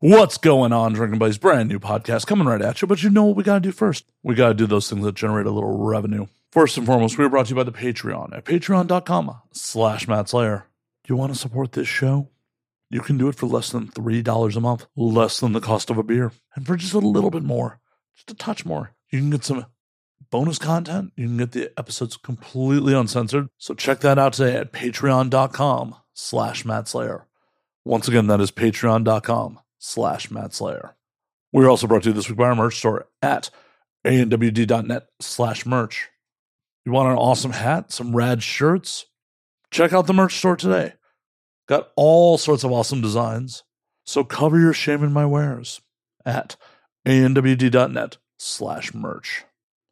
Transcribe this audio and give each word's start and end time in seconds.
What's 0.00 0.38
going 0.38 0.72
on, 0.72 0.92
Drinking 0.92 1.18
Buddies? 1.18 1.38
Brand 1.38 1.68
new 1.68 1.80
podcast 1.80 2.24
coming 2.24 2.46
right 2.46 2.62
at 2.62 2.80
you, 2.80 2.86
but 2.86 3.02
you 3.02 3.10
know 3.10 3.24
what 3.24 3.34
we 3.34 3.42
got 3.42 3.54
to 3.54 3.60
do 3.60 3.72
first? 3.72 4.04
We 4.22 4.36
got 4.36 4.46
to 4.46 4.54
do 4.54 4.68
those 4.68 4.88
things 4.88 5.04
that 5.04 5.16
generate 5.16 5.46
a 5.46 5.50
little 5.50 5.76
revenue. 5.76 6.28
First 6.52 6.76
and 6.76 6.86
foremost, 6.86 7.18
we 7.18 7.24
are 7.24 7.28
brought 7.28 7.46
to 7.46 7.50
you 7.50 7.56
by 7.56 7.64
the 7.64 7.72
Patreon 7.72 8.32
at 8.32 8.44
patreon.com 8.44 9.40
slash 9.50 10.06
Matt 10.06 10.28
Slayer. 10.28 10.66
Do 11.02 11.12
you 11.12 11.16
want 11.16 11.32
to 11.32 11.38
support 11.38 11.72
this 11.72 11.88
show? 11.88 12.28
You 12.90 13.00
can 13.00 13.18
do 13.18 13.26
it 13.26 13.34
for 13.34 13.46
less 13.46 13.70
than 13.70 13.88
$3 13.88 14.56
a 14.56 14.60
month, 14.60 14.86
less 14.94 15.40
than 15.40 15.50
the 15.50 15.60
cost 15.60 15.90
of 15.90 15.98
a 15.98 16.04
beer. 16.04 16.30
And 16.54 16.64
for 16.64 16.76
just 16.76 16.94
a 16.94 17.00
little 17.00 17.32
bit 17.32 17.42
more, 17.42 17.80
just 18.14 18.30
a 18.30 18.34
touch 18.34 18.64
more, 18.64 18.92
you 19.10 19.18
can 19.18 19.30
get 19.30 19.42
some 19.42 19.66
bonus 20.30 20.60
content. 20.60 21.10
You 21.16 21.26
can 21.26 21.38
get 21.38 21.50
the 21.50 21.72
episodes 21.76 22.16
completely 22.16 22.94
uncensored. 22.94 23.48
So 23.58 23.74
check 23.74 23.98
that 24.02 24.16
out 24.16 24.34
today 24.34 24.58
at 24.58 24.72
patreon.com 24.72 25.96
slash 26.14 26.64
Matt 26.64 26.86
Slayer. 26.86 27.26
Once 27.84 28.06
again, 28.06 28.28
that 28.28 28.40
is 28.40 28.52
patreon.com 28.52 29.58
slash 29.78 30.30
Matt 30.30 30.54
Slayer. 30.54 30.94
We're 31.52 31.68
also 31.68 31.86
brought 31.86 32.02
to 32.02 32.10
you 32.10 32.14
this 32.14 32.28
week 32.28 32.38
by 32.38 32.48
our 32.48 32.54
merch 32.54 32.76
store 32.76 33.06
at 33.22 33.50
anwd.net 34.04 35.08
slash 35.20 35.66
merch. 35.66 36.08
You 36.84 36.92
want 36.92 37.10
an 37.10 37.18
awesome 37.18 37.52
hat, 37.52 37.92
some 37.92 38.14
rad 38.14 38.42
shirts? 38.42 39.06
Check 39.70 39.92
out 39.92 40.06
the 40.06 40.14
merch 40.14 40.36
store 40.36 40.56
today. 40.56 40.94
Got 41.68 41.90
all 41.96 42.38
sorts 42.38 42.64
of 42.64 42.72
awesome 42.72 43.00
designs. 43.00 43.64
So 44.06 44.24
cover 44.24 44.58
your 44.58 44.72
shame 44.72 45.04
in 45.04 45.12
my 45.12 45.26
wares 45.26 45.82
at 46.24 46.56
anwd.net 47.06 48.16
slash 48.38 48.94
merch. 48.94 49.44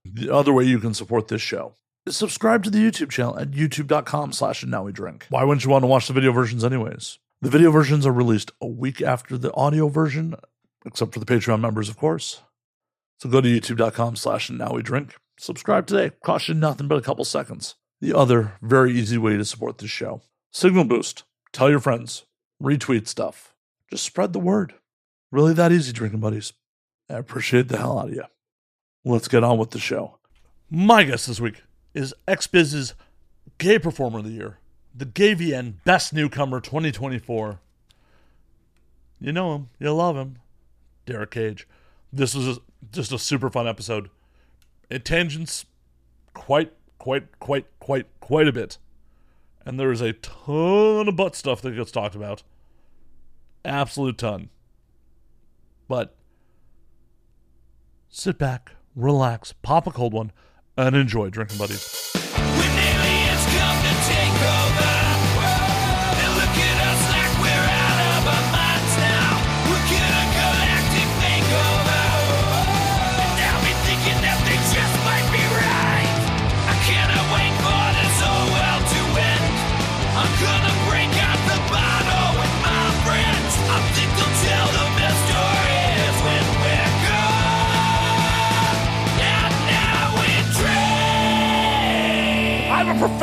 The 0.04 0.32
other 0.32 0.52
way 0.52 0.64
you 0.64 0.78
can 0.78 0.94
support 0.94 1.28
this 1.28 1.42
show 1.42 1.74
is 2.06 2.16
subscribe 2.16 2.64
to 2.64 2.70
the 2.70 2.78
YouTube 2.78 3.10
channel 3.10 3.38
at 3.38 3.50
youtube.com 3.50 4.32
slash 4.32 4.62
and 4.62 4.70
now 4.70 4.84
we 4.84 4.92
drink. 4.92 5.26
Why 5.28 5.44
wouldn't 5.44 5.64
you 5.64 5.70
want 5.70 5.82
to 5.82 5.88
watch 5.88 6.06
the 6.06 6.14
video 6.14 6.32
versions 6.32 6.64
anyways? 6.64 7.18
The 7.42 7.50
video 7.50 7.70
versions 7.70 8.06
are 8.06 8.12
released 8.12 8.50
a 8.62 8.66
week 8.66 9.02
after 9.02 9.36
the 9.36 9.52
audio 9.52 9.88
version, 9.88 10.36
except 10.86 11.12
for 11.12 11.20
the 11.20 11.26
Patreon 11.26 11.60
members, 11.60 11.90
of 11.90 11.98
course. 11.98 12.40
So 13.18 13.28
go 13.28 13.42
to 13.42 13.48
youtube.com 13.48 14.16
slash 14.16 14.50
now 14.50 14.72
we 14.72 14.82
drink. 14.82 15.16
Subscribe 15.38 15.86
today. 15.86 16.12
Cost 16.24 16.48
you 16.48 16.54
nothing 16.54 16.88
but 16.88 16.98
a 16.98 17.02
couple 17.02 17.24
seconds. 17.26 17.74
The 18.00 18.16
other 18.16 18.54
very 18.62 18.92
easy 18.92 19.18
way 19.18 19.36
to 19.36 19.44
support 19.44 19.78
this 19.78 19.90
show. 19.90 20.22
Signal 20.50 20.84
boost. 20.84 21.24
Tell 21.52 21.68
your 21.68 21.80
friends. 21.80 22.24
Retweet 22.62 23.06
stuff. 23.06 23.54
Just 23.90 24.04
spread 24.04 24.32
the 24.32 24.38
word. 24.38 24.74
Really 25.30 25.52
that 25.54 25.72
easy, 25.72 25.92
drinking 25.92 26.20
buddies. 26.20 26.54
I 27.10 27.14
appreciate 27.14 27.68
the 27.68 27.76
hell 27.76 27.98
out 27.98 28.08
of 28.08 28.14
you. 28.14 28.24
Let's 29.04 29.28
get 29.28 29.44
on 29.44 29.58
with 29.58 29.70
the 29.70 29.78
show. 29.78 30.18
My 30.70 31.04
guest 31.04 31.26
this 31.26 31.40
week 31.40 31.62
is 31.94 32.14
XBiz's 32.26 32.94
Gay 33.58 33.78
Performer 33.78 34.18
of 34.18 34.24
the 34.24 34.30
Year, 34.30 34.58
the 34.96 35.06
GayVN 35.06 35.74
Best 35.84 36.12
Newcomer 36.12 36.60
2024. 36.60 37.60
You 39.20 39.32
know 39.32 39.54
him, 39.54 39.68
you 39.78 39.92
love 39.92 40.16
him, 40.16 40.38
Derek 41.04 41.30
Kage. 41.30 41.66
This 42.12 42.34
was 42.34 42.58
just 42.92 43.12
a 43.12 43.18
super 43.18 43.50
fun 43.50 43.68
episode. 43.68 44.10
It 44.88 45.04
tangents 45.04 45.66
quite, 46.32 46.72
quite, 46.98 47.38
quite, 47.40 47.66
quite, 47.78 48.06
quite 48.20 48.48
a 48.48 48.52
bit. 48.52 48.78
And 49.64 49.80
there 49.80 49.92
is 49.92 50.00
a 50.00 50.12
ton 50.12 51.08
of 51.08 51.16
butt 51.16 51.34
stuff 51.34 51.60
that 51.62 51.72
gets 51.72 51.90
talked 51.90 52.14
about. 52.14 52.42
Absolute 53.64 54.16
ton. 54.16 54.48
But 55.88 56.14
sit 58.08 58.38
back, 58.38 58.72
relax, 58.94 59.52
pop 59.52 59.86
a 59.86 59.90
cold 59.90 60.12
one, 60.12 60.30
and 60.76 60.94
enjoy 60.94 61.30
drinking 61.30 61.58
buddies. 61.58 62.25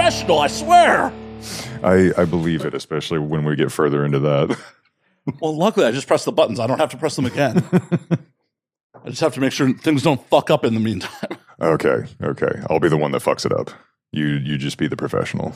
Professional, 0.04 0.40
I 0.40 0.48
swear. 0.48 1.14
I, 1.82 2.12
I 2.18 2.26
believe 2.26 2.66
it, 2.66 2.74
especially 2.74 3.20
when 3.20 3.46
we 3.46 3.56
get 3.56 3.72
further 3.72 4.04
into 4.06 4.20
that. 4.20 4.58
Well, 5.40 5.56
luckily, 5.56 5.86
I 5.86 5.92
just 5.94 6.06
pressed 6.06 6.26
the 6.26 6.34
buttons. 6.34 6.60
I 6.60 6.68
don't 6.68 6.80
have 6.80 6.90
to 6.90 6.98
press 6.98 7.16
them 7.16 7.26
again. 7.26 7.66
I 9.06 9.08
just 9.08 9.22
have 9.22 9.34
to 9.36 9.40
make 9.40 9.54
sure 9.54 9.72
things 9.72 10.04
don't 10.04 10.22
fuck 10.28 10.50
up 10.50 10.66
in 10.66 10.74
the 10.74 10.82
meantime. 10.82 11.38
okay, 11.62 12.08
okay. 12.22 12.52
I'll 12.70 12.82
be 12.82 12.90
the 12.90 12.98
one 12.98 13.14
that 13.14 13.22
fucks 13.22 13.46
it 13.46 13.54
up. 13.54 13.72
You 14.12 14.26
you 14.26 14.58
just 14.58 14.78
be 14.78 14.88
the 14.88 14.98
professional. 14.98 15.54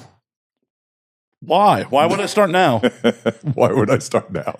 Why? 1.41 1.83
Why 1.83 2.05
would 2.05 2.21
I 2.21 2.27
start 2.27 2.49
now? 2.49 2.79
Why 3.55 3.73
would 3.73 3.89
I 3.89 3.97
start 3.97 4.31
now? 4.31 4.55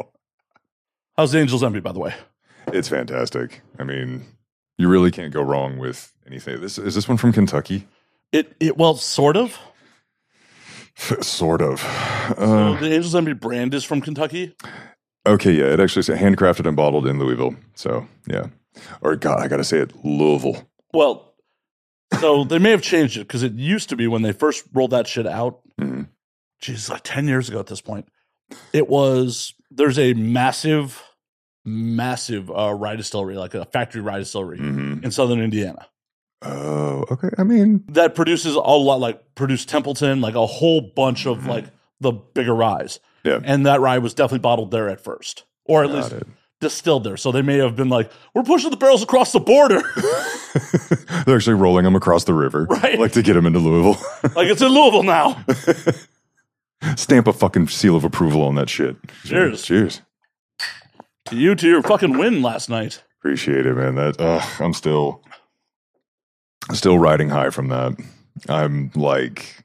How's 1.15 1.31
the 1.31 1.39
Angels 1.39 1.63
Envy, 1.63 1.79
by 1.79 1.93
the 1.93 1.99
way? 1.99 2.13
It's 2.73 2.89
fantastic. 2.89 3.61
I 3.79 3.85
mean, 3.85 4.25
you 4.77 4.89
really 4.89 5.11
can't 5.11 5.31
go 5.31 5.41
wrong 5.41 5.77
with 5.77 6.11
anything. 6.27 6.59
This 6.59 6.77
is 6.77 6.95
this 6.95 7.07
one 7.07 7.15
from 7.15 7.31
Kentucky? 7.31 7.87
It, 8.33 8.53
it 8.59 8.75
well, 8.75 8.95
sort 8.95 9.37
of. 9.37 9.57
sort 11.21 11.61
of. 11.61 11.79
So 11.79 11.85
Uh, 12.37 12.79
the 12.79 12.91
Angels 12.93 13.15
Envy 13.15 13.33
brand 13.33 13.73
is 13.73 13.83
from 13.83 14.01
Kentucky. 14.01 14.55
okay, 15.25 15.51
yeah. 15.51 15.65
It 15.65 15.79
actually 15.79 16.01
says 16.03 16.17
handcrafted 16.19 16.65
and 16.67 16.75
bottled 16.75 17.07
in 17.07 17.19
Louisville. 17.19 17.55
So 17.75 18.07
yeah. 18.27 18.47
Or 19.01 19.15
God, 19.15 19.39
I 19.39 19.47
gotta 19.47 19.63
say 19.63 19.79
it, 19.79 19.93
Louisville. 20.05 20.67
Well, 20.93 21.33
so 22.19 22.43
they 22.43 22.59
may 22.59 22.71
have 22.71 22.81
changed 22.81 23.17
it 23.17 23.27
because 23.27 23.43
it 23.43 23.53
used 23.53 23.89
to 23.89 23.95
be 23.95 24.07
when 24.07 24.21
they 24.21 24.31
first 24.31 24.65
rolled 24.73 24.91
that 24.91 25.07
shit 25.07 25.27
out. 25.27 25.59
Geez, 26.61 26.89
like 26.89 27.01
ten 27.03 27.27
years 27.27 27.49
ago 27.49 27.59
at 27.59 27.67
this 27.67 27.81
point. 27.81 28.07
It 28.73 28.87
was 28.87 29.53
there's 29.69 29.99
a 29.99 30.13
massive, 30.13 31.03
massive 31.65 32.49
uh, 32.49 32.73
rye 32.73 32.95
distillery, 32.95 33.35
like 33.35 33.53
a 33.53 33.65
factory 33.65 34.01
rye 34.01 34.19
distillery 34.19 34.57
hmm 34.57 35.03
in 35.03 35.11
southern 35.11 35.41
Indiana 35.41 35.85
Oh, 36.43 37.05
okay. 37.11 37.29
I 37.37 37.43
mean, 37.43 37.83
that 37.89 38.13
produces 38.15 38.53
a 38.55 38.59
lot, 38.59 38.99
like 38.99 39.35
produced 39.35 39.69
Templeton, 39.69 40.21
like 40.21 40.35
a 40.35 40.45
whole 40.45 40.81
bunch 40.95 41.25
of 41.25 41.39
Mhm. 41.39 41.47
like 41.47 41.65
the 41.99 42.11
bigger 42.11 42.53
ryes. 42.53 42.99
Yeah. 43.23 43.39
and 43.43 43.65
that 43.65 43.81
rye 43.81 43.97
was 43.97 44.13
definitely 44.13 44.39
bottled 44.39 44.71
there 44.71 44.87
at 44.87 45.01
first, 45.01 45.43
or 45.65 45.83
at 45.83 45.87
got 45.89 45.95
least 45.97 46.11
it. 46.13 46.27
distilled 46.61 47.03
there. 47.03 47.17
So 47.17 47.31
they 47.33 47.41
may 47.41 47.57
have 47.57 47.75
been 47.75 47.89
like, 47.89 48.09
"We're 48.33 48.43
pushing 48.43 48.69
the 48.69 48.77
barrels 48.77 49.03
across 49.03 49.33
the 49.33 49.39
border." 49.41 49.81
They're 51.25 51.35
actually 51.35 51.55
rolling 51.55 51.83
them 51.83 51.95
across 51.95 52.23
the 52.23 52.33
river, 52.33 52.65
Right. 52.69 52.97
Like 52.97 53.11
to 53.13 53.21
get 53.23 53.33
them 53.33 53.45
into 53.45 53.59
Louisville. 53.59 54.01
like 54.35 54.47
it's 54.47 54.61
in 54.61 54.69
Louisville 54.69 55.03
now. 55.03 55.43
Stamp 56.95 57.27
a 57.27 57.33
fucking 57.33 57.67
seal 57.67 57.95
of 57.97 58.03
approval 58.05 58.43
on 58.43 58.55
that 58.55 58.69
shit. 58.69 58.95
Cheers. 59.25 59.63
Cheers. 59.63 60.01
to 61.25 61.35
you 61.35 61.55
to 61.55 61.67
your 61.67 61.81
fucking 61.81 62.17
win 62.17 62.41
last 62.41 62.69
night. 62.69 63.03
Appreciate 63.19 63.65
it, 63.65 63.73
man. 63.75 63.95
That 63.95 64.21
uh, 64.21 64.41
I'm 64.63 64.73
still 64.73 65.21
still 66.73 66.99
riding 66.99 67.29
high 67.29 67.49
from 67.49 67.69
that. 67.69 67.97
I'm 68.47 68.91
like, 68.95 69.63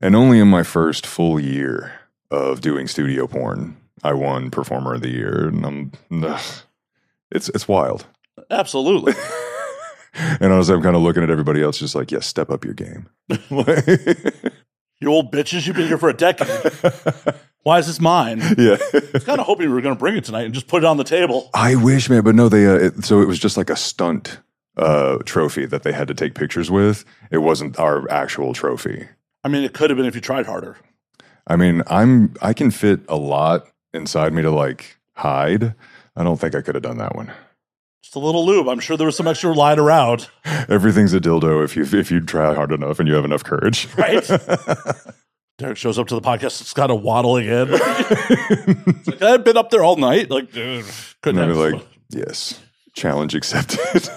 and 0.00 0.16
only 0.16 0.38
in 0.38 0.48
my 0.48 0.62
first 0.62 1.06
full 1.06 1.38
year 1.38 1.92
of 2.30 2.60
doing 2.60 2.86
studio 2.86 3.26
porn, 3.26 3.76
I 4.02 4.14
won 4.14 4.50
Performer 4.50 4.94
of 4.94 5.02
the 5.02 5.10
Year, 5.10 5.48
and 5.48 5.64
I'm 5.64 5.92
ugh, 6.24 6.40
it's 7.30 7.48
it's 7.50 7.68
wild. 7.68 8.06
Absolutely. 8.50 9.14
And 10.12 10.52
honestly, 10.52 10.74
I'm 10.74 10.82
kind 10.82 10.96
of 10.96 11.02
looking 11.02 11.22
at 11.22 11.30
everybody 11.30 11.62
else, 11.62 11.78
just 11.78 11.94
like, 11.94 12.10
yes, 12.10 12.26
step 12.26 12.50
up 12.50 12.64
your 12.64 12.74
game. 12.74 13.08
You 15.00 15.08
old 15.08 15.32
bitches, 15.32 15.66
you've 15.66 15.76
been 15.76 15.88
here 15.88 15.96
for 15.96 16.10
a 16.10 16.14
decade. 16.14 16.46
Why 17.62 17.78
is 17.78 17.86
this 17.86 18.00
mine? 18.00 18.38
Yeah, 18.58 18.76
I 18.78 18.90
yeah. 18.92 19.00
was 19.14 19.24
kind 19.24 19.40
of 19.40 19.46
hoping 19.46 19.68
we 19.68 19.74
were 19.74 19.80
going 19.80 19.94
to 19.94 19.98
bring 19.98 20.14
it 20.14 20.24
tonight 20.24 20.44
and 20.44 20.52
just 20.52 20.66
put 20.66 20.82
it 20.82 20.86
on 20.86 20.98
the 20.98 21.04
table. 21.04 21.48
I 21.54 21.74
wish, 21.76 22.10
man, 22.10 22.22
but 22.22 22.34
no, 22.34 22.50
they. 22.50 22.66
Uh, 22.66 22.74
it, 22.74 23.04
so 23.04 23.22
it 23.22 23.24
was 23.26 23.38
just 23.38 23.56
like 23.56 23.70
a 23.70 23.76
stunt 23.76 24.40
uh, 24.80 25.18
trophy 25.24 25.66
that 25.66 25.82
they 25.82 25.92
had 25.92 26.08
to 26.08 26.14
take 26.14 26.34
pictures 26.34 26.70
with. 26.70 27.04
It 27.30 27.38
wasn't 27.38 27.78
our 27.78 28.10
actual 28.10 28.52
trophy. 28.54 29.08
I 29.44 29.48
mean, 29.48 29.62
it 29.62 29.72
could 29.72 29.90
have 29.90 29.96
been 29.96 30.06
if 30.06 30.14
you 30.14 30.20
tried 30.20 30.46
harder. 30.46 30.76
I 31.46 31.56
mean, 31.56 31.82
I'm 31.86 32.34
I 32.42 32.52
can 32.52 32.70
fit 32.70 33.00
a 33.08 33.16
lot 33.16 33.66
inside 33.92 34.32
me 34.32 34.42
to 34.42 34.50
like 34.50 34.96
hide. 35.14 35.74
I 36.16 36.24
don't 36.24 36.40
think 36.40 36.54
I 36.54 36.60
could 36.60 36.74
have 36.74 36.82
done 36.82 36.98
that 36.98 37.14
one. 37.16 37.32
Just 38.02 38.16
a 38.16 38.18
little 38.18 38.44
lube. 38.44 38.68
I'm 38.68 38.80
sure 38.80 38.96
there 38.96 39.06
was 39.06 39.16
some 39.16 39.28
extra 39.28 39.52
lying 39.52 39.78
around. 39.78 40.28
Everything's 40.68 41.14
a 41.14 41.20
dildo 41.20 41.64
if 41.64 41.76
you 41.76 41.82
if 41.82 42.10
you 42.10 42.20
try 42.20 42.54
hard 42.54 42.72
enough 42.72 42.98
and 42.98 43.08
you 43.08 43.14
have 43.14 43.24
enough 43.24 43.44
courage. 43.44 43.88
Right? 43.96 44.28
Derek 45.58 45.76
shows 45.76 45.98
up 45.98 46.06
to 46.08 46.14
the 46.14 46.22
podcast. 46.22 46.62
It's 46.62 46.72
kind 46.72 46.90
of 46.90 47.02
waddling 47.02 47.46
in. 47.46 47.68
Like, 49.06 49.22
I've 49.22 49.44
been 49.44 49.56
up 49.56 49.70
there 49.70 49.82
all 49.82 49.96
night. 49.96 50.30
Like, 50.30 50.52
dude, 50.52 50.86
couldn't 51.22 51.46
have. 51.46 51.56
like, 51.56 51.86
yes, 52.10 52.60
challenge 53.00 53.34
accepted. 53.34 53.78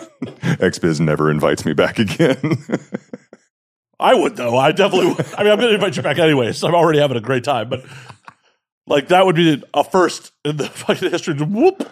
XBiz 0.60 1.00
never 1.00 1.32
invites 1.32 1.66
me 1.66 1.74
back 1.74 2.00
again. 2.00 2.58
I 4.00 4.14
would 4.14 4.36
though. 4.36 4.58
I 4.58 4.72
definitely. 4.72 5.14
Would. 5.14 5.34
I 5.38 5.44
mean, 5.44 5.52
I'm 5.54 5.60
going 5.60 5.70
to 5.70 5.76
invite 5.76 5.96
you 5.96 6.04
back 6.04 6.20
anyways. 6.20 6.64
I'm 6.64 6.76
already 6.76 7.00
having 7.00 7.18
a 7.18 7.22
great 7.22 7.44
time, 7.44 7.70
but 7.70 7.86
Like 8.86 9.08
that 9.08 9.26
would 9.26 9.36
be 9.36 9.64
a 9.74 9.84
first 9.84 10.32
in 10.44 10.58
the 10.58 10.66
fucking 10.70 11.10
history. 11.10 11.36
Whoop. 11.36 11.90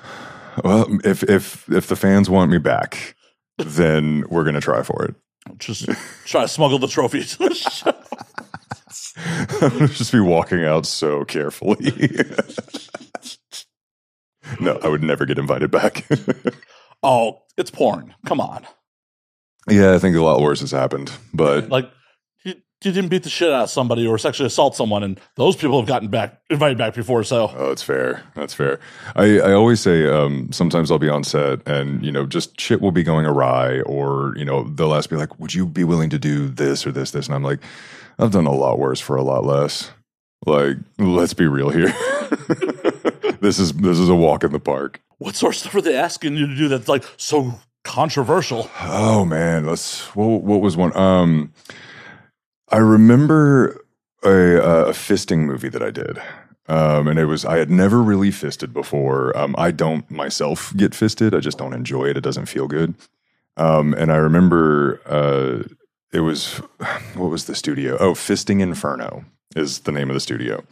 Well, 0.63 0.99
if 1.05 1.23
if 1.23 1.69
if 1.69 1.87
the 1.87 1.95
fans 1.95 2.29
want 2.29 2.51
me 2.51 2.57
back, 2.57 3.15
then 3.57 4.25
we're 4.29 4.43
gonna 4.43 4.59
try 4.61 4.83
for 4.83 5.05
it. 5.05 5.15
Just 5.57 5.87
try 6.25 6.41
to 6.41 6.47
smuggle 6.47 6.79
the 6.79 6.87
trophy 6.87 7.23
to 7.23 7.37
the 7.37 7.53
show. 7.55 7.93
I'm 9.61 9.69
gonna 9.69 9.87
just 9.87 10.11
be 10.11 10.19
walking 10.19 10.65
out 10.65 10.85
so 10.85 11.23
carefully. 11.23 11.93
no, 14.59 14.77
I 14.83 14.89
would 14.89 15.03
never 15.03 15.25
get 15.25 15.39
invited 15.39 15.71
back. 15.71 16.05
Oh, 17.03 17.41
it's 17.57 17.71
porn. 17.71 18.13
Come 18.25 18.39
on. 18.39 18.65
yeah, 19.69 19.93
I 19.93 19.99
think 19.99 20.15
a 20.15 20.21
lot 20.21 20.41
worse 20.41 20.59
has 20.61 20.71
happened, 20.71 21.11
but 21.33 21.69
Like 21.71 21.89
you, 22.43 22.53
you 22.83 22.91
didn't 22.91 23.09
beat 23.09 23.23
the 23.23 23.29
shit 23.29 23.51
out 23.51 23.63
of 23.63 23.69
somebody 23.69 24.05
or 24.07 24.17
sexually 24.17 24.47
assault 24.47 24.75
someone, 24.75 25.03
and 25.03 25.19
those 25.35 25.55
people 25.55 25.79
have 25.79 25.87
gotten 25.87 26.09
back 26.09 26.41
invited 26.49 26.77
back 26.77 26.93
before. 26.93 27.23
So 27.23 27.51
Oh, 27.55 27.69
that's 27.69 27.83
fair. 27.83 28.23
That's 28.35 28.53
fair. 28.53 28.79
I, 29.15 29.39
I 29.39 29.53
always 29.53 29.79
say 29.81 30.07
um, 30.07 30.51
sometimes 30.51 30.91
I'll 30.91 30.99
be 30.99 31.09
on 31.09 31.23
set 31.23 31.67
and, 31.67 32.03
you 32.05 32.11
know, 32.11 32.25
just 32.25 32.59
shit 32.59 32.81
will 32.81 32.91
be 32.91 33.03
going 33.03 33.25
awry 33.25 33.81
or, 33.81 34.33
you 34.37 34.45
know, 34.45 34.63
they'll 34.63 34.93
ask 34.93 35.11
me 35.11 35.17
like, 35.17 35.39
would 35.39 35.53
you 35.53 35.65
be 35.65 35.83
willing 35.83 36.09
to 36.11 36.19
do 36.19 36.47
this 36.49 36.85
or 36.85 36.91
this, 36.91 37.11
this? 37.11 37.25
And 37.27 37.35
I'm 37.35 37.43
like, 37.43 37.59
I've 38.19 38.31
done 38.31 38.45
a 38.47 38.51
lot 38.53 38.77
worse 38.79 38.99
for 38.99 39.15
a 39.15 39.23
lot 39.23 39.43
less. 39.45 39.91
Like, 40.45 40.77
let's 40.97 41.33
be 41.33 41.45
real 41.47 41.69
here. 41.69 41.87
this 43.41 43.59
is 43.59 43.73
this 43.73 43.99
is 43.99 44.09
a 44.09 44.15
walk 44.15 44.43
in 44.43 44.51
the 44.51 44.59
park. 44.59 44.99
What 45.21 45.35
sort 45.35 45.53
of 45.53 45.59
stuff 45.59 45.75
are 45.75 45.81
they 45.81 45.95
asking 45.95 46.35
you 46.35 46.47
to 46.47 46.55
do 46.55 46.67
that's 46.67 46.87
like 46.87 47.05
so 47.15 47.53
controversial? 47.83 48.71
Oh 48.79 49.23
man, 49.23 49.67
let's 49.67 50.15
what, 50.15 50.41
what 50.41 50.61
was 50.61 50.75
one? 50.75 50.97
Um, 50.97 51.53
I 52.69 52.77
remember 52.77 53.85
a, 54.23 54.87
a 54.87 54.93
fisting 54.93 55.45
movie 55.45 55.69
that 55.69 55.83
I 55.83 55.91
did. 55.91 56.19
Um, 56.67 57.07
and 57.07 57.19
it 57.19 57.25
was 57.25 57.45
I 57.45 57.57
had 57.57 57.69
never 57.69 58.01
really 58.01 58.31
fisted 58.31 58.73
before. 58.73 59.37
Um, 59.37 59.53
I 59.59 59.69
don't 59.69 60.09
myself 60.09 60.75
get 60.75 60.95
fisted. 60.95 61.35
I 61.35 61.39
just 61.39 61.59
don't 61.59 61.73
enjoy 61.73 62.05
it. 62.05 62.17
It 62.17 62.21
doesn't 62.21 62.47
feel 62.47 62.67
good. 62.67 62.95
Um, 63.57 63.93
and 63.93 64.11
I 64.11 64.15
remember 64.15 65.01
uh, 65.05 65.69
it 66.11 66.21
was 66.21 66.55
what 67.13 67.29
was 67.29 67.45
the 67.45 67.53
studio? 67.53 67.95
Oh, 67.99 68.13
Fisting 68.13 68.59
Inferno 68.59 69.25
is 69.55 69.81
the 69.81 69.91
name 69.91 70.09
of 70.09 70.15
the 70.15 70.19
studio. 70.19 70.63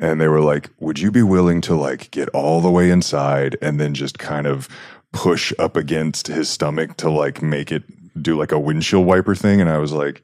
And 0.00 0.20
they 0.20 0.28
were 0.28 0.40
like, 0.40 0.70
"Would 0.78 0.98
you 0.98 1.10
be 1.10 1.22
willing 1.22 1.60
to 1.62 1.74
like 1.74 2.10
get 2.10 2.28
all 2.30 2.60
the 2.60 2.70
way 2.70 2.90
inside 2.90 3.56
and 3.60 3.80
then 3.80 3.94
just 3.94 4.18
kind 4.18 4.46
of 4.46 4.68
push 5.12 5.52
up 5.58 5.76
against 5.76 6.28
his 6.28 6.48
stomach 6.48 6.96
to 6.98 7.10
like 7.10 7.42
make 7.42 7.72
it 7.72 7.82
do 8.22 8.36
like 8.38 8.52
a 8.52 8.60
windshield 8.60 9.06
wiper 9.06 9.34
thing?" 9.34 9.60
And 9.60 9.70
I 9.70 9.78
was 9.78 9.92
like, 9.92 10.22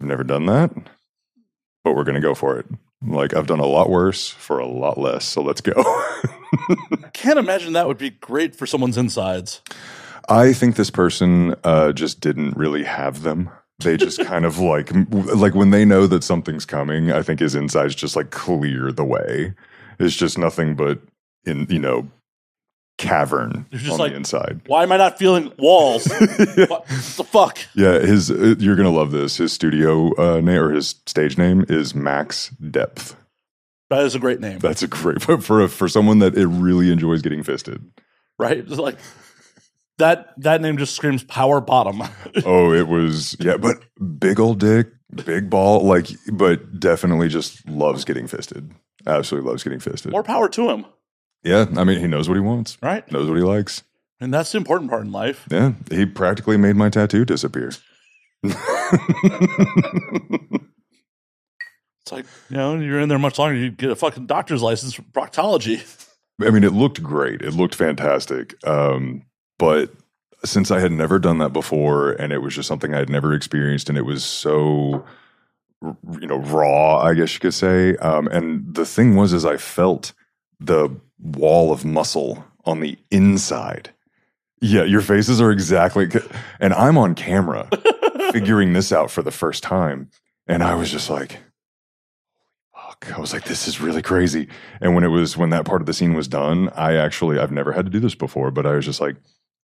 "I've 0.00 0.08
never 0.08 0.24
done 0.24 0.46
that, 0.46 0.70
but 1.82 1.94
we're 1.94 2.04
gonna 2.04 2.20
go 2.20 2.34
for 2.34 2.58
it." 2.58 2.66
Like 3.06 3.34
I've 3.34 3.46
done 3.46 3.60
a 3.60 3.66
lot 3.66 3.90
worse 3.90 4.28
for 4.28 4.58
a 4.58 4.66
lot 4.66 4.98
less, 4.98 5.24
so 5.24 5.42
let's 5.42 5.60
go. 5.60 5.72
I 5.76 7.10
can't 7.12 7.38
imagine 7.38 7.74
that 7.74 7.86
would 7.86 7.98
be 7.98 8.10
great 8.10 8.54
for 8.54 8.66
someone's 8.66 8.96
insides. 8.96 9.60
I 10.28 10.52
think 10.52 10.76
this 10.76 10.90
person 10.90 11.54
uh, 11.64 11.92
just 11.92 12.20
didn't 12.20 12.56
really 12.56 12.84
have 12.84 13.22
them. 13.22 13.50
They 13.80 13.96
just 13.96 14.24
kind 14.24 14.44
of 14.44 14.58
like 14.58 14.90
like 15.12 15.54
when 15.54 15.70
they 15.70 15.84
know 15.84 16.06
that 16.06 16.22
something's 16.24 16.64
coming. 16.64 17.10
I 17.12 17.22
think 17.22 17.40
his 17.40 17.54
insides 17.54 17.94
just 17.94 18.16
like 18.16 18.30
clear 18.30 18.92
the 18.92 19.04
way. 19.04 19.54
It's 19.98 20.14
just 20.16 20.38
nothing 20.38 20.74
but 20.76 21.00
in 21.44 21.66
you 21.68 21.78
know 21.80 22.08
cavern 22.96 23.66
You're 23.70 23.80
just 23.80 23.92
on 23.94 23.98
like- 23.98 24.12
the 24.12 24.16
inside. 24.16 24.60
Why 24.66 24.84
am 24.84 24.92
I 24.92 24.96
not 24.96 25.18
feeling 25.18 25.52
walls? 25.58 26.06
what 26.08 26.86
the 26.86 27.26
fuck? 27.28 27.58
Yeah, 27.74 27.98
his 27.98 28.30
uh, 28.30 28.54
you're 28.58 28.76
gonna 28.76 28.90
love 28.92 29.10
this. 29.10 29.36
His 29.38 29.52
studio 29.52 30.12
uh, 30.16 30.40
name 30.40 30.62
or 30.62 30.72
his 30.72 30.94
stage 31.06 31.36
name 31.36 31.64
is 31.68 31.94
Max 31.94 32.50
Depth. 32.50 33.16
That 33.90 34.04
is 34.04 34.14
a 34.14 34.18
great 34.18 34.40
name, 34.40 34.60
That's 34.60 34.82
a 34.82 34.88
great 34.88 35.20
for 35.22 35.40
for, 35.40 35.66
for 35.68 35.88
someone 35.88 36.20
that 36.20 36.36
it 36.36 36.46
really 36.46 36.90
enjoys 36.92 37.22
getting 37.22 37.42
fisted. 37.42 37.84
right? 38.38 38.58
It's 38.58 38.70
like 38.70 38.96
that. 39.98 40.34
That 40.38 40.60
name 40.60 40.76
just 40.78 40.94
screams 40.94 41.22
power 41.24 41.60
bottom. 41.60 42.02
Oh, 42.46 42.72
it 42.72 42.88
was 42.88 43.36
yeah, 43.38 43.56
but 43.56 43.76
big 44.18 44.40
old 44.40 44.58
dick, 44.60 44.88
big 45.24 45.48
ball, 45.48 45.84
like, 45.84 46.08
but 46.32 46.78
definitely 46.80 47.28
just 47.28 47.66
loves 47.68 48.04
getting 48.04 48.26
fisted. 48.26 48.72
Absolutely 49.06 49.48
loves 49.50 49.62
getting 49.62 49.80
fisted. 49.80 50.10
More 50.12 50.22
power 50.24 50.48
to 50.48 50.70
him, 50.70 50.84
Yeah, 51.44 51.66
I 51.76 51.84
mean, 51.84 52.00
he 52.00 52.06
knows 52.06 52.28
what 52.28 52.34
he 52.34 52.40
wants, 52.40 52.76
right? 52.82 53.10
knows 53.12 53.28
what 53.28 53.36
he 53.36 53.42
likes. 53.44 53.82
And 54.20 54.32
that's 54.32 54.50
the 54.52 54.58
important 54.58 54.90
part 54.90 55.04
in 55.04 55.12
life. 55.12 55.46
Yeah, 55.50 55.72
he 55.90 56.06
practically 56.06 56.56
made 56.56 56.76
my 56.76 56.88
tattoo 56.90 57.24
disappear. 57.24 57.70
It's 62.02 62.12
like 62.12 62.26
you 62.50 62.56
know, 62.58 62.78
you're 62.78 63.00
in 63.00 63.08
there 63.08 63.18
much 63.18 63.38
longer. 63.38 63.54
You 63.56 63.70
get 63.70 63.90
a 63.90 63.96
fucking 63.96 64.26
doctor's 64.26 64.60
license 64.62 64.92
for 64.92 65.00
proctology. 65.02 65.80
I 66.44 66.50
mean, 66.50 66.62
it 66.64 66.72
looked 66.74 67.02
great. 67.02 67.40
It 67.40 67.52
looked 67.54 67.74
fantastic. 67.74 68.54
Um, 68.66 69.22
but 69.58 69.90
since 70.44 70.70
I 70.70 70.80
had 70.80 70.92
never 70.92 71.18
done 71.18 71.38
that 71.38 71.52
before, 71.52 72.12
and 72.12 72.32
it 72.32 72.38
was 72.38 72.54
just 72.54 72.68
something 72.68 72.94
I 72.94 72.98
had 72.98 73.08
never 73.08 73.32
experienced, 73.32 73.88
and 73.88 73.96
it 73.96 74.04
was 74.04 74.24
so, 74.24 75.04
you 75.82 76.26
know, 76.26 76.38
raw, 76.38 76.98
I 76.98 77.14
guess 77.14 77.34
you 77.34 77.40
could 77.40 77.54
say. 77.54 77.96
Um, 77.96 78.28
and 78.28 78.74
the 78.74 78.84
thing 78.84 79.16
was, 79.16 79.32
is 79.32 79.44
I 79.44 79.56
felt 79.56 80.12
the 80.60 80.90
wall 81.18 81.72
of 81.72 81.84
muscle 81.84 82.44
on 82.64 82.80
the 82.80 82.98
inside. 83.10 83.90
Yeah, 84.60 84.84
your 84.84 85.00
faces 85.00 85.40
are 85.40 85.50
exactly, 85.50 86.08
and 86.60 86.72
I'm 86.74 86.96
on 86.96 87.14
camera 87.14 87.68
figuring 88.32 88.72
this 88.72 88.92
out 88.92 89.10
for 89.10 89.22
the 89.22 89.30
first 89.30 89.62
time, 89.62 90.10
and 90.46 90.62
I 90.62 90.74
was 90.74 90.90
just 90.90 91.10
like, 91.10 91.38
fuck. 92.74 93.12
I 93.16 93.20
was 93.20 93.32
like, 93.32 93.44
this 93.44 93.68
is 93.68 93.80
really 93.80 94.02
crazy. 94.02 94.48
And 94.80 94.94
when 94.94 95.04
it 95.04 95.08
was 95.08 95.36
when 95.36 95.50
that 95.50 95.64
part 95.64 95.82
of 95.82 95.86
the 95.86 95.92
scene 95.92 96.14
was 96.14 96.28
done, 96.28 96.70
I 96.70 96.94
actually 96.94 97.38
I've 97.38 97.52
never 97.52 97.72
had 97.72 97.86
to 97.86 97.90
do 97.90 98.00
this 98.00 98.14
before, 98.14 98.50
but 98.50 98.66
I 98.66 98.74
was 98.74 98.84
just 98.84 99.00
like, 99.00 99.16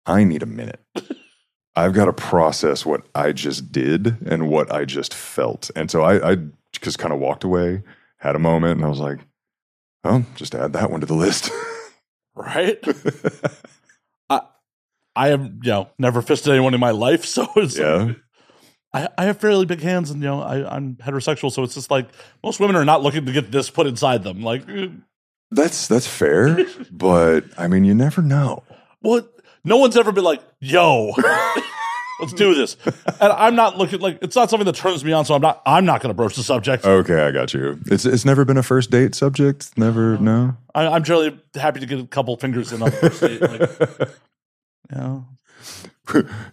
I 0.07 0.25
need 0.25 0.43
a 0.43 0.47
minute. 0.47 0.81
I've 1.77 1.95
got 1.95 2.07
to 2.07 2.13
process 2.13 2.85
what 2.85 3.07
I 3.15 3.33
just 3.33 3.71
did 3.73 4.17
and 4.27 4.49
what 4.49 4.73
I 4.73 4.85
just 4.85 5.15
felt. 5.15 5.71
And 5.77 5.91
so 5.91 6.03
I, 6.03 6.33
I 6.33 6.37
just 6.73 6.99
kind 6.99 7.13
of 7.15 7.21
walked 7.21 7.45
away, 7.45 7.83
had 8.19 8.35
a 8.37 8.41
moment, 8.41 8.77
and 8.77 8.85
I 8.85 8.89
was 8.89 8.99
like, 8.99 9.21
oh, 10.05 10.25
just 10.35 10.55
add 10.55 10.73
that 10.73 10.91
one 10.91 11.01
to 11.01 11.07
the 11.07 11.15
list. 11.15 11.51
right? 12.35 12.79
I 14.31 14.41
I 15.17 15.29
have 15.29 15.43
you 15.63 15.71
know 15.71 15.89
never 15.99 16.23
fisted 16.23 16.53
anyone 16.53 16.75
in 16.75 16.81
my 16.81 16.91
life, 16.91 17.25
so 17.25 17.47
it's 17.57 17.79
yeah. 17.79 18.13
I, 18.93 19.09
I 19.17 19.25
have 19.27 19.39
fairly 19.39 19.67
big 19.67 19.81
hands, 19.81 20.11
and 20.11 20.21
you 20.21 20.29
know 20.29 20.43
I, 20.43 20.75
I'm 20.75 20.97
heterosexual, 20.97 21.53
so 21.53 21.63
it's 21.63 21.75
just 21.75 21.91
like 21.91 22.09
most 22.43 22.59
women 22.59 22.75
are 22.77 22.85
not 22.85 23.03
looking 23.03 23.27
to 23.27 23.33
get 23.33 23.53
this 23.53 23.71
put 23.71 23.87
inside 23.87 24.25
them. 24.25 24.43
Like, 24.43 24.65
That's 25.53 25.87
that's 25.87 26.07
fair, 26.09 26.67
but 26.91 27.45
I 27.57 27.69
mean, 27.69 27.85
you 27.85 27.95
never 27.95 28.23
know. 28.23 28.65
what? 29.01 29.33
No 29.65 29.77
one's 29.77 29.97
ever 29.97 30.13
been 30.13 30.25
like, 30.25 30.43
"Yo, 30.61 31.13
let's 32.21 32.33
do 32.33 32.55
this," 32.55 32.77
and 32.85 33.33
I'm 33.33 33.55
not 33.55 33.77
looking 33.77 34.01
like 34.01 34.19
it's 34.23 34.37
not 34.37 34.51
something 34.51 34.67
that 34.67 34.77
turns 34.77 35.05
me 35.05 35.13
on, 35.13 35.25
so 35.25 35.35
I'm 35.35 35.43
not 35.43 35.63
I'm 35.67 35.85
not 35.85 36.01
going 36.01 36.11
to 36.11 36.15
broach 36.15 36.37
the 36.37 36.43
subject. 36.43 36.85
Okay, 36.85 37.27
I 37.27 37.31
got 37.31 37.53
you. 37.53 37.79
It's 37.87 38.05
it's 38.05 38.25
never 38.25 38.45
been 38.45 38.57
a 38.57 38.63
first 38.63 38.91
date 38.91 39.15
subject. 39.15 39.77
Never, 39.77 40.17
no. 40.19 40.57
I, 40.75 40.87
I'm 40.87 41.05
generally 41.05 41.39
happy 41.55 41.81
to 41.81 41.87
get 41.87 42.01
a 42.01 42.07
couple 42.07 42.37
fingers 42.37 42.73
in 42.73 42.83
on 42.83 42.91
the 42.91 42.97
first 42.97 43.21
date. 43.21 43.41
Like, 43.41 44.09
you 44.93 44.99
know, 44.99 45.27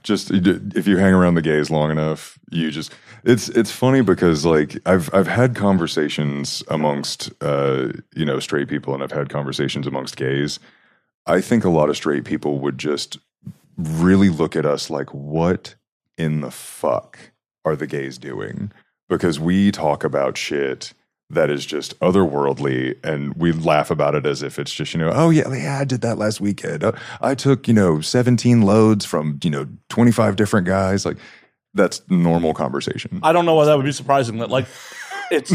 just 0.03 0.31
if 0.31 0.87
you 0.87 0.97
hang 0.97 1.13
around 1.13 1.35
the 1.35 1.41
gays 1.41 1.69
long 1.69 1.91
enough, 1.91 2.37
you 2.51 2.71
just 2.71 2.93
it's 3.23 3.49
it's 3.49 3.71
funny 3.71 4.01
because 4.01 4.45
like 4.45 4.77
I've 4.85 5.13
I've 5.13 5.27
had 5.27 5.55
conversations 5.55 6.63
amongst 6.69 7.31
uh 7.41 7.89
you 8.15 8.25
know 8.25 8.39
straight 8.39 8.67
people 8.67 8.93
and 8.93 9.03
I've 9.03 9.11
had 9.11 9.29
conversations 9.29 9.87
amongst 9.87 10.15
gays. 10.17 10.59
I 11.27 11.41
think 11.41 11.63
a 11.65 11.69
lot 11.69 11.89
of 11.89 11.98
straight 11.98 12.25
people 12.25 12.60
would 12.60 12.77
just 12.77 13.17
really 13.77 14.29
look 14.29 14.55
at 14.55 14.65
us 14.65 14.89
like 14.89 15.13
what 15.13 15.75
in 16.17 16.41
the 16.41 16.51
fuck 16.51 17.19
are 17.65 17.75
the 17.75 17.88
gays 17.88 18.17
doing? 18.17 18.72
Because 19.10 19.39
we 19.39 19.72
talk 19.72 20.03
about 20.03 20.38
shit 20.38 20.93
that 21.29 21.50
is 21.50 21.65
just 21.65 22.00
otherworldly 22.00 22.98
and 23.03 23.34
we 23.36 23.51
laugh 23.51 23.91
about 23.91 24.15
it 24.15 24.25
as 24.25 24.41
if 24.41 24.57
it's 24.57 24.74
just 24.74 24.93
you 24.93 25.00
know 25.00 25.12
oh 25.13 25.29
yeah 25.29 25.53
yeah 25.53 25.77
i 25.77 25.84
did 25.84 26.00
that 26.00 26.17
last 26.17 26.39
weekend 26.39 26.86
Uh, 26.86 26.93
i 27.19 27.36
took 27.36 27.67
you 27.67 27.74
know 27.74 28.00
17 28.00 28.62
loads 28.62 29.03
from 29.03 29.38
you 29.43 29.50
know 29.50 29.67
25 29.89 30.38
different 30.38 30.65
guys 30.65 31.05
like 31.05 31.17
that's 31.74 32.01
normal 32.10 32.53
conversation 32.53 33.19
I 33.22 33.34
don't 33.34 33.46
know 33.46 33.55
why 33.55 33.65
that 33.65 33.75
would 33.75 33.86
be 33.86 33.91
surprising. 33.91 34.38
That 34.38 34.50
like 34.50 34.67
it's 35.31 35.53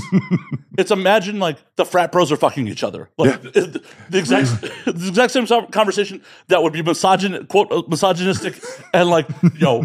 it's 0.79 0.91
imagine 0.91 1.39
like 1.39 1.59
the 1.77 1.85
frat 1.85 2.13
bros 2.13 2.31
are 2.33 2.37
fucking 2.37 2.69
each 2.69 2.83
other. 2.85 3.11
Like 3.19 3.41
the 3.43 3.83
exact 4.15 4.61
the 4.85 5.07
exact 5.09 5.33
same 5.33 5.47
conversation 5.71 6.23
that 6.49 6.63
would 6.63 6.73
be 6.73 6.83
misogyn 6.83 7.47
quote 7.49 7.71
uh, 7.73 7.83
misogynistic 7.89 8.63
and 8.93 9.09
like 9.09 9.27
yo 9.57 9.85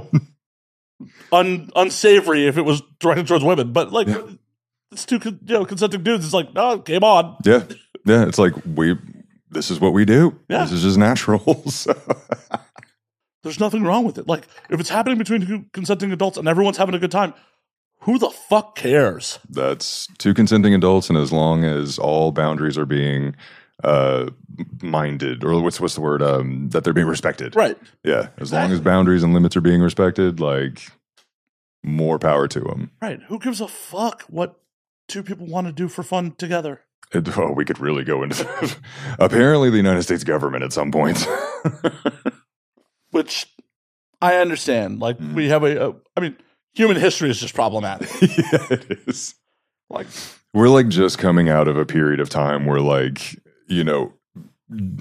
un, 1.32 1.70
unsavory 1.76 2.48
if 2.48 2.58
it 2.58 2.64
was 2.64 2.82
directed 3.00 3.28
towards 3.28 3.44
women. 3.44 3.74
But 3.74 3.92
like 3.92 4.08
it's 4.92 5.06
two 5.06 5.20
con- 5.20 5.40
you 5.46 5.54
know 5.54 5.66
consenting 5.66 6.04
dudes. 6.04 6.26
It's 6.26 6.34
like 6.34 6.50
oh 6.56 6.78
game 6.78 7.04
on. 7.04 7.38
yeah 7.46 7.64
yeah 8.06 8.26
it's 8.28 8.38
like 8.40 8.54
we 8.76 8.96
this 9.50 9.72
is 9.72 9.80
what 9.80 9.94
we 9.94 10.06
do 10.06 10.38
Yeah. 10.50 10.64
this 10.64 10.74
is 10.74 10.84
just 10.84 10.98
natural 10.98 11.40
so 11.70 11.94
There's 13.44 13.60
nothing 13.60 13.84
wrong 13.84 14.04
with 14.06 14.18
it. 14.18 14.28
Like 14.28 14.48
if 14.70 14.80
it's 14.80 14.90
happening 14.90 15.18
between 15.18 15.46
two 15.46 15.66
consenting 15.72 16.12
adults 16.12 16.38
and 16.38 16.48
everyone's 16.48 16.78
having 16.78 16.96
a 16.96 17.00
good 17.00 17.12
time, 17.12 17.34
who 18.08 18.18
the 18.18 18.32
fuck 18.32 18.76
cares? 18.76 19.38
That's 19.48 20.08
two 20.18 20.34
consenting 20.34 20.74
adults, 20.74 21.10
and 21.10 21.18
as 21.20 21.32
long 21.32 21.64
as 21.64 22.00
all 22.00 22.32
boundaries 22.32 22.78
are 22.80 22.88
being 22.88 23.36
uh 23.84 24.32
minded 24.82 25.44
or 25.44 25.62
what's 25.62 25.80
what's 25.80 25.94
the 25.94 26.02
word 26.02 26.24
um 26.24 26.68
that 26.70 26.84
they're 26.84 26.94
being 26.94 27.06
respected 27.06 27.56
Right. 27.56 27.78
yeah 28.04 28.30
as 28.40 28.52
long 28.52 28.72
as 28.72 28.82
boundaries 28.82 29.22
and 29.22 29.36
limits 29.36 29.56
are 29.56 29.62
being 29.62 29.82
respected 29.82 30.40
like 30.40 30.82
more 31.84 32.18
power 32.18 32.48
to 32.48 32.60
them 32.60 32.90
Right. 33.00 33.22
Who 33.28 33.38
gives 33.38 33.62
a 33.62 33.68
fuck 33.68 34.24
what 34.30 34.56
two 35.08 35.22
people 35.22 35.46
want 35.46 35.68
to 35.68 35.74
do 35.74 35.88
for 35.90 36.02
fun 36.02 36.32
together? 36.40 36.82
it, 37.14 37.38
oh 37.38 37.52
we 37.52 37.66
could 37.66 37.78
really 37.80 38.04
go 38.04 38.24
into 38.24 38.76
apparently 39.20 39.70
the 39.70 39.78
united 39.78 40.02
states 40.02 40.24
government 40.24 40.64
at 40.64 40.74
some 40.74 40.92
point 40.92 41.28
Which 43.12 43.46
I 44.22 44.38
understand. 44.38 45.00
Like 45.00 45.18
Mm. 45.20 45.34
we 45.36 45.50
have 45.50 45.64
a, 45.64 45.90
a 45.90 45.96
I 46.16 46.20
mean, 46.20 46.36
human 46.78 46.98
history 46.98 47.30
is 47.30 47.40
just 47.40 47.54
problematic. 47.56 48.10
yeah 48.22 48.68
it 48.70 49.00
is 49.08 49.36
Like 49.90 50.08
we're 50.54 50.70
like 50.70 50.88
just 50.90 51.18
coming 51.18 51.50
out 51.50 51.68
of 51.68 51.78
a 51.78 51.86
period 51.86 52.20
of 52.20 52.30
time 52.30 52.66
where 52.66 52.80
like 52.82 53.36
you 53.68 53.84
know 53.84 54.14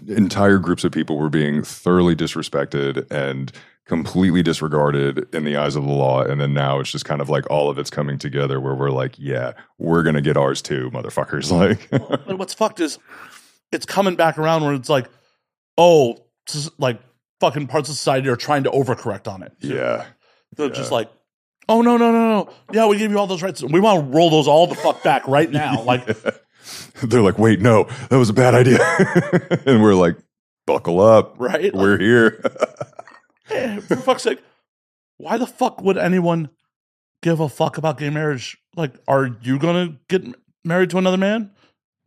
entire 0.07 0.59
groups 0.59 0.85
of 0.85 0.93
people 0.93 1.19
were 1.19 1.29
being 1.31 1.63
thoroughly 1.63 2.15
disrespected 2.15 3.11
and 3.11 3.51
completely 3.85 4.43
disregarded 4.43 5.27
in 5.35 5.45
the 5.45 5.57
eyes 5.57 5.77
of 5.77 5.85
the 5.85 5.93
law 5.93 6.21
and 6.23 6.41
then 6.41 6.53
now 6.55 6.79
it's 6.81 6.91
just 6.91 7.05
kind 7.05 7.21
of 7.21 7.29
like 7.29 7.49
all 7.51 7.69
of 7.71 7.79
it's 7.79 7.91
coming 7.91 8.19
together 8.19 8.61
where 8.61 8.75
we're 8.75 8.91
like 8.91 9.15
yeah 9.19 9.53
we're 9.79 10.03
gonna 10.03 10.21
get 10.21 10.37
ours 10.37 10.61
too 10.63 10.91
motherfuckers 10.93 11.51
like 11.63 11.89
But 11.91 12.39
what's 12.39 12.55
fucked 12.55 12.81
is 12.81 12.99
it's 13.73 13.87
coming 13.87 14.15
back 14.17 14.39
around 14.39 14.63
where 14.65 14.75
it's 14.75 14.89
like, 14.89 15.09
oh, 15.77 16.17
like 16.79 17.01
fucking 17.41 17.67
parts 17.67 17.89
of 17.89 17.97
society 17.97 18.29
are 18.29 18.37
trying 18.37 18.63
to 18.65 18.71
overcorrect 18.71 19.27
on 19.27 19.43
it. 19.43 19.53
yeah 19.61 20.07
They're 20.57 20.71
just 20.71 20.93
like, 20.93 21.11
oh 21.69 21.83
no 21.83 21.97
no 21.97 22.13
no 22.13 22.29
no, 22.29 22.51
yeah, 22.73 22.87
we 22.87 22.99
gave 22.99 23.11
you 23.11 23.19
all 23.19 23.27
those 23.27 23.43
rights. 23.43 23.63
We 23.63 23.81
want 23.81 24.05
to 24.05 24.17
roll 24.17 24.31
those 24.31 24.49
all 24.49 24.67
the 24.67 24.75
fuck 24.75 25.03
back 25.03 25.27
right 25.27 25.51
now. 25.51 25.83
Like, 25.85 26.07
they're 27.03 27.23
like 27.23 27.39
wait 27.39 27.61
no 27.61 27.85
that 28.11 28.19
was 28.19 28.29
a 28.29 28.33
bad 28.33 28.55
idea 28.55 28.79
and 29.67 29.81
we're 29.83 29.95
like 29.95 30.17
buckle 30.67 31.01
up 31.01 31.35
right? 31.39 31.73
we're 31.73 31.97
here 31.99 32.43
Eh, 33.51 33.79
for 33.81 33.95
fuck's 33.97 34.25
sake, 34.25 34.41
why 35.19 35.39
the 35.39 35.47
fuck 35.47 35.81
would 35.81 35.97
anyone 35.97 36.51
give 37.23 37.39
a 37.39 37.49
fuck 37.49 37.79
about 37.79 37.99
gay 37.99 38.11
marriage? 38.11 38.59
Like, 38.75 38.95
are 39.07 39.31
you 39.43 39.59
gonna 39.61 39.97
get 40.09 40.25
married 40.65 40.91
to 40.91 40.99
another 40.99 41.17
man, 41.17 41.53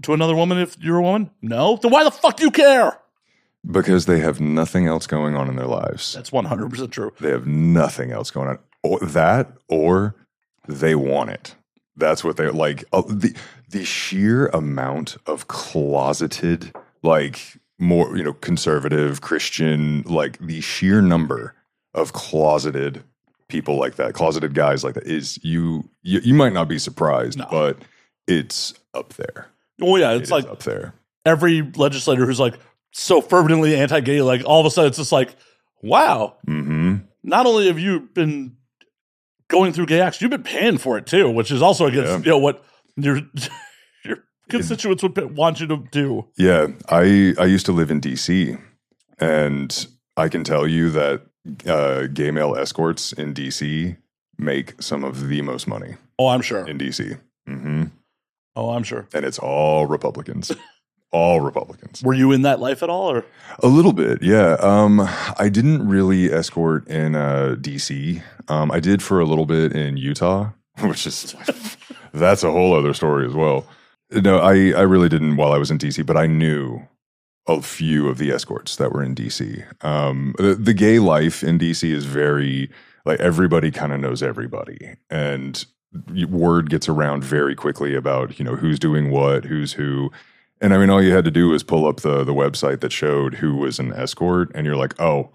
to 0.04 0.14
another 0.14 0.36
woman 0.36 0.58
if 0.58 0.78
you're 0.80 0.98
a 0.98 1.02
woman? 1.02 1.32
No. 1.42 1.78
Then 1.82 1.92
why 1.92 2.04
the 2.04 2.12
fuck 2.12 2.36
do 2.36 2.44
you 2.44 2.52
care? 2.52 3.00
because 3.70 4.06
they 4.06 4.20
have 4.20 4.40
nothing 4.42 4.88
else 4.88 5.06
going 5.08 5.36
on 5.36 5.50
in 5.50 5.56
their 5.58 5.68
lives 5.68 6.14
That's 6.14 6.32
one 6.32 6.46
hundred 6.46 6.70
percent 6.72 6.92
true. 6.92 7.14
They 7.22 7.30
have 7.32 7.48
nothing 7.48 8.12
else 8.12 8.32
going 8.32 8.50
on. 8.50 8.60
Or 8.84 9.00
that, 9.00 9.52
or 9.68 10.16
they 10.68 10.96
want 10.96 11.32
it. 11.32 11.56
That's 11.96 12.24
what 12.24 12.38
they're 12.38 12.52
like. 12.54 12.86
Uh, 12.94 13.02
the 13.08 13.36
the 13.70 13.84
sheer 13.86 14.48
amount 14.48 15.18
of 15.26 15.48
closeted, 15.48 16.74
like 17.04 17.58
more 17.78 18.16
you 18.18 18.24
know, 18.24 18.34
conservative 18.34 19.22
Christian, 19.22 20.04
like 20.04 20.38
the 20.40 20.62
sheer 20.62 21.02
number 21.02 21.56
of 21.94 22.14
closeted 22.14 23.04
people 23.50 23.78
like 23.78 23.96
that, 23.96 24.14
closeted 24.14 24.54
guys 24.54 24.84
like 24.84 24.94
that, 24.94 25.08
is 25.08 25.40
you 25.44 25.90
you, 26.04 26.20
you 26.24 26.34
might 26.34 26.54
not 26.54 26.68
be 26.70 26.80
surprised, 26.80 27.38
No. 27.40 27.48
but 27.52 27.78
it's 28.28 28.74
up 28.94 29.14
there. 29.16 29.48
Oh 29.82 29.96
yeah, 29.98 30.12
it's 30.14 30.26
is 30.26 30.32
like 30.32 30.46
up 30.48 30.64
there. 30.64 30.94
every 31.26 31.62
legislator 31.76 32.26
who's 32.26 32.40
like 32.40 32.58
so 32.92 33.22
fervently 33.22 33.76
anti-gay, 33.76 34.22
like 34.22 34.44
all 34.46 34.60
of 34.62 34.66
a 34.66 34.70
sudden 34.72 34.88
it's 34.90 34.98
just 34.98 35.12
like, 35.12 35.36
wow, 35.82 36.38
hmm 36.46 36.98
not 37.24 37.46
only 37.46 37.68
have 37.68 37.78
you 37.80 38.00
been 38.14 38.56
going 39.50 39.74
through 39.74 39.88
gay 39.88 40.00
acts, 40.02 40.22
you've 40.22 40.32
been 40.32 40.44
paying 40.44 40.78
for 40.78 40.98
it 40.98 41.06
too, 41.06 41.30
which 41.30 41.52
is 41.52 41.62
also 41.62 41.86
against 41.88 42.10
Yeah. 42.12 42.18
you 42.20 42.30
know 42.32 42.38
what 42.38 42.64
your 42.96 43.20
your 44.06 44.18
constituents 44.50 45.04
would 45.04 45.36
want 45.38 45.60
you 45.60 45.68
to 45.68 45.78
do. 45.92 46.26
Yeah, 46.38 46.68
I 46.90 47.34
I 47.38 47.46
used 47.46 47.66
to 47.66 47.72
live 47.74 47.92
in 47.92 48.00
DC, 48.02 48.58
and 49.20 49.88
I 50.18 50.30
can 50.30 50.44
tell 50.44 50.68
you 50.68 50.90
that 50.92 51.22
uh, 51.68 52.08
gay 52.14 52.32
male 52.32 52.56
escorts 52.56 53.14
in 53.14 53.34
DC 53.34 53.98
make 54.38 54.82
some 54.82 55.04
of 55.04 55.28
the 55.30 55.42
most 55.42 55.68
money 55.68 55.96
Oh, 56.18 56.28
I'm 56.28 56.42
sure. 56.42 56.66
in 56.68 56.78
DC, 56.78 57.18
Mm-hmm. 57.48 57.84
Oh, 58.56 58.70
I'm 58.72 58.84
sure. 58.84 59.08
and 59.14 59.26
it's 59.26 59.40
all 59.40 59.86
Republicans, 59.86 60.52
all 61.12 61.42
Republicans. 61.42 62.04
Were 62.04 62.14
you 62.14 62.32
in 62.32 62.44
that 62.44 62.60
life 62.60 62.84
at 62.84 62.90
all, 62.90 63.12
or 63.12 63.26
A 63.60 63.68
little 63.68 63.94
bit, 63.94 64.22
yeah. 64.22 64.58
Um, 64.60 65.02
I 65.38 65.50
didn't 65.50 65.88
really 65.88 66.32
escort 66.32 66.88
in 66.88 67.16
uh, 67.16 67.56
DC. 67.60 68.22
Um, 68.48 68.72
I 68.72 68.80
did 68.80 69.02
for 69.02 69.20
a 69.20 69.26
little 69.26 69.46
bit 69.46 69.74
in 69.74 69.98
Utah, 69.98 70.52
which 70.82 71.08
is 71.08 71.36
that's 72.14 72.44
a 72.44 72.52
whole 72.52 72.74
other 72.74 72.94
story 72.94 73.26
as 73.26 73.34
well. 73.34 73.66
No, 74.12 74.40
I 74.40 74.72
I 74.72 74.82
really 74.82 75.10
didn't 75.10 75.36
while 75.36 75.52
I 75.52 75.58
was 75.58 75.72
in 75.72 75.78
DC, 75.78 76.06
but 76.06 76.18
I 76.18 76.26
knew 76.26 76.82
a 77.48 77.62
few 77.62 78.08
of 78.08 78.18
the 78.18 78.32
escorts 78.32 78.76
that 78.76 78.92
were 78.92 79.04
in 79.04 79.16
DC. 79.16 79.64
Um, 79.84 80.36
the, 80.38 80.54
the 80.54 80.74
gay 80.74 81.00
life 81.00 81.44
in 81.44 81.58
DC 81.58 81.90
is 81.90 82.06
very 82.06 82.70
like 83.06 83.20
everybody 83.20 83.72
kind 83.72 83.92
of 83.92 84.00
knows 84.00 84.22
everybody, 84.22 84.96
and 85.10 85.66
word 86.30 86.70
gets 86.70 86.88
around 86.88 87.24
very 87.24 87.56
quickly 87.56 87.96
about 87.96 88.38
you 88.38 88.46
know 88.46 88.56
who's 88.56 88.80
doing 88.80 89.10
what, 89.10 89.46
who's 89.46 89.74
who. 89.74 90.12
And 90.62 90.74
I 90.74 90.78
mean, 90.78 90.90
all 90.90 91.02
you 91.02 91.14
had 91.14 91.24
to 91.26 91.32
do 91.32 91.50
was 91.50 91.64
pull 91.64 91.86
up 91.88 92.02
the 92.02 92.24
the 92.24 92.34
website 92.34 92.82
that 92.82 92.92
showed 92.92 93.36
who 93.36 93.56
was 93.56 93.80
an 93.80 93.94
escort, 93.94 94.52
and 94.54 94.66
you're 94.66 94.76
like, 94.76 95.00
oh, 95.00 95.30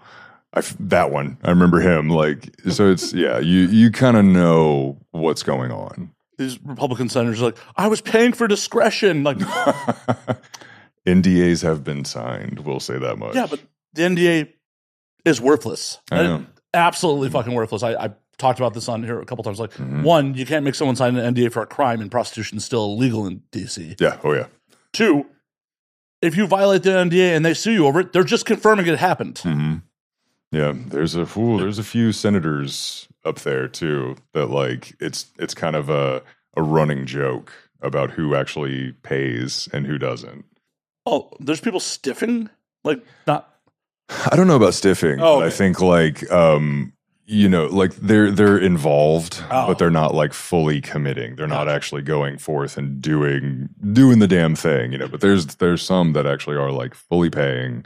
I 0.53 0.59
f- 0.59 0.75
that 0.79 1.11
one. 1.11 1.37
I 1.43 1.49
remember 1.49 1.79
him. 1.79 2.09
Like, 2.09 2.55
so 2.69 2.89
it's 2.91 3.11
yeah, 3.13 3.39
you 3.39 3.61
you 3.67 3.89
kind 3.91 4.17
of 4.17 4.23
know 4.25 4.97
what's 5.11 5.41
going 5.43 5.71
on. 5.71 6.11
these 6.37 6.59
Republican 6.63 7.09
senators 7.09 7.41
are 7.41 7.45
like, 7.45 7.57
I 7.75 7.87
was 7.87 8.01
paying 8.01 8.33
for 8.33 8.47
discretion. 8.47 9.23
Like, 9.23 9.37
NDAs 11.07 11.61
have 11.63 11.83
been 11.83 12.05
signed. 12.05 12.59
We'll 12.59 12.79
say 12.79 12.97
that 12.99 13.17
much. 13.17 13.35
yeah, 13.35 13.47
but 13.47 13.61
the 13.93 14.01
NDA 14.03 14.51
is 15.23 15.39
worthless. 15.41 15.99
I 16.11 16.23
know. 16.23 16.45
Absolutely 16.73 17.29
fucking 17.29 17.53
worthless. 17.53 17.83
I, 17.83 17.93
I 17.93 18.09
talked 18.37 18.59
about 18.59 18.73
this 18.73 18.89
on 18.89 19.03
here 19.03 19.19
a 19.21 19.25
couple 19.25 19.43
times. 19.43 19.59
Like, 19.59 19.71
Mhm. 19.73 20.03
one, 20.03 20.33
you 20.33 20.45
can't 20.45 20.65
make 20.65 20.75
someone 20.75 20.95
sign 20.95 21.15
an 21.15 21.33
NDA 21.33 21.51
for 21.51 21.61
a 21.61 21.65
crime, 21.67 22.01
and 22.01 22.11
prostitution 22.11 22.57
is 22.57 22.65
still 22.65 22.83
illegal 22.85 23.25
in 23.27 23.41
DC. 23.51 23.95
yeah. 23.99 24.17
Oh 24.23 24.33
yeah. 24.33 24.47
Two, 24.95 25.25
if 26.21 26.37
you 26.37 26.47
violate 26.47 26.83
the 26.83 26.91
NDA 26.91 27.35
and 27.35 27.45
they 27.45 27.53
sue 27.53 27.73
you 27.73 27.85
over 27.85 27.99
it, 27.99 28.13
they're 28.13 28.23
just 28.23 28.45
confirming 28.45 28.87
it 28.87 28.97
happened. 28.97 29.39
hmm 29.39 29.75
Yeah, 30.51 30.73
there's 30.73 31.15
a 31.15 31.27
ooh, 31.37 31.59
there's 31.59 31.79
a 31.79 31.83
few 31.83 32.11
senators 32.13 33.07
up 33.25 33.39
there 33.39 33.67
too 33.67 34.15
that 34.33 34.47
like 34.49 34.95
it's 35.01 35.25
it's 35.37 35.53
kind 35.53 35.75
of 35.75 35.89
a 35.89 36.23
a 36.55 36.63
running 36.63 37.05
joke 37.05 37.51
about 37.81 38.11
who 38.11 38.35
actually 38.35 38.93
pays 39.03 39.67
and 39.73 39.85
who 39.85 39.97
doesn't. 39.97 40.45
Oh, 41.05 41.29
there's 41.41 41.59
people 41.59 41.81
stiffing, 41.81 42.49
like 42.85 43.03
not. 43.27 43.51
I 44.31 44.35
don't 44.37 44.47
know 44.47 44.55
about 44.55 44.73
stiffing, 44.75 45.19
Oh, 45.19 45.39
but 45.39 45.47
I 45.47 45.49
think 45.49 45.81
like 45.81 46.31
um 46.31 46.93
you 47.27 47.49
know 47.49 47.65
like 47.67 47.95
they're 47.95 48.29
they're 48.31 48.57
involved 48.57 49.43
Oh. 49.49 49.67
but 49.67 49.79
they're 49.79 49.89
not 49.89 50.13
like 50.13 50.33
fully 50.33 50.79
committing. 50.81 51.35
They're 51.35 51.47
not 51.47 51.67
actually 51.67 52.01
going 52.03 52.37
forth 52.37 52.77
and 52.77 53.01
doing 53.01 53.69
doing 53.93 54.19
the 54.19 54.27
damn 54.27 54.55
thing, 54.55 54.91
you 54.91 54.97
know, 54.97 55.07
but 55.07 55.21
there's 55.21 55.45
there's 55.57 55.81
some 55.81 56.13
that 56.13 56.25
actually 56.27 56.55
are 56.57 56.71
like 56.71 56.93
fully 56.93 57.29
paying 57.29 57.85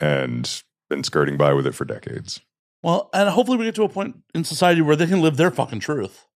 and 0.00 0.62
been 0.88 1.02
skirting 1.02 1.36
by 1.36 1.52
with 1.54 1.66
it 1.66 1.74
for 1.74 1.84
decades. 1.84 2.40
Well, 2.82 3.08
and 3.12 3.28
hopefully 3.30 3.58
we 3.58 3.64
get 3.64 3.74
to 3.76 3.82
a 3.84 3.88
point 3.88 4.22
in 4.34 4.44
society 4.44 4.80
where 4.82 4.94
they 4.96 5.06
can 5.06 5.20
live 5.22 5.36
their 5.36 5.50
fucking 5.50 5.80
truth. 5.80 6.26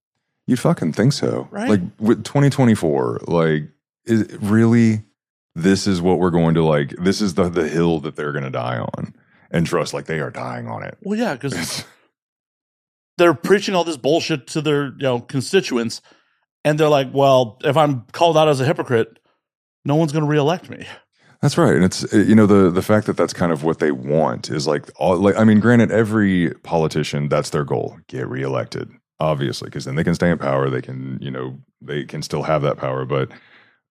You'd 0.46 0.58
fucking 0.58 0.94
think 0.94 1.12
so. 1.12 1.46
Right? 1.50 1.68
Like 1.68 1.80
with 1.98 2.24
2024, 2.24 3.20
like 3.28 3.64
is 4.06 4.26
really 4.40 5.04
this 5.54 5.86
is 5.86 6.00
what 6.00 6.18
we're 6.18 6.30
going 6.30 6.54
to 6.54 6.64
like 6.64 6.90
this 6.96 7.20
is 7.20 7.34
the 7.34 7.48
the 7.48 7.68
hill 7.68 8.00
that 8.00 8.16
they're 8.16 8.32
going 8.32 8.44
to 8.44 8.50
die 8.50 8.78
on. 8.78 9.14
And 9.52 9.66
trust 9.66 9.92
like 9.92 10.06
they 10.06 10.20
are 10.20 10.30
dying 10.30 10.68
on 10.68 10.82
it. 10.84 10.96
Well, 11.02 11.18
yeah, 11.18 11.34
because 11.34 11.84
they're 13.20 13.34
preaching 13.34 13.74
all 13.74 13.84
this 13.84 13.98
bullshit 13.98 14.46
to 14.48 14.62
their 14.62 14.86
you 14.86 15.02
know 15.02 15.20
constituents, 15.20 16.00
and 16.64 16.80
they're 16.80 16.88
like, 16.88 17.10
"Well, 17.12 17.58
if 17.62 17.76
I'm 17.76 18.06
called 18.12 18.36
out 18.36 18.48
as 18.48 18.60
a 18.60 18.64
hypocrite, 18.64 19.18
no 19.84 19.94
one's 19.94 20.10
going 20.10 20.24
to 20.24 20.30
reelect 20.30 20.70
me." 20.70 20.86
That's 21.42 21.56
right. 21.56 21.74
And 21.74 21.84
it's 21.84 22.10
you 22.12 22.34
know 22.34 22.46
the 22.46 22.70
the 22.70 22.82
fact 22.82 23.06
that 23.06 23.16
that's 23.16 23.34
kind 23.34 23.52
of 23.52 23.62
what 23.62 23.78
they 23.78 23.92
want 23.92 24.50
is 24.50 24.66
like 24.66 24.90
all 24.96 25.16
like 25.16 25.36
I 25.36 25.44
mean 25.44 25.60
granted 25.60 25.90
every 25.92 26.54
politician 26.62 27.28
that's 27.28 27.50
their 27.50 27.64
goal, 27.64 27.98
get 28.08 28.26
reelected. 28.26 28.90
Obviously, 29.20 29.66
because 29.66 29.84
then 29.84 29.96
they 29.96 30.04
can 30.04 30.14
stay 30.14 30.30
in 30.30 30.38
power, 30.38 30.70
they 30.70 30.80
can, 30.80 31.18
you 31.20 31.30
know, 31.30 31.58
they 31.82 32.04
can 32.04 32.22
still 32.22 32.42
have 32.42 32.62
that 32.62 32.78
power, 32.78 33.04
but 33.04 33.30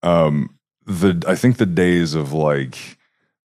um 0.02 0.58
the 0.88 1.24
I 1.28 1.36
think 1.36 1.58
the 1.58 1.68
days 1.68 2.16
of 2.16 2.34
like 2.34 2.98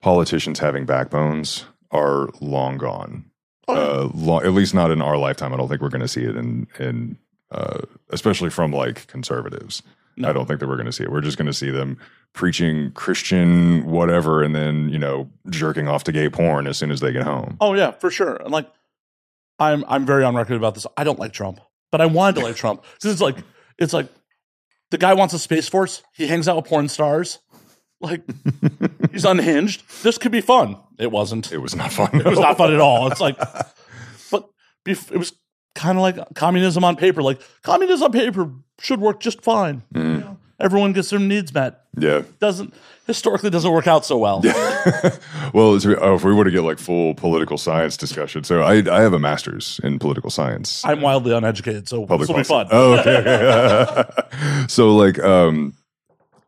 politicians 0.01 0.59
having 0.59 0.85
backbones 0.85 1.65
are 1.91 2.29
long 2.39 2.77
gone. 2.77 3.25
Uh, 3.67 4.09
long, 4.13 4.43
at 4.43 4.51
least 4.53 4.73
not 4.73 4.91
in 4.91 5.01
our 5.01 5.17
lifetime. 5.17 5.53
I 5.53 5.57
don't 5.57 5.67
think 5.69 5.81
we're 5.81 5.89
going 5.89 6.01
to 6.01 6.07
see 6.07 6.23
it 6.23 6.35
in 6.35 6.67
in 6.79 7.17
uh, 7.51 7.79
especially 8.09 8.49
from 8.49 8.71
like 8.71 9.07
conservatives. 9.07 9.83
No. 10.15 10.29
I 10.29 10.33
don't 10.33 10.45
think 10.47 10.59
that 10.59 10.67
we're 10.67 10.75
going 10.75 10.85
to 10.85 10.91
see 10.91 11.03
it. 11.03 11.11
We're 11.11 11.21
just 11.21 11.37
going 11.37 11.47
to 11.47 11.53
see 11.53 11.71
them 11.71 11.97
preaching 12.33 12.91
Christian 12.91 13.85
whatever, 13.85 14.43
and 14.43 14.55
then 14.55 14.89
you 14.89 14.99
know 14.99 15.29
jerking 15.49 15.87
off 15.87 16.03
to 16.05 16.11
gay 16.11 16.29
porn 16.29 16.67
as 16.67 16.77
soon 16.77 16.91
as 16.91 16.99
they 16.99 17.11
get 17.11 17.23
home. 17.23 17.57
Oh 17.61 17.73
yeah, 17.73 17.91
for 17.91 18.11
sure. 18.11 18.35
And 18.35 18.51
like, 18.51 18.69
I'm 19.59 19.83
I'm 19.87 20.05
very 20.05 20.23
on 20.23 20.35
record 20.35 20.55
about 20.55 20.75
this. 20.75 20.85
I 20.97 21.03
don't 21.03 21.19
like 21.19 21.33
Trump. 21.33 21.59
but 21.91 22.01
I 22.01 22.05
wanted 22.05 22.39
to 22.39 22.45
like 22.45 22.55
Trump 22.55 22.83
because 22.93 23.11
it's 23.11 23.21
like 23.21 23.37
it's 23.79 23.93
like 23.93 24.07
the 24.91 24.97
guy 24.99 25.13
wants 25.13 25.33
a 25.33 25.39
space 25.39 25.67
force. 25.67 26.03
He 26.13 26.27
hangs 26.27 26.47
out 26.47 26.55
with 26.57 26.65
porn 26.65 26.89
stars. 26.89 27.39
Like 28.03 28.21
he's 29.11 29.23
unhinged. 29.23 30.03
This 30.03 30.17
could 30.17 30.33
be 30.33 30.41
fun. 30.41 30.77
It 30.99 31.09
wasn't. 31.09 31.53
It 31.53 31.59
was 31.59 31.73
not 31.73 31.91
fun. 31.93 32.09
It 32.13 32.25
was 32.25 32.37
not 32.37 32.57
fun 32.57 32.73
at 32.73 32.81
all. 32.81 33.09
It's 33.09 33.21
like, 33.21 33.37
but 34.29 34.49
bef- 34.85 35.11
it 35.11 35.17
was 35.17 35.31
kind 35.73 35.97
of 35.97 36.01
like 36.01 36.17
communism 36.35 36.83
on 36.83 36.97
paper. 36.97 37.23
Like 37.23 37.41
communism 37.61 38.05
on 38.05 38.11
paper 38.11 38.51
should 38.79 38.99
work 38.99 39.21
just 39.21 39.41
fine. 39.41 39.83
You 39.95 40.01
know, 40.03 40.37
everyone 40.59 40.91
gets 40.91 41.11
their 41.11 41.19
needs 41.19 41.53
met. 41.53 41.85
Yeah. 41.97 42.23
Doesn't 42.39 42.73
historically 43.07 43.49
doesn't 43.49 43.71
work 43.71 43.87
out 43.87 44.05
so 44.05 44.17
well. 44.17 44.41
Well, 45.53 45.75
it's, 45.75 45.85
oh, 45.85 46.15
if 46.15 46.23
we 46.23 46.33
were 46.33 46.45
to 46.45 46.51
get 46.51 46.63
like 46.63 46.79
full 46.79 47.13
political 47.13 47.57
science 47.59 47.95
discussion, 47.95 48.43
so 48.43 48.63
I 48.63 48.83
I 48.91 49.01
have 49.01 49.13
a 49.13 49.19
master's 49.19 49.79
in 49.83 49.99
political 49.99 50.29
science. 50.31 50.83
I'm 50.83 50.99
wildly 50.99 51.31
uneducated, 51.33 51.87
so 51.87 52.07
Public 52.07 52.27
this 52.27 52.29
will 52.29 52.37
be 52.37 52.43
fun. 52.43 52.67
Oh, 52.71 52.99
okay. 52.99 54.03
so 54.67 54.95
like 54.95 55.19
um 55.19 55.73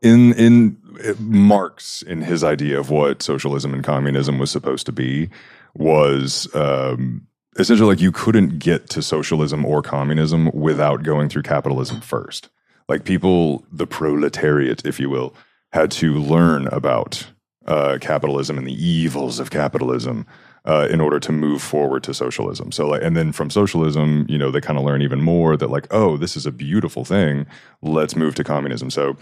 in 0.01 0.33
in 0.33 0.77
Marx 1.19 2.01
in 2.01 2.21
his 2.21 2.43
idea 2.43 2.79
of 2.79 2.89
what 2.89 3.21
socialism 3.21 3.73
and 3.73 3.83
communism 3.83 4.39
was 4.39 4.51
supposed 4.51 4.85
to 4.85 4.91
be 4.91 5.29
was 5.73 6.47
um 6.55 7.27
essentially 7.57 7.89
like 7.89 8.01
you 8.01 8.11
couldn't 8.11 8.59
get 8.59 8.89
to 8.89 9.01
socialism 9.01 9.65
or 9.65 9.81
communism 9.81 10.49
without 10.53 11.03
going 11.03 11.29
through 11.29 11.43
capitalism 11.43 12.01
first. 12.01 12.49
Like 12.87 13.03
people 13.03 13.65
the 13.71 13.87
proletariat 13.87 14.85
if 14.85 14.99
you 14.99 15.09
will 15.09 15.33
had 15.71 15.91
to 15.91 16.13
learn 16.13 16.67
about 16.67 17.27
uh, 17.67 17.97
capitalism 17.99 18.57
and 18.57 18.67
the 18.67 18.85
evils 18.85 19.39
of 19.39 19.49
capitalism 19.49 20.25
uh, 20.65 20.87
in 20.89 20.99
order 20.99 21.19
to 21.19 21.31
move 21.31 21.61
forward 21.61 22.03
to 22.03 22.13
socialism. 22.13 22.71
So, 22.71 22.87
like, 22.87 23.03
and 23.03 23.15
then 23.15 23.31
from 23.31 23.49
socialism, 23.49 24.25
you 24.27 24.37
know, 24.37 24.51
they 24.51 24.61
kind 24.61 24.79
of 24.79 24.85
learn 24.85 25.01
even 25.01 25.21
more 25.21 25.55
that, 25.57 25.69
like, 25.69 25.87
oh, 25.91 26.17
this 26.17 26.35
is 26.35 26.45
a 26.45 26.51
beautiful 26.51 27.05
thing. 27.05 27.45
Let's 27.81 28.15
move 28.15 28.35
to 28.35 28.43
communism. 28.43 28.89
So, 28.89 29.15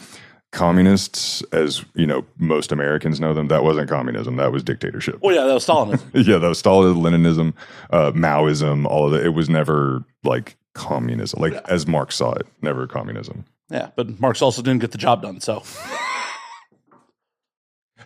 communists, 0.54 1.42
as 1.52 1.84
you 1.96 2.08
know, 2.08 2.24
most 2.38 2.72
Americans 2.72 3.20
know 3.20 3.34
them, 3.34 3.50
that 3.50 3.64
wasn't 3.64 3.90
communism. 3.90 4.38
That 4.38 4.52
was 4.54 4.64
dictatorship. 4.64 5.20
Well, 5.22 5.36
yeah, 5.36 5.44
that 5.46 5.54
was 5.54 5.66
Stalinism. 5.66 6.02
yeah, 6.28 6.38
that 6.38 6.48
was 6.48 6.60
Stalin, 6.60 6.96
Leninism, 6.96 7.54
uh, 7.90 8.12
Maoism, 8.14 8.86
all 8.86 9.06
of 9.08 9.14
it. 9.14 9.26
It 9.26 9.30
was 9.30 9.50
never 9.50 10.06
like 10.24 10.56
communism, 10.74 11.42
like 11.42 11.54
as 11.68 11.86
Marx 11.86 12.16
saw 12.16 12.32
it, 12.34 12.48
never 12.62 12.88
communism. 12.88 13.44
yeah, 13.70 13.90
but 13.96 14.20
Marx 14.20 14.42
also 14.42 14.62
didn't 14.62 14.80
get 14.82 14.92
the 14.92 14.98
job 14.98 15.22
done. 15.22 15.42
So 15.42 15.64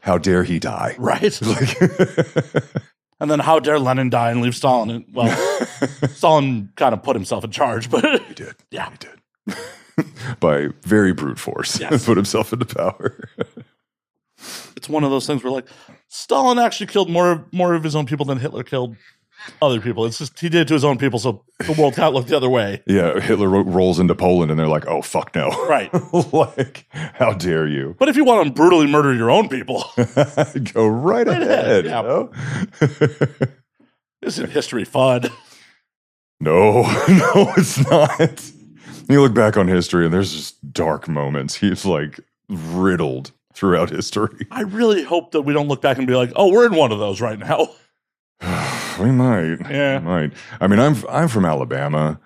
How 0.02 0.18
dare 0.18 0.44
he 0.44 0.60
die? 0.60 0.96
right, 1.00 1.40
Like, 1.42 1.82
and 3.20 3.32
then 3.32 3.40
how 3.40 3.60
dare 3.60 3.80
Lenin 3.80 4.10
die 4.10 4.32
and 4.32 4.42
leave 4.42 4.56
Stalin? 4.56 4.90
in- 4.90 5.06
Well, 5.12 5.36
Stalin 6.10 6.72
kind 6.76 6.94
of 6.94 7.04
put 7.04 7.16
himself 7.16 7.44
in 7.44 7.52
charge, 7.52 7.90
but 7.90 8.22
he 8.28 8.34
did. 8.34 8.56
yeah, 8.72 8.90
He 8.92 8.98
did. 8.98 9.58
By 10.40 10.68
very 10.84 11.14
brute 11.14 11.40
force, 11.40 11.80
Yes. 11.80 12.06
put 12.06 12.18
himself 12.18 12.54
into 12.54 12.66
power. 12.66 13.18
it's 14.76 14.88
one 14.90 15.04
of 15.04 15.10
those 15.12 15.26
things 15.28 15.44
where 15.44 15.52
like 15.52 15.68
Stalin 16.10 16.60
actually 16.60 16.88
killed 16.88 17.10
more 17.10 17.46
more 17.52 17.74
of 17.74 17.84
his 17.84 17.96
own 17.96 18.06
people 18.06 18.26
than 18.26 18.38
Hitler 18.38 18.64
killed 18.64 18.96
other 19.62 19.80
people. 19.80 20.06
It's 20.06 20.18
just 20.18 20.40
he 20.40 20.50
did 20.50 20.62
it 20.62 20.68
to 20.70 20.74
his 20.74 20.84
own 20.84 20.98
people, 20.98 21.20
so 21.20 21.44
the 21.60 21.74
world 21.74 21.96
can't 21.96 22.14
look 22.14 22.28
the 22.28 22.36
other 22.38 22.50
way. 22.50 22.82
yeah, 22.88 23.20
Hitler 23.20 23.48
ro- 23.48 23.62
rolls 23.64 24.00
into 24.00 24.16
Poland, 24.16 24.50
and 24.52 24.60
they're 24.60 24.68
like, 24.68 24.88
"Oh 24.88 25.02
fuck 25.02 25.34
no!" 25.36 25.50
Right. 25.68 25.92
like, 26.34 26.86
how 26.92 27.34
dare 27.34 27.68
you? 27.68 27.96
But 28.00 28.10
if 28.10 28.16
you 28.16 28.24
want 28.26 28.48
to 28.48 28.54
brutally 28.54 28.88
murder 28.88 29.14
your 29.14 29.30
own 29.32 29.48
people, 29.50 29.84
Go 30.74 30.88
right 30.88 31.28
ahead. 31.28 31.86
yeah. 31.86 32.02
you 32.02 32.08
know? 32.08 32.32
isn't 34.22 34.50
history 34.52 34.86
fun? 34.86 35.24
no, 36.40 36.82
no, 37.08 37.54
it's 37.58 37.90
not. 37.90 38.52
You 39.10 39.22
look 39.22 39.34
back 39.34 39.58
on 39.58 39.68
history, 39.68 40.06
and 40.06 40.14
there's 40.14 40.34
just 40.34 40.74
dark 40.74 41.08
moments. 41.08 41.56
He's 41.56 41.86
like 41.86 42.20
riddled 42.50 43.32
throughout 43.54 43.90
history. 43.90 44.48
I 44.52 44.62
really 44.62 45.04
hope 45.04 45.32
that 45.32 45.42
we 45.42 45.54
don't 45.54 45.68
look 45.68 45.82
back 45.82 45.98
and 45.98 46.06
be 46.06 46.16
like, 46.16 46.32
oh, 46.36 46.52
we're 46.52 46.66
in 46.66 46.76
one 46.76 46.92
of 46.92 47.00
those 47.00 47.22
right 47.22 47.40
now. 47.40 47.70
We 49.00 49.12
might. 49.12 49.58
Yeah. 49.70 50.00
We 50.00 50.06
might. 50.06 50.34
I 50.60 50.66
mean, 50.66 50.80
I'm 50.80 50.96
I'm 51.08 51.28
from 51.28 51.46
Alabama. 51.46 52.20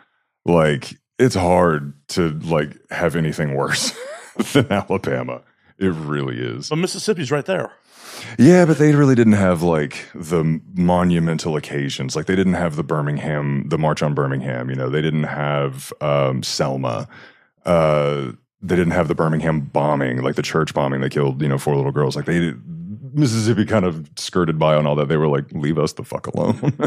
Like, 0.45 0.93
it's 1.19 1.35
hard 1.35 1.93
to 2.09 2.29
like 2.39 2.77
have 2.91 3.17
anything 3.17 3.55
worse 3.55 3.91
than 4.53 4.71
Alabama. 4.71 5.41
It 5.77 5.89
really 5.89 6.37
is. 6.37 6.69
But 6.69 6.77
Mississippi's 6.77 7.29
right 7.29 7.45
there. 7.45 7.73
Yeah, 8.37 8.65
but 8.65 8.77
they 8.77 8.93
really 8.93 9.15
didn't 9.15 9.33
have 9.33 9.63
like 9.63 10.07
the 10.13 10.61
monumental 10.73 11.55
occasions. 11.55 12.15
Like 12.15 12.25
they 12.25 12.35
didn't 12.35 12.53
have 12.53 12.75
the 12.75 12.83
Birmingham, 12.83 13.67
the 13.69 13.77
March 13.77 14.01
on 14.01 14.13
Birmingham. 14.13 14.69
You 14.69 14.75
know, 14.75 14.89
they 14.89 15.01
didn't 15.01 15.23
have 15.23 15.93
um, 16.01 16.43
Selma. 16.43 17.07
Uh, 17.65 18.33
they 18.61 18.75
didn't 18.75 18.91
have 18.91 19.07
the 19.07 19.15
Birmingham 19.15 19.61
bombing, 19.61 20.21
like 20.21 20.35
the 20.35 20.41
church 20.41 20.73
bombing 20.73 21.01
that 21.01 21.11
killed 21.11 21.41
you 21.41 21.47
know 21.47 21.57
four 21.57 21.75
little 21.75 21.91
girls. 21.91 22.15
Like 22.15 22.25
they 22.25 22.53
Mississippi 23.13 23.65
kind 23.65 23.85
of 23.85 24.09
skirted 24.15 24.57
by 24.57 24.75
on 24.75 24.85
all 24.85 24.95
that. 24.95 25.09
They 25.09 25.17
were 25.17 25.27
like, 25.27 25.51
leave 25.51 25.77
us 25.77 25.93
the 25.93 26.03
fuck 26.03 26.27
alone. 26.27 26.77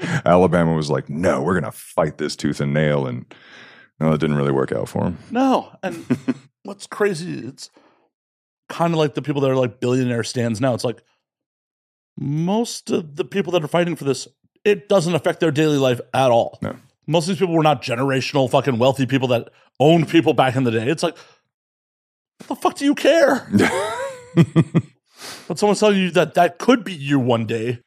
Alabama 0.24 0.72
was 0.74 0.90
like, 0.90 1.08
no, 1.08 1.42
we're 1.42 1.58
gonna 1.58 1.72
fight 1.72 2.18
this 2.18 2.36
tooth 2.36 2.60
and 2.60 2.72
nail, 2.72 3.06
and 3.06 3.26
no, 4.00 4.12
it 4.12 4.20
didn't 4.20 4.36
really 4.36 4.52
work 4.52 4.72
out 4.72 4.88
for 4.88 5.04
them. 5.04 5.18
No. 5.30 5.76
And 5.82 6.04
what's 6.62 6.86
crazy, 6.86 7.46
it's 7.46 7.70
kind 8.68 8.92
of 8.92 8.98
like 8.98 9.14
the 9.14 9.22
people 9.22 9.42
that 9.42 9.50
are 9.50 9.56
like 9.56 9.80
billionaire 9.80 10.24
stands 10.24 10.60
now. 10.60 10.74
It's 10.74 10.84
like 10.84 11.02
most 12.18 12.90
of 12.90 13.16
the 13.16 13.24
people 13.24 13.52
that 13.52 13.64
are 13.64 13.68
fighting 13.68 13.96
for 13.96 14.04
this, 14.04 14.28
it 14.64 14.88
doesn't 14.88 15.14
affect 15.14 15.40
their 15.40 15.50
daily 15.50 15.78
life 15.78 16.00
at 16.12 16.30
all. 16.30 16.58
No. 16.62 16.76
Most 17.06 17.24
of 17.24 17.28
these 17.28 17.38
people 17.38 17.54
were 17.54 17.62
not 17.62 17.82
generational 17.82 18.50
fucking 18.50 18.78
wealthy 18.78 19.06
people 19.06 19.28
that 19.28 19.48
owned 19.80 20.08
people 20.08 20.34
back 20.34 20.56
in 20.56 20.64
the 20.64 20.70
day. 20.70 20.88
It's 20.88 21.02
like, 21.02 21.16
what 22.38 22.48
the 22.48 22.56
fuck 22.56 22.76
do 22.76 22.84
you 22.84 22.94
care? 22.94 23.48
But 25.48 25.58
someone's 25.58 25.80
telling 25.80 25.98
you 25.98 26.10
that 26.12 26.34
that 26.34 26.58
could 26.58 26.84
be 26.84 26.94
you 26.94 27.18
one 27.18 27.46
day. 27.46 27.80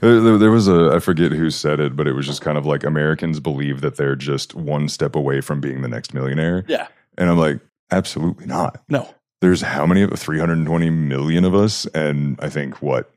There 0.00 0.50
was 0.50 0.68
a, 0.68 0.92
I 0.94 0.98
forget 0.98 1.32
who 1.32 1.50
said 1.50 1.80
it, 1.80 1.94
but 1.94 2.06
it 2.06 2.12
was 2.12 2.26
just 2.26 2.40
kind 2.40 2.56
of 2.56 2.64
like 2.64 2.84
Americans 2.84 3.40
believe 3.40 3.82
that 3.82 3.96
they're 3.96 4.16
just 4.16 4.54
one 4.54 4.88
step 4.88 5.14
away 5.14 5.40
from 5.40 5.60
being 5.60 5.82
the 5.82 5.88
next 5.88 6.14
millionaire. 6.14 6.64
Yeah. 6.68 6.88
And 7.18 7.28
I'm 7.28 7.38
like, 7.38 7.60
absolutely 7.90 8.46
not. 8.46 8.82
No. 8.88 9.12
There's 9.40 9.62
how 9.62 9.86
many 9.86 10.02
of 10.02 10.10
320 10.12 10.90
million 10.90 11.44
of 11.44 11.54
us? 11.54 11.86
And 11.86 12.38
I 12.40 12.48
think 12.48 12.82
what, 12.82 13.10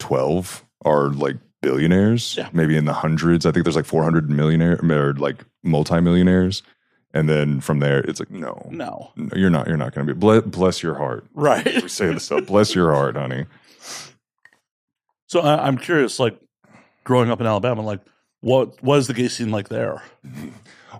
12 0.00 0.64
are 0.84 1.10
like 1.10 1.36
billionaires? 1.62 2.36
Yeah. 2.36 2.48
Maybe 2.52 2.76
in 2.76 2.84
the 2.84 2.92
hundreds. 2.92 3.46
I 3.46 3.52
think 3.52 3.64
there's 3.64 3.76
like 3.76 3.84
400 3.84 4.28
millionaire 4.30 4.78
or 4.82 5.14
like 5.14 5.44
multimillionaires. 5.62 6.62
And 7.14 7.28
then 7.28 7.60
from 7.60 7.78
there, 7.80 8.00
it's 8.00 8.20
like, 8.20 8.30
no, 8.30 8.68
No. 8.70 9.12
no 9.16 9.28
you're 9.34 9.50
not, 9.50 9.66
you're 9.66 9.76
not 9.76 9.94
going 9.94 10.06
to 10.06 10.14
be, 10.14 10.18
bless, 10.18 10.42
bless 10.42 10.82
your 10.82 10.94
heart. 10.96 11.26
Right. 11.34 11.64
We 11.82 11.88
say 11.88 12.12
this 12.12 12.24
stuff, 12.24 12.46
bless 12.46 12.74
your 12.74 12.92
heart, 12.92 13.16
honey. 13.16 13.46
So 15.28 15.40
I, 15.40 15.66
I'm 15.66 15.78
curious, 15.78 16.18
like 16.18 16.38
growing 17.04 17.30
up 17.30 17.40
in 17.40 17.46
Alabama, 17.46 17.82
like 17.82 18.00
what 18.40 18.82
was 18.82 19.06
the 19.06 19.14
gay 19.14 19.28
scene 19.28 19.50
like 19.50 19.68
there? 19.68 20.02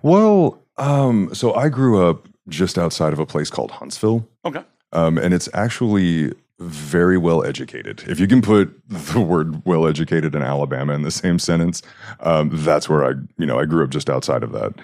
Well, 0.02 0.62
um, 0.76 1.34
so 1.34 1.54
I 1.54 1.68
grew 1.68 2.06
up 2.08 2.26
just 2.48 2.78
outside 2.78 3.12
of 3.12 3.18
a 3.18 3.26
place 3.26 3.50
called 3.50 3.70
Huntsville, 3.72 4.26
Okay. 4.44 4.62
um, 4.92 5.18
and 5.18 5.32
it's 5.34 5.48
actually 5.54 6.32
very 6.60 7.16
well 7.16 7.44
educated. 7.44 8.02
If 8.08 8.18
you 8.18 8.26
can 8.26 8.42
put 8.42 8.74
the 8.88 9.20
word 9.20 9.64
"well 9.64 9.86
educated" 9.86 10.34
in 10.34 10.42
Alabama 10.42 10.92
in 10.94 11.02
the 11.02 11.10
same 11.10 11.38
sentence, 11.38 11.82
um, 12.20 12.50
that's 12.52 12.88
where 12.88 13.04
I, 13.04 13.12
you 13.36 13.46
know, 13.46 13.58
I 13.58 13.64
grew 13.64 13.84
up 13.84 13.90
just 13.90 14.10
outside 14.10 14.42
of 14.42 14.52
that, 14.52 14.74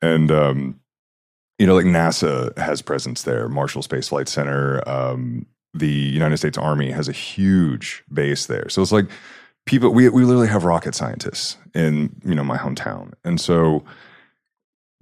and 0.00 0.30
um, 0.30 0.80
you 1.58 1.66
know, 1.66 1.74
like 1.74 1.84
NASA 1.84 2.56
has 2.56 2.80
presence 2.80 3.22
there, 3.24 3.48
Marshall 3.48 3.82
Space 3.82 4.08
Flight 4.08 4.28
Center. 4.28 4.82
Um, 4.88 5.44
the 5.74 5.86
United 5.90 6.38
States 6.38 6.56
Army 6.58 6.90
has 6.90 7.06
a 7.08 7.12
huge 7.12 8.02
base 8.12 8.46
there, 8.46 8.68
so 8.70 8.80
it's 8.80 8.90
like 8.92 9.06
people. 9.66 9.90
We 9.90 10.08
we 10.08 10.24
literally 10.24 10.48
have 10.48 10.64
rocket 10.64 10.94
scientists 10.94 11.58
in 11.74 12.16
you 12.24 12.34
know 12.34 12.44
my 12.44 12.56
hometown, 12.56 13.12
and 13.24 13.38
so 13.38 13.84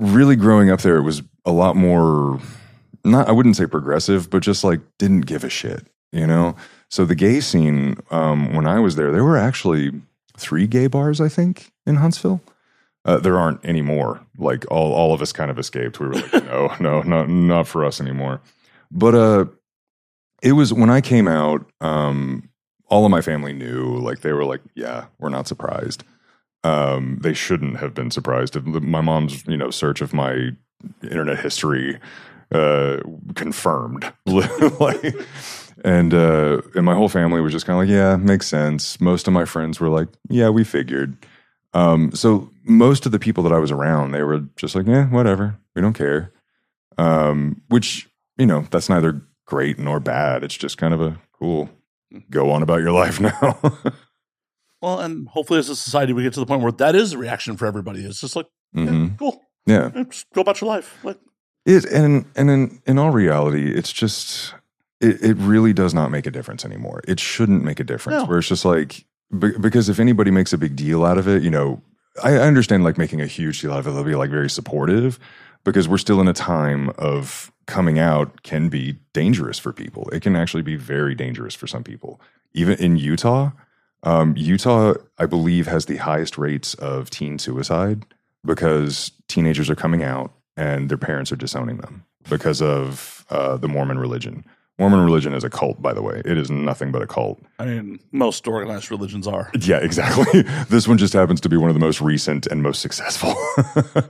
really 0.00 0.36
growing 0.36 0.68
up 0.70 0.80
there, 0.80 0.96
it 0.96 1.02
was 1.02 1.22
a 1.48 1.52
lot 1.52 1.76
more. 1.76 2.40
Not 3.04 3.28
I 3.28 3.32
wouldn't 3.32 3.56
say 3.56 3.66
progressive, 3.66 4.28
but 4.30 4.42
just 4.42 4.64
like 4.64 4.80
didn't 4.98 5.22
give 5.22 5.44
a 5.44 5.48
shit, 5.48 5.86
you 6.12 6.26
know. 6.26 6.54
So 6.90 7.04
the 7.04 7.14
gay 7.14 7.40
scene, 7.40 7.96
um, 8.10 8.54
when 8.54 8.66
I 8.66 8.80
was 8.80 8.96
there, 8.96 9.10
there 9.10 9.24
were 9.24 9.36
actually 9.36 9.92
three 10.36 10.66
gay 10.66 10.86
bars, 10.86 11.20
I 11.20 11.28
think, 11.28 11.72
in 11.86 11.96
Huntsville. 11.96 12.40
Uh, 13.04 13.18
there 13.18 13.38
aren't 13.38 13.64
anymore. 13.64 14.20
Like 14.36 14.64
all, 14.70 14.92
all 14.92 15.14
of 15.14 15.22
us 15.22 15.32
kind 15.32 15.50
of 15.50 15.58
escaped. 15.58 16.00
We 16.00 16.08
were 16.08 16.14
like, 16.14 16.32
no, 16.44 16.74
no, 16.80 17.02
not 17.02 17.28
not 17.28 17.66
for 17.66 17.84
us 17.84 18.00
anymore. 18.00 18.40
But 18.90 19.14
uh, 19.14 19.44
it 20.42 20.52
was 20.52 20.72
when 20.72 20.90
I 20.90 21.00
came 21.00 21.28
out. 21.28 21.64
Um, 21.80 22.50
all 22.90 23.04
of 23.04 23.10
my 23.10 23.20
family 23.20 23.52
knew. 23.52 23.98
Like 23.98 24.20
they 24.20 24.32
were 24.32 24.44
like, 24.44 24.62
yeah, 24.74 25.06
we're 25.18 25.28
not 25.28 25.46
surprised. 25.46 26.04
Um, 26.64 27.18
they 27.22 27.34
shouldn't 27.34 27.78
have 27.78 27.94
been 27.94 28.10
surprised. 28.10 28.56
My 28.64 29.00
mom's, 29.00 29.46
you 29.46 29.56
know, 29.56 29.70
search 29.70 30.00
of 30.00 30.12
my 30.12 30.50
internet 31.02 31.38
history 31.40 31.98
uh, 32.52 32.98
confirmed. 33.34 34.10
like, 34.26 35.14
and 35.84 36.12
uh, 36.14 36.60
and 36.74 36.84
my 36.84 36.94
whole 36.94 37.08
family 37.08 37.40
was 37.40 37.52
just 37.52 37.66
kind 37.66 37.78
of 37.80 37.86
like, 37.88 37.92
yeah, 37.92 38.16
makes 38.16 38.46
sense. 38.46 39.00
Most 39.00 39.26
of 39.26 39.32
my 39.32 39.44
friends 39.44 39.80
were 39.80 39.88
like, 39.88 40.08
yeah, 40.28 40.48
we 40.48 40.64
figured. 40.64 41.16
Um, 41.74 42.12
so 42.12 42.50
most 42.64 43.06
of 43.06 43.12
the 43.12 43.18
people 43.18 43.44
that 43.44 43.52
I 43.52 43.58
was 43.58 43.70
around, 43.70 44.12
they 44.12 44.22
were 44.22 44.40
just 44.56 44.74
like, 44.74 44.86
yeah, 44.86 45.06
whatever, 45.06 45.58
we 45.76 45.82
don't 45.82 45.92
care. 45.92 46.32
Um, 46.96 47.62
which 47.68 48.08
you 48.38 48.46
know, 48.46 48.66
that's 48.70 48.88
neither 48.88 49.20
great 49.46 49.78
nor 49.78 50.00
bad. 50.00 50.42
It's 50.44 50.56
just 50.56 50.78
kind 50.78 50.94
of 50.94 51.00
a 51.00 51.20
cool. 51.38 51.68
Go 52.30 52.50
on 52.50 52.62
about 52.62 52.80
your 52.80 52.92
life 53.02 53.20
now. 53.20 53.58
Well, 54.80 55.00
and 55.00 55.28
hopefully, 55.28 55.58
as 55.58 55.68
a 55.68 55.76
society, 55.76 56.12
we 56.12 56.22
get 56.22 56.32
to 56.34 56.40
the 56.40 56.46
point 56.46 56.62
where 56.62 56.72
that 56.72 56.94
is 56.94 57.12
a 57.12 57.18
reaction 57.18 57.56
for 57.56 57.66
everybody. 57.66 58.04
It's 58.04 58.20
just 58.20 58.36
like, 58.36 58.46
yeah, 58.72 58.84
Mhm. 58.86 59.18
cool, 59.18 59.40
yeah, 59.68 60.04
go 60.34 60.40
about 60.40 60.60
your 60.60 60.68
life. 60.68 60.98
Like, 61.04 61.18
It 61.66 61.84
and 61.84 62.24
and 62.34 62.50
in 62.50 62.82
in 62.86 62.98
all 62.98 63.10
reality, 63.10 63.70
it's 63.72 63.92
just 63.92 64.54
it, 65.00 65.22
it 65.22 65.36
really 65.36 65.72
does 65.72 65.94
not 65.94 66.10
make 66.10 66.26
a 66.26 66.30
difference 66.30 66.64
anymore. 66.64 67.02
It 67.06 67.20
shouldn't 67.20 67.64
make 67.64 67.80
a 67.80 67.84
difference. 67.84 68.22
No. 68.22 68.26
Where 68.26 68.38
it's 68.38 68.48
just 68.48 68.64
like 68.64 69.04
because 69.38 69.88
if 69.88 70.00
anybody 70.00 70.30
makes 70.30 70.52
a 70.52 70.58
big 70.58 70.74
deal 70.74 71.04
out 71.04 71.18
of 71.18 71.28
it, 71.28 71.42
you 71.42 71.50
know, 71.50 71.82
I, 72.22 72.34
I 72.34 72.46
understand 72.46 72.84
like 72.84 72.96
making 72.96 73.20
a 73.20 73.26
huge 73.26 73.60
deal 73.60 73.72
out 73.72 73.80
of 73.80 73.86
it. 73.86 73.90
They'll 73.90 74.04
be 74.04 74.14
like 74.14 74.30
very 74.30 74.48
supportive 74.48 75.18
because 75.64 75.86
we're 75.86 75.98
still 75.98 76.20
in 76.20 76.28
a 76.28 76.32
time 76.32 76.90
of 76.96 77.52
coming 77.66 77.98
out 77.98 78.42
can 78.42 78.70
be 78.70 78.98
dangerous 79.12 79.58
for 79.58 79.72
people. 79.72 80.08
It 80.10 80.22
can 80.22 80.34
actually 80.34 80.62
be 80.62 80.76
very 80.76 81.14
dangerous 81.14 81.54
for 81.54 81.66
some 81.66 81.84
people. 81.84 82.20
Even 82.54 82.78
in 82.78 82.96
Utah, 82.96 83.50
um, 84.02 84.34
Utah, 84.36 84.94
I 85.18 85.26
believe, 85.26 85.66
has 85.66 85.84
the 85.84 85.96
highest 85.96 86.38
rates 86.38 86.72
of 86.74 87.10
teen 87.10 87.38
suicide 87.38 88.06
because 88.44 89.12
teenagers 89.28 89.68
are 89.70 89.74
coming 89.76 90.02
out 90.02 90.32
and 90.56 90.88
their 90.88 90.98
parents 90.98 91.30
are 91.32 91.36
disowning 91.36 91.78
them 91.78 92.04
because 92.28 92.60
of 92.62 93.24
uh, 93.30 93.56
the 93.56 93.68
Mormon 93.68 93.98
religion. 93.98 94.44
Mormon 94.78 95.00
religion 95.04 95.34
is 95.34 95.42
a 95.42 95.50
cult, 95.50 95.82
by 95.82 95.92
the 95.92 96.02
way. 96.02 96.22
It 96.24 96.38
is 96.38 96.52
nothing 96.52 96.92
but 96.92 97.02
a 97.02 97.06
cult. 97.08 97.40
I 97.58 97.64
mean, 97.66 97.98
most 98.12 98.46
organized 98.46 98.92
religions 98.92 99.26
are. 99.26 99.50
Yeah, 99.60 99.78
exactly. 99.78 100.42
this 100.68 100.86
one 100.86 100.98
just 100.98 101.12
happens 101.14 101.40
to 101.40 101.48
be 101.48 101.56
one 101.56 101.68
of 101.68 101.74
the 101.74 101.80
most 101.80 102.00
recent 102.00 102.46
and 102.46 102.62
most 102.62 102.80
successful. 102.80 103.34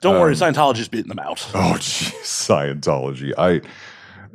Don't 0.00 0.16
Um, 0.16 0.20
worry, 0.20 0.34
Scientology's 0.34 0.88
beating 0.88 1.08
them 1.08 1.18
out. 1.18 1.46
oh, 1.54 1.74
geez, 1.76 2.12
Scientology. 2.22 3.32
I 3.38 3.62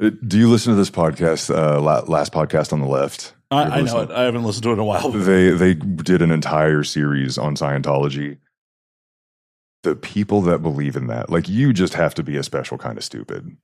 uh, 0.04 0.12
do 0.28 0.38
you 0.38 0.50
listen 0.50 0.73
to 0.73 0.78
this 0.78 0.89
podcast? 0.91 1.54
Uh, 1.56 1.80
last 2.08 2.32
podcast 2.34 2.73
on 2.73 2.80
the 2.82 2.88
left. 2.88 3.34
I, 3.50 3.63
I 3.63 3.82
know 3.82 4.02
it. 4.02 4.12
I 4.12 4.23
haven't 4.23 4.43
listened 4.43 4.63
to 4.63 4.69
it 4.69 4.73
in 4.73 4.80
a 4.80 4.84
while. 4.84 5.10
They 5.12 5.52
they 5.52 5.73
did 5.73 6.21
an 6.21 6.32
entire 6.32 6.84
series 6.84 7.38
on 7.38 7.56
Scientology. 7.56 8.38
The 9.88 9.95
people 9.95 10.41
that 10.41 10.62
believe 10.62 10.97
in 10.97 11.08
that, 11.08 11.30
like 11.30 11.47
you, 11.47 11.71
just 11.71 11.93
have 11.93 12.13
to 12.15 12.23
be 12.23 12.36
a 12.36 12.43
special 12.43 12.78
kind 12.78 12.97
of 12.97 13.06
stupid, 13.06 13.56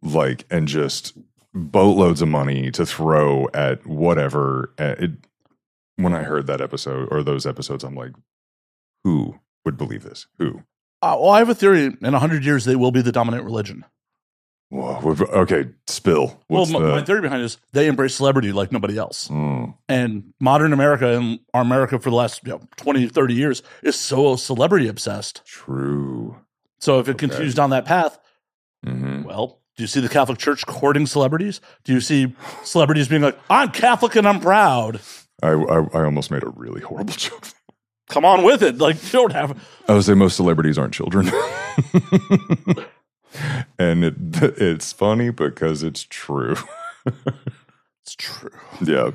like 0.00 0.46
and 0.50 0.66
just 0.66 1.12
boatloads 1.52 2.22
of 2.22 2.28
money 2.28 2.70
to 2.70 2.86
throw 2.86 3.46
at 3.52 3.86
whatever. 3.86 4.72
Uh, 4.78 4.94
It, 4.98 5.10
when 5.96 6.14
I 6.14 6.22
heard 6.22 6.46
that 6.46 6.62
episode 6.62 7.08
or 7.10 7.22
those 7.22 7.44
episodes, 7.44 7.84
I'm 7.84 7.94
like, 7.94 8.12
who 9.04 9.38
would 9.66 9.76
believe 9.76 10.02
this? 10.02 10.26
Who? 10.38 10.62
Uh, 11.02 11.18
well, 11.20 11.28
I 11.28 11.40
have 11.40 11.50
a 11.50 11.54
theory. 11.54 11.94
In 12.00 12.14
hundred 12.14 12.42
years, 12.46 12.64
they 12.64 12.76
will 12.76 12.90
be 12.90 13.02
the 13.02 13.12
dominant 13.12 13.44
religion. 13.44 13.84
Whoa, 14.70 15.00
okay, 15.32 15.66
spill. 15.86 16.42
What's 16.48 16.72
well, 16.72 16.80
my, 16.80 16.90
my 17.00 17.02
theory 17.04 17.20
behind 17.20 17.40
it 17.42 17.44
is 17.46 17.58
they 17.72 17.86
embrace 17.86 18.16
celebrity 18.16 18.50
like 18.52 18.72
nobody 18.72 18.98
else. 18.98 19.28
Mm, 19.28 19.74
And 19.88 20.32
modern 20.40 20.72
America 20.72 21.16
and 21.16 21.38
our 21.54 21.62
America 21.62 21.98
for 22.00 22.10
the 22.10 22.16
last 22.16 22.40
you 22.44 22.50
know, 22.50 22.60
20, 22.76 23.06
30 23.08 23.34
years 23.34 23.62
is 23.82 23.94
so 23.96 24.34
celebrity 24.36 24.88
obsessed. 24.88 25.42
true. 25.44 26.36
So 26.80 26.98
if 26.98 27.06
it 27.08 27.12
Okay. 27.12 27.26
continues 27.28 27.54
down 27.54 27.70
that 27.70 27.84
path, 27.84 28.18
hmm 28.84 29.22
well, 29.22 29.60
do 29.76 29.82
you 29.82 29.86
see 29.86 30.00
the 30.00 30.08
Catholic 30.08 30.38
Church 30.38 30.66
courting 30.66 31.06
celebrities? 31.06 31.60
Do 31.84 31.92
you 31.92 32.00
see 32.00 32.34
celebrities 32.64 33.06
being 33.08 33.22
like, 33.22 33.38
I'm 33.48 33.70
Catholic 33.70 34.16
and 34.16 34.26
I'm 34.26 34.40
proud? 34.40 35.00
I, 35.42 35.50
I 35.50 35.78
I 35.94 36.04
almost 36.04 36.30
made 36.30 36.42
a 36.42 36.48
really 36.48 36.80
horrible 36.80 37.14
joke. 37.16 37.44
Come 38.08 38.24
on 38.24 38.42
with 38.44 38.62
it. 38.62 38.78
Like, 38.78 39.02
you 39.04 39.10
don't 39.10 39.32
have. 39.32 39.60
I 39.88 39.94
would 39.94 40.04
say 40.04 40.14
most 40.14 40.36
celebrities 40.36 40.76
aren't 40.78 40.94
children. 40.94 41.30
and 43.78 44.04
it 44.04 44.14
it's 44.58 44.92
funny 44.92 45.30
because 45.30 45.82
it's 45.82 46.04
true. 46.04 46.56
It's 48.02 48.14
true. 48.14 48.50
yeah. 48.84 49.10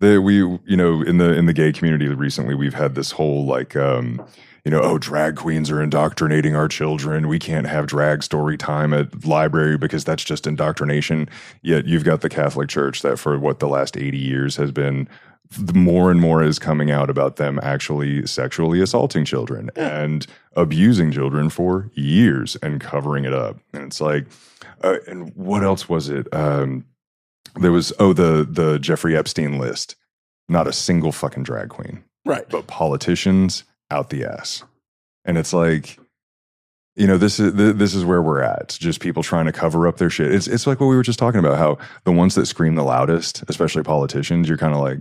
They, 0.00 0.18
we 0.18 0.36
you 0.36 0.76
know 0.76 1.02
in 1.02 1.18
the 1.18 1.32
in 1.32 1.46
the 1.46 1.52
gay 1.52 1.72
community 1.72 2.06
recently 2.06 2.54
we've 2.54 2.74
had 2.74 2.94
this 2.94 3.10
whole 3.10 3.44
like 3.46 3.74
um 3.74 4.24
you 4.64 4.70
know 4.70 4.80
oh 4.80 4.96
drag 4.96 5.34
queens 5.34 5.72
are 5.72 5.82
indoctrinating 5.82 6.54
our 6.54 6.68
children 6.68 7.26
we 7.26 7.40
can't 7.40 7.66
have 7.66 7.88
drag 7.88 8.22
story 8.22 8.56
time 8.56 8.92
at 8.92 9.24
library 9.24 9.76
because 9.76 10.04
that's 10.04 10.22
just 10.22 10.46
indoctrination 10.46 11.28
yet 11.62 11.86
you've 11.86 12.04
got 12.04 12.20
the 12.20 12.28
catholic 12.28 12.68
church 12.68 13.02
that 13.02 13.18
for 13.18 13.38
what 13.40 13.58
the 13.58 13.66
last 13.66 13.96
80 13.96 14.16
years 14.16 14.54
has 14.54 14.70
been 14.70 15.08
the 15.50 15.72
more 15.74 16.10
and 16.10 16.20
more 16.20 16.42
is 16.42 16.58
coming 16.58 16.90
out 16.90 17.08
about 17.08 17.36
them 17.36 17.58
actually 17.62 18.26
sexually 18.26 18.80
assaulting 18.82 19.24
children 19.24 19.70
and 19.76 20.26
abusing 20.56 21.10
children 21.10 21.48
for 21.48 21.90
years 21.94 22.56
and 22.62 22.80
covering 22.80 23.24
it 23.24 23.32
up 23.32 23.56
and 23.72 23.84
it's 23.84 24.00
like 24.00 24.26
uh, 24.82 24.96
and 25.06 25.34
what 25.34 25.62
else 25.64 25.88
was 25.88 26.08
it 26.08 26.26
um 26.34 26.84
there 27.56 27.72
was 27.72 27.92
oh 27.98 28.12
the 28.12 28.46
the 28.48 28.78
Jeffrey 28.78 29.16
Epstein 29.16 29.58
list. 29.58 29.96
Not 30.50 30.66
a 30.66 30.72
single 30.72 31.12
fucking 31.12 31.42
drag 31.42 31.68
queen, 31.70 32.04
Right. 32.24 32.48
but 32.48 32.66
politicians 32.66 33.64
out 33.90 34.08
the 34.10 34.24
ass. 34.24 34.62
And 35.26 35.36
it's 35.36 35.52
like, 35.52 35.98
you 36.96 37.06
know, 37.06 37.18
this 37.18 37.38
is 37.40 37.52
this 37.54 37.94
is 37.94 38.04
where 38.04 38.22
we're 38.22 38.40
at. 38.42 38.76
Just 38.80 39.00
people 39.00 39.22
trying 39.22 39.46
to 39.46 39.52
cover 39.52 39.86
up 39.88 39.96
their 39.98 40.08
shit. 40.10 40.32
It's 40.32 40.46
it's 40.46 40.66
like 40.66 40.80
what 40.80 40.86
we 40.86 40.96
were 40.96 41.02
just 41.02 41.18
talking 41.18 41.40
about. 41.40 41.58
How 41.58 41.78
the 42.04 42.12
ones 42.12 42.34
that 42.36 42.46
scream 42.46 42.76
the 42.76 42.82
loudest, 42.84 43.44
especially 43.48 43.82
politicians, 43.82 44.48
you're 44.48 44.56
kind 44.58 44.72
of 44.74 44.80
like, 44.80 45.00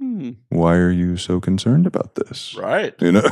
Hmm. 0.00 0.30
why 0.48 0.76
are 0.76 0.90
you 0.90 1.16
so 1.18 1.40
concerned 1.40 1.86
about 1.86 2.14
this? 2.14 2.54
Right. 2.56 2.94
You 3.00 3.12
know. 3.12 3.28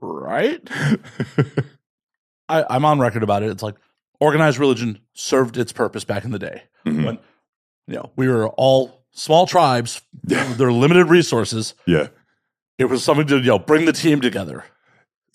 Right. 0.00 0.60
I, 2.48 2.64
I'm 2.68 2.84
on 2.84 2.98
record 2.98 3.22
about 3.22 3.42
it. 3.42 3.50
It's 3.50 3.62
like 3.62 3.76
organized 4.20 4.58
religion 4.58 4.98
served 5.14 5.56
its 5.56 5.72
purpose 5.72 6.04
back 6.04 6.24
in 6.24 6.30
the 6.30 6.38
day. 6.38 6.64
Mhm. 6.84 7.04
When, 7.06 7.18
you 7.86 7.94
know, 7.94 8.10
we 8.16 8.28
were 8.28 8.48
all 8.48 9.04
small 9.12 9.46
tribes, 9.46 10.02
Yeah. 10.26 10.44
their 10.54 10.72
limited 10.72 11.06
resources. 11.06 11.74
Yeah. 11.86 12.08
It 12.78 12.86
was 12.86 13.04
something 13.04 13.26
to, 13.28 13.36
you 13.36 13.42
know, 13.44 13.58
bring 13.58 13.84
the 13.86 13.92
team 13.92 14.20
together. 14.20 14.64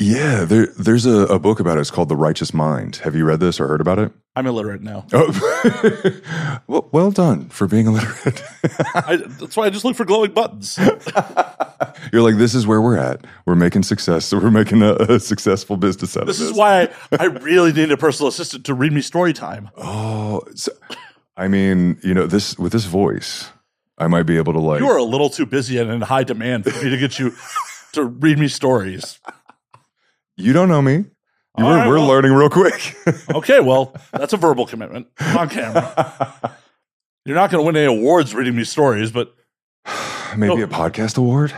Yeah, 0.02 0.46
there, 0.46 0.68
there's 0.78 1.06
a, 1.06 1.26
a 1.26 1.40
book 1.40 1.60
about 1.60 1.78
it. 1.78 1.82
It's 1.82 1.92
called 1.92 2.08
The 2.08 2.16
Righteous 2.16 2.54
Mind. 2.54 2.98
Have 2.98 3.16
you 3.16 3.26
read 3.26 3.42
this 3.42 3.60
or 3.60 3.68
heard 3.68 3.82
about 3.82 4.00
it? 4.00 4.14
I'm 4.34 4.48
illiterate 4.48 4.82
now. 4.82 5.06
Oh, 5.12 6.62
well, 6.68 6.88
well 6.94 7.12
done 7.12 7.50
for 7.50 7.68
being 7.68 7.88
illiterate. 7.88 8.42
I, 8.96 9.18
that's 9.18 9.58
why 9.58 9.66
I 9.66 9.70
just 9.70 9.84
look 9.84 9.98
for 9.98 10.06
glowing 10.06 10.32
buttons. 10.32 10.80
You're 12.14 12.22
like, 12.22 12.38
this 12.38 12.56
is 12.56 12.66
where 12.66 12.82
we're 12.82 12.98
at. 12.98 13.26
We're 13.46 13.56
making 13.56 13.84
success. 13.84 14.24
So 14.24 14.40
we're 14.40 14.52
making 14.52 14.82
a, 14.84 14.94
a 14.94 15.20
successful 15.20 15.76
business 15.76 16.16
out 16.16 16.28
This 16.28 16.40
of 16.40 16.48
this. 16.48 16.48
This 16.48 16.52
is 16.52 16.58
why 16.58 16.84
I, 17.12 17.18
I 17.20 17.26
really 17.26 17.74
need 17.74 17.92
a 17.92 17.98
personal 17.98 18.30
assistant 18.30 18.66
to 18.68 18.74
read 18.74 18.94
me 18.94 19.02
story 19.02 19.34
time. 19.34 19.70
Oh, 19.76 20.44
so, 20.56 20.72
I 21.36 21.50
mean, 21.50 22.00
you 22.04 22.14
know, 22.14 22.26
this 22.26 22.58
with 22.58 22.72
this 22.72 22.86
voice, 22.86 23.50
I 23.98 24.08
might 24.08 24.24
be 24.24 24.38
able 24.38 24.54
to 24.54 24.60
like. 24.60 24.80
You 24.80 24.88
are 24.88 24.98
a 24.98 25.04
little 25.04 25.30
too 25.30 25.46
busy 25.46 25.78
and 25.78 25.92
in 25.92 26.00
high 26.00 26.24
demand 26.24 26.64
for 26.64 26.86
me 26.86 26.90
to 26.90 26.98
get 26.98 27.20
you 27.20 27.34
to 27.92 28.06
read 28.06 28.40
me 28.40 28.48
stories. 28.48 29.20
You 30.40 30.54
don't 30.54 30.70
know 30.70 30.82
me. 30.82 31.06
Were, 31.58 31.64
right, 31.66 31.88
we're 31.88 31.98
well- 31.98 32.08
learning 32.08 32.32
real 32.34 32.50
quick. 32.50 32.96
Okay, 33.36 33.60
well, 33.60 33.94
that's 34.12 34.34
a 34.34 34.38
verbal 34.38 34.66
commitment 34.66 35.08
on 35.20 35.50
camera. 35.50 36.58
You're 37.26 37.36
not 37.36 37.52
going 37.52 37.62
to 37.62 37.66
win 37.66 37.76
any 37.76 37.86
awards 37.86 38.34
reading 38.34 38.56
me 38.56 38.64
stories, 38.64 39.12
but 39.12 39.34
Maybe 40.38 40.62
Oh. 40.62 40.66
a 40.66 40.68
podcast 40.68 41.18
award. 41.18 41.54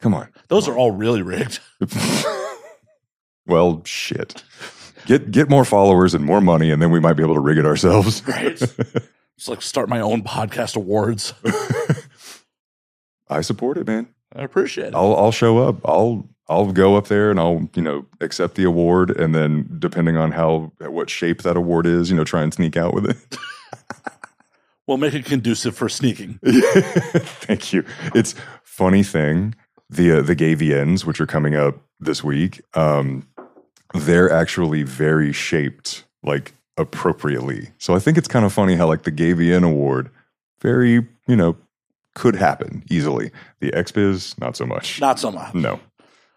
Come 0.00 0.14
on. 0.14 0.28
those 0.48 0.68
are 0.68 0.76
all 0.76 0.90
really 0.92 1.22
rigged. 1.22 1.60
well, 3.46 3.82
shit. 3.84 4.42
Get 5.06 5.30
get 5.30 5.50
more 5.50 5.64
followers 5.64 6.14
and 6.14 6.24
more 6.24 6.40
money, 6.40 6.70
and 6.70 6.80
then 6.80 6.90
we 6.90 7.00
might 7.00 7.14
be 7.14 7.22
able 7.22 7.34
to 7.34 7.40
rig 7.40 7.58
it 7.58 7.66
ourselves. 7.66 8.26
Right. 8.26 8.60
It's 9.36 9.48
like 9.48 9.60
start 9.62 9.88
my 9.88 10.00
own 10.00 10.22
podcast 10.22 10.76
awards. 10.76 11.34
I 13.28 13.40
support 13.40 13.76
it, 13.78 13.86
man. 13.86 14.08
I 14.34 14.42
appreciate 14.42 14.88
it. 14.88 14.94
I'll 14.94 15.14
I'll 15.16 15.32
show 15.32 15.58
up. 15.58 15.76
I'll 15.86 16.28
I'll 16.48 16.72
go 16.72 16.96
up 16.96 17.08
there 17.08 17.30
and 17.30 17.40
I'll 17.40 17.68
you 17.74 17.82
know 17.82 18.06
accept 18.20 18.54
the 18.54 18.64
award, 18.64 19.10
and 19.10 19.34
then 19.34 19.76
depending 19.78 20.16
on 20.16 20.32
how 20.32 20.72
what 20.80 21.10
shape 21.10 21.42
that 21.42 21.56
award 21.56 21.86
is, 21.86 22.10
you 22.10 22.16
know, 22.16 22.24
try 22.24 22.42
and 22.42 22.52
sneak 22.52 22.76
out 22.76 22.94
with 22.94 23.06
it. 23.06 23.16
We'll 24.86 24.98
make 24.98 25.14
it 25.14 25.24
conducive 25.24 25.74
for 25.74 25.88
sneaking. 25.88 26.38
Thank 26.44 27.72
you. 27.72 27.84
It's 28.14 28.34
funny 28.62 29.02
thing 29.02 29.54
the 29.88 30.18
uh, 30.18 30.22
the 30.22 30.36
GayVNs, 30.36 31.04
which 31.04 31.20
are 31.20 31.26
coming 31.26 31.54
up 31.54 31.76
this 32.00 32.22
week. 32.22 32.60
Um, 32.74 33.26
they're 33.94 34.30
actually 34.30 34.82
very 34.82 35.32
shaped 35.32 36.04
like 36.22 36.52
appropriately. 36.76 37.70
So 37.78 37.94
I 37.94 37.98
think 37.98 38.18
it's 38.18 38.28
kind 38.28 38.44
of 38.44 38.52
funny 38.52 38.74
how 38.74 38.86
like 38.86 39.04
the 39.04 39.12
GayVN 39.12 39.64
award, 39.64 40.10
very 40.60 41.06
you 41.26 41.36
know, 41.36 41.56
could 42.14 42.36
happen 42.36 42.84
easily. 42.90 43.30
The 43.60 43.70
XBiz, 43.70 44.38
not 44.38 44.56
so 44.56 44.66
much. 44.66 45.00
Not 45.00 45.18
so 45.18 45.30
much. 45.30 45.54
No. 45.54 45.80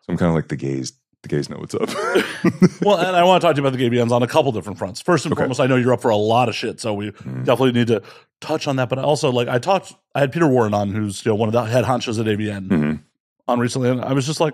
So 0.07 0.13
I'm 0.13 0.17
kind 0.17 0.29
of 0.29 0.35
like 0.35 0.47
the 0.47 0.55
gays. 0.55 0.93
The 1.23 1.29
gays 1.29 1.49
know 1.49 1.57
what's 1.57 1.73
up. 1.75 1.89
Well, 2.81 2.97
and 2.97 3.15
I 3.17 3.23
want 3.23 3.41
to 3.41 3.47
talk 3.47 3.55
to 3.55 3.61
you 3.61 3.67
about 3.67 3.77
the 3.77 3.83
GayVNs 3.89 4.11
on 4.11 4.21
a 4.23 4.27
couple 4.27 4.51
different 4.51 4.77
fronts. 4.77 5.01
First 5.01 5.25
and 5.25 5.33
Okay. 5.33 5.41
foremost, 5.41 5.59
I 5.59 5.65
know 5.67 5.75
you're 5.75 5.91
up 5.91 6.01
for 6.01 6.09
a 6.11 6.15
lot 6.15 6.47
of 6.47 6.55
shit, 6.55 6.79
so 6.79 6.93
we 6.93 7.11
Mm. 7.11 7.43
definitely 7.43 7.71
need 7.73 7.87
to 7.87 8.01
touch 8.39 8.67
on 8.67 8.75
that. 8.77 8.87
But 8.87 8.99
also, 8.99 9.31
like, 9.31 9.47
I 9.47 9.57
talked, 9.59 9.93
I 10.15 10.19
had 10.21 10.31
Peter 10.31 10.47
Warren 10.47 10.73
on, 10.73 10.91
who's 10.91 11.25
you 11.25 11.31
know 11.31 11.35
one 11.35 11.49
of 11.49 11.53
the 11.53 11.63
head 11.63 11.83
honchos 11.85 12.19
at 12.19 12.27
AVN 12.27 12.69
Mhm. 12.69 12.99
on 13.47 13.59
recently, 13.59 13.89
and 13.89 13.99
I 14.01 14.13
was 14.13 14.25
just 14.25 14.39
like, 14.39 14.53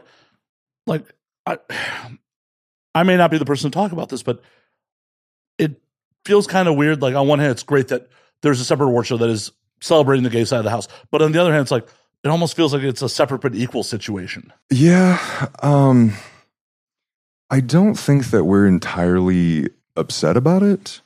like 0.87 1.03
I, 1.45 1.57
I 2.95 3.03
may 3.03 3.17
not 3.17 3.29
be 3.29 3.37
the 3.37 3.45
person 3.45 3.69
to 3.69 3.75
talk 3.75 3.91
about 3.91 4.09
this, 4.09 4.23
but 4.23 4.41
it 5.59 5.81
feels 6.25 6.47
kind 6.47 6.67
of 6.67 6.75
weird. 6.75 7.01
Like 7.01 7.13
on 7.13 7.27
one 7.27 7.39
hand, 7.39 7.51
it's 7.51 7.63
great 7.63 7.89
that 7.89 8.07
there's 8.41 8.61
a 8.61 8.65
separate 8.65 8.87
award 8.87 9.05
show 9.05 9.17
that 9.17 9.29
is 9.29 9.51
celebrating 9.81 10.23
the 10.23 10.29
gay 10.29 10.45
side 10.45 10.59
of 10.59 10.63
the 10.63 10.69
house, 10.71 10.87
but 11.11 11.21
on 11.21 11.33
the 11.33 11.39
other 11.41 11.51
hand, 11.51 11.63
it's 11.63 11.71
like 11.71 11.87
it 12.23 12.29
almost 12.29 12.55
feels 12.55 12.73
like 12.73 12.83
it's 12.83 13.01
a 13.01 13.09
separate 13.09 13.41
but 13.41 13.53
equal 13.55 13.83
situation. 13.83 14.51
Yeah. 14.69 15.19
Um, 15.61 16.13
I 17.49 17.59
don't 17.59 17.95
think 17.95 18.27
that 18.27 18.45
we're 18.45 18.65
entirely 18.67 19.69
upset 19.95 20.37
about 20.37 20.63
it 20.63 21.01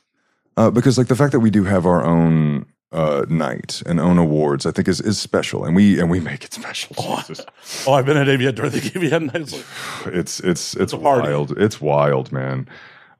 uh, 0.56 0.70
because, 0.70 0.96
like, 0.96 1.08
the 1.08 1.16
fact 1.16 1.32
that 1.32 1.40
we 1.40 1.50
do 1.50 1.64
have 1.64 1.84
our 1.86 2.04
own 2.04 2.66
uh, 2.90 3.26
night 3.28 3.82
and 3.84 4.00
own 4.00 4.16
awards, 4.16 4.64
I 4.64 4.70
think 4.70 4.88
is 4.88 5.00
is 5.00 5.18
special, 5.20 5.64
and 5.64 5.76
we 5.76 6.00
and 6.00 6.10
we 6.10 6.20
make 6.20 6.44
it 6.44 6.54
special. 6.54 6.94
Jesus. 6.96 7.44
Oh, 7.86 7.92
I've 7.92 8.06
been 8.06 8.16
at 8.16 8.26
AVN 8.28 8.54
during 8.54 8.72
the 8.72 8.80
AVN 8.80 9.32
nights. 9.34 9.52
Like, 9.52 10.14
it's 10.14 10.40
it's 10.40 10.74
it's, 10.74 10.92
a 10.94 10.98
party. 10.98 11.28
wild. 11.28 11.52
It's 11.58 11.80
wild, 11.82 12.32
man. 12.32 12.66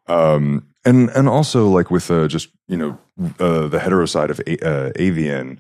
Um, 0.07 0.67
and 0.87 1.11
and 1.11 1.29
also 1.29 1.69
like 1.69 1.91
with 1.91 2.11
uh, 2.11 2.29
just 2.29 2.49
you 2.67 2.79
know 2.79 2.99
uh, 3.39 3.69
the 3.69 3.79
hetero 3.79 4.07
side 4.07 4.31
of 4.31 4.41
A- 4.47 4.67
uh, 4.67 4.93
AVN, 4.93 5.59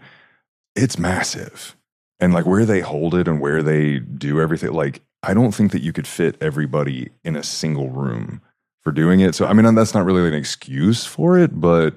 it's 0.74 0.98
massive, 0.98 1.76
and 2.20 2.32
like 2.32 2.46
where 2.46 2.64
they 2.64 2.80
hold 2.80 3.14
it 3.14 3.28
and 3.28 3.40
where 3.40 3.62
they 3.62 3.98
do 3.98 4.40
everything. 4.40 4.72
Like 4.72 5.02
I 5.22 5.34
don't 5.34 5.52
think 5.52 5.72
that 5.72 5.82
you 5.82 5.92
could 5.92 6.06
fit 6.06 6.36
everybody 6.40 7.10
in 7.24 7.36
a 7.36 7.42
single 7.42 7.90
room 7.90 8.40
for 8.82 8.92
doing 8.92 9.20
it. 9.20 9.34
So 9.34 9.46
I 9.46 9.52
mean 9.52 9.74
that's 9.74 9.94
not 9.94 10.04
really 10.04 10.26
an 10.26 10.34
excuse 10.34 11.04
for 11.04 11.38
it, 11.38 11.60
but 11.60 11.94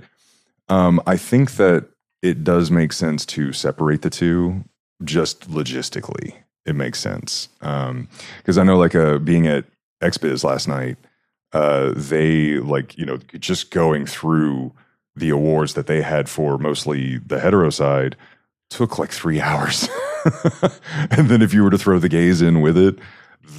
um, 0.70 1.02
I 1.06 1.18
think 1.18 1.54
that 1.54 1.88
it 2.22 2.44
does 2.44 2.72
make 2.72 2.94
sense 2.94 3.26
to 3.26 3.52
separate 3.52 4.02
the 4.02 4.10
two 4.10 4.64
just 5.04 5.50
logistically 5.50 6.34
it 6.66 6.76
makes 6.76 7.00
sense 7.00 7.50
because 7.60 8.58
i 8.58 8.64
know 8.64 8.78
like 8.78 8.96
uh, 8.96 9.18
being 9.18 9.48
at 9.48 9.66
xbiz 10.02 10.44
last 10.44 10.68
night 10.68 10.98
uh, 11.54 11.92
they 11.98 12.60
like 12.60 12.98
you 12.98 13.06
know 13.06 13.18
just 13.40 13.72
going 13.72 14.06
through 14.06 14.72
the 15.16 15.30
awards 15.30 15.74
that 15.74 15.88
they 15.88 16.02
had 16.02 16.30
for 16.30 16.58
mostly 16.58 17.18
the 17.18 17.40
hetero 17.40 17.70
side 17.70 18.16
took 18.70 18.98
like 18.98 19.12
three 19.12 19.42
hours 19.42 19.90
and 21.12 21.30
then 21.30 21.42
if 21.42 21.54
you 21.54 21.64
were 21.64 21.70
to 21.70 21.78
throw 21.78 22.00
the 22.00 22.10
gays 22.10 22.42
in 22.42 22.62
with 22.62 22.78
it 22.78 22.98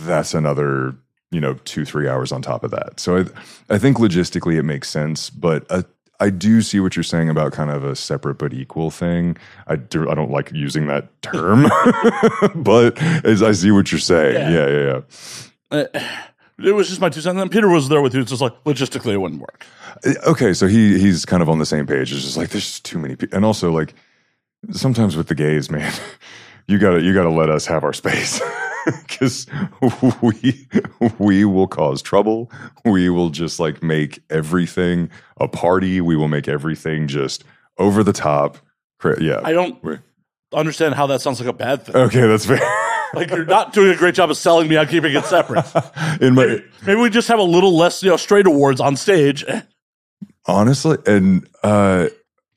that's 0.04 0.34
another 0.34 0.94
you 1.30 1.40
know 1.40 1.54
two 1.64 1.84
three 1.84 2.08
hours 2.08 2.32
on 2.32 2.42
top 2.42 2.62
of 2.64 2.70
that 2.70 2.98
so 3.00 3.18
i, 3.18 3.24
I 3.74 3.78
think 3.78 3.98
logistically 3.98 4.56
it 4.58 4.62
makes 4.64 4.88
sense 4.88 5.30
but 5.30 5.66
uh, 5.70 5.82
I 6.20 6.30
do 6.30 6.62
see 6.62 6.78
what 6.78 6.94
you're 6.94 7.02
saying 7.02 7.28
about 7.30 7.52
kind 7.52 7.68
of 7.68 7.82
a 7.82 7.96
separate 7.96 8.36
but 8.38 8.52
equal 8.52 8.92
thing. 8.92 9.36
I 9.66 9.74
do. 9.74 10.08
I 10.08 10.14
don't 10.14 10.30
like 10.30 10.52
using 10.52 10.86
that 10.86 11.20
term, 11.20 11.66
but 12.54 12.96
as 13.24 13.42
I 13.42 13.50
see 13.50 13.72
what 13.72 13.90
you're 13.90 13.98
saying, 13.98 14.34
Yeah. 14.36 14.50
yeah, 14.50 14.68
yeah, 14.68 15.00
yeah. 15.72 15.78
uh, 15.96 16.00
it 16.64 16.72
was 16.76 16.88
just 16.90 17.00
my 17.00 17.08
two 17.08 17.20
cents. 17.22 17.40
And 17.40 17.50
Peter 17.50 17.68
was 17.68 17.88
there 17.88 18.00
with 18.00 18.14
you. 18.14 18.20
It's 18.20 18.30
just 18.30 18.40
like 18.42 18.52
logistically, 18.62 19.14
it 19.14 19.16
wouldn't 19.16 19.40
work. 19.40 19.66
Uh, 20.06 20.12
Okay, 20.28 20.52
so 20.52 20.68
he 20.68 20.96
he's 21.00 21.24
kind 21.24 21.42
of 21.42 21.48
on 21.48 21.58
the 21.58 21.66
same 21.66 21.88
page. 21.88 22.12
It's 22.12 22.22
just 22.22 22.36
like 22.36 22.50
there's 22.50 22.66
just 22.66 22.84
too 22.84 23.00
many 23.00 23.16
people, 23.16 23.34
and 23.34 23.44
also 23.44 23.72
like 23.72 23.92
sometimes 24.70 25.16
with 25.16 25.26
the 25.26 25.34
gays, 25.34 25.70
man, 25.72 25.92
you 26.68 26.78
gotta 26.78 27.00
you 27.02 27.12
gotta 27.14 27.30
let 27.30 27.48
us 27.50 27.66
have 27.66 27.84
our 27.84 27.92
space 27.92 28.40
because 29.08 29.46
we 30.22 30.66
we 31.18 31.44
will 31.44 31.66
cause 31.66 32.02
trouble. 32.02 32.50
We 32.84 33.08
will 33.08 33.30
just 33.30 33.60
like 33.60 33.82
make 33.82 34.20
everything 34.30 35.10
a 35.40 35.48
party. 35.48 36.00
We 36.00 36.16
will 36.16 36.28
make 36.28 36.48
everything 36.48 37.06
just 37.08 37.44
over 37.78 38.02
the 38.02 38.12
top. 38.12 38.58
Yeah. 39.20 39.40
I 39.42 39.52
don't 39.52 39.82
Wait. 39.82 39.98
understand 40.54 40.94
how 40.94 41.06
that 41.08 41.20
sounds 41.20 41.40
like 41.40 41.48
a 41.48 41.52
bad 41.52 41.84
thing. 41.86 41.96
okay, 41.96 42.26
that's 42.26 42.46
fair. 42.46 42.60
Like 43.14 43.28
you're 43.30 43.44
not 43.44 43.74
doing 43.74 43.92
a 43.92 43.96
great 43.98 44.14
job 44.14 44.30
of 44.30 44.38
selling 44.38 44.68
me 44.68 44.76
on 44.78 44.86
keeping 44.86 45.14
it 45.14 45.24
separate. 45.26 45.66
In 46.22 46.34
my 46.34 46.62
Maybe 46.86 46.98
we 46.98 47.10
just 47.10 47.28
have 47.28 47.38
a 47.38 47.42
little 47.42 47.76
less, 47.76 48.02
you 48.02 48.08
know, 48.08 48.16
straight 48.16 48.46
awards 48.46 48.80
on 48.80 48.96
stage. 48.96 49.44
honestly 50.46 50.96
and 51.06 51.46
uh 51.62 52.08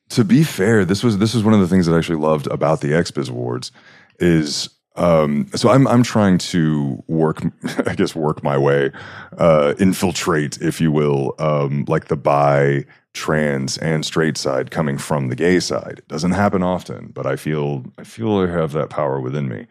to 0.09 0.23
be 0.23 0.43
fair 0.43 0.85
this 0.85 1.03
was 1.03 1.17
this 1.17 1.33
was 1.33 1.43
one 1.43 1.53
of 1.53 1.59
the 1.59 1.67
things 1.67 1.85
that 1.85 1.93
i 1.93 1.97
actually 1.97 2.15
loved 2.17 2.47
about 2.47 2.81
the 2.81 2.91
xbiz 2.91 3.29
awards 3.29 3.71
is 4.19 4.69
um 4.95 5.47
so 5.56 5.69
i'm 5.69 5.88
i'm 5.88 6.04
trying 6.04 6.38
to 6.38 7.04
work 7.08 7.41
i 7.88 7.93
guess 7.95 8.15
work 8.15 8.43
my 8.43 8.58
way 8.58 8.91
uh 9.38 9.73
infiltrate 9.80 10.62
if 10.62 10.80
you 10.80 10.91
will 10.91 11.36
um 11.39 11.86
like 11.88 12.08
the 12.08 12.15
bi 12.15 12.84
trans 13.13 13.78
and 13.78 14.06
straight 14.06 14.38
side 14.38 14.71
coming 14.71 14.97
from 14.97 15.28
the 15.28 15.36
gay 15.36 15.60
side 15.60 15.95
it 15.97 16.08
doesn't 16.08 16.32
happen 16.32 16.63
often 16.63 17.08
but 17.13 17.25
i 17.25 17.36
feel 17.36 17.84
i 17.97 18.04
feel 18.04 18.39
i 18.39 18.47
have 18.47 18.71
that 18.71 18.89
power 18.89 19.19
within 19.19 19.47
me 19.47 19.65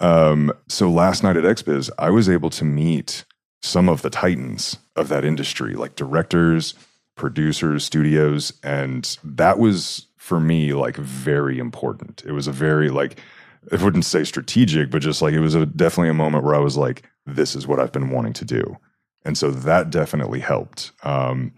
um 0.00 0.52
so 0.68 0.90
last 0.90 1.22
night 1.22 1.36
at 1.36 1.44
xbiz 1.44 1.90
i 1.98 2.10
was 2.10 2.28
able 2.28 2.50
to 2.50 2.64
meet 2.64 3.24
some 3.62 3.88
of 3.88 4.02
the 4.02 4.10
titans 4.10 4.78
of 4.96 5.08
that 5.08 5.24
industry 5.24 5.74
like 5.74 5.96
directors 5.96 6.74
producers, 7.18 7.84
studios, 7.84 8.54
and 8.62 9.18
that 9.22 9.58
was 9.58 10.06
for 10.16 10.40
me 10.40 10.72
like 10.72 10.96
very 10.96 11.58
important. 11.58 12.22
It 12.24 12.32
was 12.32 12.46
a 12.46 12.52
very 12.52 12.88
like 12.88 13.20
I 13.72 13.82
wouldn't 13.82 14.04
say 14.04 14.24
strategic, 14.24 14.90
but 14.90 15.02
just 15.02 15.22
like 15.22 15.34
it 15.34 15.40
was 15.40 15.54
a, 15.54 15.66
definitely 15.66 16.10
a 16.10 16.14
moment 16.14 16.44
where 16.44 16.54
I 16.54 16.60
was 16.60 16.76
like, 16.76 17.08
this 17.26 17.54
is 17.54 17.66
what 17.66 17.80
I've 17.80 17.92
been 17.92 18.10
wanting 18.10 18.32
to 18.34 18.44
do, 18.44 18.76
and 19.24 19.36
so 19.36 19.50
that 19.50 19.90
definitely 19.90 20.40
helped. 20.40 20.92
Um, 21.02 21.52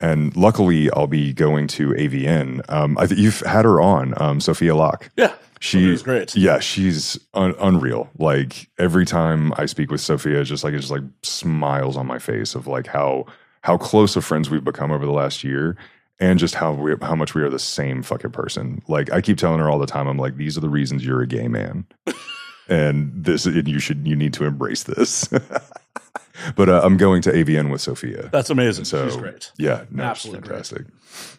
and 0.00 0.36
luckily, 0.36 0.90
I'll 0.90 1.06
be 1.06 1.32
going 1.32 1.66
to 1.68 1.90
AVN. 1.90 2.68
Um, 2.68 2.98
I 2.98 3.06
think 3.06 3.20
you've 3.20 3.40
had 3.40 3.64
her 3.64 3.80
on, 3.80 4.12
um, 4.20 4.40
Sophia 4.40 4.74
Locke. 4.74 5.10
Yeah. 5.16 5.34
She's 5.60 6.02
great. 6.02 6.36
Yeah, 6.36 6.58
she's 6.58 7.18
un- 7.32 7.54
unreal. 7.58 8.10
Like 8.18 8.68
every 8.78 9.06
time 9.06 9.52
I 9.56 9.64
speak 9.64 9.90
with 9.90 10.02
Sophia, 10.02 10.40
it's 10.40 10.50
just 10.50 10.62
like 10.62 10.74
it's 10.74 10.88
just 10.88 10.92
like 10.92 11.08
smiles 11.22 11.96
on 11.96 12.06
my 12.06 12.18
face 12.18 12.54
of 12.54 12.66
like 12.66 12.86
how 12.86 13.24
how 13.62 13.78
close 13.78 14.14
of 14.14 14.26
friends 14.26 14.50
we've 14.50 14.62
become 14.62 14.92
over 14.92 15.06
the 15.06 15.12
last 15.12 15.42
year, 15.42 15.78
and 16.20 16.38
just 16.38 16.54
how 16.54 16.72
we 16.72 16.94
how 17.02 17.14
much 17.14 17.34
we 17.34 17.42
are 17.42 17.50
the 17.50 17.58
same 17.58 18.02
fucking 18.02 18.30
person. 18.32 18.82
Like 18.88 19.12
I 19.12 19.20
keep 19.20 19.38
telling 19.38 19.60
her 19.60 19.68
all 19.70 19.78
the 19.78 19.86
time, 19.86 20.06
I'm 20.06 20.18
like, 20.18 20.36
these 20.36 20.56
are 20.56 20.60
the 20.60 20.68
reasons 20.68 21.04
you're 21.04 21.22
a 21.22 21.26
gay 21.26 21.48
man, 21.48 21.86
and 22.68 23.12
this 23.14 23.46
and 23.46 23.66
you 23.68 23.78
should 23.78 24.06
you 24.06 24.16
need 24.16 24.32
to 24.34 24.44
embrace 24.44 24.84
this. 24.84 25.28
but 26.56 26.68
uh, 26.68 26.80
I'm 26.84 26.96
going 26.96 27.22
to 27.22 27.32
AVN 27.32 27.70
with 27.70 27.80
Sophia. 27.80 28.28
That's 28.32 28.50
amazing. 28.50 28.84
So 28.84 29.06
She's 29.08 29.16
great. 29.16 29.52
Yeah, 29.58 29.84
no, 29.90 30.04
Absolutely 30.04 30.48
fantastic. 30.48 30.86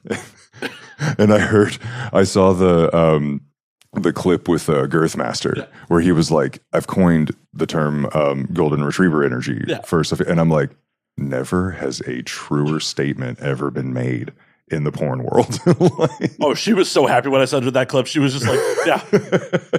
and 1.17 1.33
I 1.33 1.39
heard, 1.39 1.77
I 2.13 2.23
saw 2.23 2.53
the 2.53 2.95
um, 2.95 3.41
the 3.93 4.13
clip 4.13 4.47
with 4.47 4.69
uh, 4.69 4.87
Girthmaster 4.87 5.55
Yeah. 5.55 5.65
where 5.87 6.01
he 6.01 6.11
was 6.11 6.31
like, 6.31 6.61
"I've 6.73 6.87
coined 6.87 7.31
the 7.53 7.65
term 7.65 8.07
um, 8.13 8.49
golden 8.53 8.83
retriever 8.83 9.23
energy 9.23 9.63
Yeah. 9.67 9.81
for 9.81 10.03
Sophia," 10.03 10.27
and 10.29 10.39
I'm 10.39 10.49
like, 10.49 10.71
never 11.17 11.71
has 11.71 12.01
a 12.01 12.21
truer 12.23 12.79
statement 12.81 13.39
ever 13.39 13.71
been 13.71 13.93
made 13.93 14.33
in 14.69 14.83
the 14.83 14.91
porn 14.91 15.23
world. 15.23 15.59
Like, 15.99 16.31
Oh, 16.41 16.53
she 16.53 16.73
was 16.73 16.89
so 16.89 17.05
happy 17.05 17.29
when 17.29 17.41
I 17.41 17.45
sent 17.45 17.65
her 17.65 17.71
that 17.71 17.87
clip. 17.89 18.07
She 18.07 18.19
was 18.19 18.33
just 18.33 18.45
like, 18.47 18.59
yeah, 18.85 18.97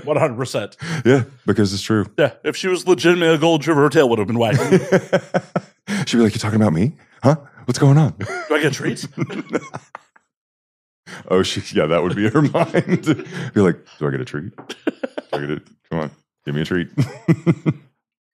100%. 0.05 1.05
yeah, 1.05 1.25
because 1.45 1.73
it's 1.75 1.83
true. 1.83 2.07
Yeah. 2.19 2.33
If 2.45 2.57
she 2.57 2.69
was 2.69 2.87
legitimately 2.87 3.35
a 3.35 3.39
gold 3.39 3.61
retriever, 3.63 3.83
her 3.83 3.89
tail 3.89 4.09
would 4.09 4.19
have 4.19 4.29
been 4.29 4.39
wagging. 4.39 4.79
She'd 6.07 6.17
be 6.19 6.23
like, 6.25 6.35
"You 6.35 6.41
talking 6.41 6.61
about 6.61 6.73
me? 6.73 6.93
Huh? 7.23 7.37
What's 7.65 7.79
going 7.79 7.97
on?" 7.99 8.15
Do 8.19 8.27
I 8.55 8.61
get 8.63 8.73
treats? 8.73 9.07
Oh, 11.29 11.43
she, 11.43 11.63
yeah, 11.77 11.87
that 11.87 12.03
would 12.03 12.17
be 12.17 12.29
her 12.29 12.43
mind. 12.43 13.05
be 13.55 13.61
like, 13.61 13.79
"Do 13.99 14.09
I 14.09 14.11
get 14.11 14.21
a 14.21 14.25
treat? 14.25 14.55
Do 14.57 14.65
I 15.33 15.39
get 15.41 15.51
it? 15.51 15.63
Come 15.91 16.01
on, 16.01 16.11
give 16.45 16.55
me 16.55 16.63
a 16.63 16.65
treat." 16.65 16.89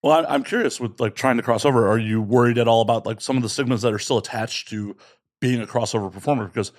Well, 0.02 0.12
I- 0.26 0.34
I'm 0.34 0.42
curious 0.42 0.80
with 0.80 0.98
like 1.00 1.14
trying 1.14 1.36
to 1.36 1.42
cross 1.42 1.64
over. 1.64 1.88
Are 1.88 1.98
you 1.98 2.20
worried 2.22 2.58
at 2.58 2.66
all 2.68 2.80
about 2.80 3.06
like 3.06 3.20
some 3.20 3.36
of 3.36 3.42
the 3.42 3.48
stigmas 3.48 3.82
that 3.82 3.92
are 3.92 3.98
still 3.98 4.18
attached 4.18 4.68
to 4.70 4.96
being 5.42 5.60
a 5.60 5.66
crossover 5.66 6.10
performer? 6.10 6.46
Because 6.46 6.72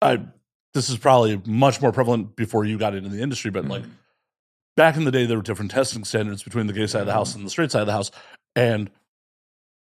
I, 0.00 0.20
this 0.72 0.88
is 0.88 0.96
probably 0.96 1.42
much 1.44 1.82
more 1.82 1.92
prevalent 1.92 2.36
before 2.36 2.64
you 2.64 2.78
got 2.78 2.94
into 2.94 3.10
the 3.10 3.20
industry, 3.20 3.50
but 3.50 3.66
like 3.66 3.82
back 4.76 4.96
in 4.96 5.04
the 5.04 5.10
day, 5.10 5.26
there 5.26 5.36
were 5.36 5.42
different 5.42 5.72
testing 5.72 6.04
standards 6.04 6.42
between 6.42 6.68
the 6.68 6.72
gay 6.72 6.86
side 6.86 7.00
of 7.00 7.06
the 7.06 7.12
house 7.12 7.34
and 7.34 7.44
the 7.44 7.50
straight 7.50 7.72
side 7.72 7.80
of 7.80 7.86
the 7.86 7.92
house, 7.92 8.12
and 8.56 8.90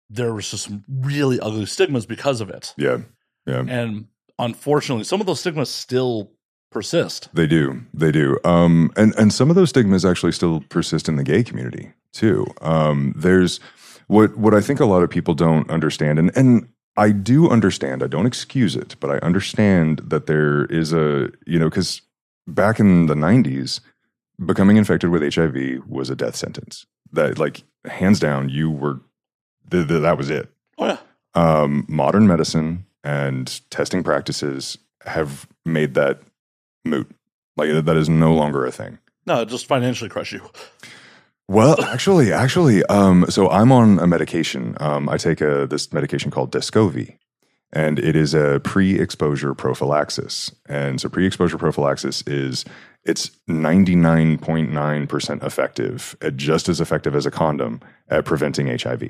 there 0.09 0.33
was 0.33 0.49
just 0.49 0.65
some 0.65 0.83
really 0.89 1.39
ugly 1.39 1.67
stigmas 1.67 2.05
because 2.05 2.41
of 2.41 2.49
it. 2.49 2.73
yeah, 2.77 2.97
yeah. 3.45 3.63
And 3.67 4.07
unfortunately, 4.39 5.03
some 5.03 5.21
of 5.21 5.27
those 5.27 5.39
stigmas 5.39 5.69
still 5.69 6.31
persist. 6.71 7.29
They 7.33 7.47
do. 7.47 7.81
They 7.93 8.11
do. 8.11 8.37
Um, 8.43 8.91
and 8.97 9.13
and 9.17 9.31
some 9.31 9.49
of 9.51 9.55
those 9.55 9.69
stigmas 9.69 10.03
actually 10.03 10.31
still 10.31 10.61
persist 10.69 11.07
in 11.07 11.17
the 11.17 11.23
gay 11.23 11.43
community 11.43 11.93
too. 12.11 12.47
Um, 12.61 13.13
there's 13.15 13.59
what 14.07 14.37
what 14.37 14.53
I 14.53 14.61
think 14.61 14.79
a 14.79 14.85
lot 14.85 15.03
of 15.03 15.09
people 15.09 15.33
don't 15.33 15.69
understand, 15.69 16.19
and 16.19 16.35
and 16.35 16.67
I 16.95 17.12
do 17.12 17.49
understand. 17.49 18.03
I 18.03 18.08
don't 18.08 18.25
excuse 18.25 18.75
it, 18.75 18.95
but 18.99 19.10
I 19.10 19.17
understand 19.25 19.99
that 20.06 20.27
there 20.27 20.65
is 20.65 20.93
a 20.93 21.29
you 21.45 21.60
know 21.60 21.69
because 21.69 22.01
back 22.47 22.79
in 22.79 23.08
the 23.08 23.15
'90s, 23.15 23.79
becoming 24.45 24.77
infected 24.77 25.10
with 25.10 25.34
HIV 25.34 25.88
was 25.88 26.10
a 26.10 26.15
death 26.15 26.36
sentence. 26.36 26.86
That 27.12 27.38
like 27.39 27.63
hands 27.86 28.19
down, 28.19 28.49
you 28.49 28.69
were 28.71 28.99
th- 29.69 29.88
th- 29.88 30.01
that 30.01 30.17
was 30.17 30.29
it 30.29 30.49
Oh 30.77 30.86
yeah, 30.88 30.97
um, 31.36 31.86
modern 31.88 32.27
medicine 32.27 32.86
and 33.03 33.62
testing 33.69 34.03
practices 34.03 34.77
have 35.06 35.47
made 35.65 35.93
that 35.95 36.21
moot. 36.86 37.10
Like 37.58 37.86
that 37.86 37.97
is 37.97 38.10
no 38.10 38.34
longer 38.34 38.65
a 38.65 38.71
thing. 38.71 38.97
no, 39.25 39.41
it 39.41 39.49
just 39.49 39.65
financially 39.67 40.10
crush 40.10 40.32
you. 40.32 40.41
Well, 41.47 41.82
actually, 41.84 42.32
actually, 42.32 42.84
um, 42.86 43.25
so 43.29 43.49
I'm 43.49 43.71
on 43.71 43.99
a 43.99 44.08
medication. 44.08 44.75
Um, 44.79 45.10
I 45.10 45.17
take 45.17 45.41
a 45.41 45.67
this 45.67 45.91
medication 45.91 46.32
called 46.32 46.51
Descovy, 46.51 47.17
and 47.73 47.99
it 47.99 48.15
is 48.15 48.34
a 48.34 48.62
pre-exposure 48.63 49.53
prophylaxis. 49.53 50.51
And 50.67 51.01
so, 51.01 51.10
pre-exposure 51.10 51.58
prophylaxis 51.58 52.23
is 52.25 52.63
it's 53.03 53.32
99.9 53.49 55.10
percent 55.10 55.43
effective, 55.43 56.15
at 56.21 56.38
just 56.38 56.69
as 56.69 56.79
effective 56.79 57.15
as 57.15 57.25
a 57.25 57.32
condom 57.32 57.82
at 58.08 58.23
preventing 58.25 58.67
HIV. 58.67 59.03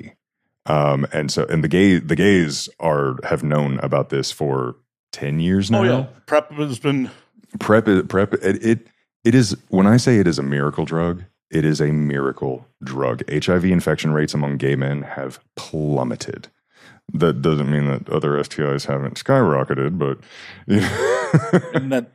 Um, 0.66 1.06
and 1.12 1.30
so, 1.30 1.44
and 1.48 1.62
the 1.62 1.68
gay 1.68 1.98
the 1.98 2.16
gays 2.16 2.68
are 2.80 3.16
have 3.24 3.44
known 3.44 3.78
about 3.80 4.08
this 4.08 4.32
for 4.32 4.76
ten 5.12 5.38
years 5.38 5.70
now 5.70 5.80
Oh 5.80 5.84
yeah, 5.84 6.06
prep 6.26 6.50
has 6.52 6.78
been. 6.80 7.10
prep 7.60 7.86
prep 8.08 8.34
it, 8.34 8.64
it 8.64 8.86
it 9.22 9.34
is 9.34 9.56
when 9.68 9.86
i 9.86 9.96
say 9.96 10.18
it 10.18 10.26
is 10.26 10.40
a 10.40 10.42
miracle 10.42 10.84
drug 10.84 11.22
it 11.54 11.64
is 11.64 11.80
a 11.80 11.92
miracle 11.92 12.66
drug 12.82 13.22
hiv 13.30 13.64
infection 13.64 14.12
rates 14.12 14.34
among 14.34 14.56
gay 14.56 14.74
men 14.76 15.02
have 15.02 15.38
plummeted 15.56 16.48
that 17.12 17.42
doesn't 17.42 17.70
mean 17.70 17.86
that 17.86 18.08
other 18.08 18.32
stis 18.42 18.86
haven't 18.86 19.22
skyrocketed 19.22 19.98
but 19.98 20.18
you 20.66 20.80
know, 20.80 21.20
And 21.74 21.92
that, 21.92 22.12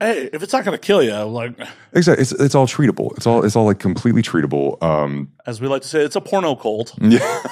hey, 0.00 0.28
if 0.32 0.42
it's 0.42 0.52
not 0.52 0.64
going 0.64 0.76
to 0.76 0.84
kill 0.84 1.02
you, 1.02 1.14
like 1.14 1.58
exactly 1.92 2.22
it's, 2.22 2.32
it's 2.32 2.54
all 2.54 2.66
treatable 2.66 3.16
it's 3.16 3.26
all 3.26 3.44
it's 3.44 3.56
all 3.56 3.64
like 3.66 3.78
completely 3.78 4.22
treatable 4.22 4.82
um 4.82 5.32
as 5.46 5.60
we 5.60 5.68
like 5.68 5.82
to 5.82 5.88
say, 5.88 6.02
it's 6.04 6.16
a 6.16 6.20
porno 6.20 6.54
cold. 6.56 6.92
Yeah. 7.00 7.42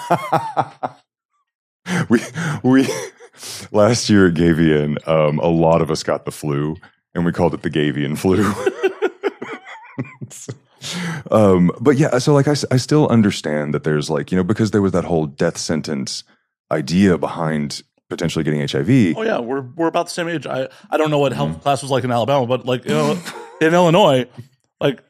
we 2.08 2.20
we 2.62 2.88
last 3.72 4.08
year 4.08 4.28
at 4.28 4.34
GayVN, 4.34 5.06
um, 5.08 5.38
a 5.40 5.48
lot 5.48 5.82
of 5.82 5.90
us 5.90 6.02
got 6.02 6.24
the 6.24 6.30
flu, 6.30 6.76
and 7.14 7.24
we 7.24 7.32
called 7.32 7.52
it 7.54 7.62
the 7.62 7.70
GayVN 7.70 8.16
flu. 8.16 8.42
um, 11.30 11.70
but 11.80 11.96
yeah, 11.96 12.18
so 12.18 12.32
like 12.34 12.48
I, 12.48 12.54
I 12.70 12.76
still 12.76 13.08
understand 13.08 13.74
that 13.74 13.84
there's 13.84 14.10
like 14.10 14.30
you 14.32 14.36
know 14.36 14.44
because 14.44 14.70
there 14.70 14.82
was 14.82 14.92
that 14.92 15.04
whole 15.04 15.26
death 15.26 15.56
sentence 15.58 16.24
idea 16.70 17.18
behind 17.18 17.82
potentially 18.10 18.44
getting 18.44 18.60
HIV. 18.60 19.16
Oh 19.16 19.22
yeah, 19.22 19.38
we're 19.40 19.62
we're 19.62 19.88
about 19.88 20.06
the 20.06 20.12
same 20.12 20.28
age. 20.28 20.46
I 20.46 20.68
I 20.90 20.96
don't 20.96 21.10
know 21.10 21.18
what 21.18 21.32
Mm-hmm. 21.32 21.50
health 21.52 21.62
class 21.62 21.82
was 21.82 21.90
like 21.90 22.04
in 22.04 22.10
Alabama, 22.10 22.46
but 22.46 22.66
like 22.66 22.84
you 22.84 22.90
know, 22.92 23.18
in 23.60 23.74
Illinois, 23.74 24.26
like 24.80 25.00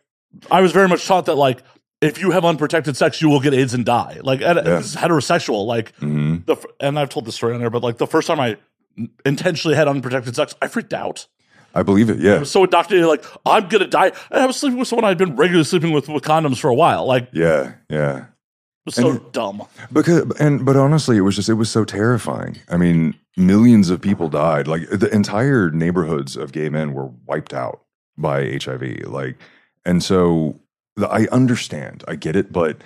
I 0.50 0.60
was 0.60 0.72
very 0.72 0.88
much 0.88 1.06
taught 1.06 1.26
that 1.26 1.34
like 1.37 1.62
if 2.00 2.18
you 2.20 2.32
have 2.32 2.44
unprotected 2.44 2.96
sex, 2.96 3.22
you 3.22 3.28
will 3.28 3.40
get 3.40 3.54
AIDS 3.54 3.72
and 3.74 3.84
die. 3.84 4.20
Like 4.22 4.42
and 4.42 4.58
is 4.58 4.94
heterosexual. 4.96 5.66
Like 5.66 5.96
Mhm. 6.00 6.44
the 6.46 6.56
and 6.80 6.98
I've 6.98 7.08
told 7.08 7.24
this 7.24 7.34
story 7.34 7.54
on 7.54 7.60
there, 7.60 7.70
but 7.70 7.82
like 7.82 7.98
the 7.98 8.06
first 8.06 8.26
time 8.26 8.40
I 8.40 8.56
intentionally 9.26 9.76
had 9.76 9.88
unprotected 9.88 10.37
sex, 10.37 10.54
I 10.62 10.68
freaked 10.68 10.92
out. 10.92 11.26
I 11.74 11.82
believe 11.82 12.08
it. 12.10 12.18
I 12.20 12.22
Yeah, 12.22 12.38
was 12.40 12.50
so 12.50 12.64
indoctrinated, 12.64 13.08
like 13.08 13.24
I'm 13.44 13.68
gonna 13.68 13.87
die. 13.88 14.12
And 14.30 14.42
I 14.42 14.46
was 14.46 14.56
sleeping 14.56 14.78
with 14.78 14.88
someone 14.88 15.04
I'd 15.04 15.18
been 15.18 15.37
regularly 15.37 15.64
sleeping 15.64 15.92
with 15.92 16.08
with 16.08 16.22
condoms 16.22 16.58
for 16.58 16.68
a 16.70 16.74
while. 16.74 17.04
Like 17.06 17.24
it 17.24 17.30
yeah, 17.34 17.72
yeah. 17.90 18.26
was 18.87 18.94
so 18.94 19.10
And- 19.10 19.32
dumb. 19.32 19.62
Because 19.92 20.30
and 20.38 20.64
but 20.64 20.76
honestly, 20.76 21.16
it 21.16 21.22
was 21.22 21.37
just 21.37 21.48
it 21.48 21.54
was 21.54 21.70
so 21.70 21.84
terrifying. 21.84 22.58
I 22.70 22.76
mean, 22.76 23.14
millions 23.37 23.90
of 23.90 24.00
people 24.00 24.28
died. 24.28 24.68
Like 24.68 24.88
the 24.90 25.12
entire 25.12 25.70
neighborhoods 25.70 26.37
of 26.37 26.52
gay 26.52 26.68
men 26.68 26.92
were 26.92 27.10
wiped 27.26 27.52
out 27.52 27.80
by 28.16 28.58
HIV. 28.62 29.06
Like, 29.06 29.37
and 29.84 30.02
so 30.02 30.60
the, 30.96 31.08
I 31.08 31.26
understand, 31.32 32.04
I 32.06 32.14
get 32.14 32.37
it, 32.37 32.52
but 32.52 32.76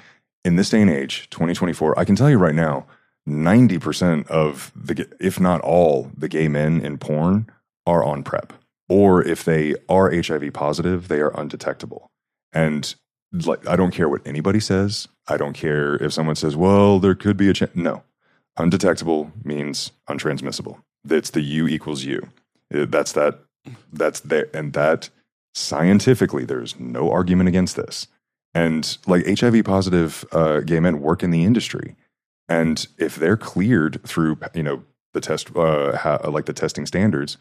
in 0.47 0.57
this 0.57 0.71
day 0.71 0.81
and 0.81 0.89
age, 0.91 1.29
2024, 1.29 1.99
I 1.99 2.07
can 2.07 2.17
tell 2.17 2.31
you 2.31 2.39
right 2.39 2.55
now, 2.55 2.87
90% 3.29 4.27
of 4.29 4.73
the, 4.75 5.07
if 5.21 5.39
not 5.39 5.61
all, 5.61 6.11
the 6.17 6.29
gay 6.29 6.49
men 6.49 6.81
in 6.81 6.97
porn 6.97 7.51
are 7.87 8.03
on 8.03 8.23
PrEP. 8.23 8.53
Or 8.89 9.23
if 9.23 9.45
they 9.45 9.75
are 9.89 10.11
HIV 10.11 10.53
positive, 10.53 11.09
they 11.09 11.21
are 11.21 11.39
undetectable. 11.39 12.11
And 12.53 12.95
like, 13.33 13.67
I 13.67 13.77
don't 13.77 13.93
care 13.93 14.09
what 14.09 14.27
anybody 14.27 14.61
says. 14.61 15.09
I 15.27 15.37
don't 15.37 15.53
care 15.53 15.97
if 16.03 16.13
someone 16.13 16.37
says, 16.37 16.57
well, 16.57 16.99
there 16.99 17.15
could 17.15 17.37
be 17.37 17.51
a 17.51 17.53
chance. 17.53 17.75
No, 17.75 18.03
undetectable 18.57 19.31
means 19.45 19.93
untransmissible. 20.09 20.81
It's 21.09 21.31
the 21.31 21.43
U 21.43 21.69
equals 21.69 22.05
U. 22.05 22.29
That's 22.71 23.13
that. 23.13 23.41
That's 23.93 24.21
there. 24.21 24.49
And 24.55 24.73
that 24.73 25.11
scientifically, 25.55 26.45
there's 26.45 26.79
no 26.81 27.11
argument 27.11 27.49
against 27.49 27.77
this. 27.77 28.07
And 28.55 28.97
like 29.07 29.39
HIV 29.39 29.65
positive 29.65 30.25
uh, 30.33 30.61
gay 30.61 30.81
men 30.81 31.01
work 31.01 31.23
in 31.23 31.31
the 31.31 31.45
industry. 31.45 31.97
And 32.49 32.87
if 32.97 33.17
they're 33.17 33.37
cleared 33.37 34.03
through, 34.05 34.39
you 34.55 34.63
know, 34.63 34.83
the 35.13 35.21
test, 35.21 35.55
uh, 35.55 36.19
like 36.31 36.47
the 36.47 36.55
testing 36.55 36.87
standards, 36.87 37.37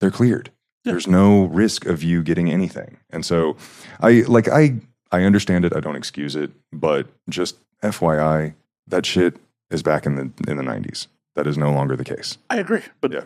they're 0.00 0.10
cleared. 0.10 0.50
Yeah. 0.84 0.92
There's 0.92 1.06
no 1.06 1.44
risk 1.44 1.86
of 1.86 2.02
you 2.02 2.22
getting 2.22 2.50
anything. 2.50 2.96
And 3.10 3.24
so 3.24 3.56
I 4.00 4.22
like 4.26 4.48
I 4.48 4.76
I 5.12 5.22
understand 5.24 5.64
it. 5.64 5.74
I 5.76 5.80
don't 5.80 5.96
excuse 5.96 6.34
it, 6.36 6.50
but 6.72 7.06
just 7.28 7.56
FYI, 7.82 8.54
that 8.86 9.04
shit 9.06 9.36
is 9.70 9.82
back 9.82 10.06
in 10.06 10.14
the 10.16 10.22
in 10.50 10.56
the 10.56 10.62
90s. 10.62 11.06
That 11.36 11.46
is 11.46 11.56
no 11.58 11.70
longer 11.72 11.96
the 11.96 12.04
case. 12.04 12.38
I 12.48 12.56
agree, 12.58 12.82
but 13.00 13.12
Yeah. 13.12 13.24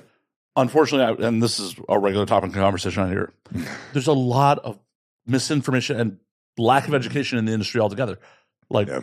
unfortunately, 0.57 1.25
I, 1.25 1.29
and 1.29 1.43
this 1.43 1.59
is 1.59 1.75
a 1.89 1.99
regular 1.99 2.27
topic 2.27 2.51
of 2.51 2.55
conversation 2.57 3.03
on 3.03 3.09
here. 3.11 3.33
there's 3.93 4.07
a 4.09 4.13
lot 4.13 4.59
of 4.61 4.79
misinformation 5.27 5.99
and 5.99 6.19
lack 6.59 6.87
of 6.89 6.95
education 6.95 7.39
in 7.39 7.45
the 7.45 7.53
industry 7.53 7.81
altogether. 7.81 8.19
Like 8.71 8.89
Yeah. 8.89 9.01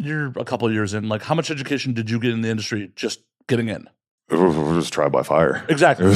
you're 0.00 0.32
a 0.36 0.44
couple 0.44 0.66
of 0.68 0.74
years 0.74 0.94
in. 0.94 1.08
Like 1.08 1.22
how 1.22 1.34
much 1.34 1.50
education 1.50 1.92
did 1.94 2.10
you 2.10 2.18
get 2.18 2.32
in 2.32 2.40
the 2.42 2.48
industry 2.48 2.90
just 2.96 3.20
getting 3.46 3.68
in? 3.68 3.88
It 4.30 4.36
was 4.36 4.82
just 4.84 4.92
trial 4.92 5.10
by 5.10 5.22
fire. 5.22 5.64
Exactly, 5.68 6.06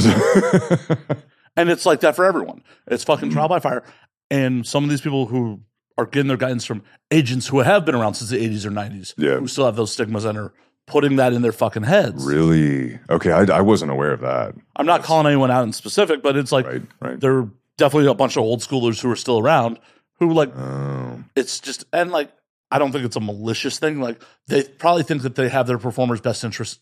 and 1.57 1.69
it's 1.69 1.85
like 1.85 2.01
that 2.01 2.15
for 2.15 2.25
everyone. 2.25 2.63
It's 2.87 3.03
fucking 3.03 3.31
trial 3.31 3.47
by 3.47 3.59
fire. 3.59 3.83
And 4.31 4.65
some 4.65 4.83
of 4.83 4.89
these 4.89 5.01
people 5.01 5.25
who 5.27 5.61
are 5.97 6.05
getting 6.05 6.27
their 6.27 6.37
guidance 6.37 6.65
from 6.65 6.83
agents 7.11 7.47
who 7.47 7.59
have 7.59 7.85
been 7.85 7.95
around 7.95 8.15
since 8.15 8.29
the 8.29 8.37
80s 8.37 8.65
or 8.65 8.71
90s, 8.71 9.13
Yeah. 9.17 9.37
who 9.37 9.47
still 9.47 9.65
have 9.65 9.75
those 9.75 9.91
stigmas 9.93 10.25
and 10.25 10.37
are 10.37 10.53
putting 10.87 11.15
that 11.17 11.33
in 11.33 11.41
their 11.41 11.51
fucking 11.51 11.83
heads. 11.83 12.25
really 12.25 12.99
okay. 13.09 13.31
I, 13.31 13.43
I 13.57 13.61
wasn't 13.61 13.91
aware 13.91 14.11
of 14.11 14.21
that. 14.21 14.53
I'm 14.75 14.85
not 14.85 15.03
calling 15.03 15.25
anyone 15.27 15.51
out 15.51 15.63
in 15.63 15.73
specific, 15.73 16.21
but 16.21 16.35
it's 16.37 16.51
like 16.51 16.65
Right, 16.67 16.81
right. 16.99 17.19
there 17.19 17.37
are 17.37 17.49
definitely 17.77 18.09
a 18.09 18.13
bunch 18.13 18.35
of 18.37 18.43
old 18.43 18.61
schoolers 18.61 19.01
who 19.01 19.09
are 19.11 19.15
still 19.15 19.39
around 19.39 19.79
who 20.19 20.31
like 20.33 20.55
Oh, 20.55 21.23
it's 21.35 21.59
just 21.59 21.85
and 21.93 22.11
like 22.11 22.31
I 22.71 22.77
don't 22.79 22.91
think 22.91 23.05
it's 23.05 23.15
a 23.15 23.19
malicious 23.21 23.79
thing. 23.79 23.99
Like 24.01 24.21
they 24.47 24.63
probably 24.63 25.03
think 25.03 25.21
that 25.23 25.35
they 25.35 25.49
have 25.49 25.65
their 25.67 25.77
performer's 25.77 26.21
best 26.21 26.43
interest 26.43 26.81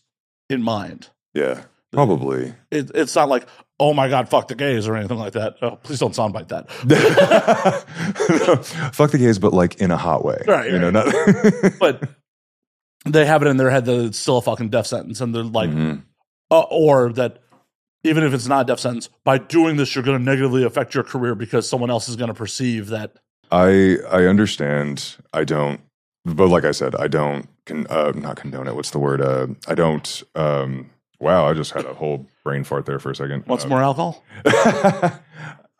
in 0.50 0.62
mind. 0.62 1.08
Yeah, 1.34 1.62
probably. 1.92 2.54
It, 2.70 2.90
it's 2.94 3.14
not 3.14 3.28
like 3.28 3.46
oh 3.80 3.92
my 3.92 4.08
god, 4.08 4.28
fuck 4.28 4.46
the 4.48 4.54
gays 4.54 4.86
or 4.86 4.96
anything 4.96 5.18
like 5.18 5.32
that. 5.32 5.56
Oh, 5.60 5.76
please 5.76 5.98
don't 5.98 6.14
soundbite 6.14 6.48
that. 6.48 6.70
Fuck 8.94 9.10
the 9.10 9.18
gays, 9.18 9.38
but 9.38 9.52
like 9.52 9.76
in 9.80 9.90
a 9.90 9.96
hot 9.96 10.24
way. 10.24 10.38
Right, 10.46 10.70
You 10.70 10.78
know, 10.78 10.90
not. 10.90 11.12
But 11.80 12.08
they 13.04 13.26
have 13.26 13.42
it 13.42 13.48
in 13.48 13.56
their 13.56 13.70
head 13.70 13.84
that 13.86 14.00
it's 14.06 14.18
still 14.18 14.38
a 14.38 14.42
fucking 14.42 14.70
death 14.70 14.86
sentence, 14.86 15.20
and 15.20 15.34
they're 15.34 15.42
like, 15.42 15.70
Mhm. 15.70 16.02
uh, 16.50 16.60
or 16.70 17.12
that 17.14 17.40
even 18.04 18.22
if 18.24 18.32
it's 18.32 18.46
not 18.46 18.62
a 18.62 18.64
death 18.64 18.80
sentence, 18.80 19.08
by 19.24 19.38
doing 19.38 19.76
this, 19.76 19.94
you're 19.94 20.04
going 20.04 20.18
to 20.18 20.24
negatively 20.24 20.62
affect 20.62 20.94
your 20.94 21.04
career 21.04 21.34
because 21.34 21.68
someone 21.68 21.90
else 21.90 22.08
is 22.08 22.16
going 22.16 22.28
to 22.28 22.34
perceive 22.34 22.88
that. 22.88 23.16
I 23.50 23.96
I 24.10 24.24
understand. 24.26 25.16
I 25.32 25.44
don't, 25.44 25.80
but 26.24 26.48
like 26.48 26.64
I 26.64 26.70
said, 26.72 26.94
I 26.96 27.08
don't 27.08 27.48
con, 27.66 27.86
uh, 27.90 28.12
not 28.14 28.36
condone 28.36 28.68
it. 28.68 28.74
What's 28.74 28.90
the 28.90 28.98
word? 28.98 29.20
Uh, 29.20 29.48
I 29.68 29.74
don't. 29.74 30.22
Um, 30.34 30.90
wow, 31.20 31.48
I 31.48 31.54
just 31.54 31.72
had 31.72 31.84
a 31.84 31.94
whole 31.94 32.26
brain 32.44 32.64
fart 32.64 32.86
there 32.86 32.98
for 32.98 33.10
a 33.10 33.16
second. 33.16 33.44
What's 33.46 33.64
Uh, 33.64 33.68
more 33.68 33.82
alcohol? 33.82 34.22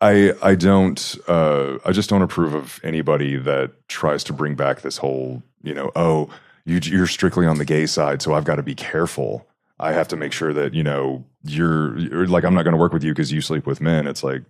I 0.00 0.34
I 0.42 0.54
don't. 0.54 1.16
Uh, 1.26 1.78
I 1.84 1.92
just 1.92 2.10
don't 2.10 2.22
approve 2.22 2.54
of 2.54 2.80
anybody 2.82 3.36
that 3.36 3.72
tries 3.88 4.24
to 4.24 4.32
bring 4.32 4.54
back 4.54 4.82
this 4.82 4.98
whole. 4.98 5.42
You 5.62 5.74
know, 5.74 5.90
oh, 5.96 6.28
you 6.64 6.80
you're 6.82 7.06
strictly 7.06 7.46
on 7.46 7.58
the 7.58 7.64
gay 7.64 7.86
side, 7.86 8.20
so 8.22 8.34
I've 8.34 8.44
got 8.44 8.56
to 8.56 8.62
be 8.62 8.74
careful. 8.74 9.46
I 9.80 9.92
have 9.92 10.08
to 10.08 10.16
make 10.16 10.32
sure 10.32 10.52
that 10.52 10.74
you 10.74 10.82
know 10.82 11.24
you're, 11.42 11.98
you're 11.98 12.26
like 12.26 12.44
I'm 12.44 12.54
not 12.54 12.62
going 12.64 12.72
to 12.74 12.80
work 12.80 12.92
with 12.92 13.02
you 13.04 13.12
because 13.12 13.32
you 13.32 13.40
sleep 13.40 13.66
with 13.66 13.80
men. 13.80 14.06
It's 14.06 14.22
like, 14.22 14.42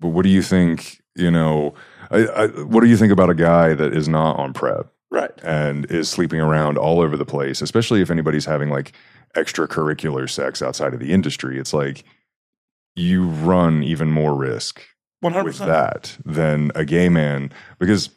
but 0.00 0.08
what 0.08 0.22
do 0.22 0.28
you 0.28 0.42
think? 0.42 1.00
You 1.14 1.30
know, 1.30 1.74
I, 2.10 2.26
I, 2.26 2.46
what 2.48 2.82
do 2.82 2.88
you 2.88 2.96
think 2.96 3.12
about 3.12 3.30
a 3.30 3.34
guy 3.34 3.74
that 3.74 3.94
is 3.94 4.06
not 4.06 4.36
on 4.38 4.52
prep 4.52 4.92
Right. 5.16 5.32
and 5.42 5.90
is 5.90 6.08
sleeping 6.10 6.40
around 6.40 6.76
all 6.76 7.00
over 7.00 7.16
the 7.16 7.24
place? 7.24 7.62
Especially 7.62 8.02
if 8.02 8.10
anybody's 8.10 8.44
having 8.44 8.68
like 8.68 8.92
extracurricular 9.34 10.28
sex 10.28 10.60
outside 10.60 10.94
of 10.94 11.00
the 11.00 11.12
industry. 11.12 11.58
It's 11.58 11.72
like 11.72 12.04
you 12.94 13.26
run 13.26 13.82
even 13.82 14.10
more 14.10 14.34
risk 14.34 14.82
One 15.20 15.32
hundred 15.32 15.46
with 15.46 15.58
that 15.58 16.16
than 16.24 16.70
a 16.74 16.84
gay 16.84 17.08
man. 17.08 17.52
Because 17.78 18.10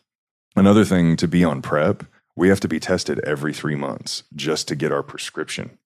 another 0.55 0.83
thing 0.85 1.15
to 1.17 1.27
be 1.27 1.43
on 1.43 1.61
prep, 1.61 2.03
we 2.35 2.49
have 2.49 2.59
to 2.61 2.67
be 2.67 2.79
tested 2.79 3.19
every 3.19 3.53
three 3.53 3.75
months 3.75 4.23
just 4.35 4.67
to 4.67 4.75
get 4.75 4.91
our 4.91 5.03
prescription. 5.03 5.77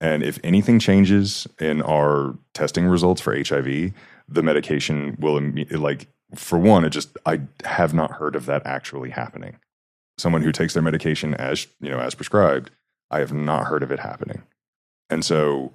And 0.00 0.22
if 0.22 0.38
anything 0.42 0.78
changes 0.78 1.46
in 1.58 1.82
our 1.82 2.38
testing 2.54 2.86
results 2.86 3.20
for 3.20 3.36
HIV, 3.36 3.92
the 4.28 4.42
medication 4.42 5.16
will 5.20 5.40
like 5.70 6.06
for 6.34 6.58
one, 6.58 6.84
it 6.84 6.90
just 6.90 7.16
I 7.26 7.40
have 7.64 7.92
not 7.92 8.12
heard 8.12 8.36
of 8.36 8.46
that 8.46 8.62
actually 8.64 9.10
happening. 9.10 9.56
Someone 10.20 10.42
who 10.42 10.52
takes 10.52 10.74
their 10.74 10.82
medication 10.82 11.34
as 11.34 11.66
you 11.80 11.90
know 11.90 11.98
as 11.98 12.14
prescribed, 12.14 12.70
I 13.10 13.20
have 13.20 13.32
not 13.32 13.66
heard 13.66 13.82
of 13.82 13.90
it 13.90 14.00
happening. 14.00 14.42
And 15.08 15.24
so 15.24 15.72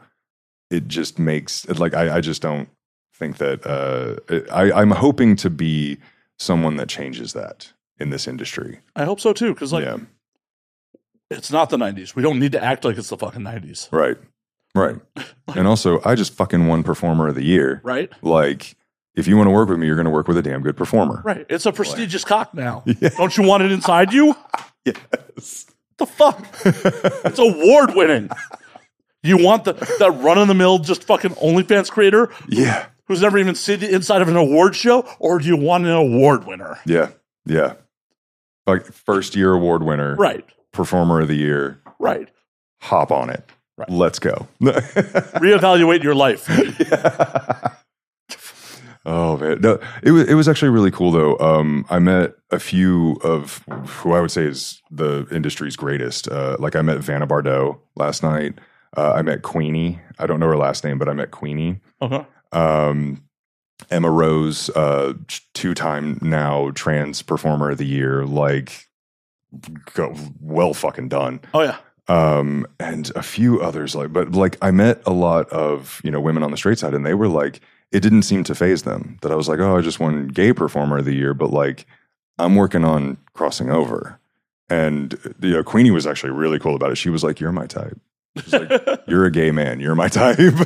it 0.70 0.88
just 0.88 1.20
makes 1.20 1.68
like 1.68 1.94
I, 1.94 2.18
I 2.18 2.22
just 2.22 2.42
don't 2.42 2.70
think 3.14 3.38
that 3.38 3.66
uh, 3.66 4.44
I, 4.52 4.72
I'm 4.72 4.92
hoping 4.92 5.36
to 5.38 5.50
be 5.50 5.98
someone 6.38 6.76
that 6.78 6.90
changes 6.90 7.34
that 7.34 7.72
in 7.98 8.10
this 8.10 8.28
industry. 8.28 8.80
I 8.96 9.06
hope 9.06 9.20
so 9.20 9.34
too, 9.34 9.54
because 9.54 9.74
like 9.74 9.86
yeah, 9.86 9.98
it's 11.30 11.52
not 11.52 11.70
the 11.70 11.78
'90s. 11.78 12.16
We 12.16 12.24
don't 12.24 12.40
need 12.40 12.52
to 12.54 12.64
act 12.64 12.86
like 12.86 12.98
it's 12.98 13.10
the 13.10 13.18
fucking 13.18 13.42
'90s, 13.42 13.92
right, 13.92 14.18
right. 14.74 14.98
and 15.56 15.68
also, 15.68 16.02
I 16.06 16.16
just 16.16 16.34
fucking 16.34 16.68
won 16.68 16.84
Performer 16.84 17.28
of 17.28 17.36
the 17.36 17.44
Year. 17.46 17.82
right? 17.84 18.12
Like, 18.22 18.76
if 19.16 19.28
you 19.28 19.38
want 19.38 19.48
to 19.48 19.52
work 19.52 19.70
with 19.70 19.80
me, 19.80 19.86
you're 19.88 19.96
going 19.96 20.06
to 20.06 20.12
work 20.12 20.28
with 20.28 20.38
a 20.38 20.42
damn 20.42 20.62
good 20.62 20.76
performer. 20.78 21.22
Right. 21.24 21.46
It's 21.50 21.66
a 21.66 21.72
prestigious 21.72 22.24
cock 22.24 22.54
now. 22.54 22.84
Yeah. 23.00 23.10
Don't 23.10 23.36
you 23.38 23.44
want 23.44 23.64
it 23.64 23.72
inside 23.72 24.14
you? 24.14 24.36
Yes. 24.86 25.66
the 25.98 26.06
fuck? 26.06 26.46
it's 26.66 27.40
award 27.40 27.96
winning. 27.96 28.30
You 29.24 29.44
want 29.44 29.64
the 29.64 29.74
that 29.74 30.12
run 30.22 30.38
of 30.38 30.48
the 30.48 30.54
mill 30.54 30.78
just 30.78 31.04
fucking 31.06 31.32
OnlyFans 31.32 31.90
creator 31.90 32.30
Yeah. 32.48 32.86
who's 33.08 33.22
never 33.24 33.40
even 33.40 33.56
seen 33.56 33.80
the 33.80 33.92
inside 33.92 34.22
of 34.22 34.28
an 34.28 34.36
award 34.36 34.76
show, 34.76 35.08
or 35.18 35.40
do 35.40 35.48
you 35.48 35.58
want 35.58 35.86
an 35.86 35.92
award 35.92 36.46
winner? 36.46 36.78
Yeah. 36.86 37.10
Yeah. 37.48 37.74
Like 38.68 38.86
first 38.86 39.36
year 39.36 39.54
award 39.54 39.82
winner, 39.82 40.16
Right. 40.16 40.46
performer 40.72 41.22
of 41.22 41.28
the 41.30 41.36
year, 41.36 41.80
Right. 41.98 42.30
hop 42.82 43.12
on 43.12 43.32
it. 43.32 43.44
Right. 43.78 43.90
Let's 43.90 44.20
go. 44.20 44.48
Reevaluate 44.62 46.04
your 46.04 46.14
life. 46.16 46.48
Oh 49.06 49.38
man, 49.38 49.62
no, 49.62 49.80
it 50.04 50.12
was 50.12 50.28
it 50.28 50.34
was 50.34 50.48
actually 50.48 50.70
really 50.70 50.92
cool 50.92 51.12
though. 51.12 51.38
Um, 51.40 51.86
I 51.90 52.00
met 52.00 52.36
a 52.52 52.60
few 52.60 53.14
of 53.24 53.64
who 53.88 54.14
I 54.14 54.22
would 54.22 54.32
say 54.32 54.44
is 54.44 54.82
the 54.92 55.28
industry's 55.32 55.76
greatest. 55.76 56.28
Uh, 56.28 56.58
like 56.60 56.76
I 56.76 56.82
met 56.82 57.00
Vanna 57.00 57.28
Bardot 57.28 57.80
last 57.96 58.24
night. 58.24 58.58
Uh, 58.98 59.14
I 59.14 59.22
met 59.22 59.42
Queenie. 59.42 60.00
I 60.20 60.26
don't 60.26 60.40
know 60.40 60.48
her 60.48 60.58
last 60.58 60.84
name, 60.84 60.98
but 60.98 61.10
I 61.10 61.14
met 61.14 61.32
Queenie. 61.32 61.82
Uh-huh. 62.02 62.24
um, 62.52 63.22
Emma 63.92 64.10
Rose, 64.10 64.70
uh, 64.70 65.14
two 65.54 65.74
time 65.74 66.18
now 66.22 66.72
trans 66.72 67.22
performer 67.22 67.72
of 67.72 67.78
the 67.78 67.86
year, 67.86 68.26
like 68.26 68.88
go, 69.94 70.16
well 70.40 70.74
fucking 70.74 71.10
done. 71.10 71.42
Oh 71.54 71.62
yeah. 71.62 71.78
Um, 72.08 72.68
and 72.80 73.12
a 73.16 73.24
few 73.24 73.62
others 73.62 73.96
like, 73.96 74.14
but 74.14 74.32
like 74.32 74.58
I 74.62 74.72
met 74.72 75.02
a 75.06 75.12
lot 75.12 75.50
of 75.50 76.00
you 76.04 76.12
know 76.12 76.22
women 76.22 76.44
on 76.44 76.52
the 76.52 76.58
straight 76.58 76.80
side, 76.80 76.94
and 76.94 77.06
they 77.06 77.14
were 77.14 77.28
like, 77.28 77.62
it 77.92 78.02
didn't 78.02 78.24
seem 78.24 78.44
to 78.46 78.56
phase 78.56 78.84
them 78.84 79.18
that 79.22 79.32
I 79.32 79.36
was 79.36 79.48
like, 79.48 79.60
oh, 79.60 79.78
I 79.78 79.82
just 79.82 80.00
won 80.00 80.28
gay 80.28 80.54
performer 80.54 80.98
of 80.98 81.06
the 81.06 81.16
year, 81.16 81.34
but 81.34 81.52
like 81.52 81.86
I'm 82.38 82.56
working 82.56 82.84
on 82.84 83.18
crossing 83.34 83.70
over. 83.70 84.20
And 84.70 85.18
you 85.42 85.54
know, 85.54 85.64
Queenie 85.64 85.92
was 85.92 86.08
actually 86.08 86.32
really 86.32 86.60
cool 86.60 86.76
about 86.76 86.92
it. 86.92 86.96
She 86.96 87.10
was 87.10 87.24
like, 87.24 87.40
"You're 87.40 87.52
my 87.52 87.68
type." 87.68 88.00
She's 88.38 88.54
like, 88.54 88.72
"You're 89.08 89.26
a 89.26 89.32
gay 89.32 89.52
man. 89.52 89.80
You're 89.80 89.96
my 89.96 90.08
type." 90.08 90.40
and 90.40 90.66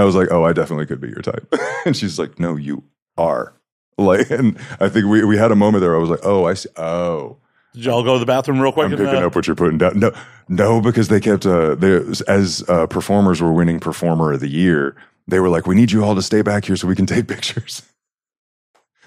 I 0.00 0.04
was 0.04 0.14
like, 0.14 0.28
"Oh, 0.30 0.44
I 0.44 0.54
definitely 0.54 0.86
could 0.86 1.00
be 1.00 1.08
your 1.08 1.20
type." 1.20 1.54
and 1.84 1.94
she's 1.94 2.18
like, 2.18 2.38
"No, 2.38 2.56
you 2.56 2.84
are." 3.18 3.52
Like, 3.98 4.30
and 4.30 4.58
I 4.80 4.88
think 4.88 5.06
we 5.06 5.24
we 5.24 5.36
had 5.36 5.52
a 5.52 5.56
moment 5.56 5.82
there. 5.82 5.94
I 5.94 5.98
was 5.98 6.08
like, 6.08 6.20
"Oh, 6.22 6.46
I 6.46 6.54
see. 6.54 6.70
Oh, 6.76 7.36
Did 7.74 7.84
y'all 7.84 8.02
go 8.02 8.14
to 8.14 8.18
the 8.18 8.24
bathroom 8.24 8.60
real 8.60 8.72
quick? 8.72 8.86
I'm 8.86 8.92
picking 8.92 9.22
uh, 9.22 9.26
up 9.26 9.36
what 9.36 9.46
you're 9.46 9.54
putting 9.54 9.76
down." 9.76 10.00
No, 10.00 10.10
no, 10.48 10.80
because 10.80 11.08
they 11.08 11.20
kept 11.20 11.44
uh, 11.44 11.74
they 11.74 11.96
as 12.28 12.64
uh, 12.66 12.86
performers 12.86 13.42
were 13.42 13.52
winning 13.52 13.78
performer 13.78 14.32
of 14.32 14.40
the 14.40 14.48
year. 14.48 14.96
They 15.30 15.40
were 15.40 15.48
like, 15.48 15.66
"We 15.66 15.74
need 15.74 15.90
you 15.92 16.04
all 16.04 16.14
to 16.14 16.22
stay 16.22 16.42
back 16.42 16.64
here 16.64 16.76
so 16.76 16.86
we 16.86 16.96
can 16.96 17.06
take 17.06 17.26
pictures." 17.34 17.82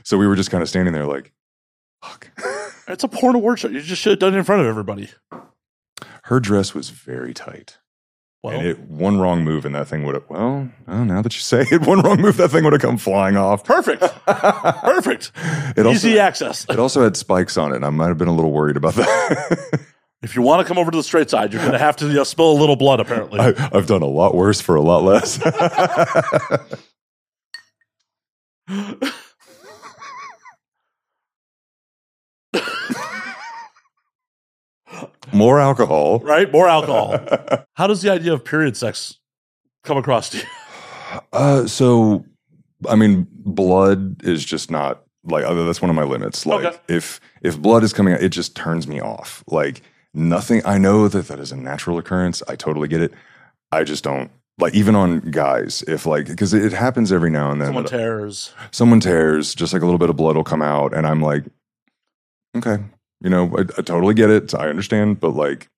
So 0.04 0.18
we 0.18 0.28
were 0.28 0.36
just 0.36 0.52
kind 0.52 0.62
of 0.62 0.70
standing 0.70 0.94
there, 0.94 1.06
like, 1.06 1.32
"Fuck." 2.04 2.30
It's 2.86 3.06
a 3.06 3.08
porn 3.08 3.36
award 3.36 3.60
show. 3.60 3.70
You 3.70 3.80
just 3.80 4.02
should 4.02 4.10
have 4.12 4.20
done 4.20 4.34
it 4.34 4.38
in 4.40 4.44
front 4.44 4.62
of 4.62 4.68
everybody. 4.68 5.10
Her 6.24 6.42
dress 6.42 6.74
was 6.74 6.90
very 6.90 7.34
tight. 7.34 7.78
Well, 8.44 8.60
and 8.60 8.68
it 8.68 8.78
one 8.78 9.22
wrong 9.22 9.46
move 9.46 9.64
and 9.64 9.74
that 9.74 9.88
thing 9.88 10.04
would 10.06 10.16
have 10.16 10.26
well 10.28 10.68
oh, 10.90 11.04
now 11.06 11.22
that 11.22 11.34
you 11.34 11.40
say 11.40 11.62
it 11.72 11.82
one 11.88 12.02
wrong 12.02 12.20
move 12.20 12.36
that 12.36 12.50
thing 12.50 12.66
would 12.66 12.74
have 12.74 12.82
come 12.82 12.98
flying 12.98 13.38
off 13.38 13.64
perfect. 13.64 14.02
Perfect. 14.26 15.32
it 15.78 15.86
also, 15.86 15.92
Easy 15.92 16.20
access. 16.20 16.66
it 16.70 16.78
also 16.78 17.04
had 17.04 17.16
spikes 17.16 17.56
on 17.56 17.72
it 17.72 17.78
and 17.78 17.86
i 17.86 17.90
might 17.90 18.10
have 18.10 18.18
been 18.18 18.28
a 18.28 18.36
little 18.36 18.52
worried 18.52 18.76
about 18.76 18.96
that 18.96 19.80
If 20.24 20.36
you 20.36 20.42
want 20.42 20.66
to 20.66 20.68
come 20.68 20.78
over 20.78 20.90
to 20.90 20.96
the 20.98 21.04
straight 21.04 21.30
side, 21.30 21.52
you're 21.52 21.62
going 21.62 21.74
to 21.74 21.78
have 21.80 21.98
to 21.98 22.08
you 22.08 22.14
know, 22.14 22.24
spill 22.24 22.52
a 22.52 22.58
little 22.58 22.78
blood, 22.78 23.00
apparently. 23.02 23.40
I, 23.42 23.70
i've 23.74 23.88
done 23.88 24.02
a 24.02 24.08
lot 24.08 24.34
worse 24.34 24.62
for 24.62 24.76
a 24.76 24.82
lot 24.82 25.04
less 25.04 25.38
more 35.32 35.60
alcohol 35.60 36.20
right? 36.20 36.52
More 36.52 36.68
alcohol. 36.68 37.20
How 37.76 37.88
does 37.88 38.02
the 38.02 38.12
idea 38.12 38.34
of 38.34 38.46
period 38.46 38.78
sex 38.78 39.20
come 39.84 39.98
across 39.98 40.30
to 40.30 40.38
you? 40.38 40.44
Uh, 41.32 41.68
so 41.68 42.26
I 42.88 42.96
mean, 42.96 43.28
blood 43.32 44.24
is 44.24 44.44
just 44.44 44.70
not 44.70 45.04
like 45.24 45.46
uh, 45.46 45.54
that's 45.64 45.82
one 45.82 45.90
of 45.90 45.96
my 45.96 46.04
limits. 46.04 46.46
Like 46.46 46.66
Okay. 46.66 46.78
if 46.88 47.20
if 47.42 47.60
blood 47.60 47.84
is 47.84 47.94
coming 47.94 48.14
out, 48.14 48.22
it 48.22 48.30
just 48.30 48.56
turns 48.56 48.88
me 48.88 49.00
off. 49.02 49.44
Like 49.48 49.82
nothing. 50.14 50.62
I 50.66 50.78
know 50.78 51.08
that 51.08 51.28
that 51.28 51.40
is 51.40 51.52
a 51.52 51.58
natural 51.58 51.98
occurrence. 51.98 52.44
I 52.48 52.56
totally 52.56 52.88
get 52.88 53.02
it. 53.02 53.14
I 53.72 53.84
just 53.84 54.04
don't 54.04 54.32
like 54.60 54.76
even 54.76 54.96
on 54.96 55.20
guys 55.32 55.84
if 55.88 56.06
like 56.06 56.28
because 56.28 56.54
it 56.54 56.74
happens 56.74 57.12
every 57.12 57.30
now 57.30 57.52
and 57.52 57.62
then. 57.62 57.70
Someone 57.70 57.86
tears. 57.86 58.54
someone 58.72 59.00
tears, 59.00 59.56
just 59.56 59.74
like 59.74 59.82
a 59.82 59.86
little 59.86 60.00
bit 60.00 60.10
of 60.10 60.16
blood 60.16 60.36
will 60.36 60.44
come 60.44 60.62
out, 60.62 60.94
and 60.94 61.08
I'm 61.08 61.22
like, 61.22 61.44
okay, 62.56 62.84
you 63.22 63.30
know, 63.30 63.56
I, 63.58 63.62
I 63.62 63.82
totally 63.82 64.14
get 64.14 64.30
it. 64.30 64.54
I 64.54 64.70
understand, 64.70 65.20
but 65.20 65.32
like, 65.32 65.70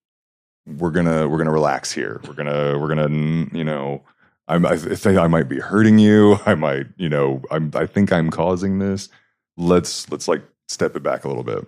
we're 0.66 0.92
gonna 0.92 1.28
we're 1.28 1.38
gonna 1.38 1.52
relax 1.52 1.92
here. 1.92 2.20
We're 2.28 2.34
gonna 2.34 2.78
we're 2.80 2.90
gonna 2.90 3.10
you 3.56 3.64
know, 3.64 4.04
I'm, 4.48 4.66
I 4.66 4.78
think 4.78 5.18
I 5.18 5.28
might 5.28 5.48
be 5.48 5.60
hurting 5.60 6.00
you. 6.00 6.40
I 6.46 6.56
might 6.56 6.88
you 6.98 7.10
know 7.10 7.42
I'm 7.52 7.72
I 7.74 7.86
think 7.86 8.12
I'm 8.12 8.30
causing 8.30 8.80
this. 8.80 9.10
Let's 9.58 10.10
let's 10.10 10.28
like 10.28 10.42
step 10.68 10.96
it 10.96 11.04
back 11.04 11.24
a 11.24 11.28
little 11.28 11.44
bit. 11.44 11.66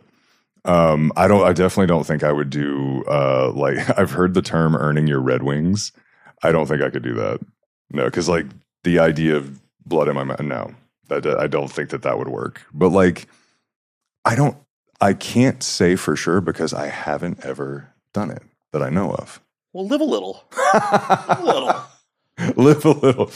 Um, 0.66 1.12
I 1.16 1.28
don't. 1.28 1.46
I 1.46 1.54
definitely 1.54 1.88
don't 1.88 2.06
think 2.06 2.24
I 2.24 2.32
would 2.32 2.50
do. 2.50 3.04
Uh, 3.08 3.52
like 3.54 3.78
I've 3.98 4.12
heard 4.12 4.34
the 4.34 4.42
term 4.42 4.76
"earning 4.76 5.08
your 5.08 5.22
Red 5.22 5.44
Wings." 5.44 5.92
I 6.44 6.52
don't 6.52 6.68
think 6.68 6.82
I 6.82 6.90
could 6.90 7.04
do 7.04 7.14
that. 7.16 7.40
No, 7.92 8.06
because 8.06 8.30
like 8.30 8.46
the 8.84 9.00
idea 9.00 9.36
of 9.38 9.60
blood 9.86 10.08
in 10.08 10.16
my 10.16 10.24
mouth. 10.24 10.42
No, 10.42 10.74
that 11.08 11.26
I 11.26 11.48
don't 11.48 11.72
think 11.72 11.90
that 11.90 12.02
that 12.04 12.18
would 12.18 12.28
work. 12.28 12.62
But 12.74 12.90
like, 12.90 13.28
I 14.26 14.36
don't. 14.36 14.58
I 15.00 15.14
can't 15.14 15.62
say 15.62 15.96
for 15.96 16.16
sure 16.16 16.42
because 16.42 16.74
I 16.74 16.88
haven't 16.88 17.46
ever 17.46 17.94
done 18.14 18.32
it 18.32 18.42
that 18.72 18.82
I 18.82 18.90
know 18.90 19.12
of. 19.12 19.40
Well, 19.74 19.86
live 19.86 20.02
a 20.02 20.06
little. 20.06 20.44
Live 20.74 21.40
a 21.40 21.44
little. 21.44 21.76
Live 22.56 22.86
a 22.86 22.92
little. 22.92 23.32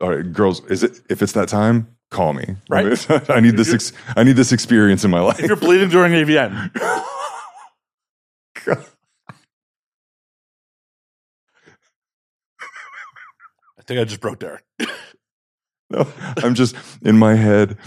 All 0.00 0.10
right, 0.10 0.32
girls. 0.32 0.64
Is 0.66 0.82
it 0.82 1.00
if 1.10 1.20
it's 1.20 1.32
that 1.32 1.48
time? 1.48 1.94
Call 2.14 2.32
me. 2.32 2.54
Right. 2.68 3.10
I 3.28 3.40
need 3.40 3.56
this. 3.56 3.74
Ex- 3.74 3.92
I 4.16 4.22
need 4.22 4.36
this 4.36 4.52
experience 4.52 5.04
in 5.04 5.10
my 5.10 5.18
life. 5.18 5.40
If 5.40 5.48
you're 5.48 5.56
bleeding 5.56 5.88
during 5.88 6.12
AVN, 6.12 6.70
I 6.78 7.02
think 13.84 13.98
I 13.98 14.04
just 14.04 14.20
broke 14.20 14.38
Derek. 14.38 14.62
No, 15.90 16.06
I'm 16.36 16.54
just 16.54 16.76
in 17.02 17.18
my 17.18 17.34
head. 17.34 17.78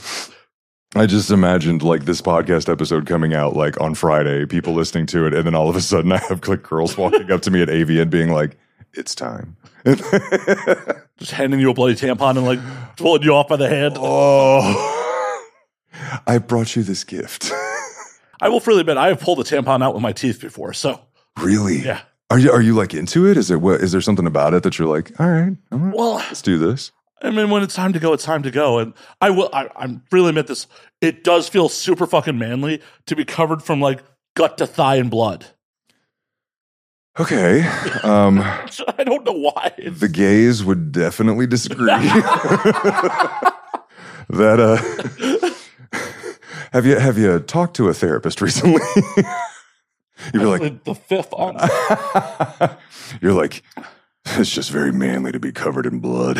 I 0.93 1.05
just 1.05 1.31
imagined 1.31 1.81
like 1.81 2.03
this 2.03 2.21
podcast 2.21 2.69
episode 2.69 3.05
coming 3.05 3.33
out 3.33 3.55
like 3.55 3.79
on 3.79 3.95
Friday, 3.95 4.45
people 4.45 4.73
listening 4.73 5.05
to 5.05 5.25
it, 5.25 5.33
and 5.33 5.45
then 5.45 5.55
all 5.55 5.69
of 5.69 5.77
a 5.77 5.81
sudden 5.81 6.11
I 6.11 6.17
have 6.17 6.41
click 6.41 6.63
girls 6.63 6.97
walking 6.97 7.31
up 7.31 7.43
to 7.43 7.51
me 7.51 7.61
at 7.61 7.69
AVN 7.69 8.09
being 8.09 8.29
like, 8.29 8.57
"It's 8.97 9.15
time." 9.15 9.55
Just 9.85 11.31
handing 11.31 11.59
you 11.59 11.69
a 11.69 11.73
bloody 11.73 11.95
tampon 11.95 12.37
and 12.37 12.45
like 12.45 12.59
pulling 12.97 13.23
you 13.23 13.33
off 13.33 13.47
by 13.47 13.55
the 13.55 13.69
hand. 13.69 13.95
oh, 13.97 15.49
I 16.27 16.37
brought 16.39 16.75
you 16.75 16.83
this 16.83 17.03
gift. 17.03 17.51
I 18.41 18.49
will 18.49 18.59
freely 18.59 18.81
admit 18.81 18.97
I 18.97 19.07
have 19.07 19.19
pulled 19.19 19.39
a 19.39 19.43
tampon 19.43 19.83
out 19.83 19.93
with 19.93 20.03
my 20.03 20.11
teeth 20.11 20.41
before. 20.41 20.73
So 20.73 21.01
really? 21.39 21.77
yeah. 21.79 22.01
Are 22.29 22.37
you 22.37 22.51
are 22.51 22.61
you 22.61 22.73
like 22.73 22.93
into 22.93 23.25
it? 23.25 23.37
Is 23.37 23.49
it 23.49 23.61
what? 23.61 23.81
Is 23.81 23.93
there 23.93 24.01
something 24.01 24.27
about 24.27 24.53
it 24.53 24.63
that 24.63 24.77
you're 24.77 24.87
like, 24.87 25.17
all 25.19 25.29
right, 25.29 25.55
all 25.71 25.79
right, 25.79 25.95
Well, 25.95 26.15
let's 26.15 26.41
do 26.41 26.57
this? 26.57 26.91
I 27.21 27.31
mean, 27.31 27.49
when 27.49 27.63
it's 27.63 27.73
time 27.73 27.93
to 27.93 27.99
go, 27.99 28.13
it's 28.13 28.25
time 28.25 28.43
to 28.43 28.51
go. 28.51 28.77
And 28.77 28.93
I 29.21 29.31
will, 29.31 29.49
I, 29.51 29.69
I'm 29.75 30.03
really 30.11 30.29
admit 30.29 30.45
this. 30.47 30.67
It 31.01 31.23
does 31.23 31.49
feel 31.49 31.67
super 31.67 32.05
fucking 32.05 32.37
manly 32.37 32.81
to 33.07 33.15
be 33.15 33.25
covered 33.25 33.63
from 33.63 33.81
like 33.81 34.03
gut 34.35 34.57
to 34.59 34.67
thigh 34.67 34.97
in 34.97 35.09
blood. 35.09 35.47
Okay. 37.19 37.67
Um, 38.03 38.39
I 38.39 39.03
don't 39.03 39.25
know 39.25 39.33
why. 39.33 39.73
The 39.85 40.07
gays 40.07 40.63
would 40.63 40.91
definitely 40.93 41.45
disagree. 41.45 41.87
that 44.29 44.59
uh, 44.59 44.77
have 46.71 46.85
you 46.85 46.97
have 46.97 47.17
you 47.17 47.39
talked 47.39 47.75
to 47.77 47.89
a 47.89 47.93
therapist 47.93 48.39
recently? 48.39 48.81
You'd 50.31 50.39
be 50.39 50.45
like, 50.45 50.61
the, 50.61 50.79
the 50.85 50.95
fifth 50.95 51.33
on. 51.33 51.57
you're 53.21 53.33
like, 53.33 53.63
it's 54.25 54.51
just 54.51 54.71
very 54.71 54.93
manly 54.93 55.33
to 55.33 55.39
be 55.39 55.51
covered 55.51 55.85
in 55.85 55.99
blood. 55.99 56.37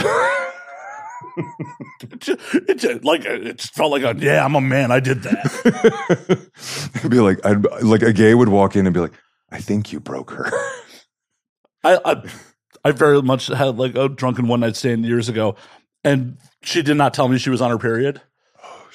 It 1.99 2.19
just, 2.19 2.39
it 2.55 2.77
just, 2.77 3.03
like 3.03 3.25
it 3.25 3.57
just 3.57 3.73
felt 3.73 3.91
like 3.91 4.03
a 4.03 4.15
yeah, 4.17 4.45
I'm 4.45 4.55
a 4.55 4.61
man. 4.61 4.91
I 4.91 5.01
did 5.01 5.23
that. 5.23 6.49
It'd 6.95 7.11
be 7.11 7.19
like, 7.19 7.45
I'd, 7.45 7.65
like 7.83 8.03
a 8.03 8.13
gay 8.13 8.35
would 8.35 8.49
walk 8.49 8.75
in 8.77 8.85
and 8.87 8.93
be 8.93 9.01
like, 9.01 9.13
I 9.51 9.59
think 9.59 9.91
you 9.91 9.99
broke 9.99 10.31
her. 10.31 10.51
I, 11.83 11.99
I 12.03 12.23
I 12.83 12.91
very 12.91 13.21
much 13.21 13.47
had 13.47 13.77
like 13.77 13.95
a 13.95 14.09
drunken 14.09 14.47
one 14.47 14.59
night 14.61 14.75
stand 14.75 15.05
years 15.05 15.29
ago, 15.29 15.55
and 16.03 16.37
she 16.63 16.81
did 16.81 16.97
not 16.97 17.13
tell 17.13 17.27
me 17.27 17.37
she 17.37 17.49
was 17.49 17.61
on 17.61 17.69
her 17.71 17.77
period. 17.77 18.21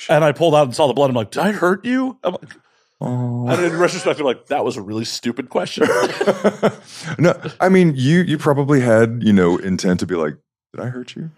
and 0.09 0.24
I 0.24 0.32
pulled 0.32 0.55
out 0.55 0.64
and 0.64 0.74
saw 0.74 0.86
the 0.86 0.94
blood. 0.94 1.11
I'm 1.11 1.16
like, 1.16 1.30
did 1.30 1.42
I 1.42 1.53
hurt 1.53 1.84
you? 1.84 2.18
I'm 2.24 2.32
like, 2.32 2.57
Oh. 3.05 3.48
and 3.48 3.64
in 3.64 3.76
retrospect, 3.78 4.20
I'm 4.20 4.26
like, 4.26 4.46
that 4.46 4.64
was 4.64 4.76
a 4.76 4.82
really 4.82 5.05
stupid 5.05 5.50
question. 5.50 5.86
no, 7.18 7.34
I 7.61 7.68
mean 7.68 7.94
you 7.96 8.20
you 8.20 8.38
probably 8.38 8.80
had 8.80 9.22
you 9.24 9.32
know 9.32 9.57
intent 9.59 10.00
to 10.00 10.07
be 10.07 10.14
like, 10.14 10.34
did 10.72 10.82
I 10.84 10.88
hurt 10.88 11.16
you? 11.16 11.30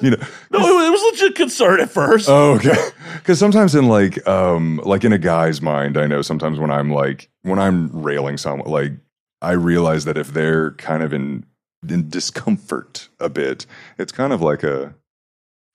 You 0.00 0.12
know, 0.12 0.16
no, 0.50 0.58
it 0.58 0.74
was, 0.74 0.86
it 0.86 0.90
was 0.90 1.20
legit 1.20 1.34
concern 1.36 1.80
at 1.80 1.90
first. 1.90 2.26
Oh, 2.30 2.54
okay. 2.54 2.76
Because 3.16 3.38
sometimes 3.38 3.74
in 3.74 3.88
like, 3.88 4.26
um, 4.26 4.80
like 4.84 5.04
in 5.04 5.12
a 5.12 5.18
guy's 5.18 5.60
mind, 5.60 5.98
I 5.98 6.06
know 6.06 6.22
sometimes 6.22 6.58
when 6.58 6.70
I'm 6.70 6.90
like, 6.90 7.28
when 7.42 7.58
I'm 7.58 7.90
railing 8.02 8.36
someone, 8.36 8.68
like, 8.70 8.92
I 9.40 9.52
realize 9.52 10.04
that 10.04 10.16
if 10.16 10.28
they're 10.32 10.72
kind 10.72 11.02
of 11.02 11.12
in 11.12 11.44
in 11.88 12.08
discomfort 12.08 13.08
a 13.18 13.28
bit, 13.28 13.66
it's 13.98 14.12
kind 14.12 14.32
of 14.32 14.40
like 14.40 14.62
a, 14.62 14.94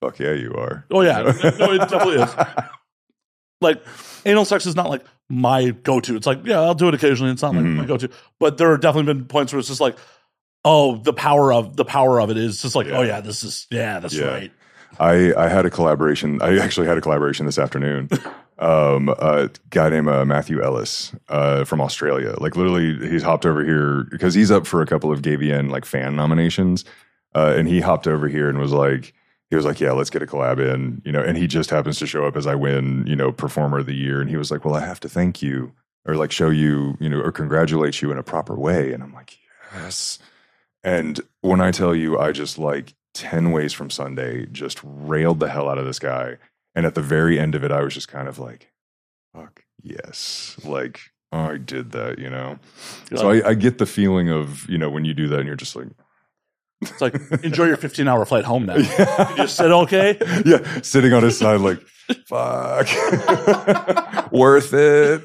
fuck 0.00 0.18
yeah, 0.18 0.32
you 0.32 0.54
are. 0.54 0.84
oh 0.90 1.02
yeah, 1.02 1.20
no, 1.58 1.72
it 1.72 1.78
definitely 1.88 2.22
is. 2.22 2.34
Like 3.60 3.82
anal 4.24 4.44
sex 4.44 4.66
is 4.66 4.74
not 4.76 4.88
like 4.88 5.04
my 5.28 5.70
go-to. 5.70 6.16
It's 6.16 6.26
like 6.26 6.40
yeah, 6.44 6.60
I'll 6.60 6.74
do 6.74 6.88
it 6.88 6.94
occasionally. 6.94 7.32
It's 7.32 7.42
not 7.42 7.54
like 7.54 7.64
Mhm. 7.64 7.76
my 7.76 7.84
go-to, 7.86 8.08
but 8.40 8.56
there 8.56 8.70
have 8.70 8.80
definitely 8.80 9.12
been 9.12 9.24
points 9.26 9.52
where 9.52 9.58
it's 9.58 9.68
just 9.68 9.80
like, 9.80 9.96
oh, 10.64 10.96
the 10.96 11.12
power 11.12 11.52
of 11.52 11.76
the 11.76 11.84
power 11.84 12.20
of 12.20 12.30
it 12.30 12.36
is 12.38 12.62
just 12.62 12.74
like, 12.74 12.86
Yeah. 12.86 12.98
oh 12.98 13.02
yeah, 13.02 13.20
this 13.20 13.42
is 13.44 13.66
yeah, 13.70 13.98
that's 14.00 14.14
Yeah. 14.14 14.26
right. 14.28 14.52
I 14.98 15.34
I 15.34 15.48
had 15.48 15.66
a 15.66 15.70
collaboration. 15.70 16.40
I 16.40 16.56
actually 16.58 16.86
had 16.86 16.96
a 16.96 17.00
collaboration 17.02 17.44
this 17.46 17.58
afternoon. 17.58 18.08
Um, 18.58 19.08
a 19.08 19.50
guy 19.70 19.88
named 19.88 20.08
uh, 20.08 20.24
Matthew 20.24 20.60
Ellis 20.62 21.14
uh, 21.28 21.64
from 21.64 21.80
Australia. 21.80 22.34
Like 22.38 22.56
literally, 22.56 23.08
he's 23.08 23.22
hopped 23.22 23.46
over 23.46 23.64
here 23.64 24.04
because 24.10 24.34
he's 24.34 24.50
up 24.50 24.66
for 24.66 24.82
a 24.82 24.86
couple 24.86 25.12
of 25.12 25.22
GayVN 25.22 25.70
like 25.70 25.84
fan 25.84 26.16
nominations, 26.16 26.84
uh, 27.34 27.54
and 27.56 27.68
he 27.68 27.80
hopped 27.80 28.08
over 28.08 28.26
here 28.28 28.48
and 28.48 28.58
was 28.58 28.72
like, 28.72 29.14
he 29.50 29.56
was 29.56 29.64
like, 29.64 29.80
yeah, 29.80 29.92
let's 29.92 30.10
get 30.10 30.22
a 30.22 30.26
collab 30.26 30.58
in, 30.58 31.00
you 31.04 31.12
know. 31.12 31.22
And 31.22 31.38
he 31.38 31.46
just 31.46 31.70
happens 31.70 31.98
to 32.00 32.06
show 32.06 32.24
up 32.24 32.36
as 32.36 32.46
I 32.46 32.54
win, 32.54 33.06
you 33.06 33.16
know, 33.16 33.30
performer 33.30 33.78
of 33.78 33.86
the 33.86 33.94
year, 33.94 34.20
and 34.20 34.28
he 34.28 34.36
was 34.36 34.50
like, 34.50 34.64
well, 34.64 34.74
I 34.74 34.84
have 34.84 35.00
to 35.00 35.08
thank 35.08 35.40
you 35.40 35.72
or 36.08 36.16
like 36.16 36.32
show 36.32 36.50
you, 36.50 36.96
you 36.98 37.08
know, 37.08 37.20
or 37.20 37.30
congratulate 37.30 38.00
you 38.02 38.10
in 38.10 38.18
a 38.18 38.22
proper 38.22 38.56
way, 38.56 38.92
and 38.92 39.02
I'm 39.02 39.12
like, 39.12 39.38
yes. 39.74 40.18
And 40.82 41.20
when 41.42 41.60
I 41.60 41.70
tell 41.70 41.94
you, 41.94 42.18
I 42.18 42.32
just 42.32 42.58
like 42.58 42.94
10 43.14 43.52
ways 43.52 43.72
from 43.72 43.90
Sunday, 43.90 44.46
just 44.46 44.80
railed 44.82 45.40
the 45.40 45.48
hell 45.48 45.68
out 45.68 45.78
of 45.78 45.86
this 45.86 45.98
guy. 45.98 46.36
And 46.78 46.86
at 46.86 46.94
the 46.94 47.02
very 47.02 47.40
end 47.40 47.56
of 47.56 47.64
it, 47.64 47.72
I 47.72 47.82
was 47.82 47.92
just 47.92 48.06
kind 48.06 48.28
of 48.28 48.38
like, 48.38 48.70
fuck, 49.34 49.64
yes. 49.82 50.56
Like, 50.62 51.00
I 51.32 51.56
did 51.56 51.90
that, 51.90 52.20
you 52.20 52.30
know? 52.30 52.60
You're 53.10 53.18
so 53.18 53.28
like- 53.30 53.44
I, 53.44 53.48
I 53.48 53.54
get 53.54 53.78
the 53.78 53.84
feeling 53.84 54.30
of, 54.30 54.64
you 54.68 54.78
know, 54.78 54.88
when 54.88 55.04
you 55.04 55.12
do 55.12 55.26
that 55.26 55.40
and 55.40 55.46
you're 55.48 55.56
just 55.56 55.74
like, 55.74 55.88
It's 56.80 57.00
like 57.00 57.16
enjoy 57.42 57.64
your 57.64 57.76
15 57.78 58.06
hour 58.06 58.24
flight 58.24 58.44
home 58.44 58.64
now. 58.66 58.76
You 58.76 59.36
just 59.38 59.56
said 59.56 59.72
okay. 59.72 60.18
yeah, 60.46 60.80
sitting 60.82 61.12
on 61.12 61.24
his 61.24 61.36
side, 61.36 61.60
like, 61.60 61.80
fuck, 62.28 62.86
worth 64.32 64.70
it. 64.72 65.24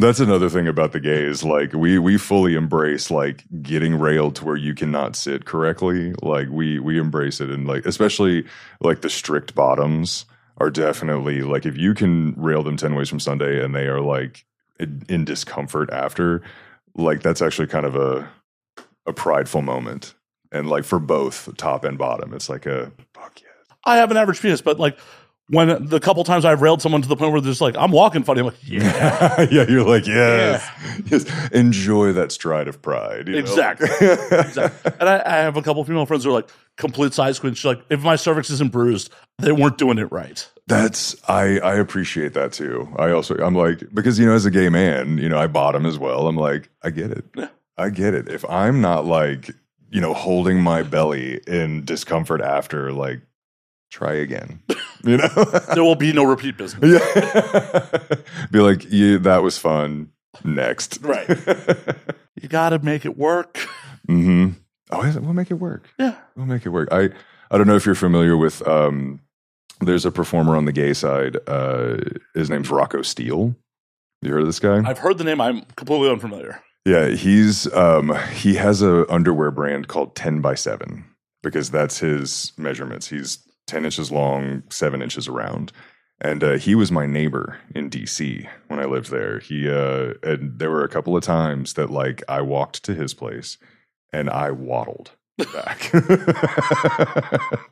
That's 0.00 0.18
another 0.18 0.48
thing 0.48 0.66
about 0.66 0.92
the 0.92 1.00
gays. 1.00 1.44
Like 1.44 1.74
we 1.74 1.98
we 1.98 2.16
fully 2.16 2.54
embrace 2.54 3.10
like 3.10 3.44
getting 3.60 3.98
railed 3.98 4.36
to 4.36 4.46
where 4.46 4.56
you 4.56 4.74
cannot 4.74 5.14
sit 5.14 5.44
correctly. 5.44 6.14
Like 6.22 6.48
we 6.48 6.78
we 6.78 6.98
embrace 6.98 7.40
it 7.40 7.50
and 7.50 7.66
like 7.66 7.84
especially 7.84 8.46
like 8.80 9.02
the 9.02 9.10
strict 9.10 9.54
bottoms 9.54 10.24
are 10.56 10.70
definitely 10.70 11.42
like 11.42 11.66
if 11.66 11.76
you 11.76 11.92
can 11.92 12.32
rail 12.36 12.62
them 12.62 12.78
10 12.78 12.94
ways 12.94 13.10
from 13.10 13.20
Sunday 13.20 13.62
and 13.62 13.74
they 13.74 13.88
are 13.88 14.00
like 14.00 14.46
in, 14.78 15.02
in 15.10 15.24
discomfort 15.26 15.90
after, 15.90 16.42
like 16.94 17.22
that's 17.22 17.42
actually 17.42 17.68
kind 17.68 17.84
of 17.84 17.94
a 17.94 18.26
a 19.06 19.12
prideful 19.12 19.60
moment. 19.60 20.14
And 20.50 20.70
like 20.70 20.84
for 20.84 20.98
both 20.98 21.54
top 21.58 21.84
and 21.84 21.98
bottom, 21.98 22.32
it's 22.32 22.48
like 22.48 22.64
a 22.64 22.90
fuck 23.12 23.38
yes. 23.42 23.76
I 23.84 23.96
have 23.96 24.10
an 24.10 24.16
average 24.16 24.40
penis, 24.40 24.62
but 24.62 24.78
like 24.78 24.98
when 25.50 25.84
the 25.86 25.98
couple 25.98 26.22
times 26.22 26.44
I've 26.44 26.62
railed 26.62 26.80
someone 26.80 27.02
to 27.02 27.08
the 27.08 27.16
point 27.16 27.32
where 27.32 27.40
they're 27.40 27.50
just 27.50 27.60
like, 27.60 27.76
I'm 27.76 27.90
walking 27.90 28.22
funny, 28.22 28.40
I'm 28.40 28.46
like, 28.46 28.56
yeah, 28.62 29.40
yeah, 29.50 29.66
you're 29.68 29.84
like, 29.84 30.06
yes, 30.06 30.64
yes, 31.06 31.50
enjoy 31.50 32.12
that 32.12 32.30
stride 32.30 32.68
of 32.68 32.80
pride. 32.80 33.26
you 33.26 33.34
know? 33.34 33.40
Exactly. 33.40 33.88
exactly. 33.98 34.92
And 35.00 35.08
I, 35.08 35.22
I 35.26 35.36
have 35.38 35.56
a 35.56 35.62
couple 35.62 35.84
female 35.84 36.06
friends 36.06 36.22
who 36.22 36.30
are 36.30 36.34
like 36.34 36.48
complete 36.76 37.14
size 37.14 37.40
queens. 37.40 37.58
She's 37.58 37.64
like, 37.64 37.82
if 37.90 38.02
my 38.02 38.14
cervix 38.14 38.48
isn't 38.50 38.70
bruised, 38.70 39.12
they 39.38 39.50
weren't 39.50 39.76
doing 39.76 39.98
it 39.98 40.10
right. 40.12 40.48
That's 40.68 41.16
I 41.28 41.58
I 41.58 41.74
appreciate 41.74 42.32
that 42.34 42.52
too. 42.52 42.88
I 42.96 43.10
also 43.10 43.34
I'm 43.34 43.56
like 43.56 43.82
because 43.92 44.20
you 44.20 44.26
know 44.26 44.34
as 44.34 44.46
a 44.46 44.52
gay 44.52 44.68
man, 44.68 45.18
you 45.18 45.28
know 45.28 45.38
I 45.38 45.48
bottom 45.48 45.84
as 45.84 45.98
well. 45.98 46.28
I'm 46.28 46.36
like 46.36 46.70
I 46.84 46.90
get 46.90 47.10
it. 47.10 47.24
Yeah. 47.34 47.48
I 47.76 47.90
get 47.90 48.14
it. 48.14 48.28
If 48.28 48.44
I'm 48.48 48.80
not 48.80 49.04
like 49.04 49.50
you 49.90 50.00
know 50.00 50.14
holding 50.14 50.60
my 50.62 50.84
belly 50.84 51.40
in 51.48 51.84
discomfort 51.84 52.40
after, 52.40 52.92
like 52.92 53.20
try 53.90 54.14
again. 54.14 54.62
You 55.02 55.16
know. 55.16 55.28
There 55.74 55.82
will 55.82 55.94
be 55.96 56.12
no 56.12 56.24
repeat 56.24 56.58
business. 56.58 56.82
yeah. 56.84 58.04
Be 58.50 58.58
like, 58.58 58.84
yeah, 58.90 59.16
that 59.16 59.42
was 59.42 59.56
fun. 59.56 60.10
Next. 60.44 60.98
Right. 61.00 61.26
You 62.40 62.48
got 62.50 62.68
to 62.70 62.78
make 62.80 63.06
it 63.06 63.16
work. 63.16 63.56
hmm 64.06 64.48
Oh, 64.90 65.00
we'll 65.20 65.32
make 65.32 65.50
it 65.50 65.54
work. 65.54 65.88
Yeah. 65.98 66.16
We'll 66.36 66.44
make 66.44 66.66
it 66.66 66.68
work. 66.68 66.88
I 66.92 67.08
I 67.50 67.56
don't 67.56 67.66
know 67.66 67.76
if 67.76 67.86
you're 67.86 67.94
familiar 67.94 68.36
with. 68.36 68.60
um 68.68 69.20
There's 69.80 70.04
a 70.04 70.10
performer 70.10 70.54
on 70.54 70.66
the 70.66 70.72
gay 70.72 70.92
side. 70.92 71.38
Uh 71.46 71.96
His 72.34 72.50
name's 72.50 72.70
Rocco 72.70 73.00
Steele. 73.00 73.54
You 74.20 74.32
heard 74.32 74.42
of 74.42 74.48
this 74.48 74.60
guy? 74.60 74.82
I've 74.86 74.98
heard 74.98 75.16
the 75.16 75.24
name. 75.24 75.40
I'm 75.40 75.62
completely 75.76 76.10
unfamiliar. 76.10 76.60
yeah, 76.84 77.08
he's 77.08 77.72
um 77.72 78.14
he 78.34 78.56
has 78.56 78.82
a 78.82 79.10
underwear 79.10 79.50
brand 79.50 79.88
called 79.88 80.14
Ten 80.14 80.42
by 80.42 80.54
Seven 80.56 81.06
because 81.42 81.70
that's 81.70 82.00
his 82.00 82.52
measurements. 82.58 83.08
He's 83.08 83.38
ten 83.70 83.84
inches 83.84 84.10
long, 84.10 84.62
seven 84.68 85.00
inches 85.00 85.28
around. 85.28 85.72
And 86.22 86.44
uh, 86.44 86.58
he 86.58 86.74
was 86.74 86.92
my 86.92 87.06
neighbor 87.06 87.58
in 87.74 87.88
DC 87.88 88.46
when 88.68 88.78
I 88.78 88.84
lived 88.84 89.10
there. 89.10 89.38
He 89.38 89.70
uh, 89.70 90.14
and 90.22 90.58
there 90.58 90.70
were 90.70 90.84
a 90.84 90.88
couple 90.88 91.16
of 91.16 91.22
times 91.22 91.74
that 91.74 91.90
like 91.90 92.22
I 92.28 92.42
walked 92.42 92.82
to 92.84 92.94
his 92.94 93.14
place 93.14 93.56
and 94.12 94.28
I 94.28 94.50
waddled 94.50 95.12
back. 95.54 95.92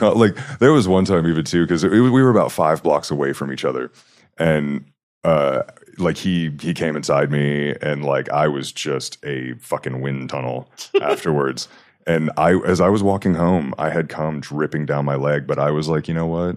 Like 0.00 0.36
there 0.60 0.72
was 0.72 0.86
one 0.86 1.04
time 1.04 1.26
even 1.26 1.44
too 1.44 1.64
because 1.64 1.84
we 1.84 2.08
were 2.08 2.30
about 2.30 2.52
five 2.52 2.84
blocks 2.84 3.10
away 3.10 3.32
from 3.32 3.52
each 3.52 3.64
other, 3.64 3.90
and 4.38 4.84
uh, 5.24 5.62
like 5.98 6.16
he 6.16 6.52
he 6.60 6.72
came 6.72 6.94
inside 6.96 7.32
me 7.32 7.74
and 7.82 8.04
like 8.04 8.30
I 8.30 8.46
was 8.46 8.70
just 8.70 9.18
a 9.24 9.54
fucking 9.54 10.00
wind 10.00 10.30
tunnel 10.30 10.70
afterwards. 11.02 11.66
And 12.06 12.30
I, 12.36 12.54
as 12.64 12.80
I 12.80 12.88
was 12.88 13.02
walking 13.02 13.34
home, 13.34 13.74
I 13.78 13.90
had 13.90 14.08
come 14.08 14.40
dripping 14.40 14.86
down 14.86 15.04
my 15.04 15.16
leg, 15.16 15.46
but 15.46 15.58
I 15.58 15.70
was 15.72 15.88
like, 15.88 16.06
you 16.06 16.14
know 16.14 16.26
what? 16.26 16.56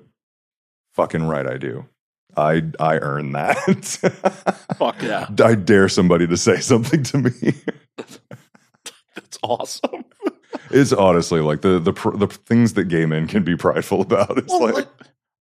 Fucking 0.94 1.24
right, 1.24 1.48
I 1.48 1.58
do. 1.58 1.86
I 2.38 2.64
I 2.80 2.98
earn 3.00 3.32
that. 3.32 3.58
Fuck 4.78 5.02
yeah. 5.02 5.28
I 5.44 5.56
dare 5.56 5.90
somebody 5.90 6.28
to 6.28 6.38
say 6.38 6.60
something 6.60 7.02
to 7.04 7.18
me. 7.18 7.54
That's 7.98 9.40
awesome. 9.42 10.06
It's 10.70 10.94
honestly 10.94 11.42
like 11.42 11.62
the 11.62 11.80
the 11.80 11.94
the 12.16 12.28
things 12.28 12.74
that 12.74 12.86
gay 12.86 13.06
men 13.08 13.28
can 13.28 13.44
be 13.44 13.56
prideful 13.56 14.02
about. 14.02 14.38
It's 14.38 14.48
Well, 14.52 14.62
like, 14.62 14.76
like, 14.76 14.88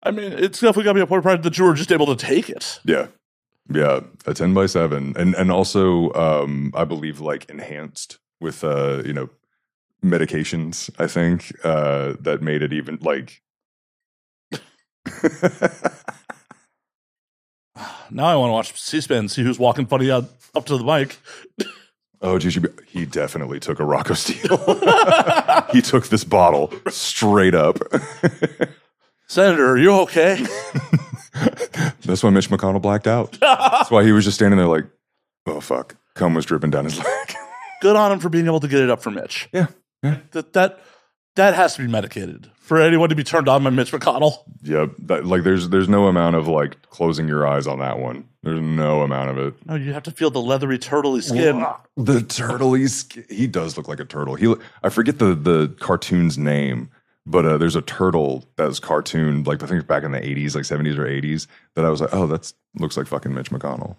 I 0.04 0.12
mean, 0.12 0.32
it's 0.32 0.60
definitely 0.62 0.84
got 0.86 0.92
to 0.92 0.96
be 0.96 1.02
a 1.02 1.08
point 1.08 1.20
of 1.20 1.24
pride 1.24 1.44
that 1.44 1.58
you 1.58 1.66
were 1.66 1.74
just 1.74 1.92
able 1.92 2.06
to 2.06 2.16
take 2.16 2.50
it. 2.50 2.80
yeah, 2.86 3.08
yeah, 3.70 4.00
a 4.26 4.34
ten 4.34 4.54
by 4.54 4.66
seven, 4.68 5.14
and 5.18 5.36
and 5.36 5.52
also 5.52 6.14
um, 6.14 6.72
I 6.74 6.86
believe 6.86 7.20
like 7.20 7.50
enhanced 7.50 8.20
with 8.40 8.64
uh 8.64 9.02
you 9.06 9.12
know 9.14 9.30
medications. 10.04 10.90
I 11.00 11.08
think 11.08 11.54
uh 11.64 12.14
that 12.20 12.42
made 12.42 12.62
it 12.62 12.74
even 12.74 13.00
like. 13.02 13.42
Now 18.10 18.26
I 18.26 18.36
want 18.36 18.50
to 18.50 18.54
watch 18.54 18.80
C-SPAN 18.80 19.30
see 19.30 19.44
who's 19.44 19.60
walking 19.60 19.86
funny 19.86 20.10
out, 20.10 20.26
up 20.56 20.66
to 20.66 20.78
the 20.78 20.84
mic. 20.84 21.18
Oh, 22.22 22.40
geez, 22.40 22.58
he 22.88 23.06
definitely 23.06 23.60
took 23.60 23.80
a 23.80 23.86
Rocco 23.86 24.16
Steele. 24.16 24.58
he 25.72 25.82
took 25.82 26.08
this 26.08 26.24
bottle 26.24 26.74
straight 26.90 27.54
up. 27.54 27.78
Senator, 29.28 29.70
are 29.70 29.78
you 29.78 29.92
okay? 30.02 30.44
That's 32.06 32.24
why 32.24 32.30
Mitch 32.32 32.50
McConnell 32.50 32.82
blacked 32.82 33.08
out. 33.08 33.38
That's 33.40 33.92
why 33.92 34.04
he 34.04 34.12
was 34.12 34.26
just 34.26 34.36
standing 34.36 34.58
there 34.58 34.68
like, 34.68 34.86
oh 35.46 35.60
fuck, 35.60 35.96
cum 36.16 36.34
was 36.34 36.46
dripping 36.46 36.72
down 36.72 36.86
his 36.86 36.98
leg. 36.98 37.36
Good 37.82 37.96
on 37.96 38.12
him 38.12 38.20
for 38.20 38.30
being 38.30 38.48
able 38.48 38.62
to 38.62 38.68
get 38.68 38.82
it 38.82 38.90
up 38.90 39.04
for 39.04 39.12
Mitch. 39.12 39.48
Yeah, 39.54 39.68
yeah. 40.04 40.20
That 40.32 40.54
that 40.54 40.80
that 41.36 41.54
has 41.54 41.76
to 41.76 41.84
be 41.84 41.88
medicated 41.88 42.50
for 42.58 42.82
anyone 42.82 43.10
to 43.10 43.16
be 43.16 43.24
turned 43.24 43.48
on 43.48 43.64
by 43.64 43.70
Mitch 43.70 43.92
McConnell. 43.92 44.40
Yep. 44.64 44.92
That, 45.06 45.26
like 45.26 45.44
there's 45.44 45.70
there's 45.70 45.88
no 45.88 46.08
amount 46.08 46.36
of 46.36 46.48
like 46.48 46.82
closing 46.90 47.28
your 47.28 47.48
eyes 47.48 47.68
on 47.68 47.80
that 47.80 48.00
one. 48.00 48.28
There's 48.44 48.60
no 48.60 49.02
amount 49.02 49.30
of 49.30 49.38
it. 49.38 49.54
No, 49.66 49.76
you 49.76 49.94
have 49.94 50.04
to 50.04 50.12
feel 50.12 50.30
the 50.30 50.42
leathery, 50.42 50.78
turtley 50.78 51.22
skin. 51.22 51.66
The 51.96 52.22
turtle, 52.22 52.74
he's, 52.74 53.08
he 53.30 53.48
does 53.48 53.78
look 53.78 53.88
like 53.88 54.00
a 54.00 54.06
turtle. 54.06 54.36
He 54.36 54.54
I 54.84 54.90
forget 54.90 55.20
the 55.20 55.36
the 55.36 55.76
cartoon's 55.80 56.38
name, 56.38 56.90
but 57.26 57.46
uh, 57.46 57.58
there's 57.58 57.76
a 57.76 57.82
turtle 57.82 58.46
that 58.56 58.68
was 58.68 58.80
cartooned 58.80 59.48
like 59.48 59.64
I 59.64 59.68
think 59.68 59.86
back 59.88 60.04
in 60.04 60.12
the 60.12 60.20
80s, 60.20 60.56
like 60.56 60.64
70s 60.64 60.98
or 60.98 61.06
80s. 61.06 61.48
That 61.76 61.86
I 61.86 61.90
was 61.90 62.02
like, 62.02 62.14
oh, 62.14 62.28
that's 62.28 62.54
looks 62.80 62.98
like 62.98 63.08
fucking 63.08 63.34
Mitch 63.34 63.52
McConnell. 63.52 63.96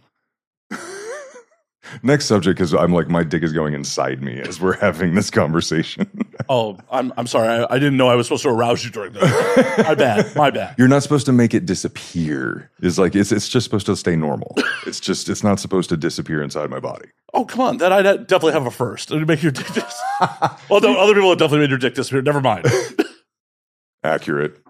Next 2.03 2.27
subject, 2.27 2.61
is 2.61 2.75
I'm 2.75 2.93
like 2.93 3.09
my 3.09 3.23
dick 3.23 3.43
is 3.43 3.53
going 3.53 3.75
inside 3.75 4.23
me 4.23 4.41
as 4.41 4.61
we're 4.61 4.77
having 4.79 5.15
this 5.15 5.31
conversation. 5.31 6.09
Oh, 6.51 6.79
I'm 6.91 7.13
I'm 7.19 7.27
sorry. 7.27 7.49
I, 7.49 7.75
I 7.75 7.79
didn't 7.79 7.97
know 7.99 8.09
I 8.09 8.15
was 8.15 8.27
supposed 8.27 8.45
to 8.45 8.49
arouse 8.49 8.83
you 8.85 8.91
during 8.91 9.13
that. 9.15 9.85
my 9.87 9.95
bad. 9.95 10.35
My 10.37 10.51
bad. 10.51 10.77
You're 10.79 10.89
not 10.89 11.03
supposed 11.03 11.27
to 11.27 11.33
make 11.33 11.53
it 11.53 11.67
disappear. 11.67 12.71
It's 12.81 12.97
like 12.97 13.15
it's 13.17 13.33
it's 13.33 13.49
just 13.49 13.65
supposed 13.65 13.87
to 13.87 13.97
stay 13.97 14.15
normal. 14.17 14.55
It's 14.87 15.01
just 15.01 15.29
it's 15.29 15.43
not 15.43 15.59
supposed 15.61 15.91
to 15.91 15.97
disappear 15.97 16.41
inside 16.41 16.71
my 16.71 16.79
body. 16.79 17.09
Oh, 17.35 17.45
come 17.45 17.61
on. 17.61 17.77
that 17.79 17.93
I 17.93 18.03
definitely 18.03 18.53
have 18.53 18.65
a 18.67 18.71
first. 18.71 19.11
It'd 19.11 19.27
make 19.29 19.43
your 19.43 19.51
dick 19.53 19.67
dis- 19.75 20.01
Although 20.71 20.97
other 20.97 21.13
people 21.13 21.29
have 21.31 21.39
definitely 21.39 21.65
made 21.65 21.71
your 21.71 21.79
dick 21.81 21.95
disappear. 21.95 22.23
Never 22.23 22.41
mind. 22.41 22.65
Accurate. 24.05 24.63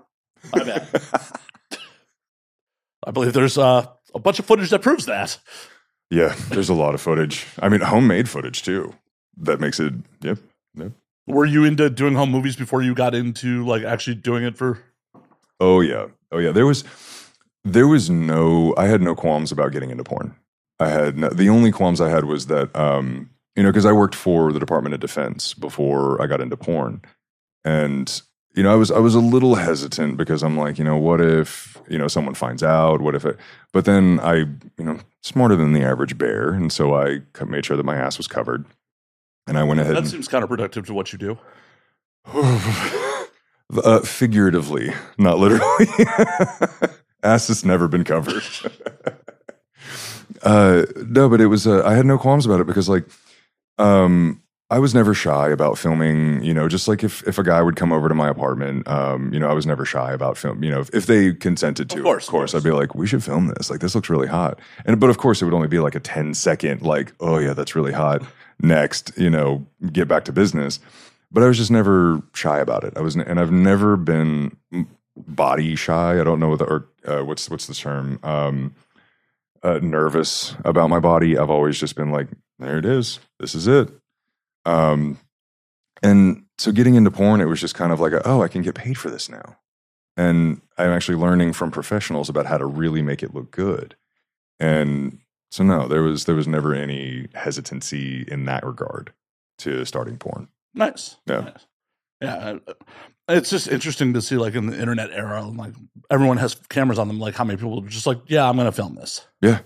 My 0.53 0.65
bad. 0.65 0.89
I 3.05 3.11
believe 3.11 3.35
there's 3.35 3.59
uh, 3.59 3.87
a 4.15 4.19
bunch 4.19 4.39
of 4.39 4.47
footage 4.47 4.71
that 4.71 4.83
proves 4.83 5.07
that. 5.07 5.39
Yeah, 6.11 6.35
there's 6.49 6.69
a 6.69 6.75
lot 6.75 6.95
of 6.95 7.01
footage. 7.01 7.47
I 7.61 7.69
mean, 7.69 7.81
homemade 7.81 8.29
footage 8.29 8.63
too. 8.63 8.95
That 9.37 9.61
makes 9.61 9.79
it. 9.79 9.93
Yep. 10.23 10.39
Yep. 10.75 10.93
Were 11.27 11.45
you 11.45 11.65
into 11.65 11.91
doing 11.91 12.15
home 12.15 12.31
movies 12.31 12.57
before 12.57 12.83
you 12.83 12.95
got 12.95 13.15
into 13.15 13.65
like 13.67 13.83
actually 13.85 14.15
doing 14.17 14.45
it 14.45 14.57
for? 14.57 14.83
Oh 15.61 15.81
yeah. 15.81 16.07
Oh 16.33 16.39
yeah. 16.39 16.53
There 16.53 16.67
was 16.67 16.85
there 17.65 17.87
was 17.87 18.09
no 18.09 18.75
I 18.79 18.87
had 18.87 19.03
no 19.03 19.15
qualms 19.15 19.53
about 19.53 19.73
getting 19.73 19.91
into 19.91 20.05
porn. 20.05 20.35
I 20.81 20.89
had 20.89 21.19
no, 21.19 21.29
the 21.29 21.49
only 21.49 21.73
qualms 21.73 22.01
I 22.01 22.09
had 22.09 22.25
was 22.25 22.47
that 22.47 22.75
um 22.75 23.29
you 23.55 23.63
know 23.63 23.69
because 23.69 23.87
I 23.87 23.93
worked 23.93 24.15
for 24.15 24.53
the 24.53 24.61
Department 24.61 24.95
of 24.95 25.01
Defense 25.01 25.53
before 25.53 26.21
I 26.23 26.27
got 26.27 26.41
into 26.41 26.57
porn. 26.57 27.03
And 27.65 28.23
you 28.55 28.63
know, 28.63 28.73
I 28.73 28.77
was 28.77 28.91
I 28.91 28.99
was 28.99 29.15
a 29.15 29.21
little 29.21 29.57
hesitant 29.57 30.17
because 30.17 30.43
I'm 30.43 30.57
like, 30.57 30.79
you 30.79 30.85
know, 30.85 30.97
what 30.97 31.21
if, 31.21 31.77
you 31.89 31.99
know, 31.99 32.09
someone 32.09 32.35
finds 32.35 32.63
out? 32.63 33.01
What 33.01 33.15
if 33.15 33.25
it 33.25 33.37
But 33.73 33.85
then 33.85 34.19
I, 34.21 34.35
you 34.35 34.85
know, 34.85 34.99
smarter 35.23 35.57
than 35.57 35.73
the 35.73 35.83
average 35.83 36.17
bear, 36.19 36.51
and 36.51 36.73
so 36.73 36.95
I 36.95 37.23
made 37.45 37.65
sure 37.65 37.77
that 37.77 37.87
my 37.87 37.97
ass 37.97 38.19
was 38.19 38.29
covered. 38.29 38.65
And 39.47 39.59
I 39.59 39.65
went 39.65 39.81
ahead 39.81 39.97
That 39.97 40.01
and 40.01 40.09
seems 40.09 40.29
counterproductive 40.29 40.85
to 40.87 40.95
what 40.95 41.13
you 41.13 41.19
do. 41.19 41.39
uh, 43.83 44.01
figuratively, 44.01 44.93
not 45.17 45.39
literally. 45.39 45.87
Ass 47.23 47.49
has 47.49 47.65
never 47.65 47.89
been 47.89 48.05
covered. 48.05 48.43
uh, 50.43 50.85
no, 50.97 51.29
but 51.29 51.41
it 51.41 51.47
was. 51.47 51.67
Uh, 51.67 51.83
I 51.85 51.95
had 51.95 52.07
no 52.07 52.19
qualms 52.19 52.47
about 52.47 52.61
it 52.61 52.67
because, 52.67 52.89
like, 52.89 53.09
um, 53.79 54.43
I 54.71 54.79
was 54.79 54.95
never 54.95 55.15
shy 55.15 55.49
about 55.49 55.79
filming. 55.79 56.43
You 56.43 56.53
know, 56.53 56.69
just 56.69 56.89
like 56.89 57.03
if 57.03 57.27
if 57.27 57.39
a 57.39 57.43
guy 57.43 57.63
would 57.63 57.77
come 57.77 57.93
over 57.93 58.09
to 58.09 58.15
my 58.15 58.29
apartment, 58.29 58.87
um, 58.87 59.33
you 59.33 59.41
know, 59.41 59.49
I 59.49 59.55
was 59.55 59.67
never 59.67 59.85
shy 59.85 60.13
about 60.13 60.37
film. 60.37 60.63
You 60.63 60.71
know, 60.71 60.81
if, 60.81 60.91
if 60.95 61.07
they 61.07 61.33
consented 61.33 61.89
to, 61.91 61.99
Of 61.99 62.03
course, 62.05 62.27
of 62.27 62.31
course, 62.31 62.55
of 62.55 62.63
I'd 62.65 62.69
be 62.69 62.73
like, 62.75 62.95
we 62.95 63.07
should 63.07 63.25
film 63.25 63.49
this. 63.49 63.71
Like, 63.71 63.81
this 63.81 63.95
looks 63.95 64.11
really 64.11 64.29
hot. 64.29 64.61
And 64.85 65.01
but 65.01 65.11
of 65.11 65.19
course, 65.19 65.41
it 65.41 65.47
would 65.47 65.55
only 65.55 65.69
be 65.69 65.79
like 65.79 65.95
a 65.95 66.01
10 66.01 66.35
second, 66.35 66.83
like, 66.83 67.13
oh 67.21 67.39
yeah, 67.39 67.55
that's 67.55 67.75
really 67.75 67.93
hot. 67.93 68.23
Next, 68.61 69.13
you 69.17 69.31
know, 69.31 69.67
get 69.93 70.09
back 70.09 70.25
to 70.25 70.33
business 70.33 70.81
but 71.31 71.43
I 71.43 71.47
was 71.47 71.59
just 71.59 71.71
never 71.71 72.23
shy 72.35 72.59
about 72.59 72.85
it. 72.85 72.95
I 72.97 73.01
was, 73.01 73.17
and 73.17 73.39
I've 73.39 73.53
never 73.53 73.97
been 73.97 74.57
body 75.17 75.77
shy. 75.77 76.21
I 76.21 76.25
don't 76.25 76.41
know 76.41 76.57
the 76.57 76.65
or 76.65 76.89
uh, 77.05 77.25
what's 77.25 77.51
what's 77.51 77.67
the 77.67 77.75
term. 77.75 78.19
Um, 78.23 78.75
uh, 79.63 79.81
nervous 79.83 80.55
about 80.65 80.89
my 80.89 81.01
body. 81.01 81.37
I've 81.37 81.51
always 81.51 81.79
just 81.79 81.97
been 81.97 82.11
like, 82.11 82.29
there 82.59 82.79
it 82.79 82.85
is. 82.85 83.19
This 83.41 83.55
is 83.55 83.67
it. 83.67 83.91
Um, 84.69 85.19
and 86.03 86.45
so 86.59 86.73
getting 86.73 86.95
into 86.95 87.11
porn, 87.11 87.41
it 87.41 87.47
was 87.47 87.61
just 87.61 87.75
kind 87.75 87.93
of 87.93 88.01
like, 88.01 88.13
a, 88.13 88.21
oh, 88.29 88.43
I 88.43 88.49
can 88.49 88.63
get 88.63 88.75
paid 88.75 88.99
for 88.99 89.11
this 89.11 89.29
now, 89.29 89.57
and 90.17 90.61
I'm 90.77 90.91
actually 90.91 91.17
learning 91.17 91.55
from 91.55 91.71
professionals 91.71 92.29
about 92.29 92.47
how 92.47 92.59
to 92.59 92.67
really 92.67 93.03
make 93.03 93.23
it 93.23 93.35
look 93.35 93.51
good. 93.51 93.97
And 94.61 95.21
so 95.51 95.65
no, 95.65 95.89
there 95.89 96.03
was 96.03 96.27
there 96.27 96.35
was 96.35 96.47
never 96.47 96.75
any 96.75 97.29
hesitancy 97.35 98.25
in 98.29 98.45
that 98.45 98.67
regard 98.67 99.13
to 99.61 99.85
starting 99.85 100.19
porn. 100.19 100.49
Nice. 100.75 101.17
Yeah. 101.27 101.41
Nice. 101.41 101.67
Yeah. 102.21 102.59
It's 103.29 103.51
just 103.51 103.69
interesting 103.69 104.15
to 104.15 104.23
see, 104.23 104.37
like, 104.37 104.55
in 104.55 104.67
the 104.67 104.79
internet 104.79 105.11
era, 105.11 105.45
like, 105.45 105.75
everyone 106.11 106.39
has 106.39 106.55
cameras 106.69 106.99
on 106.99 107.09
them. 107.09 107.19
Like, 107.21 107.35
how 107.35 107.45
many 107.45 107.57
people 107.57 107.83
are 107.83 107.89
just 107.89 108.07
like, 108.07 108.21
yeah, 108.27 108.49
I'm 108.49 108.57
going 108.57 108.67
to 108.67 108.73
film 108.73 108.95
this. 108.95 109.27
Yeah. 109.41 109.61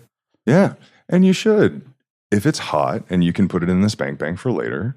Yeah. 0.46 0.74
And 1.09 1.24
you 1.24 1.32
should. 1.32 1.91
If 2.33 2.47
it's 2.47 2.59
hot 2.59 3.05
and 3.11 3.22
you 3.22 3.33
can 3.33 3.47
put 3.47 3.62
it 3.62 3.68
in 3.68 3.83
the 3.83 3.91
spank 3.91 4.18
bank 4.18 4.39
for 4.39 4.51
later, 4.51 4.97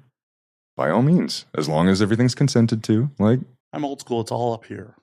by 0.76 0.90
all 0.90 1.02
means, 1.02 1.46
as 1.56 1.68
long 1.68 1.88
as 1.88 2.02
everything's 2.02 2.34
consented 2.34 2.82
to. 2.84 3.10
Like, 3.18 3.40
I'm 3.72 3.84
old 3.84 4.00
school. 4.00 4.20
It's 4.20 4.30
all 4.30 4.52
up 4.52 4.64
here. 4.64 4.94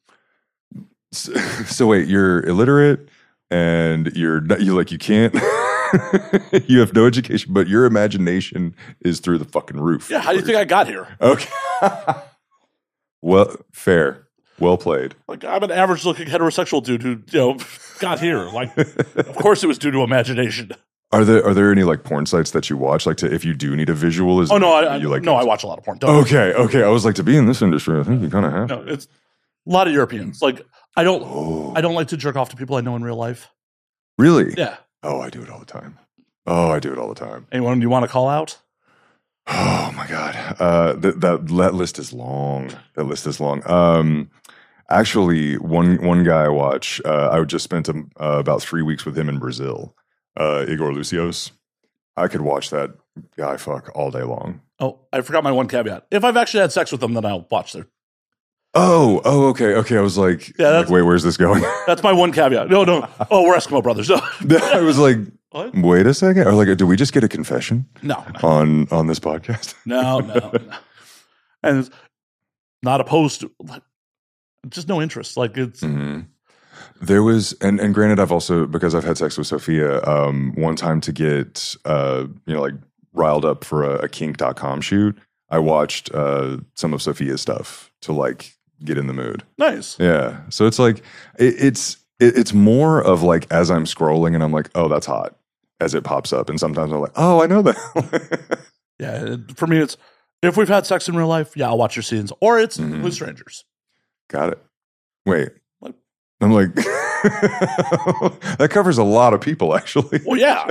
so, 1.12 1.34
so 1.66 1.88
wait, 1.88 2.08
you're 2.08 2.44
illiterate 2.46 3.10
and 3.52 4.12
you're 4.16 4.42
not, 4.42 4.62
you 4.62 4.76
like, 4.76 4.92
you 4.92 4.98
can't, 4.98 5.34
you 6.68 6.80
have 6.80 6.94
no 6.94 7.06
education, 7.06 7.54
but 7.54 7.68
your 7.68 7.86
imagination 7.86 8.76
is 9.02 9.20
through 9.20 9.38
the 9.38 9.46
fucking 9.46 9.80
roof. 9.80 10.10
Yeah. 10.10 10.20
How 10.20 10.32
do 10.32 10.40
you 10.40 10.46
think 10.46 10.58
I 10.58 10.66
got 10.66 10.88
here? 10.88 11.08
Okay. 11.22 11.50
well, 13.22 13.56
fair. 13.72 14.28
Well 14.60 14.78
played. 14.78 15.16
Like, 15.28 15.44
I'm 15.44 15.64
an 15.64 15.72
average 15.72 16.06
looking 16.06 16.28
heterosexual 16.28 16.84
dude 16.84 17.02
who, 17.02 17.22
you 17.32 17.40
know, 17.40 17.58
got 18.00 18.20
here. 18.20 18.46
Like, 18.46 18.76
of 18.78 19.36
course 19.36 19.64
it 19.64 19.68
was 19.68 19.80
due 19.80 19.92
to 19.92 20.02
imagination. 20.02 20.72
Are 21.14 21.24
there 21.24 21.46
are 21.46 21.54
there 21.54 21.72
any 21.72 21.84
like 21.84 22.04
porn 22.04 22.26
sites 22.26 22.52
that 22.52 22.70
you 22.70 22.76
watch? 22.78 23.06
Like 23.06 23.18
to 23.18 23.32
if 23.34 23.46
you 23.46 23.54
do 23.54 23.76
need 23.76 23.90
a 23.90 23.94
visual, 23.94 24.42
is 24.42 24.52
Oh, 24.52 24.58
no. 24.58 24.74
I, 24.74 24.84
I, 24.84 24.96
you 24.98 25.10
like 25.10 25.22
no, 25.24 25.36
I 25.36 25.44
watch 25.44 25.64
a 25.64 25.68
lot 25.68 25.78
of 25.78 25.86
porn. 25.86 26.00
Don't 26.00 26.16
Okay, 26.24 26.54
okay. 26.54 26.84
I 26.84 26.90
was 26.90 27.06
like 27.06 27.16
to 27.16 27.24
be 27.24 27.38
in 27.38 27.46
this 27.46 27.62
industry. 27.62 28.00
I 28.00 28.04
think 28.04 28.22
you 28.22 28.30
kind 28.30 28.46
of 28.46 28.52
have. 28.52 28.70
No, 28.70 28.84
it's 28.92 29.06
a 29.06 29.70
lot 29.72 29.88
of 29.88 29.94
Europeans. 29.94 30.42
Like, 30.42 30.66
I 30.98 31.04
don't, 31.04 31.24
Oh, 31.26 31.74
I 31.76 31.82
don't 31.82 31.96
like 31.96 32.10
to 32.10 32.18
jerk 32.18 32.36
off 32.36 32.50
to 32.50 32.56
people 32.58 32.76
I 32.76 32.82
know 32.82 32.96
in 32.96 33.04
real 33.04 33.16
life. 33.16 33.50
really? 34.18 34.54
Yeah. 34.58 34.78
Oh, 35.04 35.22
I 35.22 35.30
do 35.30 35.42
it 35.42 35.50
all 35.50 35.60
the 35.60 35.66
time. 35.66 36.00
Oh, 36.46 36.70
I 36.72 36.80
do 36.80 36.92
it 36.92 36.98
all 36.98 37.08
the 37.10 37.16
time. 37.16 37.48
Anyone 37.52 37.82
you 37.82 37.90
want 37.90 38.04
to 38.04 38.10
call 38.12 38.28
out? 38.28 38.58
Oh 39.48 39.92
my 39.96 40.08
god, 40.08 40.36
uh, 40.60 40.94
that 40.94 41.20
that 41.20 41.48
that 41.48 41.74
list 41.74 42.00
is 42.00 42.14
long. 42.14 42.72
That 42.96 43.04
list 43.04 43.28
is 43.28 43.42
long. 43.42 43.62
Um, 43.70 44.32
actually, 44.90 45.58
one 45.58 46.02
one 46.02 46.24
guy 46.24 46.46
I 46.46 46.50
watch. 46.50 47.02
Uh, 47.04 47.30
I 47.30 47.44
just 47.44 47.64
spent 47.66 47.90
um, 47.90 48.10
uh, 48.20 48.38
about 48.40 48.62
three 48.62 48.82
weeks 48.82 49.06
with 49.06 49.18
him 49.18 49.28
in 49.28 49.40
Brazil. 49.40 49.96
Uh, 50.38 50.66
Igor 50.68 50.92
Lucios. 50.92 51.52
I 52.16 52.28
could 52.28 52.42
watch 52.42 52.70
that 52.72 52.92
guy 53.38 53.58
fuck 53.58 53.90
all 53.96 54.12
day 54.12 54.24
long. 54.24 54.62
Oh, 54.80 55.00
I 55.12 55.22
forgot 55.22 55.44
my 55.44 55.52
one 55.52 55.68
caveat. 55.68 56.08
If 56.12 56.24
I've 56.24 56.38
actually 56.38 56.62
had 56.62 56.72
sex 56.72 56.92
with 56.92 57.02
them, 57.02 57.14
then 57.14 57.26
I'll 57.26 57.48
watch 57.50 57.74
their. 57.74 57.88
Oh, 58.76 59.22
oh, 59.24 59.48
okay, 59.50 59.76
okay. 59.76 59.98
I 59.98 60.02
was 60.02 60.18
like, 60.18 60.48
Yeah, 60.58 60.72
that's- 60.72 60.86
like, 60.86 60.90
wait, 60.96 61.02
where's 61.04 61.22
this 61.24 61.38
going? 61.38 61.62
That's 61.88 62.02
my 62.02 62.12
one 62.12 62.32
caveat. 62.32 62.70
No, 62.70 62.84
no. 62.84 63.08
Oh, 63.30 63.44
we're 63.44 63.56
Eskimo 63.56 63.84
brothers. 63.84 64.10
No, 64.10 64.16
I 64.74 64.82
was 64.82 64.98
like, 64.98 65.18
what? 65.52 65.76
wait 65.76 66.08
a 66.08 66.14
second. 66.14 66.48
Or 66.48 66.54
like, 66.54 66.68
did 66.76 66.82
we 66.82 66.96
just 66.96 67.14
get 67.14 67.24
a 67.24 67.28
confession 67.30 67.88
No, 68.02 68.24
no, 68.42 68.50
on 68.50 68.88
on 68.90 69.06
this 69.06 69.20
podcast? 69.20 69.76
no, 69.86 70.20
no. 70.20 70.34
no. 70.34 70.52
And 71.62 71.78
it's 71.80 71.92
not 72.82 73.00
opposed 73.00 73.42
to, 73.42 73.52
like, 73.60 73.84
just 74.70 74.88
no 74.88 75.02
interest. 75.04 75.38
Like 75.38 75.56
it's 75.58 75.82
hmm 75.82 76.22
There 77.06 77.22
was, 77.24 77.54
and 77.62 77.80
and 77.80 77.94
granted, 77.94 78.20
I've 78.20 78.32
also 78.32 78.66
because 78.66 78.96
I've 78.96 79.04
had 79.04 79.18
sex 79.18 79.38
with 79.38 79.48
Sophia 79.48 80.02
um, 80.04 80.54
one 80.56 80.76
time 80.76 81.02
to 81.02 81.12
get 81.12 81.76
uh, 81.86 82.26
you 82.46 82.54
know 82.54 82.62
like 82.62 82.76
riled 83.14 83.46
up 83.46 83.64
for 83.64 83.84
a, 83.84 84.06
a 84.06 84.08
kink.com 84.10 84.82
shoot. 84.82 85.18
I 85.50 85.60
watched 85.60 86.12
uh, 86.14 86.58
some 86.76 86.94
of 86.94 87.02
Sophia's 87.02 87.42
stuff 87.42 87.92
to 88.02 88.14
like 88.14 88.54
get 88.84 88.98
in 88.98 89.08
the 89.08 89.14
mood. 89.14 89.44
nice. 89.58 90.00
Yeah, 90.00 90.42
so 90.50 90.66
it's 90.66 90.80
like 90.80 91.00
it, 91.38 91.56
it's 91.60 91.98
it, 92.20 92.38
it's 92.38 92.54
more 92.54 93.02
of 93.02 93.22
like 93.22 93.52
as 93.52 93.70
I'm 93.70 93.86
scrolling 93.86 94.34
and 94.34 94.44
I'm 94.44 94.52
like, 94.54 94.70
oh, 94.74 94.88
that's 94.88 95.06
hot 95.06 95.36
as 95.82 95.94
it 95.94 96.04
pops 96.06 96.32
up, 96.32 96.50
and 96.50 96.60
sometimes 96.60 96.92
I'm 96.94 97.02
like, 97.02 97.12
oh, 97.18 97.42
I 97.44 97.48
know 97.48 97.62
that. 97.64 98.60
Yeah, 99.00 99.34
it- 99.34 99.58
for 99.58 99.68
me, 99.68 99.80
it's 99.80 99.98
if 100.42 100.56
we've 100.56 100.68
had 100.70 100.86
sex 100.86 101.10
in 101.10 101.16
real 101.18 101.28
life, 101.28 101.58
yeah, 101.58 101.68
I'll 101.68 101.78
watch 101.78 101.96
your 101.96 102.04
scenes, 102.04 102.32
or 102.40 102.60
it's 102.60 102.78
Mhm. 102.78 103.04
with 103.04 103.14
strangers. 103.14 103.66
Got 104.30 104.54
it. 104.54 104.64
Wait. 105.26 105.50
I'm 106.44 106.52
like, 106.52 106.74
that 108.58 108.68
covers 108.70 108.98
a 108.98 109.04
lot 109.04 109.34
of 109.34 109.42
people, 109.42 109.76
actually. 109.76 110.22
Well, 110.26 110.40
yeah, 110.40 110.70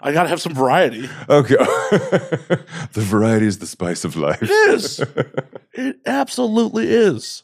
I 0.00 0.12
gotta 0.12 0.28
have 0.28 0.40
some 0.40 0.54
variety. 0.54 1.08
Okay. 1.28 1.54
the 1.58 2.66
variety 2.94 3.46
is 3.46 3.58
the 3.58 3.66
spice 3.66 4.04
of 4.04 4.16
life. 4.16 4.42
It 4.42 4.50
is. 4.50 5.00
It 5.72 6.00
absolutely 6.04 6.88
is. 6.88 7.42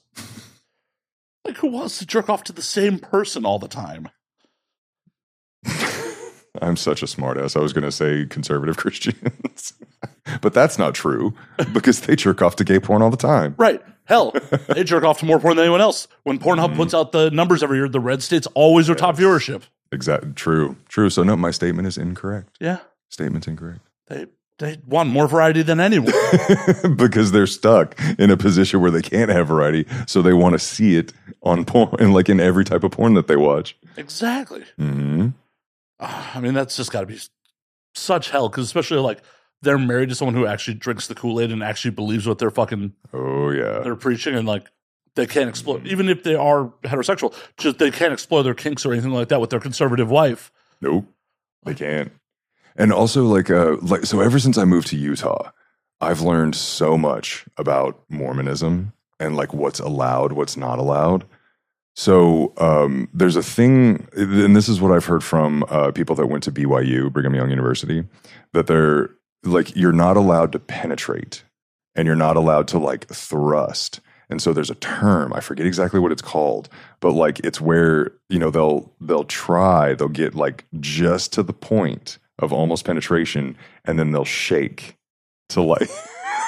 Like, 1.44 1.56
who 1.56 1.68
wants 1.68 1.98
to 1.98 2.06
jerk 2.06 2.28
off 2.28 2.44
to 2.44 2.52
the 2.52 2.62
same 2.62 2.98
person 2.98 3.46
all 3.46 3.58
the 3.58 3.68
time? 3.68 4.08
I'm 6.60 6.76
such 6.76 7.02
a 7.02 7.06
smartass. 7.06 7.56
I 7.56 7.60
was 7.60 7.72
going 7.72 7.84
to 7.84 7.92
say 7.92 8.26
conservative 8.26 8.76
Christians, 8.76 9.72
but 10.40 10.52
that's 10.52 10.78
not 10.78 10.94
true 10.94 11.34
because 11.72 12.00
they 12.00 12.16
jerk 12.16 12.42
off 12.42 12.56
to 12.56 12.64
gay 12.64 12.80
porn 12.80 13.02
all 13.02 13.10
the 13.10 13.16
time. 13.16 13.54
Right. 13.56 13.80
Hell, 14.10 14.32
they 14.68 14.84
jerk 14.84 15.04
off 15.04 15.20
to 15.20 15.24
more 15.24 15.38
porn 15.40 15.56
than 15.56 15.64
anyone 15.64 15.80
else. 15.80 16.08
When 16.24 16.38
Pornhub 16.38 16.74
puts 16.76 16.92
out 16.92 17.12
the 17.12 17.30
numbers 17.30 17.62
every 17.62 17.78
year, 17.78 17.88
the 17.88 18.00
red 18.00 18.22
states 18.22 18.46
always 18.54 18.90
are 18.90 18.94
top 18.96 19.16
viewership. 19.16 19.62
Exactly. 19.92 20.32
True. 20.32 20.76
True. 20.88 21.10
So 21.10 21.22
no, 21.22 21.36
my 21.36 21.52
statement 21.52 21.86
is 21.88 21.96
incorrect. 21.96 22.56
Yeah. 22.60 22.78
Statement's 23.08 23.46
incorrect 23.48 23.80
They 24.08 24.26
they 24.58 24.78
want 24.86 25.08
more 25.08 25.26
variety 25.26 25.62
than 25.62 25.80
anyone. 25.80 26.12
because 26.96 27.32
they're 27.32 27.46
stuck 27.46 27.98
in 28.18 28.30
a 28.30 28.36
position 28.36 28.80
where 28.80 28.90
they 28.90 29.00
can't 29.00 29.30
have 29.30 29.48
variety, 29.48 29.86
so 30.06 30.20
they 30.22 30.32
want 30.34 30.52
to 30.52 30.58
see 30.58 30.96
it 30.96 31.12
on 31.42 31.64
porn 31.64 31.94
and 31.98 32.12
like 32.12 32.28
in 32.28 32.40
every 32.40 32.64
type 32.64 32.84
of 32.84 32.90
porn 32.90 33.14
that 33.14 33.26
they 33.28 33.36
watch. 33.36 33.76
exactly. 33.96 34.64
hmm 34.76 35.28
Ah, 35.98 36.32
I 36.34 36.40
mean, 36.40 36.54
that's 36.54 36.76
just 36.76 36.90
got 36.92 37.00
to 37.00 37.06
be 37.06 37.18
such 37.94 38.30
hell 38.30 38.48
because 38.48 38.64
especially 38.64 38.98
like 38.98 39.22
they're 39.62 39.78
married 39.78 40.08
to 40.08 40.14
someone 40.14 40.34
who 40.34 40.46
actually 40.46 40.74
drinks 40.74 41.06
the 41.06 41.14
Kool 41.14 41.40
Aid 41.40 41.50
and 41.52 41.62
actually 41.62 41.90
believes 41.92 42.26
what 42.26 42.38
they're 42.38 42.50
fucking 42.50 42.92
Oh 43.12 43.50
yeah. 43.50 43.80
they're 43.80 43.96
preaching 43.96 44.34
and 44.34 44.46
like 44.46 44.68
they 45.16 45.26
can't 45.26 45.48
explore 45.48 45.80
even 45.84 46.08
if 46.08 46.22
they 46.22 46.34
are 46.34 46.72
heterosexual 46.84 47.34
just 47.56 47.78
they 47.78 47.90
can't 47.90 48.12
explore 48.12 48.42
their 48.42 48.54
kinks 48.54 48.86
or 48.86 48.92
anything 48.92 49.10
like 49.12 49.28
that 49.28 49.40
with 49.40 49.50
their 49.50 49.60
conservative 49.60 50.10
wife 50.10 50.50
Nope. 50.80 51.04
They 51.64 51.74
can't. 51.74 52.10
And 52.76 52.90
also 52.92 53.24
like 53.26 53.50
uh 53.50 53.76
like 53.82 54.06
so 54.06 54.20
ever 54.20 54.38
since 54.38 54.56
I 54.56 54.64
moved 54.64 54.86
to 54.88 54.96
Utah, 54.96 55.50
I've 56.00 56.22
learned 56.22 56.54
so 56.56 56.96
much 56.96 57.44
about 57.58 58.00
Mormonism 58.08 58.92
and 59.18 59.36
like 59.36 59.52
what's 59.52 59.80
allowed, 59.80 60.32
what's 60.32 60.56
not 60.56 60.78
allowed. 60.78 61.26
So 61.96 62.54
um 62.56 63.08
there's 63.12 63.36
a 63.36 63.42
thing 63.42 64.08
and 64.14 64.56
this 64.56 64.68
is 64.70 64.80
what 64.80 64.92
I've 64.92 65.04
heard 65.04 65.22
from 65.24 65.64
uh 65.68 65.90
people 65.90 66.14
that 66.16 66.28
went 66.28 66.44
to 66.44 66.52
BYU, 66.52 67.12
Brigham 67.12 67.34
Young 67.34 67.50
University, 67.50 68.04
that 68.54 68.66
they're 68.68 69.10
like 69.44 69.74
you're 69.76 69.92
not 69.92 70.16
allowed 70.16 70.52
to 70.52 70.58
penetrate 70.58 71.44
and 71.94 72.06
you're 72.06 72.16
not 72.16 72.36
allowed 72.36 72.68
to 72.68 72.78
like 72.78 73.06
thrust. 73.08 74.00
And 74.28 74.40
so 74.40 74.52
there's 74.52 74.70
a 74.70 74.76
term, 74.76 75.32
I 75.32 75.40
forget 75.40 75.66
exactly 75.66 75.98
what 75.98 76.12
it's 76.12 76.22
called, 76.22 76.68
but 77.00 77.12
like 77.12 77.40
it's 77.40 77.60
where, 77.60 78.12
you 78.28 78.38
know, 78.38 78.50
they'll 78.50 78.92
they'll 79.00 79.24
try, 79.24 79.94
they'll 79.94 80.08
get 80.08 80.34
like 80.34 80.64
just 80.78 81.32
to 81.34 81.42
the 81.42 81.52
point 81.52 82.18
of 82.38 82.52
almost 82.52 82.84
penetration 82.84 83.56
and 83.84 83.98
then 83.98 84.12
they'll 84.12 84.24
shake 84.24 84.96
to 85.50 85.60
like 85.60 85.90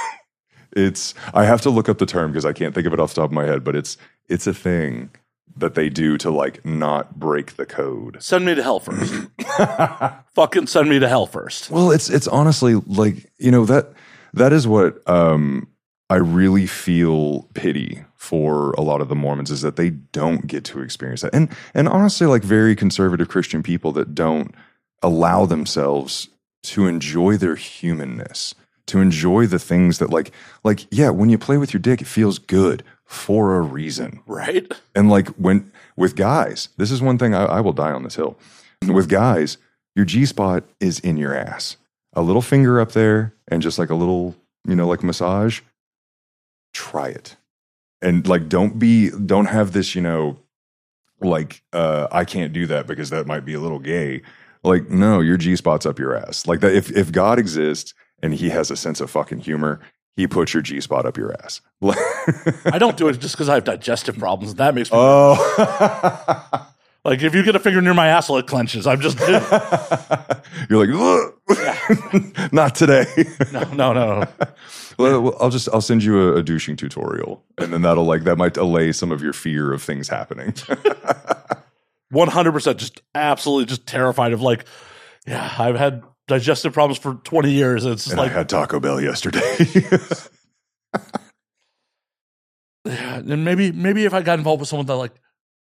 it's 0.77 1.15
I 1.35 1.45
have 1.45 1.61
to 1.63 1.71
look 1.71 1.89
up 1.89 1.99
the 1.99 2.07
term 2.07 2.31
because 2.31 2.47
I 2.47 2.53
can't 2.53 2.75
think 2.75 2.87
of 2.87 2.93
it 2.93 3.01
off 3.01 3.15
the 3.15 3.21
top 3.21 3.31
of 3.31 3.35
my 3.35 3.45
head, 3.45 3.65
but 3.65 3.77
it's 3.77 3.97
it's 4.29 4.47
a 4.47 4.55
thing 4.55 5.11
that 5.57 5.75
they 5.75 5.89
do 5.89 6.17
to 6.19 6.31
like 6.31 6.65
not 6.65 7.19
break 7.19 7.57
the 7.57 7.67
code. 7.67 8.23
send 8.23 8.45
me 8.45 8.55
to 8.55 8.63
hell 8.63 8.81
first. 8.81 9.29
Fucking 10.35 10.67
send 10.67 10.89
me 10.89 10.99
to 10.99 11.09
hell 11.09 11.27
first. 11.27 11.71
Well, 11.71 11.91
it's 11.91 12.09
it's 12.11 12.29
honestly 12.29 12.75
like 12.75 13.31
you 13.39 13.51
know 13.51 13.65
that 13.67 13.93
that 14.35 14.53
is 14.53 14.67
what 14.67 15.07
um, 15.09 15.69
I 16.09 16.17
really 16.17 16.67
feel 16.67 17.49
pity 17.55 18.05
for 18.17 18.73
a 18.73 18.81
lot 18.81 19.01
of 19.01 19.09
the 19.09 19.15
Mormons 19.15 19.51
is 19.51 19.63
that 19.63 19.77
they 19.77 19.91
don't 19.91 20.47
get 20.47 20.65
to 20.65 20.81
experience 20.81 21.23
that, 21.23 21.35
and 21.35 21.49
and 21.75 21.89
honestly, 21.89 22.27
like 22.27 22.43
very 22.43 22.75
conservative 22.75 23.29
Christian 23.29 23.63
people 23.63 23.93
that 23.93 24.15
don't 24.15 24.55
allow 25.03 25.47
themselves 25.47 26.29
to 26.63 26.87
enjoy 26.87 27.37
their 27.37 27.57
humanness, 27.57 28.55
to 28.87 29.01
enjoy 29.01 29.47
the 29.47 29.59
things 29.59 29.99
that 29.99 30.11
like 30.11 30.33
like 30.65 30.87
yeah, 30.91 31.11
when 31.11 31.29
you 31.29 31.39
play 31.39 31.59
with 31.59 31.73
your 31.73 31.81
dick, 31.81 32.01
it 32.01 32.07
feels 32.07 32.39
good 32.39 32.83
for 33.13 33.57
a 33.57 33.61
reason. 33.61 34.23
right 34.27 34.73
And 34.95 35.11
like 35.11 35.29
when 35.31 35.71
with 35.97 36.17
guys, 36.17 36.71
this 36.79 36.91
is 36.91 37.03
one 37.03 37.19
thing 37.19 37.35
I, 37.35 37.45
I 37.45 37.61
will 37.61 37.75
die 37.75 37.93
on 37.93 38.05
this 38.05 38.17
hill. 38.17 38.39
With 38.89 39.09
guys, 39.09 39.59
your 39.95 40.07
G 40.07 40.25
spot 40.25 40.65
is 40.81 40.99
in 40.99 41.19
your 41.19 41.35
ass. 41.35 41.77
A 42.15 42.23
little 42.23 42.41
finger 42.41 42.81
up 42.81 42.93
there 42.93 43.35
and 43.49 43.61
just 43.61 43.79
like 43.79 43.91
a 43.91 43.95
little, 43.95 44.35
you 44.67 44.75
know, 44.75 44.87
like 44.89 45.03
massage. 45.03 45.61
Try 46.73 47.09
it. 47.09 47.37
And 48.01 48.27
like 48.27 48.49
don't 48.49 48.79
be 48.79 49.11
don't 49.11 49.47
have 49.47 49.73
this, 49.73 49.95
you 49.95 50.01
know, 50.01 50.39
like 51.21 51.63
uh 51.75 52.09
I 52.11 52.25
can't 52.25 52.55
do 52.55 52.67
that 52.67 52.87
because 52.87 53.11
that 53.11 53.27
might 53.27 53.45
be 53.45 53.53
a 53.53 53.61
little 53.61 53.79
gay. 53.79 54.23
Like, 54.65 54.89
no, 54.89 55.21
your 55.21 55.37
G 55.37 55.55
spot's 55.55 55.85
up 55.85 55.99
your 55.99 56.17
ass. 56.17 56.47
Like 56.47 56.61
that 56.61 56.75
if 56.75 56.91
if 56.97 57.13
God 57.13 57.39
exists 57.39 57.93
and 58.23 58.33
he 58.33 58.49
has 58.49 58.71
a 58.71 58.77
sense 58.77 59.03
of 59.03 59.11
fucking 59.11 59.41
humor, 59.41 59.81
he 60.17 60.27
puts 60.27 60.53
your 60.53 60.63
G 60.63 60.81
spot 60.81 61.07
up 61.07 61.17
your 61.17 61.35
ass. 61.43 61.61
i 62.67 62.79
don't 62.79 62.97
do 62.97 63.09
it 63.09 63.19
just 63.19 63.35
because 63.35 63.49
i 63.49 63.55
have 63.55 63.65
digestive 63.65 64.19
problems. 64.19 64.55
That 64.57 64.75
makes 64.75 64.93
me 64.93 64.99
oh. 65.01 66.69
like 67.05 67.23
if 67.23 67.35
you 67.35 67.43
get 67.43 67.57
a 67.57 67.59
finger 67.59 67.81
near 67.81 67.95
my 67.95 68.09
asshole 68.09 68.39
it 68.39 68.47
clenches. 68.47 68.87
I'm 68.87 69.01
just 69.01 69.19
You're 70.71 70.87
like, 70.87 72.53
not 72.53 72.75
today. 72.75 73.07
no 73.53 73.63
no 73.73 73.93
no. 73.93 74.25
Well, 74.99 75.37
I'll 75.41 75.51
just 75.51 75.69
I'll 75.73 75.81
send 75.81 76.05
you 76.05 76.21
a, 76.21 76.37
a 76.37 76.43
douching 76.43 76.77
tutorial, 76.77 77.43
and 77.59 77.73
then 77.73 77.83
that'll 77.83 78.05
like 78.05 78.25
that 78.25 78.37
might 78.37 78.57
allay 78.57 78.93
some 78.93 79.11
of 79.11 79.23
your 79.23 79.33
fear 79.33 79.73
of 79.73 79.83
things 79.83 80.09
happening. 80.09 80.55
100% 82.13 82.77
just 82.77 83.03
absolutely 83.15 83.65
just 83.65 83.87
terrified 83.87 84.33
of 84.33 84.43
like 84.43 84.67
yeah 85.27 85.55
i've 85.59 85.77
had 85.77 86.03
digestive 86.39 86.73
problems 86.73 86.99
for 86.99 87.15
20 87.25 87.51
years 87.51 87.85
it's 87.85 88.07
and 88.07 88.19
like 88.19 88.31
I 88.31 88.35
had 88.35 88.49
Taco 88.49 88.81
Bell 88.81 89.01
yesterday. 89.01 89.41
yeah, 92.85 93.17
and 93.19 93.45
maybe 93.45 93.71
maybe 93.73 94.05
if 94.05 94.13
i 94.15 94.23
got 94.23 94.39
involved 94.39 94.61
with 94.61 94.69
someone 94.69 94.87
that 94.87 94.97
like 94.97 95.13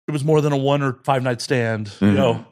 it 0.08 0.12
was 0.12 0.24
more 0.24 0.42
than 0.42 0.52
a 0.54 0.58
one 0.58 0.82
or 0.82 1.00
five 1.04 1.24
night 1.24 1.42
stand 1.42 1.88
you 2.02 2.08
Mhm. 2.08 2.16
know 2.16 2.46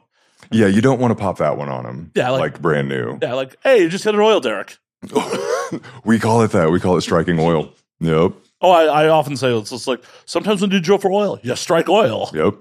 yeah, 0.52 0.66
you 0.66 0.80
don't 0.82 1.00
want 1.00 1.10
to 1.10 1.14
pop 1.20 1.38
that 1.38 1.56
one 1.56 1.68
on 1.70 1.82
them. 1.84 2.12
Yeah, 2.14 2.30
like- 2.30 2.40
like, 2.52 2.62
brand 2.62 2.88
new. 2.88 3.18
yeah 3.22 3.34
like 3.34 3.56
hey 3.64 3.82
you 3.82 3.88
just 3.88 4.04
hit 4.04 4.14
an 4.14 4.20
oil 4.20 4.40
derrick 4.40 4.78
we 6.04 6.18
call 6.18 6.42
it 6.42 6.50
that. 6.52 6.70
We 6.70 6.80
call 6.80 6.96
it 6.96 7.02
striking 7.02 7.38
oil. 7.38 7.72
Yep. 8.00 8.32
oh 8.62 8.70
I, 8.70 9.04
I 9.04 9.08
often 9.08 9.36
say 9.36 9.56
it's 9.56 9.70
just 9.70 9.86
like 9.86 10.02
sometimes 10.24 10.60
when 10.62 10.70
you 10.70 10.80
drill 10.80 10.98
for 10.98 11.10
oil 11.12 11.38
you 11.42 11.54
strike 11.56 11.88
oil 11.88 12.30
Yep. 12.34 12.54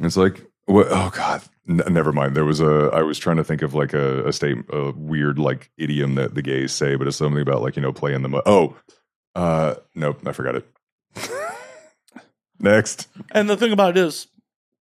It's 0.00 0.16
like, 0.16 0.42
what, 0.66 0.86
oh 0.90 1.10
God, 1.14 1.42
N- 1.68 1.82
never 1.90 2.12
mind. 2.12 2.34
There 2.36 2.44
was 2.44 2.60
a, 2.60 2.90
I 2.92 3.02
was 3.02 3.18
trying 3.18 3.36
to 3.36 3.44
think 3.44 3.62
of 3.62 3.74
like 3.74 3.92
a, 3.94 4.26
a 4.28 4.32
state, 4.32 4.58
a 4.70 4.92
weird 4.92 5.38
like 5.38 5.70
idiom 5.78 6.14
that 6.16 6.34
the 6.34 6.42
gays 6.42 6.72
say, 6.72 6.96
but 6.96 7.06
it's 7.06 7.16
something 7.16 7.40
about 7.40 7.62
like, 7.62 7.76
you 7.76 7.82
know, 7.82 7.92
playing 7.92 8.22
the, 8.22 8.28
mu- 8.28 8.42
oh, 8.46 8.76
uh, 9.34 9.74
nope, 9.94 10.20
I 10.26 10.32
forgot 10.32 10.56
it. 10.56 10.66
Next. 12.60 13.08
and 13.32 13.48
the 13.50 13.56
thing 13.56 13.72
about 13.72 13.96
it 13.96 14.00
is 14.00 14.26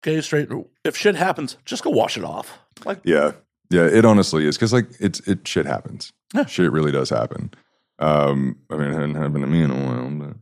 gay 0.03 0.21
straight 0.21 0.49
if 0.83 0.95
shit 0.95 1.15
happens 1.15 1.57
just 1.65 1.83
go 1.83 1.89
wash 1.89 2.17
it 2.17 2.23
off 2.23 2.57
like 2.85 2.99
Yeah. 3.03 3.31
Yeah. 3.69 3.85
It 3.87 4.05
honestly 4.05 4.45
is. 4.45 4.57
Cause 4.57 4.71
like 4.71 4.87
it's, 4.99 5.19
it 5.27 5.47
shit 5.47 5.65
happens. 5.65 6.13
Yeah. 6.33 6.45
Shit 6.45 6.71
really 6.71 6.91
does 6.91 7.09
happen. 7.09 7.51
Um, 7.99 8.59
I 8.69 8.77
mean, 8.77 8.89
it 8.89 8.93
hadn't 8.93 9.15
happened 9.15 9.41
to 9.43 9.47
me 9.47 9.63
in 9.63 9.71
a 9.71 9.75
while, 9.75 10.09
but 10.11 10.37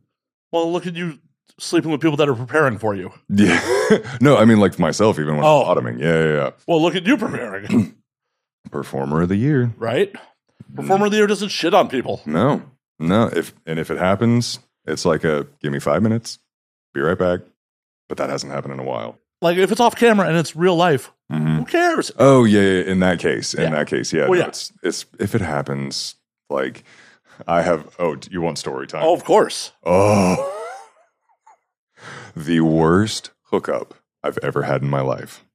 well 0.52 0.72
look 0.72 0.86
at 0.86 0.96
you 0.96 1.20
sleeping 1.60 1.92
with 1.92 2.02
people 2.02 2.18
that 2.18 2.28
are 2.30 2.36
preparing 2.36 2.78
for 2.78 2.96
you 2.96 3.12
yeah. 3.30 3.60
no, 4.22 4.38
I 4.38 4.46
mean, 4.46 4.60
like 4.60 4.78
myself, 4.80 5.20
even 5.20 5.36
when 5.38 5.46
Oh. 5.46 5.62
I'm 5.62 5.68
bottoming. 5.68 6.00
Yeah. 6.00 6.24
Yeah. 6.24 6.34
Yeah. 6.34 6.50
well 6.68 6.82
look 6.82 6.96
at 6.96 7.06
you 7.06 7.18
preparing 7.18 7.96
Performer 8.72 9.22
of 9.22 9.30
the 9.30 9.36
year. 9.36 9.72
right 9.78 10.14
performer 10.76 11.06
of 11.06 11.12
the 11.12 11.18
year 11.18 11.28
doesn't 11.28 11.50
shit 11.50 11.74
on 11.74 11.88
people 11.88 12.22
No, 12.26 12.64
no. 13.00 13.28
If 13.34 13.54
and 13.66 13.80
if 13.80 13.92
it 13.92 13.98
happens, 13.98 14.60
it's 14.86 15.06
like 15.06 15.24
a 15.24 15.48
give 15.62 15.72
me 15.72 15.80
five 15.80 16.02
minutes, 16.02 16.40
be 16.94 17.02
right 17.02 17.18
back. 17.18 17.42
But 18.10 18.18
that 18.18 18.30
hasn't 18.30 18.52
happened 18.52 18.74
in 18.74 18.80
a 18.80 18.84
while. 18.84 19.18
like 19.42 19.58
if 19.58 19.72
it's 19.72 19.80
off 19.82 19.96
camera 19.96 20.28
and 20.28 20.38
it's 20.38 20.56
real 20.56 20.76
life 20.76 21.12
Mhm. 21.32 21.58
who 21.60 21.66
cares 21.66 22.12
Oh 22.20 22.44
yeah, 22.44 22.62
yeah, 22.62 22.82
in 22.92 23.00
that 23.00 23.20
case, 23.20 23.54
in 23.54 23.64
Yeah. 23.64 23.70
that 23.72 23.88
case, 23.88 24.12
yeah. 24.14 24.24
Well, 24.28 24.34
no, 24.40 24.46
yeah. 24.46 24.48
It's, 24.48 24.74
it's 24.84 25.06
if 25.20 25.34
it 25.36 25.42
happens, 25.42 26.16
like 26.50 26.84
I 27.48 27.62
have. 27.64 27.96
Oh, 28.00 28.16
you 28.30 28.42
want 28.42 28.58
story 28.58 28.88
time? 28.88 29.04
oh 29.04 29.14
of 29.14 29.24
course 29.24 29.72
oh, 29.84 30.36
the 32.36 32.62
worst 32.62 33.32
hookup 33.44 33.96
I've 34.24 34.40
ever 34.44 34.64
had 34.64 34.82
in 34.82 34.90
my 34.90 35.02
life. 35.02 35.46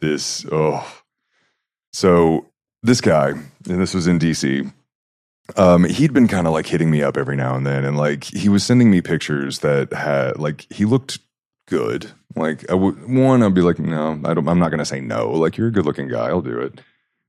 This 0.00 0.46
oh, 0.50 1.02
so 1.92 2.46
this 2.82 3.00
guy, 3.00 3.30
and 3.30 3.80
this 3.80 3.94
was 3.94 4.06
in 4.06 4.18
DC. 4.18 4.72
Um, 5.56 5.84
he'd 5.84 6.12
been 6.12 6.28
kind 6.28 6.46
of 6.46 6.52
like 6.52 6.66
hitting 6.66 6.90
me 6.90 7.02
up 7.02 7.16
every 7.16 7.36
now 7.36 7.54
and 7.54 7.66
then, 7.66 7.84
and 7.84 7.96
like 7.96 8.24
he 8.24 8.48
was 8.48 8.64
sending 8.64 8.90
me 8.90 9.00
pictures 9.00 9.60
that 9.60 9.92
had 9.92 10.38
like 10.38 10.66
he 10.70 10.84
looked 10.84 11.18
good. 11.66 12.10
Like 12.36 12.70
I 12.70 12.74
would 12.74 13.08
one, 13.08 13.42
I'd 13.42 13.54
be 13.54 13.60
like, 13.60 13.78
no, 13.78 14.20
I 14.24 14.34
don't. 14.34 14.48
I'm 14.48 14.58
not 14.58 14.70
gonna 14.70 14.84
say 14.84 15.00
no. 15.00 15.30
Like 15.30 15.56
you're 15.56 15.68
a 15.68 15.72
good 15.72 15.86
looking 15.86 16.08
guy, 16.08 16.28
I'll 16.28 16.42
do 16.42 16.58
it. 16.60 16.80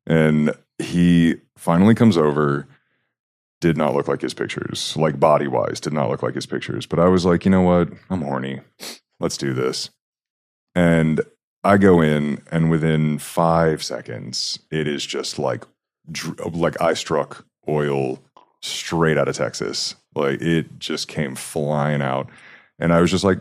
And 0.07 0.53
he 0.77 1.35
finally 1.57 1.95
comes 1.95 2.17
over. 2.17 2.67
Did 3.65 3.77
not 3.77 3.95
look 3.95 4.07
like 4.07 4.21
his 4.21 4.35
pictures, 4.35 4.95
like 4.95 5.19
body 5.19 5.47
wise, 5.47 5.79
did 5.79 5.91
not 5.91 6.07
look 6.07 6.21
like 6.21 6.35
his 6.35 6.45
pictures. 6.45 6.85
But 6.85 6.99
I 6.99 7.07
was 7.07 7.25
like, 7.25 7.45
you 7.45 7.49
know 7.49 7.61
what? 7.63 7.89
I'm 8.11 8.21
horny. 8.21 8.61
Let's 9.19 9.37
do 9.37 9.55
this. 9.55 9.89
And 10.75 11.21
I 11.63 11.77
go 11.77 11.99
in, 11.99 12.43
and 12.51 12.69
within 12.69 13.17
five 13.17 13.81
seconds, 13.83 14.59
it 14.69 14.87
is 14.87 15.03
just 15.03 15.39
like, 15.39 15.63
like 16.53 16.79
I 16.79 16.93
struck 16.93 17.43
oil 17.67 18.19
straight 18.61 19.17
out 19.17 19.27
of 19.27 19.35
Texas. 19.35 19.95
Like 20.13 20.43
it 20.43 20.77
just 20.77 21.07
came 21.07 21.33
flying 21.33 22.03
out, 22.03 22.29
and 22.77 22.93
I 22.93 23.01
was 23.01 23.09
just 23.09 23.23
like, 23.23 23.39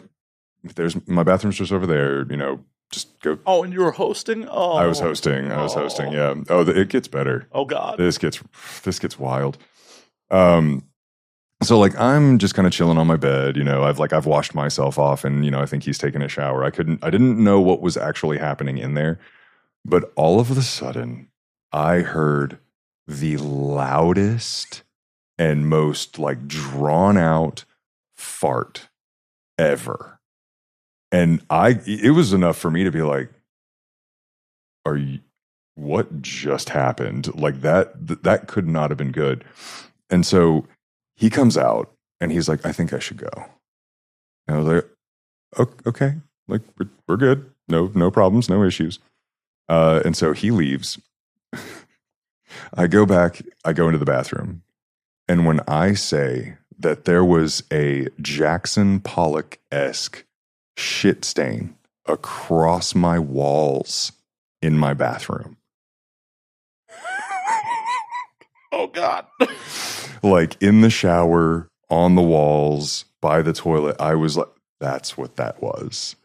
"There's 0.74 0.96
my 1.06 1.22
bathroom's 1.22 1.58
just 1.58 1.70
over 1.70 1.86
there." 1.86 2.24
You 2.30 2.38
know, 2.38 2.60
just 2.90 3.20
go. 3.20 3.38
oh 3.44 3.62
and 3.62 3.74
you 3.74 3.80
were 3.80 3.90
hosting 3.92 4.48
oh 4.50 4.72
I 4.72 4.86
was 4.86 5.00
hosting. 5.00 5.52
I 5.52 5.62
was 5.62 5.76
Oh. 5.76 5.80
hosting. 5.80 6.12
Yeah. 6.12 6.34
Oh, 6.48 6.64
the, 6.64 6.80
it 6.80 6.88
gets 6.88 7.08
better 7.08 7.46
oh 7.52 7.64
god 7.66 7.98
this 7.98 8.16
gets 8.18 8.40
this 8.84 8.98
gets 8.98 9.18
wild 9.18 9.58
um 10.34 10.82
so 11.62 11.78
like 11.78 11.98
i'm 11.98 12.38
just 12.38 12.54
kind 12.54 12.66
of 12.66 12.72
chilling 12.72 12.98
on 12.98 13.06
my 13.06 13.16
bed 13.16 13.56
you 13.56 13.62
know 13.62 13.84
i've 13.84 14.00
like 14.00 14.12
i've 14.12 14.26
washed 14.26 14.54
myself 14.54 14.98
off 14.98 15.24
and 15.24 15.44
you 15.44 15.50
know 15.50 15.60
i 15.60 15.66
think 15.66 15.84
he's 15.84 15.96
taking 15.96 16.20
a 16.22 16.28
shower 16.28 16.64
i 16.64 16.70
couldn't 16.70 17.02
i 17.04 17.08
didn't 17.08 17.42
know 17.42 17.60
what 17.60 17.80
was 17.80 17.96
actually 17.96 18.36
happening 18.36 18.76
in 18.76 18.94
there 18.94 19.18
but 19.84 20.12
all 20.16 20.40
of 20.40 20.50
a 20.50 20.62
sudden 20.62 21.28
i 21.72 22.00
heard 22.00 22.58
the 23.06 23.36
loudest 23.36 24.82
and 25.38 25.68
most 25.68 26.18
like 26.18 26.48
drawn 26.48 27.16
out 27.16 27.64
fart 28.16 28.88
ever 29.56 30.18
and 31.12 31.40
i 31.48 31.78
it 31.86 32.10
was 32.10 32.32
enough 32.32 32.58
for 32.58 32.72
me 32.72 32.82
to 32.82 32.90
be 32.90 33.02
like 33.02 33.30
are 34.84 34.96
you 34.96 35.20
what 35.76 36.22
just 36.22 36.70
happened? 36.70 37.34
Like 37.34 37.60
that, 37.62 38.06
th- 38.06 38.20
that 38.22 38.46
could 38.46 38.68
not 38.68 38.90
have 38.90 38.98
been 38.98 39.12
good. 39.12 39.44
And 40.14 40.24
so 40.24 40.64
he 41.16 41.28
comes 41.28 41.58
out 41.58 41.92
and 42.20 42.30
he's 42.30 42.48
like, 42.48 42.64
I 42.64 42.70
think 42.70 42.92
I 42.92 43.00
should 43.00 43.16
go. 43.16 43.46
And 44.46 44.56
I 44.56 44.60
was 44.60 44.84
like, 45.58 45.86
okay, 45.88 46.14
like 46.46 46.60
we're, 46.78 46.88
we're 47.08 47.16
good. 47.16 47.50
No, 47.66 47.90
no 47.96 48.12
problems, 48.12 48.48
no 48.48 48.62
issues. 48.62 49.00
Uh, 49.68 50.02
and 50.04 50.16
so 50.16 50.32
he 50.32 50.52
leaves. 50.52 51.00
I 52.74 52.86
go 52.86 53.04
back, 53.04 53.42
I 53.64 53.72
go 53.72 53.88
into 53.88 53.98
the 53.98 54.04
bathroom. 54.04 54.62
And 55.26 55.46
when 55.46 55.58
I 55.66 55.94
say 55.94 56.58
that 56.78 57.06
there 57.06 57.24
was 57.24 57.64
a 57.72 58.06
Jackson 58.20 59.00
Pollock 59.00 59.58
esque 59.72 60.24
shit 60.76 61.24
stain 61.24 61.74
across 62.06 62.94
my 62.94 63.18
walls 63.18 64.12
in 64.62 64.78
my 64.78 64.94
bathroom, 64.94 65.56
Oh 68.70 68.86
God. 68.86 69.26
like 70.24 70.60
in 70.62 70.80
the 70.80 70.90
shower, 70.90 71.68
on 71.90 72.14
the 72.16 72.22
walls, 72.22 73.04
by 73.20 73.42
the 73.42 73.52
toilet, 73.52 73.96
I 74.00 74.14
was 74.16 74.36
like, 74.36 74.48
that's 74.80 75.16
what 75.16 75.36
that 75.36 75.62
was. 75.62 76.16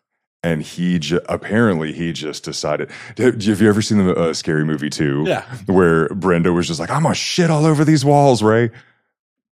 And 0.41 0.61
he 0.63 0.99
ju- 0.99 1.19
apparently 1.27 1.91
he 1.91 2.13
just 2.13 2.43
decided. 2.45 2.89
Have 3.17 3.43
you 3.43 3.67
ever 3.67 3.81
seen 3.81 3.97
the 4.05 4.15
uh, 4.15 4.33
Scary 4.33 4.63
Movie 4.63 4.89
2? 4.89 5.25
Yeah. 5.27 5.43
where 5.65 6.07
Brenda 6.09 6.53
was 6.53 6.65
just 6.67 6.79
like, 6.79 6.89
"I'm 6.89 7.03
gonna 7.03 7.13
shit 7.13 7.49
all 7.51 7.65
over 7.65 7.83
these 7.83 8.05
walls." 8.05 8.41
Ray, 8.41 8.71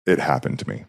it 0.05 0.17
happened 0.19 0.59
to 0.59 0.69
me. 0.69 0.85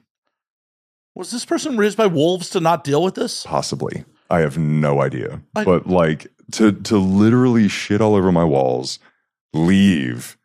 Was 1.17 1.33
this 1.33 1.45
person 1.45 1.77
raised 1.77 1.97
by 1.99 2.07
wolves 2.07 2.49
to 2.51 2.61
not 2.61 2.85
deal 2.85 3.03
with 3.03 3.17
this? 3.17 3.43
Possibly, 3.45 4.05
I 4.31 4.39
have 4.39 4.57
no 4.57 5.01
idea. 5.03 5.41
I- 5.57 5.65
but 5.65 5.89
like 5.89 6.29
to 6.53 6.71
to 6.71 6.97
literally 6.97 7.67
shit 7.67 8.01
all 8.01 8.15
over 8.15 8.31
my 8.31 8.45
walls, 8.45 9.01
leave, 9.53 10.38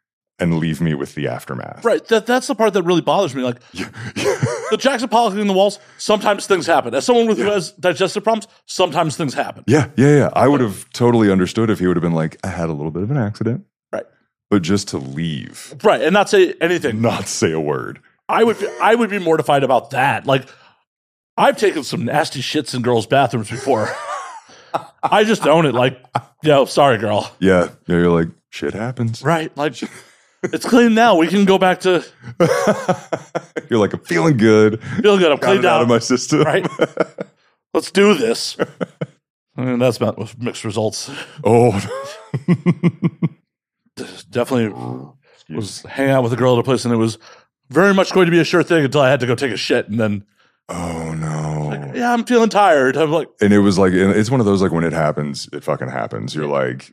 and 0.43 0.59
leave 0.59 0.81
me 0.81 0.93
with 0.93 1.15
the 1.15 1.27
aftermath. 1.27 1.83
Right. 1.85 2.05
That 2.07 2.25
that's 2.25 2.47
the 2.47 2.55
part 2.55 2.73
that 2.73 2.83
really 2.83 3.01
bothers 3.01 3.33
me. 3.33 3.41
Like 3.43 3.59
the 3.71 4.77
Jackson 4.79 5.07
Pollock 5.09 5.33
in 5.35 5.47
the 5.47 5.53
walls, 5.53 5.79
sometimes 5.97 6.45
things 6.45 6.67
happen. 6.67 6.93
As 6.93 7.05
someone 7.05 7.27
with 7.27 7.37
who 7.37 7.45
has 7.45 7.71
digestive 7.71 8.23
problems, 8.23 8.47
sometimes 8.65 9.15
things 9.17 9.33
happen. 9.33 9.63
Yeah, 9.67 9.89
yeah, 9.95 10.17
yeah. 10.17 10.29
I 10.33 10.47
would 10.47 10.61
have 10.61 10.89
totally 10.91 11.31
understood 11.31 11.69
if 11.69 11.79
he 11.79 11.87
would 11.87 11.95
have 11.95 12.03
been 12.03 12.11
like, 12.13 12.37
I 12.43 12.49
had 12.49 12.69
a 12.69 12.73
little 12.73 12.91
bit 12.91 13.03
of 13.03 13.09
an 13.11 13.17
accident. 13.17 13.65
Right. 13.91 14.05
But 14.49 14.61
just 14.61 14.89
to 14.89 14.97
leave, 14.97 15.73
Right. 15.83 16.01
And 16.01 16.13
not 16.13 16.29
say 16.29 16.53
anything. 16.61 17.01
not 17.01 17.27
say 17.27 17.51
a 17.51 17.59
word. 17.59 17.99
I 18.29 18.43
would 18.43 18.59
be, 18.59 18.67
I 18.81 18.95
would 18.95 19.09
be 19.09 19.19
mortified 19.19 19.63
about 19.63 19.91
that. 19.91 20.25
Like 20.25 20.47
I've 21.37 21.57
taken 21.57 21.83
some 21.83 22.05
nasty 22.05 22.41
shits 22.41 22.75
in 22.75 22.81
girls' 22.81 23.07
bathrooms 23.07 23.49
before. 23.49 23.89
I 25.03 25.23
just 25.23 25.45
own 25.47 25.65
it. 25.65 25.73
Like, 25.73 25.99
yo, 26.41 26.65
sorry, 26.65 26.97
girl. 26.97 27.31
Yeah. 27.39 27.69
yeah 27.87 27.97
you're 27.97 28.09
like, 28.11 28.29
shit 28.49 28.73
happens. 28.73 29.21
Right. 29.21 29.55
Like 29.57 29.75
it's 30.43 30.65
clean 30.67 30.93
now. 30.93 31.15
We 31.15 31.27
can 31.27 31.45
go 31.45 31.57
back 31.57 31.79
to 31.81 32.03
you're 33.69 33.79
like, 33.79 33.93
I'm 33.93 33.99
feeling 34.01 34.37
good. 34.37 34.81
feel 34.83 35.17
good. 35.17 35.31
I'm 35.31 35.37
Got 35.37 35.41
cleaned 35.41 35.63
it 35.65 35.67
out 35.67 35.77
out. 35.77 35.81
of 35.83 35.87
my 35.87 35.99
system. 35.99 36.41
Right. 36.41 36.67
Let's 37.73 37.91
do 37.91 38.13
this. 38.15 38.57
And 39.55 39.79
that's 39.79 39.99
met 39.99 40.17
with 40.17 40.35
mixed 40.41 40.63
results. 40.63 41.11
oh, 41.43 41.79
Definitely 44.31 44.69
was 45.49 45.83
hanging 45.83 46.11
out 46.11 46.23
with 46.23 46.33
a 46.33 46.35
girl 46.35 46.53
at 46.53 46.59
a 46.59 46.63
place, 46.63 46.85
and 46.85 46.93
it 46.93 46.97
was 46.97 47.19
very 47.69 47.93
much 47.93 48.11
going 48.13 48.25
to 48.25 48.31
be 48.31 48.39
a 48.39 48.43
sure 48.43 48.63
thing 48.63 48.83
until 48.83 49.01
I 49.01 49.11
had 49.11 49.19
to 49.19 49.27
go 49.27 49.35
take 49.35 49.51
a 49.51 49.57
shit, 49.57 49.87
and 49.87 49.99
then 49.99 50.25
oh 50.69 51.13
no. 51.13 51.91
yeah, 51.93 52.11
I'm 52.11 52.23
feeling 52.23 52.49
tired. 52.49 52.97
I'm 52.97 53.11
like, 53.11 53.27
and 53.41 53.53
it 53.53 53.59
was 53.59 53.77
like 53.77 53.93
and 53.93 54.09
it's 54.11 54.31
one 54.31 54.39
of 54.39 54.47
those 54.47 54.63
like 54.63 54.71
when 54.71 54.83
it 54.83 54.93
happens 54.93 55.47
it 55.53 55.63
fucking 55.63 55.89
happens 55.89 56.33
you're 56.33 56.47
like 56.47 56.91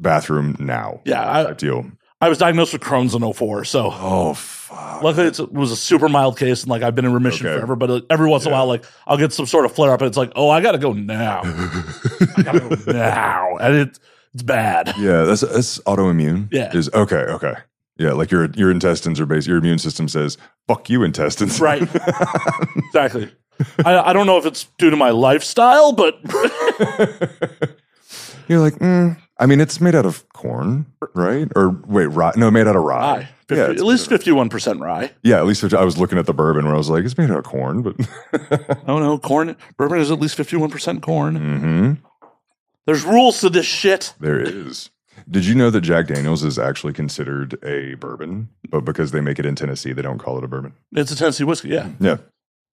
bathroom 0.00 0.56
now 0.58 1.02
yeah, 1.04 1.30
I, 1.30 1.44
type 1.44 1.58
deal 1.58 1.88
I 2.24 2.28
was 2.30 2.38
diagnosed 2.38 2.72
with 2.72 2.80
Crohn's 2.82 3.14
in 3.14 3.32
04, 3.32 3.64
so 3.64 3.90
oh 3.92 4.32
fuck 4.34 5.02
luckily 5.02 5.26
it's, 5.26 5.38
it 5.40 5.52
was 5.52 5.70
a 5.70 5.76
super 5.76 6.08
mild 6.08 6.38
case, 6.38 6.62
and 6.62 6.70
like 6.70 6.82
I've 6.82 6.94
been 6.94 7.04
in 7.04 7.12
remission 7.12 7.46
Okay. 7.46 7.56
forever. 7.56 7.76
But 7.76 7.90
uh, 7.90 8.00
every 8.08 8.28
once 8.28 8.44
in 8.44 8.48
a 8.48 8.54
Yeah. 8.54 8.60
while, 8.60 8.66
like 8.66 8.84
I'll 9.06 9.18
get 9.18 9.32
some 9.32 9.44
sort 9.46 9.66
of 9.66 9.72
flare 9.72 9.92
up, 9.92 10.00
and 10.00 10.08
it's 10.08 10.16
like, 10.16 10.32
oh, 10.34 10.48
I 10.48 10.60
gotta 10.62 10.78
go 10.78 10.92
now. 10.94 11.42
I 12.36 12.42
gotta 12.42 12.60
go 12.60 12.92
now, 12.92 13.56
and 13.58 13.74
it, 13.74 13.98
it's 14.32 14.42
bad. 14.42 14.94
yeah 14.98 15.24
that's 15.24 15.42
that's 15.42 15.78
autoimmune 15.80 16.48
Yeah. 16.50 16.74
is 16.74 16.88
okay 16.94 17.24
okay 17.36 17.54
yeah 17.98 18.12
like 18.12 18.30
your 18.30 18.48
your 18.56 18.70
intestines 18.70 19.20
are 19.20 19.26
based 19.26 19.46
your 19.46 19.58
immune 19.58 19.78
system 19.78 20.08
says 20.08 20.38
fuck 20.66 20.88
you 20.90 21.02
intestines 21.04 21.60
Right. 21.60 21.82
Exactly. 22.76 23.30
I, 23.84 23.98
I 23.98 24.12
don't 24.12 24.26
know 24.26 24.38
if 24.38 24.46
it's 24.46 24.64
due 24.78 24.90
to 24.90 24.96
my 24.96 25.10
lifestyle, 25.10 25.92
but 25.92 26.18
you're 28.48 28.60
like 28.60 28.74
mm, 28.74 29.16
i 29.38 29.46
mean 29.46 29.60
it's 29.60 29.80
made 29.80 29.94
out 29.94 30.06
of 30.06 30.28
corn 30.32 30.86
right 31.14 31.48
or 31.56 31.70
wait 31.86 32.06
rye 32.06 32.32
no 32.36 32.50
made 32.50 32.66
out 32.66 32.76
of 32.76 32.82
rye, 32.82 33.16
rye. 33.18 33.28
50, 33.48 33.54
yeah, 33.56 33.68
at 33.70 33.80
least 33.80 34.08
fifty-one 34.08 34.48
percent 34.48 34.80
rye. 34.80 35.10
yeah 35.22 35.36
at 35.38 35.46
least 35.46 35.62
if- 35.64 35.74
i 35.74 35.84
was 35.84 35.98
looking 35.98 36.18
at 36.18 36.26
the 36.26 36.34
bourbon 36.34 36.64
where 36.64 36.74
i 36.74 36.78
was 36.78 36.88
like 36.90 37.04
it's 37.04 37.18
made 37.18 37.30
out 37.30 37.38
of 37.38 37.44
corn 37.44 37.82
but 37.82 37.94
Oh 38.86 38.98
no, 38.98 39.18
corn 39.18 39.56
bourbon 39.76 39.98
is 40.00 40.10
at 40.10 40.20
least 40.20 40.34
fifty-one 40.36 40.70
percent 40.70 41.02
corn. 41.02 41.36
hmm 41.36 41.92
There's 42.86 43.04
rules 43.04 43.40
to 43.40 43.48
this 43.50 43.66
shit. 43.66 44.14
There 44.20 44.38
is. 44.40 44.90
Did 45.30 45.46
you 45.46 45.54
know 45.54 45.70
that 45.70 45.80
Jack 45.82 46.08
Daniels 46.08 46.42
is 46.44 46.58
actually 46.58 46.92
considered 46.92 47.56
a 47.64 47.94
bourbon, 47.94 48.48
but 48.68 48.80
because 48.84 49.10
they 49.12 49.20
make 49.22 49.38
it 49.38 49.46
in 49.46 49.54
Tennessee, 49.54 49.92
they 49.92 50.02
don't 50.02 50.18
call 50.18 50.36
it 50.36 50.44
a 50.44 50.48
bourbon? 50.48 50.74
It's 50.92 51.10
a 51.12 51.16
Tennessee 51.16 51.44
whiskey, 51.44 51.68
yeah. 51.68 51.88
Yeah, 52.00 52.16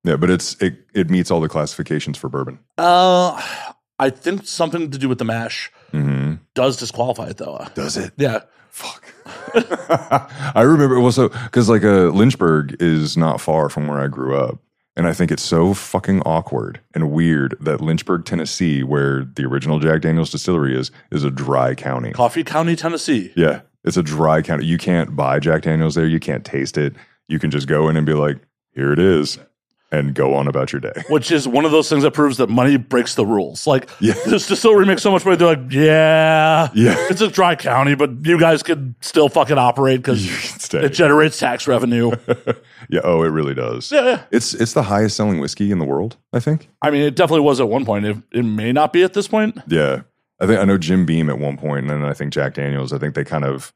yeah, 0.03 0.15
but 0.17 0.29
it's 0.29 0.55
it 0.61 0.75
it 0.93 1.09
meets 1.09 1.31
all 1.31 1.39
the 1.39 1.47
classifications 1.47 2.17
for 2.17 2.27
bourbon. 2.29 2.59
Uh, 2.77 3.39
I 3.99 4.09
think 4.09 4.45
something 4.47 4.89
to 4.91 4.97
do 4.97 5.07
with 5.07 5.19
the 5.19 5.25
mash 5.25 5.71
does 6.53 6.77
disqualify 6.77 7.27
it 7.29 7.37
though. 7.37 7.65
Does 7.73 7.97
it? 7.97 8.13
Yeah, 8.17 8.41
Fuck. 8.71 9.13
I 10.55 10.61
remember. 10.61 10.99
Well, 11.01 11.11
so 11.11 11.27
because 11.27 11.67
like 11.67 11.83
uh, 11.83 12.07
Lynchburg 12.07 12.81
is 12.81 13.17
not 13.17 13.41
far 13.41 13.67
from 13.67 13.87
where 13.87 13.99
I 13.99 14.07
grew 14.07 14.35
up, 14.37 14.59
and 14.95 15.05
I 15.05 15.13
think 15.13 15.29
it's 15.29 15.43
so 15.43 15.73
fucking 15.73 16.21
awkward 16.21 16.79
and 16.95 17.11
weird 17.11 17.57
that 17.59 17.81
Lynchburg, 17.81 18.23
Tennessee, 18.23 18.81
where 18.81 19.25
the 19.25 19.43
original 19.43 19.79
Jack 19.79 20.01
Daniels 20.01 20.31
distillery 20.31 20.73
is, 20.73 20.89
is 21.11 21.25
a 21.25 21.31
dry 21.31 21.75
county. 21.75 22.13
Coffee 22.13 22.45
County, 22.45 22.77
Tennessee. 22.77 23.33
Yeah, 23.35 23.61
it's 23.83 23.97
a 23.97 24.03
dry 24.03 24.41
county. 24.41 24.65
You 24.65 24.77
can't 24.77 25.17
buy 25.17 25.39
Jack 25.39 25.63
Daniels 25.63 25.95
there. 25.95 26.07
You 26.07 26.21
can't 26.21 26.45
taste 26.45 26.77
it. 26.77 26.93
You 27.27 27.39
can 27.39 27.51
just 27.51 27.67
go 27.67 27.89
in 27.89 27.97
and 27.97 28.05
be 28.05 28.13
like, 28.13 28.37
"Here 28.73 28.93
it 28.93 28.99
is," 28.99 29.37
and 29.91 30.13
go 30.15 30.33
on 30.33 30.47
about 30.47 30.71
your 30.71 30.79
day. 30.79 30.93
Which 31.09 31.31
is 31.31 31.47
one 31.47 31.65
of 31.65 31.71
those 31.71 31.89
things 31.89 32.03
that 32.03 32.11
proves 32.11 32.37
that 32.37 32.49
money 32.49 32.77
breaks 32.77 33.15
the 33.15 33.25
rules. 33.25 33.67
Like 33.67 33.89
Yeah. 33.99 34.13
this 34.25 34.47
distillery 34.47 34.85
makes 34.85 35.01
so 35.01 35.11
much 35.11 35.25
money, 35.25 35.37
they're 35.37 35.55
like, 35.55 35.71
yeah, 35.71 36.69
Yeah, 36.73 36.95
it's 37.09 37.21
a 37.21 37.27
dry 37.27 37.55
county, 37.55 37.95
but 37.95 38.25
you 38.25 38.39
guys 38.39 38.63
could 38.63 38.95
still 39.01 39.29
fucking 39.29 39.57
operate 39.57 39.99
because 39.99 40.67
can 40.69 40.85
it 40.85 40.89
generates 40.89 41.37
tax 41.39 41.67
revenue. 41.67 42.11
yeah. 42.89 43.01
Oh, 43.03 43.23
it 43.23 43.29
really 43.29 43.53
does. 43.53 43.91
yeah, 43.91 44.03
yeah. 44.03 44.23
It's 44.31 44.53
it's 44.53 44.73
the 44.73 44.83
highest 44.83 45.15
selling 45.17 45.39
whiskey 45.39 45.71
in 45.71 45.79
the 45.79 45.85
world. 45.85 46.17
I 46.33 46.39
think. 46.39 46.69
I 46.81 46.89
mean, 46.91 47.01
it 47.01 47.15
definitely 47.15 47.45
was 47.45 47.59
at 47.59 47.67
one 47.67 47.85
point. 47.85 48.05
It, 48.05 48.17
it 48.31 48.43
may 48.43 48.71
not 48.71 48.93
be 48.93 49.03
at 49.03 49.13
this 49.13 49.27
point. 49.27 49.57
Yeah, 49.67 50.01
I 50.39 50.47
think 50.47 50.59
I 50.59 50.63
know 50.65 50.77
Jim 50.77 51.05
Beam 51.05 51.29
at 51.29 51.37
one 51.37 51.57
point, 51.57 51.81
and 51.81 51.89
then 51.89 52.03
I 52.03 52.13
think 52.13 52.33
Jack 52.33 52.53
Daniels. 52.53 52.93
I 52.93 52.97
think 52.97 53.15
they 53.15 53.23
kind 53.23 53.43
of 53.43 53.73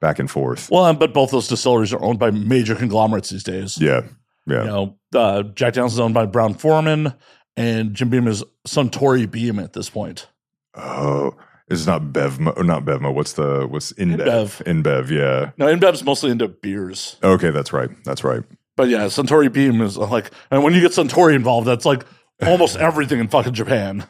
back 0.00 0.18
and 0.18 0.30
forth. 0.30 0.70
Well, 0.70 0.92
but 0.94 1.12
both 1.12 1.30
those 1.30 1.48
distilleries 1.48 1.92
are 1.92 2.02
owned 2.02 2.18
by 2.18 2.30
major 2.30 2.74
conglomerates 2.74 3.30
these 3.30 3.44
days. 3.44 3.78
Yeah, 3.78 4.02
yeah. 4.48 4.62
You 4.62 4.68
know, 4.68 4.98
uh, 5.14 5.42
Jack 5.42 5.74
Daniels 5.74 5.94
is 5.94 6.00
owned 6.00 6.14
by 6.14 6.26
Brown-Forman, 6.26 7.14
and 7.56 7.94
Jim 7.94 8.08
Beam 8.10 8.26
is 8.26 8.42
Suntory 8.66 9.30
Beam 9.30 9.58
at 9.58 9.72
this 9.72 9.90
point. 9.90 10.28
Oh, 10.74 11.34
it's 11.68 11.86
not 11.86 12.02
Bevmo. 12.12 12.56
or 12.56 12.64
Not 12.64 12.84
Bevmo. 12.84 13.12
What's 13.12 13.34
the 13.34 13.66
what's 13.68 13.92
InBev? 13.94 14.62
InBev. 14.64 14.82
InBev. 14.82 15.10
Yeah. 15.10 15.50
Now, 15.56 15.66
InBev's 15.66 16.04
mostly 16.04 16.30
into 16.30 16.48
beers, 16.48 17.16
Okay, 17.22 17.50
that's 17.50 17.72
right. 17.72 17.90
That's 18.04 18.24
right. 18.24 18.42
but 18.76 18.88
yeah, 18.88 19.06
Suntory 19.06 19.52
Beam 19.52 19.80
is 19.82 19.96
like, 19.96 20.30
and 20.50 20.62
when 20.62 20.72
you 20.74 20.80
get 20.80 20.92
Suntory 20.92 21.34
involved, 21.34 21.66
that's 21.66 21.84
like 21.84 22.04
almost 22.46 22.76
everything 22.76 23.18
in 23.20 23.28
fucking 23.28 23.52
Japan. 23.54 24.04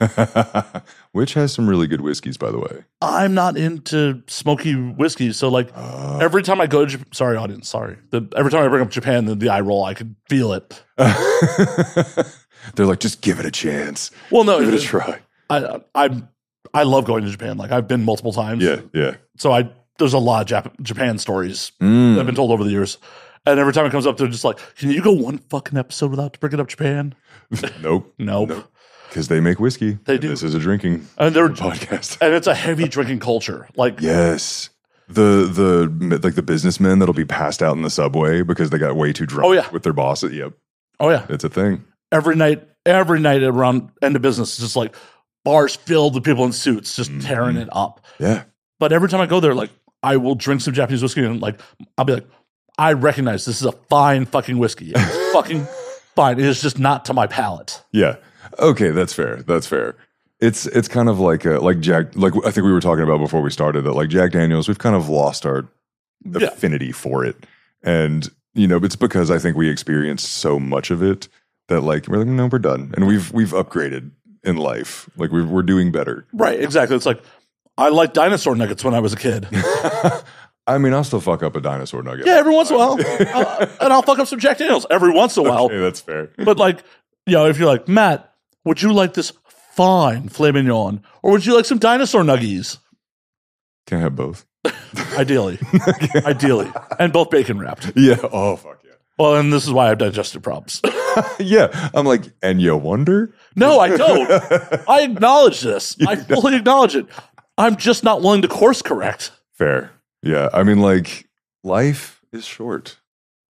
Which 1.13 1.35
has 1.35 1.53
some 1.53 1.69
really 1.69 1.87
good 1.87 2.01
whiskeys, 2.01 2.37
by 2.37 2.51
the 2.51 2.59
way. 2.59 2.85
I'm 3.01 3.35
not 3.35 3.57
into 3.57 4.23
smoky 4.27 4.75
whiskeys, 4.75 5.37
so 5.37 5.49
like 5.49 5.71
Uh, 5.75 6.19
every 6.21 6.43
time 6.43 6.61
I 6.61 6.67
go 6.67 6.85
to, 6.87 6.99
sorry 7.13 7.37
audience, 7.37 7.69
sorry, 7.69 7.97
the, 8.11 8.29
every 8.37 8.51
time 8.51 8.65
I 8.65 8.69
bring 8.69 8.83
up 8.83 8.91
Japan, 8.91 9.25
the, 9.25 9.35
the 9.35 9.49
eye 9.49 9.61
roll, 9.61 9.85
I 9.85 9.95
could 9.95 10.15
feel 10.29 10.53
it. 10.53 10.83
They're 12.75 12.87
like, 12.87 13.01
just 13.01 13.23
give 13.23 13.39
it 13.41 13.47
a 13.47 13.51
chance. 13.51 14.11
Well, 14.31 14.45
no, 14.45 14.61
Give 14.61 14.75
it 14.75 14.81
a 14.83 14.85
try. 14.85 15.21
I, 15.51 15.81
I, 15.95 16.23
I 16.75 16.83
love 16.83 17.05
going 17.07 17.25
to 17.25 17.31
Japan. 17.31 17.57
Like 17.57 17.71
I've 17.71 17.89
been 17.89 18.05
multiple 18.05 18.33
times. 18.33 18.63
Yeah, 18.63 18.81
yeah. 18.93 19.15
So 19.39 19.53
I 19.53 19.71
there's 19.99 20.13
a 20.13 20.19
lot 20.19 20.51
of 20.53 20.65
Jap- 20.65 20.81
Japan 20.83 21.19
stories 21.19 21.73
that 21.81 21.85
Mm. 21.87 22.17
have 22.19 22.27
been 22.27 22.35
told 22.35 22.51
over 22.51 22.63
the 22.63 22.71
years. 22.71 22.99
And 23.47 23.59
every 23.59 23.73
time 23.73 23.87
it 23.87 23.91
comes 23.91 24.07
up, 24.07 24.19
they're 24.19 24.27
just 24.29 24.45
like, 24.45 24.59
"Can 24.77 24.91
you 24.91 25.01
go 25.01 25.13
one 25.13 25.39
fucking 25.39 25.79
episode 25.79 26.11
without 26.11 26.39
bringing 26.39 26.61
up 26.61 26.69
Japan?" 26.69 27.15
Nope. 27.83 28.15
Nope. 28.19 28.71
Because 29.09 29.29
they 29.29 29.41
make 29.41 29.59
whiskey. 29.59 29.99
They 30.05 30.19
do. 30.19 30.29
This 30.29 30.43
is 30.43 30.55
a 30.55 30.59
drinking 30.59 31.07
And 31.17 31.35
they're 31.35 31.49
podcast. 31.49 32.19
and 32.21 32.35
it's 32.35 32.47
a 32.47 32.55
heavy 32.55 32.89
drinking 32.89 33.21
culture. 33.21 33.69
Like, 33.77 34.01
Yes. 34.01 34.71
The 35.11 35.47
the 35.51 36.19
like 36.23 36.35
the 36.35 36.43
businessmen 36.43 36.99
that'll 36.99 37.15
be 37.15 37.25
passed 37.25 37.63
out 37.63 37.75
in 37.75 37.81
the 37.83 37.89
subway 37.89 38.43
because 38.43 38.69
they 38.69 38.77
got 38.77 38.95
way 38.95 39.15
too 39.15 39.25
drunk 39.25 39.47
Oh, 39.47 39.53
yeah. 39.53 39.67
with 39.71 39.83
their 39.83 39.95
boss. 39.95 40.23
Yep, 40.23 40.53
oh 41.01 41.09
yeah, 41.09 41.25
it's 41.31 41.45
a 41.45 41.49
thing. 41.49 41.83
every 42.13 42.37
night, 42.37 42.69
every 42.85 43.19
night 43.19 43.43
around 43.43 43.89
end 44.03 44.17
of 44.17 44.21
business, 44.21 44.51
it's 44.51 44.59
just 44.61 44.77
like 44.77 44.95
bars 45.47 45.75
filled 45.75 46.15
with 46.15 46.25
people 46.25 46.45
in 46.45 46.53
suits, 46.53 46.95
just 46.95 47.11
Mm-hmm. 47.11 47.21
tearing 47.21 47.57
it 47.57 47.71
up. 47.73 48.05
Yeah, 48.21 48.43
But 48.79 48.93
every 48.93 49.09
time 49.09 49.23
I 49.23 49.27
go 49.27 49.41
there, 49.41 49.55
like 49.55 49.71
I 50.03 50.19
will 50.19 50.35
drink 50.35 50.61
some 50.61 50.75
Japanese 50.75 51.03
whiskey 51.03 51.25
and 51.25 51.41
like 51.41 51.59
I'll 51.97 52.05
be 52.05 52.13
like, 52.13 52.27
I 52.77 52.93
recognize 52.93 53.47
this 53.47 53.63
is 53.63 53.67
a 53.67 53.73
fine 53.73 54.27
fucking 54.27 54.59
whiskey. 54.59 54.93
It's 54.95 55.33
fucking 55.33 55.67
fine. 56.19 56.39
It 56.41 56.45
is 56.47 56.61
just 56.61 56.79
not 56.79 57.05
to 57.07 57.15
my 57.15 57.27
palate. 57.29 57.83
Yeah. 57.93 58.17
Okay, 58.59 58.91
that's 58.91 59.13
fair. 59.13 59.37
That's 59.47 59.67
fair. 59.67 59.95
It's 60.41 60.67
it's 60.67 60.89
kind 60.89 61.09
of 61.09 61.21
like 61.21 61.45
a, 61.45 61.59
like 61.61 61.79
Jack 61.81 62.15
like 62.17 62.33
I 62.45 62.51
think 62.51 62.65
we 62.65 62.73
were 62.73 62.81
talking 62.81 63.05
about 63.05 63.19
before 63.19 63.41
we 63.43 63.51
started 63.51 63.83
that 63.85 63.93
like 63.93 64.09
Jack 64.09 64.33
Daniels 64.33 64.67
we've 64.69 64.79
kind 64.79 64.97
of 64.97 65.09
lost 65.09 65.47
our 65.47 65.69
Yeah. 66.25 66.49
affinity 66.49 66.93
for 66.93 67.25
it. 67.25 67.37
And 67.83 68.29
you 68.55 68.67
know, 68.67 68.79
it's 68.83 68.97
because 68.97 69.31
I 69.31 69.39
think 69.39 69.57
we 69.57 69.69
experienced 69.71 70.29
so 70.33 70.59
much 70.59 70.91
of 70.91 71.03
it 71.03 71.29
that 71.69 71.83
like 71.83 72.09
we're 72.09 72.19
like 72.19 72.27
no 72.29 72.47
we're 72.51 72.59
done. 72.59 72.93
And 72.97 73.07
we've 73.07 73.31
we've 73.33 73.51
upgraded 73.53 74.11
in 74.43 74.57
life. 74.57 75.09
Like 75.17 75.31
we're 75.31 75.47
we're 75.47 75.63
doing 75.63 75.93
better. 75.93 76.27
Right, 76.33 76.59
exactly. 76.61 76.97
It's 76.97 77.07
like 77.07 77.23
I 77.77 77.91
liked 77.91 78.15
dinosaur 78.15 78.57
nuggets 78.57 78.83
when 78.85 78.95
I 78.95 79.01
was 79.01 79.13
a 79.13 79.17
kid. 79.17 79.47
I 80.69 80.77
mean, 80.79 80.93
I'll 80.93 81.03
still 81.03 81.21
fuck 81.21 81.43
up 81.43 81.57
a 81.57 81.61
dinosaur 81.61 82.03
nugget. 82.03 82.27
Yeah, 82.27 82.35
every 82.35 82.55
once 82.55 82.69
in 82.71 82.77
a 82.77 82.79
while. 82.79 82.99
Uh, 83.39 83.67
and 83.81 83.93
I'll 83.93 84.03
fuck 84.03 84.19
up 84.19 84.27
some 84.29 84.39
Jack 84.39 84.59
Daniels 84.59 84.87
every 84.91 85.13
once 85.13 85.37
in 85.37 85.47
a 85.47 85.49
while. 85.49 85.67
Okay, 85.67 85.79
that's 85.79 86.01
fair. 86.01 86.31
But 86.37 86.59
like, 86.59 86.83
you 87.27 87.35
know, 87.35 87.47
if 87.47 87.59
you're 87.59 87.67
like, 87.69 87.89
Matt, 87.89 88.33
would 88.65 88.83
you 88.83 88.93
like 88.93 89.15
this 89.15 89.33
fine 89.75 90.29
filet 90.29 90.53
mignon? 90.53 91.03
Or 91.23 91.33
would 91.33 91.47
you 91.47 91.55
like 91.55 91.65
some 91.65 91.79
dinosaur 91.79 92.23
nuggies? 92.23 92.79
Can't 93.87 94.03
have 94.03 94.17
both. 94.17 94.45
Ideally. 95.17 95.59
Ideally. 96.17 96.71
And 96.99 97.13
both 97.13 97.31
bacon 97.31 97.59
wrapped. 97.59 97.93
Yeah. 97.97 98.17
Oh 98.23 98.57
fuck 98.57 98.81
yeah. 98.85 98.93
Well, 99.19 99.37
and 99.37 99.53
this 99.53 99.65
is 99.65 99.73
why 99.73 99.87
I 99.87 99.89
have 99.91 99.99
digestive 99.99 100.43
problems. 100.43 100.81
yeah. 101.39 101.91
I'm 101.95 102.07
like, 102.07 102.25
and 102.43 102.61
you 102.61 102.77
wonder? 102.77 103.35
no, 103.57 103.81
I 103.81 103.97
don't. 103.97 104.31
I 104.89 105.03
acknowledge 105.03 105.61
this. 105.61 105.97
I 106.07 106.17
fully 106.17 106.57
acknowledge 106.57 106.95
it. 106.97 107.07
I'm 107.57 107.77
just 107.77 108.05
not 108.05 108.23
willing 108.23 108.43
to 108.43 108.49
course 108.49 108.83
correct. 108.83 109.33
Fair. 109.55 109.91
Yeah. 110.23 110.49
I 110.53 110.63
mean, 110.63 110.81
like, 110.81 111.29
life 111.65 112.23
is 112.33 112.45
short 112.45 112.99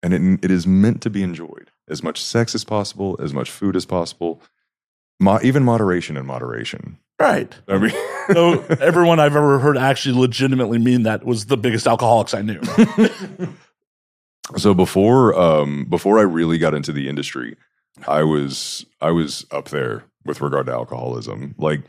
and 0.04 0.14
it, 0.14 0.46
it 0.46 0.52
is 0.52 0.68
meant 0.68 1.02
to 1.02 1.10
be 1.10 1.24
enjoyed. 1.24 1.72
As 1.90 2.04
much 2.04 2.22
sex 2.22 2.54
as 2.54 2.64
possible, 2.64 3.18
as 3.22 3.34
much 3.34 3.50
food 3.50 3.76
as 3.76 3.86
possible, 3.86 4.42
Mo- 5.20 5.40
even 5.42 5.64
moderation 5.64 6.16
and 6.16 6.28
moderation. 6.28 7.00
Right. 7.20 7.54
I 7.68 7.78
mean, 7.80 7.92
So 8.34 8.60
everyone 8.82 9.20
I've 9.20 9.36
ever 9.36 9.58
heard 9.58 9.78
actually 9.78 10.20
legitimately 10.20 10.78
mean 10.80 11.04
that 11.04 11.26
was 11.26 11.46
the 11.46 11.58
biggest 11.58 11.88
alcoholics 11.88 12.34
I 12.34 12.42
knew. 12.42 12.62
so 14.58 14.74
before 14.74 15.38
um 15.40 15.86
before 15.86 16.20
I 16.20 16.24
really 16.24 16.58
got 16.58 16.74
into 16.74 16.92
the 16.92 17.08
industry, 17.10 17.56
I 18.08 18.24
was 18.24 18.86
I 19.02 19.12
was 19.12 19.46
up 19.50 19.70
there 19.70 20.04
with 20.26 20.42
regard 20.42 20.66
to 20.68 20.74
alcoholism. 20.74 21.56
Like 21.58 21.82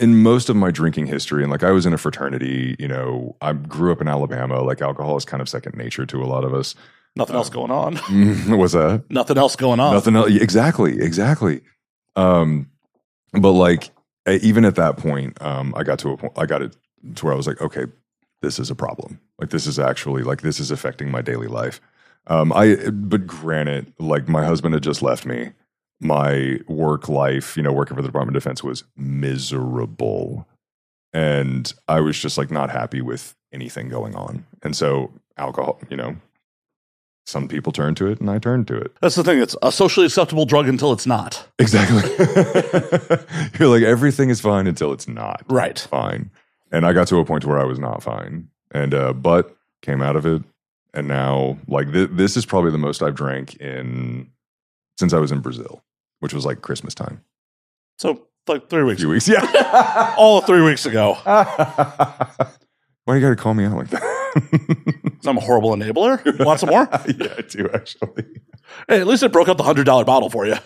in 0.00 0.22
most 0.22 0.48
of 0.48 0.56
my 0.56 0.70
drinking 0.70 1.06
history, 1.06 1.42
and 1.42 1.52
like 1.52 1.62
I 1.62 1.70
was 1.70 1.86
in 1.86 1.92
a 1.92 1.98
fraternity, 1.98 2.74
you 2.78 2.88
know, 2.88 3.36
I 3.40 3.52
grew 3.52 3.92
up 3.92 4.00
in 4.00 4.08
Alabama. 4.08 4.62
Like 4.62 4.80
alcohol 4.80 5.16
is 5.16 5.24
kind 5.24 5.40
of 5.40 5.48
second 5.48 5.76
nature 5.76 6.06
to 6.06 6.22
a 6.22 6.26
lot 6.26 6.42
of 6.42 6.54
us. 6.54 6.74
Nothing 7.16 7.36
else 7.36 7.50
going 7.50 7.70
on. 7.70 7.96
What's 8.58 8.72
that? 8.72 9.04
Nothing 9.10 9.36
else 9.36 9.56
going 9.56 9.80
on. 9.80 9.92
Nothing 9.92 10.16
else. 10.16 10.30
Exactly, 10.30 11.00
exactly. 11.00 11.60
Um, 12.16 12.70
but 13.32 13.52
like 13.52 13.90
even 14.26 14.64
at 14.64 14.76
that 14.76 14.96
point, 14.96 15.40
um, 15.42 15.74
I 15.76 15.82
got 15.82 15.98
to 16.00 16.10
a 16.10 16.16
point. 16.16 16.32
I 16.36 16.46
got 16.46 16.62
it 16.62 16.76
to 17.16 17.24
where 17.24 17.34
I 17.34 17.36
was 17.36 17.46
like, 17.46 17.60
okay, 17.60 17.86
this 18.42 18.58
is 18.58 18.70
a 18.70 18.74
problem. 18.74 19.20
Like 19.38 19.50
this 19.50 19.66
is 19.66 19.78
actually 19.78 20.22
like 20.22 20.42
this 20.42 20.60
is 20.60 20.70
affecting 20.70 21.10
my 21.10 21.22
daily 21.22 21.48
life. 21.48 21.80
Um, 22.26 22.52
I 22.52 22.76
but 22.90 23.26
granted, 23.26 23.92
like 23.98 24.28
my 24.28 24.44
husband 24.44 24.74
had 24.74 24.82
just 24.82 25.02
left 25.02 25.26
me. 25.26 25.52
My 26.00 26.58
work 26.66 27.08
life, 27.08 27.56
you 27.56 27.62
know, 27.62 27.72
working 27.72 27.94
for 27.96 28.02
the 28.02 28.08
Department 28.08 28.36
of 28.36 28.42
Defense 28.42 28.62
was 28.64 28.84
miserable, 28.96 30.46
and 31.12 31.72
I 31.88 32.00
was 32.00 32.18
just 32.18 32.38
like 32.38 32.50
not 32.50 32.70
happy 32.70 33.00
with 33.02 33.34
anything 33.52 33.88
going 33.88 34.14
on. 34.14 34.46
And 34.62 34.74
so 34.76 35.12
alcohol, 35.36 35.78
you 35.90 35.96
know, 35.96 36.16
some 37.26 37.48
people 37.48 37.70
turn 37.72 37.94
to 37.96 38.06
it, 38.06 38.18
and 38.20 38.30
I 38.30 38.38
turned 38.38 38.66
to 38.68 38.76
it. 38.78 38.96
That's 39.02 39.14
the 39.14 39.22
thing. 39.24 39.40
It's 39.40 39.54
a 39.62 39.70
socially 39.70 40.06
acceptable 40.06 40.46
drug 40.46 40.68
until 40.68 40.92
it's 40.92 41.06
not. 41.06 41.46
Exactly. 41.58 42.02
You're 43.58 43.68
like 43.68 43.82
everything 43.82 44.30
is 44.30 44.40
fine 44.40 44.66
until 44.66 44.92
it's 44.92 45.06
not 45.08 45.42
Right. 45.48 45.78
fine. 45.78 46.30
And 46.72 46.86
I 46.86 46.92
got 46.92 47.08
to 47.08 47.18
a 47.18 47.24
point 47.24 47.44
where 47.44 47.58
I 47.58 47.64
was 47.64 47.78
not 47.78 48.02
fine. 48.02 48.48
And 48.72 48.94
uh 48.94 49.12
but 49.12 49.54
came 49.82 50.00
out 50.02 50.14
of 50.16 50.24
it 50.26 50.42
and 50.94 51.08
now 51.08 51.58
like 51.68 51.92
th- 51.92 52.10
this 52.12 52.36
is 52.36 52.46
probably 52.46 52.70
the 52.70 52.78
most 52.78 53.02
I've 53.02 53.14
drank 53.14 53.56
in 53.56 54.30
since 54.98 55.12
I 55.12 55.18
was 55.18 55.32
in 55.32 55.40
Brazil, 55.40 55.82
which 56.20 56.32
was 56.32 56.46
like 56.46 56.62
Christmas 56.62 56.94
time. 56.94 57.22
So 57.98 58.26
like 58.48 58.68
three 58.70 58.82
A 58.82 58.84
weeks. 58.86 59.00
few 59.00 59.08
weeks. 59.10 59.28
Yeah. 59.28 60.14
All 60.18 60.40
three 60.40 60.62
weeks 60.62 60.86
ago. 60.86 61.14
Why 63.04 63.16
you 63.16 63.20
got 63.20 63.30
to 63.30 63.36
call 63.36 63.54
me 63.54 63.64
out 63.64 63.76
like 63.76 63.88
that? 63.88 64.02
I'm 65.26 65.36
a 65.36 65.40
horrible 65.40 65.70
enabler. 65.74 66.44
Want 66.44 66.60
some 66.60 66.68
more? 66.70 66.88
yeah, 67.06 67.34
I 67.36 67.42
do 67.42 67.68
actually. 67.74 68.24
Hey, 68.88 69.00
at 69.00 69.06
least 69.06 69.22
it 69.22 69.32
broke 69.32 69.48
up 69.48 69.56
the 69.56 69.62
hundred 69.64 69.84
dollar 69.84 70.04
bottle 70.04 70.30
for 70.30 70.46
you. 70.46 70.56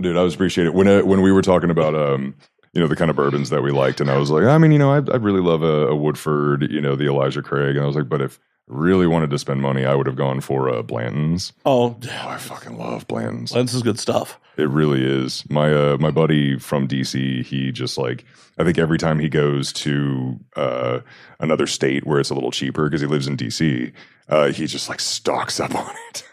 Dude, 0.00 0.16
I 0.16 0.22
was 0.22 0.34
appreciate 0.34 0.66
it 0.66 0.74
when 0.74 0.86
uh, 0.88 1.00
when 1.02 1.22
we 1.22 1.32
were 1.32 1.42
talking 1.42 1.70
about 1.70 1.94
um 1.94 2.34
you 2.72 2.80
know 2.80 2.86
the 2.88 2.96
kind 2.96 3.10
of 3.10 3.16
bourbons 3.16 3.50
that 3.50 3.62
we 3.62 3.70
liked, 3.70 4.00
and 4.00 4.10
I 4.10 4.18
was 4.18 4.30
like, 4.30 4.44
I 4.44 4.58
mean, 4.58 4.72
you 4.72 4.78
know, 4.78 4.92
I'd, 4.92 5.08
I'd 5.10 5.22
really 5.22 5.40
love 5.40 5.62
a, 5.62 5.88
a 5.88 5.96
Woodford, 5.96 6.70
you 6.70 6.80
know, 6.80 6.96
the 6.96 7.06
Elijah 7.06 7.40
Craig, 7.42 7.76
and 7.76 7.84
I 7.84 7.86
was 7.86 7.96
like, 7.96 8.08
but 8.08 8.20
if 8.20 8.38
really 8.66 9.06
wanted 9.06 9.30
to 9.30 9.38
spend 9.38 9.60
money, 9.60 9.84
I 9.84 9.94
would 9.94 10.06
have 10.06 10.16
gone 10.16 10.40
for 10.40 10.68
uh, 10.68 10.82
Blanton's. 10.82 11.52
Oh, 11.66 11.96
Oh, 12.02 12.28
I 12.28 12.38
fucking 12.38 12.78
love 12.78 13.06
Blanton's. 13.06 13.52
Blanton's 13.52 13.74
is 13.74 13.82
good 13.82 13.98
stuff. 13.98 14.40
It 14.56 14.68
really 14.68 15.04
is. 15.04 15.44
My 15.50 15.72
uh, 15.72 15.96
my 15.98 16.10
buddy 16.10 16.58
from 16.58 16.86
DC, 16.86 17.44
he 17.44 17.72
just 17.72 17.98
like 17.98 18.24
I 18.58 18.64
think 18.64 18.78
every 18.78 18.98
time 18.98 19.18
he 19.18 19.28
goes 19.28 19.72
to 19.74 20.38
uh, 20.56 21.00
another 21.40 21.66
state 21.66 22.06
where 22.06 22.20
it's 22.20 22.30
a 22.30 22.34
little 22.34 22.52
cheaper 22.52 22.84
because 22.84 23.00
he 23.00 23.06
lives 23.06 23.26
in 23.26 23.36
DC, 23.36 23.92
uh, 24.28 24.52
he 24.52 24.66
just 24.66 24.88
like 24.88 25.00
stocks 25.00 25.58
up 25.60 25.74
on 25.74 25.92
it. 26.10 26.24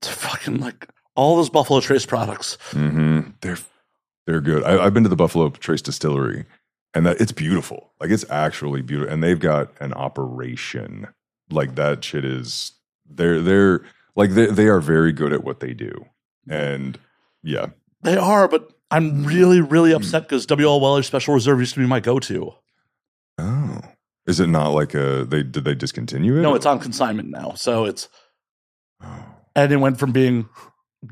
It's 0.00 0.08
fucking 0.08 0.60
like 0.60 0.88
all 1.16 1.36
those 1.36 1.50
Buffalo 1.50 1.80
Trace 1.80 2.06
products. 2.06 2.56
Mm-hmm. 2.70 3.30
They're 3.42 3.58
they're 4.26 4.40
good. 4.40 4.62
I, 4.64 4.84
I've 4.84 4.94
been 4.94 5.02
to 5.02 5.08
the 5.08 5.16
Buffalo 5.16 5.50
Trace 5.50 5.82
Distillery, 5.82 6.46
and 6.94 7.06
that 7.06 7.20
it's 7.20 7.32
beautiful. 7.32 7.92
Like 8.00 8.10
it's 8.10 8.28
actually 8.30 8.82
beautiful, 8.82 9.12
and 9.12 9.22
they've 9.22 9.38
got 9.38 9.72
an 9.80 9.92
operation. 9.92 11.08
Like 11.50 11.74
that 11.76 12.04
shit 12.04 12.24
is. 12.24 12.72
They're 13.08 13.40
they're 13.40 13.84
like 14.14 14.30
they 14.30 14.46
they 14.46 14.66
are 14.66 14.80
very 14.80 15.12
good 15.12 15.32
at 15.32 15.44
what 15.44 15.60
they 15.60 15.74
do, 15.74 16.06
and 16.48 16.98
yeah, 17.42 17.66
They 18.02 18.16
are, 18.16 18.48
but 18.48 18.72
I'm 18.90 19.24
really, 19.24 19.60
really 19.60 19.90
hmm. 19.90 19.96
upset 19.96 20.22
because 20.24 20.46
WL 20.46 20.80
Weller 20.80 21.02
Special 21.02 21.34
Reserve 21.34 21.60
used 21.60 21.74
to 21.74 21.80
be 21.80 21.86
my 21.86 22.00
go-to. 22.00 22.54
Oh, 23.38 23.80
is 24.26 24.40
it 24.40 24.48
not 24.48 24.68
like 24.68 24.94
a 24.94 25.24
they 25.24 25.42
did 25.42 25.64
they 25.64 25.74
discontinue 25.74 26.38
it? 26.38 26.42
No, 26.42 26.54
it's 26.54 26.66
on 26.66 26.78
consignment 26.80 27.30
now. 27.30 27.54
So 27.54 27.84
it's 27.84 28.08
Oh. 29.02 29.24
and 29.56 29.72
it 29.72 29.78
went 29.78 29.98
from 29.98 30.12
being. 30.12 30.48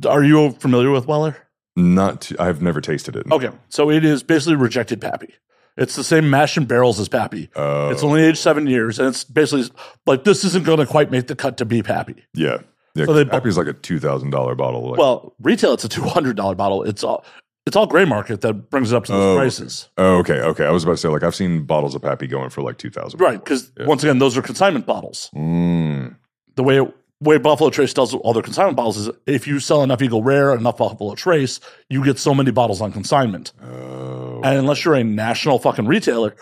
Are 0.07 0.23
you 0.23 0.51
familiar 0.53 0.91
with 0.91 1.07
Weller? 1.07 1.37
not. 1.77 2.23
Too, 2.23 2.37
I've 2.39 2.61
never 2.61 2.81
tasted 2.81 3.17
it. 3.17 3.27
Okay, 3.31 3.51
so 3.69 3.91
it 3.91 4.05
is 4.05 4.23
basically 4.23 4.57
rejected 4.57 5.01
Pappy. 5.01 5.35
It's 5.79 5.95
the 5.97 6.05
same 6.05 6.29
mash 6.29 6.57
and 6.57 6.67
barrels 6.69 6.99
as 7.01 7.09
Pappy. 7.09 7.49
Oh, 7.57 7.89
It's 7.91 8.03
only 8.03 8.23
aged 8.23 8.39
seven 8.39 8.67
years, 8.67 8.99
and 8.99 9.09
it's 9.09 9.25
basically 9.25 9.71
like 10.07 10.25
this 10.25 10.45
isn't 10.45 10.65
going 10.67 10.79
to 10.79 10.87
quite 10.87 11.11
make 11.11 11.29
the 11.29 11.37
cut 11.37 11.57
to 11.59 11.65
be 11.65 11.83
Pappy. 11.83 12.25
yeah, 12.35 12.59
yeah. 12.95 13.05
So 13.07 13.13
they- 13.13 13.25
Pappy's 13.25 13.57
like 13.57 13.69
a 13.69 13.73
two 13.73 13.99
thousand 14.01 14.31
dollar 14.31 14.55
bottle. 14.55 14.91
Like, 14.91 14.99
Well, 14.99 15.35
retail 15.41 15.73
it's 15.75 15.85
a 15.85 15.89
two 15.89 16.03
hundred 16.03 16.37
dollar 16.37 16.55
bottle. 16.55 16.83
It's 16.83 17.03
all 17.05 17.25
it's 17.67 17.77
all 17.77 17.87
gray 17.87 18.05
market 18.07 18.41
that 18.41 18.55
brings 18.71 18.93
it 18.93 18.97
up 18.97 19.05
to 19.05 19.13
those 19.13 19.37
Oh, 19.37 19.39
prices, 19.39 19.89
oh, 19.99 20.17
okay, 20.21 20.41
okay. 20.41 20.65
I 20.65 20.71
was 20.71 20.85
about 20.85 20.93
to 20.95 20.97
say 20.99 21.09
like 21.09 21.23
I've 21.23 21.35
seen 21.35 21.65
bottles 21.65 21.95
of 21.95 22.03
Pappy 22.03 22.27
going 22.27 22.51
for 22.51 22.63
like 22.63 22.79
two 22.79 22.91
thousand. 22.91 23.21
right? 23.21 23.39
Because 23.39 23.71
Yeah. 23.79 23.87
once 23.87 24.03
again, 24.03 24.19
those 24.19 24.37
are 24.37 24.43
consignment 24.43 24.85
bottles. 24.87 25.31
Mm, 25.37 26.17
The 26.57 26.63
way 26.65 26.81
way 27.21 27.39
Buffalo 27.39 27.71
Trace 27.71 27.93
does 27.95 28.15
all 28.15 28.33
their 28.33 28.43
consignment 28.43 28.77
bottles 28.77 28.97
is 28.97 29.11
if 29.27 29.47
you 29.47 29.61
sell 29.61 29.83
enough 29.83 30.01
Eagle 30.03 30.23
Rare, 30.23 30.55
enough 30.55 30.79
Buffalo 30.79 31.15
Trace, 31.15 31.61
you 31.89 32.05
get 32.05 32.19
so 32.19 32.35
many 32.35 32.51
bottles 32.51 32.81
on 32.81 32.93
consignment. 32.93 33.53
oh, 33.63 34.41
And 34.45 34.57
unless 34.59 34.85
you're 34.85 34.95
a 34.95 35.05
national 35.05 35.59
fucking 35.59 35.87
retailer, 35.87 36.35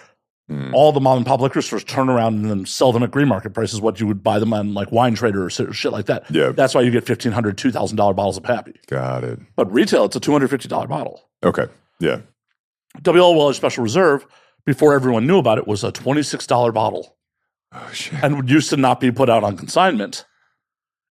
Mm. 0.49 0.73
all 0.75 0.93
the 0.93 1.01
mom 1.01 1.17
and 1.17 1.27
pop 1.27 1.41
liquor 1.41 1.61
stores 1.61 1.83
turn 1.83 2.09
around 2.09 2.35
and 2.35 2.49
then 2.49 2.65
sell 2.67 2.93
them 2.93 3.03
at 3.03 3.11
green 3.11 3.27
market 3.27 3.51
prices. 3.53 3.81
What 3.81 3.99
you 3.99 4.07
would 4.07 4.23
buy 4.23 4.39
them 4.39 4.53
on 4.53 4.75
like 4.75 4.93
Wine 4.93 5.17
Trader 5.17 5.45
or 5.47 5.51
shit 5.51 5.91
like 5.91 6.07
that. 6.07 6.31
Yeah. 6.31 6.51
that's 6.53 6.73
why 6.73 6.83
you 6.83 6.93
get 6.93 7.05
fifteen 7.05 7.33
hundred, 7.33 7.59
two 7.59 7.73
thousand 7.73 7.97
dollar 7.97 8.15
bottles 8.15 8.37
of 8.37 8.45
Pappy. 8.45 8.75
got 8.87 9.25
it. 9.25 9.41
But 9.57 9.73
retail, 9.73 10.05
it's 10.05 10.15
a 10.15 10.21
two 10.21 10.31
hundred 10.31 10.51
fifty 10.51 10.69
dollar 10.69 10.87
bottle. 10.87 11.29
Okay, 11.43 11.67
yeah. 11.99 12.21
WL 13.03 13.37
Weller 13.37 13.55
Special 13.55 13.83
Reserve, 13.83 14.25
before 14.65 14.95
everyone 14.95 15.27
knew 15.27 15.39
about 15.39 15.59
it, 15.59 15.67
was 15.67 15.83
a 15.83 15.91
$26 15.91 16.73
bottle 16.73 17.17
Oh 17.73 17.91
shit. 17.93 18.23
and 18.23 18.49
used 18.49 18.71
to 18.71 18.77
not 18.77 19.01
be 19.01 19.11
put 19.11 19.29
out 19.29 19.43
on 19.43 19.57
consignment. 19.57 20.27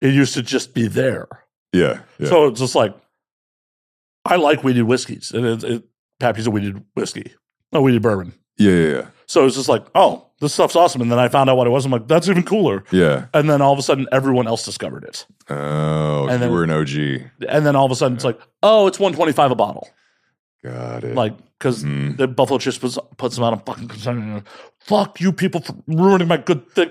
It 0.04 0.14
used 0.14 0.34
to 0.36 0.44
just 0.44 0.74
be 0.76 0.88
there. 0.88 1.28
Yeah, 1.72 2.02
yeah. 2.20 2.28
So 2.30 2.48
it's 2.48 2.60
just 2.60 2.76
like, 2.76 2.94
I 4.26 4.36
like 4.36 4.64
wheated 4.64 4.84
whiskeys. 4.84 5.32
And 5.32 5.46
it, 5.46 5.64
it, 5.64 5.84
Pappy's 6.20 6.46
a 6.48 6.52
wheated 6.52 6.84
whiskey, 6.96 7.34
a 7.72 7.82
wheated 7.82 8.02
bourbon. 8.04 8.34
yeah, 8.58 8.72
yeah, 8.72 8.88
yeah. 8.96 9.08
So 9.26 9.46
it's 9.46 9.56
just 9.56 9.70
like, 9.70 9.86
oh, 9.96 10.28
this 10.42 10.54
stuff's 10.54 10.76
awesome. 10.76 11.02
And 11.02 11.12
then 11.12 11.18
I 11.18 11.30
found 11.30 11.50
out 11.50 11.56
what 11.58 11.66
it 11.66 11.72
was. 11.72 11.86
I'm 11.86 11.92
like, 11.92 12.08
that's 12.08 12.28
even 12.28 12.44
cooler. 12.44 12.84
Yeah. 12.92 13.26
And 13.34 13.50
then 13.50 13.62
all 13.62 13.72
of 13.74 13.80
a 13.80 13.82
sudden, 13.82 14.06
everyone 14.12 14.46
else 14.48 14.66
discovered 14.66 15.06
it. 15.06 15.26
Oh, 15.50 16.24
And 16.24 16.34
you 16.34 16.38
then- 16.40 16.52
were 16.52 16.64
an 16.64 16.70
OG. 16.70 17.32
And 17.50 17.66
then 17.66 17.76
all 17.76 17.86
of 17.86 17.92
a 17.92 17.96
sudden, 17.96 18.16
it's 18.16 18.26
like, 18.26 18.40
oh, 18.62 18.86
it's 18.88 19.00
125 19.00 19.52
a 19.52 19.56
bottle. 19.56 19.90
Got 20.64 21.04
it. 21.04 21.16
like 21.16 21.34
because 21.60 21.84
Mhm. 21.84 22.16
the 22.18 22.28
Buffalo 22.28 22.58
Chips 22.60 22.78
puts, 22.78 22.98
puts 23.18 23.36
them 23.36 23.44
out 23.44 23.54
on 23.54 23.60
fucking 23.66 23.88
concession. 23.88 24.44
Fuck 24.82 25.20
you 25.22 25.32
people 25.34 25.62
for 25.62 25.76
ruining 25.88 26.28
my 26.28 26.38
good 26.38 26.70
thing. 26.72 26.90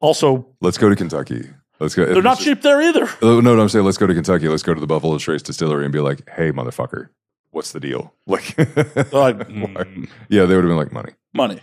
Also, 0.00 0.46
let's 0.60 0.76
go 0.78 0.88
to 0.90 0.96
Kentucky. 0.96 1.48
Let's 1.84 1.94
go. 1.94 2.06
they're 2.06 2.22
not 2.22 2.38
cheap 2.38 2.62
there 2.62 2.80
either. 2.80 3.06
No, 3.20 3.40
no, 3.40 3.60
I'm 3.60 3.68
saying 3.68 3.84
let's 3.84 3.98
go 3.98 4.06
to 4.06 4.14
Kentucky. 4.14 4.48
Let's 4.48 4.62
go 4.62 4.72
to 4.72 4.80
the 4.80 4.86
Buffalo 4.86 5.18
Trace 5.18 5.42
Distillery 5.42 5.84
and 5.84 5.92
be 5.92 6.00
like, 6.00 6.26
"Hey, 6.30 6.50
motherfucker, 6.50 7.10
what's 7.50 7.72
the 7.72 7.80
deal?" 7.80 8.14
Like, 8.26 8.56
like 8.56 9.38
mm, 9.48 10.08
yeah, 10.30 10.46
they 10.46 10.54
would 10.54 10.64
have 10.64 10.70
been 10.70 10.78
like, 10.78 10.92
"Money." 10.92 11.12
money, 11.34 11.60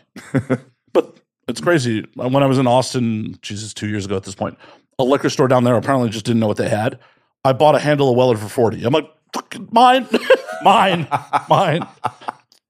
but 0.94 1.18
it's 1.48 1.60
crazy. 1.60 2.06
When 2.14 2.44
I 2.44 2.46
was 2.46 2.60
in 2.60 2.68
Austin, 2.68 3.40
Jesus, 3.42 3.74
two 3.74 3.88
years 3.88 4.06
ago 4.06 4.16
at 4.16 4.24
this 4.24 4.36
point, 4.36 4.60
a 5.00 5.04
liquor 5.04 5.32
store 5.32 5.48
down 5.48 5.64
there 5.64 5.76
apparently 5.76 6.10
just 6.10 6.26
didn't 6.26 6.40
know 6.40 6.48
what 6.48 6.58
they 6.58 6.70
had. 6.70 7.00
I 7.44 7.54
bought 7.54 7.74
a 7.74 7.80
handle 7.80 8.12
of 8.12 8.16
Weller 8.16 8.38
for 8.38 8.48
forty. 8.48 8.84
I'm 8.84 8.94
like, 8.94 9.10
fucking 9.34 9.70
mine, 9.72 10.08
mine, 10.62 11.08
mine. 11.50 11.88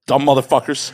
Dumb 0.06 0.22
motherfuckers. 0.22 0.90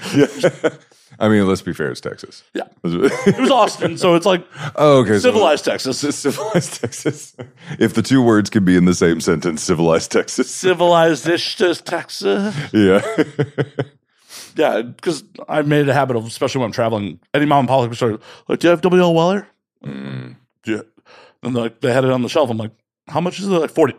I 1.21 1.29
mean, 1.29 1.47
let's 1.49 1.63
be 1.63 1.73
fair. 1.73 1.91
It's 1.91 2.01
Texas. 2.01 2.45
Yeah. 2.55 2.69
It 2.85 3.39
was 3.39 3.51
Austin, 3.51 3.99
so 3.99 4.15
it's 4.15 4.27
like 4.27 4.47
oh, 4.77 5.01
okay. 5.01 5.15
so- 5.15 5.31
civilized 5.31 5.65
Texas. 5.65 5.99
civilized 6.17 6.81
Texas. 6.81 7.37
If 7.79 7.95
the 7.95 8.03
two 8.03 8.23
words 8.23 8.51
can 8.51 8.65
be 8.65 8.77
in 8.77 8.85
the 8.85 8.95
same 8.95 9.21
sentence, 9.21 9.63
civilized 9.63 10.13
Texas. 10.13 10.51
Civilized-ish 10.51 11.57
Texas. 11.57 12.55
Yeah. 12.73 13.03
Yeah, 14.57 14.83
because 14.83 15.23
I've 15.49 15.69
made 15.69 15.83
it 15.83 15.89
a 15.89 15.95
habit 15.95 16.17
of, 16.17 16.27
especially 16.27 16.59
when 16.59 16.67
I'm 16.67 16.73
traveling, 16.73 17.21
any 17.33 17.47
mom 17.47 17.61
and 17.61 17.69
pop 17.69 17.95
store, 17.95 18.19
like, 18.49 18.59
do 18.59 18.67
you 18.67 18.71
have 18.71 18.81
WL 18.81 19.15
Weller? 19.15 19.47
Mm, 19.85 20.35
you? 20.67 20.85
And 21.45 21.55
like, 21.55 21.81
they 21.81 21.93
had 21.93 22.05
it 22.05 22.11
on 22.11 22.23
the 22.23 22.29
shelf. 22.29 22.51
I'm 22.51 22.57
like, 22.57 22.73
how 23.07 23.21
much 23.21 23.39
is 23.39 23.47
it? 23.47 23.51
Like 23.51 23.71
40. 23.71 23.95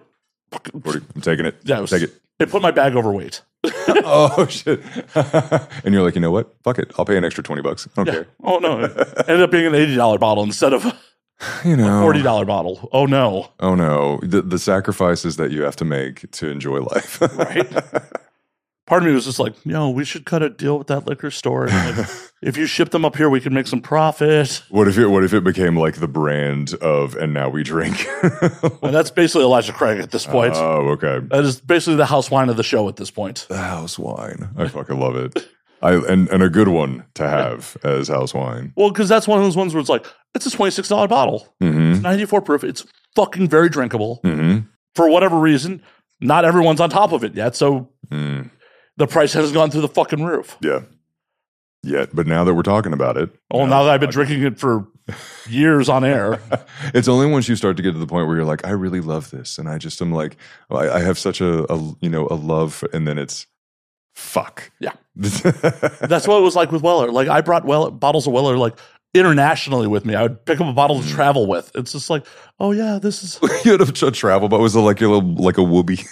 40. 0.84 1.06
I'm 1.16 1.22
taking 1.22 1.46
it. 1.46 1.56
Yeah, 1.64 1.78
it 1.78 1.82
was, 1.82 1.92
Take 1.92 2.04
it. 2.04 2.22
It 2.40 2.50
put 2.50 2.62
my 2.62 2.72
bag 2.72 2.96
overweight. 2.96 3.42
Oh 4.12 4.48
shit! 4.48 4.82
and 5.16 5.94
you're 5.94 6.02
like, 6.04 6.16
you 6.16 6.22
know 6.22 6.32
what? 6.32 6.56
Fuck 6.64 6.80
it. 6.80 6.92
I'll 6.98 7.06
pay 7.06 7.18
an 7.18 7.24
extra 7.26 7.44
twenty 7.44 7.62
bucks. 7.62 7.88
I 7.88 7.92
don't 7.96 8.06
Yeah. 8.08 8.14
care. 8.14 8.28
Oh, 8.44 8.58
no. 8.60 8.80
It 8.86 8.98
ended 9.28 9.42
up 9.42 9.52
being 9.52 9.66
an 9.68 9.74
$80 9.74 10.20
bottle 10.20 10.44
instead 10.44 10.74
of 10.74 10.84
You 11.66 11.76
know. 11.76 12.02
$40 12.02 12.48
bottle. 12.48 12.90
Oh, 12.92 13.06
no. 13.06 13.50
Oh 13.60 13.76
no! 13.76 14.20
The 14.24 14.42
the 14.42 14.58
sacrifices 14.60 15.36
that 15.38 15.52
you 15.52 15.62
have 15.64 15.76
to 15.78 15.86
make 15.86 16.30
to 16.32 16.48
enjoy 16.50 16.80
life. 16.82 17.22
Right. 17.22 17.72
Part 18.90 19.04
of 19.04 19.08
me 19.08 19.14
was 19.14 19.26
just 19.26 19.38
like, 19.38 19.54
yo, 19.66 19.90
we 19.92 20.04
should 20.04 20.26
cut 20.26 20.42
a 20.42 20.50
deal 20.50 20.78
with 20.80 20.88
that 20.88 21.06
liquor 21.06 21.30
store. 21.30 21.70
And 21.70 21.98
like, 22.00 22.10
if 22.42 22.58
you 22.58 22.66
ship 22.66 22.90
them 22.90 23.06
up 23.06 23.16
here, 23.16 23.30
we 23.30 23.40
can 23.40 23.54
make 23.54 23.68
some 23.68 23.82
profit. 23.82 24.64
what 24.70 24.88
if 24.88 24.98
it 24.98 25.06
What 25.08 25.24
if 25.24 25.32
it 25.32 25.44
became 25.44 25.78
like 25.78 25.98
the 26.00 26.08
brand 26.08 26.74
of 26.82 27.16
and 27.16 27.32
now 27.32 27.50
we 27.50 27.62
drink? 27.64 28.08
And 28.82 28.96
that's 28.96 29.12
basically 29.12 29.44
Elijah 29.44 29.74
Craig 29.74 30.00
at 30.00 30.10
this 30.10 30.26
point. 30.26 30.56
oh, 30.56 30.90
okay. 30.98 31.20
that 31.30 31.44
is 31.44 31.62
basically 31.62 31.98
the 31.98 32.08
house 32.08 32.32
wine 32.32 32.50
of 32.50 32.58
the 32.58 32.64
show 32.64 32.90
at 32.90 32.96
this 32.96 33.12
point. 33.12 33.46
The 33.48 33.58
house 33.58 34.00
wine. 34.00 34.50
I 34.58 34.68
fucking 34.68 35.00
love 35.00 35.16
it. 35.16 35.48
I 35.82 35.94
and 35.94 36.28
and 36.30 36.42
a 36.42 36.50
good 36.50 36.68
one 36.68 37.06
to 37.14 37.28
have 37.30 37.78
as 37.84 38.08
house 38.08 38.34
wine. 38.34 38.74
Well, 38.76 38.90
because 38.90 39.08
that's 39.08 39.28
one 39.28 39.38
of 39.38 39.46
those 39.46 39.56
ones 39.56 39.74
where 39.74 39.80
it's 39.82 39.90
like, 39.90 40.06
it's 40.34 40.46
a 40.48 40.50
$26 40.50 41.08
bottle. 41.08 41.48
Mm-hmm. 41.62 42.02
94 42.02 42.42
proof. 42.42 42.64
It's 42.64 42.86
fucking 43.16 43.48
very 43.50 43.70
drinkable. 43.70 44.20
Mm-hmm. 44.24 44.66
For 44.96 45.10
whatever 45.10 45.38
reason, 45.38 45.84
not 46.20 46.44
everyone's 46.44 46.82
on 46.82 46.90
top 46.90 47.12
of 47.12 47.24
it 47.24 47.36
yet. 47.36 47.56
So 47.56 47.92
Mm. 48.12 48.50
The 49.00 49.08
price 49.08 49.34
has 49.34 49.52
gone 49.52 49.72
through 49.72 49.82
the 49.82 49.88
fucking 49.88 50.24
roof. 50.24 50.58
Yeah. 50.62 50.82
Yet, 51.82 52.14
but 52.14 52.28
now 52.28 52.44
that 52.44 52.54
we're 52.54 52.62
talking 52.62 52.92
about 52.92 53.16
it, 53.16 53.30
Oh, 53.50 53.66
now 53.66 53.84
that 53.84 53.92
I've 53.92 54.02
been 54.02 54.10
drinking 54.10 54.44
it 54.44 54.60
for 54.60 54.86
years 55.50 55.88
on 55.88 56.04
air. 56.04 56.42
it's 56.94 57.08
only 57.08 57.26
once 57.26 57.48
you 57.48 57.56
start 57.56 57.78
to 57.78 57.84
get 57.84 57.94
to 57.94 57.98
the 57.98 58.06
point 58.06 58.28
where 58.28 58.36
you're 58.36 58.46
like, 58.46 58.68
I 58.68 58.72
really 58.72 59.00
love 59.00 59.32
this, 59.32 59.58
and 59.58 59.70
I 59.70 59.78
just 59.78 60.02
am 60.02 60.12
like, 60.12 60.36
I, 60.70 60.90
I 60.90 61.00
have 61.00 61.18
such 61.18 61.40
a, 61.40 61.72
a 61.72 61.78
you 62.02 62.10
know 62.10 62.28
a 62.30 62.36
love, 62.36 62.74
for, 62.74 62.90
and 62.92 63.08
then 63.08 63.18
it's 63.18 63.48
fuck. 64.14 64.70
Yeah. 64.80 64.92
That's 65.16 66.28
what 66.28 66.38
it 66.38 66.44
was 66.44 66.56
like 66.58 66.74
with 66.74 66.84
Weller. 66.84 67.12
Like 67.12 67.30
I 67.30 67.40
brought 67.40 67.64
well 67.64 67.90
bottles 67.90 68.28
of 68.28 68.34
Weller 68.34 68.58
like 68.58 68.78
internationally 69.14 69.88
with 69.88 70.06
me. 70.06 70.16
I 70.16 70.24
would 70.24 70.46
pick 70.46 70.60
up 70.60 70.68
a 70.68 70.74
bottle 70.74 71.00
to 71.00 71.08
mm. 71.08 71.12
travel 71.12 71.48
with. 71.48 71.72
It's 71.76 71.94
just 71.94 72.10
like, 72.10 72.26
oh 72.60 72.72
yeah, 72.72 73.00
this 73.00 73.24
is 73.24 73.40
you 73.64 73.72
had 73.72 73.82
a 73.82 74.12
travel, 74.12 74.50
but 74.50 74.58
it 74.58 74.64
was 74.64 74.76
it 74.76 74.82
like 74.82 75.00
your 75.00 75.12
little 75.12 75.36
like 75.36 75.58
a 75.58 75.64
whoopee? 75.64 76.04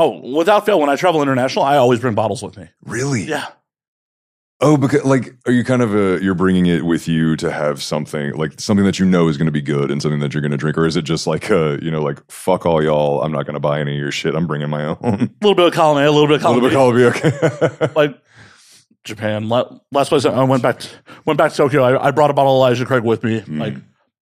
Oh 0.00 0.36
without 0.36 0.66
fail. 0.66 0.80
When 0.80 0.90
I 0.90 0.96
travel 0.96 1.22
international, 1.22 1.64
I 1.64 1.76
always 1.76 2.00
bring 2.00 2.14
bottles 2.14 2.42
with 2.42 2.56
me. 2.56 2.68
really? 2.84 3.22
Yeah, 3.22 3.46
Oh, 4.62 4.76
because 4.76 5.04
like, 5.04 5.34
are 5.46 5.52
you 5.52 5.64
kind 5.64 5.80
of 5.80 5.94
a, 5.94 6.22
you're 6.22 6.34
bringing 6.34 6.66
it 6.66 6.84
with 6.84 7.08
you 7.08 7.34
to 7.36 7.50
have 7.50 7.82
something 7.82 8.34
like 8.34 8.60
something 8.60 8.84
that 8.84 8.98
you 8.98 9.06
know 9.06 9.26
is 9.26 9.38
going 9.38 9.46
to 9.46 9.52
be 9.52 9.62
good 9.62 9.90
and 9.90 10.02
something 10.02 10.20
that 10.20 10.34
you're 10.34 10.42
going 10.42 10.50
to 10.50 10.58
drink, 10.58 10.76
or 10.76 10.84
is 10.84 10.96
it 10.96 11.02
just 11.02 11.26
like 11.26 11.48
a 11.48 11.78
you 11.80 11.90
know 11.90 12.02
like 12.02 12.18
fuck 12.30 12.66
all 12.66 12.82
y'all, 12.82 13.22
I'm 13.22 13.32
not 13.32 13.46
going 13.46 13.54
to 13.54 13.60
buy 13.60 13.80
any 13.80 13.94
of 13.94 13.98
your 13.98 14.10
shit, 14.10 14.34
I'm 14.34 14.46
bringing 14.46 14.68
my 14.68 14.84
own. 14.84 14.98
a 15.02 15.30
little 15.40 15.54
bit 15.54 15.66
of 15.68 15.72
column 15.72 15.96
A, 15.96 16.06
a 16.06 16.10
little 16.10 16.26
bit 16.26 16.36
of 16.36 16.44
a 16.44 16.50
little 16.50 16.70
column 16.70 16.94
bit 16.96 17.14
B. 17.14 17.20
Call 17.20 17.30
of 17.30 17.78
okay. 17.78 17.92
like 17.96 18.20
Japan. 19.04 19.48
Last 19.48 20.08
place 20.10 20.26
I 20.26 20.42
went 20.44 20.62
back 20.62 20.80
to, 20.80 20.88
went 21.24 21.38
back 21.38 21.52
to 21.52 21.56
Tokyo. 21.56 21.82
I, 21.82 22.08
I 22.08 22.10
brought 22.10 22.30
a 22.30 22.34
bottle 22.34 22.62
of 22.62 22.66
Elijah 22.66 22.84
Craig 22.84 23.02
with 23.02 23.24
me. 23.24 23.40
Hmm. 23.40 23.60
Like, 23.60 23.74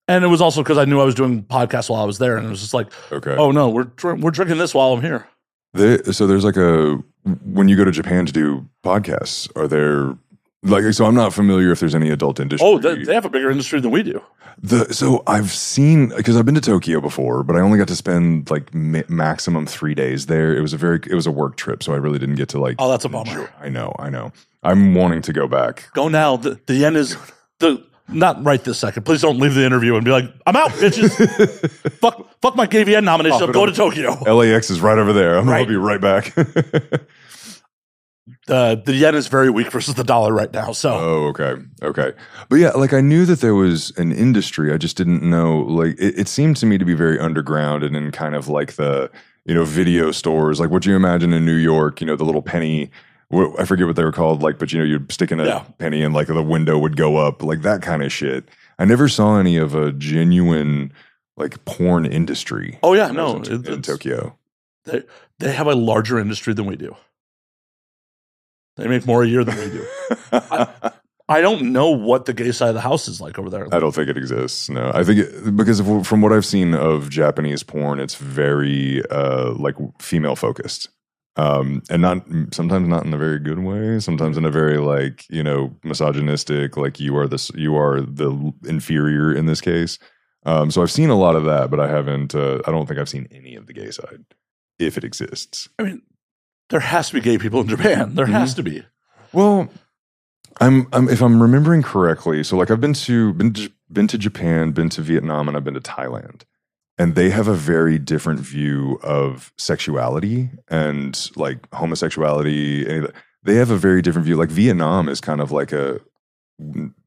and 0.06 0.24
it 0.24 0.28
was 0.28 0.40
also 0.40 0.62
because 0.62 0.78
I 0.78 0.84
knew 0.84 1.00
I 1.00 1.04
was 1.04 1.16
doing 1.16 1.42
podcasts 1.42 1.90
while 1.90 2.00
I 2.00 2.06
was 2.06 2.18
there, 2.18 2.36
and 2.36 2.46
it 2.46 2.50
was 2.50 2.60
just 2.60 2.74
like, 2.74 2.92
okay. 3.10 3.34
oh 3.36 3.50
no, 3.50 3.70
we're 3.70 3.90
we're 4.04 4.30
drinking 4.30 4.58
this 4.58 4.72
while 4.72 4.92
I'm 4.92 5.02
here. 5.02 5.26
There, 5.74 6.02
so 6.12 6.26
there's 6.26 6.44
like 6.44 6.56
a 6.56 6.96
when 7.44 7.68
you 7.68 7.76
go 7.76 7.84
to 7.84 7.90
Japan 7.90 8.26
to 8.26 8.32
do 8.32 8.66
podcasts, 8.82 9.50
are 9.56 9.68
there 9.68 10.16
like 10.62 10.92
so? 10.92 11.04
I'm 11.04 11.14
not 11.14 11.32
familiar 11.34 11.70
if 11.72 11.80
there's 11.80 11.94
any 11.94 12.10
adult 12.10 12.40
industry. 12.40 12.66
Oh, 12.66 12.78
they, 12.78 13.04
they 13.04 13.14
have 13.14 13.24
a 13.24 13.30
bigger 13.30 13.50
industry 13.50 13.80
than 13.80 13.90
we 13.90 14.02
do. 14.02 14.22
The 14.60 14.92
so 14.92 15.22
I've 15.26 15.52
seen 15.52 16.08
because 16.08 16.36
I've 16.36 16.44
been 16.46 16.54
to 16.56 16.60
Tokyo 16.60 17.00
before, 17.00 17.44
but 17.44 17.54
I 17.54 17.60
only 17.60 17.78
got 17.78 17.86
to 17.88 17.96
spend 17.96 18.50
like 18.50 18.72
ma- 18.74 19.02
maximum 19.08 19.66
three 19.66 19.94
days 19.94 20.26
there. 20.26 20.56
It 20.56 20.60
was 20.62 20.72
a 20.72 20.76
very 20.76 21.00
it 21.06 21.14
was 21.14 21.26
a 21.26 21.30
work 21.30 21.56
trip, 21.56 21.82
so 21.82 21.92
I 21.92 21.96
really 21.96 22.18
didn't 22.18 22.36
get 22.36 22.48
to 22.50 22.60
like. 22.60 22.76
Oh, 22.78 22.90
that's 22.90 23.04
a 23.04 23.08
bummer. 23.08 23.30
enjoy- 23.30 23.48
I 23.60 23.68
know, 23.68 23.94
I 23.98 24.10
know. 24.10 24.32
I'm 24.64 24.94
wanting 24.94 25.22
to 25.22 25.32
go 25.32 25.46
back. 25.46 25.88
Go 25.94 26.08
now. 26.08 26.36
The, 26.36 26.58
the 26.66 26.74
yen 26.74 26.96
is 26.96 27.16
the 27.60 27.86
not 28.08 28.44
right 28.44 28.62
this 28.62 28.78
second. 28.78 29.04
Please 29.04 29.20
don't 29.22 29.38
leave 29.38 29.54
the 29.54 29.64
interview 29.64 29.94
and 29.96 30.04
be 30.04 30.10
like, 30.10 30.24
I'm 30.46 30.56
out, 30.56 30.70
bitches. 30.70 31.70
fuck, 32.00 32.40
fuck 32.40 32.56
my 32.56 32.66
GayVN 32.66 33.04
nomination. 33.04 33.42
I'm 33.42 33.52
going 33.52 33.70
to 33.70 33.76
Tokyo. 33.76 34.12
LAX 34.34 34.70
is 34.70 34.80
right 34.80 34.98
over 34.98 35.12
there. 35.12 35.36
I'm 35.38 35.48
Right. 35.48 35.58
gonna 35.58 35.68
be 35.68 35.76
right 35.76 36.00
back. 36.00 36.34
Uh, 38.46 38.74
the 38.76 38.94
yen 38.94 39.14
is 39.14 39.26
very 39.28 39.50
weak 39.50 39.70
versus 39.70 39.94
the 39.94 40.04
dollar 40.04 40.32
right 40.32 40.52
now. 40.54 40.72
So 40.72 40.90
Oh, 40.98 41.26
okay. 41.28 41.54
Okay. 41.82 42.12
But 42.48 42.56
yeah, 42.56 42.70
like 42.70 42.92
I 42.94 43.00
knew 43.02 43.26
that 43.26 43.40
there 43.40 43.54
was 43.54 43.90
an 43.98 44.10
industry. 44.12 44.72
I 44.72 44.78
just 44.78 44.96
didn't 44.96 45.22
know, 45.22 45.60
like, 45.60 45.96
it, 45.98 46.18
it 46.18 46.28
seemed 46.28 46.56
to 46.58 46.66
me 46.66 46.78
to 46.78 46.84
be 46.84 46.94
very 46.94 47.18
underground 47.18 47.82
and 47.82 47.94
in 47.94 48.10
kind 48.10 48.34
of 48.34 48.48
like 48.48 48.74
the, 48.74 49.10
you 49.44 49.54
know, 49.54 49.64
video 49.64 50.12
stores. 50.12 50.60
Like 50.60 50.70
what 50.70 50.86
you 50.86 50.96
imagine 50.96 51.32
in 51.34 51.44
New 51.44 51.56
York, 51.56 52.00
you 52.00 52.06
know, 52.06 52.16
the 52.16 52.24
little 52.24 52.40
penny, 52.42 52.90
I 53.30 53.64
forget 53.66 53.86
what 53.86 53.96
they 53.96 54.04
were 54.04 54.12
called, 54.12 54.42
like, 54.42 54.58
but 54.58 54.72
you 54.72 54.78
know, 54.78 54.84
you'd 54.84 55.12
stick 55.12 55.30
in 55.32 55.38
a 55.40 55.44
Yeah. 55.44 55.64
penny 55.78 56.02
and 56.02 56.14
like 56.14 56.28
the 56.28 56.42
window 56.42 56.78
would 56.78 56.96
go 56.96 57.16
up, 57.16 57.42
like 57.42 57.62
that 57.62 57.82
kind 57.82 58.02
of 58.02 58.10
shit. 58.12 58.48
I 58.78 58.84
never 58.86 59.08
saw 59.08 59.38
any 59.38 59.56
of 59.58 59.74
a 59.74 59.92
genuine, 59.92 60.92
like, 61.36 61.62
porn 61.66 62.06
industry. 62.06 62.78
oh 62.82 62.94
yeah, 62.94 63.08
I 63.08 63.12
no, 63.12 63.36
in, 63.42 63.66
in 63.66 63.82
Tokyo. 63.82 64.36
they 64.86 65.02
they 65.40 65.52
have 65.52 65.66
a 65.66 65.74
larger 65.74 66.18
industry 66.18 66.54
than 66.54 66.64
we 66.66 66.76
do. 66.76 66.96
They 68.76 68.86
make 68.86 69.06
more 69.06 69.22
a 69.24 69.26
year 69.28 69.44
than 69.44 69.56
we 69.58 69.70
do. 69.70 69.86
I 71.30 71.42
don't 71.42 71.72
know 71.72 71.90
what 71.90 72.24
the 72.24 72.32
gay 72.32 72.52
side 72.52 72.68
of 72.70 72.74
the 72.74 72.80
house 72.80 73.06
is 73.08 73.20
like 73.20 73.38
over 73.38 73.50
there. 73.50 73.66
I 73.74 73.78
don't 73.80 73.92
think 73.94 74.08
it 74.08 74.16
exists. 74.16 74.70
No, 74.70 74.90
I 74.94 75.04
think 75.04 75.18
it, 75.20 75.54
because 75.56 75.80
of, 75.80 76.06
from 76.06 76.22
what 76.22 76.32
I've 76.32 76.46
seen 76.46 76.72
of 76.74 77.10
Japanese 77.10 77.62
porn, 77.62 78.00
it's 78.00 78.14
very 78.14 79.02
uh, 79.10 79.52
like 79.52 79.74
female 80.00 80.36
focused, 80.36 80.88
um, 81.38 81.82
and 81.88 82.02
not 82.02 82.26
sometimes 82.52 82.88
not 82.88 83.06
in 83.06 83.14
a 83.14 83.18
very 83.18 83.38
good 83.38 83.60
way. 83.60 84.00
Sometimes 84.00 84.36
in 84.36 84.44
a 84.44 84.50
very 84.50 84.78
like 84.78 85.24
you 85.30 85.42
know 85.42 85.74
misogynistic, 85.84 86.76
like 86.76 86.98
you 86.98 87.16
are 87.16 87.28
this, 87.28 87.50
you 87.54 87.76
are 87.76 88.00
the 88.00 88.52
inferior 88.66 89.32
in 89.32 89.46
this 89.46 89.60
case. 89.60 89.98
Um, 90.44 90.70
so 90.70 90.82
I've 90.82 90.90
seen 90.90 91.10
a 91.10 91.18
lot 91.18 91.36
of 91.36 91.44
that, 91.44 91.70
but 91.70 91.78
I 91.78 91.88
haven't. 91.88 92.34
Uh, 92.34 92.60
I 92.66 92.72
don't 92.72 92.86
think 92.86 92.98
I've 92.98 93.08
seen 93.08 93.28
any 93.30 93.54
of 93.54 93.66
the 93.66 93.72
gay 93.72 93.90
side, 93.92 94.24
if 94.78 94.98
it 94.98 95.04
exists. 95.04 95.68
I 95.78 95.84
mean, 95.84 96.02
there 96.70 96.80
has 96.80 97.08
to 97.08 97.14
be 97.14 97.20
gay 97.20 97.38
people 97.38 97.60
in 97.60 97.68
Japan. 97.68 98.14
There 98.14 98.26
has 98.26 98.54
to 98.54 98.62
be. 98.62 98.82
Well, 99.32 99.68
I'm, 100.60 100.88
I'm 100.92 101.08
if 101.08 101.22
I'm 101.22 101.40
remembering 101.40 101.82
correctly. 101.82 102.42
So 102.42 102.56
like 102.56 102.70
I've 102.70 102.80
been 102.80 102.94
to 102.94 103.32
been 103.34 103.52
to, 103.52 103.70
been 103.92 104.08
to 104.08 104.18
Japan, 104.18 104.72
been 104.72 104.88
to 104.90 105.02
Vietnam, 105.02 105.46
and 105.46 105.56
I've 105.56 105.64
been 105.64 105.74
to 105.74 105.80
Thailand, 105.80 106.42
and 106.98 107.14
they 107.14 107.30
have 107.30 107.48
a 107.48 107.54
very 107.54 107.98
different 107.98 108.40
view 108.40 108.98
of 109.02 109.52
sexuality 109.56 110.50
and 110.68 111.30
like 111.36 111.72
homosexuality. 111.72 112.84
They 113.44 113.54
have 113.54 113.70
a 113.70 113.76
very 113.76 114.02
different 114.02 114.26
view. 114.26 114.36
Like 114.36 114.50
Vietnam 114.50 115.08
is 115.08 115.20
kind 115.20 115.40
of 115.40 115.52
like 115.52 115.72
a 115.72 116.00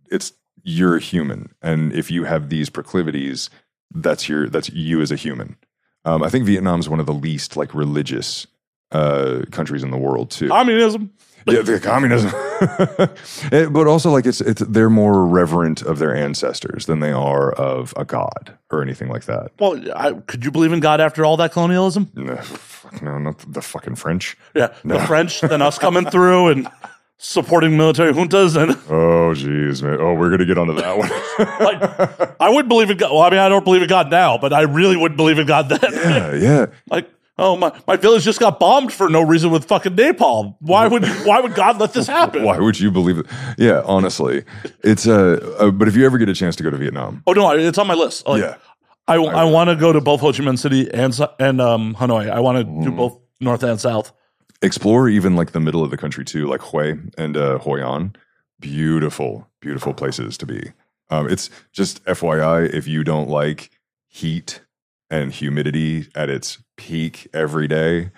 it's 0.09 0.33
you're 0.63 0.95
a 0.95 1.01
human, 1.01 1.53
and 1.61 1.91
if 1.93 2.09
you 2.11 2.23
have 2.23 2.49
these 2.49 2.69
proclivities, 2.69 3.49
that's 3.93 4.29
your 4.29 4.47
that's 4.47 4.69
you 4.69 5.01
as 5.01 5.11
a 5.11 5.15
human. 5.15 5.57
Um, 6.05 6.23
I 6.23 6.29
think 6.29 6.45
Vietnam 6.45 6.79
is 6.79 6.89
one 6.89 6.99
of 6.99 7.05
the 7.05 7.13
least 7.13 7.57
like 7.57 7.75
religious 7.75 8.47
uh, 8.91 9.41
countries 9.51 9.83
in 9.83 9.91
the 9.91 9.97
world 9.97 10.31
too. 10.31 10.47
Communism. 10.47 11.11
Yeah, 11.47 11.61
the 11.61 11.79
communism. 11.79 12.31
Eh, 13.51 13.65
but 13.65 13.87
also, 13.87 14.11
like 14.11 14.27
it's 14.27 14.39
it's 14.39 14.61
they're 14.61 14.89
more 14.89 15.25
reverent 15.25 15.81
of 15.81 15.97
their 15.97 16.15
ancestors 16.15 16.85
than 16.85 16.99
they 16.99 17.11
are 17.11 17.51
of 17.53 17.91
a 17.97 18.05
god 18.05 18.55
or 18.69 18.83
anything 18.83 19.09
like 19.09 19.25
that. 19.25 19.51
Well, 19.59 19.81
I, 19.95 20.13
could 20.13 20.45
you 20.45 20.51
believe 20.51 20.71
in 20.71 20.79
God 20.79 21.01
after 21.01 21.25
all 21.25 21.37
that 21.37 21.51
colonialism? 21.51 22.11
No, 22.13 22.35
fuck 22.37 23.01
no, 23.01 23.17
not 23.17 23.39
the 23.51 23.61
fucking 23.63 23.95
French. 23.95 24.37
Yeah, 24.53 24.73
the 24.85 24.99
French, 24.99 25.41
then 25.41 25.61
us 25.63 25.79
coming 25.79 26.05
through 26.05 26.49
and 26.49 26.67
supporting 27.17 27.77
military 27.77 28.13
juntas, 28.13 28.55
and 28.55 28.71
Oh, 28.89 29.33
jeez, 29.33 29.81
man. 29.81 29.97
Oh, 29.99 30.13
we're 30.13 30.29
gonna 30.29 30.45
get 30.45 30.59
onto 30.59 30.75
that 30.75 30.95
one. 30.97 31.09
like, 31.59 32.35
I 32.39 32.49
would 32.49 32.67
believe 32.67 32.91
in 32.91 32.97
God. 32.97 33.11
Well, 33.11 33.21
I 33.21 33.29
mean, 33.31 33.39
I 33.39 33.49
don't 33.49 33.63
believe 33.65 33.81
in 33.81 33.89
God 33.89 34.11
now, 34.11 34.37
but 34.37 34.53
I 34.53 34.61
really 34.61 34.97
would 34.97 35.17
believe 35.17 35.39
in 35.39 35.47
God 35.47 35.67
then. 35.69 35.79
yeah, 35.93 36.35
yeah. 36.35 36.65
Like, 36.89 37.09
oh 37.41 37.57
my, 37.57 37.71
my 37.87 37.97
village 37.97 38.23
just 38.23 38.39
got 38.39 38.59
bombed 38.59 38.93
for 38.93 39.09
no 39.09 39.21
reason 39.21 39.51
with 39.51 39.65
fucking 39.65 39.95
napalm. 39.97 40.55
Why 40.59 40.87
would 40.87 41.03
why 41.25 41.41
would 41.41 41.55
God 41.55 41.79
let 41.79 41.91
this 41.93 42.07
happen? 42.07 42.43
Why 42.43 42.57
would 42.59 42.79
you 42.79 42.91
believe 42.91 43.17
it? 43.17 43.25
Yeah, 43.57 43.81
honestly, 43.85 44.45
it's 44.83 45.05
uh, 45.07 45.55
uh. 45.59 45.71
But 45.71 45.87
if 45.89 45.95
you 45.97 46.05
ever 46.05 46.17
get 46.17 46.29
a 46.29 46.33
chance 46.33 46.55
to 46.57 46.63
go 46.63 46.69
to 46.69 46.77
Vietnam, 46.77 47.23
Oh 47.27 47.33
no, 47.33 47.51
it's 47.51 47.77
on 47.77 47.87
my 47.87 47.93
list. 47.95 48.25
Like, 48.27 48.41
yeah, 48.41 48.55
I 49.07 49.15
I 49.15 49.43
want 49.43 49.69
to 49.69 49.75
go 49.75 49.91
to 49.91 49.99
both 49.99 50.21
Ho 50.21 50.31
Chi 50.31 50.39
Minh 50.39 50.57
City 50.57 50.89
and 50.93 51.17
and 51.39 51.59
um, 51.59 51.95
Hanoi. 51.95 52.29
I 52.29 52.39
want 52.39 52.57
to 52.59 52.63
do 52.63 52.91
both 52.95 53.17
north 53.41 53.63
and 53.63 53.79
south. 53.79 54.13
explore 54.61 55.09
even 55.09 55.35
like 55.35 55.51
the 55.51 55.59
middle 55.59 55.83
of 55.83 55.89
the 55.91 55.97
country 55.97 56.23
too, 56.23 56.47
like 56.47 56.61
Hue 56.61 57.09
and 57.17 57.35
uh, 57.35 57.57
Hoi 57.57 57.81
An. 57.83 58.15
Beautiful, 58.59 59.47
beautiful 59.59 59.93
places 59.93 60.37
to 60.37 60.45
be. 60.45 60.71
Um, 61.09 61.27
it's 61.27 61.49
just 61.73 62.03
FYI, 62.05 62.69
if 62.73 62.87
you 62.87 63.03
don't 63.03 63.27
like 63.27 63.71
heat 64.07 64.61
and 65.11 65.31
humidity 65.31 66.07
at 66.15 66.29
its 66.29 66.57
peak 66.77 67.27
every 67.33 67.67
day, 67.67 68.09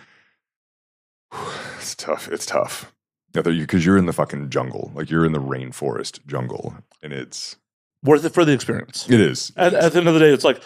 it's 1.77 1.95
tough. 1.95 2.29
It's 2.31 2.45
tough. 2.45 2.93
Because 3.33 3.83
you're 3.85 3.97
in 3.97 4.05
the 4.05 4.13
fucking 4.13 4.51
jungle, 4.51 4.91
like 4.93 5.09
you're 5.09 5.25
in 5.25 5.31
the 5.31 5.41
rainforest 5.41 6.23
jungle, 6.27 6.75
and 7.01 7.11
it's 7.11 7.55
Worth 8.03 8.25
it 8.25 8.33
for 8.33 8.45
the 8.45 8.51
experience. 8.51 9.09
it 9.09 9.19
is. 9.19 9.51
At, 9.55 9.73
at 9.73 9.93
the 9.93 9.99
end 9.99 10.07
of 10.07 10.13
the 10.13 10.19
day, 10.19 10.31
it's 10.31 10.43
like 10.43 10.61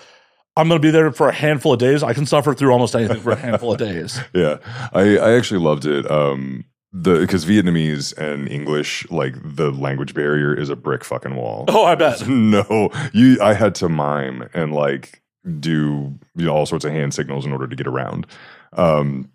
I'm 0.58 0.68
going 0.68 0.82
to 0.82 0.86
be 0.86 0.90
there 0.92 1.12
for 1.12 1.30
a 1.30 1.34
handful 1.34 1.72
of 1.74 1.80
days. 1.80 2.02
I 2.04 2.14
can 2.14 2.26
suffer 2.26 2.54
through 2.56 2.72
almost 2.74 2.96
anything 2.96 3.22
for 3.22 3.32
a 3.32 3.36
handful 3.36 3.72
of 3.72 3.78
days. 3.78 4.20
yeah 4.34 4.58
i 4.92 5.18
i 5.18 5.34
actually 5.38 5.60
loved 5.60 5.86
it 5.86 6.10
um 6.12 6.66
the 6.92 7.20
because 7.20 7.46
vietnamese 7.46 8.18
and 8.18 8.50
english 8.50 9.10
like 9.12 9.36
the 9.44 9.70
language 9.72 10.14
barrier 10.16 10.54
is 10.54 10.70
a 10.70 10.76
brick 10.76 11.04
fucking 11.06 11.36
wall 11.36 11.66
Oh, 11.68 11.86
I 11.86 11.94
bet. 11.96 12.28
no 12.28 12.90
you 13.14 13.38
i 13.42 13.54
had 13.54 13.76
to 13.76 13.88
mime 13.90 14.50
and 14.56 14.74
like 14.74 15.22
do 15.60 16.14
you 16.36 16.46
know 16.46 16.54
all 16.54 16.66
sorts 16.66 16.86
of 16.86 16.92
hand 16.92 17.14
signals 17.14 17.46
in 17.46 17.52
order 17.52 17.68
to 17.68 17.76
get 17.76 17.88
around 17.88 18.26
um 18.74 19.30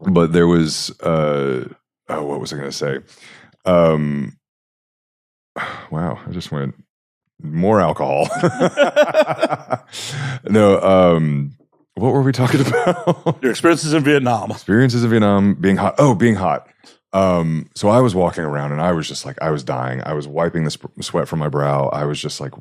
but 0.00 0.32
there 0.32 0.46
was 0.46 0.90
uh 1.00 1.64
oh 2.08 2.24
what 2.24 2.40
was 2.40 2.52
i 2.52 2.56
gonna 2.56 2.72
say 2.72 2.98
um 3.64 4.36
wow 5.90 6.18
i 6.26 6.30
just 6.30 6.52
went 6.52 6.74
more 7.42 7.80
alcohol 7.80 8.28
no 10.48 10.80
um 10.80 11.52
what 11.94 12.12
were 12.12 12.22
we 12.22 12.32
talking 12.32 12.60
about 12.66 13.38
Your 13.42 13.50
experiences 13.50 13.92
in 13.92 14.04
Vietnam. 14.04 14.52
experiences 14.52 15.02
in 15.02 15.10
Vietnam, 15.10 15.54
being 15.54 15.76
hot. 15.76 15.96
Oh, 15.98 16.14
being 16.14 16.36
hot. 16.36 16.68
Um, 17.12 17.68
so 17.74 17.88
I 17.88 18.00
was 18.00 18.14
walking 18.14 18.44
around 18.44 18.70
and 18.70 18.80
I 18.80 18.92
was 18.92 19.08
just 19.08 19.26
like, 19.26 19.36
I 19.42 19.50
was 19.50 19.64
dying. 19.64 20.00
I 20.06 20.14
was 20.14 20.28
wiping 20.28 20.62
the 20.62 20.70
sp- 20.70 20.94
sweat 21.00 21.26
from 21.26 21.40
my 21.40 21.48
brow. 21.48 21.88
I 21.88 22.04
was 22.04 22.22
just 22.22 22.40
like, 22.40 22.52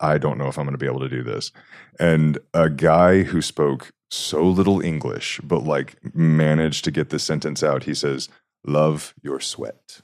I 0.00 0.18
don't 0.18 0.38
know 0.38 0.48
if 0.48 0.58
I'm 0.58 0.64
going 0.64 0.74
to 0.74 0.78
be 0.78 0.86
able 0.86 1.00
to 1.00 1.08
do 1.08 1.22
this. 1.22 1.52
And 1.98 2.38
a 2.54 2.68
guy 2.70 3.22
who 3.22 3.42
spoke 3.42 3.92
so 4.10 4.42
little 4.42 4.80
English, 4.80 5.40
but 5.42 5.64
like 5.64 5.96
managed 6.14 6.84
to 6.84 6.90
get 6.90 7.10
this 7.10 7.24
sentence 7.24 7.62
out, 7.62 7.84
he 7.84 7.94
says, 7.94 8.28
Love 8.64 9.14
your 9.22 9.40
sweat. 9.40 10.02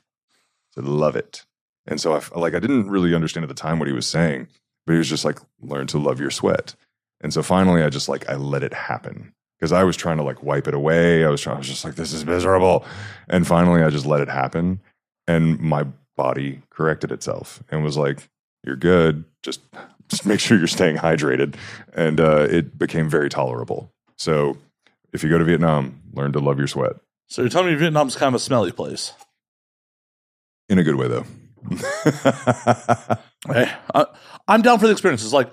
I 0.76 0.80
Love 0.80 1.16
it. 1.16 1.44
And 1.86 2.00
so 2.00 2.14
I 2.14 2.38
like, 2.38 2.54
I 2.54 2.60
didn't 2.60 2.90
really 2.90 3.14
understand 3.14 3.44
at 3.44 3.48
the 3.48 3.54
time 3.54 3.78
what 3.78 3.88
he 3.88 3.94
was 3.94 4.06
saying, 4.06 4.48
but 4.86 4.92
he 4.92 4.98
was 4.98 5.08
just 5.08 5.24
like, 5.24 5.38
Learn 5.60 5.86
to 5.88 5.98
love 5.98 6.20
your 6.20 6.30
sweat. 6.30 6.74
And 7.20 7.32
so 7.32 7.42
finally, 7.42 7.82
I 7.82 7.90
just 7.90 8.08
like, 8.08 8.28
I 8.28 8.34
let 8.34 8.62
it 8.62 8.72
happen 8.72 9.34
because 9.58 9.72
I 9.72 9.84
was 9.84 9.96
trying 9.96 10.18
to 10.18 10.22
like 10.22 10.42
wipe 10.42 10.68
it 10.68 10.74
away. 10.74 11.24
I 11.24 11.28
was 11.28 11.40
trying, 11.40 11.56
I 11.56 11.58
was 11.58 11.68
just 11.68 11.84
like, 11.84 11.96
this 11.96 12.12
is 12.12 12.24
miserable. 12.24 12.84
And 13.28 13.46
finally, 13.46 13.82
I 13.82 13.90
just 13.90 14.06
let 14.06 14.20
it 14.20 14.28
happen. 14.28 14.80
And 15.26 15.58
my 15.58 15.86
body 16.16 16.62
corrected 16.70 17.12
itself 17.12 17.62
and 17.70 17.82
was 17.82 17.96
like, 17.96 18.28
you're 18.64 18.76
good. 18.76 19.24
Just, 19.42 19.60
just 20.08 20.26
make 20.26 20.40
sure 20.40 20.58
you're 20.58 20.66
staying 20.66 20.96
hydrated. 20.96 21.54
And 21.94 22.20
uh, 22.20 22.46
it 22.50 22.78
became 22.78 23.08
very 23.08 23.28
tolerable. 23.28 23.92
So 24.16 24.56
if 25.12 25.22
you 25.22 25.30
go 25.30 25.38
to 25.38 25.44
Vietnam, 25.44 26.00
learn 26.12 26.32
to 26.32 26.40
love 26.40 26.58
your 26.58 26.66
sweat 26.66 26.96
So 27.28 27.42
you're 27.42 27.50
telling 27.50 27.68
me 27.72 27.74
Vietnam's 27.76 28.16
kind 28.16 28.28
of 28.28 28.34
a 28.34 28.38
smelly 28.42 28.72
place. 28.72 29.12
in 30.68 30.78
a 30.78 30.82
good 30.84 30.96
way, 30.96 31.08
though. 31.08 31.24
Hey, 33.46 33.70
I, 33.94 34.04
I'm 34.48 34.62
down 34.62 34.80
for 34.80 34.86
the 34.86 34.92
experiences. 34.92 35.32
Like, 35.32 35.52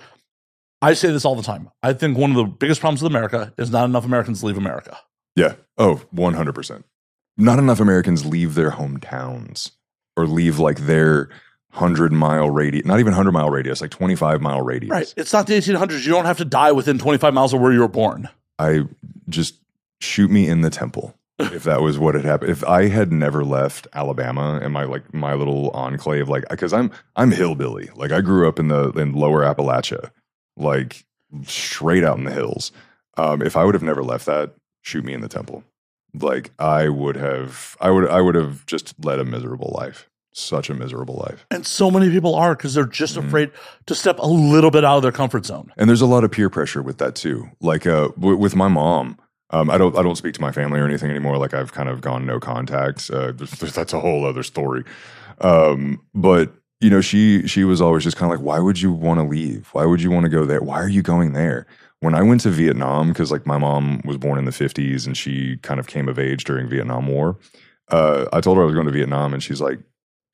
I 0.82 0.94
say 0.94 1.10
this 1.12 1.24
all 1.24 1.36
the 1.36 1.42
time. 1.42 1.70
I 1.84 1.92
think 1.92 2.18
one 2.18 2.30
of 2.30 2.36
the 2.36 2.44
biggest 2.44 2.80
problems 2.80 3.00
with 3.00 3.10
America 3.12 3.52
is 3.56 3.70
not 3.70 3.84
enough 3.84 4.04
Americans 4.04 4.42
leave 4.42 4.58
America. 4.58 4.98
yeah. 5.36 5.54
Oh, 5.78 6.02
100%. 6.14 6.82
Not 7.38 7.58
enough 7.60 7.78
Americans 7.80 8.26
leave 8.26 8.54
their 8.54 8.72
hometowns 8.72 9.70
or 10.16 10.26
leave 10.26 10.58
like 10.58 10.80
their 10.80 11.28
100 11.76 12.12
mile 12.12 12.50
radius, 12.50 12.86
not 12.86 13.00
even 13.00 13.12
100 13.12 13.32
mile 13.32 13.50
radius, 13.50 13.80
like 13.80 13.90
25 13.90 14.40
mile 14.40 14.62
radius. 14.62 14.90
Right. 14.90 15.14
It's 15.16 15.32
not 15.32 15.46
the 15.46 15.54
1800s. 15.54 16.04
You 16.04 16.12
don't 16.12 16.24
have 16.24 16.38
to 16.38 16.44
die 16.44 16.72
within 16.72 16.98
25 16.98 17.34
miles 17.34 17.52
of 17.52 17.60
where 17.60 17.72
you 17.72 17.80
were 17.80 17.88
born. 17.88 18.28
I 18.58 18.84
just 19.28 19.56
shoot 20.00 20.30
me 20.30 20.48
in 20.48 20.62
the 20.62 20.70
temple 20.70 21.14
if 21.38 21.64
that 21.64 21.82
was 21.82 21.98
what 21.98 22.14
had 22.14 22.24
happened. 22.24 22.50
If 22.50 22.64
I 22.64 22.88
had 22.88 23.12
never 23.12 23.44
left 23.44 23.86
Alabama 23.92 24.58
and 24.62 24.72
my 24.72 24.84
like 24.84 25.12
my 25.12 25.34
little 25.34 25.70
enclave, 25.70 26.28
like 26.28 26.48
because 26.48 26.72
I'm 26.72 26.90
I'm 27.14 27.30
hillbilly. 27.30 27.90
Like 27.94 28.12
I 28.12 28.20
grew 28.20 28.48
up 28.48 28.58
in 28.58 28.68
the 28.68 28.90
in 28.92 29.12
lower 29.12 29.42
Appalachia, 29.42 30.10
like 30.56 31.04
straight 31.44 32.04
out 32.04 32.18
in 32.18 32.24
the 32.24 32.32
hills. 32.32 32.72
Um, 33.18 33.42
if 33.42 33.56
I 33.56 33.64
would 33.64 33.74
have 33.74 33.82
never 33.82 34.02
left 34.02 34.26
that, 34.26 34.54
shoot 34.82 35.04
me 35.04 35.12
in 35.12 35.20
the 35.20 35.28
temple. 35.28 35.64
Like 36.14 36.52
I 36.58 36.88
would 36.88 37.16
have, 37.16 37.76
I 37.80 37.90
would, 37.90 38.08
I 38.08 38.20
would 38.20 38.34
have 38.34 38.64
just 38.66 38.94
led 39.04 39.18
a 39.18 39.24
miserable 39.24 39.74
life. 39.76 40.08
Such 40.38 40.68
a 40.68 40.74
miserable 40.74 41.14
life. 41.16 41.46
And 41.50 41.66
so 41.66 41.90
many 41.90 42.10
people 42.10 42.34
are 42.34 42.54
because 42.54 42.74
they're 42.74 42.84
just 42.84 43.16
Mm-hmm. 43.16 43.26
afraid 43.28 43.50
to 43.86 43.94
step 43.94 44.18
a 44.18 44.26
little 44.26 44.70
bit 44.70 44.84
out 44.84 44.96
of 44.98 45.02
their 45.02 45.10
comfort 45.12 45.46
zone. 45.46 45.72
And 45.78 45.88
there's 45.88 46.02
a 46.02 46.06
lot 46.06 46.24
of 46.24 46.30
peer 46.30 46.50
pressure 46.50 46.82
with 46.82 46.98
that 46.98 47.14
too. 47.14 47.48
Like 47.60 47.86
uh, 47.86 48.08
w- 48.08 48.36
with 48.36 48.54
my 48.54 48.68
mom, 48.68 49.18
um, 49.50 49.70
I 49.70 49.78
don't 49.78 49.96
I 49.96 50.02
don't 50.02 50.16
speak 50.16 50.34
to 50.34 50.40
my 50.42 50.52
family 50.52 50.78
or 50.78 50.84
anything 50.84 51.08
anymore. 51.10 51.38
Like 51.38 51.54
I've 51.54 51.72
kind 51.72 51.88
of 51.88 52.02
gone 52.02 52.26
no 52.26 52.38
contact. 52.38 53.10
Uh, 53.10 53.32
that's 53.32 53.92
a 53.94 54.00
whole 54.00 54.26
other 54.26 54.42
story. 54.42 54.84
Um, 55.40 56.02
but 56.14 56.52
you 56.80 56.90
know, 56.90 57.00
she 57.00 57.46
she 57.46 57.64
was 57.64 57.80
always 57.80 58.04
just 58.04 58.16
kind 58.18 58.30
of 58.30 58.38
like, 58.38 58.46
why 58.46 58.58
would 58.58 58.80
you 58.80 58.92
want 58.92 59.18
to 59.20 59.24
leave? 59.24 59.68
Why 59.72 59.86
would 59.86 60.02
you 60.02 60.10
want 60.10 60.24
to 60.24 60.30
go 60.30 60.44
there? 60.44 60.60
Why 60.60 60.80
are 60.80 60.88
you 60.88 61.00
going 61.02 61.32
there? 61.32 61.66
When 62.00 62.14
I 62.14 62.20
went 62.22 62.42
to 62.42 62.50
Vietnam, 62.50 63.08
because 63.08 63.32
like 63.32 63.46
my 63.46 63.56
mom 63.56 64.02
was 64.04 64.18
born 64.18 64.38
in 64.38 64.44
the 64.44 64.50
50s 64.50 65.06
and 65.06 65.16
she 65.16 65.56
kind 65.62 65.80
of 65.80 65.86
came 65.86 66.08
of 66.08 66.18
age 66.18 66.44
during 66.44 66.68
Vietnam 66.68 67.06
War. 67.06 67.38
Uh, 67.88 68.26
I 68.34 68.40
told 68.42 68.58
her 68.58 68.62
I 68.62 68.66
was 68.66 68.74
going 68.74 68.86
to 68.86 68.92
Vietnam, 68.92 69.32
and 69.32 69.42
she's 69.42 69.60
like, 69.60 69.78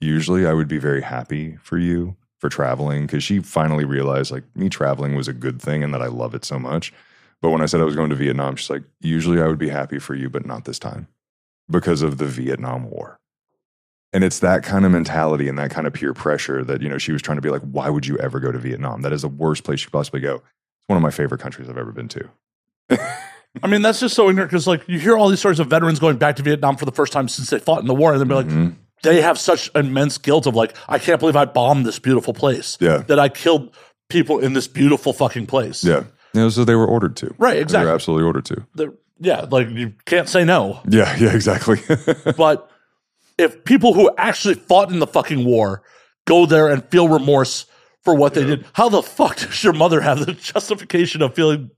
usually 0.02 0.46
I 0.46 0.52
would 0.52 0.68
be 0.68 0.78
very 0.78 1.00
happy 1.02 1.56
for 1.62 1.78
you 1.78 2.16
for 2.38 2.48
traveling 2.48 3.06
because 3.06 3.22
she 3.22 3.38
finally 3.38 3.84
realized 3.84 4.32
like 4.32 4.44
me 4.56 4.68
traveling 4.68 5.14
was 5.14 5.28
a 5.28 5.32
good 5.32 5.62
thing 5.62 5.82
and 5.84 5.94
that 5.94 6.02
I 6.02 6.06
love 6.08 6.34
it 6.34 6.44
so 6.44 6.58
much. 6.58 6.92
But 7.40 7.50
when 7.50 7.60
I 7.62 7.66
said 7.66 7.80
I 7.80 7.84
was 7.84 7.96
going 7.96 8.10
to 8.10 8.16
Vietnam, 8.16 8.56
she's 8.56 8.70
like, 8.70 8.82
usually 9.00 9.40
I 9.40 9.46
would 9.46 9.58
be 9.58 9.68
happy 9.68 9.98
for 9.98 10.14
you, 10.14 10.28
but 10.28 10.46
not 10.46 10.64
this 10.64 10.78
time 10.78 11.08
because 11.70 12.02
of 12.02 12.18
the 12.18 12.26
Vietnam 12.26 12.90
War. 12.90 13.18
And 14.12 14.22
it's 14.24 14.40
that 14.40 14.62
kind 14.62 14.84
of 14.84 14.92
mentality 14.92 15.48
and 15.48 15.58
that 15.58 15.70
kind 15.70 15.86
of 15.86 15.92
peer 15.94 16.12
pressure 16.12 16.62
that, 16.64 16.82
you 16.82 16.88
know, 16.88 16.98
she 16.98 17.12
was 17.12 17.22
trying 17.22 17.36
to 17.38 17.42
be 17.42 17.48
like, 17.48 17.62
why 17.62 17.88
would 17.88 18.06
you 18.06 18.18
ever 18.18 18.40
go 18.40 18.52
to 18.52 18.58
Vietnam? 18.58 19.02
That 19.02 19.12
is 19.12 19.22
the 19.22 19.28
worst 19.28 19.64
place 19.64 19.80
you 19.80 19.86
could 19.86 19.92
possibly 19.92 20.20
go. 20.20 20.34
It's 20.36 20.88
one 20.88 20.96
of 20.96 21.02
my 21.02 21.10
favorite 21.10 21.40
countries 21.40 21.68
I've 21.70 21.78
ever 21.78 21.92
been 21.92 22.08
to. 22.08 22.28
I 23.62 23.66
mean, 23.68 23.82
that's 23.82 24.00
just 24.00 24.14
so 24.14 24.28
ignorant 24.28 24.50
because, 24.50 24.66
like, 24.66 24.82
you 24.86 24.98
hear 24.98 25.16
all 25.16 25.28
these 25.28 25.38
stories 25.38 25.60
of 25.60 25.68
veterans 25.68 25.98
going 25.98 26.16
back 26.16 26.36
to 26.36 26.42
Vietnam 26.42 26.76
for 26.76 26.84
the 26.84 26.92
first 26.92 27.12
time 27.12 27.28
since 27.28 27.50
they 27.50 27.58
fought 27.58 27.80
in 27.80 27.86
the 27.86 27.94
war, 27.94 28.12
and 28.12 28.20
they'll 28.20 28.28
be 28.28 28.34
like, 28.34 28.46
Mhm. 28.46 28.76
They 29.02 29.20
have 29.22 29.38
such 29.38 29.70
immense 29.74 30.18
guilt 30.18 30.46
of, 30.46 30.54
like, 30.54 30.76
I 30.88 30.98
can't 30.98 31.18
believe 31.20 31.36
I 31.36 31.44
bombed 31.44 31.84
this 31.86 31.98
beautiful 31.98 32.34
place. 32.34 32.78
Yeah. 32.80 32.98
That 32.98 33.18
I 33.18 33.28
killed 33.28 33.74
people 34.08 34.38
in 34.38 34.52
this 34.52 34.68
beautiful 34.68 35.12
fucking 35.12 35.46
place. 35.46 35.82
Yeah. 35.84 36.04
Know, 36.34 36.48
so 36.48 36.64
they 36.64 36.74
were 36.74 36.86
ordered 36.86 37.16
to. 37.16 37.34
Right, 37.38 37.58
exactly. 37.58 37.84
They 37.84 37.90
were 37.90 37.94
absolutely 37.94 38.26
ordered 38.26 38.44
to. 38.46 38.66
They're- 38.74 38.94
yeah, 39.20 39.46
like, 39.50 39.68
you 39.70 39.92
can't 40.04 40.28
say 40.28 40.44
no. 40.44 40.80
Yeah, 40.88 41.14
yeah, 41.20 41.34
exactly. 41.34 41.80
But 42.36 42.68
if 43.38 43.64
people 43.64 43.94
who 43.94 44.10
actually 44.18 44.54
fought 44.54 44.90
in 44.90 44.98
the 44.98 45.06
fucking 45.06 45.44
war 45.44 45.82
go 46.24 46.46
there 46.46 46.68
and 46.68 46.84
feel 46.86 47.08
remorse 47.08 47.66
for 48.02 48.14
what 48.14 48.34
they 48.34 48.44
did, 48.44 48.64
how 48.72 48.88
the 48.88 49.02
fuck 49.02 49.36
does 49.38 49.62
your 49.62 49.72
mother 49.74 50.00
have 50.00 50.24
the 50.26 50.32
justification 50.32 51.22
of 51.22 51.34
feeling 51.34 51.70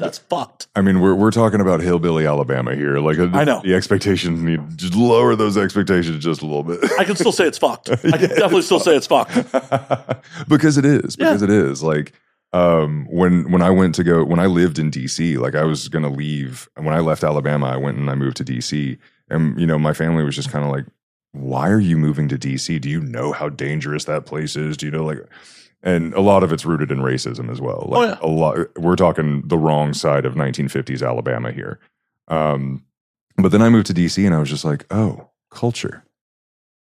that's 0.00 0.18
fucked? 0.18 0.66
I 0.74 0.80
mean, 0.80 1.00
we're 1.00 1.14
we're 1.14 1.30
talking 1.30 1.60
about 1.60 1.80
hillbilly 1.80 2.26
Alabama 2.26 2.74
here. 2.74 2.98
Like, 2.98 3.18
uh, 3.18 3.28
I 3.32 3.44
know. 3.44 3.60
the 3.62 3.74
expectations 3.74 4.42
need 4.42 4.60
just 4.76 4.94
lower 4.94 5.36
those 5.36 5.56
expectations 5.56 6.24
just 6.24 6.42
a 6.42 6.46
little 6.46 6.64
bit. 6.64 6.80
I 6.98 7.04
can 7.04 7.16
still 7.16 7.32
say 7.32 7.46
it's 7.46 7.58
fucked. 7.58 7.90
I 7.90 7.96
can 7.96 8.28
definitely 8.30 8.62
still 8.62 8.80
say 8.80 8.96
it's 8.96 9.06
fucked. 9.06 9.34
because 10.48 10.78
it 10.78 10.84
is. 10.84 11.16
Because 11.16 11.42
it 11.42 11.50
is. 11.50 11.82
Like, 11.82 12.12
um, 12.52 13.06
when 13.10 13.50
when 13.52 13.62
I 13.62 13.70
went 13.70 13.94
to 13.96 14.04
go 14.04 14.24
when 14.24 14.40
I 14.40 14.46
lived 14.46 14.78
in 14.78 14.90
DC, 14.90 15.38
like 15.38 15.54
I 15.54 15.64
was 15.64 15.88
gonna 15.88 16.10
leave. 16.10 16.68
And 16.76 16.84
when 16.84 16.94
I 16.94 17.00
left 17.00 17.22
Alabama, 17.22 17.66
I 17.66 17.76
went 17.76 17.98
and 17.98 18.10
I 18.10 18.14
moved 18.14 18.38
to 18.38 18.44
DC. 18.44 18.98
And 19.28 19.58
you 19.60 19.66
know, 19.66 19.78
my 19.78 19.92
family 19.92 20.24
was 20.24 20.34
just 20.34 20.50
kind 20.50 20.64
of 20.64 20.70
like, 20.70 20.86
"Why 21.32 21.70
are 21.70 21.80
you 21.80 21.96
moving 21.96 22.28
to 22.28 22.38
DC? 22.38 22.80
Do 22.80 22.88
you 22.90 23.00
know 23.00 23.32
how 23.32 23.48
dangerous 23.48 24.04
that 24.06 24.26
place 24.26 24.56
is? 24.56 24.76
Do 24.76 24.86
you 24.86 24.92
know 24.92 25.04
like?" 25.04 25.18
And 25.82 26.12
a 26.14 26.20
lot 26.20 26.42
of 26.42 26.52
it's 26.52 26.66
rooted 26.66 26.90
in 26.90 26.98
racism 26.98 27.50
as 27.50 27.60
well. 27.60 27.86
Like 27.88 28.00
Oh, 28.00 28.04
yeah. 28.04 28.18
a 28.20 28.28
lot, 28.28 28.78
we're 28.78 28.96
talking 28.96 29.42
the 29.46 29.56
wrong 29.56 29.94
side 29.94 30.26
of 30.26 30.34
1950s 30.34 31.06
Alabama 31.06 31.52
here. 31.52 31.80
Um, 32.28 32.84
but 33.36 33.50
then 33.50 33.62
I 33.62 33.70
moved 33.70 33.86
to 33.86 33.94
DC, 33.94 34.24
and 34.26 34.34
I 34.34 34.38
was 34.38 34.50
just 34.50 34.64
like, 34.64 34.84
"Oh, 34.90 35.30
culture, 35.50 36.04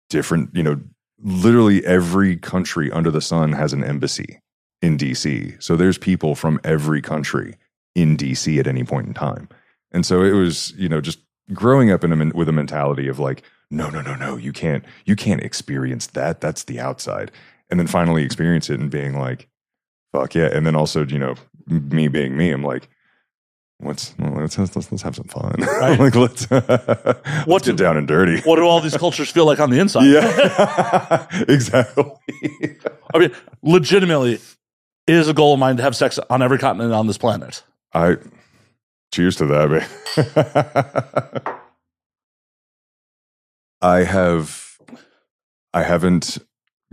different." 0.10 0.50
You 0.54 0.64
know, 0.64 0.82
literally 1.22 1.86
every 1.86 2.36
country 2.36 2.92
under 2.92 3.12
the 3.12 3.22
sun 3.22 3.54
has 3.54 3.72
an 3.74 3.84
embassy 3.84 4.42
in 4.82 4.98
DC. 4.98 5.62
So 5.62 5.76
there's 5.76 5.98
people 5.98 6.36
from 6.36 6.60
every 6.64 7.02
country 7.02 7.56
in 7.96 8.18
DC 8.18 8.60
at 8.60 8.68
any 8.68 8.84
point 8.84 9.08
in 9.08 9.14
time. 9.14 9.50
And 9.92 10.06
so 10.06 10.22
it 10.22 10.32
was, 10.34 10.72
you 10.78 10.88
know, 10.88 11.02
just 11.02 11.20
growing 11.54 11.92
up 11.92 12.04
in 12.04 12.14
a, 12.14 12.36
with 12.36 12.48
a 12.48 12.54
mentality 12.54 13.08
of 13.08 13.20
like, 13.20 13.44
no, 13.72 13.90
no, 13.90 14.02
no, 14.02 14.16
no, 14.16 14.38
you 14.38 14.54
can't, 14.54 14.84
you 15.06 15.16
can't 15.16 15.42
experience 15.42 16.08
that. 16.08 16.40
That's 16.42 16.64
the 16.64 16.80
outside. 16.80 17.32
And 17.70 17.80
then 17.80 17.88
finally 17.88 18.24
experience 18.24 18.70
it 18.70 18.80
and 18.80 18.90
being 18.90 19.18
like, 19.20 19.48
fuck 20.12 20.34
yeah. 20.36 20.50
And 20.52 20.66
then 20.66 20.76
also, 20.76 21.06
you 21.06 21.20
know, 21.20 21.36
me 21.68 22.08
being 22.08 22.36
me, 22.36 22.50
I'm 22.52 22.64
like, 22.64 22.90
let's 23.82 24.14
let's 24.20 24.58
let's, 24.58 24.76
let's 24.92 25.02
have 25.04 25.16
some 25.16 25.28
fun. 25.28 25.56
Right. 25.60 26.00
like 26.00 26.16
let's 26.16 26.46
What 26.50 27.48
let's 27.48 27.66
do- 27.66 27.72
get 27.74 27.78
down 27.78 27.96
and 27.98 28.08
dirty. 28.08 28.42
What 28.42 28.56
do 28.58 28.64
all 28.64 28.82
these 28.82 28.98
cultures 28.98 29.30
feel 29.30 29.46
like 29.46 29.60
on 29.60 29.70
the 29.70 29.80
inside? 29.80 30.06
Yeah, 30.06 31.28
exactly. 31.48 32.12
I 33.14 33.20
mean, 33.20 33.32
legitimately, 33.62 34.34
it 34.34 35.16
is 35.16 35.28
a 35.28 35.34
goal 35.34 35.54
of 35.54 35.60
mine 35.60 35.78
to 35.78 35.84
have 35.84 35.96
sex 35.96 36.18
on 36.30 36.42
every 36.42 36.58
continent 36.58 36.92
on 36.94 37.06
this 37.08 37.18
planet. 37.18 37.64
I 37.94 38.18
cheers 39.14 39.36
to 39.38 39.46
that, 39.46 39.70
man. 41.46 41.56
I 43.82 44.04
have 44.04 44.78
I 45.74 45.84
haven't 45.84 46.40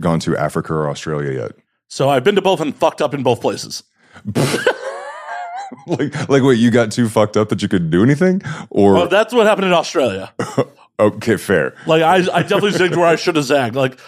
gone 0.01 0.19
to 0.21 0.37
Africa 0.37 0.73
or 0.73 0.89
Australia 0.89 1.31
yet. 1.31 1.51
So 1.87 2.09
I've 2.09 2.23
been 2.23 2.35
to 2.35 2.41
both 2.41 2.59
and 2.59 2.75
fucked 2.75 3.01
up 3.01 3.13
in 3.13 3.23
both 3.23 3.41
places. 3.41 3.83
like 5.87 6.29
like 6.29 6.43
wait, 6.43 6.59
you 6.59 6.71
got 6.71 6.91
too 6.91 7.07
fucked 7.09 7.37
up 7.37 7.49
that 7.49 7.61
you 7.61 7.67
couldn't 7.67 7.89
do 7.89 8.03
anything? 8.03 8.41
Or 8.69 8.93
Well, 8.93 9.07
that's 9.07 9.33
what 9.33 9.45
happened 9.47 9.67
in 9.67 9.73
Australia. 9.73 10.33
okay, 10.99 11.37
fair. 11.37 11.75
Like 11.85 12.01
I, 12.01 12.15
I 12.33 12.41
definitely 12.41 12.71
zigged 12.71 12.95
where 12.95 13.05
I 13.05 13.15
should 13.15 13.35
have 13.35 13.45
zagged. 13.45 13.75
Like 13.75 13.99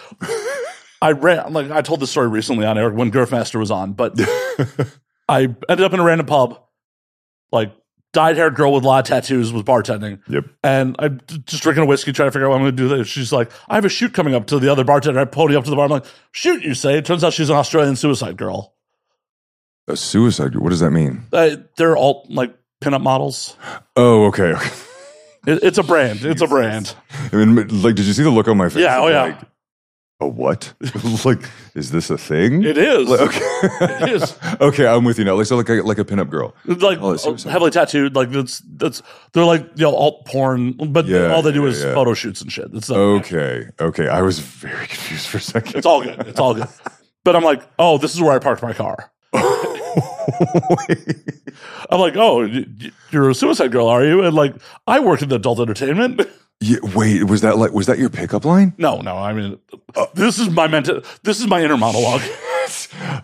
I 1.02 1.12
ran, 1.12 1.52
like 1.52 1.70
I 1.70 1.82
told 1.82 2.00
this 2.00 2.10
story 2.10 2.28
recently 2.28 2.66
on 2.66 2.76
air 2.76 2.90
when 2.90 3.10
Girthmaster 3.10 3.58
was 3.58 3.70
on, 3.70 3.92
but 3.92 4.14
I 5.28 5.42
ended 5.68 5.82
up 5.82 5.92
in 5.92 6.00
a 6.00 6.04
random 6.04 6.26
pub, 6.26 6.60
like 7.52 7.72
dyed 8.12 8.36
haired 8.36 8.54
girl 8.54 8.72
with 8.72 8.84
a 8.84 8.86
lot 8.86 9.00
of 9.00 9.06
tattoos 9.06 9.52
was 9.52 9.62
bartending. 9.62 10.20
Yep. 10.28 10.44
And 10.62 10.96
I'm 10.98 11.20
just 11.46 11.62
drinking 11.62 11.84
a 11.84 11.86
whiskey, 11.86 12.12
trying 12.12 12.28
to 12.28 12.32
figure 12.32 12.46
out 12.46 12.50
what 12.50 12.56
I'm 12.56 12.62
going 12.62 12.76
to 12.76 12.82
do. 12.82 12.88
There. 12.88 13.04
She's 13.04 13.32
like, 13.32 13.50
I 13.68 13.76
have 13.76 13.84
a 13.84 13.88
shoot 13.88 14.12
coming 14.12 14.34
up 14.34 14.46
to 14.48 14.58
the 14.58 14.70
other 14.70 14.84
bartender. 14.84 15.20
I 15.20 15.24
pony 15.24 15.56
up 15.56 15.64
to 15.64 15.70
the 15.70 15.76
bar. 15.76 15.84
I'm 15.84 15.90
like, 15.90 16.06
shoot, 16.32 16.62
you 16.62 16.74
say? 16.74 16.98
It 16.98 17.04
turns 17.04 17.24
out 17.24 17.32
she's 17.32 17.50
an 17.50 17.56
Australian 17.56 17.96
suicide 17.96 18.36
girl. 18.36 18.74
A 19.88 19.96
suicide. 19.96 20.52
Girl? 20.52 20.62
What 20.62 20.70
does 20.70 20.80
that 20.80 20.90
mean? 20.90 21.26
Uh, 21.32 21.56
they're 21.76 21.96
all 21.96 22.26
like 22.28 22.54
pinup 22.82 23.02
models. 23.02 23.56
Oh, 23.96 24.26
okay. 24.26 24.54
okay. 24.54 24.70
It, 25.46 25.62
it's 25.62 25.78
a 25.78 25.82
brand. 25.82 26.24
It's 26.24 26.42
a 26.42 26.46
brand. 26.46 26.94
I 27.32 27.36
mean, 27.36 27.56
like, 27.82 27.94
did 27.94 28.04
you 28.04 28.12
see 28.12 28.22
the 28.22 28.30
look 28.30 28.48
on 28.48 28.56
my 28.56 28.68
face? 28.68 28.82
Yeah, 28.82 29.00
oh, 29.00 29.08
yeah. 29.08 29.22
Like, 29.22 29.38
a 30.20 30.28
what? 30.28 30.72
like, 31.24 31.40
is 31.74 31.90
this 31.90 32.10
a 32.10 32.18
thing? 32.18 32.62
It 32.62 32.76
is. 32.78 33.08
Like, 33.08 33.20
okay. 33.20 33.40
It 34.04 34.10
is. 34.10 34.36
okay, 34.60 34.86
I'm 34.86 35.04
with 35.04 35.18
you 35.18 35.24
now. 35.24 35.34
Like, 35.34 35.46
so 35.46 35.56
like 35.56 35.68
a, 35.68 35.74
like 35.82 35.98
a 35.98 36.04
pinup 36.04 36.30
girl. 36.30 36.54
like 36.66 36.98
Oh, 37.00 37.14
uh, 37.14 37.36
heavily 37.50 37.70
tattooed. 37.70 38.14
Like 38.14 38.30
that's 38.30 38.60
that's 38.76 39.02
they're 39.32 39.44
like 39.44 39.62
you 39.76 39.84
know 39.84 39.94
alt 39.94 40.26
porn, 40.26 40.72
but 40.92 41.06
Yeah, 41.06 41.32
all 41.32 41.42
they 41.42 41.52
do 41.52 41.62
yeah, 41.62 41.68
is 41.68 41.82
yeah. 41.82 41.94
photo 41.94 42.14
shoots 42.14 42.40
and 42.40 42.50
shit. 42.52 42.68
It's 42.74 42.88
not, 42.90 42.98
Okay, 42.98 43.68
okay. 43.80 44.08
I 44.08 44.22
was 44.22 44.38
very 44.38 44.86
confused 44.88 45.28
for 45.28 45.38
a 45.38 45.40
second. 45.40 45.76
it's 45.76 45.86
all 45.86 46.02
good. 46.02 46.18
It's 46.26 46.38
all 46.40 46.54
good. 46.54 46.68
But 47.24 47.36
I'm 47.36 47.42
like, 47.44 47.62
oh, 47.78 47.98
this 47.98 48.14
is 48.14 48.20
where 48.20 48.32
I 48.32 48.38
parked 48.38 48.62
my 48.62 48.72
car. 48.72 49.10
I'm 51.90 51.98
like, 52.00 52.16
oh, 52.16 52.48
you're 53.10 53.30
a 53.30 53.34
suicide 53.34 53.72
girl, 53.72 53.88
are 53.88 54.04
you? 54.04 54.22
And 54.22 54.34
like, 54.34 54.54
I 54.86 55.00
work 55.00 55.22
in 55.22 55.32
adult 55.32 55.60
entertainment. 55.60 56.20
Yeah, 56.60 56.78
wait, 56.94 57.24
was 57.24 57.40
that 57.40 57.56
like 57.56 57.72
was 57.72 57.86
that 57.86 57.98
your 57.98 58.10
pickup 58.10 58.44
line? 58.44 58.74
No, 58.76 59.00
no. 59.00 59.16
I 59.16 59.32
mean, 59.32 59.58
this 60.14 60.38
is 60.38 60.50
my 60.50 60.66
mental. 60.66 61.00
This 61.22 61.40
is 61.40 61.46
my 61.46 61.62
inner 61.62 61.78
monologue. 61.78 62.20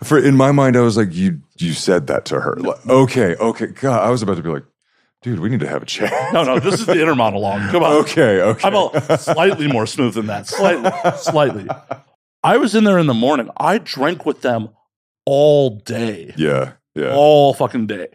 For 0.03 0.17
in 0.17 0.35
my 0.35 0.51
mind, 0.51 0.75
I 0.75 0.81
was 0.81 0.97
like, 0.97 1.13
you 1.13 1.41
you 1.57 1.73
said 1.73 2.07
that 2.07 2.25
to 2.25 2.39
her. 2.41 2.55
Like, 2.55 2.85
okay, 2.87 3.35
okay. 3.35 3.67
God, 3.67 4.03
I 4.03 4.09
was 4.09 4.23
about 4.23 4.37
to 4.37 4.43
be 4.43 4.49
like, 4.49 4.65
dude, 5.21 5.39
we 5.39 5.49
need 5.49 5.59
to 5.59 5.67
have 5.67 5.83
a 5.83 5.85
chat. 5.85 6.33
No, 6.33 6.43
no. 6.43 6.59
This 6.59 6.79
is 6.79 6.87
the 6.87 6.99
inner 6.99 7.15
monologue. 7.15 7.69
Come 7.69 7.83
on. 7.83 7.91
Okay, 7.97 8.41
okay. 8.41 8.67
I'm 8.67 8.73
a 8.73 9.17
slightly 9.19 9.67
more 9.67 9.85
smooth 9.85 10.15
than 10.15 10.25
that. 10.25 10.47
Slightly, 10.47 10.91
slightly. 11.17 11.67
I 12.43 12.57
was 12.57 12.73
in 12.73 12.85
there 12.85 12.97
in 12.97 13.05
the 13.05 13.13
morning. 13.13 13.51
I 13.57 13.77
drank 13.77 14.25
with 14.25 14.41
them 14.41 14.69
all 15.25 15.77
day. 15.81 16.33
yeah, 16.37 16.73
yeah, 16.95 17.13
all 17.15 17.53
fucking 17.53 17.85
day. 17.85 18.07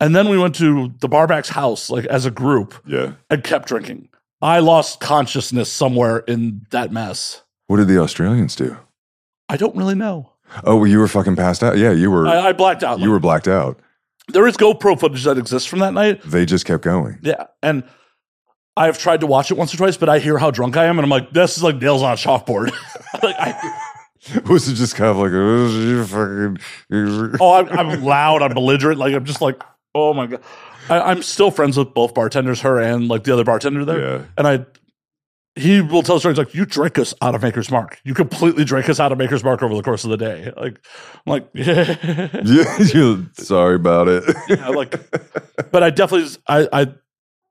And 0.00 0.16
then 0.16 0.28
we 0.28 0.36
went 0.36 0.56
to 0.56 0.92
the 0.98 1.06
barback's 1.06 1.50
house, 1.50 1.88
like 1.88 2.06
as 2.06 2.26
a 2.26 2.30
group, 2.32 2.74
yeah. 2.84 3.12
and 3.30 3.44
kept 3.44 3.68
drinking. 3.68 4.08
I 4.42 4.58
lost 4.58 5.00
consciousness 5.00 5.72
somewhere 5.72 6.18
in 6.18 6.66
that 6.70 6.92
mess. 6.92 7.42
What 7.68 7.76
did 7.78 7.88
the 7.88 7.98
Australians 7.98 8.56
do? 8.56 8.76
I 9.48 9.56
don't 9.56 9.76
really 9.76 9.94
know. 9.94 10.32
Oh, 10.64 10.76
well, 10.76 10.86
you 10.86 10.98
were 10.98 11.08
fucking 11.08 11.36
passed 11.36 11.62
out. 11.62 11.78
Yeah, 11.78 11.92
you 11.92 12.10
were. 12.10 12.26
I, 12.26 12.48
I 12.48 12.52
blacked 12.52 12.82
out. 12.82 13.00
you 13.00 13.10
were 13.10 13.20
blacked 13.20 13.48
out. 13.48 13.78
there 14.28 14.46
is 14.46 14.56
GoPro 14.56 14.98
footage 14.98 15.24
that 15.24 15.38
exists 15.38 15.66
from 15.66 15.78
that 15.78 15.94
night. 15.94 16.20
They 16.22 16.44
just 16.44 16.66
kept 16.66 16.82
going. 16.82 17.18
Yeah. 17.22 17.46
And 17.62 17.84
I've 18.76 18.98
tried 18.98 19.20
to 19.20 19.26
watch 19.26 19.50
it 19.50 19.56
once 19.56 19.72
or 19.72 19.78
twice, 19.78 19.96
but 19.96 20.08
I 20.08 20.18
hear 20.18 20.36
how 20.38 20.50
drunk 20.50 20.76
I 20.76 20.86
am, 20.86 20.98
and 20.98 21.04
I'm 21.04 21.10
like, 21.10 21.30
this 21.30 21.56
is 21.56 21.62
like 21.62 21.76
nails 21.76 22.02
on 22.02 22.12
a 22.12 22.16
chalkboard. 22.16 22.72
like, 23.22 23.36
I, 23.38 23.78
Was 24.48 24.68
it 24.68 24.74
just 24.74 24.94
kind 24.94 25.10
of 25.10 25.16
like, 25.16 25.32
oh, 25.32 25.66
you 25.68 26.04
fucking? 26.04 27.36
oh, 27.40 27.54
I'm, 27.54 27.68
I'm 27.68 28.04
loud, 28.04 28.42
I'm 28.42 28.54
belligerent. 28.54 28.98
Like, 28.98 29.14
I'm 29.14 29.24
just 29.24 29.40
like, 29.40 29.60
oh 29.94 30.14
my 30.14 30.26
God. 30.26 30.42
I, 30.98 31.10
I'm 31.10 31.22
still 31.22 31.50
friends 31.50 31.76
with 31.76 31.94
both 31.94 32.14
bartenders, 32.14 32.60
her 32.62 32.78
and 32.80 33.08
like 33.08 33.24
the 33.24 33.32
other 33.32 33.44
bartender 33.44 33.84
there. 33.84 34.00
Yeah. 34.00 34.24
And 34.36 34.46
I, 34.46 34.66
he 35.54 35.80
will 35.82 36.02
tell 36.02 36.18
stories 36.18 36.38
like, 36.38 36.54
you 36.54 36.64
drank 36.64 36.98
us 36.98 37.12
out 37.20 37.34
of 37.34 37.42
Maker's 37.42 37.70
Mark. 37.70 38.00
You 38.04 38.14
completely 38.14 38.64
drank 38.64 38.88
us 38.88 38.98
out 38.98 39.12
of 39.12 39.18
Maker's 39.18 39.44
Mark 39.44 39.62
over 39.62 39.74
the 39.74 39.82
course 39.82 40.02
of 40.04 40.10
the 40.10 40.16
day. 40.16 40.50
Like, 40.56 40.80
I'm 41.26 41.30
like, 41.30 41.48
yeah. 41.54 42.28
Yeah, 42.94 43.16
sorry 43.34 43.74
about 43.76 44.08
it. 44.08 44.24
I 44.60 44.68
like, 44.70 44.92
but 45.70 45.82
I 45.82 45.90
definitely, 45.90 46.30
I, 46.48 46.68
I 46.72 46.86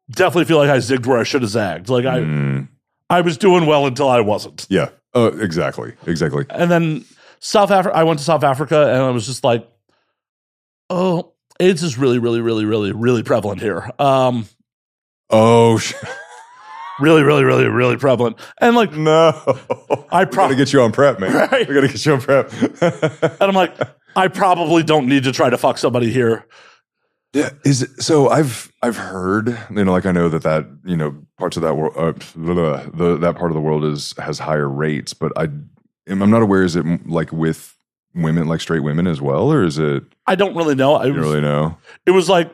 definitely 0.10 0.46
feel 0.46 0.58
like 0.58 0.70
I 0.70 0.78
zigged 0.78 1.06
where 1.06 1.20
I 1.20 1.24
should 1.24 1.42
have 1.44 1.52
zagged. 1.52 1.90
Like, 1.90 2.06
I, 2.06 2.20
Mm, 2.22 2.68
I 3.10 3.22
was 3.22 3.38
doing 3.38 3.66
well 3.66 3.86
until 3.88 4.10
I 4.10 4.22
wasn't. 4.22 4.66
yeah. 4.70 4.90
Oh, 5.14 5.28
exactly, 5.28 5.94
exactly. 6.08 6.46
And 6.50 6.72
then 6.72 7.04
South 7.40 7.70
Africa, 7.70 7.96
I 7.98 8.04
went 8.04 8.20
to 8.20 8.26
South 8.26 8.44
Africa 8.46 8.88
and 8.94 8.98
I 9.04 9.10
was 9.10 9.26
just 9.28 9.44
like, 9.44 9.68
oh, 10.90 11.34
AIDS 11.60 11.84
is 11.84 11.98
really, 11.98 12.20
really, 12.20 12.42
really, 12.42 12.66
really, 12.66 12.92
really 12.92 13.24
prevalent 13.24 13.62
here. 13.62 13.90
Um, 14.00 14.48
Oh 15.30 15.80
really, 17.02 17.24
really, 17.24 17.44
really, 17.44 17.66
really 17.66 17.98
prevalent. 17.98 18.38
And 18.60 18.76
like, 18.76 18.94
no! 18.94 19.32
I 19.40 19.50
we 19.50 19.98
gotta 20.08 20.28
probably, 20.28 20.56
get 20.56 20.72
you 20.72 20.82
on 20.82 20.92
PrEP, 20.92 21.20
man. 21.20 21.34
Right. 21.52 21.68
We 21.68 21.74
gotta 21.74 21.88
get 21.88 22.06
you 22.06 22.14
on 22.14 22.22
PrEP. 22.22 22.52
and 22.82 23.42
I'm 23.42 23.56
like, 23.56 23.76
I 24.16 24.28
probably 24.28 24.84
don't 24.84 25.08
need 25.08 25.24
to 25.24 25.32
try 25.32 25.50
to 25.50 25.58
fuck 25.58 25.78
somebody 25.78 26.12
here. 26.12 26.46
yeah, 27.34 27.50
is 27.66 27.84
it, 27.84 28.02
so. 28.02 28.30
I've 28.30 28.72
I've 28.82 28.98
heard 28.98 29.48
you 29.70 29.84
know, 29.84 29.92
like 29.92 30.06
I 30.06 30.12
know 30.12 30.30
that 30.30 30.44
that 30.44 30.68
you 30.86 30.96
know 30.96 31.16
parts 31.38 31.58
of 31.58 31.64
that 31.64 31.76
world, 31.76 31.94
uh, 31.98 32.14
the, 32.36 32.92
the 32.94 33.18
that 33.18 33.36
part 33.36 33.52
of 33.52 33.56
the 33.56 33.62
world 33.62 33.84
is 33.84 34.14
has 34.18 34.40
higher 34.40 34.70
rates, 34.70 35.14
but 35.14 35.32
I 35.36 35.44
am 36.08 36.22
I'm 36.22 36.30
not 36.30 36.42
aware. 36.42 36.64
Is 36.64 36.76
it 36.76 36.86
like 37.08 37.32
with 37.32 37.71
women, 38.14 38.48
like 38.48 38.62
straight 38.62 38.82
women 38.82 39.08
as 39.08 39.22
well, 39.22 39.52
or 39.52 39.64
is 39.64 39.78
it 39.78 40.04
I 40.28 40.36
don't 40.36 40.56
really 40.56 40.76
know. 40.76 40.96
I 40.96 41.08
really 41.08 41.42
know? 41.42 41.78
It 42.06 42.12
was 42.12 42.30
like 42.30 42.54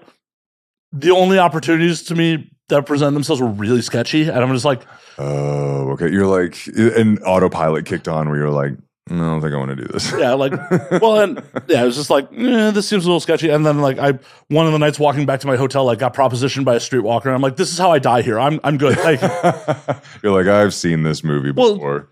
the 0.93 1.11
only 1.11 1.37
opportunities 1.39 2.03
to 2.03 2.15
me 2.15 2.49
that 2.69 2.85
present 2.85 3.13
themselves 3.13 3.41
were 3.41 3.47
really 3.47 3.81
sketchy. 3.81 4.23
And 4.29 4.37
I'm 4.39 4.51
just 4.53 4.65
like, 4.65 4.81
Oh, 5.17 5.91
okay. 5.91 6.11
You're 6.11 6.27
like 6.27 6.67
an 6.75 7.17
autopilot 7.19 7.85
kicked 7.85 8.07
on 8.07 8.29
where 8.29 8.37
you're 8.37 8.49
like, 8.51 8.73
no, 9.09 9.23
I 9.23 9.27
don't 9.31 9.41
think 9.41 9.53
I 9.53 9.57
want 9.57 9.69
to 9.69 9.75
do 9.77 9.85
this. 9.85 10.11
yeah, 10.19 10.33
like, 10.33 10.51
well, 11.01 11.21
and 11.21 11.41
yeah, 11.67 11.81
it 11.81 11.85
was 11.85 11.95
just 11.95 12.09
like, 12.09 12.27
eh, 12.33 12.71
this 12.71 12.89
seems 12.89 13.05
a 13.05 13.07
little 13.07 13.21
sketchy. 13.21 13.49
And 13.49 13.65
then 13.65 13.79
like, 13.79 13.97
I 13.99 14.19
one 14.49 14.65
of 14.67 14.73
the 14.73 14.79
nights 14.79 14.99
walking 14.99 15.25
back 15.25 15.39
to 15.39 15.47
my 15.47 15.55
hotel, 15.55 15.85
like, 15.85 15.99
got 15.99 16.13
propositioned 16.13 16.65
by 16.65 16.75
a 16.75 16.79
streetwalker. 16.79 17.27
And 17.27 17.33
I'm 17.35 17.41
like, 17.41 17.55
this 17.55 17.71
is 17.71 17.77
how 17.77 17.91
I 17.91 17.99
die 17.99 18.21
here. 18.21 18.37
I'm 18.37 18.59
I'm 18.65 18.77
good. 18.77 18.97
Like, 18.97 19.21
You're 20.23 20.33
like, 20.33 20.47
I've 20.47 20.73
seen 20.73 21.03
this 21.03 21.23
movie 21.23 21.51
Well, 21.51 21.75
before. 21.75 22.09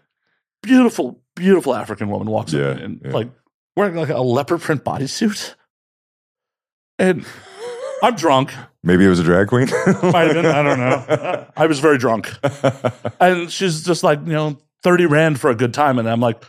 beautiful, 0.64 1.20
beautiful 1.36 1.74
African 1.76 2.10
woman 2.10 2.28
walks 2.30 2.54
Yeah, 2.54 2.72
in 2.72 2.80
and 2.80 3.02
yeah. 3.06 3.12
like 3.12 3.30
wearing 3.76 3.96
like 3.96 4.10
a 4.10 4.22
leopard 4.22 4.62
print 4.62 4.84
bodysuit, 4.84 5.56
and 7.00 7.26
I'm 8.02 8.16
drunk. 8.16 8.54
Maybe 8.84 9.06
it 9.06 9.10
was 9.10 9.20
a 9.20 9.24
drag 9.24 9.48
queen. 9.48 9.68
Might 10.04 10.28
have 10.28 10.34
been. 10.34 10.46
I 10.46 10.62
don't 10.64 10.80
know. 10.80 11.48
I 11.58 11.66
was 11.66 11.80
very 11.80 11.98
drunk. 11.98 12.32
And 13.20 13.52
she's 13.52 13.84
just 13.84 14.04
like, 14.04 14.20
you 14.26 14.34
know, 14.34 14.58
30 14.84 15.08
Rand 15.08 15.40
for 15.40 15.50
a 15.50 15.56
good 15.56 15.74
time. 15.74 15.98
And 15.98 16.08
I'm 16.08 16.20
like, 16.20 16.44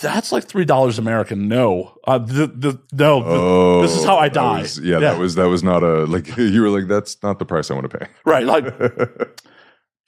that's 0.00 0.32
like 0.32 0.44
three 0.44 0.64
dollars 0.64 0.98
American. 0.98 1.46
No, 1.46 1.96
uh, 2.08 2.18
the, 2.18 2.46
the 2.48 2.80
no, 2.92 3.22
Oh, 3.24 3.82
this 3.82 3.96
is 3.96 4.04
how 4.04 4.16
I 4.18 4.28
that 4.28 4.34
die. 4.34 4.60
was- 4.62 4.78
yeah, 4.80 4.94
Yeah. 4.94 4.98
that 5.12 5.18
was 5.18 5.34
that 5.36 5.48
was 5.48 5.62
not 5.62 5.82
a 5.84 6.04
like 6.06 6.36
you 6.36 6.60
were 6.62 6.70
like 6.70 6.88
that's 6.88 7.22
not 7.22 7.38
the 7.38 7.44
price 7.44 7.70
I 7.70 7.74
want 7.74 7.88
to 7.90 7.98
pay. 7.98 8.06
right? 8.24 8.44
Like, 8.44 8.74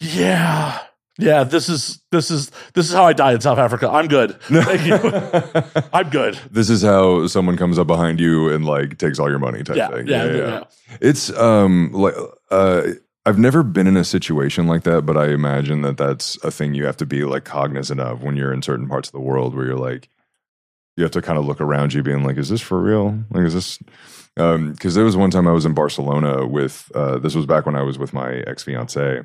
yeah, 0.01 0.80
yeah. 1.18 1.44
This 1.44 1.68
is 1.68 2.01
this 2.10 2.30
is 2.30 2.51
this 2.74 2.89
is 2.89 2.94
how 2.94 3.05
I 3.05 3.12
die 3.12 3.32
in 3.32 3.40
South 3.40 3.59
Africa. 3.59 3.89
I'm 3.90 4.09
good. 4.09 4.40
Thank 4.43 4.86
you. 4.86 5.82
I'm 5.93 6.09
good. 6.10 6.39
this 6.51 6.70
is 6.70 6.82
how 6.82 7.26
someone 7.26 7.56
comes 7.56 7.78
up 7.78 7.86
behind 7.86 8.18
you 8.20 8.48
and 8.51 8.64
like 8.64 8.98
takes 8.98 9.18
all 9.18 9.28
your 9.30 9.39
money 9.39 9.62
type 9.62 9.76
Yeah, 9.76 9.89
thing. 9.89 10.06
yeah, 10.06 10.24
yeah. 10.36 10.64
It's 11.01 11.30
um 11.36 11.90
like 11.93 12.14
uh 12.51 12.82
I've 13.24 13.39
never 13.39 13.62
been 13.62 13.86
in 13.86 13.97
a 13.97 14.05
situation 14.05 14.66
like 14.66 14.82
that, 14.82 15.02
but 15.06 15.16
I 15.16 15.28
imagine 15.28 15.82
that 15.82 15.97
that's 15.97 16.36
a 16.43 16.51
thing 16.51 16.74
you 16.74 16.86
have 16.86 16.97
to 16.97 17.06
be 17.06 17.22
like 17.24 17.44
cognizant 17.44 18.01
of 18.01 18.22
when 18.24 18.36
you're 18.36 18.52
in 18.52 18.62
certain 18.62 18.89
parts 18.89 19.09
of 19.09 19.12
the 19.12 19.20
world 19.20 19.55
where 19.55 19.66
you're 19.66 19.76
like 19.76 20.09
you 20.97 21.05
have 21.05 21.12
to 21.12 21.22
kind 21.22 21.39
of 21.39 21.47
look 21.47 21.60
around 21.60 21.94
you 21.94 22.02
being 22.02 22.24
like 22.24 22.36
is 22.36 22.48
this 22.48 22.60
for 22.60 22.80
real? 22.80 23.18
Like 23.30 23.44
is 23.47 23.55
this 23.55 23.78
um 24.39 24.74
cuz 24.76 24.94
there 24.94 25.05
was 25.05 25.16
one 25.16 25.30
time 25.30 25.47
I 25.47 25.52
was 25.52 25.66
in 25.66 25.74
Barcelona 25.74 26.47
with 26.47 26.90
uh 26.94 27.18
this 27.18 27.34
was 27.34 27.47
back 27.47 27.64
when 27.66 27.76
I 27.76 27.82
was 27.82 27.98
with 27.98 28.12
my 28.12 28.43
ex-fiance 28.47 29.22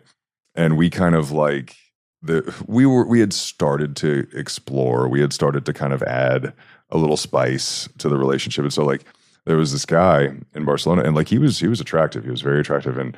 and 0.58 0.76
we 0.76 0.90
kind 0.90 1.16
of 1.16 1.32
like 1.32 1.78
the 2.22 2.54
we 2.68 2.86
were 2.86 3.06
we 3.06 3.22
had 3.22 3.32
started 3.32 3.96
to 3.98 4.28
explore. 4.34 5.08
We 5.08 5.22
had 5.22 5.32
started 5.32 5.66
to 5.66 5.74
kind 5.74 5.94
of 5.94 6.04
add 6.04 6.52
a 6.90 6.98
little 6.98 7.16
spice 7.16 7.88
to 8.00 8.10
the 8.10 8.18
relationship. 8.18 8.64
And 8.64 8.74
so 8.74 8.84
like 8.84 9.06
there 9.46 9.56
was 9.56 9.72
this 9.72 9.86
guy 9.86 10.32
in 10.54 10.66
barcelona 10.66 11.04
and 11.04 11.16
like 11.16 11.30
he 11.30 11.38
was 11.38 11.60
he 11.60 11.68
was 11.68 11.80
attractive. 11.80 12.26
He 12.26 12.32
was 12.32 12.42
very 12.42 12.60
attractive. 12.60 12.98
And 12.98 13.16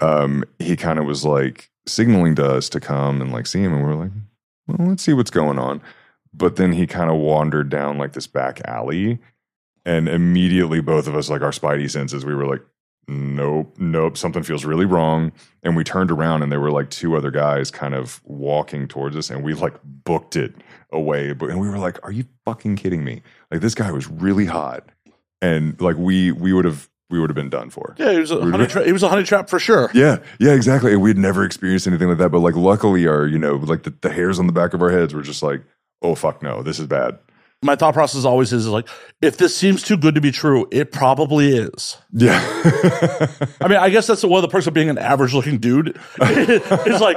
um 0.00 0.44
he 0.58 0.76
kind 0.76 0.98
of 0.98 1.06
was 1.06 1.24
like 1.24 1.70
signaling 1.86 2.34
to 2.36 2.46
us 2.46 2.68
to 2.68 2.80
come 2.80 3.20
and 3.20 3.32
like 3.32 3.46
see 3.46 3.60
him. 3.60 3.72
And 3.72 3.82
we 3.82 3.88
were 3.88 4.02
like 4.04 4.12
well 4.68 4.88
let's 4.88 5.02
see 5.02 5.14
what's 5.14 5.30
going 5.30 5.58
on. 5.58 5.80
But 6.34 6.56
then 6.56 6.72
he 6.72 6.86
kind 6.86 7.10
of 7.10 7.16
wandered 7.16 7.70
down 7.70 7.96
like 7.96 8.12
this 8.12 8.26
back 8.26 8.60
alley. 8.66 9.18
And 9.86 10.08
immediately 10.08 10.80
both 10.80 11.06
of 11.06 11.16
us 11.16 11.30
like 11.30 11.42
our 11.42 11.50
spidey 11.50 11.90
senses 11.90 12.26
we 12.26 12.34
were 12.34 12.46
like 12.46 12.62
nope 13.08 13.74
nope 13.78 14.16
something 14.16 14.42
feels 14.42 14.64
really 14.64 14.84
wrong. 14.84 15.32
And 15.62 15.76
we 15.76 15.84
turned 15.84 16.10
around 16.10 16.42
and 16.42 16.50
there 16.50 16.60
were 16.60 16.70
like 16.70 16.90
two 16.90 17.16
other 17.16 17.30
guys 17.30 17.70
kind 17.70 17.94
of 17.94 18.20
walking 18.24 18.88
towards 18.88 19.16
us 19.16 19.30
and 19.30 19.42
we 19.42 19.54
like 19.54 19.74
booked 19.82 20.36
it 20.36 20.54
away. 20.92 21.32
But 21.32 21.50
and 21.50 21.60
we 21.60 21.68
were 21.68 21.78
like 21.78 22.02
are 22.04 22.12
you 22.12 22.24
fucking 22.44 22.76
kidding 22.76 23.04
me? 23.04 23.22
Like 23.50 23.60
this 23.60 23.74
guy 23.74 23.90
was 23.90 24.08
really 24.08 24.46
hot. 24.46 24.88
And 25.42 25.80
like 25.80 25.96
we 25.96 26.32
we 26.32 26.52
would 26.52 26.64
have 26.64 26.88
we 27.10 27.20
would 27.20 27.30
have 27.30 27.36
been 27.36 27.50
done 27.50 27.70
for. 27.70 27.94
Yeah, 27.98 28.10
it 28.10 28.18
was 28.18 28.30
a 28.30 28.40
honey 28.40 28.66
trap. 28.66 28.86
He 28.86 28.92
was 28.92 29.02
a 29.02 29.08
honey 29.08 29.24
trap 29.24 29.48
for 29.48 29.58
sure. 29.58 29.90
yeah 29.94 30.18
yeah 30.40 30.52
exactly. 30.52 30.92
And 30.92 31.02
we'd 31.02 31.18
never 31.18 31.44
experienced 31.44 31.86
anything 31.86 32.08
like 32.08 32.18
that. 32.18 32.30
But 32.30 32.40
like 32.40 32.56
luckily 32.56 33.06
our 33.06 33.26
you 33.26 33.38
know 33.38 33.56
like 33.56 33.82
the, 33.82 33.94
the 34.00 34.10
hairs 34.10 34.38
on 34.38 34.46
the 34.46 34.52
back 34.52 34.74
of 34.74 34.82
our 34.82 34.90
heads 34.90 35.14
were 35.14 35.22
just 35.22 35.42
like 35.42 35.62
oh 36.02 36.14
fuck 36.14 36.42
no 36.42 36.62
this 36.62 36.78
is 36.78 36.86
bad 36.86 37.18
My 37.64 37.76
thought 37.76 37.94
process 37.94 38.26
always 38.26 38.52
is 38.52 38.68
like, 38.68 38.86
if 39.22 39.38
this 39.38 39.56
seems 39.56 39.82
too 39.82 39.96
good 39.96 40.14
to 40.16 40.20
be 40.20 40.30
true, 40.30 40.68
it 40.70 40.92
probably 40.92 41.56
is. 41.56 41.96
yeah 42.12 42.38
I 43.60 43.68
mean, 43.68 43.78
I 43.78 43.88
guess 43.88 44.06
that's 44.06 44.22
one 44.22 44.38
of 44.38 44.42
the 44.42 44.52
perks 44.52 44.66
of 44.66 44.74
being 44.74 44.90
an 44.90 44.98
average 44.98 45.32
looking 45.32 45.58
dude. 45.58 45.98
it's 46.20 47.00
like, 47.00 47.16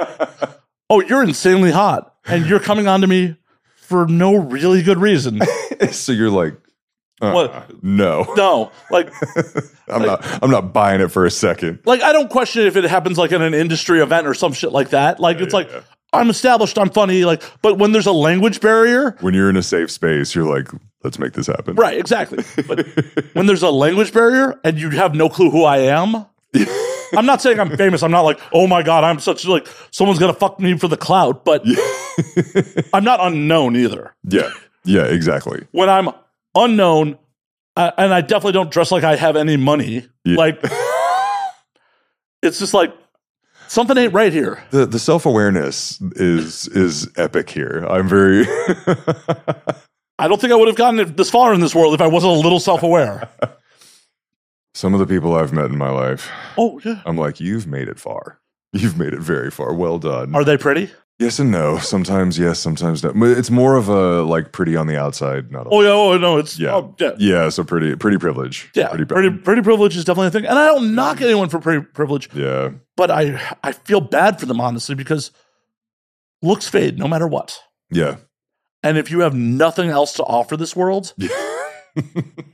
oh, 0.88 1.00
you're 1.02 1.22
insanely 1.22 1.70
hot, 1.70 2.14
and 2.26 2.46
you're 2.46 2.60
coming 2.60 2.88
on 2.88 3.02
to 3.02 3.06
me 3.06 3.36
for 3.76 4.06
no 4.06 4.36
really 4.36 4.82
good 4.82 4.98
reason. 4.98 5.40
so 5.92 6.12
you're 6.12 6.30
like 6.30 6.54
uh, 7.20 7.32
What? 7.32 7.82
no 7.82 8.32
No, 8.36 8.72
like, 8.90 9.12
i'm 9.88 10.02
not 10.02 10.42
i'm 10.42 10.50
not 10.50 10.72
buying 10.72 11.00
it 11.00 11.08
for 11.08 11.24
a 11.26 11.30
second 11.30 11.80
like 11.84 12.00
I 12.02 12.12
don't 12.12 12.30
question 12.30 12.66
if 12.66 12.76
it 12.76 12.84
happens 12.84 13.18
like 13.18 13.32
in 13.32 13.42
an 13.42 13.54
industry 13.54 14.00
event 14.00 14.26
or 14.26 14.34
some 14.34 14.52
shit 14.52 14.70
like 14.72 14.90
that. 14.90 15.18
Like, 15.18 15.40
it's 15.40 15.52
like 15.54 15.70
I'm 16.12 16.30
established, 16.30 16.78
I'm 16.78 16.90
funny. 16.90 17.24
Like, 17.24 17.42
but 17.62 17.78
when 17.78 17.92
there's 17.92 18.06
a 18.06 18.12
language 18.12 18.60
barrier, 18.60 19.16
when 19.20 19.34
you're 19.34 19.50
in 19.50 19.56
a 19.56 19.62
safe 19.62 19.90
space 19.90 20.34
you're 20.34 20.46
like 20.46 20.68
let's 21.04 21.18
make 21.18 21.32
this 21.32 21.46
happen 21.46 21.76
right? 21.76 21.98
Exactly. 21.98 22.44
But 22.66 22.86
when 23.34 23.46
there's 23.46 23.62
a 23.62 23.70
language 23.70 24.12
barrier 24.12 24.58
and 24.64 24.78
you 24.78 24.90
have 24.90 25.14
no 25.14 25.28
clue 25.28 25.50
who 25.50 25.64
I 25.64 25.78
am. 25.78 26.26
I'm 27.16 27.24
not 27.26 27.40
saying 27.40 27.58
I'm 27.60 27.74
famous. 27.76 28.02
I'm 28.02 28.10
not 28.10 28.22
like, 28.22 28.40
oh 28.52 28.66
my 28.66 28.82
god, 28.82 29.04
I'm 29.04 29.18
such 29.20 29.46
like 29.46 29.66
someone's 29.90 30.18
gonna 30.18 30.34
fuck 30.34 30.58
me 30.60 30.76
for 30.76 30.88
the 30.88 30.96
clout, 30.96 31.44
but 31.44 31.62
I'm 32.92 33.04
not 33.04 33.20
unknown 33.20 33.76
either. 33.76 34.14
yeah 34.24 34.50
yeah 34.84 35.04
exactly 35.04 35.66
When 35.72 35.88
I'm 35.90 36.08
unknown, 36.54 37.18
uh, 37.76 37.92
and 37.98 38.12
I 38.12 38.20
definitely 38.22 38.52
don't 38.52 38.70
dress 38.70 38.90
like 38.90 39.04
I 39.04 39.16
have 39.16 39.36
any 39.36 39.56
money. 39.56 40.06
Yeah. 40.24 40.36
Like, 40.36 40.62
it's 42.42 42.58
just 42.58 42.74
like 42.74 42.92
something 43.68 43.96
ain't 43.96 44.12
right 44.12 44.32
here. 44.32 44.62
the 44.70 44.86
the 44.86 44.98
self 44.98 45.24
awareness 45.26 46.00
is 46.16 46.66
is 46.68 47.08
epic 47.16 47.50
here. 47.50 47.86
I'm 47.88 48.08
very 48.08 48.44
I 50.18 50.26
don't 50.26 50.40
think 50.40 50.52
I 50.52 50.56
would 50.56 50.68
have 50.68 50.76
gotten 50.76 50.98
it 51.00 51.16
this 51.16 51.30
far 51.30 51.54
in 51.54 51.60
this 51.60 51.74
world 51.74 51.94
if 51.94 52.00
I 52.00 52.06
wasn't 52.08 52.32
a 52.32 52.40
little 52.40 52.60
self 52.60 52.82
aware. 52.82 53.28
some 54.74 54.92
of 54.94 55.00
the 55.00 55.06
people 55.06 55.34
I've 55.34 55.52
met 55.52 55.66
in 55.66 55.78
my 55.78 55.90
life. 55.90 56.28
oh 56.56 56.80
yeah, 56.84 57.02
I'm 57.06 57.16
like, 57.16 57.40
you've 57.40 57.66
made 57.66 57.88
it 57.88 57.98
far. 57.98 58.40
You've 58.72 58.98
made 58.98 59.12
it 59.14 59.20
very 59.20 59.50
far. 59.50 59.72
Well 59.72 59.98
done. 59.98 60.34
are 60.34 60.44
they 60.44 60.56
pretty? 60.58 60.90
Yes 61.18 61.38
and 61.38 61.50
no. 61.50 61.78
Sometimes 61.78 62.38
yes, 62.38 62.58
sometimes 62.58 63.02
no. 63.02 63.12
But 63.12 63.30
it's 63.30 63.50
more 63.50 63.76
of 63.76 63.88
a 63.88 64.22
like 64.22 64.52
pretty 64.52 64.76
on 64.76 64.86
the 64.86 64.98
outside, 64.98 65.50
not. 65.50 65.66
Oh 65.70 65.82
yeah, 65.82 65.90
oh 65.90 66.18
no, 66.18 66.38
it's 66.38 66.58
Yeah. 66.58 66.74
oh, 66.74 66.94
yeah. 66.98 67.12
yeah. 67.18 67.48
So 67.48 67.64
pretty, 67.64 67.96
pretty 67.96 68.18
privilege. 68.18 68.70
Yeah, 68.74 68.88
pretty, 68.88 69.04
pretty, 69.04 69.30
pretty 69.30 69.62
privilege 69.62 69.96
is 69.96 70.04
definitely 70.04 70.28
a 70.28 70.30
thing, 70.30 70.46
and 70.46 70.58
I 70.58 70.66
don't 70.66 70.94
knock 70.94 71.18
mm. 71.18 71.22
anyone 71.22 71.48
for 71.48 71.58
pretty 71.58 71.84
privilege, 71.84 72.28
Yeah, 72.34 72.70
but 72.96 73.10
I 73.10 73.40
I 73.62 73.72
feel 73.72 74.00
bad 74.00 74.40
for 74.40 74.46
them 74.46 74.60
honestly 74.60 74.94
because 74.94 75.30
looks 76.42 76.68
fade 76.68 76.98
no 76.98 77.08
matter 77.08 77.26
what, 77.26 77.60
yeah, 77.90 78.16
and 78.82 78.96
if 78.96 79.10
you 79.10 79.20
have 79.20 79.34
nothing 79.34 79.90
else 79.90 80.14
to 80.14 80.24
offer 80.24 80.56
this 80.56 80.76
world, 80.76 81.14
yeah. 81.18 81.28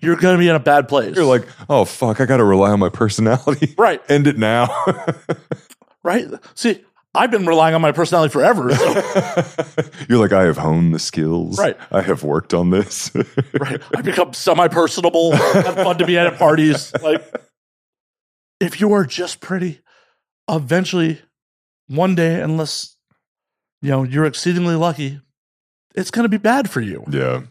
you're 0.00 0.16
gonna 0.16 0.38
be 0.38 0.48
in 0.48 0.54
a 0.54 0.60
bad 0.60 0.88
place. 0.88 1.14
You're 1.16 1.24
like, 1.24 1.46
oh 1.68 1.84
fuck, 1.84 2.20
I 2.20 2.26
got 2.26 2.38
to 2.38 2.44
rely 2.44 2.70
on 2.70 2.80
my 2.80 2.88
personality. 2.88 3.74
right, 3.76 4.00
End 4.08 4.26
it 4.26 4.38
now. 4.38 4.68
right. 6.02 6.26
See, 6.54 6.82
I've 7.14 7.30
been 7.30 7.46
relying 7.46 7.74
on 7.74 7.80
my 7.80 7.92
personality 7.92 8.32
forever. 8.32 8.74
So, 8.74 9.44
You're 10.08 10.18
like, 10.18 10.32
I 10.32 10.44
have 10.44 10.56
honed 10.56 10.94
the 10.94 10.98
skills. 10.98 11.58
Right. 11.58 11.76
I 11.92 12.00
have 12.02 12.24
worked 12.24 12.52
on 12.54 12.70
this. 12.70 13.14
right, 13.60 13.80
I've 13.94 14.04
become 14.04 14.32
semi-personable. 14.32 15.36
have 15.36 15.76
fun 15.76 15.98
to 15.98 16.06
be 16.06 16.18
at 16.18 16.36
parties. 16.38 16.92
Like, 17.02 17.24
if 18.60 18.80
you 18.80 18.92
are 18.94 19.04
just 19.04 19.40
pretty, 19.40 19.80
eventually, 20.50 21.20
one 21.86 22.14
day, 22.14 22.40
unless 22.40 22.96
you 23.80 23.90
know 23.90 24.02
you're 24.02 24.24
exceedingly 24.24 24.74
lucky, 24.74 25.20
it's 25.94 26.10
gonna 26.10 26.28
be 26.28 26.38
bad 26.38 26.68
for 26.68 26.80
you. 26.80 27.04
yeah. 27.10 27.42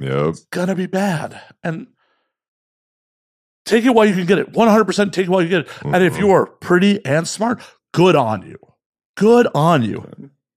Yeah. 0.00 0.30
It's 0.30 0.44
gonna 0.46 0.74
be 0.74 0.86
bad. 0.86 1.40
And 1.62 1.86
take 3.64 3.84
it 3.84 3.90
while 3.94 4.04
you 4.06 4.14
can 4.14 4.26
get 4.26 4.38
it. 4.40 4.52
100% 4.52 5.12
take 5.12 5.26
it 5.26 5.30
while 5.30 5.40
you 5.42 5.48
get 5.48 5.60
it. 5.66 5.68
And 5.84 6.02
if 6.02 6.18
you 6.18 6.30
are 6.32 6.46
pretty 6.46 7.04
and 7.04 7.28
smart, 7.28 7.62
good 7.92 8.16
on 8.16 8.42
you. 8.42 8.58
Good 9.16 9.46
on 9.54 9.82
you. 9.82 10.08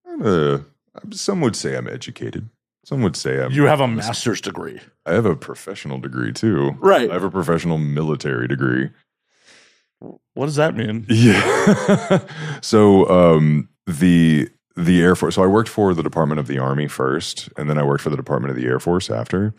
I'm 0.07 0.21
a, 0.25 0.65
some 1.11 1.41
would 1.41 1.55
say 1.55 1.75
I'm 1.75 1.87
educated. 1.87 2.49
Some 2.85 3.01
would 3.01 3.15
say 3.15 3.43
I'm. 3.43 3.51
You 3.51 3.63
have 3.63 3.81
a 3.81 3.87
master's 3.87 4.39
degree. 4.41 4.79
I 5.05 5.13
have 5.13 5.25
a 5.25 5.35
professional 5.35 5.97
degree 5.99 6.31
too. 6.31 6.71
Right. 6.79 7.09
I 7.09 7.13
have 7.13 7.23
a 7.23 7.31
professional 7.31 7.77
military 7.77 8.47
degree. 8.47 8.91
What 10.35 10.45
does 10.45 10.55
that 10.55 10.75
mean? 10.75 11.05
Yeah. 11.09 12.19
so 12.61 13.09
um, 13.09 13.69
the 13.87 14.49
the 14.75 15.01
Air 15.01 15.15
Force. 15.15 15.35
So 15.35 15.43
I 15.43 15.47
worked 15.47 15.69
for 15.69 15.93
the 15.93 16.03
Department 16.03 16.39
of 16.39 16.47
the 16.47 16.59
Army 16.59 16.87
first, 16.87 17.49
and 17.57 17.69
then 17.69 17.77
I 17.77 17.83
worked 17.83 18.03
for 18.03 18.09
the 18.09 18.17
Department 18.17 18.51
of 18.51 18.57
the 18.57 18.67
Air 18.67 18.79
Force 18.79 19.09
after. 19.09 19.53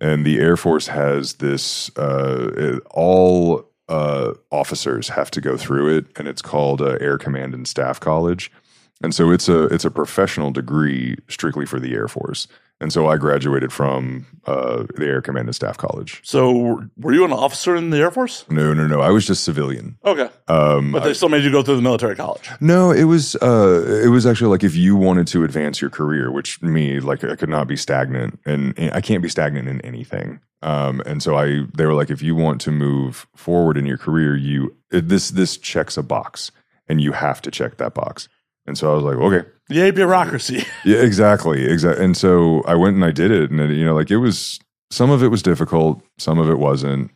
And 0.00 0.24
the 0.24 0.38
Air 0.38 0.56
Force 0.56 0.86
has 0.86 1.34
this. 1.34 1.90
Uh, 1.96 2.52
it- 2.56 2.82
all 2.90 3.68
uh, 3.88 4.34
officers 4.50 5.08
have 5.08 5.30
to 5.32 5.40
go 5.40 5.56
through 5.56 5.96
it, 5.96 6.06
and 6.16 6.28
it's 6.28 6.42
called 6.42 6.80
uh, 6.80 6.96
Air 7.00 7.18
Command 7.18 7.54
and 7.54 7.66
Staff 7.66 8.00
College. 8.00 8.50
And 9.00 9.14
so 9.14 9.30
it's 9.30 9.48
a 9.48 9.64
it's 9.66 9.84
a 9.84 9.90
professional 9.90 10.50
degree 10.50 11.16
strictly 11.28 11.66
for 11.66 11.78
the 11.78 11.94
Air 11.94 12.08
Force. 12.08 12.48
And 12.80 12.92
so 12.92 13.08
I 13.08 13.16
graduated 13.16 13.72
from 13.72 14.26
uh, 14.44 14.84
the 14.96 15.06
Air 15.06 15.20
Command 15.20 15.48
and 15.48 15.54
Staff 15.54 15.78
College. 15.78 16.20
So, 16.22 16.84
were 16.96 17.12
you 17.12 17.24
an 17.24 17.32
officer 17.32 17.74
in 17.74 17.90
the 17.90 17.98
Air 17.98 18.12
Force? 18.12 18.44
No, 18.48 18.72
no, 18.72 18.86
no. 18.86 19.00
I 19.00 19.10
was 19.10 19.26
just 19.26 19.42
civilian. 19.42 19.98
Okay. 20.04 20.28
Um, 20.46 20.92
But 20.92 21.02
they 21.02 21.12
still 21.12 21.28
made 21.28 21.42
you 21.42 21.50
go 21.50 21.64
through 21.64 21.74
the 21.74 21.82
military 21.82 22.14
college. 22.14 22.48
No, 22.60 22.92
it 22.92 23.04
was 23.04 23.34
uh 23.36 23.84
it 24.04 24.08
was 24.08 24.26
actually 24.26 24.50
like 24.50 24.62
if 24.62 24.76
you 24.76 24.94
wanted 24.96 25.26
to 25.28 25.42
advance 25.44 25.80
your 25.80 25.90
career, 25.90 26.30
which 26.30 26.62
me 26.62 27.00
like 27.00 27.24
I 27.24 27.34
could 27.36 27.48
not 27.48 27.66
be 27.66 27.76
stagnant 27.76 28.38
and, 28.46 28.78
and 28.78 28.92
I 28.92 29.00
can't 29.00 29.22
be 29.22 29.28
stagnant 29.28 29.68
in 29.68 29.80
anything. 29.82 30.40
Um 30.62 31.02
and 31.06 31.20
so 31.22 31.36
I 31.36 31.62
they 31.74 31.86
were 31.86 31.94
like 31.94 32.10
if 32.10 32.22
you 32.22 32.34
want 32.36 32.60
to 32.62 32.70
move 32.72 33.26
forward 33.34 33.76
in 33.76 33.86
your 33.86 33.98
career, 33.98 34.36
you 34.36 34.76
this 34.90 35.30
this 35.30 35.56
checks 35.56 35.96
a 35.96 36.02
box 36.02 36.52
and 36.88 37.00
you 37.00 37.12
have 37.12 37.42
to 37.42 37.50
check 37.50 37.76
that 37.78 37.94
box. 37.94 38.28
And 38.68 38.78
so 38.78 38.92
I 38.92 38.94
was 38.94 39.04
like, 39.04 39.16
okay. 39.16 39.48
Yay, 39.70 39.90
bureaucracy. 39.90 40.64
Yeah, 40.84 40.98
exactly. 40.98 41.64
Exactly. 41.66 42.04
And 42.04 42.16
so 42.16 42.62
I 42.66 42.74
went 42.74 42.94
and 42.94 43.04
I 43.04 43.10
did 43.10 43.30
it 43.30 43.50
and 43.50 43.60
it, 43.60 43.70
you 43.72 43.84
know 43.84 43.94
like 43.94 44.10
it 44.10 44.18
was 44.18 44.60
some 44.90 45.10
of 45.10 45.22
it 45.22 45.28
was 45.28 45.42
difficult, 45.42 46.02
some 46.18 46.38
of 46.38 46.48
it 46.48 46.58
wasn't. 46.58 47.10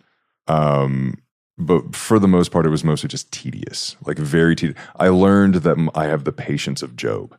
Um 0.48 1.18
but 1.58 1.94
for 1.94 2.18
the 2.18 2.26
most 2.28 2.50
part, 2.50 2.66
it 2.66 2.70
was 2.70 2.82
mostly 2.82 3.08
just 3.08 3.30
tedious, 3.30 3.94
like 4.04 4.18
very 4.18 4.56
tedious. 4.56 4.78
I 4.96 5.08
learned 5.08 5.56
that 5.56 5.90
I 5.94 6.06
have 6.06 6.24
the 6.24 6.32
patience 6.32 6.82
of 6.82 6.96
Job 6.96 7.38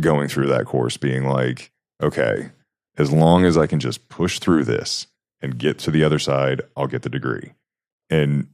going 0.00 0.28
through 0.28 0.46
that 0.46 0.66
course, 0.66 0.96
being 0.96 1.24
like, 1.24 1.70
okay, 2.02 2.50
As 2.96 3.12
long 3.12 3.44
as 3.44 3.56
I 3.58 3.66
can 3.66 3.80
just 3.80 4.08
push 4.08 4.38
through 4.38 4.64
this 4.64 5.06
and 5.42 5.58
get 5.58 5.78
to 5.80 5.90
the 5.90 6.04
other 6.04 6.18
side, 6.18 6.62
I'll 6.76 6.86
get 6.86 7.02
the 7.02 7.08
degree. 7.08 7.52
And 8.08 8.48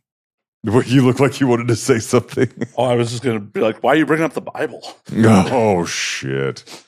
you 0.66 1.06
look 1.06 1.20
like 1.20 1.40
you 1.40 1.47
wanted 1.47 1.68
to 1.68 1.76
say 1.76 1.98
something. 1.98 2.48
Oh, 2.76 2.84
I 2.84 2.94
was 2.94 3.10
just 3.10 3.22
gonna 3.22 3.40
be 3.40 3.60
like, 3.60 3.82
why 3.82 3.93
are 3.93 3.97
you 3.97 4.06
bringing 4.06 4.24
up 4.24 4.32
the 4.32 4.40
Bible? 4.40 4.82
oh 5.16 5.84
shit. 5.84 6.84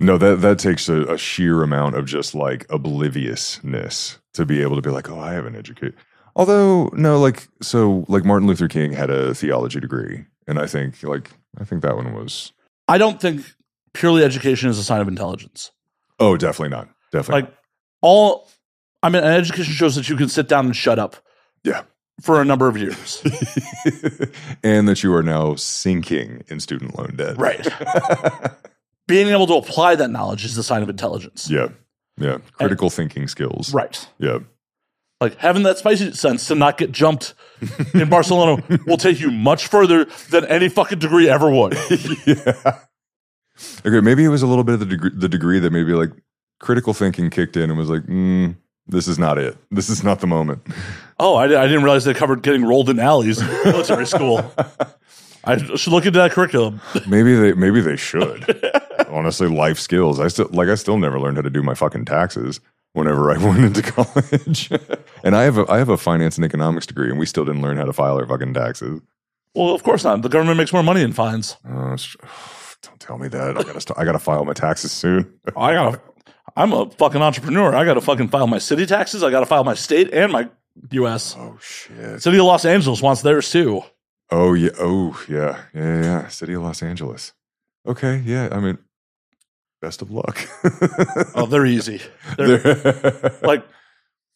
No, 0.00 0.18
that 0.18 0.40
that 0.42 0.58
takes 0.58 0.88
a, 0.88 1.02
a 1.02 1.18
sheer 1.18 1.62
amount 1.62 1.96
of 1.96 2.06
just 2.06 2.34
like 2.34 2.66
obliviousness 2.70 4.18
to 4.34 4.44
be 4.44 4.62
able 4.62 4.76
to 4.76 4.82
be 4.82 4.90
like, 4.90 5.08
oh, 5.10 5.18
I 5.18 5.32
have 5.32 5.46
an 5.46 5.56
educate. 5.56 5.94
Although, 6.36 6.90
no, 6.92 7.18
like 7.18 7.48
so, 7.60 8.04
like 8.08 8.24
Martin 8.24 8.46
Luther 8.46 8.68
King 8.68 8.92
had 8.92 9.10
a 9.10 9.34
theology 9.34 9.80
degree, 9.80 10.24
and 10.46 10.58
I 10.58 10.66
think 10.66 11.02
like 11.02 11.30
I 11.58 11.64
think 11.64 11.82
that 11.82 11.96
one 11.96 12.14
was 12.14 12.52
I 12.86 12.98
don't 12.98 13.20
think 13.20 13.42
purely 13.92 14.22
education 14.22 14.68
is 14.68 14.78
a 14.78 14.84
sign 14.84 15.00
of 15.00 15.08
intelligence. 15.08 15.72
oh, 16.20 16.36
definitely 16.36 16.76
not, 16.76 16.88
definitely. 17.10 17.42
Like 17.42 17.54
all, 18.02 18.48
I 19.02 19.08
mean, 19.08 19.24
an 19.24 19.32
education 19.32 19.74
shows 19.74 19.96
that 19.96 20.08
you 20.08 20.16
can 20.16 20.28
sit 20.28 20.46
down 20.48 20.66
and 20.66 20.76
shut 20.76 20.98
up 20.98 21.16
Yeah. 21.64 21.82
For 22.20 22.40
a 22.40 22.44
number 22.44 22.68
of 22.68 22.76
years. 22.76 23.22
and 24.64 24.88
that 24.88 25.02
you 25.02 25.14
are 25.14 25.22
now 25.22 25.54
sinking 25.54 26.42
in 26.48 26.58
student 26.60 26.98
loan 26.98 27.14
debt. 27.16 27.38
right. 27.38 27.66
Being 29.06 29.28
able 29.28 29.46
to 29.46 29.54
apply 29.54 29.94
that 29.96 30.10
knowledge 30.10 30.44
is 30.44 30.58
a 30.58 30.62
sign 30.62 30.82
of 30.82 30.88
intelligence. 30.90 31.48
Yeah. 31.50 31.68
Yeah. 32.18 32.38
Critical 32.52 32.90
thinking 32.90 33.26
skills. 33.28 33.72
Right. 33.72 34.06
Yeah. 34.18 34.40
Like 35.20 35.36
having 35.36 35.62
that 35.62 35.78
spidey 35.78 36.14
sense 36.14 36.46
to 36.48 36.54
not 36.54 36.76
get 36.76 36.92
jumped 36.92 37.34
in 37.94 38.08
Barcelona 38.10 38.62
will 38.86 38.98
take 38.98 39.18
you 39.18 39.30
much 39.30 39.66
further 39.66 40.04
than 40.30 40.44
any 40.44 40.68
fucking 40.68 40.98
degree 40.98 41.28
ever 41.28 41.50
would. 41.50 41.74
yeah. 42.26 42.80
Okay, 43.84 44.00
maybe 44.00 44.24
it 44.24 44.28
was 44.28 44.42
a 44.42 44.46
little 44.46 44.62
bit 44.62 44.74
of 44.74 44.80
the 44.80 44.86
degree, 44.86 45.10
the 45.14 45.28
degree 45.28 45.58
that 45.58 45.72
maybe 45.72 45.92
like 45.92 46.10
critical 46.60 46.94
thinking 46.94 47.30
kicked 47.30 47.56
in 47.56 47.70
and 47.70 47.78
was 47.78 47.88
like, 47.90 48.02
mm, 48.02 48.54
this 48.88 49.06
is 49.08 49.18
not 49.18 49.38
it. 49.38 49.56
This 49.70 49.88
is 49.88 50.02
not 50.02 50.20
the 50.20 50.26
moment. 50.26 50.62
Oh, 51.20 51.34
I, 51.34 51.44
I 51.44 51.66
didn't 51.66 51.82
realize 51.82 52.04
they 52.04 52.14
covered 52.14 52.42
getting 52.42 52.64
rolled 52.64 52.88
in 52.88 52.98
alleys 52.98 53.40
in 53.40 53.46
military 53.64 54.06
school. 54.06 54.52
I 55.44 55.56
should 55.76 55.92
look 55.92 56.04
into 56.06 56.18
that 56.18 56.32
curriculum. 56.32 56.80
Maybe 57.06 57.34
they 57.34 57.52
maybe 57.54 57.80
they 57.80 57.96
should. 57.96 58.44
Honestly, 59.08 59.48
life 59.48 59.78
skills. 59.78 60.20
I 60.20 60.28
still 60.28 60.48
like 60.52 60.68
I 60.68 60.74
still 60.74 60.98
never 60.98 61.18
learned 61.18 61.36
how 61.38 61.42
to 61.42 61.50
do 61.50 61.62
my 61.62 61.74
fucking 61.74 62.04
taxes 62.04 62.60
whenever 62.92 63.30
I 63.30 63.38
went 63.44 63.64
into 63.64 63.82
college. 63.82 64.70
and 65.24 65.34
I 65.36 65.44
have 65.44 65.58
a 65.58 65.70
I 65.70 65.78
have 65.78 65.88
a 65.88 65.96
finance 65.96 66.36
and 66.36 66.44
economics 66.44 66.86
degree 66.86 67.08
and 67.10 67.18
we 67.18 67.26
still 67.26 67.44
didn't 67.44 67.62
learn 67.62 67.76
how 67.76 67.84
to 67.84 67.92
file 67.92 68.16
our 68.18 68.26
fucking 68.26 68.54
taxes. 68.54 69.00
Well, 69.54 69.74
of 69.74 69.82
course 69.82 70.04
not. 70.04 70.22
The 70.22 70.28
government 70.28 70.58
makes 70.58 70.72
more 70.72 70.82
money 70.82 71.02
in 71.02 71.12
fines. 71.12 71.56
Uh, 71.64 71.96
don't 72.82 73.00
tell 73.00 73.18
me 73.18 73.28
that. 73.28 73.56
I 73.56 73.62
gotta 73.62 73.80
st- 73.80 73.98
I 73.98 74.04
gotta 74.04 74.18
file 74.18 74.44
my 74.44 74.52
taxes 74.52 74.92
soon. 74.92 75.32
I 75.56 75.72
gotta. 75.74 76.00
I'm 76.58 76.72
a 76.72 76.90
fucking 76.90 77.22
entrepreneur. 77.22 77.74
I 77.74 77.84
gotta 77.84 78.00
fucking 78.00 78.28
file 78.28 78.46
my 78.48 78.58
city 78.58 78.84
taxes. 78.84 79.22
I 79.22 79.30
gotta 79.30 79.46
file 79.46 79.64
my 79.64 79.74
state 79.74 80.12
and 80.12 80.32
my 80.32 80.48
U.S. 80.90 81.36
Oh 81.38 81.56
shit. 81.60 82.20
City 82.22 82.38
of 82.38 82.44
Los 82.44 82.64
Angeles 82.64 83.00
wants 83.00 83.22
theirs 83.22 83.50
too. 83.50 83.82
Oh 84.30 84.54
yeah. 84.54 84.70
Oh 84.78 85.18
yeah. 85.28 85.62
Yeah. 85.74 86.02
Yeah. 86.02 86.28
City 86.28 86.54
of 86.54 86.62
Los 86.62 86.82
Angeles. 86.82 87.32
Okay. 87.86 88.18
Yeah. 88.24 88.48
I 88.52 88.58
mean, 88.60 88.78
best 89.80 90.02
of 90.02 90.10
luck. 90.10 90.38
Oh, 91.34 91.46
they're 91.46 91.64
easy. 91.66 92.00
They're, 92.36 92.58
They're- 92.58 93.38
like 93.42 93.64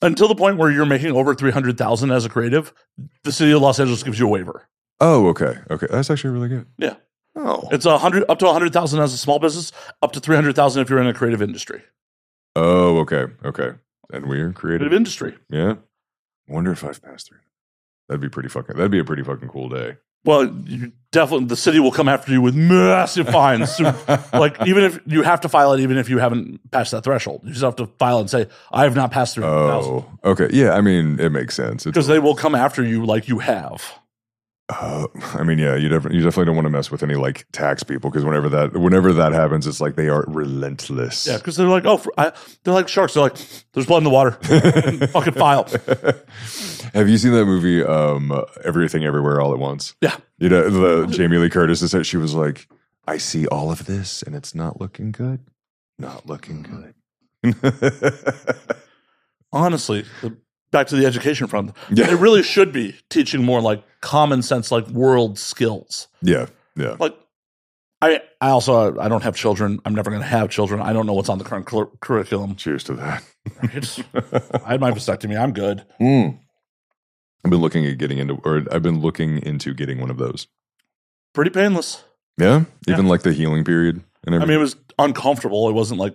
until 0.01 0.29
the 0.29 0.35
point 0.35 0.57
where 0.59 0.71
you're 0.71 0.87
making 0.87 1.13
over 1.13 1.35
three 1.35 1.51
hundred 1.51 1.77
thousand 1.79 2.11
as 2.13 2.25
a 2.25 2.29
creative, 2.29 2.73
the 3.25 3.33
city 3.33 3.53
of 3.53 3.61
Los 3.63 3.79
Angeles 3.81 4.03
gives 4.03 4.19
you 4.19 4.27
a 4.27 4.31
waiver. 4.31 4.69
oh, 5.01 5.29
okay. 5.29 5.57
Okay. 5.71 5.87
That's 5.91 6.11
actually 6.11 6.31
really 6.35 6.49
good. 6.49 6.67
Yeah, 6.79 6.95
Oh. 7.37 7.69
it's 7.73 7.85
a 7.87 7.99
hundred 7.99 8.25
up 8.29 8.39
to 8.41 8.49
a 8.49 8.53
hundred 8.53 8.73
thousand 8.73 9.01
as 9.01 9.13
a 9.13 9.19
small 9.19 9.39
business, 9.39 9.73
up 10.03 10.13
to 10.13 10.21
three 10.21 10.37
hundred 10.37 10.55
thousand 10.57 10.83
if 10.83 10.91
you're 10.91 11.01
in 11.01 11.07
a 11.09 11.15
creative 11.15 11.43
industry. 11.43 11.83
Oh, 12.57 12.99
okay. 12.99 13.27
Okay. 13.45 13.71
And 14.13 14.27
we're 14.27 14.53
creative. 14.53 14.81
Creative 14.81 14.93
industry. 14.93 15.35
Yeah. 15.49 15.77
Wonder 16.49 16.73
if 16.73 16.85
I've 16.85 17.03
passed 17.03 17.29
through. 17.29 17.39
That'd 18.09 18.21
be 18.21 18.29
pretty 18.29 18.49
fucking. 18.49 18.77
That'd 18.77 18.91
be 18.91 18.99
a 18.99 19.05
pretty 19.05 19.23
fucking 19.23 19.49
cool 19.49 19.69
day. 19.69 19.97
Well, 20.25 20.47
you 20.67 20.93
definitely 21.11 21.47
the 21.47 21.57
city 21.57 21.81
will 21.81 21.91
come 21.91 22.09
after 22.09 22.31
you 22.31 22.41
with 22.41 22.55
massive 22.55 23.29
fines. 23.29 23.75
So, 23.75 23.95
like 24.33 24.57
even 24.67 24.85
if 24.85 25.01
you 25.07 25.23
have 25.23 25.41
to 25.41 25.49
file 25.49 25.73
it, 25.73 25.81
even 25.81 25.97
if 25.97 26.09
you 26.09 26.19
haven't 26.19 26.71
passed 26.71 26.93
that 26.93 27.03
threshold, 27.03 27.41
you 27.45 27.51
just 27.51 27.65
have 27.65 27.77
to 27.77 27.87
file 27.99 28.21
and 28.21 28.31
say, 28.31 28.47
"I 28.71 28.85
have 28.85 28.95
not 28.95 29.11
passed 29.11 29.35
through." 29.35 29.45
Oh, 29.45 30.07
okay. 30.25 30.49
Yeah. 30.53 30.75
I 30.75 30.81
mean, 30.81 31.19
it 31.19 31.31
makes 31.31 31.55
sense. 31.57 31.85
Because 31.85 32.07
they 32.07 32.21
will 32.21 32.37
come 32.37 32.55
after 32.55 32.85
you 32.85 33.05
like 33.05 33.29
you 33.29 33.41
have. 33.41 33.83
Uh, 34.81 35.07
I 35.35 35.43
mean, 35.43 35.59
yeah. 35.59 35.77
You 35.77 35.89
definitely, 35.89 36.19
you 36.19 36.25
definitely 36.25 36.47
don't 36.47 36.57
want 36.57 36.67
to 36.67 36.71
mess 36.71 36.91
with 36.91 37.03
any 37.03 37.15
like 37.15 37.47
tax 37.53 37.83
people 37.83 38.11
because 38.11 38.25
whenever 38.25 38.49
that, 38.51 38.73
whenever 38.75 39.13
that 39.13 39.33
happens, 39.33 39.67
it's 39.67 39.81
like 39.81 39.97
they 39.97 40.09
are 40.09 40.25
relentless. 40.29 41.27
Yeah, 41.27 41.39
because 41.39 41.57
they're 41.57 41.69
like, 41.69 41.85
oh, 41.85 41.99
for, 41.99 42.13
I, 42.19 42.33
they're 42.65 42.75
like 42.75 42.89
sharks. 42.89 43.15
They're 43.15 43.23
like, 43.25 43.37
there's 43.73 43.87
blood 43.87 43.99
in 43.99 44.05
the 44.05 44.11
water. 44.11 44.33
Fucking 45.09 45.35
file. 45.35 45.65
Have 46.95 47.09
you 47.09 47.19
seen 47.19 47.33
that 47.33 47.47
movie, 47.47 47.83
um, 47.83 48.33
Everything 48.65 49.05
Everywhere 49.05 49.41
All 49.41 49.53
at 49.53 49.59
Once? 49.59 49.95
Yeah. 50.01 50.17
You 50.39 50.49
know, 50.49 50.69
the 50.69 51.07
Jamie 51.07 51.39
Lee 51.39 51.51
Curtis 51.51 51.83
is 51.83 51.91
said 51.91 52.07
she 52.07 52.17
was 52.17 52.35
like, 52.35 52.69
I 53.07 53.19
see 53.19 53.47
all 53.47 53.71
of 53.71 53.87
this 53.87 54.23
and 54.23 54.35
it's 54.35 54.55
not 54.55 54.81
looking 54.81 55.13
good. 55.13 55.41
Not 55.99 56.27
looking 56.27 56.63
good. 56.63 56.95
Honestly, 59.53 60.05
the, 60.23 60.37
back 60.73 60.89
to 60.89 60.97
the 60.97 61.07
education 61.07 61.47
front. 61.47 61.75
Yeah. 61.91 62.11
It 62.11 62.17
really 62.19 62.43
should 62.43 62.73
be 62.73 62.97
teaching 63.09 63.45
more 63.45 63.61
like 63.61 63.85
common 64.01 64.43
sense, 64.43 64.73
like 64.73 64.89
world 64.89 65.39
skills. 65.39 66.09
yeah. 66.21 66.47
Yeah. 66.75 66.97
Like, 66.99 67.15
I, 68.01 68.23
I 68.41 68.49
also 68.49 68.99
I 68.99 69.09
don't 69.09 69.23
have 69.23 69.37
children. 69.37 69.79
I'm 69.85 69.95
never 69.95 70.11
going 70.11 70.23
to 70.23 70.27
have 70.29 70.49
children. 70.49 70.81
I 70.81 70.93
don't 70.95 71.07
know 71.07 71.13
what's 71.13 71.29
on 71.29 71.37
the 71.39 71.45
current 71.45 71.67
cur- 71.67 71.91
curriculum. 72.01 72.57
Cheers 72.57 72.85
to 72.85 72.95
that. 72.95 73.23
Right? 73.63 74.05
I 74.65 74.71
had 74.73 74.81
my 74.81 74.91
vasectomy. 74.91 75.39
I'm 75.39 75.53
good. 75.53 75.85
Mm. 76.01 76.39
I've 77.45 77.51
been 77.51 77.61
looking 77.61 77.87
at 77.87 77.99
getting 77.99 78.19
into, 78.19 78.41
or 78.45 78.63
I've 78.73 78.83
been 78.83 79.01
looking 79.01 79.39
into 79.43 79.75
getting 79.75 80.01
one 80.01 80.11
of 80.11 80.17
those. 80.17 80.49
Pretty 81.35 81.51
painless. 81.51 82.03
Yeah. 82.39 82.65
Even 82.89 83.07
like 83.07 83.23
the 83.23 83.33
healing 83.33 83.65
period 83.65 84.03
and 84.25 84.37
I 84.37 84.39
mean, 84.41 84.51
it 84.51 84.59
was 84.59 84.77
uncomfortable. 84.99 85.69
It 85.69 85.73
wasn't 85.73 86.01
like 86.01 86.15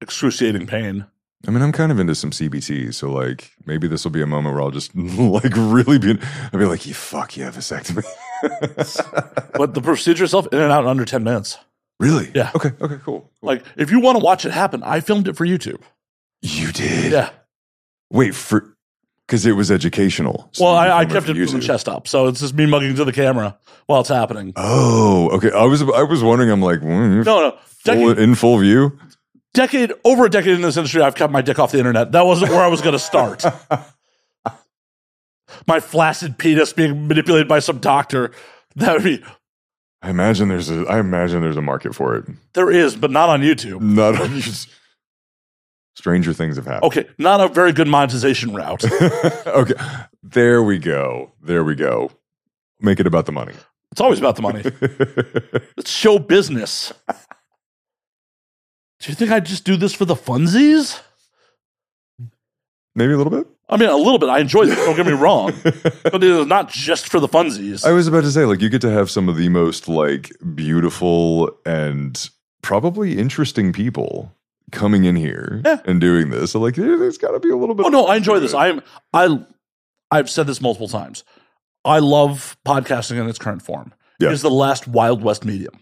excruciating 0.00 0.66
pain. 0.66 1.06
I 1.48 1.50
mean, 1.50 1.62
I'm 1.62 1.72
kind 1.72 1.90
of 1.90 1.98
into 1.98 2.14
some 2.14 2.30
CBT, 2.30 2.92
so 2.92 3.10
like 3.10 3.52
maybe 3.64 3.88
this 3.88 4.04
will 4.04 4.10
be 4.10 4.20
a 4.20 4.26
moment 4.26 4.54
where 4.54 4.62
I'll 4.62 4.70
just 4.70 4.94
like 4.96 5.52
really 5.56 5.98
be. 5.98 6.18
I'll 6.52 6.58
be 6.58 6.66
like, 6.66 6.84
"You 6.86 6.94
fuck 6.94 7.36
yeah, 7.36 7.50
vasectomy." 7.50 8.04
But 9.54 9.74
the 9.74 9.82
procedure 9.82 10.24
itself, 10.24 10.46
in 10.52 10.58
and 10.58 10.72
out 10.72 10.84
in 10.84 10.88
under 10.88 11.04
10 11.04 11.22
minutes. 11.22 11.58
really? 11.98 12.30
Yeah. 12.34 12.50
Okay. 12.54 12.70
Okay. 12.80 12.96
Cool. 13.04 13.20
cool. 13.20 13.30
Like, 13.42 13.62
if 13.76 13.90
you 13.90 14.00
want 14.00 14.18
to 14.18 14.24
watch 14.24 14.46
it 14.46 14.52
happen, 14.52 14.82
I 14.82 15.00
filmed 15.00 15.28
it 15.28 15.36
for 15.36 15.44
YouTube. 15.46 15.82
you 16.40 16.72
did. 16.72 17.12
Yeah. 17.12 17.30
Wait 18.10 18.34
for 18.34 18.74
because 19.26 19.46
it 19.46 19.52
was 19.52 19.70
educational. 19.70 20.48
so 20.52 20.64
Well, 20.64 20.74
I, 20.74 20.90
I 20.90 21.04
kept 21.04 21.28
it 21.28 21.60
chest 21.60 21.88
up. 21.88 22.08
So 22.08 22.26
it's 22.26 22.40
just 22.40 22.54
me 22.54 22.66
mugging 22.66 22.96
to 22.96 23.04
the 23.04 23.12
camera 23.12 23.58
while 23.86 24.00
it's 24.00 24.08
happening. 24.08 24.52
Oh, 24.56 25.28
okay. 25.36 25.52
I 25.52 25.64
was 25.64 25.82
I 25.82 26.02
was 26.02 26.22
wondering. 26.22 26.50
I'm 26.50 26.62
like, 26.62 26.80
mm, 26.80 27.24
No, 27.24 27.40
no. 27.50 27.58
full, 27.62 28.18
in 28.18 28.34
full 28.34 28.58
view. 28.58 28.98
Decade, 29.54 29.92
over 30.04 30.26
a 30.26 30.30
decade 30.30 30.54
in 30.54 30.62
this 30.62 30.76
industry, 30.76 31.02
I've 31.02 31.14
kept 31.14 31.32
my 31.32 31.42
dick 31.42 31.58
off 31.58 31.72
the 31.72 31.78
internet. 31.78 32.12
That 32.12 32.26
wasn't 32.26 32.50
where 32.50 32.60
I 32.62 32.68
was 32.68 32.80
going 32.80 32.92
to 32.92 32.98
start. 32.98 33.44
my 35.66 35.80
flaccid 35.80 36.38
penis 36.38 36.72
being 36.72 37.08
manipulated 37.08 37.48
by 37.48 37.58
some 37.58 37.78
doctor. 37.78 38.32
That 38.76 38.94
would 38.94 39.04
be, 39.04 39.22
I 40.02 40.10
imagine 40.10 40.48
there's 40.48 40.70
a. 40.70 40.86
I 40.88 40.98
imagine 40.98 41.42
there's 41.42 41.56
a 41.56 41.62
market 41.62 41.94
for 41.94 42.16
it. 42.16 42.24
there 42.54 42.70
is, 42.70 42.96
but 42.96 43.10
not 43.10 43.28
on 43.28 43.42
YouTube. 43.42 43.80
Not 43.80 44.20
on 44.20 44.40
just. 44.40 44.68
Stranger 45.94 46.32
things 46.32 46.56
have 46.56 46.64
happened. 46.64 46.84
Okay, 46.84 47.08
not 47.18 47.40
a 47.40 47.48
very 47.48 47.72
good 47.72 47.88
monetization 47.88 48.54
route. 48.54 48.82
okay. 49.46 49.74
There 50.22 50.62
we 50.62 50.78
go. 50.78 51.32
There 51.42 51.62
we 51.62 51.74
go. 51.74 52.10
Make 52.80 53.00
it 53.00 53.06
about 53.06 53.26
the 53.26 53.32
money. 53.32 53.52
It's 53.92 54.00
always 54.00 54.18
about 54.18 54.36
the 54.36 54.42
money. 54.42 54.62
It's 55.76 55.90
show 55.90 56.18
business. 56.18 56.92
Do 59.00 59.08
you 59.10 59.14
think 59.14 59.30
I 59.30 59.40
just 59.40 59.64
do 59.64 59.76
this 59.76 59.94
for 59.94 60.04
the 60.04 60.14
funsies? 60.14 61.00
Maybe 62.94 63.12
a 63.12 63.16
little 63.16 63.30
bit. 63.30 63.46
I 63.68 63.76
mean, 63.76 63.88
a 63.88 63.96
little 63.96 64.18
bit. 64.18 64.28
I 64.28 64.40
enjoy 64.40 64.66
this. 64.66 64.76
Don't 64.84 64.96
get 64.96 65.06
me 65.06 65.12
wrong, 65.12 65.52
but 65.62 66.14
it 66.14 66.24
is 66.24 66.46
not 66.46 66.68
just 66.70 67.08
for 67.08 67.20
the 67.20 67.28
funsies. 67.28 67.84
I 67.86 67.92
was 67.92 68.08
about 68.08 68.22
to 68.24 68.30
say, 68.32 68.44
like, 68.44 68.60
you 68.60 68.68
get 68.68 68.80
to 68.82 68.90
have 68.90 69.10
some 69.10 69.28
of 69.28 69.36
the 69.36 69.48
most 69.48 69.88
like 69.88 70.32
beautiful 70.54 71.50
and 71.64 72.28
probably 72.62 73.16
interesting 73.16 73.72
people 73.72 74.34
coming 74.72 75.04
in 75.04 75.14
here 75.16 75.62
Yeah. 75.64 75.80
and 75.84 76.00
doing 76.00 76.30
this. 76.30 76.50
So, 76.52 76.60
like, 76.60 76.74
there- 76.74 76.98
there's 76.98 77.16
got 77.18 77.30
to 77.30 77.40
be 77.40 77.50
a 77.50 77.56
little 77.56 77.74
bit. 77.76 77.86
oh 77.86 77.90
no, 77.90 78.06
I 78.06 78.16
enjoy 78.16 78.40
this. 78.40 78.52
I'm 78.54 78.82
I 79.14 79.44
I've 80.10 80.28
said 80.28 80.46
this 80.48 80.60
multiple 80.60 80.88
times. 80.88 81.22
I 81.84 82.00
love 82.00 82.56
podcasting 82.66 83.18
in 83.20 83.28
its 83.28 83.38
current 83.38 83.62
form. 83.62 83.94
Yeah. 84.18 84.28
It 84.28 84.32
is 84.32 84.42
the 84.42 84.50
last 84.50 84.86
Wild 84.88 85.22
West 85.22 85.44
medium 85.44 85.74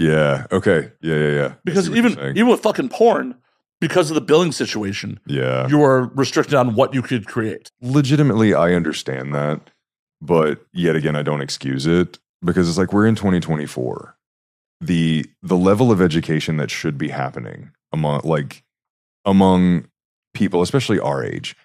yeah. 0.00 0.46
Okay. 0.50 0.90
Yeah. 1.00 1.14
Yeah. 1.16 1.30
Yeah. 1.40 1.54
Because 1.64 1.84
see 1.86 1.90
what 1.90 1.96
you're 1.98 2.12
even 2.18 2.36
even 2.36 2.48
with 2.48 2.60
fucking 2.60 2.88
porn, 2.88 3.36
because 3.80 4.10
of 4.10 4.14
the 4.14 4.20
billing 4.20 4.52
situation, 4.52 5.20
yeah, 5.26 5.68
you 5.68 5.82
are 5.82 6.06
restricted 6.14 6.54
on 6.54 6.74
what 6.74 6.94
you 6.94 7.02
could 7.02 7.26
create. 7.26 7.70
legitimately, 7.80 8.54
I 8.54 8.72
understand 8.74 9.34
that, 9.34 9.70
but 10.20 10.66
yet 10.72 10.96
again, 10.96 11.16
I 11.16 11.22
don't 11.22 11.40
excuse 11.40 11.86
it 11.86 12.18
because 12.44 12.68
it's 12.68 12.78
like 12.78 12.92
we're 12.92 13.06
in 13.06 13.14
2024. 13.14 14.16
the 14.80 15.26
the 15.42 15.56
level 15.56 15.92
of 15.92 16.00
education 16.00 16.56
that 16.56 16.70
should 16.70 16.96
be 16.96 17.08
happening 17.10 17.70
among 17.92 18.22
like 18.24 18.62
among 19.26 19.86
people, 20.34 20.62
especially 20.62 20.98
our 20.98 21.22
age. 21.22 21.56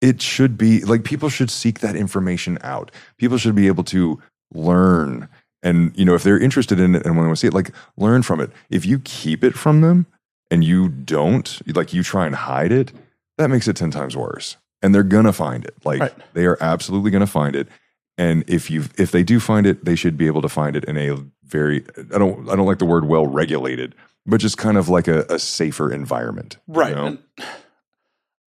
It 0.00 0.22
should 0.22 0.56
be 0.58 0.84
like 0.84 1.04
people 1.04 1.28
should 1.28 1.50
seek 1.50 1.80
that 1.80 1.96
information 1.96 2.58
out. 2.62 2.90
People 3.18 3.38
should 3.38 3.54
be 3.54 3.66
able 3.68 3.84
to 3.84 4.20
learn 4.52 5.28
and 5.62 5.96
you 5.96 6.04
know 6.04 6.14
if 6.14 6.22
they're 6.22 6.38
interested 6.38 6.78
in 6.80 6.94
it 6.94 7.04
and 7.04 7.16
want 7.16 7.28
to 7.30 7.36
see 7.36 7.46
it 7.48 7.54
like 7.54 7.70
learn 7.96 8.22
from 8.22 8.40
it 8.40 8.50
if 8.70 8.84
you 8.86 8.98
keep 9.00 9.42
it 9.44 9.54
from 9.54 9.80
them 9.80 10.06
and 10.50 10.64
you 10.64 10.88
don't 10.88 11.60
like 11.76 11.92
you 11.92 12.02
try 12.02 12.26
and 12.26 12.34
hide 12.34 12.72
it 12.72 12.92
that 13.38 13.48
makes 13.50 13.66
it 13.68 13.76
10 13.76 13.90
times 13.90 14.16
worse 14.16 14.56
and 14.82 14.94
they're 14.94 15.02
gonna 15.02 15.32
find 15.32 15.64
it 15.64 15.74
like 15.84 16.00
Right. 16.00 16.12
they 16.34 16.46
are 16.46 16.58
absolutely 16.60 17.10
gonna 17.10 17.26
find 17.26 17.56
it 17.56 17.68
and 18.16 18.44
if 18.48 18.70
you 18.70 18.84
if 18.96 19.10
they 19.10 19.22
do 19.22 19.40
find 19.40 19.66
it 19.66 19.84
they 19.84 19.94
should 19.96 20.16
be 20.16 20.26
able 20.26 20.42
to 20.42 20.48
find 20.48 20.76
it 20.76 20.84
in 20.84 20.96
a 20.96 21.16
very 21.44 21.84
i 22.14 22.18
don't 22.18 22.48
i 22.50 22.54
don't 22.56 22.66
like 22.66 22.78
the 22.78 22.84
word 22.86 23.06
well 23.06 23.26
regulated 23.26 23.94
but 24.26 24.40
just 24.40 24.58
kind 24.58 24.76
of 24.76 24.88
like 24.88 25.08
a, 25.08 25.22
a 25.30 25.38
safer 25.38 25.90
environment 25.92 26.58
you 26.68 26.74
right. 26.74 26.94
know? 26.94 27.06
And 27.06 27.18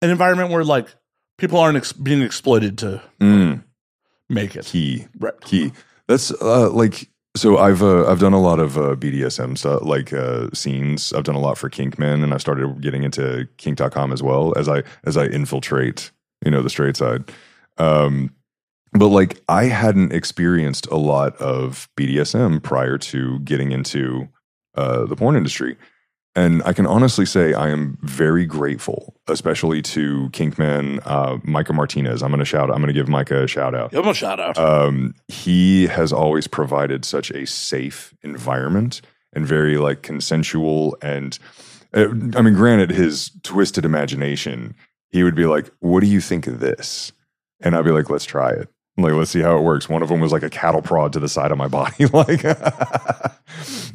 an 0.02 0.10
environment 0.10 0.50
where 0.50 0.64
like 0.64 0.88
people 1.38 1.58
aren't 1.58 1.76
ex- 1.76 1.92
being 1.92 2.22
exploited 2.22 2.78
to 2.78 3.02
Mm, 3.20 3.62
make 4.28 4.56
it. 4.56 4.64
key 4.66 5.06
Right. 5.18 5.38
key. 5.42 5.72
That's 6.10 6.32
uh, 6.42 6.70
like 6.70 7.08
so. 7.36 7.56
I've 7.58 7.84
uh, 7.84 8.10
I've 8.10 8.18
done 8.18 8.32
a 8.32 8.40
lot 8.40 8.58
of 8.58 8.76
uh, 8.76 8.96
BDSM 8.96 9.56
stuff, 9.56 9.82
like 9.82 10.12
uh, 10.12 10.48
scenes. 10.52 11.12
I've 11.12 11.22
done 11.22 11.36
a 11.36 11.40
lot 11.40 11.56
for 11.56 11.70
Kinkmen, 11.70 12.24
and 12.24 12.34
I 12.34 12.38
started 12.38 12.80
getting 12.80 13.04
into 13.04 13.46
Kink.com 13.58 14.12
as 14.12 14.20
well 14.20 14.52
as 14.58 14.68
I 14.68 14.82
as 15.04 15.16
I 15.16 15.26
infiltrate, 15.26 16.10
you 16.44 16.50
know, 16.50 16.62
the 16.62 16.68
straight 16.68 16.96
side. 16.96 17.30
Um, 17.78 18.34
but 18.92 19.06
like 19.06 19.40
I 19.48 19.66
hadn't 19.66 20.12
experienced 20.12 20.88
a 20.88 20.96
lot 20.96 21.36
of 21.36 21.88
BDSM 21.96 22.60
prior 22.60 22.98
to 22.98 23.38
getting 23.40 23.70
into 23.70 24.28
uh, 24.74 25.06
the 25.06 25.14
porn 25.14 25.36
industry. 25.36 25.76
And 26.36 26.62
I 26.64 26.72
can 26.72 26.86
honestly 26.86 27.26
say 27.26 27.54
I 27.54 27.70
am 27.70 27.98
very 28.02 28.46
grateful, 28.46 29.16
especially 29.26 29.82
to 29.82 30.28
Kinkman, 30.32 31.00
uh, 31.04 31.38
Micah 31.42 31.72
Martinez. 31.72 32.22
I'm 32.22 32.30
going 32.30 32.38
to 32.38 32.44
shout. 32.44 32.70
I'm 32.70 32.76
going 32.76 32.86
to 32.86 32.92
give 32.92 33.08
Micah 33.08 33.42
a 33.42 33.46
shout 33.48 33.74
out 33.74 33.90
Give 33.90 34.04
him 34.04 34.10
a 34.10 34.14
shout 34.14 34.38
out. 34.38 34.56
um, 34.56 35.14
he 35.26 35.88
has 35.88 36.12
always 36.12 36.46
provided 36.46 37.04
such 37.04 37.30
a 37.32 37.46
safe 37.46 38.14
environment 38.22 39.00
and 39.32 39.44
very 39.46 39.76
like 39.76 40.02
consensual 40.02 40.96
and 41.02 41.38
uh, 41.94 42.08
i 42.36 42.42
mean 42.42 42.54
granted 42.54 42.90
his 42.90 43.30
twisted 43.44 43.84
imagination 43.84 44.74
he 45.10 45.22
would 45.22 45.36
be 45.36 45.46
like 45.46 45.70
what 45.78 46.00
do 46.00 46.06
you 46.08 46.20
think 46.20 46.46
of 46.48 46.58
this 46.58 47.12
and 47.60 47.76
i'd 47.76 47.84
be 47.84 47.92
like 47.92 48.10
let's 48.10 48.24
try 48.24 48.50
it 48.50 48.68
like 49.02 49.12
let's 49.12 49.30
see 49.30 49.40
how 49.40 49.56
it 49.58 49.62
works. 49.62 49.88
One 49.88 50.02
of 50.02 50.08
them 50.08 50.20
was 50.20 50.32
like 50.32 50.42
a 50.42 50.50
cattle 50.50 50.82
prod 50.82 51.12
to 51.14 51.20
the 51.20 51.28
side 51.28 51.52
of 51.52 51.58
my 51.58 51.68
body 51.68 52.06
like 52.12 52.44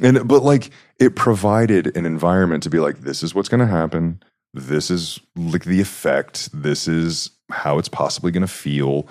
and 0.02 0.28
but 0.28 0.44
like 0.44 0.72
it 1.00 1.16
provided 1.16 1.96
an 1.96 2.06
environment 2.06 2.64
to 2.64 2.70
be 2.70 2.80
like 2.80 3.00
this 3.00 3.24
is 3.24 3.34
what's 3.34 3.50
going 3.50 3.60
to 3.60 3.68
happen. 3.68 4.22
This 4.54 4.90
is 4.90 5.20
like 5.36 5.66
the 5.66 5.82
effect. 5.82 6.50
This 6.54 6.88
is 6.88 7.32
how 7.50 7.78
it's 7.78 7.90
possibly 7.90 8.32
going 8.32 8.42
to 8.42 8.48
feel. 8.48 9.08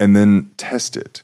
And 0.00 0.16
then 0.16 0.50
test 0.56 0.96
it. 0.96 1.22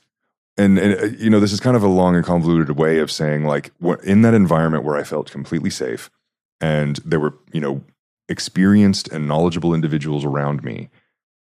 And, 0.57 0.79
and 0.79 1.01
uh, 1.01 1.07
you 1.19 1.31
know, 1.31 1.41
this 1.41 1.53
is 1.53 1.61
kind 1.61 1.77
of 1.77 1.83
a 1.83 1.89
long 1.89 2.17
and 2.17 2.25
convoluted 2.25 2.77
way 2.77 2.99
of 2.99 3.11
saying, 3.11 3.45
like, 3.45 3.73
in 4.03 4.23
that 4.23 4.35
environment 4.35 4.85
where 4.85 4.97
I 4.97 5.05
felt 5.05 5.31
completely 5.31 5.71
safe, 5.71 6.11
and 6.61 6.97
there 7.05 7.21
were, 7.21 7.35
you 7.53 7.61
know, 7.61 7.83
experienced 8.29 9.09
and 9.09 9.29
knowledgeable 9.29 9.73
individuals 9.73 10.25
around 10.25 10.65
me, 10.65 10.91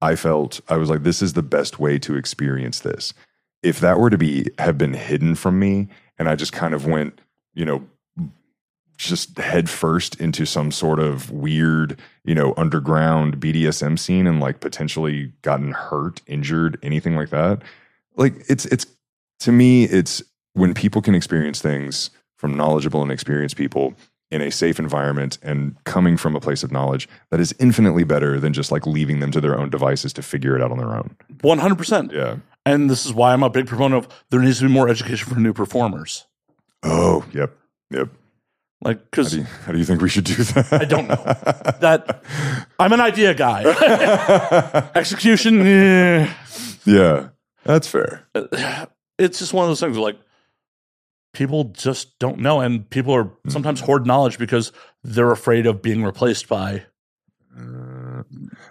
I 0.00 0.16
felt 0.16 0.60
I 0.68 0.76
was 0.76 0.90
like, 0.90 1.02
this 1.02 1.22
is 1.22 1.32
the 1.32 1.42
best 1.42 1.78
way 1.78 1.98
to 2.00 2.16
experience 2.16 2.80
this. 2.80 3.14
If 3.62 3.80
that 3.80 3.98
were 3.98 4.10
to 4.10 4.18
be 4.18 4.48
have 4.58 4.78
been 4.78 4.94
hidden 4.94 5.34
from 5.34 5.58
me, 5.58 5.88
and 6.18 6.28
I 6.28 6.36
just 6.36 6.52
kind 6.52 6.74
of 6.74 6.86
went, 6.86 7.20
you 7.54 7.64
know, 7.64 7.86
just 8.96 9.38
head 9.38 9.68
first 9.68 10.18
into 10.20 10.46
some 10.46 10.70
sort 10.70 10.98
of 10.98 11.30
weird, 11.30 11.98
you 12.24 12.34
know, 12.34 12.54
underground 12.56 13.38
BDSM 13.40 13.98
scene 13.98 14.26
and 14.26 14.40
like 14.40 14.60
potentially 14.60 15.32
gotten 15.42 15.72
hurt, 15.72 16.22
injured, 16.26 16.78
anything 16.82 17.16
like 17.16 17.30
that. 17.30 17.62
Like 18.16 18.34
it's 18.48 18.64
it's 18.66 18.86
to 19.40 19.52
me, 19.52 19.84
it's 19.84 20.22
when 20.54 20.72
people 20.72 21.02
can 21.02 21.14
experience 21.14 21.60
things 21.60 22.10
from 22.36 22.56
knowledgeable 22.56 23.02
and 23.02 23.12
experienced 23.12 23.56
people 23.56 23.94
in 24.30 24.42
a 24.42 24.50
safe 24.50 24.78
environment 24.78 25.38
and 25.42 25.76
coming 25.84 26.16
from 26.16 26.34
a 26.34 26.40
place 26.40 26.62
of 26.62 26.72
knowledge 26.72 27.08
that 27.30 27.38
is 27.40 27.54
infinitely 27.60 28.04
better 28.04 28.40
than 28.40 28.52
just 28.52 28.72
like 28.72 28.86
leaving 28.86 29.20
them 29.20 29.30
to 29.30 29.40
their 29.40 29.58
own 29.58 29.70
devices 29.70 30.12
to 30.14 30.22
figure 30.22 30.56
it 30.56 30.62
out 30.62 30.70
on 30.72 30.78
their 30.78 30.94
own. 30.94 31.16
100%. 31.38 32.12
Yeah. 32.12 32.36
And 32.64 32.90
this 32.90 33.06
is 33.06 33.12
why 33.14 33.32
I'm 33.32 33.42
a 33.44 33.50
big 33.50 33.66
proponent 33.66 34.04
of 34.04 34.24
there 34.30 34.40
needs 34.40 34.58
to 34.58 34.66
be 34.66 34.72
more 34.72 34.88
education 34.88 35.28
for 35.32 35.38
new 35.38 35.52
performers. 35.52 36.26
Oh, 36.82 37.24
yep. 37.32 37.56
Yep. 37.90 38.08
Like, 38.82 38.98
How 38.98 39.04
because 39.10 39.34
you, 39.34 39.44
how 39.64 39.72
do 39.72 39.78
you 39.78 39.84
think 39.84 40.02
we 40.02 40.08
should 40.08 40.24
do 40.24 40.34
that? 40.34 40.72
I 40.72 40.84
don't 40.84 41.08
know. 41.08 41.14
that 41.80 42.22
I'm 42.78 42.92
an 42.92 43.00
idea 43.00 43.32
guy. 43.34 43.62
Execution, 44.94 45.66
eh. 45.66 46.32
yeah. 46.84 47.28
That's 47.64 47.88
fair. 47.88 48.28
it's 49.18 49.38
just 49.38 49.52
one 49.52 49.64
of 49.64 49.70
those 49.70 49.80
things 49.80 49.96
like 49.96 50.18
people 51.36 51.64
just 51.64 52.18
don't 52.18 52.38
know, 52.38 52.60
and 52.60 52.88
people 52.90 53.14
are 53.14 53.30
sometimes 53.48 53.80
hoard 53.80 54.06
knowledge 54.06 54.38
because 54.38 54.72
they're 55.04 55.30
afraid 55.30 55.66
of 55.66 55.82
being 55.82 56.02
replaced 56.02 56.48
by. 56.48 56.84
Uh, 57.56 58.22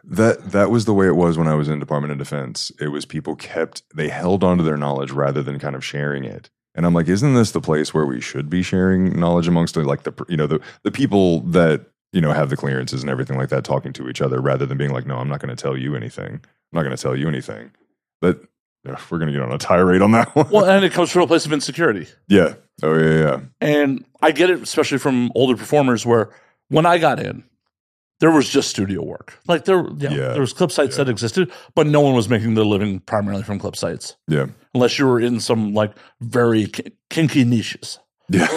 that 0.03 0.51
that 0.51 0.69
was 0.69 0.85
the 0.85 0.93
way 0.93 1.07
it 1.07 1.15
was 1.15 1.37
when 1.37 1.47
I 1.47 1.55
was 1.55 1.69
in 1.69 1.79
Department 1.79 2.11
of 2.11 2.17
Defense. 2.17 2.71
It 2.79 2.89
was 2.89 3.05
people 3.05 3.35
kept 3.35 3.83
they 3.95 4.09
held 4.09 4.43
onto 4.43 4.63
their 4.63 4.77
knowledge 4.77 5.11
rather 5.11 5.41
than 5.41 5.59
kind 5.59 5.75
of 5.75 5.85
sharing 5.85 6.23
it. 6.23 6.49
And 6.75 6.85
I'm 6.85 6.93
like, 6.93 7.07
isn't 7.07 7.33
this 7.33 7.51
the 7.51 7.61
place 7.61 7.93
where 7.93 8.05
we 8.05 8.19
should 8.19 8.49
be 8.49 8.61
sharing 8.61 9.17
knowledge 9.17 9.47
amongst 9.47 9.75
the, 9.75 9.83
like 9.83 10.03
the 10.03 10.13
you 10.27 10.37
know 10.37 10.47
the 10.47 10.59
the 10.83 10.91
people 10.91 11.41
that 11.41 11.85
you 12.11 12.21
know 12.21 12.33
have 12.33 12.49
the 12.49 12.57
clearances 12.57 13.01
and 13.01 13.09
everything 13.09 13.37
like 13.37 13.49
that, 13.49 13.63
talking 13.63 13.93
to 13.93 14.09
each 14.09 14.21
other 14.21 14.41
rather 14.41 14.65
than 14.65 14.77
being 14.77 14.91
like, 14.91 15.05
no, 15.05 15.17
I'm 15.17 15.29
not 15.29 15.39
going 15.39 15.55
to 15.55 15.61
tell 15.61 15.77
you 15.77 15.95
anything. 15.95 16.33
I'm 16.33 16.73
not 16.73 16.83
going 16.83 16.95
to 16.95 17.01
tell 17.01 17.15
you 17.15 17.27
anything. 17.27 17.71
But 18.21 18.41
we're 18.85 19.17
going 19.19 19.27
to 19.27 19.33
get 19.33 19.41
on 19.41 19.51
a 19.51 19.57
tirade 19.57 20.01
on 20.01 20.11
that 20.11 20.35
one. 20.35 20.49
Well, 20.49 20.65
and 20.65 20.83
it 20.85 20.91
comes 20.93 21.11
from 21.11 21.23
a 21.23 21.27
place 21.27 21.45
of 21.45 21.53
insecurity. 21.53 22.07
yeah. 22.27 22.53
Oh 22.83 22.93
yeah, 22.97 23.19
yeah. 23.19 23.39
And 23.61 24.03
I 24.21 24.31
get 24.31 24.49
it, 24.49 24.61
especially 24.61 24.97
from 24.97 25.31
older 25.33 25.55
performers, 25.55 26.05
where 26.05 26.31
when 26.67 26.85
I 26.85 26.97
got 26.97 27.19
in, 27.21 27.43
there 28.19 28.31
was 28.31 28.49
just 28.49 28.69
studio 28.69 29.01
work. 29.01 29.39
Like 29.47 29.63
there, 29.65 29.85
yeah, 29.97 30.09
Yeah. 30.09 30.27
there 30.33 30.41
was 30.41 30.51
clip 30.51 30.71
sites 30.71 30.97
that 30.97 31.07
existed, 31.07 31.51
but 31.73 31.87
no 31.87 32.01
one 32.01 32.15
was 32.15 32.27
making 32.27 32.55
their 32.55 32.65
living 32.65 32.99
primarily 32.99 33.43
from 33.43 33.59
clip 33.59 33.77
sites, 33.77 34.17
Yeah. 34.27 34.47
unless 34.73 34.99
you 34.99 35.07
were 35.07 35.21
in 35.21 35.39
some 35.39 35.73
like 35.73 35.93
very 36.19 36.67
ki- 36.67 36.91
kinky 37.09 37.43
niches. 37.45 37.97
Yeah. 38.29 38.47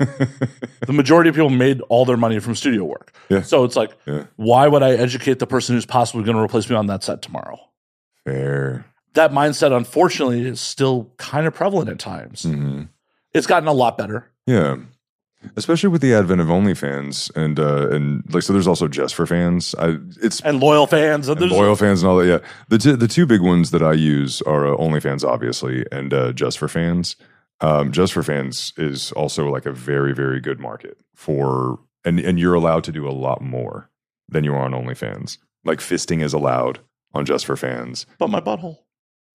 The 0.86 0.92
majority 0.92 1.28
of 1.28 1.34
people 1.34 1.50
made 1.50 1.80
all 1.88 2.04
their 2.04 2.16
money 2.16 2.38
from 2.38 2.54
studio 2.54 2.84
work. 2.84 3.12
Yeah. 3.28 3.42
So 3.42 3.64
it's 3.64 3.74
like, 3.76 3.90
Yeah. 4.06 4.24
why 4.36 4.68
would 4.68 4.82
I 4.82 4.92
educate 4.92 5.40
the 5.40 5.46
person 5.46 5.74
who's 5.74 5.84
possibly 5.86 6.22
going 6.24 6.36
to 6.36 6.42
replace 6.42 6.70
me 6.70 6.76
on 6.76 6.86
that 6.86 7.02
set 7.02 7.20
tomorrow? 7.20 7.58
Fair. 8.24 8.86
That 9.14 9.32
mindset, 9.32 9.76
unfortunately, 9.76 10.46
is 10.46 10.60
still 10.60 11.10
kind 11.16 11.46
of 11.46 11.54
prevalent 11.54 11.88
at 11.90 11.98
times. 11.98 12.42
hmm 12.44 12.82
It's 13.34 13.46
gotten 13.46 13.68
a 13.68 13.72
lot 13.72 13.98
better. 13.98 14.30
Yeah. 14.46 14.76
Especially 15.56 15.88
with 15.88 16.02
the 16.02 16.14
advent 16.14 16.40
of 16.40 16.48
OnlyFans 16.48 17.30
and 17.36 17.60
uh 17.60 17.88
and 17.90 18.24
like 18.34 18.42
so 18.42 18.52
there's 18.52 18.66
also 18.66 18.88
just 18.88 19.14
for 19.14 19.24
fans. 19.24 19.72
I 19.78 19.96
it's 20.20 20.40
And 20.40 20.58
loyal 20.60 20.88
fans, 20.88 21.28
and, 21.28 21.40
and 21.40 21.50
loyal 21.52 21.76
fans 21.76 22.02
and 22.02 22.10
all 22.10 22.18
that. 22.18 22.26
Yeah, 22.26 22.38
the 22.68 22.78
two, 22.78 22.96
the 22.96 23.06
two 23.06 23.24
big 23.24 23.40
ones 23.40 23.70
that 23.70 23.82
I 23.82 23.92
use 23.92 24.42
are 24.42 24.66
uh, 24.66 24.76
OnlyFans, 24.76 25.22
obviously, 25.22 25.84
and 25.92 26.12
uh, 26.12 26.32
Just 26.32 26.58
for 26.58 26.66
Fans. 26.66 27.14
Um, 27.60 27.92
Just 27.92 28.12
for 28.14 28.24
Fans 28.24 28.72
is 28.76 29.12
also 29.12 29.48
like 29.48 29.64
a 29.64 29.72
very 29.72 30.12
very 30.12 30.40
good 30.40 30.58
market 30.58 30.98
for, 31.14 31.78
and 32.04 32.18
and 32.18 32.38
you're 32.40 32.54
allowed 32.54 32.82
to 32.84 32.92
do 32.92 33.06
a 33.08 33.14
lot 33.14 33.40
more 33.40 33.90
than 34.28 34.42
you 34.42 34.52
are 34.54 34.64
on 34.64 34.72
OnlyFans. 34.72 35.38
Like 35.64 35.78
fisting 35.78 36.20
is 36.20 36.32
allowed 36.32 36.80
on 37.14 37.24
Just 37.24 37.46
for 37.46 37.56
Fans. 37.56 38.06
but 38.18 38.28
my 38.28 38.40
butthole. 38.40 38.78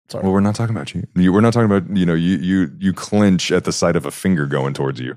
Sorry. 0.09 0.23
Well, 0.23 0.33
we're 0.33 0.41
not 0.41 0.55
talking 0.55 0.75
about 0.75 0.93
you. 0.93 1.07
you. 1.15 1.31
We're 1.31 1.41
not 1.41 1.53
talking 1.53 1.71
about 1.71 1.95
you 1.95 2.05
know 2.05 2.13
you 2.13 2.37
you 2.37 2.71
you 2.79 2.93
clench 2.93 3.51
at 3.51 3.63
the 3.63 3.71
sight 3.71 3.95
of 3.95 4.05
a 4.05 4.11
finger 4.11 4.45
going 4.45 4.73
towards 4.73 4.99
you. 4.99 5.15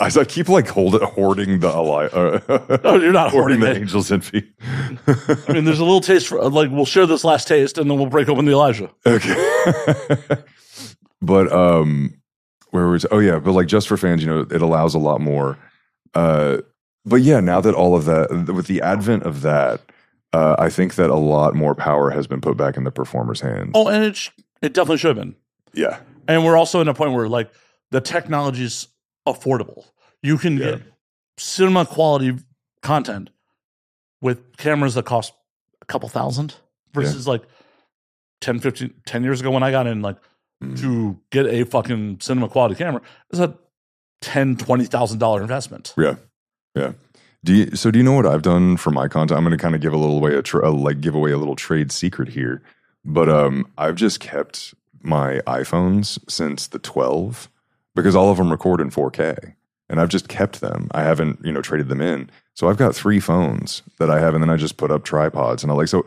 I, 0.00 0.10
I 0.18 0.24
keep 0.24 0.48
like 0.48 0.66
hold, 0.68 1.00
hoarding 1.00 1.60
the 1.60 1.68
ally. 1.68 2.06
Uh, 2.06 2.78
No, 2.84 2.96
you're 2.96 3.12
not 3.12 3.30
hoarding 3.30 3.60
hoarding 3.60 3.60
the 3.60 3.80
Angel's 3.80 4.10
Envy. 4.10 4.50
I 5.06 5.52
mean, 5.52 5.64
there's 5.64 5.78
a 5.78 5.84
little 5.84 6.00
taste 6.00 6.26
for 6.28 6.42
like 6.48 6.70
we'll 6.70 6.86
share 6.86 7.06
this 7.06 7.22
last 7.24 7.46
taste, 7.46 7.78
and 7.78 7.88
then 7.90 7.96
we'll 7.96 8.08
break 8.08 8.28
open 8.28 8.44
the 8.46 8.52
Elijah. 8.52 8.90
Okay. 9.06 9.36
but 11.22 11.52
um 11.52 12.14
where 12.70 12.88
was 12.88 13.06
oh 13.10 13.18
yeah, 13.20 13.38
but 13.38 13.52
like 13.52 13.68
just 13.68 13.86
for 13.88 13.96
fans, 13.96 14.22
you 14.22 14.28
know, 14.28 14.40
it 14.40 14.62
allows 14.62 14.94
a 14.94 14.98
lot 14.98 15.20
more. 15.20 15.56
Uh 16.14 16.58
but 17.04 17.16
yeah, 17.16 17.38
now 17.38 17.60
that 17.60 17.74
all 17.74 17.94
of 17.94 18.06
that 18.06 18.30
with 18.52 18.66
the 18.66 18.82
advent 18.82 19.22
of 19.22 19.42
that, 19.42 19.80
uh 20.36 20.56
I 20.66 20.68
think 20.70 20.94
that 20.96 21.10
a 21.10 21.16
lot 21.36 21.54
more 21.54 21.74
power 21.74 22.10
has 22.10 22.26
been 22.26 22.40
put 22.40 22.56
back 22.56 22.76
in 22.76 22.84
the 22.84 22.90
performer's 22.90 23.40
hands. 23.40 23.72
Oh, 23.74 23.88
and 23.88 24.04
it 24.04 24.16
sh- 24.16 24.30
it 24.62 24.72
definitely 24.74 24.98
should 24.98 25.16
have 25.16 25.24
been. 25.24 25.34
Yeah. 25.72 25.98
And 26.28 26.44
we're 26.44 26.56
also 26.56 26.80
in 26.80 26.88
a 26.88 26.94
point 26.94 27.12
where 27.12 27.28
like 27.28 27.50
the 27.90 28.00
technology 28.00 28.64
is 28.64 28.88
affordable. 29.26 29.84
You 30.22 30.38
can 30.38 30.56
Yeah. 30.56 30.64
get 30.70 30.82
cinema 31.38 31.84
quality 31.86 32.38
content 32.82 33.30
with 34.20 34.56
cameras 34.56 34.94
that 34.94 35.04
cost 35.04 35.32
a 35.82 35.84
couple 35.86 36.08
thousand 36.08 36.54
versus 36.94 37.26
like 37.28 37.42
10, 38.40 38.58
15, 38.60 38.92
10 39.06 39.22
years 39.24 39.40
ago 39.40 39.50
when 39.50 39.62
I 39.62 39.70
got 39.70 39.86
in, 39.86 40.02
like 40.02 40.16
Mm. 40.64 40.80
to 40.80 41.18
get 41.30 41.44
a 41.46 41.64
fucking 41.64 42.20
cinema 42.20 42.48
quality 42.48 42.74
camera 42.76 43.02
is 43.30 43.40
a 43.40 43.54
ten, 44.22 44.56
twenty 44.56 44.86
thousand 44.86 45.18
dollar 45.18 45.42
investment. 45.42 45.92
Yeah, 45.98 46.14
yeah. 46.74 46.92
Do 47.46 47.54
you, 47.54 47.76
so? 47.76 47.92
Do 47.92 47.98
you 48.00 48.04
know 48.04 48.12
what 48.12 48.26
I've 48.26 48.42
done 48.42 48.76
for 48.76 48.90
my 48.90 49.06
content? 49.06 49.38
I'm 49.38 49.44
going 49.44 49.56
to 49.56 49.62
kind 49.62 49.76
of 49.76 49.80
give 49.80 49.92
a 49.92 49.96
little 49.96 50.20
way 50.20 50.34
a 50.34 50.42
uh, 50.64 50.72
like 50.72 51.00
give 51.00 51.14
away 51.14 51.30
a 51.30 51.38
little 51.38 51.54
trade 51.54 51.92
secret 51.92 52.28
here, 52.30 52.60
but 53.04 53.28
um, 53.28 53.70
I've 53.78 53.94
just 53.94 54.18
kept 54.18 54.74
my 55.00 55.40
iPhones 55.46 56.18
since 56.28 56.66
the 56.66 56.80
12 56.80 57.48
because 57.94 58.16
all 58.16 58.30
of 58.32 58.38
them 58.38 58.50
record 58.50 58.80
in 58.80 58.90
4K, 58.90 59.54
and 59.88 60.00
I've 60.00 60.08
just 60.08 60.28
kept 60.28 60.60
them. 60.60 60.88
I 60.90 61.04
haven't 61.04 61.38
you 61.44 61.52
know 61.52 61.62
traded 61.62 61.88
them 61.88 62.00
in. 62.00 62.30
So 62.54 62.68
I've 62.68 62.78
got 62.78 62.96
three 62.96 63.20
phones 63.20 63.82
that 64.00 64.10
I 64.10 64.18
have, 64.18 64.34
and 64.34 64.42
then 64.42 64.50
I 64.50 64.56
just 64.56 64.76
put 64.76 64.90
up 64.90 65.04
tripods, 65.04 65.62
and 65.62 65.70
I 65.70 65.76
like 65.76 65.86
so. 65.88 66.04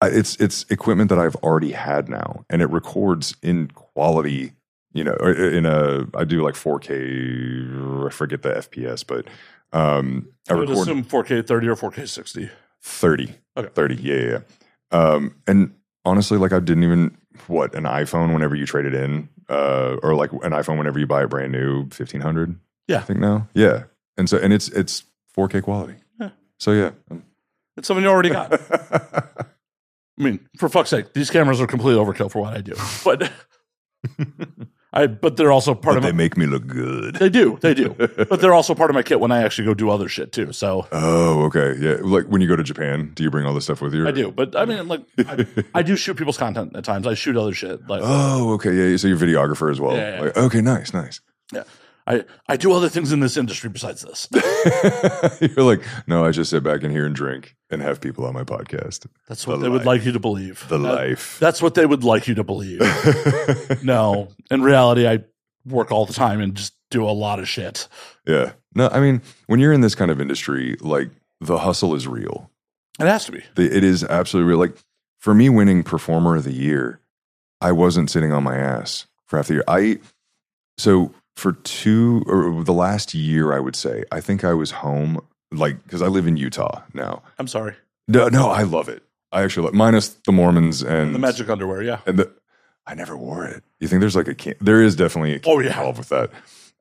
I- 0.00 0.08
It's 0.08 0.36
it's 0.36 0.64
equipment 0.70 1.10
that 1.10 1.18
I've 1.18 1.36
already 1.36 1.72
had 1.72 2.08
now, 2.08 2.46
and 2.48 2.62
it 2.62 2.70
records 2.70 3.36
in 3.42 3.68
quality. 3.74 4.52
You 4.94 5.04
know, 5.04 5.14
in 5.16 5.66
a 5.66 6.06
I 6.16 6.24
do 6.24 6.42
like 6.42 6.54
4K. 6.54 8.06
I 8.06 8.10
forget 8.10 8.40
the 8.40 8.54
FPS, 8.54 9.06
but 9.06 9.26
um, 9.72 10.28
I 10.48 10.52
I 10.52 10.56
would 10.56 10.68
record 10.68 10.82
assume 10.82 11.04
4K 11.04 11.46
30 11.46 11.68
or 11.68 11.76
4K 11.76 12.08
60. 12.08 12.50
30. 12.82 13.34
Okay. 13.56 13.68
30. 13.74 13.94
Yeah, 13.96 14.14
yeah, 14.14 14.30
yeah. 14.30 14.38
Um, 14.90 15.36
and 15.46 15.74
honestly, 16.04 16.38
like 16.38 16.52
I 16.52 16.60
didn't 16.60 16.84
even 16.84 17.16
what 17.46 17.74
an 17.74 17.84
iPhone 17.84 18.32
whenever 18.32 18.54
you 18.54 18.66
trade 18.66 18.84
it 18.84 18.94
in, 18.94 19.28
uh, 19.48 19.96
or 20.02 20.14
like 20.14 20.32
an 20.32 20.52
iPhone 20.52 20.78
whenever 20.78 20.98
you 20.98 21.06
buy 21.06 21.22
a 21.22 21.28
brand 21.28 21.52
new, 21.52 21.88
fifteen 21.90 22.20
hundred. 22.20 22.58
Yeah. 22.88 22.98
I 22.98 23.02
think 23.02 23.20
now. 23.20 23.48
Yeah, 23.54 23.84
and 24.16 24.28
so 24.28 24.38
and 24.38 24.52
it's 24.52 24.68
it's 24.68 25.04
4K 25.36 25.62
quality. 25.62 25.94
Yeah. 26.20 26.30
So 26.58 26.72
yeah. 26.72 26.90
It's 27.76 27.88
something 27.88 28.04
you 28.04 28.10
already 28.10 28.30
got. 28.30 28.52
I 30.18 30.22
mean, 30.22 30.46
for 30.58 30.68
fuck's 30.68 30.90
sake, 30.90 31.14
these 31.14 31.30
cameras 31.30 31.60
are 31.60 31.66
complete 31.66 31.94
overkill 31.94 32.30
for 32.30 32.42
what 32.42 32.54
I 32.54 32.60
do. 32.60 32.74
But 33.02 33.32
I 34.92 35.06
but 35.06 35.36
they're 35.36 35.52
also 35.52 35.74
part 35.74 35.94
but 35.94 35.96
of 35.98 36.02
they 36.02 36.12
my 36.12 36.16
make 36.16 36.36
me 36.36 36.46
look 36.46 36.66
good. 36.66 37.14
they 37.16 37.30
do, 37.30 37.58
they 37.62 37.72
do. 37.74 37.94
But 38.28 38.40
they're 38.40 38.52
also 38.52 38.74
part 38.74 38.90
of 38.90 38.94
my 38.94 39.02
kit 39.02 39.20
when 39.20 39.32
I 39.32 39.42
actually 39.42 39.64
go 39.66 39.74
do 39.74 39.88
other 39.90 40.08
shit 40.08 40.32
too. 40.32 40.52
So 40.52 40.86
Oh, 40.92 41.44
okay. 41.44 41.74
Yeah. 41.78 41.96
Like 42.02 42.26
when 42.26 42.40
you 42.42 42.48
go 42.48 42.56
to 42.56 42.62
Japan, 42.62 43.12
do 43.14 43.22
you 43.22 43.30
bring 43.30 43.46
all 43.46 43.54
this 43.54 43.64
stuff 43.64 43.80
with 43.80 43.94
you? 43.94 44.06
I 44.06 44.10
do. 44.10 44.30
But 44.30 44.54
I 44.54 44.64
mean 44.66 44.88
like 44.88 45.02
I, 45.18 45.46
I 45.74 45.82
do 45.82 45.96
shoot 45.96 46.16
people's 46.16 46.36
content 46.36 46.76
at 46.76 46.84
times. 46.84 47.06
I 47.06 47.14
shoot 47.14 47.36
other 47.36 47.54
shit. 47.54 47.86
Like 47.88 48.02
Oh, 48.04 48.52
okay. 48.54 48.72
Yeah. 48.74 48.96
So 48.98 49.08
you're 49.08 49.16
a 49.16 49.20
videographer 49.20 49.70
as 49.70 49.80
well. 49.80 49.96
Yeah, 49.96 50.14
yeah. 50.16 50.20
Like, 50.20 50.36
okay. 50.36 50.60
Nice. 50.60 50.92
Nice. 50.92 51.20
Yeah. 51.52 51.64
I, 52.06 52.24
I 52.48 52.56
do 52.56 52.72
other 52.72 52.88
things 52.88 53.12
in 53.12 53.20
this 53.20 53.36
industry 53.36 53.70
besides 53.70 54.02
this. 54.02 54.26
you're 55.40 55.64
like, 55.64 55.82
no, 56.08 56.24
I 56.24 56.32
just 56.32 56.50
sit 56.50 56.64
back 56.64 56.82
in 56.82 56.90
here 56.90 57.06
and 57.06 57.14
drink 57.14 57.54
and 57.72 57.82
have 57.82 58.00
people 58.00 58.24
on 58.26 58.34
my 58.34 58.44
podcast. 58.44 59.06
That's 59.28 59.46
what 59.46 59.56
The 59.56 59.62
they 59.64 59.68
would 59.70 59.84
like 59.86 60.04
you 60.04 60.12
to 60.12 60.20
believe. 60.20 60.64
The 60.68 60.78
That- 60.78 60.94
life. 60.94 61.38
That's 61.40 61.60
what 61.62 61.74
they 61.74 61.86
would 61.86 62.04
like 62.04 62.28
you 62.28 62.34
to 62.36 62.44
believe. 62.44 62.80
no, 63.82 64.28
in 64.50 64.62
reality, 64.62 65.08
I 65.08 65.24
work 65.66 65.90
all 65.90 66.06
the 66.06 66.12
time 66.12 66.40
and 66.40 66.54
just 66.54 66.74
do 66.90 67.04
a 67.04 67.10
lot 67.10 67.38
of 67.38 67.48
shit. 67.48 67.88
Yeah. 68.26 68.52
No, 68.74 68.88
I 68.88 69.00
mean, 69.00 69.22
when 69.46 69.58
you're 69.58 69.72
in 69.72 69.80
this 69.80 69.94
kind 69.94 70.10
of 70.10 70.20
industry, 70.20 70.76
like 70.80 71.10
the 71.40 71.58
hustle 71.58 71.94
is 71.94 72.06
real. 72.06 72.50
It 73.00 73.06
has 73.06 73.24
to 73.24 73.32
be. 73.32 73.42
The, 73.56 73.74
it 73.74 73.82
is 73.82 74.04
absolutely 74.04 74.50
real. 74.50 74.58
Like 74.58 74.76
for 75.18 75.34
me, 75.34 75.48
winning 75.48 75.82
performer 75.82 76.36
of 76.36 76.44
the 76.44 76.52
year, 76.52 77.00
I 77.60 77.72
wasn't 77.72 78.10
sitting 78.10 78.32
on 78.32 78.42
my 78.42 78.56
ass 78.56 79.06
for 79.26 79.38
half 79.38 79.48
the 79.48 79.54
year. 79.54 79.64
I 79.66 79.98
so 80.78 81.14
for 81.36 81.52
two 81.52 82.22
or 82.26 82.62
the 82.64 82.72
last 82.74 83.14
year, 83.14 83.52
I 83.54 83.60
would 83.60 83.76
say, 83.76 84.04
I 84.12 84.20
think 84.20 84.44
I 84.44 84.52
was 84.52 84.70
home 84.72 85.20
like 85.52 85.82
because 85.84 86.02
I 86.02 86.06
live 86.08 86.26
in 86.26 86.36
Utah 86.36 86.82
now. 86.94 87.22
I'm 87.38 87.46
sorry. 87.48 87.74
No, 88.08 88.28
no, 88.28 88.50
I 88.50 88.62
love 88.62 88.88
it. 88.88 89.02
I 89.30 89.42
actually 89.42 89.64
love, 89.66 89.74
minus 89.74 90.08
the 90.26 90.32
Mormons 90.32 90.82
and 90.82 91.14
The 91.14 91.18
magic 91.18 91.48
underwear, 91.48 91.82
yeah. 91.82 92.00
and 92.06 92.18
the, 92.18 92.30
I 92.86 92.94
never 92.94 93.16
wore 93.16 93.44
it. 93.46 93.62
You 93.80 93.88
think 93.88 94.00
there's 94.00 94.16
like 94.16 94.28
a 94.28 94.34
can- 94.34 94.56
there 94.60 94.82
is 94.82 94.94
definitely 94.96 95.36
a 95.36 95.40
Oh, 95.46 95.60
yeah. 95.60 95.68
involved 95.68 95.98
with 95.98 96.08
that. 96.10 96.30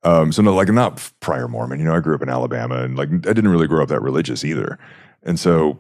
Um, 0.04 0.32
so 0.32 0.42
no, 0.42 0.54
like 0.56 0.68
not 0.70 1.12
prior 1.20 1.48
Mormon. 1.48 1.80
You 1.80 1.86
know, 1.86 1.96
I 1.96 2.00
grew 2.00 2.16
up 2.16 2.22
in 2.24 2.30
Alabama, 2.30 2.82
and 2.84 2.98
like 2.98 3.10
I 3.10 3.34
didn't 3.34 3.50
really 3.50 3.68
grow 3.68 3.84
up 3.84 3.90
that 3.90 4.02
religious 4.02 4.44
either. 4.44 4.80
And 5.24 5.40
so, 5.40 5.80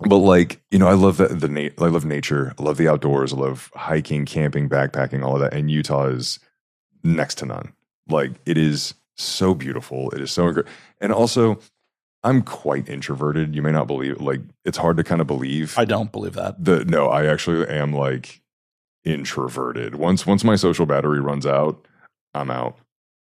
but 0.00 0.16
like 0.18 0.60
you 0.72 0.78
know, 0.78 0.88
I 0.88 0.94
love 0.94 1.16
the 1.18 1.28
the 1.28 1.48
na- 1.48 1.70
I 1.84 1.88
love 1.88 2.04
nature. 2.04 2.52
I 2.58 2.62
love 2.62 2.76
the 2.78 2.88
outdoors. 2.88 3.32
I 3.32 3.36
love 3.36 3.70
hiking, 3.76 4.24
camping, 4.26 4.68
backpacking, 4.68 5.24
all 5.24 5.34
of 5.36 5.40
that. 5.40 5.54
And 5.54 5.70
Utah 5.70 6.06
is 6.08 6.40
next 7.04 7.36
to 7.36 7.46
none. 7.46 7.72
Like 8.08 8.32
it 8.44 8.58
is 8.58 8.94
so 9.16 9.54
beautiful. 9.54 10.10
It 10.10 10.20
is 10.20 10.32
so 10.32 10.48
incredible. 10.48 10.72
And 11.00 11.12
also, 11.12 11.60
I'm 12.24 12.42
quite 12.42 12.88
introverted. 12.88 13.54
You 13.54 13.62
may 13.62 13.70
not 13.72 13.86
believe. 13.86 14.20
Like 14.20 14.40
it's 14.64 14.78
hard 14.78 14.96
to 14.96 15.04
kind 15.04 15.20
of 15.20 15.26
believe 15.26 15.78
I 15.78 15.84
don't 15.84 16.10
believe 16.12 16.34
that. 16.34 16.62
the 16.64 16.84
no 16.84 17.06
i 17.08 17.26
actually 17.26 17.66
am 17.68 17.92
like 17.92 18.40
introverted 19.04 19.94
once 19.94 20.26
once 20.26 20.44
my 20.44 20.56
social 20.56 20.84
battery 20.84 21.20
runs 21.20 21.46
out 21.46 21.86
i'm 22.34 22.50
out 22.50 22.76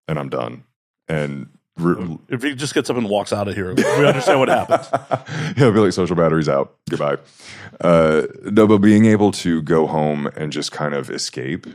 and 0.08 0.18
i'm 0.18 0.30
done 0.30 0.64
and 1.10 1.50
re- 1.78 2.18
If 2.30 2.44
he 2.44 2.56
just 2.56 2.74
gets 2.74 2.90
up 2.90 2.96
and 2.98 3.10
walks 3.10 3.34
out 3.34 3.48
of 3.50 3.56
here, 3.56 3.74
we 3.74 3.84
understand 4.08 4.40
what 4.40 4.48
happened. 4.48 4.88
yeah, 5.58 5.66
I'll 5.66 5.72
be 5.74 5.80
like 5.80 5.92
social 5.92 6.16
battery's 6.16 6.48
out. 6.48 6.76
Goodbye. 6.90 7.18
Uh, 7.82 8.28
no, 8.44 8.66
but 8.68 8.78
being 8.78 9.06
able 9.06 9.32
to 9.34 9.62
go 9.64 9.86
home 9.88 10.28
and 10.38 10.54
just 10.54 10.72
kind 10.72 10.94
of 10.94 11.10
escape 11.10 11.66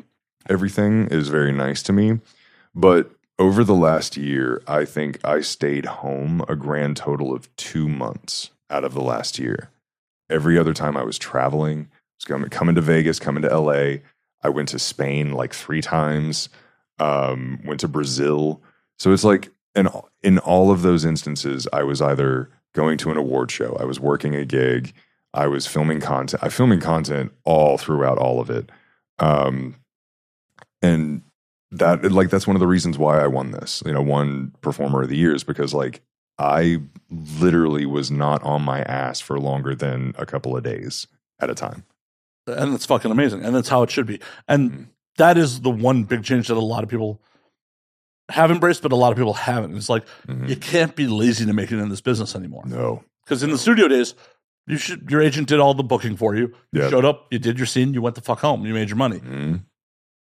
everything 0.49 1.09
is 1.09 1.29
very 1.29 1.53
nice 1.53 1.83
to 1.83 1.93
me. 1.93 2.21
But 2.75 3.11
over 3.39 3.63
the 3.63 3.75
last 3.75 4.17
year, 4.17 4.63
I 4.67 4.85
think 4.85 5.19
I 5.25 5.41
stayed 5.41 5.87
home 5.87 6.45
a 6.49 6.57
grand 6.57 6.97
total 6.97 7.35
of 7.35 7.55
two 7.57 7.89
months 7.89 8.51
out 8.69 8.85
of 8.85 8.95
the 8.95 9.01
last 9.01 9.39
year. 9.39 9.71
Every 10.29 10.59
other 10.59 10.75
time 10.75 10.97
I 10.97 11.05
was 11.05 11.19
traveling, 11.19 11.89
was 12.19 12.51
coming, 12.51 12.75
to 12.75 12.81
Vegas, 12.81 13.19
coming 13.19 13.43
to 13.43 13.59
LA. 13.59 13.99
I 14.43 14.49
went 14.49 14.69
to 14.71 14.79
Spain 14.79 15.33
like 15.33 15.55
three 15.55 15.81
times. 15.81 16.49
Um, 16.99 17.61
went 17.65 17.81
to 17.81 17.89
Brazil. 17.89 18.61
So 18.99 19.13
it's 19.13 19.23
like, 19.25 19.51
and 19.77 19.89
in 20.23 20.39
all 20.41 20.73
of 20.73 20.83
those 20.83 21.05
instances, 21.05 21.69
I 21.73 21.85
was 21.85 22.03
either 22.03 22.51
going 22.75 22.99
to 22.99 23.11
an 23.11 23.17
award 23.17 23.51
show, 23.53 23.77
I 23.79 23.85
was 23.85 24.01
working 24.01 24.35
a 24.35 24.45
gig, 24.45 24.93
I 25.33 25.47
was 25.47 25.67
filming 25.67 26.01
content. 26.01 26.43
I 26.43 26.49
filming 26.49 26.81
content 26.81 27.33
all 27.45 27.79
throughout 27.79 28.19
all 28.19 28.41
of 28.41 28.51
it. 28.51 28.71
Um, 29.19 29.77
and 30.83 31.23
that 31.71 32.11
like 32.13 32.31
that's 32.31 32.47
one 32.47 32.57
of 32.57 32.61
the 32.61 32.67
reasons 32.67 32.97
why 32.99 33.21
I 33.23 33.27
won 33.27 33.51
this, 33.51 33.83
you 33.85 33.93
know, 33.93 34.03
one 34.03 34.53
performer 34.63 35.03
of 35.03 35.09
the 35.09 35.17
year 35.17 35.35
is 35.35 35.45
because 35.45 35.75
like 35.75 36.01
I 36.39 36.79
literally 37.11 37.85
was 37.85 38.11
not 38.11 38.43
on 38.43 38.63
my 38.63 38.83
ass 38.83 39.21
for 39.21 39.39
longer 39.39 39.75
than 39.75 40.15
a 40.19 40.25
couple 40.25 40.57
of 40.57 40.63
days 40.63 41.07
at 41.41 41.51
a 41.51 41.55
time. 41.55 41.85
and 42.47 42.73
that's 42.73 42.87
fucking 42.87 43.11
amazing. 43.11 43.45
And 43.45 43.55
that's 43.55 43.69
how 43.69 43.83
it 43.83 43.91
should 43.91 44.07
be. 44.07 44.21
And 44.49 44.71
Mhm. 44.73 44.87
that 45.19 45.37
is 45.37 45.61
the 45.61 45.69
one 45.71 46.05
big 46.05 46.25
change 46.25 46.49
that 46.49 46.57
a 46.57 46.61
lot 46.61 46.83
of 46.83 46.89
people 46.89 47.21
have 48.31 48.51
embraced, 48.51 48.83
but 48.83 48.91
a 48.93 48.97
lot 48.97 49.13
of 49.13 49.19
people 49.19 49.35
haven't. 49.35 49.77
It's 49.77 49.91
like 49.91 50.07
Mhm. 50.27 50.49
you 50.49 50.57
can't 50.57 50.97
be 50.97 51.07
lazy 51.07 51.45
to 51.45 51.53
make 51.53 51.71
it 51.73 51.79
in 51.79 51.91
this 51.91 52.01
business 52.01 52.35
anymore. 52.35 52.63
No. 52.67 53.05
Because 53.25 53.43
in 53.43 53.51
the 53.51 53.59
studio 53.59 53.87
days, 53.89 54.15
you 54.67 54.79
should 54.79 55.11
your 55.11 55.21
agent 55.21 55.49
did 55.49 55.61
all 55.61 55.75
the 55.75 55.83
booking 55.83 56.17
for 56.17 56.35
you. 56.35 56.55
You 56.73 56.83
Yeah. 56.83 56.89
showed 56.89 57.05
up, 57.05 57.27
you 57.31 57.39
did 57.39 57.59
your 57.59 57.67
scene, 57.67 57.93
you 57.93 58.01
went 58.01 58.15
the 58.15 58.23
fuck 58.23 58.41
home, 58.41 58.65
you 58.65 58.73
made 58.73 58.89
your 58.89 58.97
money. 58.97 59.21
Mhm. 59.21 59.65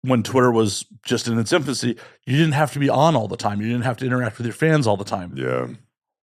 When 0.02 0.22
Twitter 0.22 0.50
was 0.50 0.86
just 1.04 1.28
in 1.28 1.38
its 1.38 1.52
infancy, 1.52 1.96
you 2.26 2.36
didn't 2.36 2.52
have 2.52 2.72
to 2.72 2.78
be 2.78 2.88
on 2.88 3.14
all 3.14 3.28
the 3.28 3.36
time. 3.36 3.60
You 3.60 3.68
didn't 3.68 3.84
have 3.84 3.98
to 3.98 4.06
interact 4.06 4.38
with 4.38 4.46
your 4.46 4.54
fans 4.54 4.86
all 4.86 4.96
the 4.96 5.04
time. 5.04 5.34
Yeah. 5.36 5.68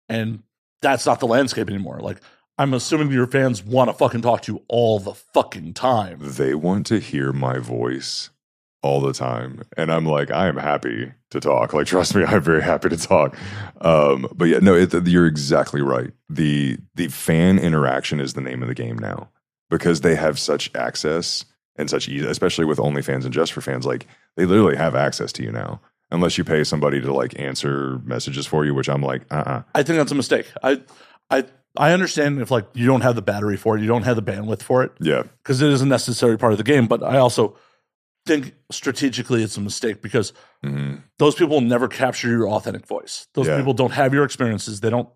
And 0.08 0.42
that's 0.80 1.04
not 1.04 1.20
the 1.20 1.26
landscape 1.26 1.68
anymore. 1.68 2.00
Like 2.00 2.18
I'm 2.58 2.74
assuming 2.74 3.10
your 3.10 3.26
fans 3.26 3.62
want 3.62 3.88
to 3.88 3.94
fucking 3.94 4.22
talk 4.22 4.42
to 4.42 4.52
you 4.52 4.62
all 4.68 4.98
the 4.98 5.14
fucking 5.14 5.74
time. 5.74 6.18
They 6.20 6.54
want 6.54 6.86
to 6.86 6.98
hear 6.98 7.32
my 7.32 7.58
voice 7.58 8.30
all 8.82 9.00
the 9.00 9.12
time. 9.12 9.62
And 9.76 9.90
I'm 9.90 10.06
like, 10.06 10.30
I 10.30 10.48
am 10.48 10.56
happy 10.56 11.12
to 11.30 11.40
talk. 11.40 11.72
Like, 11.72 11.86
trust 11.86 12.14
me, 12.14 12.24
I'm 12.26 12.42
very 12.42 12.62
happy 12.62 12.88
to 12.88 12.96
talk. 12.96 13.36
Um, 13.80 14.26
but 14.34 14.46
yeah, 14.46 14.58
no, 14.58 14.74
it, 14.74 14.92
you're 15.06 15.26
exactly 15.26 15.80
right. 15.80 16.12
The 16.28 16.78
the 16.94 17.08
fan 17.08 17.58
interaction 17.58 18.20
is 18.20 18.34
the 18.34 18.40
name 18.40 18.62
of 18.62 18.68
the 18.68 18.74
game 18.74 18.98
now 18.98 19.30
because 19.68 20.00
they 20.00 20.16
have 20.16 20.38
such 20.38 20.74
access 20.74 21.44
and 21.80 21.90
such 21.90 22.06
especially 22.08 22.64
with 22.64 22.78
OnlyFans 22.78 23.24
and 23.24 23.32
just 23.32 23.52
for 23.52 23.60
fans. 23.60 23.86
Like, 23.86 24.06
they 24.36 24.44
literally 24.46 24.76
have 24.76 24.94
access 24.94 25.32
to 25.32 25.42
you 25.42 25.50
now, 25.50 25.80
unless 26.10 26.38
you 26.38 26.44
pay 26.44 26.62
somebody 26.64 27.00
to 27.00 27.12
like 27.12 27.38
answer 27.38 27.98
messages 28.04 28.46
for 28.46 28.64
you. 28.64 28.74
Which 28.74 28.88
I'm 28.88 29.02
like, 29.02 29.22
uh, 29.30 29.42
uh 29.46 29.62
I 29.74 29.82
think 29.82 29.98
that's 29.98 30.12
a 30.12 30.16
mistake. 30.16 30.46
I 30.62 30.82
I 31.30 31.44
I 31.76 31.92
understand 31.92 32.40
if 32.40 32.50
like 32.50 32.66
you 32.74 32.86
don't 32.86 33.00
have 33.02 33.14
the 33.14 33.22
battery 33.22 33.56
for 33.56 33.76
it, 33.76 33.80
you 33.80 33.88
don't 33.88 34.02
have 34.02 34.16
the 34.16 34.22
bandwidth 34.22 34.62
for 34.62 34.82
it, 34.84 34.92
yeah, 35.00 35.22
because 35.42 35.62
it 35.62 35.70
is 35.70 35.82
a 35.82 35.86
necessary 35.86 36.36
part 36.38 36.52
of 36.52 36.58
the 36.58 36.64
game. 36.64 36.86
But 36.86 37.02
I 37.02 37.18
also 37.18 37.56
think 38.26 38.54
strategically 38.70 39.42
it's 39.42 39.56
a 39.56 39.60
mistake 39.60 40.02
because 40.02 40.32
hmm 40.62 40.96
those 41.18 41.34
people 41.34 41.60
never 41.60 41.86
capture 41.88 42.28
your 42.28 42.48
authentic 42.48 42.86
voice. 42.86 43.26
Those 43.34 43.46
Yeah. 43.46 43.56
people 43.58 43.74
don't 43.74 43.92
have 43.92 44.14
your 44.14 44.24
experiences. 44.24 44.80
They 44.80 44.90
don't. 44.90 45.08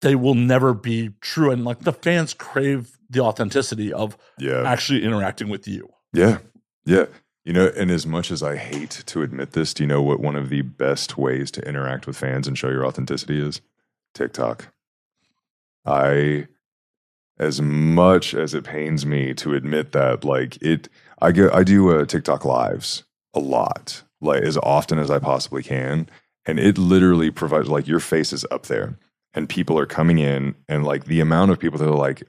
They 0.00 0.14
will 0.14 0.34
never 0.34 0.74
be 0.74 1.10
true, 1.20 1.50
and 1.50 1.64
like 1.64 1.80
the 1.80 1.92
fans 1.92 2.34
crave 2.34 2.98
the 3.10 3.20
authenticity 3.20 3.92
of 3.92 4.16
yeah. 4.38 4.62
actually 4.64 5.04
interacting 5.04 5.48
with 5.48 5.66
you. 5.66 5.88
Yeah. 6.12 6.38
Yeah. 6.84 7.06
You 7.44 7.52
know, 7.54 7.72
and 7.76 7.90
as 7.90 8.06
much 8.06 8.30
as 8.30 8.42
I 8.42 8.56
hate 8.56 9.02
to 9.06 9.22
admit 9.22 9.52
this, 9.52 9.72
do 9.72 9.82
you 9.82 9.86
know 9.86 10.02
what 10.02 10.20
one 10.20 10.36
of 10.36 10.50
the 10.50 10.62
best 10.62 11.16
ways 11.16 11.50
to 11.52 11.66
interact 11.66 12.06
with 12.06 12.16
fans 12.16 12.46
and 12.46 12.58
show 12.58 12.68
your 12.68 12.86
authenticity 12.86 13.40
is? 13.40 13.60
TikTok. 14.14 14.72
I 15.86 16.48
as 17.38 17.62
much 17.62 18.34
as 18.34 18.52
it 18.52 18.64
pains 18.64 19.06
me 19.06 19.32
to 19.32 19.54
admit 19.54 19.92
that 19.92 20.24
like 20.24 20.60
it 20.60 20.88
I 21.22 21.32
get 21.32 21.54
I 21.54 21.62
do 21.62 21.90
uh, 21.90 22.04
TikTok 22.04 22.44
lives 22.44 23.04
a 23.32 23.40
lot. 23.40 24.02
like 24.20 24.42
as 24.42 24.58
often 24.58 24.98
as 24.98 25.10
I 25.10 25.18
possibly 25.18 25.62
can. 25.62 26.08
And 26.44 26.58
it 26.58 26.78
literally 26.78 27.30
provides 27.30 27.68
like 27.68 27.86
your 27.86 28.00
face 28.00 28.32
is 28.32 28.44
up 28.50 28.66
there 28.66 28.98
and 29.38 29.48
people 29.48 29.78
are 29.78 29.86
coming 29.86 30.18
in 30.18 30.54
and 30.68 30.84
like 30.84 31.04
the 31.04 31.20
amount 31.20 31.52
of 31.52 31.58
people 31.60 31.78
that 31.78 31.88
are 31.88 31.94
like, 31.94 32.24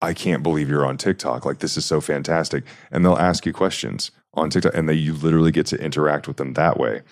I 0.00 0.14
can't 0.14 0.42
believe 0.42 0.68
you're 0.70 0.86
on 0.86 0.96
TikTok. 0.96 1.44
Like 1.44 1.58
this 1.58 1.76
is 1.76 1.84
so 1.84 2.00
fantastic. 2.00 2.64
And 2.90 3.04
they'll 3.04 3.16
ask 3.18 3.44
you 3.44 3.52
questions 3.52 4.10
on 4.32 4.48
TikTok 4.48 4.74
and 4.74 4.88
they 4.88 4.94
you 4.94 5.12
literally 5.12 5.50
get 5.52 5.66
to 5.66 5.76
interact 5.76 6.26
with 6.26 6.38
them 6.38 6.54
that 6.54 6.78
way. 6.78 7.02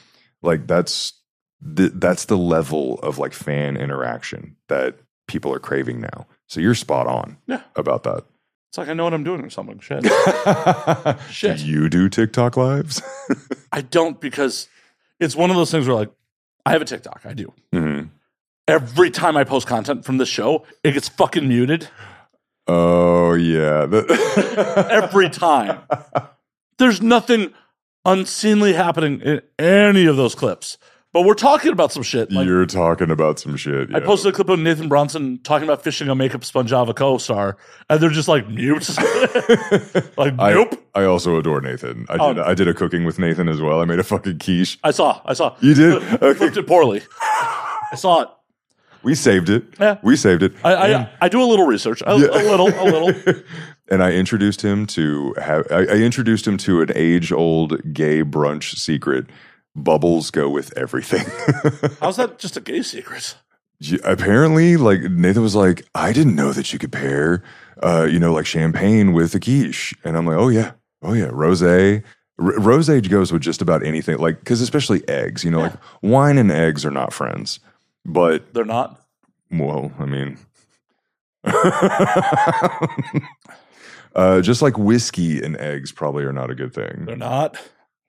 Like 0.42 0.66
that's 0.66 1.12
the, 1.60 1.90
that's 1.90 2.24
the 2.24 2.38
level 2.38 2.98
of 3.00 3.18
like 3.18 3.32
fan 3.34 3.76
interaction 3.76 4.56
that 4.68 4.96
people 5.28 5.52
are 5.52 5.58
craving 5.58 6.00
now. 6.00 6.26
So 6.46 6.60
you're 6.60 6.74
spot 6.74 7.06
on 7.06 7.36
Yeah. 7.46 7.60
about 7.74 8.04
that. 8.04 8.24
It's 8.70 8.78
like 8.78 8.88
I 8.88 8.94
know 8.94 9.04
what 9.04 9.14
I'm 9.14 9.24
doing 9.24 9.42
or 9.42 9.50
something. 9.50 9.78
Shit. 9.80 10.04
Shit. 11.30 11.58
Do 11.58 11.66
you 11.66 11.88
do 11.88 12.08
TikTok 12.08 12.56
lives? 12.56 13.02
I 13.72 13.80
don't 13.82 14.18
because 14.20 14.68
it's 15.20 15.36
one 15.36 15.50
of 15.50 15.56
those 15.56 15.70
things 15.70 15.86
where 15.86 15.96
like 15.96 16.10
I 16.64 16.72
have 16.72 16.82
a 16.82 16.86
TikTok. 16.86 17.20
I 17.24 17.32
do. 17.34 17.52
Mhm. 17.74 18.10
Every 18.68 19.10
time 19.10 19.36
I 19.36 19.44
post 19.44 19.66
content 19.68 20.04
from 20.04 20.18
this 20.18 20.28
show, 20.28 20.66
it 20.82 20.92
gets 20.92 21.08
fucking 21.08 21.46
muted. 21.46 21.88
Oh 22.66 23.34
yeah. 23.34 23.86
The- 23.86 24.88
Every 24.90 25.30
time. 25.30 25.80
There's 26.78 27.00
nothing 27.00 27.54
unseemly 28.04 28.72
happening 28.72 29.20
in 29.20 29.40
any 29.58 30.06
of 30.06 30.16
those 30.16 30.34
clips. 30.34 30.78
But 31.12 31.22
we're 31.22 31.34
talking 31.34 31.72
about 31.72 31.92
some 31.92 32.02
shit. 32.02 32.30
Like 32.30 32.44
You're 32.46 32.66
talking 32.66 33.10
about 33.10 33.38
some 33.38 33.56
shit. 33.56 33.94
I 33.94 34.00
posted 34.00 34.32
a 34.34 34.36
clip 34.36 34.50
of 34.50 34.58
Nathan 34.58 34.88
Bronson 34.88 35.38
talking 35.44 35.66
about 35.66 35.82
fishing 35.82 36.08
a 36.10 36.14
makeup 36.14 36.44
sponge 36.44 36.68
Java 36.68 36.92
co-star, 36.92 37.56
and 37.88 38.00
they're 38.00 38.10
just 38.10 38.28
like 38.28 38.46
mute. 38.50 38.86
like 40.18 40.34
I, 40.38 40.52
nope. 40.52 40.74
I 40.94 41.04
also 41.04 41.38
adore 41.38 41.62
Nathan. 41.62 42.04
I 42.10 42.16
Oh. 42.18 42.34
did. 42.34 42.42
I 42.42 42.52
did 42.52 42.68
a 42.68 42.74
cooking 42.74 43.04
with 43.06 43.18
Nathan 43.18 43.48
as 43.48 43.62
well. 43.62 43.80
I 43.80 43.86
made 43.86 43.98
a 44.00 44.04
fucking 44.04 44.40
quiche. 44.40 44.78
I 44.84 44.90
saw. 44.90 45.22
I 45.24 45.32
saw. 45.32 45.56
You 45.60 45.72
did? 45.72 46.02
I 46.22 46.34
flipped 46.34 46.56
it 46.58 46.66
poorly. 46.66 47.00
I 47.22 47.94
saw 47.94 48.22
it. 48.22 48.28
We 49.06 49.14
saved 49.14 49.48
it. 49.50 49.62
Yeah. 49.78 49.98
We 50.02 50.16
saved 50.16 50.42
it. 50.42 50.52
I, 50.64 50.74
I, 50.74 50.86
And- 50.88 51.08
I 51.20 51.28
do 51.28 51.40
a 51.40 51.46
little 51.46 51.66
research. 51.66 52.02
A, 52.04 52.16
Yeah. 52.18 52.26
a 52.26 52.42
little. 52.50 52.66
A 52.68 52.84
little. 52.90 53.12
and 53.88 54.02
I 54.02 54.10
introduced 54.12 54.62
him 54.62 54.84
to 54.88 55.32
have. 55.40 55.64
I, 55.70 55.82
I 55.82 55.96
introduced 56.08 56.44
him 56.44 56.56
to 56.58 56.82
an 56.82 56.90
age-old 56.94 57.94
gay 57.94 58.24
brunch 58.24 58.76
secret. 58.76 59.26
Bubbles 59.76 60.32
go 60.32 60.50
with 60.50 60.76
everything. 60.76 61.24
How's 62.00 62.16
that 62.16 62.38
just 62.40 62.56
a 62.56 62.60
gay 62.60 62.82
secret? 62.82 63.36
Yeah, 63.78 63.98
apparently, 64.04 64.76
like 64.76 65.02
Nathan 65.02 65.42
was 65.42 65.54
like, 65.54 65.86
I 65.94 66.12
didn't 66.12 66.34
know 66.34 66.52
that 66.52 66.72
you 66.72 66.78
could 66.80 66.90
pair, 66.92 67.44
uh, 67.84 68.08
you 68.10 68.18
know, 68.18 68.32
like 68.32 68.46
champagne 68.46 69.12
with 69.12 69.34
a 69.36 69.38
quiche, 69.40 69.94
and 70.02 70.16
I'm 70.16 70.26
like, 70.26 70.38
oh 70.38 70.48
yeah, 70.48 70.72
oh 71.02 71.12
yeah, 71.12 71.28
rosé. 71.28 72.02
R- 72.40 72.52
rosé 72.54 73.08
goes 73.08 73.32
with 73.32 73.42
just 73.42 73.62
about 73.62 73.84
anything, 73.84 74.16
like 74.18 74.40
because 74.40 74.60
especially 74.62 75.06
eggs, 75.08 75.44
you 75.44 75.50
know, 75.52 75.60
like 75.60 75.74
wine 76.02 76.38
and 76.38 76.50
eggs 76.50 76.84
are 76.86 76.90
not 76.90 77.12
friends, 77.12 77.60
but 78.06 78.54
They're 78.54 78.64
not. 78.64 79.00
well, 79.50 79.92
I 79.98 80.04
mean, 80.06 80.38
uh, 84.14 84.40
just 84.40 84.62
like 84.62 84.78
whiskey 84.78 85.42
and 85.42 85.56
eggs 85.58 85.92
probably 85.92 86.24
are 86.24 86.32
not 86.32 86.50
a 86.50 86.54
good 86.54 86.72
thing. 86.72 87.04
They're 87.04 87.16
not. 87.16 87.56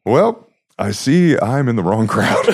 Well, 0.05 0.47
I 0.79 0.91
see 0.91 1.37
I'm 1.39 1.67
in 1.69 1.75
the 1.75 1.83
wrong 1.83 2.07
crowd, 2.07 2.47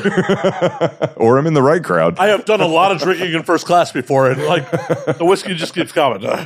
or 1.17 1.37
I'm 1.37 1.45
in 1.45 1.53
the 1.53 1.61
right 1.61 1.83
crowd. 1.83 2.17
I 2.17 2.27
have 2.27 2.45
done 2.45 2.61
a 2.61 2.67
lot 2.67 2.91
of 2.91 2.99
drinking 2.99 3.33
in 3.33 3.43
first 3.43 3.65
class 3.65 3.91
before, 3.91 4.31
and 4.31 4.43
like 4.45 4.69
the 4.71 5.25
whiskey 5.25 5.53
just 5.55 5.73
keeps 5.75 5.91
coming. 5.91 6.25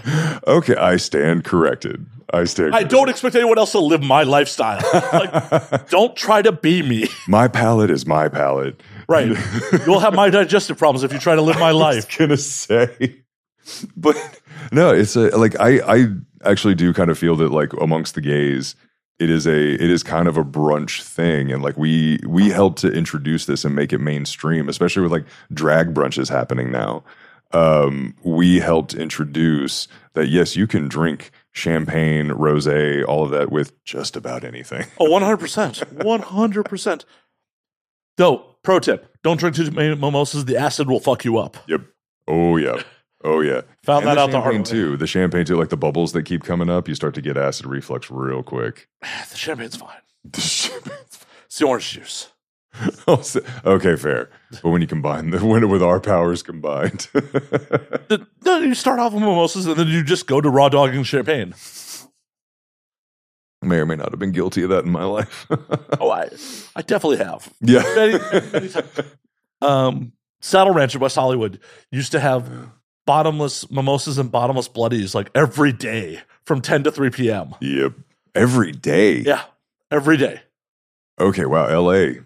Okay, 0.47 0.75
I 0.75 0.95
stand 0.95 1.43
corrected. 1.43 2.05
I 2.33 2.45
stand. 2.45 2.73
I 2.73 2.83
don't 2.83 3.09
expect 3.09 3.35
anyone 3.35 3.57
else 3.57 3.73
to 3.73 3.79
live 3.79 4.01
my 4.01 4.23
lifestyle. 4.23 4.81
Like, 5.11 5.89
don't 5.89 6.15
try 6.15 6.41
to 6.41 6.53
be 6.53 6.81
me. 6.81 7.09
My 7.27 7.49
palate 7.49 7.91
is 7.91 8.05
my 8.05 8.29
palate. 8.29 8.81
Right. 9.07 9.27
You'll 9.85 9.99
have 9.99 10.13
my 10.13 10.29
digestive 10.29 10.77
problems 10.77 11.03
if 11.03 11.13
you 11.13 11.19
try 11.19 11.35
to 11.35 11.41
live 11.41 11.59
my 11.59 11.71
life. 11.71 12.05
I 12.19 12.23
was 12.23 12.27
gonna 12.27 12.37
say, 12.37 13.15
but 13.97 14.41
no, 14.71 14.93
it's 14.93 15.15
a 15.15 15.35
like 15.37 15.55
I 15.59 15.79
I 15.79 16.07
actually 16.43 16.75
do 16.75 16.93
kind 16.93 17.09
of 17.09 17.17
feel 17.17 17.35
that 17.37 17.51
like 17.51 17.73
amongst 17.73 18.15
the 18.15 18.21
gays, 18.21 18.75
it 19.19 19.29
is 19.29 19.47
a 19.47 19.73
it 19.73 19.89
is 19.89 20.03
kind 20.03 20.27
of 20.27 20.37
a 20.37 20.43
brunch 20.43 21.01
thing, 21.03 21.51
and 21.51 21.63
like 21.63 21.77
we 21.77 22.19
we 22.25 22.49
helped 22.49 22.79
to 22.79 22.91
introduce 22.91 23.45
this 23.45 23.63
and 23.63 23.73
make 23.75 23.93
it 23.93 23.99
mainstream, 23.99 24.67
especially 24.67 25.03
with 25.03 25.11
like 25.11 25.25
drag 25.53 25.93
brunches 25.93 26.29
happening 26.29 26.71
now. 26.71 27.03
Um, 27.51 28.13
we 28.23 28.59
helped 28.59 28.93
introduce 28.93 29.87
that 30.13 30.27
yes, 30.27 30.55
you 30.57 30.67
can 30.67 30.89
drink 30.89 31.31
champagne, 31.53 32.29
rosé, 32.29 33.05
all 33.07 33.23
of 33.23 33.31
that 33.31 33.51
with 33.51 33.83
just 33.85 34.17
about 34.17 34.43
anything. 34.43 34.85
Oh, 34.99 35.05
100%. 35.09 35.95
100%. 35.95 37.05
Though, 38.17 38.56
pro 38.67 38.79
tip 38.79 39.07
don't 39.23 39.39
drink 39.39 39.55
too 39.55 39.71
many 39.71 39.95
mimosas. 39.95 40.43
The 40.45 40.57
acid 40.57 40.89
will 40.89 40.99
fuck 40.99 41.23
you 41.25 41.37
up. 41.37 41.55
Yep. 41.67 41.81
Oh 42.27 42.57
yeah. 42.57 42.81
Oh 43.23 43.39
yeah. 43.39 43.61
Found 43.83 44.05
And 44.05 44.09
that 44.09 44.15
the 44.15 44.21
out 44.21 44.31
the 44.31 44.41
hard 44.41 44.57
way. 44.57 44.63
too. 44.63 44.97
The 44.97 45.07
champagne 45.07 45.45
too, 45.45 45.55
like 45.55 45.69
the 45.69 45.77
bubbles 45.77 46.11
that 46.11 46.23
keep 46.23 46.43
coming 46.43 46.69
up, 46.69 46.87
you 46.89 46.93
start 46.93 47.15
to 47.15 47.21
get 47.21 47.37
acid 47.37 47.65
reflux 47.65 48.11
real 48.11 48.43
quick. 48.43 48.87
The 49.31 49.37
champagne's 49.37 49.77
fine. 49.77 50.01
The 50.31 50.41
champagne- 50.41 50.93
It's 51.45 51.57
the 51.59 51.65
orange 51.65 51.89
juice. 51.91 52.29
Oh, 53.07 53.23
okay, 53.65 53.95
fair. 53.95 54.29
But 54.61 54.69
when 54.69 54.81
you 54.81 54.87
combine 54.87 55.31
the 55.31 55.43
when 55.45 55.67
with 55.69 55.81
our 55.81 55.99
powers 56.01 56.43
combined, 56.43 57.07
The- 57.13 58.27
No, 58.45 58.59
you 58.59 58.75
start 58.75 58.99
off 58.99 59.13
with 59.13 59.23
mimosas 59.23 59.65
and 59.65 59.77
then 59.77 59.87
you 59.87 60.03
just 60.03 60.27
go 60.27 60.41
to 60.41 60.49
raw 60.49 60.67
dogging 60.69 61.03
champagne. 61.03 61.53
May 63.67 63.77
or 63.77 63.85
may 63.85 63.95
not 63.95 64.09
have 64.11 64.19
been 64.19 64.31
guilty 64.31 64.63
of 64.63 64.69
that 64.69 64.85
in 64.85 64.91
my 64.91 65.03
life. 65.03 65.47
Oh, 65.99 66.11
I, 66.11 66.29
I 66.75 66.81
definitely 66.83 67.17
have. 67.17 67.51
yeah. 67.61 67.81
Many, 67.95 68.19
many. 68.51 68.69
Um, 69.61 70.11
Saddle 70.41 70.73
Ranch 70.73 70.93
in 70.95 71.01
West 71.01 71.15
Hollywood 71.15 71.59
used 71.91 72.11
to 72.11 72.19
have 72.19 72.49
bottomless 73.05 73.69
mimosas 73.71 74.17
and 74.19 74.31
bottomless 74.31 74.67
bloodies 74.67 75.15
like 75.15 75.29
every 75.33 75.71
day 75.73 76.19
from 76.45 76.61
10 76.61 76.83
to 76.83 76.91
3 76.91 77.09
p.m. 77.09 77.55
Yep. 77.61 77.93
Every 78.35 78.71
day. 78.71 79.17
Yeah, 79.19 79.41
every 79.89 80.17
day. 80.17 80.41
Okay. 81.19 81.45
Wow. 81.45 81.65
L.A. 81.65 82.19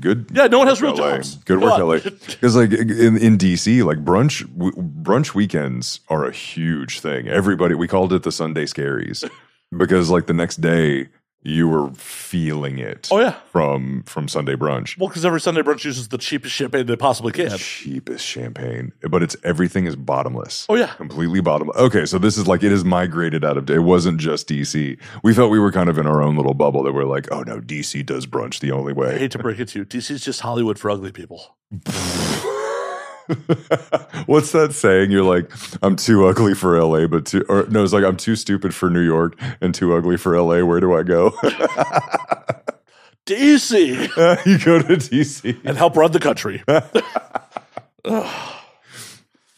Good. 0.00 0.30
Yeah, 0.34 0.48
no 0.48 0.58
one 0.58 0.66
has 0.66 0.82
real 0.82 0.94
LA. 0.94 1.12
jobs. 1.16 1.36
Good 1.44 1.60
work. 1.62 1.78
LA. 1.78 1.98
Because 2.26 2.56
like 2.56 2.72
in, 2.72 3.16
in 3.16 3.38
DC, 3.38 3.82
like 3.84 3.98
brunch 4.04 4.40
w- 4.58 4.72
brunch 4.76 5.34
weekends 5.34 6.00
are 6.08 6.24
a 6.26 6.32
huge 6.32 7.00
thing. 7.00 7.28
Everybody 7.28 7.74
we 7.74 7.88
called 7.88 8.12
it 8.12 8.24
the 8.24 8.32
Sunday 8.32 8.64
scaries 8.66 9.28
because 9.76 10.10
like 10.10 10.26
the 10.26 10.32
next 10.34 10.60
day 10.60 11.08
you 11.46 11.68
were 11.68 11.90
feeling 11.92 12.78
it 12.78 13.06
Oh, 13.10 13.20
yeah. 13.20 13.32
from 13.52 14.02
from 14.04 14.28
Sunday 14.28 14.54
brunch. 14.56 14.96
Well, 14.98 15.08
because 15.08 15.26
every 15.26 15.42
Sunday 15.42 15.60
brunch 15.60 15.84
uses 15.84 16.08
the 16.08 16.16
cheapest 16.16 16.54
champagne 16.54 16.86
they 16.86 16.96
possibly 16.96 17.32
can. 17.32 17.50
Cheapest 17.58 18.24
champagne, 18.24 18.92
but 19.10 19.22
it's 19.22 19.36
everything 19.44 19.84
is 19.84 19.94
bottomless. 19.94 20.64
Oh, 20.70 20.74
yeah. 20.74 20.94
completely 20.94 21.42
bottomless. 21.42 21.76
Okay, 21.76 22.06
so 22.06 22.16
this 22.18 22.38
is 22.38 22.46
like 22.46 22.62
it 22.62 22.72
is 22.72 22.82
migrated 22.82 23.44
out 23.44 23.58
of. 23.58 23.68
It 23.68 23.80
wasn't 23.80 24.20
just 24.20 24.48
DC. 24.48 24.98
We 25.22 25.34
felt 25.34 25.50
we 25.50 25.58
were 25.58 25.70
kind 25.70 25.90
of 25.90 25.98
in 25.98 26.06
our 26.06 26.22
own 26.22 26.34
little 26.36 26.54
bubble 26.54 26.82
that 26.84 26.94
we're 26.94 27.04
like, 27.04 27.30
oh 27.30 27.42
no, 27.42 27.60
DC 27.60 28.06
does 28.06 28.24
brunch 28.26 28.60
the 28.60 28.72
only 28.72 28.94
way. 28.94 29.14
I 29.14 29.18
hate 29.18 29.32
to 29.32 29.38
break 29.38 29.60
it 29.60 29.68
to 29.68 29.80
you. 29.80 29.84
DC's 29.84 30.24
just 30.24 30.40
Hollywood 30.40 30.78
for 30.78 30.90
ugly 30.90 31.12
people. 31.12 31.56
What's 34.26 34.52
that 34.52 34.72
saying? 34.74 35.10
You're 35.10 35.24
like, 35.24 35.50
I'm 35.82 35.96
too 35.96 36.26
ugly 36.26 36.54
for 36.54 36.80
LA, 36.80 37.06
but 37.06 37.26
too, 37.26 37.44
or 37.48 37.66
no, 37.68 37.82
it's 37.82 37.92
like 37.92 38.04
I'm 38.04 38.16
too 38.16 38.36
stupid 38.36 38.74
for 38.74 38.90
New 38.90 39.00
York 39.00 39.38
and 39.60 39.74
too 39.74 39.94
ugly 39.94 40.16
for 40.16 40.38
LA. 40.38 40.64
Where 40.64 40.80
do 40.80 40.94
I 40.94 41.02
go? 41.02 41.30
DC 43.26 43.80
you 44.46 44.58
go 44.58 44.78
to 44.82 44.96
DC. 44.96 45.58
and 45.64 45.76
help 45.78 45.96
run 45.96 46.12
the 46.12 46.20
country. 46.20 46.62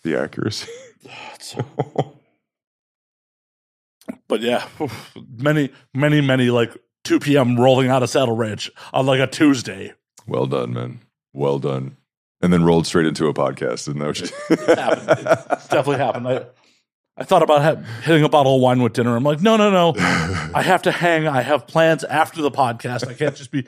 The 0.05 0.17
accuracy. 0.17 0.71
But 4.29 4.41
yeah, 4.41 4.69
many, 5.37 5.71
many, 5.95 6.21
many 6.21 6.51
like 6.51 6.77
2 7.05 7.19
p.m. 7.21 7.59
rolling 7.59 7.89
out 7.89 8.03
of 8.05 8.11
Saddle 8.11 8.37
Ranch 8.37 8.71
on 8.93 9.07
like 9.07 9.21
a 9.21 9.27
Tuesday. 9.27 9.95
Well 10.27 10.47
done, 10.47 10.75
man. 10.75 11.01
Well 11.33 11.59
done. 11.59 11.97
And 12.43 12.53
then 12.53 12.65
rolled 12.65 12.87
straight 12.87 13.07
into 13.07 13.27
a 13.29 13.35
podcast. 13.35 13.89
Isn't 13.89 13.99
that 13.99 14.21
you- 14.21 14.75
happened. 14.75 15.09
It 15.27 15.49
definitely 15.71 15.97
happened. 15.99 16.29
I, 16.29 16.47
I 17.17 17.25
thought 17.25 17.43
about 17.43 17.63
ha- 17.63 17.83
hitting 18.03 18.25
a 18.25 18.29
bottle 18.29 18.57
of 18.57 18.61
wine 18.61 18.83
with 18.83 18.93
dinner. 18.93 19.17
I'm 19.17 19.25
like, 19.25 19.41
no, 19.41 19.57
no, 19.57 19.71
no. 19.71 19.95
I 20.55 20.63
have 20.63 20.83
to 20.83 20.93
hang. 20.93 21.27
I 21.27 21.41
have 21.41 21.67
plans 21.67 22.05
after 22.05 22.43
the 22.43 22.51
podcast. 22.51 23.09
I 23.09 23.15
can't 23.15 23.35
just 23.35 23.51
be 23.51 23.67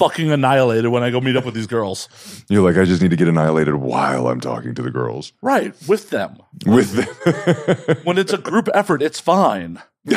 fucking 0.00 0.30
annihilated 0.32 0.90
when 0.90 1.02
I 1.04 1.10
go 1.10 1.20
meet 1.20 1.36
up 1.36 1.44
with 1.44 1.54
these 1.54 1.66
girls. 1.68 2.08
You're 2.48 2.62
like, 2.68 2.76
I 2.80 2.84
just 2.84 3.00
need 3.02 3.10
to 3.10 3.16
get 3.16 3.28
annihilated 3.28 3.76
while 3.76 4.26
I'm 4.28 4.40
talking 4.40 4.74
to 4.74 4.82
the 4.82 4.90
girls. 4.90 5.32
Right, 5.42 5.74
with 5.88 6.10
them. 6.10 6.38
With 6.66 6.92
the- 6.94 8.00
When 8.04 8.18
it's 8.18 8.32
a 8.32 8.38
group 8.38 8.68
effort, 8.74 9.00
it's 9.02 9.20
fine. 9.20 9.80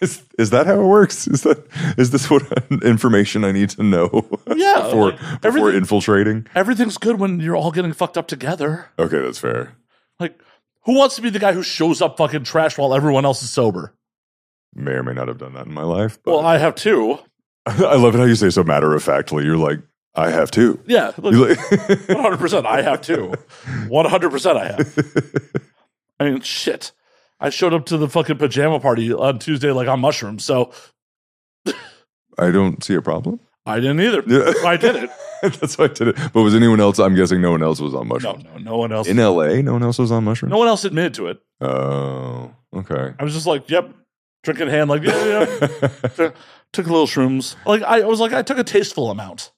is, 0.00 0.22
is 0.38 0.50
that 0.50 0.66
how 0.66 0.80
it 0.80 0.86
works? 0.86 1.26
Is 1.28 1.42
that 1.42 1.64
is 1.98 2.10
this 2.10 2.30
what 2.30 2.42
information 2.82 3.44
I 3.44 3.52
need 3.52 3.70
to 3.70 3.82
know? 3.82 4.28
Yeah, 4.56 4.82
before 4.82 5.12
like, 5.12 5.40
before 5.40 5.72
infiltrating. 5.72 6.46
Everything's 6.54 6.98
good 6.98 7.20
when 7.20 7.38
you're 7.38 7.54
all 7.56 7.70
getting 7.70 7.92
fucked 7.92 8.18
up 8.18 8.26
together. 8.26 8.90
Okay, 8.98 9.20
that's 9.20 9.38
fair. 9.38 9.76
Like, 10.18 10.36
who 10.84 10.94
wants 10.94 11.14
to 11.16 11.22
be 11.22 11.30
the 11.30 11.38
guy 11.38 11.52
who 11.52 11.62
shows 11.62 12.02
up 12.02 12.16
fucking 12.16 12.42
trash 12.44 12.76
while 12.76 12.92
everyone 12.94 13.24
else 13.24 13.42
is 13.42 13.50
sober? 13.50 13.94
May 14.74 14.92
or 14.92 15.02
may 15.04 15.12
not 15.12 15.28
have 15.28 15.38
done 15.38 15.52
that 15.54 15.66
in 15.66 15.72
my 15.74 15.82
life. 15.82 16.18
But 16.24 16.32
Well, 16.32 16.46
I 16.46 16.58
have 16.58 16.74
two. 16.74 17.18
I 17.66 17.96
love 17.96 18.14
it 18.14 18.18
how 18.18 18.24
you 18.24 18.34
say 18.34 18.50
so 18.50 18.64
matter 18.64 18.94
of 18.94 19.02
factly. 19.02 19.44
You're 19.44 19.56
like, 19.56 19.78
I 20.14 20.30
have 20.30 20.50
two. 20.50 20.80
Yeah, 20.86 21.12
look, 21.18 21.56
100%. 21.58 22.66
I 22.66 22.82
have 22.82 23.00
too. 23.02 23.34
100% 23.66 24.56
I 24.56 24.66
have. 24.66 25.52
I 26.18 26.30
mean, 26.30 26.40
shit. 26.40 26.90
I 27.40 27.50
showed 27.50 27.72
up 27.74 27.86
to 27.86 27.96
the 27.96 28.08
fucking 28.08 28.38
pajama 28.38 28.80
party 28.80 29.12
on 29.12 29.38
Tuesday 29.38 29.70
like 29.70 29.88
on 29.88 30.00
mushrooms, 30.00 30.44
so 30.44 30.72
I 32.38 32.50
don't 32.50 32.82
see 32.82 32.94
a 32.94 33.02
problem. 33.02 33.40
I 33.66 33.80
didn't 33.80 34.00
either. 34.00 34.22
Yeah. 34.26 34.52
I 34.68 34.76
did 34.76 34.96
it. 34.96 35.10
That's 35.60 35.76
why 35.78 35.84
I 35.84 35.88
did 35.88 36.08
it. 36.08 36.16
But 36.32 36.42
was 36.42 36.54
anyone 36.54 36.80
else? 36.80 36.98
I'm 36.98 37.14
guessing 37.14 37.40
no 37.40 37.50
one 37.52 37.62
else 37.62 37.80
was 37.80 37.94
on 37.94 38.08
mushrooms. 38.08 38.44
no, 38.44 38.50
no 38.54 38.58
no 38.58 38.76
one 38.78 38.92
else. 38.92 39.06
In 39.06 39.18
LA, 39.18 39.60
no 39.62 39.72
one 39.74 39.82
else 39.82 39.98
was 39.98 40.10
on 40.10 40.24
mushrooms. 40.24 40.50
No 40.50 40.58
one 40.58 40.68
else 40.68 40.84
admitted 40.84 41.14
to 41.14 41.26
it. 41.28 41.38
Oh, 41.60 42.50
okay. 42.74 43.14
I 43.18 43.24
was 43.24 43.34
just 43.34 43.46
like, 43.46 43.68
yep, 43.70 43.92
drinking 44.42 44.68
hand, 44.68 44.88
like, 44.90 45.02
yeah, 45.02 45.24
yeah. 45.26 45.88
Took- 46.08 46.34
took 46.72 46.86
a 46.86 46.90
little 46.90 47.06
shrooms. 47.06 47.56
Like, 47.66 47.82
I 47.82 48.00
was 48.04 48.20
like, 48.20 48.32
I 48.32 48.42
took 48.42 48.58
a 48.58 48.64
tasteful 48.64 49.10
amount. 49.10 49.52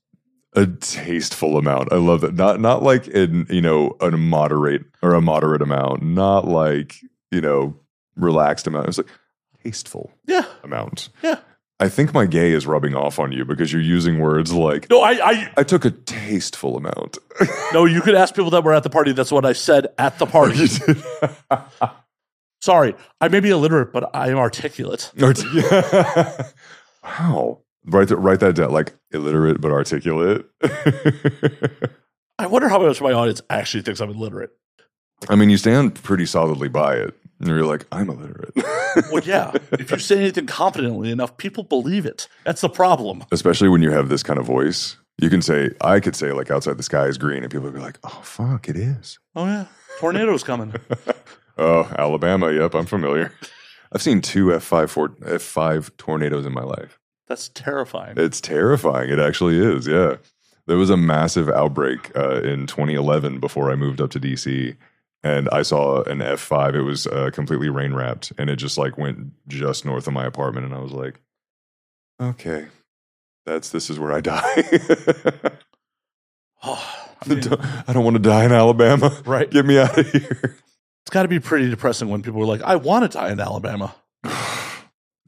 a 0.55 0.67
tasteful 0.67 1.57
amount. 1.57 1.93
I 1.93 1.97
love 1.97 2.21
that. 2.23 2.35
Not 2.35 2.61
not 2.61 2.83
like 2.83 3.07
in 3.09 3.47
you 3.49 3.61
know 3.63 3.97
a 4.01 4.11
moderate 4.11 4.83
or 5.03 5.15
a 5.15 5.21
moderate 5.23 5.63
amount. 5.63 6.03
Not 6.03 6.47
like 6.47 6.97
you 7.31 7.41
know 7.41 7.77
relaxed 8.17 8.67
amount. 8.67 8.89
It's 8.89 8.99
like 8.99 9.07
tasteful 9.65 10.11
Yeah, 10.27 10.45
amount. 10.65 11.09
yeah. 11.23 11.39
I 11.83 11.89
think 11.89 12.13
my 12.13 12.27
gay 12.27 12.53
is 12.53 12.67
rubbing 12.67 12.95
off 12.95 13.19
on 13.19 13.33
you 13.33 13.47
because 13.47 13.73
you're 13.73 13.81
using 13.81 14.19
words 14.19 14.53
like 14.53 14.91
No, 14.91 15.01
I, 15.01 15.13
I, 15.13 15.53
I 15.59 15.63
took 15.63 15.87
a 15.87 15.91
tasteful 15.91 16.77
amount. 16.77 17.17
no, 17.73 17.87
you 17.87 18.03
could 18.03 18.15
ask 18.15 18.35
people 18.35 18.51
that 18.51 18.63
were 18.65 18.75
at 18.75 18.83
the 18.83 18.91
party. 18.91 19.13
That's 19.13 19.33
what 19.33 19.47
I 19.47 19.55
said 19.55 19.87
at 19.97 20.19
the 20.19 20.27
party. 20.27 20.67
Sorry, 22.61 22.95
I 23.23 23.29
may 23.29 23.41
be 23.41 23.49
illiterate, 23.49 23.93
but 23.95 24.15
I 24.15 24.29
am 24.29 24.37
articulate. 24.37 25.11
Art- 25.23 25.43
wow. 27.03 27.61
Write 27.87 28.09
that, 28.09 28.17
write 28.19 28.41
that 28.41 28.57
down. 28.57 28.71
Like 28.73 28.93
illiterate 29.11 29.61
but 29.63 29.71
articulate. 29.73 30.45
I 32.39 32.47
wonder 32.47 32.69
how 32.69 32.79
much 32.79 33.01
my 33.01 33.13
audience 33.13 33.41
actually 33.49 33.83
thinks 33.83 34.01
I'm 34.01 34.11
illiterate. 34.11 34.51
I 35.29 35.35
mean, 35.37 35.49
you 35.51 35.57
stand 35.57 35.95
pretty 36.03 36.27
solidly 36.27 36.69
by 36.69 36.97
it. 36.97 37.15
And 37.41 37.49
you're 37.49 37.65
like, 37.65 37.87
I'm 37.91 38.09
illiterate. 38.11 38.55
Well, 39.13 39.23
yeah. 39.23 39.53
if 39.71 39.93
you 39.93 39.99
say 39.99 40.19
anything 40.19 40.47
confidently 40.47 41.13
enough, 41.13 41.37
people 41.37 41.63
believe 41.63 42.05
it. 42.05 42.27
That's 42.45 42.61
the 42.61 42.69
problem. 42.69 43.25
Especially 43.31 43.69
when 43.69 43.83
you 43.83 43.91
have 43.93 44.09
this 44.09 44.25
kind 44.25 44.37
of 44.39 44.47
voice. 44.47 44.97
You 45.19 45.31
can 45.31 45.43
say, 45.43 45.71
I 45.81 46.01
could 46.01 46.17
say, 46.17 46.33
like, 46.33 46.51
outside 46.51 46.77
the 46.77 46.83
sky 46.83 47.07
is 47.07 47.17
green, 47.17 47.45
and 47.45 47.53
people 47.53 47.67
would 47.67 47.75
be 47.75 47.81
like, 47.81 47.99
oh, 48.03 48.21
fuck, 48.25 48.69
it 48.69 48.77
is. 48.77 49.21
Oh 49.37 49.47
yeah, 49.47 49.67
tornadoes 50.01 50.43
coming. 50.43 50.75
Oh, 51.59 51.93
Alabama. 51.99 52.51
Yep, 52.51 52.75
I'm 52.75 52.87
familiar. 52.87 53.35
I've 53.93 54.01
seen 54.01 54.23
two 54.23 54.47
F5, 54.47 54.89
four, 54.89 55.09
F5 55.11 55.91
tornadoes 55.99 56.47
in 56.47 56.55
my 56.55 56.63
life. 56.63 56.99
That's 57.29 57.51
terrifying. 57.51 58.15
It's 58.17 58.41
terrifying. 58.41 59.11
It 59.11 59.19
actually 59.19 59.59
is. 59.59 59.87
Yeah. 59.87 60.17
There 60.67 60.79
was 60.79 60.89
a 60.89 60.97
massive 60.97 61.51
outbreak 61.51 62.17
uh, 62.17 62.41
in 62.41 62.67
2011 62.67 63.41
before 63.41 63.71
I 63.71 63.77
moved 63.77 64.01
up 64.01 64.11
to 64.13 64.21
DC. 64.21 64.75
And 65.23 65.49
I 65.51 65.63
saw 65.63 66.03
an 66.05 66.19
F5. 66.21 66.75
It 66.75 66.83
was 66.83 67.07
uh, 67.07 67.31
completely 67.33 67.69
rain 67.69 67.93
wrapped 67.93 68.33
and 68.39 68.49
it 68.49 68.57
just 68.57 68.79
like 68.79 68.97
went 68.97 69.33
just 69.49 69.85
north 69.85 70.07
of 70.07 70.15
my 70.15 70.25
apartment. 70.25 70.67
And 70.67 70.75
I 70.75 70.79
was 70.79 70.93
like, 70.93 71.21
okay, 72.21 72.69
that's 73.45 73.69
this 73.71 73.91
is 73.91 73.99
where 73.99 74.13
I 74.13 74.21
die. 74.21 74.65
Oh, 76.63 77.09
I 77.25 77.27
mean, 77.27 77.43
I 77.89 77.95
don't 77.95 78.05
want 78.05 78.17
to 78.17 78.23
die 78.23 78.45
in 78.45 78.53
Alabama. 78.53 79.19
right. 79.25 79.51
Get 79.51 79.65
me 79.65 79.79
out 79.79 79.97
of 79.97 80.11
here. 80.13 80.59
It's 81.03 81.11
got 81.11 81.23
to 81.23 81.29
be 81.29 81.41
pretty 81.41 81.71
depressing 81.71 82.11
when 82.11 82.21
people 82.21 82.43
are 82.43 82.47
like, 82.47 82.61
"I 82.61 82.77
want 82.77 83.11
to 83.11 83.19
die 83.19 83.31
in 83.33 83.41
Alabama." 83.41 83.95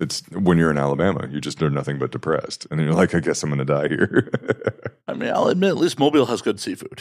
It's 0.01 0.23
when 0.31 0.59
you're 0.59 0.71
in 0.73 0.79
Alabama, 0.79 1.29
you 1.31 1.41
just 1.41 1.63
are 1.63 1.71
nothing 1.71 1.99
but 1.99 2.11
depressed. 2.11 2.67
And 2.71 2.81
you're 2.81 2.93
like, 2.93 3.15
I 3.15 3.21
guess 3.21 3.43
I'm 3.45 3.51
going 3.51 3.61
to 3.61 3.65
die 3.65 3.87
here. 3.87 4.29
I 5.09 5.13
mean, 5.15 5.31
I'll 5.31 5.47
admit, 5.47 5.71
at 5.71 5.77
least 5.77 5.97
Mobile 5.97 6.27
has 6.27 6.43
good 6.43 6.59
seafood. 6.59 7.01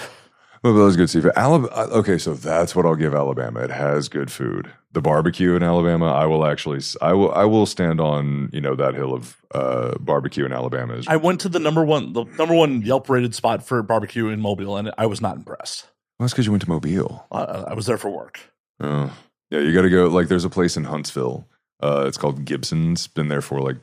Well, 0.64 0.74
that 0.76 0.84
was 0.84 0.96
good 0.96 1.10
seafood. 1.10 1.32
Alabama, 1.36 1.74
okay, 1.92 2.20
so 2.20 2.36
that's 2.36 2.76
what 2.76 2.86
I'll 2.86 2.96
give 2.96 3.16
Alabama. 3.16 3.62
It 3.62 3.72
has 3.72 4.08
good 4.10 4.32
food. 4.32 4.72
The 4.92 5.02
barbecue 5.02 5.56
in 5.56 5.64
Alabama, 5.64 6.12
I 6.12 6.28
will 6.28 6.46
actually, 6.46 6.82
I 7.02 7.14
will, 7.14 7.32
I 7.32 7.46
will 7.46 7.66
stand 7.66 8.00
on 8.00 8.50
you 8.54 8.62
know 8.62 8.76
that 8.76 8.94
hill 8.94 9.14
of 9.14 9.38
uh, 9.56 9.98
barbecue 10.00 10.46
in 10.46 10.52
Alabama. 10.54 10.94
Is 10.96 11.08
I 11.08 11.16
went 11.16 11.42
to 11.42 11.50
the 11.50 11.58
number 11.58 11.84
one, 11.84 12.14
the 12.14 12.26
number 12.38 12.54
one 12.54 12.84
Yelp 12.84 13.10
rated 13.10 13.34
spot 13.34 13.64
for 13.66 13.82
barbecue 13.82 14.28
in 14.28 14.40
Mobile, 14.40 14.78
and 14.78 14.92
I 15.00 15.08
was 15.08 15.20
not 15.20 15.36
impressed. 15.36 15.86
well, 16.20 16.26
that's 16.26 16.34
because 16.34 16.46
you 16.46 16.52
went 16.52 16.62
to 16.64 16.70
Mobile. 16.70 17.26
Uh, 17.32 17.66
I 17.68 17.74
was 17.74 17.88
there 17.88 17.98
for 17.98 18.10
work. 18.12 18.40
Oh, 18.80 19.12
yeah, 19.50 19.60
you 19.60 19.74
got 19.74 19.82
to 19.84 19.90
go. 19.90 20.08
Like, 20.08 20.28
there's 20.28 20.46
a 20.46 20.50
place 20.50 20.78
in 20.78 20.84
Huntsville. 20.84 21.48
Uh, 21.82 22.06
it's 22.08 22.18
called 22.18 22.46
Gibson's. 22.46 23.08
Been 23.08 23.30
there 23.30 23.42
for 23.42 23.62
like 23.62 23.78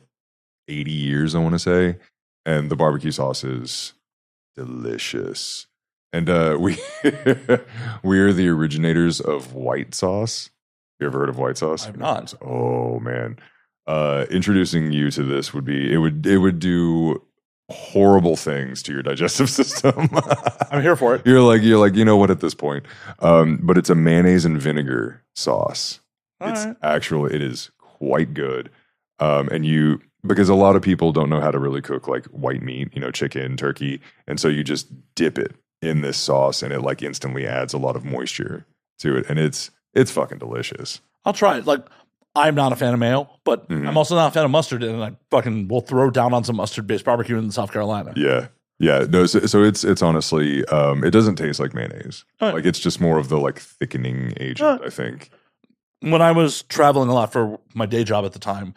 80 0.69 0.91
years, 0.91 1.35
I 1.35 1.39
want 1.39 1.55
to 1.55 1.59
say. 1.59 1.97
And 2.45 2.69
the 2.71 2.75
barbecue 2.77 3.11
sauce 3.11 3.43
is 3.43 3.93
delicious. 4.55 5.67
And 6.11 6.29
uh, 6.29 6.57
we 6.59 6.77
we 8.03 8.19
are 8.19 8.33
the 8.33 8.47
originators 8.49 9.19
of 9.19 9.53
white 9.53 9.93
sauce. 9.93 10.49
You 10.99 11.07
ever 11.07 11.19
heard 11.19 11.29
of 11.29 11.37
white 11.37 11.57
sauce? 11.57 11.87
I've 11.87 11.97
not. 11.97 12.33
Oh 12.41 12.99
man. 12.99 13.37
Uh, 13.87 14.25
introducing 14.29 14.91
you 14.91 15.09
to 15.09 15.23
this 15.23 15.53
would 15.53 15.65
be 15.65 15.91
it 15.91 15.97
would 15.97 16.25
it 16.25 16.37
would 16.37 16.59
do 16.59 17.23
horrible 17.69 18.35
things 18.35 18.83
to 18.83 18.93
your 18.93 19.01
digestive 19.01 19.49
system. 19.49 20.09
I'm 20.71 20.81
here 20.81 20.95
for 20.95 21.15
it. 21.15 21.25
you're 21.25 21.41
like 21.41 21.61
you're 21.61 21.79
like 21.79 21.95
you 21.95 22.05
know 22.05 22.17
what 22.17 22.31
at 22.31 22.39
this 22.39 22.53
point. 22.53 22.85
Um, 23.19 23.59
but 23.63 23.77
it's 23.77 23.89
a 23.89 23.95
mayonnaise 23.95 24.45
and 24.45 24.61
vinegar 24.61 25.23
sauce. 25.35 25.99
All 26.41 26.49
it's 26.49 26.65
right. 26.65 26.75
actually 26.83 27.35
it 27.35 27.41
is 27.41 27.71
quite 27.77 28.33
good. 28.33 28.69
Um, 29.19 29.49
and 29.49 29.65
you 29.65 30.01
because 30.25 30.49
a 30.49 30.55
lot 30.55 30.75
of 30.75 30.81
people 30.81 31.11
don't 31.11 31.29
know 31.29 31.39
how 31.39 31.51
to 31.51 31.59
really 31.59 31.81
cook 31.81 32.07
like 32.07 32.25
white 32.27 32.61
meat, 32.61 32.89
you 32.93 32.99
know, 32.99 33.11
chicken, 33.11 33.55
turkey, 33.55 34.01
and 34.27 34.39
so 34.39 34.47
you 34.47 34.63
just 34.63 34.87
dip 35.15 35.37
it 35.37 35.55
in 35.81 36.01
this 36.01 36.17
sauce, 36.17 36.61
and 36.63 36.73
it 36.73 36.81
like 36.81 37.01
instantly 37.01 37.47
adds 37.47 37.73
a 37.73 37.77
lot 37.77 37.95
of 37.95 38.03
moisture 38.05 38.65
to 38.99 39.17
it, 39.17 39.25
and 39.29 39.39
it's 39.39 39.71
it's 39.93 40.11
fucking 40.11 40.37
delicious. 40.39 41.01
I'll 41.25 41.33
try 41.33 41.57
it. 41.57 41.65
Like, 41.65 41.85
I'm 42.35 42.55
not 42.55 42.71
a 42.71 42.75
fan 42.75 42.93
of 42.93 42.99
mayo, 42.99 43.29
but 43.43 43.67
Mhm. 43.69 43.87
I'm 43.87 43.97
also 43.97 44.15
not 44.15 44.27
a 44.27 44.31
fan 44.31 44.45
of 44.45 44.51
mustard, 44.51 44.83
and 44.83 45.03
I 45.03 45.11
fucking 45.31 45.67
will 45.67 45.81
throw 45.81 46.09
down 46.09 46.33
on 46.33 46.43
some 46.43 46.55
mustard 46.57 46.85
based 46.87 47.05
barbecue 47.05 47.37
in 47.37 47.51
South 47.51 47.71
Carolina. 47.71 48.13
Yeah. 48.15 48.47
Yeah, 48.81 49.05
no. 49.09 49.25
So, 49.25 49.39
so 49.41 49.61
it's 49.63 49.83
it's 49.83 50.01
honestly, 50.01 50.63
um, 50.65 51.03
it 51.03 51.11
doesn't 51.11 51.35
taste 51.35 51.59
like 51.59 51.73
mayonnaise. 51.73 52.23
Alright. 52.41 52.55
Like 52.55 52.65
it's 52.65 52.79
just 52.79 53.01
more 53.01 53.17
of 53.17 53.27
the 53.27 53.37
like 53.37 53.59
thickening 53.59 54.33
agent. 54.37 54.81
I 54.85 54.89
think. 54.89 55.29
When 56.01 56.21
I 56.21 56.31
was 56.31 56.63
traveling 56.63 57.09
a 57.09 57.13
lot 57.13 57.33
for 57.33 57.59
my 57.73 57.85
day 57.85 58.05
job 58.05 58.23
at 58.23 58.31
the 58.31 58.39
time, 58.39 58.73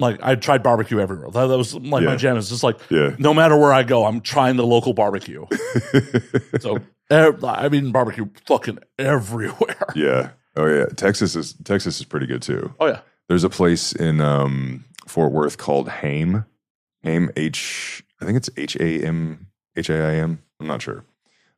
like 0.00 0.18
I 0.22 0.34
tried 0.34 0.62
barbecue 0.62 0.98
everywhere. 0.98 1.30
That, 1.30 1.46
that 1.46 1.56
was 1.58 1.74
like 1.74 1.82
my 1.84 2.00
Yeah. 2.00 2.16
jam. 2.16 2.36
It's 2.36 2.48
just 2.48 2.62
like 2.64 2.78
Yeah. 2.90 3.14
no 3.18 3.32
matter 3.34 3.56
where 3.56 3.72
I 3.72 3.82
go, 3.84 4.04
I'm 4.06 4.20
trying 4.20 4.56
the 4.56 4.66
local 4.66 4.92
barbecue. 4.94 5.46
So 6.60 6.78
ev- 7.10 7.44
I've 7.44 7.74
eaten 7.74 7.92
barbecue 7.92 8.26
fucking 8.46 8.78
everywhere. 8.98 9.86
yeah. 9.94 10.30
Oh 10.56 10.66
yeah. 10.66 10.86
Texas 10.96 11.36
is 11.36 11.54
Texas 11.64 12.00
is 12.00 12.06
pretty 12.06 12.26
good 12.26 12.42
too. 12.42 12.74
Oh 12.80 12.86
yeah, 12.86 13.00
There's 13.28 13.44
a 13.44 13.50
place 13.50 13.92
in 13.92 14.20
um, 14.20 14.84
Fort 15.06 15.32
Worth 15.32 15.58
called 15.58 15.88
Haim. 15.88 16.44
Haim 17.04 17.30
H. 17.36 18.02
I 18.20 18.24
think 18.24 18.36
it's 18.36 18.50
H 18.56 18.76
A 18.76 19.04
M 19.06 19.46
H 19.76 19.88
A 19.90 19.94
I 20.02 20.14
M. 20.16 20.42
I'm 20.60 20.66
not 20.66 20.82
sure, 20.82 21.04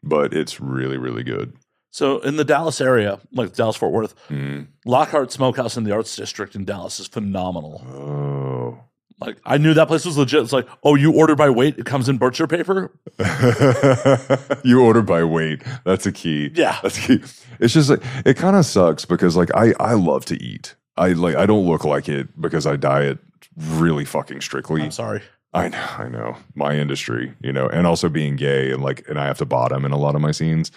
but 0.03 0.33
it's 0.35 0.61
really 0.61 0.99
really 0.99 1.25
good. 1.25 1.55
So 1.93 2.19
in 2.21 2.37
the 2.37 2.45
Dallas 2.45 2.81
area, 2.81 3.21
like 3.33 3.53
Dallas 3.53 3.77
Fort 3.77 3.93
Worth, 3.93 4.15
Mm. 4.29 4.67
Lockhart 4.87 5.31
Smokehouse 5.31 5.77
in 5.77 5.85
the 5.85 5.93
Arts 5.93 6.17
District 6.17 6.55
in 6.57 6.65
Dallas 6.65 6.99
is 6.99 7.07
phenomenal. 7.07 7.83
Oh. 7.87 8.85
Like 9.21 9.37
I 9.45 9.59
knew 9.59 9.73
that 9.75 9.87
place 9.89 10.05
was 10.05 10.17
legit. 10.19 10.43
It's 10.43 10.53
like, 10.53 10.67
oh, 10.83 10.95
you 10.97 11.13
order 11.13 11.37
by 11.37 11.49
weight, 11.51 11.79
it 11.79 11.87
comes 11.87 12.09
in 12.09 12.17
butcher 12.19 12.47
paper. 12.49 12.91
you 14.65 14.83
order 14.83 15.03
by 15.03 15.23
weight. 15.23 15.63
That's 15.85 16.07
a 16.07 16.13
key. 16.13 16.51
Yeah. 16.55 16.79
That's 16.83 16.99
key. 17.07 17.21
It's 17.61 17.75
just 17.75 17.91
like 17.91 18.03
it 18.25 18.37
kind 18.37 18.57
of 18.57 18.67
sucks 18.67 19.05
because 19.05 19.37
like 19.37 19.55
I 19.55 19.75
I 19.79 19.93
love 19.95 20.25
to 20.27 20.43
eat. 20.43 20.75
I 20.97 21.09
like 21.13 21.37
I 21.37 21.47
don't 21.47 21.67
look 21.67 21.85
like 21.85 22.09
it 22.09 22.41
because 22.41 22.67
I 22.67 22.77
diet 22.77 23.19
really 23.57 24.05
fucking 24.05 24.41
strictly. 24.41 24.83
I'm 24.83 24.91
sorry. 24.91 25.23
I 25.55 25.69
know, 25.69 25.87
I 25.99 26.09
know. 26.09 26.37
My 26.55 26.75
industry, 26.75 27.35
you 27.43 27.53
know, 27.53 27.69
and 27.69 27.87
also 27.87 28.09
being 28.09 28.37
gay 28.37 28.73
and 28.73 28.83
like 28.83 29.07
and 29.09 29.19
I 29.21 29.27
have 29.27 29.39
to 29.39 29.45
bottom 29.47 29.85
in 29.85 29.93
a 29.93 29.99
lot 29.99 30.15
of 30.15 30.21
my 30.21 30.31
scenes. 30.33 30.73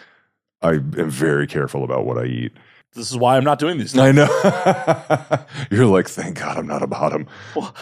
I 0.61 0.71
am 0.73 1.09
very 1.09 1.47
careful 1.47 1.83
about 1.83 2.05
what 2.05 2.17
I 2.17 2.25
eat. 2.25 2.53
This 2.93 3.11
is 3.11 3.17
why 3.17 3.35
I'm 3.35 3.43
not 3.43 3.59
doing 3.59 3.77
these. 3.77 3.91
Things. 3.91 4.01
I 4.01 4.11
know. 4.13 5.45
You're 5.69 5.85
like, 5.85 6.07
thank 6.07 6.39
God 6.39 6.57
I'm 6.57 6.65
not 6.65 6.81
a 6.81 6.87
bottom. 6.87 7.27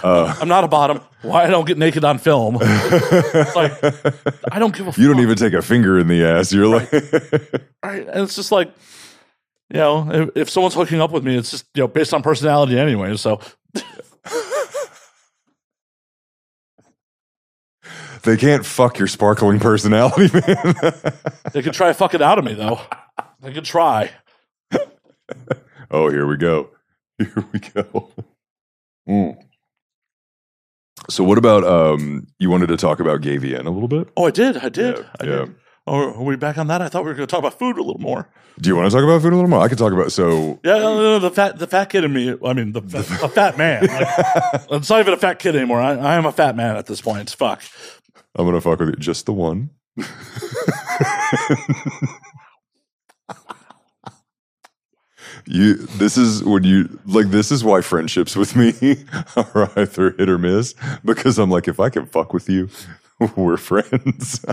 Uh, 0.04 0.36
I'm 0.42 0.48
not 0.48 0.64
a 0.64 0.68
bottom. 0.68 1.02
Why 1.22 1.44
I 1.44 1.48
don't 1.52 1.66
get 1.68 1.78
naked 1.78 2.04
on 2.04 2.18
film? 2.18 2.58
It's 2.60 3.56
like 3.56 3.74
I 4.52 4.58
don't 4.58 4.76
give 4.76 4.88
a. 4.88 5.00
you 5.00 5.08
don't 5.08 5.20
even 5.20 5.38
take 5.38 5.54
a 5.54 5.62
finger 5.62 6.00
in 6.00 6.08
the 6.08 6.26
ass. 6.26 6.52
You're 6.52 6.68
like, 6.68 6.92
Right. 7.84 8.08
And 8.08 8.22
it's 8.24 8.36
just 8.36 8.52
like, 8.52 8.74
you 9.70 9.78
know, 9.80 10.10
if, 10.12 10.30
if 10.36 10.50
someone's 10.50 10.74
hooking 10.74 11.00
up 11.00 11.12
with 11.12 11.24
me, 11.24 11.38
it's 11.38 11.52
just 11.52 11.66
you 11.76 11.84
know 11.84 11.88
based 11.88 12.14
on 12.14 12.24
personality 12.24 12.80
anyway. 12.80 13.16
So 13.16 13.40
they 18.24 18.38
can't 18.38 18.66
fuck 18.66 18.98
your 18.98 19.08
sparkling 19.08 19.60
personality, 19.60 20.30
man. 20.34 20.76
they 21.52 21.62
could 21.62 21.74
try 21.74 21.94
fucking 21.94 22.22
out 22.22 22.40
of 22.40 22.46
me 22.46 22.54
though. 22.54 22.82
They 23.42 23.54
could 23.54 23.66
try. 23.66 24.12
oh, 25.92 26.10
here 26.10 26.26
we 26.26 26.38
go. 26.38 26.70
Here 27.18 27.46
we 27.54 27.60
go. 27.60 28.12
Mm. 29.08 29.38
So 31.10 31.24
what 31.24 31.38
about 31.38 31.64
um? 31.64 32.28
You 32.40 32.50
wanted 32.50 32.68
to 32.68 32.78
talk 32.78 33.00
about 33.00 33.22
GayVN 33.22 33.66
a 33.66 33.70
little 33.70 33.88
bit. 33.88 34.10
Oh, 34.16 34.26
I 34.26 34.32
did. 34.32 34.58
I 34.58 34.70
did. 34.70 34.98
Yeah, 34.98 35.04
I 35.20 35.24
yeah. 35.26 35.36
did. 35.46 35.56
Oh, 35.86 36.14
are 36.14 36.24
we 36.24 36.38
back 36.38 36.58
on 36.58 36.68
that? 36.68 36.82
I 36.82 36.88
thought 36.88 37.04
we 37.04 37.10
were 37.10 37.16
going 37.16 37.28
to 37.28 37.32
talk 37.32 37.40
about 37.40 37.60
food 37.60 37.78
a 37.78 37.84
little 37.84 38.00
more. 38.00 38.30
Do 38.58 38.70
you 38.70 38.76
want 38.78 38.90
to 38.90 38.96
talk 38.96 39.04
about 39.04 39.22
food 39.22 39.34
a 39.34 39.36
little 39.36 39.50
more? 39.50 39.60
I 39.60 39.68
could 39.68 39.78
talk 39.78 39.92
about 39.92 40.14
so. 40.14 40.60
Yeah, 40.64 40.78
no, 40.78 40.96
no, 40.96 41.02
no, 41.02 41.20
the 41.20 41.30
fat, 41.30 41.60
the 41.60 41.68
fat 41.68 41.90
kid 41.90 42.06
in 42.06 42.14
me. 42.14 42.38
I 42.46 42.54
mean, 42.54 42.72
the, 42.72 42.80
a 43.22 43.28
fat 43.28 43.58
man. 43.58 43.86
Like, 43.86 44.08
it's 44.72 44.90
not 44.90 45.02
even 45.02 45.14
a 45.14 45.18
fat 45.18 45.40
kid 45.40 45.58
anymore. 45.58 45.82
I, 45.82 45.96
I 45.96 46.16
am 46.16 46.26
a 46.26 46.32
fat 46.32 46.56
man 46.56 46.78
at 46.78 46.86
this 46.86 47.02
point. 47.02 47.30
Fuck. 47.32 47.62
I'm 48.36 48.46
gonna 48.46 48.62
fuck 48.62 48.80
with 48.80 48.90
you. 48.90 48.96
Just 48.96 49.26
the 49.26 49.34
one. 49.34 49.70
you. 55.46 55.76
This 55.76 56.18
is 56.18 56.44
when 56.44 56.64
you 56.64 57.00
like. 57.06 57.28
This 57.28 57.52
is 57.52 57.64
why 57.64 57.82
friendships 57.82 58.36
with 58.36 58.56
me 58.56 58.74
are 59.36 59.72
either 59.76 60.12
hit 60.12 60.30
or 60.30 60.38
miss 60.38 60.74
because 61.06 61.38
I'm 61.38 61.52
like, 61.52 61.68
if 61.68 61.80
I 61.80 61.90
can 61.90 62.06
fuck 62.08 62.34
with 62.34 62.50
you, 62.50 62.70
we're 63.36 63.58
friends. 63.58 64.44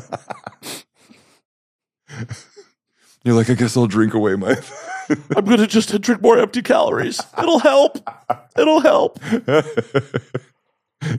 You're 3.25 3.35
like, 3.35 3.51
I 3.51 3.55
guess 3.55 3.77
I'll 3.77 3.87
drink 3.87 4.15
away 4.15 4.35
my. 4.37 4.57
I'm 5.37 5.45
going 5.45 5.59
to 5.59 5.67
just 5.67 6.01
drink 6.01 6.23
more 6.23 6.39
empty 6.39 6.63
calories. 6.63 7.21
It'll 7.39 7.59
help. 7.59 7.99
It'll 8.57 8.81
help. 8.81 9.19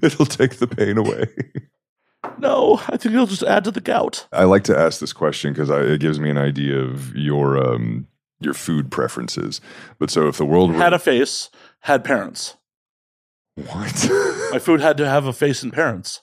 It'll 0.01 0.25
take 0.25 0.57
the 0.57 0.67
pain 0.67 0.97
away. 0.97 1.27
No, 2.37 2.79
I 2.87 2.97
think 2.97 3.13
it'll 3.13 3.25
just 3.27 3.43
add 3.43 3.63
to 3.63 3.71
the 3.71 3.81
gout. 3.81 4.27
I 4.31 4.43
like 4.43 4.63
to 4.65 4.77
ask 4.77 4.99
this 4.99 5.13
question 5.13 5.53
because 5.53 5.69
it 5.69 5.99
gives 6.01 6.19
me 6.19 6.29
an 6.29 6.37
idea 6.37 6.77
of 6.79 7.15
your 7.15 7.57
um, 7.57 8.07
your 8.39 8.53
food 8.53 8.91
preferences. 8.91 9.59
But 9.99 10.09
so, 10.11 10.27
if 10.27 10.37
the 10.37 10.45
world 10.45 10.71
were 10.71 10.77
Had 10.77 10.93
a 10.93 10.99
face, 10.99 11.49
had 11.81 12.03
parents. 12.03 12.57
what? 13.55 14.09
My 14.51 14.59
food 14.59 14.81
had 14.81 14.97
to 14.97 15.07
have 15.07 15.25
a 15.25 15.33
face 15.33 15.63
and 15.63 15.73
parents. 15.73 16.21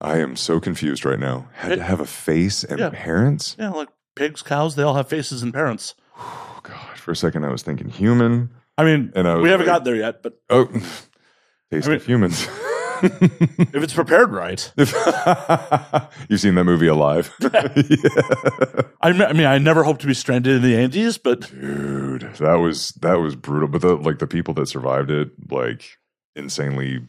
I 0.00 0.18
am 0.18 0.36
so 0.36 0.60
confused 0.60 1.04
right 1.06 1.18
now. 1.18 1.48
Had 1.54 1.76
to 1.78 1.82
have 1.82 2.00
a 2.00 2.06
face 2.06 2.62
and 2.64 2.78
Yeah. 2.78 2.90
parents. 2.92 3.56
Yeah, 3.58 3.70
like 3.70 3.88
pigs, 4.14 4.42
cows, 4.42 4.76
they 4.76 4.82
all 4.82 4.94
have 4.94 5.08
faces 5.08 5.42
and 5.42 5.54
parents. 5.54 5.94
Oh 6.18 6.60
God! 6.62 6.98
For 6.98 7.12
a 7.12 7.16
second, 7.16 7.44
I 7.44 7.50
was 7.50 7.62
thinking 7.62 7.88
human. 7.88 8.50
I 8.78 8.84
mean, 8.84 9.10
And 9.16 9.26
I 9.26 9.36
we 9.36 9.48
haven't 9.48 9.66
like- 9.66 9.72
gotten 9.74 9.84
there 9.84 9.96
yet, 9.96 10.22
but 10.22 10.38
Oh, 10.50 10.66
taste 11.70 11.86
I 11.86 11.90
mean- 11.92 11.96
of 11.96 12.04
humans. 12.06 12.46
if 13.02 13.74
it's 13.76 13.94
prepared 13.94 14.30
right, 14.32 14.72
You've 14.76 16.40
seen 16.40 16.54
that 16.56 16.64
movie 16.64 16.86
Alive, 16.86 17.32
Yeah. 17.40 18.82
I 19.00 19.12
mean, 19.32 19.46
I 19.46 19.58
never 19.58 19.82
hope 19.84 19.98
to 19.98 20.06
be 20.06 20.14
stranded 20.14 20.56
in 20.56 20.62
the 20.62 20.76
Andes, 20.76 21.18
but 21.18 21.48
dude. 21.50 22.22
That 22.38 22.56
was 22.56 22.90
that 23.02 23.14
was 23.18 23.36
brutal. 23.36 23.68
But 23.68 23.82
the 23.82 23.96
like 23.96 24.18
the 24.18 24.26
people 24.26 24.54
that 24.54 24.66
survived 24.66 25.10
it, 25.10 25.30
like 25.50 25.98
insanely, 26.34 27.06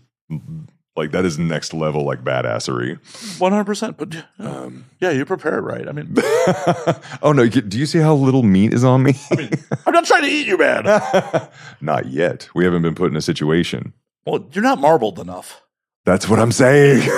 like 0.96 1.12
that 1.12 1.26
is 1.26 1.38
next 1.40 1.74
level 1.74 2.04
like 2.06 2.24
badassery. 2.24 3.00
100%. 3.40 3.98
But 3.98 4.14
yeah, 4.14 4.24
Um, 4.40 4.86
yeah, 5.00 5.12
you 5.12 5.26
prepare 5.26 5.58
it 5.58 5.62
right. 5.62 5.88
I 5.88 5.92
mean, 5.92 6.14
oh 7.22 7.32
no! 7.34 7.48
Do 7.48 7.78
you 7.80 7.86
see 7.86 8.00
how 8.00 8.16
little 8.16 8.44
meat 8.44 8.74
is 8.74 8.84
on 8.84 9.04
me? 9.04 9.14
I'm 9.86 9.94
not 9.94 10.06
trying 10.06 10.24
to 10.24 10.30
eat 10.30 10.48
you, 10.48 10.58
man. 10.58 10.84
Not 11.82 12.08
yet. 12.08 12.50
We 12.56 12.64
haven't 12.66 12.82
been 12.82 12.96
put 12.96 13.12
in 13.12 13.18
a 13.18 13.22
situation. 13.22 13.94
Well, 14.26 14.48
you're 14.52 14.64
not 14.64 14.80
marbled 14.80 15.20
enough. 15.20 15.62
That's 16.08 16.30
what 16.30 16.40
I'm 16.40 16.52
saying. 16.54 17.08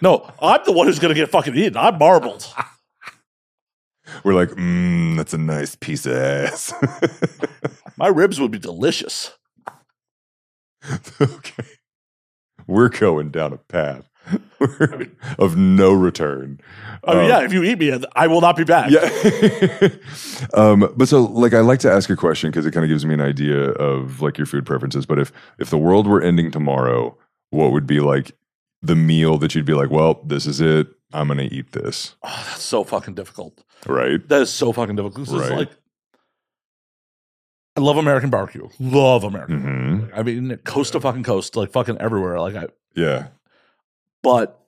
No, 0.00 0.30
I'm 0.40 0.60
the 0.64 0.72
one 0.72 0.86
who's 0.86 0.98
going 0.98 1.14
to 1.14 1.20
get 1.20 1.28
fucking 1.30 1.54
eaten. 1.56 1.76
I'm 1.76 1.98
marbled. 1.98 2.46
We're 4.24 4.34
like, 4.34 4.50
mmm, 4.50 5.16
that's 5.16 5.34
a 5.34 5.38
nice 5.38 5.74
piece 5.74 6.06
of 6.06 6.12
ass. 6.14 6.72
My 7.96 8.06
ribs 8.08 8.40
would 8.40 8.50
be 8.52 8.58
delicious. 8.58 9.32
okay. 11.20 11.64
We're 12.66 12.88
going 12.88 13.30
down 13.30 13.52
a 13.52 13.56
path 13.58 14.08
of 15.38 15.56
no 15.56 15.92
return. 15.92 16.60
I 17.04 17.14
mean, 17.14 17.24
Um, 17.24 17.28
yeah, 17.28 17.40
if 17.44 17.52
you 17.52 17.64
eat 17.64 17.78
me, 17.78 18.00
I 18.14 18.26
will 18.28 18.40
not 18.40 18.56
be 18.56 18.64
back. 18.64 18.90
Yeah. 18.90 19.88
um, 20.54 20.92
but 20.96 21.08
so 21.08 21.22
like 21.24 21.54
I 21.54 21.60
like 21.60 21.80
to 21.80 21.90
ask 21.92 22.08
a 22.08 22.16
question 22.16 22.50
because 22.50 22.66
it 22.66 22.70
kind 22.72 22.84
of 22.84 22.88
gives 22.88 23.04
me 23.04 23.14
an 23.14 23.20
idea 23.20 23.70
of 23.72 24.22
like 24.22 24.38
your 24.38 24.46
food 24.46 24.64
preferences. 24.64 25.06
But 25.06 25.18
if 25.18 25.32
if 25.58 25.70
the 25.70 25.78
world 25.78 26.06
were 26.06 26.22
ending 26.22 26.50
tomorrow, 26.50 27.16
what 27.50 27.72
would 27.72 27.86
be 27.86 28.00
like 28.00 28.32
the 28.82 28.94
meal 28.96 29.38
that 29.38 29.54
you'd 29.54 29.64
be 29.66 29.74
like, 29.74 29.90
well, 29.90 30.20
this 30.24 30.46
is 30.46 30.60
it. 30.60 30.86
I'm 31.12 31.28
gonna 31.28 31.48
eat 31.50 31.72
this. 31.72 32.14
Oh, 32.22 32.44
that's 32.48 32.62
so 32.62 32.84
fucking 32.84 33.14
difficult. 33.14 33.62
Right. 33.86 34.26
That 34.28 34.42
is 34.42 34.50
so 34.50 34.72
fucking 34.72 34.96
difficult. 34.96 35.28
Right. 35.28 35.52
like, 35.58 35.70
I 37.76 37.80
love 37.80 37.96
American 37.96 38.28
barbecue. 38.30 38.68
Love 38.80 39.24
American. 39.24 39.60
hmm 39.60 40.04
I 40.14 40.22
mean, 40.22 40.56
coast 40.64 40.92
to 40.92 41.00
fucking 41.00 41.22
coast, 41.22 41.56
like 41.56 41.70
fucking 41.72 41.98
everywhere. 41.98 42.38
Like 42.40 42.56
I, 42.56 42.66
Yeah. 42.94 43.28
but 44.22 44.60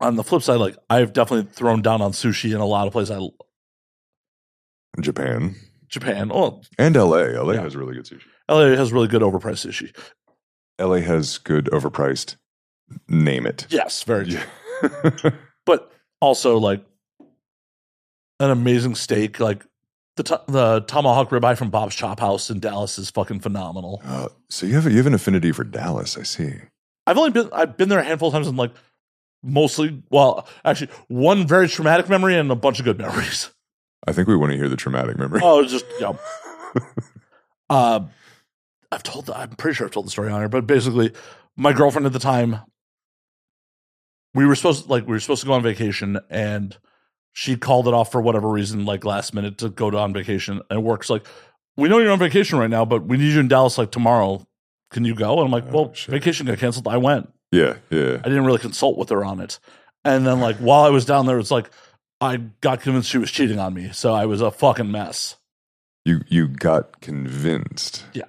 on 0.00 0.16
the 0.16 0.24
flip 0.24 0.42
side, 0.42 0.56
like 0.56 0.76
I've 0.90 1.12
definitely 1.12 1.50
thrown 1.52 1.80
down 1.82 2.02
on 2.02 2.12
sushi 2.12 2.54
in 2.54 2.60
a 2.60 2.66
lot 2.66 2.86
of 2.86 2.92
places. 2.92 3.10
I 3.16 3.28
Japan 5.00 5.54
Japan, 5.88 6.30
oh, 6.32 6.62
and 6.78 6.94
LA. 6.96 7.24
LA 7.42 7.52
Yeah. 7.54 7.62
has 7.62 7.76
really 7.76 7.94
good 7.94 8.04
sushi. 8.04 8.22
LA 8.48 8.76
has 8.76 8.92
really 8.92 9.08
good 9.08 9.22
overpriced 9.22 9.66
sushi. 9.66 9.94
LA 10.82 10.96
has 10.98 11.38
good 11.38 11.66
overpriced. 11.72 12.36
Name 13.08 13.46
it. 13.46 13.66
Yes, 13.70 14.02
very 14.02 14.26
true. 14.26 15.32
But 15.64 15.92
also 16.20 16.58
like 16.58 16.84
an 18.40 18.50
amazing 18.50 18.96
steak, 18.96 19.38
like 19.38 19.64
the 20.16 20.24
to- 20.24 20.42
the 20.48 20.80
tomahawk 20.80 21.30
ribeye 21.30 21.56
from 21.56 21.70
Bob's 21.70 21.94
Chop 21.94 22.18
House 22.20 22.50
in 22.50 22.58
Dallas 22.58 22.98
is 22.98 23.08
fucking 23.10 23.40
phenomenal. 23.40 24.02
Uh, 24.04 24.28
so 24.50 24.66
you 24.66 24.74
have 24.74 24.86
a, 24.86 24.90
you 24.90 24.96
have 24.96 25.06
an 25.06 25.14
affinity 25.14 25.52
for 25.52 25.64
Dallas. 25.64 26.18
I 26.18 26.24
see. 26.24 26.52
I've 27.06 27.16
only 27.16 27.30
been 27.30 27.48
I've 27.52 27.76
been 27.76 27.88
there 27.88 28.00
a 28.00 28.04
handful 28.04 28.28
of 28.28 28.34
times 28.34 28.48
and 28.48 28.56
like 28.58 28.72
mostly 29.42 30.02
well 30.10 30.46
actually 30.64 30.90
one 31.08 31.46
very 31.46 31.68
traumatic 31.68 32.08
memory 32.08 32.36
and 32.36 32.50
a 32.50 32.56
bunch 32.56 32.78
of 32.80 32.84
good 32.84 32.98
memories. 32.98 33.50
I 34.06 34.12
think 34.12 34.26
we 34.26 34.36
want 34.36 34.50
to 34.52 34.58
hear 34.58 34.68
the 34.68 34.76
traumatic 34.76 35.16
memory. 35.16 35.40
Oh, 35.42 35.62
just 35.64 35.84
know, 36.00 36.18
uh, 37.70 38.00
I've 38.92 39.02
told 39.02 39.26
the, 39.26 39.36
I'm 39.36 39.50
pretty 39.50 39.74
sure 39.74 39.86
I've 39.86 39.92
told 39.92 40.06
the 40.06 40.10
story 40.10 40.30
on 40.30 40.40
here, 40.40 40.48
but 40.48 40.66
basically 40.66 41.12
my 41.56 41.72
girlfriend 41.72 42.06
at 42.06 42.12
the 42.12 42.18
time 42.18 42.60
we 44.34 44.46
were 44.46 44.54
supposed 44.54 44.88
like 44.88 45.04
we 45.06 45.12
were 45.12 45.20
supposed 45.20 45.42
to 45.42 45.46
go 45.46 45.52
on 45.54 45.62
vacation 45.62 46.18
and 46.30 46.76
she 47.32 47.56
called 47.56 47.88
it 47.88 47.94
off 47.94 48.12
for 48.12 48.20
whatever 48.20 48.48
reason 48.48 48.84
like 48.84 49.04
last 49.04 49.34
minute 49.34 49.58
to 49.58 49.68
go 49.68 49.90
to 49.90 49.98
on 49.98 50.12
vacation 50.12 50.62
and 50.70 50.82
works 50.82 51.10
like 51.10 51.26
we 51.76 51.88
know 51.88 51.98
you're 51.98 52.12
on 52.12 52.18
vacation 52.18 52.58
right 52.58 52.70
now 52.70 52.84
but 52.84 53.04
we 53.06 53.16
need 53.16 53.32
you 53.32 53.40
in 53.40 53.48
Dallas 53.48 53.78
like 53.78 53.90
tomorrow 53.90 54.46
can 54.90 55.04
you 55.04 55.14
go 55.14 55.38
and 55.38 55.46
I'm 55.46 55.50
like 55.50 55.64
Oh, 55.68 55.82
well 55.82 55.94
vacation 56.06 56.46
got 56.46 56.58
canceled 56.58 56.88
I 56.88 56.96
went 56.96 57.32
Yeah, 57.50 57.76
yeah. 57.90 58.20
I 58.24 58.28
didn't 58.28 58.44
really 58.44 58.58
consult 58.58 58.96
with 58.96 59.10
her 59.10 59.24
on 59.24 59.40
it. 59.40 59.58
And 60.04 60.26
then 60.26 60.40
like 60.40 60.56
while 60.56 60.82
I 60.82 60.90
was 60.90 61.04
down 61.04 61.26
there, 61.26 61.38
it's 61.38 61.50
like 61.50 61.70
I 62.20 62.36
got 62.60 62.80
convinced 62.80 63.10
she 63.10 63.18
was 63.18 63.30
cheating 63.30 63.58
on 63.58 63.74
me. 63.74 63.90
So 63.92 64.12
I 64.12 64.26
was 64.26 64.40
a 64.40 64.50
fucking 64.50 64.90
mess. 64.90 65.36
You 66.04 66.22
you 66.28 66.48
got 66.48 67.00
convinced. 67.00 68.04
Yeah. 68.12 68.24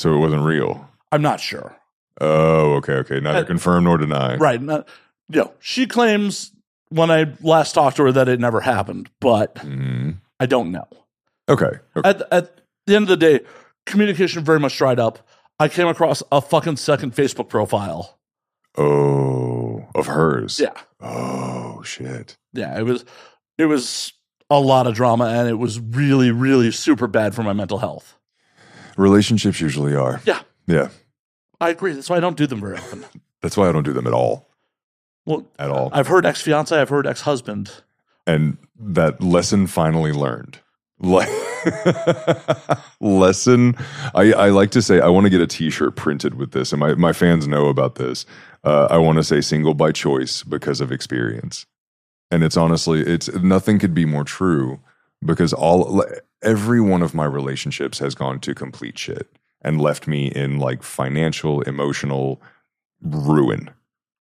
So 0.00 0.14
it 0.14 0.18
wasn't 0.18 0.44
real. 0.44 0.88
I'm 1.12 1.20
not 1.20 1.40
sure. 1.40 1.76
Oh, 2.22 2.76
okay, 2.76 2.94
okay. 2.94 3.20
Neither 3.20 3.40
Uh, 3.40 3.44
confirm 3.44 3.84
nor 3.84 3.98
deny. 3.98 4.36
Right. 4.36 4.60
Not, 4.60 4.88
you 5.28 5.40
know, 5.42 5.52
she 5.58 5.86
claims 5.86 6.52
when 6.88 7.10
I 7.10 7.34
last 7.42 7.74
talked 7.74 7.98
to 7.98 8.04
her 8.04 8.12
that 8.12 8.26
it 8.26 8.40
never 8.40 8.60
happened, 8.62 9.10
but 9.20 9.56
Mhm. 9.56 10.16
I 10.40 10.46
don't 10.46 10.70
know. 10.72 10.88
Okay. 11.50 11.70
okay. 11.96 12.08
At 12.08 12.22
at 12.32 12.60
the 12.86 12.96
end 12.96 13.02
of 13.04 13.08
the 13.10 13.16
day, 13.18 13.40
communication 13.84 14.42
very 14.42 14.58
much 14.58 14.76
dried 14.78 14.98
up. 14.98 15.18
I 15.58 15.68
came 15.68 15.86
across 15.86 16.22
a 16.32 16.40
fucking 16.40 16.76
second 16.78 17.14
Facebook 17.14 17.50
profile. 17.50 18.18
Oh, 18.78 19.86
of 19.94 20.06
hers. 20.06 20.58
Yeah. 20.58 20.72
Oh 21.00 21.82
shit. 21.82 22.38
Yeah. 22.54 22.78
It 22.78 22.84
was 22.84 23.04
it 23.58 23.66
was 23.66 24.14
a 24.48 24.58
lot 24.58 24.86
of 24.86 24.94
drama 24.94 25.26
and 25.26 25.46
it 25.48 25.58
was 25.58 25.78
really, 25.78 26.30
really 26.30 26.70
super 26.70 27.06
bad 27.06 27.34
for 27.34 27.42
my 27.42 27.52
mental 27.52 27.78
health. 27.78 28.16
Relationships 28.96 29.60
usually 29.60 29.94
are. 29.94 30.20
Yeah. 30.24 30.40
Yeah. 30.66 30.88
I 31.60 31.70
agree. 31.70 31.92
That's 31.92 32.08
why 32.10 32.16
I 32.16 32.20
don't 32.20 32.36
do 32.36 32.46
them 32.46 32.60
very 32.60 32.76
often. 32.76 33.04
That's 33.42 33.56
why 33.56 33.68
I 33.68 33.72
don't 33.72 33.82
do 33.84 33.92
them 33.92 34.06
at 34.06 34.12
all. 34.12 34.48
Well, 35.26 35.46
At 35.58 35.70
all. 35.70 35.90
I've 35.92 36.06
heard 36.06 36.24
ex 36.26 36.40
fiance, 36.40 36.74
I've 36.78 36.88
heard 36.88 37.06
ex 37.06 37.20
husband. 37.22 37.70
and 38.26 38.56
that 38.78 39.22
lesson 39.22 39.66
finally 39.66 40.12
learned. 40.12 40.58
Like 40.98 41.28
lesson, 43.00 43.76
I, 44.14 44.32
I 44.32 44.48
like 44.50 44.70
to 44.72 44.82
say 44.82 45.00
I 45.00 45.08
want 45.08 45.24
to 45.24 45.30
get 45.30 45.40
a 45.40 45.46
T-shirt 45.46 45.96
printed 45.96 46.34
with 46.34 46.52
this, 46.52 46.72
and 46.72 46.80
my 46.80 46.94
my 46.94 47.12
fans 47.12 47.46
know 47.48 47.66
about 47.68 47.94
this. 47.96 48.26
Uh, 48.64 48.86
I 48.90 48.98
want 48.98 49.16
to 49.16 49.24
say 49.24 49.40
single 49.40 49.74
by 49.74 49.92
choice 49.92 50.42
because 50.42 50.80
of 50.80 50.92
experience, 50.92 51.66
and 52.30 52.42
it's 52.44 52.56
honestly 52.56 53.00
it's 53.00 53.32
nothing 53.34 53.78
could 53.78 53.94
be 53.94 54.04
more 54.04 54.24
true 54.24 54.80
because 55.24 55.52
all 55.52 56.04
every 56.42 56.80
one 56.80 57.02
of 57.02 57.14
my 57.14 57.24
relationships 57.24 57.98
has 57.98 58.14
gone 58.14 58.40
to 58.40 58.54
complete 58.54 58.98
shit 58.98 59.28
and 59.62 59.80
left 59.80 60.06
me 60.06 60.28
in 60.28 60.58
like 60.58 60.82
financial, 60.82 61.60
emotional 61.62 62.40
ruin. 63.02 63.70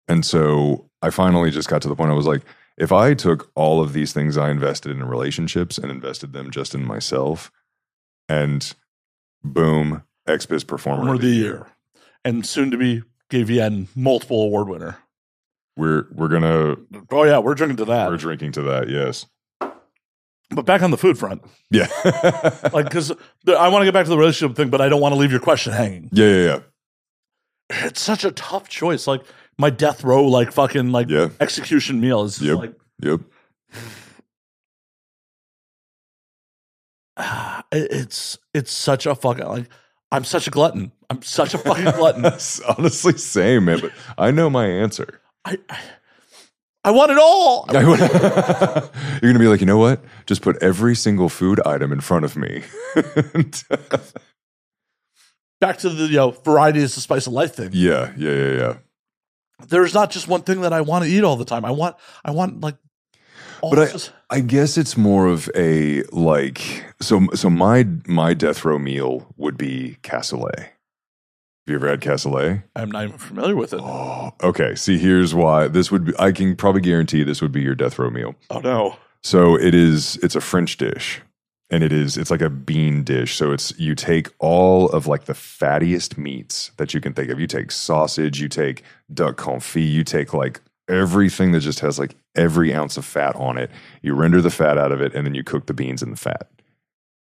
And 0.07 0.26
so 0.26 0.89
I 1.01 1.10
finally 1.10 1.49
just 1.51 1.69
got 1.69 1.81
to 1.84 1.88
the 1.88 1.95
point 1.95 2.11
I 2.11 2.15
was 2.15 2.27
like, 2.27 2.41
if 2.77 2.91
I 2.91 3.14
took 3.14 3.51
all 3.55 3.81
of 3.81 3.93
these 3.93 4.14
things 4.14 4.35
I 4.38 4.49
invested 4.49 4.91
in 4.91 5.03
relationships 5.03 5.77
and 5.77 5.89
invested 5.91 6.34
them 6.34 6.51
just 6.51 6.73
in 6.76 6.84
myself, 6.85 7.51
and 8.27 8.73
boom, 9.43 10.03
XBiz 10.27 10.65
performer 10.68 11.01
Performer 11.01 11.14
of 11.15 11.22
the 11.22 11.27
year. 11.30 11.68
and 12.26 12.45
soon 12.45 12.72
to 12.72 12.77
be 12.77 13.03
GVN 13.30 13.88
multiple 13.95 14.41
award 14.43 14.68
winner. 14.69 14.97
We're 15.77 16.07
we're 16.11 16.27
gonna 16.30 16.76
Oh 17.11 17.23
yeah, 17.23 17.39
we're 17.39 17.55
drinking 17.55 17.77
to 17.77 17.85
that. 17.85 18.10
we're 18.10 18.18
drinking 18.18 18.51
to 18.53 18.61
that. 18.64 18.89
Yes. 18.89 19.26
But 20.55 20.65
back 20.65 20.81
on 20.81 20.91
the 20.91 20.97
food 20.97 21.17
front, 21.17 21.41
Yeah. 21.71 21.88
like 22.73 22.85
because 22.85 23.11
I 23.47 23.67
want 23.69 23.81
to 23.81 23.85
get 23.85 23.93
back 23.93 24.05
to 24.05 24.09
the 24.09 24.17
relationship 24.17 24.55
thing, 24.57 24.69
but 24.69 24.81
I 24.81 24.89
don't 24.89 25.01
want 25.01 25.13
to 25.13 25.19
leave 25.19 25.31
your 25.31 25.39
question 25.39 25.73
hanging. 25.73 26.09
yeah. 26.11 26.25
Yeah. 26.25 26.45
Yeah. 26.45 26.59
It's 27.88 28.01
such 28.01 28.23
a 28.25 28.31
tough 28.31 28.69
choice. 28.69 29.07
Like 29.07 29.21
my 29.57 29.69
death 29.69 30.03
row, 30.03 30.25
like 30.25 30.51
fucking 30.51 30.91
like 30.91 31.09
Yeah. 31.09 31.30
execution 31.39 31.99
meal 32.01 32.23
is 32.23 32.41
Yep. 32.41 32.57
like 32.57 32.73
Yep. 33.01 33.21
it's 37.71 38.38
it's 38.53 38.71
such 38.71 39.05
a 39.05 39.15
fucking 39.15 39.45
like 39.45 39.69
I'm 40.11 40.23
such 40.23 40.47
a 40.47 40.51
glutton. 40.51 40.91
I'm 41.09 41.21
such 41.23 41.53
a 41.53 41.57
fucking 41.57 41.85
glutton. 41.85 42.25
Honestly 42.77 43.17
same, 43.17 43.65
man. 43.65 43.80
But 43.81 43.91
I 44.17 44.30
know 44.31 44.49
my 44.49 44.65
answer. 44.67 45.19
I, 45.45 45.57
I 45.69 45.80
I 46.85 46.91
want 46.91 47.11
it 47.11 47.18
all. 47.18 47.65
You're 47.72 49.31
gonna 49.31 49.39
be 49.39 49.47
like, 49.47 49.61
you 49.61 49.65
know 49.65 49.77
what? 49.77 50.03
Just 50.26 50.41
put 50.41 50.61
every 50.61 50.95
single 50.95 51.30
food 51.30 51.65
item 51.65 51.91
in 51.93 52.01
front 52.01 52.26
of 52.26 52.35
me. 52.35 52.64
Back 55.61 55.77
to 55.80 55.89
the 55.89 56.05
you 56.07 56.18
know 56.18 56.31
variety 56.31 56.80
is 56.80 56.95
the 56.95 57.01
spice 57.01 57.26
of 57.27 57.34
life 57.34 57.55
thing. 57.55 57.69
yeah. 57.72 58.11
Yeah. 58.18 58.31
Yeah. 58.31 58.51
Yeah. 58.57 58.77
There's 59.68 59.93
not 59.93 60.11
just 60.11 60.27
one 60.27 60.41
thing 60.41 60.61
that 60.61 60.73
I 60.73 60.81
want 60.81 61.05
to 61.05 61.10
eat 61.11 61.23
all 61.23 61.38
the 61.38 61.45
time. 61.45 61.64
I 61.64 61.72
want 61.72 61.95
I 62.26 62.31
want 62.31 62.60
like 62.61 62.76
But 63.61 63.80
I- 63.80 64.38
I 64.38 64.39
guess 64.41 64.77
it's 64.77 64.97
more 64.97 65.27
of 65.27 65.49
a 65.55 66.03
like 66.11 66.84
so 67.01 67.27
so 67.34 67.49
my 67.49 67.88
my 68.07 68.34
death 68.34 68.65
row 68.65 68.77
meal 68.77 69.34
would 69.38 69.55
be 69.57 69.97
cassoulet. 70.03 70.68
Have 71.65 71.72
you 71.72 71.76
ever 71.77 71.88
had 71.88 72.02
cassoulet? 72.02 72.64
I'm 72.76 72.91
not 72.91 73.06
even 73.06 73.18
familiar 73.18 73.56
with 73.56 73.73
it. 73.73 73.80
Oh, 73.81 74.34
okay. 74.44 74.76
See, 74.76 74.98
here's 74.98 75.34
why 75.34 75.69
this 75.69 75.91
would 75.91 76.06
be. 76.06 76.14
I 76.19 76.34
can 76.34 76.57
probably 76.57 76.81
guarantee 76.81 77.23
this 77.23 77.41
would 77.41 77.53
be 77.53 77.61
your 77.61 77.76
death 77.76 77.98
row 77.98 78.10
meal. 78.10 78.35
Oh 78.49 78.60
no. 78.60 78.98
So 79.23 79.56
it 79.57 79.73
is. 79.73 80.18
It's 80.18 80.35
a 80.35 80.41
French 80.41 80.76
dish, 80.76 81.22
and 81.69 81.81
it 81.81 81.94
is. 81.94 82.18
It's 82.18 82.30
like 82.30 82.41
a 82.41 82.49
bean 82.49 83.06
dish. 83.06 83.38
So 83.38 83.53
it's 83.53 83.77
you 83.80 83.95
take 83.95 84.27
all 84.40 84.90
of 84.90 85.07
like 85.07 85.23
the 85.23 85.34
fattiest 85.34 86.18
meats 86.18 86.72
that 86.76 86.94
you 86.94 86.99
can 86.99 87.14
think 87.14 87.30
of. 87.30 87.40
You 87.40 87.48
take 87.48 87.72
sausage. 87.72 88.41
You 88.41 88.49
take 88.49 88.84
duck 89.14 89.38
confit. 89.38 89.90
You 89.90 90.03
take 90.03 90.34
like 90.34 90.60
everything 90.90 91.53
that 91.53 91.61
just 91.61 91.80
has 91.80 91.98
like 91.98 92.18
every 92.35 92.73
ounce 92.73 92.98
of 92.98 93.06
fat 93.06 93.38
on 93.38 93.57
it. 93.57 93.72
You 94.02 94.15
render 94.15 94.41
the 94.41 94.49
fat 94.49 94.77
out 94.77 94.91
of 94.91 94.99
it, 94.99 95.15
and 95.15 95.26
then 95.26 95.34
you 95.34 95.45
cook 95.45 95.68
the 95.68 95.73
beans 95.73 96.03
in 96.03 96.11
the 96.11 96.18
fat. 96.18 96.49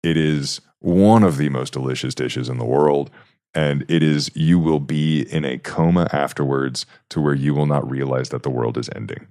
It 0.02 0.16
is 0.16 0.62
one 0.78 1.22
of 1.22 1.36
the 1.36 1.50
most 1.50 1.74
delicious 1.74 2.14
dishes 2.14 2.48
in 2.48 2.56
the 2.56 2.64
world. 2.64 3.10
And 3.54 3.84
it 3.88 4.02
is, 4.02 4.30
you 4.34 4.58
will 4.58 4.80
be 4.80 5.22
in 5.30 5.44
a 5.44 5.58
coma 5.58 6.08
afterwards 6.12 6.86
to 7.10 7.20
where 7.20 7.34
you 7.34 7.54
will 7.54 7.66
not 7.66 7.88
realize 7.88 8.30
that 8.30 8.42
the 8.42 8.50
world 8.50 8.78
is 8.78 8.88
ending. 8.94 9.26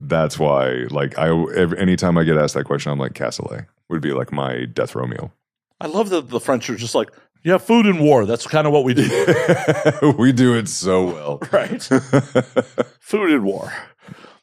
That's 0.00 0.38
why, 0.38 0.86
like, 0.90 1.18
I, 1.18 1.28
every, 1.54 1.78
anytime 1.78 2.16
I 2.18 2.24
get 2.24 2.36
asked 2.36 2.54
that 2.54 2.64
question, 2.64 2.92
I'm 2.92 2.98
like, 2.98 3.14
cassoulet 3.14 3.66
would 3.88 4.02
be 4.02 4.12
like 4.12 4.30
my 4.30 4.66
death 4.66 4.94
row 4.94 5.06
meal. 5.06 5.32
I 5.80 5.86
love 5.88 6.10
that 6.10 6.28
the 6.28 6.40
French 6.40 6.70
are 6.70 6.76
just 6.76 6.94
like, 6.94 7.10
yeah, 7.42 7.58
food 7.58 7.86
and 7.86 8.00
war. 8.00 8.26
That's 8.26 8.46
kind 8.46 8.66
of 8.66 8.72
what 8.72 8.84
we 8.84 8.94
do, 8.94 9.02
we 10.18 10.32
do 10.32 10.54
it 10.54 10.68
so 10.68 11.04
well. 11.04 11.38
right? 11.52 11.82
food 13.00 13.30
and 13.30 13.44
war. 13.44 13.72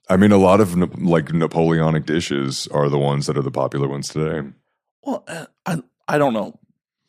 I 0.09 0.17
mean, 0.17 0.31
a 0.31 0.37
lot 0.37 0.61
of 0.61 1.01
like 1.01 1.33
Napoleonic 1.33 2.05
dishes 2.05 2.67
are 2.67 2.89
the 2.89 2.99
ones 2.99 3.27
that 3.27 3.37
are 3.37 3.41
the 3.41 3.51
popular 3.51 3.87
ones 3.87 4.09
today. 4.09 4.49
Well, 5.03 5.23
uh, 5.27 5.45
I 5.65 5.81
I 6.07 6.17
don't 6.17 6.33
know. 6.33 6.59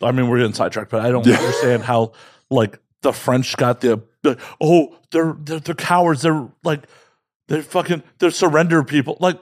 I 0.05 0.13
mean, 0.13 0.29
we're 0.29 0.39
getting 0.39 0.53
sidetracked, 0.55 0.91
but 0.91 1.01
I 1.05 1.11
don't 1.11 1.27
Yeah. 1.27 1.37
understand 1.37 1.83
how 1.83 2.13
like 2.51 2.79
the 3.03 3.13
French 3.13 3.57
got 3.57 3.81
the, 3.81 4.03
the 4.23 4.39
oh 4.61 4.97
they're, 5.11 5.35
they're 5.39 5.61
they're 5.61 5.75
cowards. 5.75 6.23
They're 6.23 6.49
like 6.63 6.85
they're 7.49 7.63
fucking 7.63 8.03
they're 8.19 8.31
surrender 8.31 8.83
people. 8.85 9.17
Like, 9.21 9.39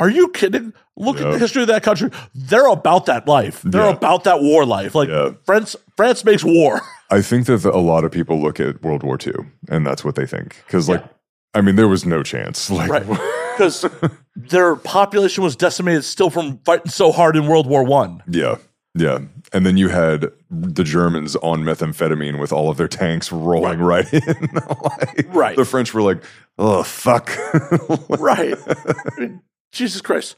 are 0.00 0.08
you 0.10 0.28
kidding? 0.28 0.72
Look 0.96 1.20
at 1.20 1.32
the 1.32 1.38
history 1.38 1.62
of 1.62 1.68
that 1.68 1.82
country. 1.82 2.10
They're 2.34 2.68
about 2.68 3.06
that 3.06 3.26
life. 3.26 3.62
They're 3.64 3.86
Yeah. 3.86 3.92
about 3.96 4.24
that 4.24 4.40
war 4.40 4.64
life. 4.64 4.94
Like 4.94 5.08
Yeah. 5.08 5.30
France 5.44 5.74
France 5.96 6.24
makes 6.24 6.44
war. 6.44 6.80
I 7.10 7.20
think 7.22 7.46
that 7.46 7.58
the, 7.58 7.74
a 7.74 7.78
lot 7.78 8.04
of 8.04 8.10
people 8.12 8.40
look 8.40 8.58
at 8.60 8.82
World 8.82 9.02
War 9.02 9.18
II 9.24 9.32
and 9.68 9.86
that's 9.86 10.04
what 10.04 10.14
they 10.16 10.26
think. 10.26 10.62
Because, 10.66 10.88
like, 10.88 11.00
Yeah. 11.02 11.08
I 11.54 11.60
mean, 11.60 11.76
there 11.76 11.86
was 11.88 12.04
no 12.06 12.22
chance. 12.22 12.70
Like, 12.70 12.90
Right. 12.90 13.06
Because 13.54 13.86
their 14.34 14.74
population 14.74 15.44
was 15.44 15.54
decimated 15.54 16.02
still 16.04 16.28
from 16.28 16.58
fighting 16.64 16.90
so 16.90 17.12
hard 17.12 17.36
in 17.36 17.46
World 17.46 17.68
War 17.68 17.84
One. 17.84 18.20
yeah, 18.28 18.56
yeah. 18.96 19.18
And 19.54 19.64
then 19.64 19.76
you 19.76 19.88
had 19.88 20.32
the 20.50 20.82
Germans 20.82 21.36
on 21.36 21.62
methamphetamine 21.62 22.40
with 22.40 22.52
all 22.52 22.70
of 22.70 22.76
their 22.76 22.88
tanks 22.88 23.30
rolling 23.30 23.78
right, 23.78 24.12
in. 24.12 24.20
Like, 24.52 25.26
Right. 25.28 25.56
The 25.56 25.64
French 25.64 25.94
were 25.94 26.02
like, 26.02 26.22
oh, 26.58 26.82
fuck. 26.82 27.30
Right. 28.08 28.58
I 28.66 29.20
mean, 29.20 29.42
Jesus 29.72 30.00
Christ. 30.00 30.34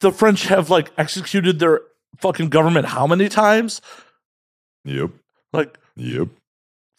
The 0.00 0.10
French 0.10 0.46
have 0.48 0.70
like 0.70 0.90
executed 0.98 1.60
their 1.60 1.82
fucking 2.18 2.48
government 2.48 2.86
how 2.86 3.06
many 3.06 3.28
times? 3.28 3.80
yep. 4.84 5.10
Like 5.52 5.78
Yep. 5.96 6.28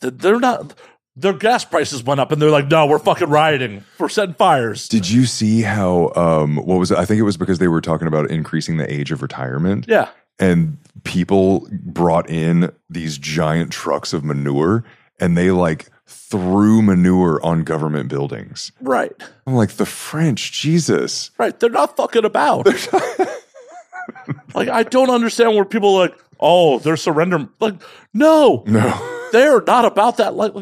they're 0.01 0.39
not 0.39 0.75
their 1.15 1.33
gas 1.33 1.65
prices 1.65 2.03
went 2.03 2.19
up 2.21 2.31
and 2.31 2.41
they're 2.41 2.49
like, 2.49 2.67
no, 2.67 2.85
we're 2.85 2.99
fucking 2.99 3.29
rioting. 3.29 3.83
We're 3.99 4.07
setting 4.09 4.35
fires. 4.35 4.87
Did 4.87 5.09
you 5.09 5.25
see 5.25 5.61
how, 5.61 6.11
um, 6.15 6.55
what 6.55 6.79
was 6.79 6.89
it? 6.91 6.97
I 6.97 7.05
think 7.05 7.19
it 7.19 7.23
was 7.23 7.35
because 7.37 7.59
they 7.59 7.67
were 7.67 7.81
talking 7.81 8.07
about 8.07 8.31
increasing 8.31 8.77
the 8.77 8.91
age 8.91 9.11
of 9.11 9.21
retirement. 9.21 9.85
Yeah. 9.89 10.09
And 10.39 10.77
people 11.03 11.67
brought 11.71 12.29
in 12.29 12.71
these 12.89 13.17
giant 13.17 13.71
trucks 13.71 14.13
of 14.13 14.23
manure 14.23 14.83
and 15.19 15.37
they 15.37 15.51
like 15.51 15.89
threw 16.07 16.81
manure 16.81 17.39
on 17.43 17.63
government 17.63 18.09
buildings. 18.09 18.71
Right. 18.81 19.11
I'm 19.47 19.53
like, 19.53 19.71
the 19.71 19.85
French, 19.85 20.51
Jesus. 20.51 21.31
Right. 21.37 21.57
They're 21.59 21.69
not 21.69 21.95
fucking 21.95 22.25
about. 22.25 22.65
like 24.53 24.69
I 24.69 24.83
don't 24.83 25.09
understand 25.09 25.55
where 25.55 25.65
people 25.65 25.95
are 25.95 26.07
like, 26.07 26.17
oh, 26.39 26.79
they're 26.79 26.97
surrender. 26.97 27.47
Like, 27.59 27.75
no. 28.13 28.63
No. 28.65 29.27
they're 29.31 29.61
not 29.61 29.85
about 29.85 30.17
that. 30.17 30.35
Like, 30.35 30.53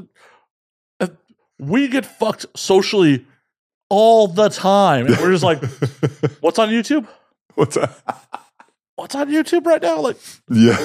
like, 0.99 1.11
we 1.57 1.87
get 1.87 2.05
fucked 2.05 2.45
socially 2.55 3.25
all 3.89 4.27
the 4.27 4.49
time, 4.49 5.07
and 5.07 5.17
we're 5.17 5.31
just 5.31 5.43
like, 5.43 5.63
"What's 6.41 6.59
on 6.59 6.69
YouTube? 6.69 7.07
What's 7.55 7.75
that? 7.75 7.99
What's 8.99 9.15
on 9.15 9.29
YouTube 9.29 9.65
right 9.65 9.81
now?" 9.81 9.99
Like, 10.01 10.17
Yeah. 10.49 10.77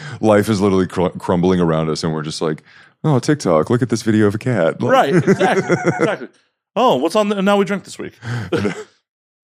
Life 0.20 0.48
is 0.48 0.60
literally 0.60 0.86
cr- 0.86 1.16
crumbling 1.18 1.60
around 1.60 1.88
us 1.88 2.04
and 2.04 2.12
we're 2.12 2.22
just 2.22 2.40
like, 2.42 2.62
oh, 3.02 3.18
TikTok, 3.18 3.70
look 3.70 3.82
at 3.82 3.88
this 3.88 4.02
video 4.02 4.26
of 4.26 4.34
a 4.34 4.38
cat. 4.38 4.80
Like, 4.80 4.92
right? 4.92 5.14
Exactly. 5.16 5.76
exactly. 5.98 6.28
Oh, 6.76 6.96
what's 6.96 7.16
on? 7.16 7.28
The, 7.28 7.42
now 7.42 7.56
we 7.56 7.64
drink 7.64 7.84
this 7.84 7.98
week. 7.98 8.14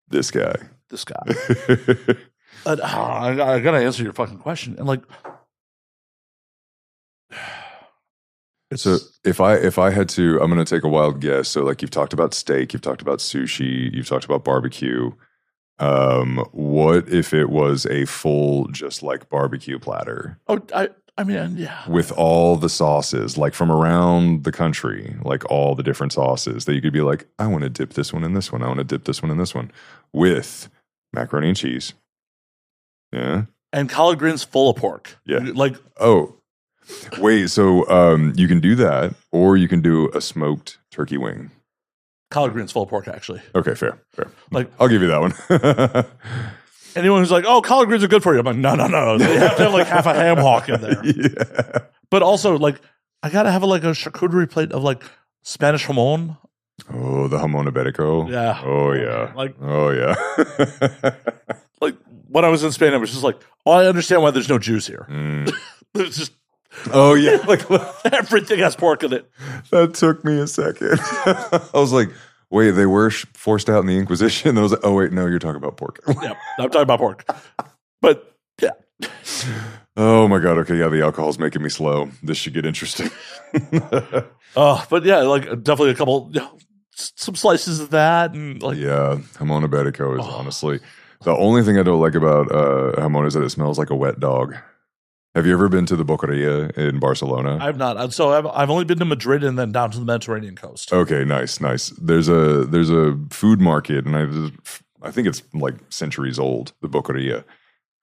This 0.09 0.33
guy. 0.33 0.57
This 0.89 1.05
guy. 1.05 1.23
Uh, 2.67 2.77
I, 2.83 3.55
I 3.55 3.61
gotta 3.61 3.79
answer 3.79 4.03
your 4.03 4.13
fucking 4.13 4.39
question, 4.39 4.75
and 4.77 4.89
like, 4.89 5.03
it's 8.73 8.83
So 8.83 8.99
if 9.25 9.41
I 9.41 9.55
if 9.55 9.79
I 9.79 9.91
had 9.91 10.09
to, 10.11 10.41
I'm 10.41 10.51
going 10.51 10.65
to 10.65 10.75
take 10.75 10.83
a 10.83 10.89
wild 10.89 11.21
guess. 11.21 11.49
So 11.49 11.63
like 11.63 11.81
you've 11.81 11.93
talked 11.93 12.13
about 12.13 12.35
steak, 12.35 12.73
you've 12.73 12.83
talked 12.83 13.03
about 13.03 13.21
sushi, 13.21 13.95
you've 13.95 14.09
talked 14.09 14.25
about 14.25 14.45
barbecue. 14.45 15.13
Um, 15.81 16.45
what 16.53 17.09
if 17.09 17.33
it 17.33 17.49
was 17.49 17.87
a 17.87 18.05
full 18.05 18.69
just 18.69 19.03
like 19.03 19.31
barbecue 19.31 19.79
platter 19.79 20.39
oh, 20.47 20.61
I, 20.75 20.91
I 21.17 21.25
mean, 21.25 21.57
yeah, 21.57 21.89
with 21.89 22.13
all 22.13 22.57
the 22.57 22.69
sauces, 22.69 23.37
like 23.37 23.55
from 23.55 23.71
around 23.71 24.45
the 24.45 24.53
country, 24.53 25.17
like 25.23 25.51
all 25.51 25.75
the 25.75 25.83
different 25.83 26.13
sauces 26.13 26.65
that 26.65 26.75
you 26.75 26.81
could 26.81 26.93
be 26.93 27.01
like, 27.03 27.27
I 27.39 27.47
want 27.47 27.63
to 27.65 27.71
dip 27.71 27.95
this 27.95 28.13
one 28.13 28.25
in 28.25 28.35
this 28.35 28.53
one, 28.53 28.63
I 28.63 28.69
want 28.69 28.79
to 28.79 28.85
dip 28.85 29.05
this 29.05 29.23
one 29.23 29.31
in 29.31 29.39
this 29.39 29.55
one, 29.55 29.71
with 30.13 30.69
macaroni 31.13 31.49
and 31.49 31.57
cheese. 31.57 31.95
Yeah. 33.13 33.45
and 33.73 33.89
collard 33.89 34.19
greens 34.19 34.45
full 34.45 34.71
of 34.71 34.77
pork. 34.77 35.19
Yeah. 35.27 35.41
like 35.55 35.77
Oh, 35.99 36.37
wait. 37.19 37.51
So 37.51 37.89
um, 37.89 38.33
you 38.37 38.49
can 38.49 38.61
do 38.61 38.75
that, 38.77 39.15
or 39.33 39.57
you 39.57 39.69
can 39.69 39.81
do 39.81 40.11
a 40.15 40.21
smoked 40.21 40.79
turkey 40.91 41.19
wing. 41.19 41.51
Collard 42.31 42.53
greens 42.53 42.73
full 42.73 42.83
of 42.85 42.89
pork. 42.89 43.09
Actually, 43.09 43.43
Okay, 43.55 43.75
fair, 43.75 44.01
fair. 44.13 44.29
like 44.51 44.71
I'll 44.81 44.89
give 44.89 45.03
you 45.03 45.09
that 45.09 45.21
one. 45.21 46.07
anyone 46.97 47.21
who's 47.21 47.31
like, 47.31 47.45
"Oh, 47.47 47.61
collard 47.61 47.89
greens 47.89 48.05
are 48.05 48.09
good 48.09 48.23
for 48.23 48.33
you," 48.33 48.41
I'm 48.41 48.47
like, 48.47 48.57
"No, 48.57 48.75
no, 48.75 48.87
no. 48.87 49.19
They 49.19 49.37
have 49.39 49.57
to 49.57 49.65
have 49.65 49.73
like 49.73 49.87
half 49.87 50.07
a 50.07 50.15
ham 50.15 50.37
hock 50.39 50.69
in 50.69 50.81
there." 50.81 51.01
yeah. 51.05 51.79
But 52.11 52.23
also, 52.23 52.59
like, 52.59 52.81
I 53.23 53.31
gotta 53.31 53.51
have 53.51 53.63
like 53.63 53.85
a 53.85 53.89
charcuterie 53.93 54.51
plate 54.51 54.73
of 54.73 54.83
like 54.83 55.03
Spanish 55.43 55.87
jamon. 55.87 56.37
Oh, 56.93 57.29
the 57.29 57.39
jamon 57.39 57.69
iberico. 57.69 58.29
Yeah. 58.31 58.61
Oh 58.65 58.93
yeah. 58.93 59.33
Like, 59.35 59.55
Oh 59.61 59.91
yeah. 59.91 60.15
like 61.81 61.97
when 62.29 62.45
I 62.45 62.49
was 62.49 62.65
in 62.65 62.73
Spain, 62.73 62.95
I 62.95 62.97
was 62.97 63.11
just 63.11 63.23
like, 63.23 63.39
"Oh, 63.67 63.73
I 63.73 63.87
understand 63.87 64.23
why 64.23 64.31
there's 64.31 64.49
no 64.49 64.59
Jews 64.59 64.87
here. 64.87 65.07
Mm. 65.11 65.53
There's 65.93 66.17
just 66.17 66.33
Oh 66.93 67.15
yeah. 67.15 67.37
Like 67.47 67.69
everything 68.13 68.59
has 68.61 68.77
pork 68.77 69.03
in 69.03 69.13
it." 69.13 69.31
that 69.71 69.95
took 69.95 70.25
me 70.25 70.39
a 70.39 70.47
second. 70.47 70.99
I 71.01 71.71
was 71.75 71.93
like, 71.93 72.09
wait, 72.51 72.73
they 72.73 72.87
were 72.87 73.11
sh- 73.11 73.27
forced 73.35 73.69
out 73.69 73.81
in 73.81 73.87
the 73.87 73.97
Inquisition. 73.99 74.57
I 74.59 74.63
was 74.63 74.73
like, 74.73 74.81
oh 74.85 74.95
wait, 74.95 75.13
no, 75.13 75.27
you're 75.27 75.39
talking 75.39 75.57
about 75.63 75.77
pork. 75.77 76.01
Yeah, 76.09 76.35
I'm 76.59 76.71
talking 76.71 76.83
about 76.83 76.99
pork. 77.01 77.25
But 78.01 78.37
yeah, 78.61 78.71
Oh 79.97 80.29
my 80.29 80.39
god. 80.39 80.59
Okay, 80.59 80.79
yeah, 80.79 80.89
the 80.89 81.03
alcohol's 81.03 81.39
making 81.39 81.63
me 81.63 81.69
slow. 81.69 82.11
This 82.23 82.39
should 82.39 82.55
get 82.55 82.65
interesting. 82.67 83.11
Uh, 84.57 84.85
but 84.91 85.05
yeah, 85.05 85.19
like 85.19 85.45
definitely 85.63 85.91
a 85.91 85.95
couple, 85.95 86.29
you 86.33 86.41
know, 86.41 86.59
some 86.93 87.35
slices 87.37 87.81
of 87.81 87.91
that, 87.91 88.33
and 88.35 88.63
like 88.63 88.77
yeah, 88.79 89.19
Jamon 89.35 89.65
Iberico 89.65 90.19
is 90.19 90.25
Oh. 90.27 90.31
honestly 90.39 90.81
the 91.23 91.37
only 91.37 91.63
thing 91.63 91.79
I 91.79 91.83
don't 91.83 92.01
like 92.01 92.15
about 92.15 92.51
uh, 92.51 92.93
Jamon 93.01 93.27
is 93.27 93.35
that 93.35 93.43
it 93.43 93.51
smells 93.51 93.79
like 93.79 93.91
a 93.91 93.95
wet 93.95 94.19
dog. 94.21 94.55
Have 95.35 95.47
you 95.47 95.53
ever 95.53 95.69
been 95.69 95.87
to 95.87 95.95
the 95.95 96.05
Boqueria 96.05 96.77
in 96.77 96.99
Barcelona? 96.99 97.59
I've 97.61 97.77
not. 97.77 98.13
So 98.13 98.33
I've 98.33 98.47
I've 98.47 98.71
only 98.71 98.85
been 98.85 98.99
to 98.99 99.05
Madrid 99.05 99.45
and 99.45 99.57
then 99.59 99.71
down 99.71 99.93
to 99.93 99.99
the 99.99 100.05
Mediterranean 100.05 100.57
coast. 100.57 100.93
Okay, 100.93 101.25
nice, 101.25 101.61
nice. 101.61 101.91
There's 101.91 102.29
a 102.29 102.65
there's 102.65 102.91
a 102.91 103.17
food 103.31 103.61
market, 103.61 104.07
and 104.07 104.17
I 104.17 105.07
I 105.07 105.13
think 105.13 105.29
it's 105.29 105.43
like 105.55 105.77
centuries 105.89 106.39
old, 106.39 106.73
the 106.83 106.89
Boqueria. 106.89 107.45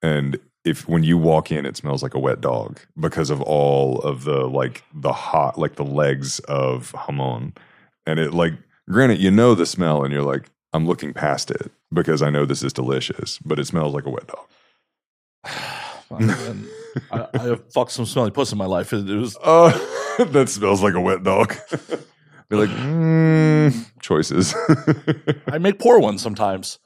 And 0.02 0.40
if 0.64 0.88
when 0.88 1.04
you 1.04 1.18
walk 1.18 1.52
in, 1.52 1.66
it 1.66 1.76
smells 1.76 2.02
like 2.02 2.14
a 2.14 2.20
wet 2.20 2.40
dog 2.40 2.80
because 2.98 3.30
of 3.30 3.42
all 3.42 4.00
of 4.00 4.24
the 4.24 4.48
like 4.48 4.84
the 4.94 5.14
hot 5.14 5.58
like 5.58 5.76
the 5.76 5.86
legs 5.86 6.40
of 6.40 6.94
jamon, 6.94 7.58
and 8.06 8.20
it 8.20 8.34
like 8.34 8.54
granted 8.90 9.20
you 9.20 9.32
know 9.32 9.54
the 9.54 9.66
smell, 9.66 10.04
and 10.04 10.14
you're 10.14 10.24
like 10.24 10.50
I'm 10.72 10.88
looking 10.88 11.14
past 11.14 11.52
it 11.52 11.72
because 11.92 12.22
I 12.22 12.30
know 12.30 12.46
this 12.46 12.64
is 12.64 12.72
delicious, 12.72 13.38
but 13.40 13.60
it 13.60 13.66
smells 13.68 13.94
like 13.94 14.06
a 14.06 14.10
wet 14.10 14.28
dog. 14.28 14.48
I, 17.12 17.28
I 17.34 17.44
have 17.44 17.72
fucked 17.72 17.92
some 17.92 18.06
smelly 18.06 18.32
puss 18.32 18.52
in 18.52 18.58
my 18.58 18.66
life. 18.66 18.94
It, 18.94 19.06
was 19.06 19.38
Oh, 19.44 19.70
that 20.32 20.50
smells 20.50 20.82
like 20.82 20.96
a 20.96 21.02
wet 21.02 21.24
dog. 21.24 21.56
Be 22.50 22.56
like 22.56 22.70
mm, 22.70 23.86
choices. 24.02 24.56
I 25.48 25.58
make 25.58 25.80
poor 25.80 26.00
ones 26.00 26.22
sometimes. 26.22 26.80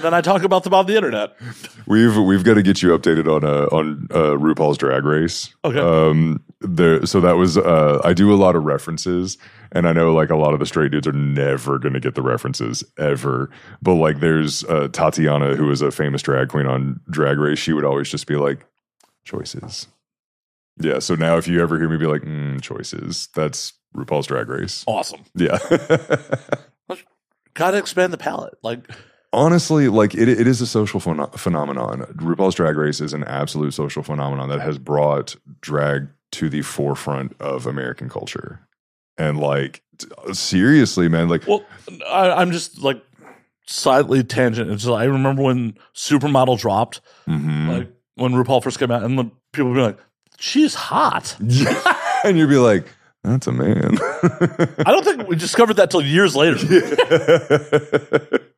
Then 0.00 0.14
I 0.14 0.20
talk 0.20 0.42
about 0.42 0.64
them 0.64 0.74
on 0.74 0.86
the 0.86 0.96
internet. 0.96 1.36
We've 1.86 2.16
we've 2.16 2.44
got 2.44 2.54
to 2.54 2.62
get 2.62 2.82
you 2.82 2.96
updated 2.96 3.26
on 3.26 3.44
uh, 3.44 3.66
on 3.74 4.08
uh, 4.10 4.36
RuPaul's 4.38 4.78
Drag 4.78 5.04
Race. 5.04 5.54
Okay. 5.64 5.78
Um, 5.78 6.42
there. 6.60 7.04
So 7.06 7.20
that 7.20 7.36
was. 7.36 7.58
Uh, 7.58 8.00
I 8.04 8.12
do 8.12 8.32
a 8.32 8.36
lot 8.36 8.56
of 8.56 8.64
references, 8.64 9.36
and 9.72 9.86
I 9.86 9.92
know 9.92 10.12
like 10.12 10.30
a 10.30 10.36
lot 10.36 10.54
of 10.54 10.60
the 10.60 10.66
straight 10.66 10.92
dudes 10.92 11.06
are 11.06 11.12
never 11.12 11.78
going 11.78 11.94
to 11.94 12.00
get 12.00 12.14
the 12.14 12.22
references 12.22 12.84
ever. 12.98 13.50
But 13.82 13.94
like, 13.94 14.20
there's 14.20 14.64
uh, 14.64 14.88
Tatiana, 14.92 15.56
who 15.56 15.70
is 15.70 15.82
a 15.82 15.90
famous 15.90 16.22
drag 16.22 16.48
queen 16.48 16.66
on 16.66 17.00
Drag 17.10 17.38
Race. 17.38 17.58
She 17.58 17.72
would 17.72 17.84
always 17.84 18.08
just 18.08 18.26
be 18.26 18.36
like, 18.36 18.64
choices. 19.24 19.86
Yeah. 20.78 21.00
So 21.00 21.14
now, 21.14 21.36
if 21.36 21.46
you 21.46 21.60
ever 21.60 21.78
hear 21.78 21.88
me 21.88 21.98
be 21.98 22.06
like, 22.06 22.22
mm, 22.22 22.60
choices, 22.62 23.28
that's 23.34 23.74
RuPaul's 23.96 24.26
Drag 24.26 24.48
Race. 24.48 24.84
Awesome. 24.86 25.20
Yeah. 25.34 25.58
Got 27.54 27.72
to 27.72 27.78
expand 27.78 28.12
the 28.12 28.18
palette. 28.18 28.54
Like, 28.62 28.90
honestly, 29.32 29.88
like 29.88 30.14
it, 30.14 30.28
it 30.28 30.46
is 30.46 30.60
a 30.60 30.66
social 30.66 31.00
phenom- 31.00 31.36
phenomenon. 31.38 32.02
RuPaul's 32.16 32.54
Drag 32.54 32.76
Race 32.76 33.00
is 33.00 33.12
an 33.12 33.24
absolute 33.24 33.74
social 33.74 34.02
phenomenon 34.02 34.48
that 34.48 34.60
has 34.60 34.78
brought 34.78 35.36
drag 35.60 36.08
to 36.32 36.48
the 36.48 36.62
forefront 36.62 37.34
of 37.40 37.66
American 37.66 38.08
culture. 38.08 38.60
And 39.18 39.38
like, 39.38 39.82
seriously, 40.32 41.08
man, 41.08 41.28
like, 41.28 41.46
well, 41.46 41.64
I, 42.06 42.30
I'm 42.30 42.50
just 42.50 42.78
like 42.78 43.02
slightly 43.66 44.24
tangent. 44.24 44.70
It's 44.70 44.84
just, 44.84 44.94
I 44.94 45.04
remember 45.04 45.42
when 45.42 45.76
Supermodel 45.94 46.58
dropped, 46.58 47.00
mhm. 47.28 47.68
like 47.68 47.92
when 48.14 48.32
RuPaul 48.32 48.62
first 48.62 48.78
came 48.78 48.90
out, 48.90 49.02
and 49.02 49.18
the 49.18 49.30
people 49.52 49.70
would 49.70 49.76
be 49.76 49.82
like, 49.82 49.98
"She's 50.38 50.74
hot." 50.74 51.36
and 52.24 52.38
you'd 52.38 52.48
be 52.48 52.56
like, 52.56 52.86
that's 53.24 53.46
a 53.46 53.52
man. 53.52 53.98
I 54.02 54.84
don't 54.86 55.04
think 55.04 55.28
we 55.28 55.36
discovered 55.36 55.74
that 55.74 55.90
till 55.90 56.02
years 56.02 56.34
later. 56.34 56.56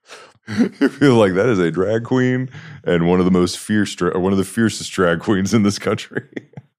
you 0.81 0.89
feel 0.89 1.15
like 1.15 1.35
that 1.35 1.47
is 1.47 1.59
a 1.59 1.71
drag 1.71 2.05
queen 2.05 2.51
and 2.85 3.09
one 3.09 3.19
of 3.19 3.25
the 3.25 3.31
most 3.31 3.59
fierce, 3.59 3.95
dra- 3.95 4.11
or 4.15 4.21
one 4.21 4.33
of 4.33 4.39
the 4.39 4.45
fiercest 4.45 4.93
drag 4.93 5.21
queens 5.21 5.55
in 5.55 5.63
this 5.63 5.79
country. 5.79 6.29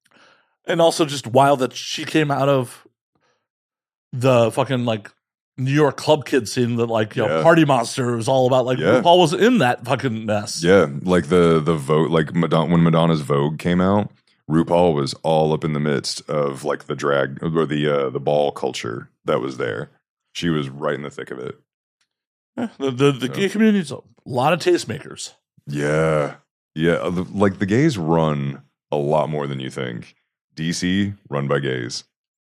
and 0.67 0.81
also 0.81 1.05
just 1.05 1.27
wild 1.27 1.59
that 1.59 1.73
she 1.73 2.05
came 2.05 2.29
out 2.31 2.49
of 2.49 2.87
the 4.13 4.51
fucking 4.51 4.85
like 4.85 5.11
New 5.57 5.71
York 5.71 5.97
club 5.97 6.25
kid 6.25 6.47
scene 6.49 6.75
that 6.75 6.87
like 6.87 7.15
you 7.15 7.25
know 7.25 7.41
Party 7.41 7.65
Monster 7.65 8.15
was 8.15 8.27
all 8.27 8.45
about. 8.47 8.65
Like 8.65 8.77
Yeah. 8.77 9.01
RuPaul 9.01 9.19
was 9.19 9.33
in 9.33 9.59
that 9.59 9.85
fucking 9.85 10.25
mess. 10.25 10.63
Yeah, 10.63 10.87
like 11.01 11.27
the 11.27 11.59
the 11.59 11.75
vote, 11.75 12.11
like 12.11 12.33
Madonna, 12.35 12.71
when 12.71 12.83
Madonna's 12.83 13.21
Vogue 13.21 13.57
came 13.57 13.79
out, 13.81 14.11
RuPaul 14.49 14.93
was 14.93 15.13
all 15.23 15.53
up 15.53 15.63
in 15.63 15.73
the 15.73 15.79
midst 15.79 16.27
of 16.29 16.63
like 16.63 16.85
the 16.85 16.95
drag 16.95 17.41
or 17.41 17.65
the 17.65 17.87
uh, 17.87 18.09
the 18.09 18.19
ball 18.19 18.51
culture 18.51 19.09
that 19.25 19.39
was 19.39 19.57
there. 19.57 19.89
She 20.33 20.49
was 20.49 20.69
right 20.69 20.95
in 20.95 21.03
the 21.03 21.09
thick 21.09 21.31
of 21.31 21.39
it. 21.39 21.57
Eh, 22.57 22.67
The 22.79 22.91
the, 22.91 23.11
the 23.11 23.29
gay 23.29 23.49
community 23.49 23.79
is 23.79 23.91
a 23.91 23.99
lot 24.25 24.53
of 24.53 24.59
tastemakers. 24.59 25.33
Yeah, 25.67 26.35
yeah. 26.73 26.97
the- 27.09 27.27
Like 27.33 27.59
the 27.59 27.65
gays 27.65 27.97
run 27.97 28.61
a 28.91 28.97
lot 28.97 29.29
more 29.29 29.47
than 29.47 29.59
you 29.59 29.69
think. 29.69 30.15
DC 30.55 31.17
run 31.29 31.47
by 31.47 31.59
gays. 31.59 32.03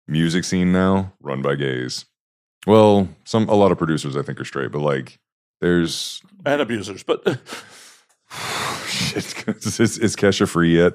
Music 0.08 0.44
scene 0.44 0.72
now 0.72 1.14
run 1.22 1.42
by 1.44 1.56
gays. 1.56 2.06
Well, 2.66 3.08
some 3.26 3.48
a 3.50 3.54
lot 3.56 3.72
of 3.72 3.78
producers 3.78 4.18
I 4.18 4.22
think 4.24 4.40
are 4.40 4.46
straight, 4.46 4.72
but 4.72 4.80
like 4.82 5.20
there's 5.62 6.22
and 6.46 6.62
abusers, 6.62 7.04
but 7.04 7.22
shit. 8.88 9.36
Is, 9.80 9.98
is 9.98 10.16
Kesha 10.16 10.48
free 10.48 10.78
yet? 10.78 10.94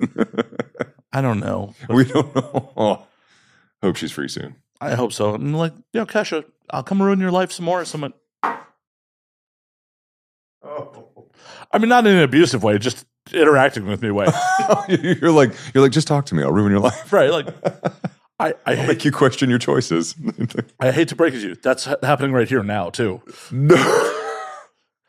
I 1.12 1.20
don't 1.20 1.40
know. 1.40 1.74
we 1.88 2.04
don't 2.04 2.34
know. 2.34 2.72
Oh, 2.76 3.06
hope 3.82 3.96
she's 3.96 4.12
free 4.12 4.28
soon. 4.28 4.56
I 4.80 4.94
hope 4.94 5.12
so. 5.12 5.34
And 5.34 5.56
like, 5.56 5.72
you 5.92 6.00
know, 6.00 6.06
Kesha, 6.06 6.44
I'll 6.70 6.82
come 6.82 7.00
ruin 7.02 7.20
your 7.20 7.30
life 7.30 7.52
some 7.52 7.64
more. 7.64 7.84
Someone, 7.84 8.12
I 11.72 11.78
mean, 11.78 11.88
not 11.88 12.06
in 12.06 12.16
an 12.16 12.22
abusive 12.22 12.62
way, 12.62 12.78
just 12.78 13.04
interacting 13.32 13.86
with 13.86 14.02
me 14.02 14.10
way. 14.10 14.26
you're 14.88 15.30
like 15.32 15.52
you're 15.74 15.82
like 15.82 15.92
just 15.92 16.06
talk 16.06 16.26
to 16.26 16.34
me. 16.34 16.42
I'll 16.42 16.52
ruin 16.52 16.70
your 16.70 16.80
life. 16.80 17.12
right? 17.12 17.30
Like, 17.30 17.48
I 18.38 18.54
I 18.66 18.74
hate, 18.74 18.88
make 18.88 19.04
you 19.04 19.12
question 19.12 19.50
your 19.50 19.58
choices. 19.58 20.14
I 20.80 20.90
hate 20.90 21.08
to 21.08 21.16
break 21.16 21.34
it 21.34 21.40
to 21.40 21.48
you. 21.48 21.54
That's 21.56 21.84
ha- 21.84 21.96
happening 22.02 22.32
right 22.32 22.48
here 22.48 22.62
now 22.62 22.90
too. 22.90 23.22
no. 23.50 24.10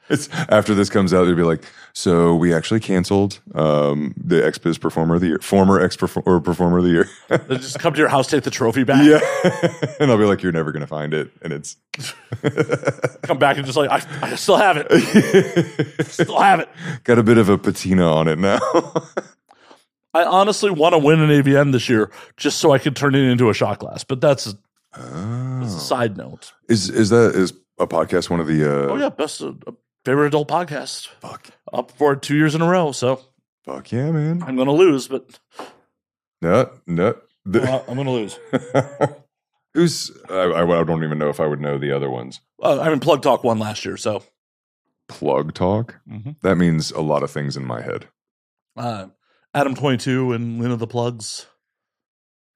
It's 0.07 0.29
after 0.49 0.75
this 0.75 0.89
comes 0.89 1.13
out, 1.13 1.25
they'll 1.25 1.35
be 1.35 1.41
like, 1.41 1.63
so 1.93 2.35
we 2.35 2.53
actually 2.53 2.79
canceled 2.79 3.39
um, 3.55 4.13
the 4.17 4.35
XBiz 4.41 4.79
Performer 4.79 5.15
of 5.15 5.21
the 5.21 5.27
Year, 5.27 5.39
former 5.41 5.79
X 5.79 5.97
or 6.25 6.39
Performer 6.39 6.77
of 6.77 6.83
the 6.83 6.91
Year. 6.91 7.09
They 7.47 7.57
just 7.57 7.79
come 7.79 7.93
to 7.93 7.99
your 7.99 8.09
house, 8.09 8.27
take 8.27 8.43
the 8.43 8.51
trophy 8.51 8.83
back, 8.83 9.03
yeah, 9.03 9.19
and 9.99 10.11
I'll 10.11 10.17
be 10.17 10.25
like, 10.25 10.43
you're 10.43 10.51
never 10.51 10.71
gonna 10.71 10.85
find 10.85 11.13
it, 11.13 11.31
and 11.41 11.51
it's 11.51 11.77
come 13.23 13.39
back 13.39 13.57
and 13.57 13.65
just 13.65 13.77
like, 13.77 13.89
I, 13.89 14.01
I 14.21 14.35
still 14.35 14.57
have 14.57 14.77
it, 14.79 16.05
still 16.05 16.39
have 16.39 16.59
it. 16.59 16.69
got 17.03 17.17
a 17.17 17.23
bit 17.23 17.37
of 17.37 17.49
a 17.49 17.57
patina 17.57 18.05
on 18.05 18.27
it 18.27 18.37
now. 18.37 18.59
I 20.13 20.23
honestly 20.23 20.69
want 20.71 20.93
to 20.93 20.99
win 20.99 21.19
an 21.19 21.29
AVN 21.29 21.71
this 21.71 21.89
year 21.89 22.11
just 22.37 22.59
so 22.59 22.71
I 22.71 22.77
could 22.79 22.95
turn 22.95 23.15
it 23.15 23.23
into 23.23 23.49
a 23.49 23.53
shot 23.53 23.79
glass. 23.79 24.03
But 24.03 24.21
that's 24.21 24.47
a, 24.47 24.53
that's 24.93 25.03
a 25.03 25.75
Oh. 25.75 25.79
side 25.79 26.15
note. 26.15 26.53
Is 26.69 26.89
is 26.89 27.09
that 27.09 27.35
is 27.35 27.53
a 27.79 27.85
podcast 27.87 28.29
one 28.29 28.39
of 28.39 28.47
the? 28.47 28.63
Uh, 28.63 28.91
Oh 28.93 28.95
yeah, 28.97 29.09
best 29.09 29.41
uh, 29.41 29.51
favorite 30.05 30.27
adult 30.27 30.47
podcast 30.47 31.07
fuck, 31.19 31.49
up 31.73 31.91
for 31.91 32.13
it 32.13 32.21
two 32.21 32.35
years 32.35 32.55
in 32.55 32.61
a 32.61 32.67
row. 32.67 32.91
So 32.91 33.19
fuck 33.65 33.91
yeah, 33.91 34.11
man. 34.11 34.43
I'm 34.43 34.55
going 34.55 34.67
to 34.67 34.73
lose, 34.73 35.07
but 35.07 35.39
No, 36.41 36.69
no. 36.87 37.17
I'm 37.45 37.95
going 37.95 38.05
to 38.05 38.11
lose. 38.11 38.39
Who's 39.73 40.09
I, 40.29 40.33
I, 40.35 40.79
I 40.81 40.83
don't 40.85 41.03
even 41.03 41.17
know 41.17 41.29
if 41.29 41.39
I 41.41 41.45
would 41.47 41.59
know 41.59 41.77
the 41.77 41.91
other 41.91 42.09
ones. 42.09 42.39
Uh, 42.63 42.79
I 42.79 42.89
mean, 42.89 42.99
Plug 43.01 43.21
Talk 43.21 43.43
won 43.43 43.59
last 43.59 43.83
year, 43.83 43.97
so 43.97 44.23
Plug 45.09 45.53
talk. 45.53 45.99
Mhm. 46.09 46.39
That 46.41 46.55
means 46.55 46.91
a 46.91 47.01
lot 47.01 47.23
of 47.23 47.29
things 47.29 47.57
in 47.57 47.65
my 47.65 47.81
head. 47.81 48.07
uh, 48.77 49.07
Adam 49.53 49.75
Twenty 49.75 49.97
Two 49.97 50.31
and 50.33 50.61
Lena 50.61 50.77
the 50.77 50.87
Plugs. 50.87 51.45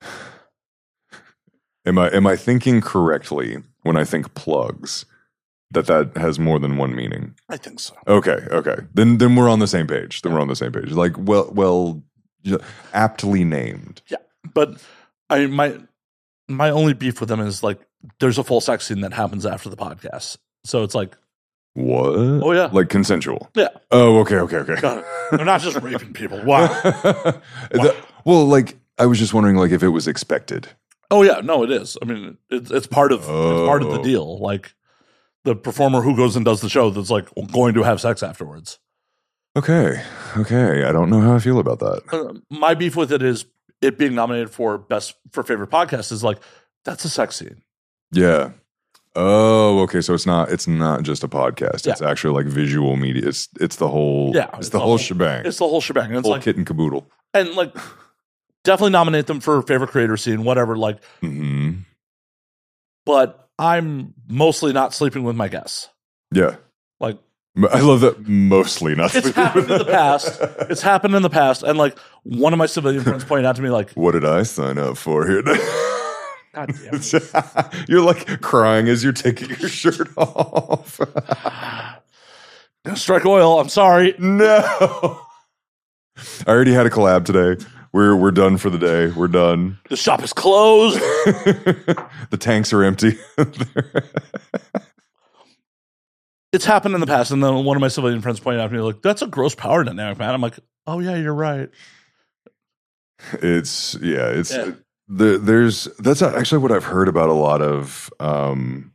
Am 1.86 1.98
I 1.98 2.10
am 2.10 2.28
I 2.28 2.36
thinking 2.36 2.82
correctly 2.82 3.58
when 3.84 3.96
I 3.98 4.04
think 4.04 4.34
plugs? 4.34 5.06
That 5.72 5.86
that 5.88 6.18
has 6.18 6.40
more 6.40 6.58
than 6.60 6.78
one 6.78 6.96
meaning. 6.96 7.36
I 7.48 7.58
think 7.58 7.80
so. 7.80 7.94
Okay, 8.08 8.38
okay. 8.52 8.78
Then 8.94 9.18
then 9.20 9.36
we're 9.36 9.50
on 9.50 9.60
the 9.60 9.68
same 9.68 9.86
page. 9.88 10.22
Then 10.24 10.34
we're 10.34 10.42
on 10.42 10.48
the 10.48 10.56
same 10.56 10.72
page. 10.72 10.92
Like 10.92 11.14
well 11.18 11.50
well 11.54 12.02
aptly 12.94 13.44
named. 13.44 14.02
Yeah. 14.08 14.18
But 14.54 14.82
I 15.30 15.46
my 15.48 15.78
my 16.48 16.70
only 16.72 16.94
beef 16.94 17.20
with 17.20 17.30
them 17.30 17.40
is 17.40 17.62
like 17.64 17.80
there's 18.20 18.38
a 18.38 18.44
full 18.44 18.62
sex 18.62 18.88
scene 18.88 19.02
that 19.02 19.14
happens 19.14 19.46
after 19.46 19.70
the 19.70 19.76
podcast, 19.78 20.38
so 20.64 20.84
it's 20.84 20.96
like, 20.96 21.18
What? 21.74 22.16
oh 22.16 22.52
yeah, 22.54 22.70
Like 22.72 22.88
consensual. 22.90 23.50
yeah, 23.56 23.68
Oh, 23.92 24.20
okay, 24.20 24.38
okay, 24.38 24.58
okay. 24.58 25.04
They're 25.32 25.46
not 25.46 25.62
just 25.62 25.78
raping 25.82 26.14
people. 26.14 26.42
Wow. 26.44 26.68
The- 27.72 27.96
well, 28.26 28.46
like 28.48 28.78
I 28.98 29.06
was 29.06 29.20
just 29.20 29.34
wondering 29.34 29.58
like 29.58 29.72
if 29.72 29.84
it 29.84 29.90
was 29.90 30.08
expected. 30.08 30.70
Oh 31.12 31.24
yeah, 31.24 31.42
no, 31.44 31.64
it 31.64 31.72
is. 31.72 31.98
I 32.02 32.06
mean, 32.06 32.38
it's 32.50 32.72
it's 32.72 32.88
part 32.88 33.12
of 33.12 33.20
it's 33.20 33.28
part 33.68 33.82
of 33.84 33.90
the 33.92 34.00
Oh. 34.00 34.04
deal. 34.04 34.40
Like 34.40 34.74
the 35.46 35.56
performer 35.56 36.02
who 36.02 36.16
goes 36.16 36.36
and 36.36 36.44
does 36.46 36.62
the 36.62 36.70
show 36.70 36.90
that's 36.90 37.10
like 37.10 37.28
going 37.52 37.74
to 37.76 37.84
have 37.84 38.02
sex 38.02 38.22
afterwards. 38.24 38.80
Okay. 39.58 40.04
Okay. 40.38 40.84
I 40.84 40.92
don't 40.92 41.10
know 41.10 41.22
how 41.22 41.36
I 41.36 41.40
feel 41.40 41.60
about 41.60 41.80
that. 41.80 42.02
Uh, 42.12 42.34
my 42.50 42.74
beef 42.76 42.96
with 42.96 43.12
it 43.12 43.22
is 43.24 43.46
it 43.82 43.98
being 43.98 44.14
nominated 44.16 44.50
for 44.52 44.78
best 44.78 45.16
for 45.32 45.44
favorite 45.44 45.70
podcast 45.70 46.12
is 46.12 46.24
like 46.24 46.40
that's 46.86 47.04
a 47.06 47.10
sex 47.10 47.38
scene. 47.38 47.62
Yeah. 48.12 48.52
Oh, 49.16 49.80
okay. 49.82 50.02
So 50.02 50.14
it's 50.14 50.26
not 50.28 50.52
it's 50.52 50.68
not 50.68 51.04
just 51.04 51.24
a 51.24 51.28
podcast. 51.28 51.88
It's 51.88 52.02
actually 52.02 52.34
like 52.36 52.46
visual 52.46 52.96
media. 52.96 53.28
It's 53.28 53.50
it's 53.60 53.78
the 53.78 53.88
whole 53.88 54.32
Yeah, 54.36 54.48
It's, 54.50 54.58
it's 54.60 54.70
the 54.70 54.74
the 54.74 54.80
whole 54.80 54.88
whole- 54.90 54.98
shebang. 55.00 55.46
It's 55.46 55.58
the 55.58 55.68
whole 55.68 55.82
shebang. 55.82 56.10
And 56.10 56.18
it's 56.18 56.26
whole 56.26 56.34
like 56.36 56.44
kit 56.44 56.58
and 56.58 56.66
caboodle. 56.68 57.08
and 57.34 57.50
like 57.56 57.76
definitely 58.64 58.92
nominate 58.92 59.26
them 59.28 59.40
for 59.40 59.62
favorite 59.64 59.90
creator 59.90 60.16
scene, 60.18 60.44
whatever. 60.44 60.76
Like, 60.78 61.04
hmm 61.22 61.72
but 63.06 63.49
I'm 63.60 64.14
mostly 64.30 64.72
not 64.72 64.94
sleeping 64.94 65.24
with 65.24 65.36
my 65.36 65.50
guests. 65.50 65.90
Yeah. 66.34 66.56
Like 67.00 67.20
I 67.72 67.82
love 67.82 68.00
that 68.02 68.28
mostly 68.28 68.96
not. 68.96 69.14
it's 69.14 69.30
happened 69.32 69.70
in 69.70 69.78
the 69.80 69.86
past. 69.86 70.40
It's 70.70 70.82
happened 70.82 71.16
in 71.16 71.24
the 71.24 71.30
past, 71.30 71.64
and 71.64 71.78
like 71.78 71.98
one 72.24 72.54
of 72.54 72.60
my 72.60 72.68
civilian 72.68 73.04
friends 73.04 73.26
pointed 73.26 73.46
out 73.46 73.56
to 73.58 73.62
me, 73.62 73.70
like, 73.70 73.92
What 73.92 74.12
did 74.12 74.24
I 74.24 74.44
sign 74.44 74.78
up 74.78 74.98
for 74.98 75.28
here? 75.28 75.42
God 76.54 76.74
damn 76.82 77.02
you're 77.88 78.02
like 78.02 78.42
crying 78.42 78.88
as 78.88 79.04
you're 79.04 79.14
taking 79.14 79.50
your 79.50 79.70
shirt 79.70 80.10
off. 80.18 81.00
Strike 82.96 83.26
oil. 83.26 83.60
I'm 83.60 83.70
sorry. 83.70 84.16
no. 84.18 85.22
I 86.48 86.48
already 86.48 86.74
had 86.74 86.86
a 86.86 86.90
collab 86.90 87.26
today. 87.26 87.64
We're 87.92 88.16
we're 88.16 88.32
done 88.32 88.58
for 88.58 88.70
the 88.70 88.78
day. 88.78 89.08
We're 89.08 89.28
done. 89.28 89.80
The 89.90 89.96
shop 89.98 90.24
is 90.24 90.34
closed. 90.34 91.00
the 92.30 92.38
tanks 92.40 92.72
are 92.74 92.84
empty. 92.84 93.18
It's 96.52 96.66
happened 96.66 96.96
in 96.96 97.00
the 97.02 97.06
past, 97.06 97.30
and 97.30 97.44
then 97.44 97.64
one 97.64 97.78
of 97.78 97.82
my 97.82 97.90
civilian 97.90 98.22
friends 98.22 98.40
pointed 98.40 98.60
out 98.60 98.68
to 98.70 98.74
me, 98.74 98.80
like, 98.82 99.04
that's 99.04 99.22
a 99.22 99.28
gross 99.28 99.54
power 99.54 99.84
dynamic, 99.84 100.18
man. 100.18 100.34
I'm 100.34 100.42
like, 100.42 100.58
oh 100.88 101.00
yeah, 101.00 101.16
you're 101.16 101.32
right. 101.34 101.70
it's 103.34 103.96
yeah, 104.02 104.30
it's 104.30 104.52
Yeah. 104.52 104.72
the 105.08 105.38
there's 105.38 105.84
that's 106.00 106.24
actually 106.24 106.58
what 106.64 106.72
I've 106.72 106.86
heard 106.86 107.08
about 107.08 107.30
a 107.30 107.34
lot 107.34 107.62
of 107.62 108.10
um 108.20 108.94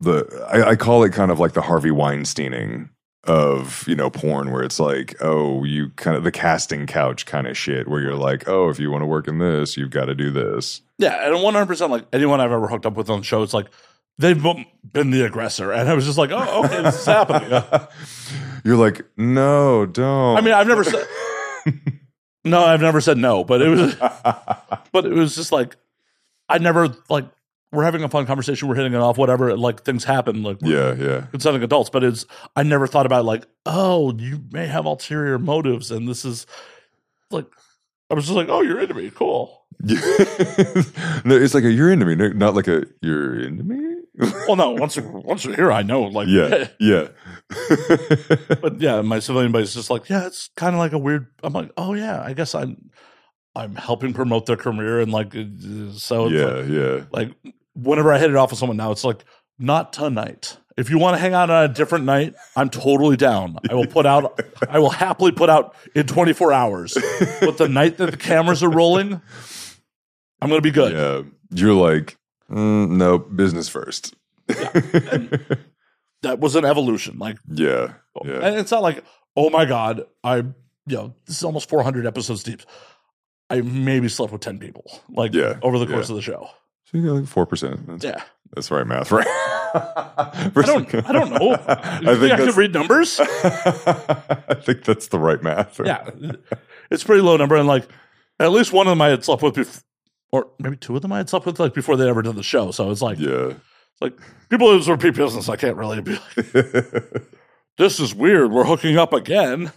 the 0.00 0.24
I, 0.52 0.70
I 0.70 0.76
call 0.76 1.04
it 1.04 1.12
kind 1.12 1.30
of 1.30 1.38
like 1.38 1.52
the 1.52 1.62
Harvey 1.62 1.90
Weinsteining 1.90 2.88
of 3.24 3.86
you 3.86 3.94
know 3.94 4.08
porn 4.08 4.50
where 4.50 4.62
it's 4.62 4.80
like 4.80 5.14
oh 5.20 5.62
you 5.64 5.90
kind 5.96 6.16
of 6.16 6.24
the 6.24 6.32
casting 6.32 6.86
couch 6.86 7.26
kind 7.26 7.46
of 7.46 7.54
shit 7.56 7.86
where 7.86 8.00
you're 8.00 8.14
like 8.14 8.48
oh 8.48 8.70
if 8.70 8.80
you 8.80 8.90
want 8.90 9.02
to 9.02 9.06
work 9.06 9.28
in 9.28 9.38
this 9.38 9.76
you've 9.76 9.90
got 9.90 10.06
to 10.06 10.14
do 10.14 10.30
this 10.30 10.80
Yeah, 10.98 11.26
and 11.26 11.42
100 11.42 11.66
percent 11.66 11.90
like 11.90 12.06
anyone 12.14 12.40
I've 12.40 12.50
ever 12.50 12.66
hooked 12.66 12.86
up 12.86 12.94
with 12.96 13.10
on 13.10 13.20
the 13.20 13.24
show, 13.24 13.42
it's 13.42 13.52
like 13.52 13.66
they've 14.18 14.42
been 14.92 15.10
the 15.10 15.24
aggressor, 15.24 15.70
and 15.72 15.88
I 15.88 15.94
was 15.94 16.04
just 16.04 16.18
like, 16.18 16.30
oh, 16.30 16.64
okay, 16.64 16.82
this 16.82 17.00
is 17.00 17.06
happening. 17.06 17.62
you're 18.64 18.76
like 18.76 19.02
no 19.16 19.84
don't 19.86 20.36
I 20.38 20.40
mean, 20.40 20.54
I've 20.54 20.66
never 20.66 20.84
said 20.84 21.06
no, 22.44 22.64
I've 22.64 22.80
never 22.80 23.00
said 23.02 23.18
no, 23.18 23.44
but 23.44 23.60
it 23.60 23.68
was, 23.68 23.94
but 24.92 25.04
it 25.04 25.12
was 25.12 25.34
just 25.36 25.52
like 25.52 25.76
I 26.48 26.56
never 26.58 26.88
like 27.10 27.26
we're 27.72 27.84
having 27.84 28.02
a 28.02 28.08
fun 28.08 28.26
conversation, 28.26 28.68
we're 28.68 28.74
hitting 28.74 28.94
it 28.94 29.00
off, 29.00 29.16
whatever. 29.16 29.56
Like 29.56 29.82
things 29.82 30.04
happen, 30.04 30.42
like 30.42 30.58
yeah 30.62 30.94
yeah 30.94 31.26
consenting 31.30 31.62
adults, 31.62 31.90
but 31.90 32.02
it's 32.02 32.26
I 32.56 32.62
never 32.62 32.86
thought 32.86 33.06
about 33.06 33.24
like, 33.24 33.46
oh, 33.66 34.16
you 34.16 34.42
may 34.50 34.66
have 34.66 34.86
ulterior 34.86 35.38
motives, 35.38 35.90
and 35.90 36.08
this 36.08 36.24
is 36.24 36.46
like 37.30 37.46
I 38.10 38.14
was 38.14 38.24
just 38.24 38.36
like, 38.36 38.48
oh, 38.48 38.60
you're 38.60 38.80
into 38.80 38.94
me, 38.94 39.10
cool. 39.10 39.64
no, 39.82 39.94
it's 41.36 41.54
like 41.54 41.64
a 41.64 41.70
you're 41.70 41.92
into 41.92 42.04
me, 42.06 42.16
not 42.16 42.54
like 42.54 42.68
a 42.68 42.84
you're 43.00 43.40
into 43.40 43.64
me. 43.64 43.96
Well, 44.46 44.56
no, 44.56 44.72
once 44.72 44.98
once 44.98 45.46
you're 45.46 45.54
here, 45.54 45.72
I 45.72 45.82
know, 45.82 46.02
like, 46.02 46.28
yeah, 46.28 46.68
yeah. 46.78 47.08
but 48.60 48.78
yeah, 48.78 49.00
my 49.00 49.18
civilian 49.18 49.50
buddy's 49.50 49.72
just 49.72 49.88
like, 49.88 50.10
yeah, 50.10 50.26
it's 50.26 50.50
kind 50.56 50.74
of 50.74 50.78
like 50.78 50.92
a 50.92 50.98
weird. 50.98 51.28
I'm 51.42 51.54
like, 51.54 51.70
oh 51.78 51.94
yeah, 51.94 52.20
I 52.22 52.34
guess 52.34 52.54
I'm 52.54 52.90
I'm 53.54 53.76
helping 53.76 54.12
promote 54.12 54.44
their 54.44 54.56
career, 54.56 55.00
and 55.00 55.10
like, 55.10 55.34
uh, 55.34 55.44
so 55.92 56.26
it's 56.26 56.34
yeah, 56.34 56.44
like, 56.44 56.68
yeah. 56.68 57.04
like 57.12 57.54
whenever 57.82 58.12
I 58.12 58.18
hit 58.18 58.30
it 58.30 58.36
off 58.36 58.50
with 58.50 58.58
someone 58.58 58.76
now, 58.76 58.92
it's 58.92 59.04
like 59.04 59.24
not 59.58 59.92
tonight. 59.92 60.56
If 60.76 60.88
you 60.88 60.98
want 60.98 61.14
to 61.16 61.20
hang 61.20 61.34
out 61.34 61.50
on 61.50 61.64
a 61.64 61.68
different 61.68 62.04
night, 62.04 62.34
I'm 62.56 62.70
totally 62.70 63.16
down. 63.16 63.58
I 63.68 63.74
will 63.74 63.86
put 63.86 64.06
out. 64.06 64.40
I 64.68 64.78
will 64.78 64.90
happily 64.90 65.32
put 65.32 65.50
out 65.50 65.74
in 65.94 66.06
24 66.06 66.52
hours. 66.52 66.96
But 67.40 67.58
the 67.58 67.68
night 67.68 67.98
that 67.98 68.10
the 68.10 68.16
cameras 68.16 68.62
are 68.62 68.70
rolling, 68.70 69.20
I'm 70.40 70.48
gonna 70.48 70.62
be 70.62 70.70
good. 70.70 70.92
Yeah, 70.92 71.22
you're 71.50 71.74
like, 71.74 72.16
mm, 72.50 72.88
no, 72.90 73.18
business 73.18 73.68
first. 73.68 74.14
That 76.22 76.38
was 76.38 76.54
an 76.54 76.64
evolution. 76.64 77.18
Like, 77.18 77.38
yeah, 77.48 77.94
yeah. 78.24 78.40
and 78.40 78.56
it's 78.56 78.70
not 78.70 78.82
like, 78.82 79.02
oh 79.36 79.48
my 79.48 79.64
god, 79.64 80.04
I, 80.22 80.36
you 80.36 80.44
know, 80.86 81.14
this 81.26 81.38
is 81.38 81.44
almost 81.44 81.68
400 81.70 82.06
episodes 82.06 82.42
deep. 82.42 82.60
I 83.48 83.62
maybe 83.62 84.08
slept 84.08 84.32
with 84.32 84.42
10 84.42 84.58
people, 84.58 84.84
like, 85.08 85.34
Yeah, 85.34 85.58
over 85.62 85.78
the 85.78 85.86
course 85.86 86.08
yeah. 86.08 86.12
of 86.12 86.16
the 86.16 86.22
show. 86.22 86.48
So 86.90 86.98
you 86.98 87.06
got 87.06 87.12
like 87.12 87.26
four 87.26 87.46
percent. 87.46 88.02
Yeah, 88.02 88.20
that's 88.52 88.70
right 88.70 88.86
math, 88.86 89.12
right? 89.12 89.26
I 89.74 90.50
don't, 90.54 90.92
I 91.08 91.12
don't 91.12 91.30
know. 91.30 91.52
I 91.68 92.16
think 92.16 92.32
I 92.32 92.36
can 92.36 92.54
read 92.56 92.72
numbers? 92.72 93.20
I 93.20 94.56
think 94.60 94.82
that's 94.82 95.06
the 95.06 95.20
right 95.20 95.40
math. 95.40 95.80
yeah, 95.84 96.10
it's 96.90 97.04
a 97.04 97.06
pretty 97.06 97.22
low 97.22 97.36
number, 97.36 97.54
and 97.54 97.68
like 97.68 97.86
at 98.40 98.50
least 98.50 98.72
one 98.72 98.88
of 98.88 98.90
them 98.90 99.02
I 99.02 99.08
had 99.08 99.24
slept 99.24 99.42
with, 99.42 99.54
before, 99.54 99.82
or 100.32 100.48
maybe 100.58 100.76
two 100.76 100.96
of 100.96 101.02
them 101.02 101.12
I 101.12 101.18
had 101.18 101.28
slept 101.28 101.46
with 101.46 101.60
like 101.60 101.74
before 101.74 101.96
they 101.96 102.08
ever 102.08 102.22
did 102.22 102.34
the 102.34 102.42
show. 102.42 102.72
So 102.72 102.90
it's 102.90 103.02
like, 103.02 103.20
yeah. 103.20 103.50
it's 103.52 104.00
like 104.00 104.18
people 104.48 104.76
who 104.76 104.90
repeat 104.90 105.14
business. 105.14 105.48
I 105.48 105.54
can't 105.54 105.76
really 105.76 106.00
be 106.00 106.18
like, 106.36 106.52
this 107.78 108.00
is 108.00 108.16
weird. 108.16 108.50
We're 108.50 108.64
hooking 108.64 108.98
up 108.98 109.12
again. 109.12 109.70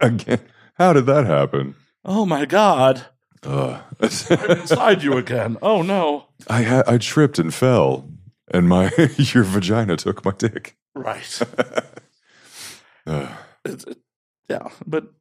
Again, 0.00 0.40
how 0.74 0.92
did 0.92 1.06
that 1.06 1.26
happen? 1.26 1.74
Oh 2.04 2.24
my 2.24 2.44
god, 2.44 3.06
Ugh. 3.44 3.80
I'm 4.00 4.50
inside 4.60 5.02
you 5.02 5.16
again. 5.16 5.56
Oh 5.62 5.82
no, 5.82 6.26
I 6.48 6.62
ha- 6.62 6.82
I 6.86 6.98
tripped 6.98 7.38
and 7.38 7.52
fell, 7.54 8.08
and 8.52 8.68
my 8.68 8.90
your 9.16 9.44
vagina 9.44 9.96
took 9.96 10.24
my 10.24 10.32
dick. 10.32 10.76
right? 10.94 11.40
It's, 13.64 13.84
it, 13.84 13.98
yeah, 14.48 14.68
but 14.86 15.12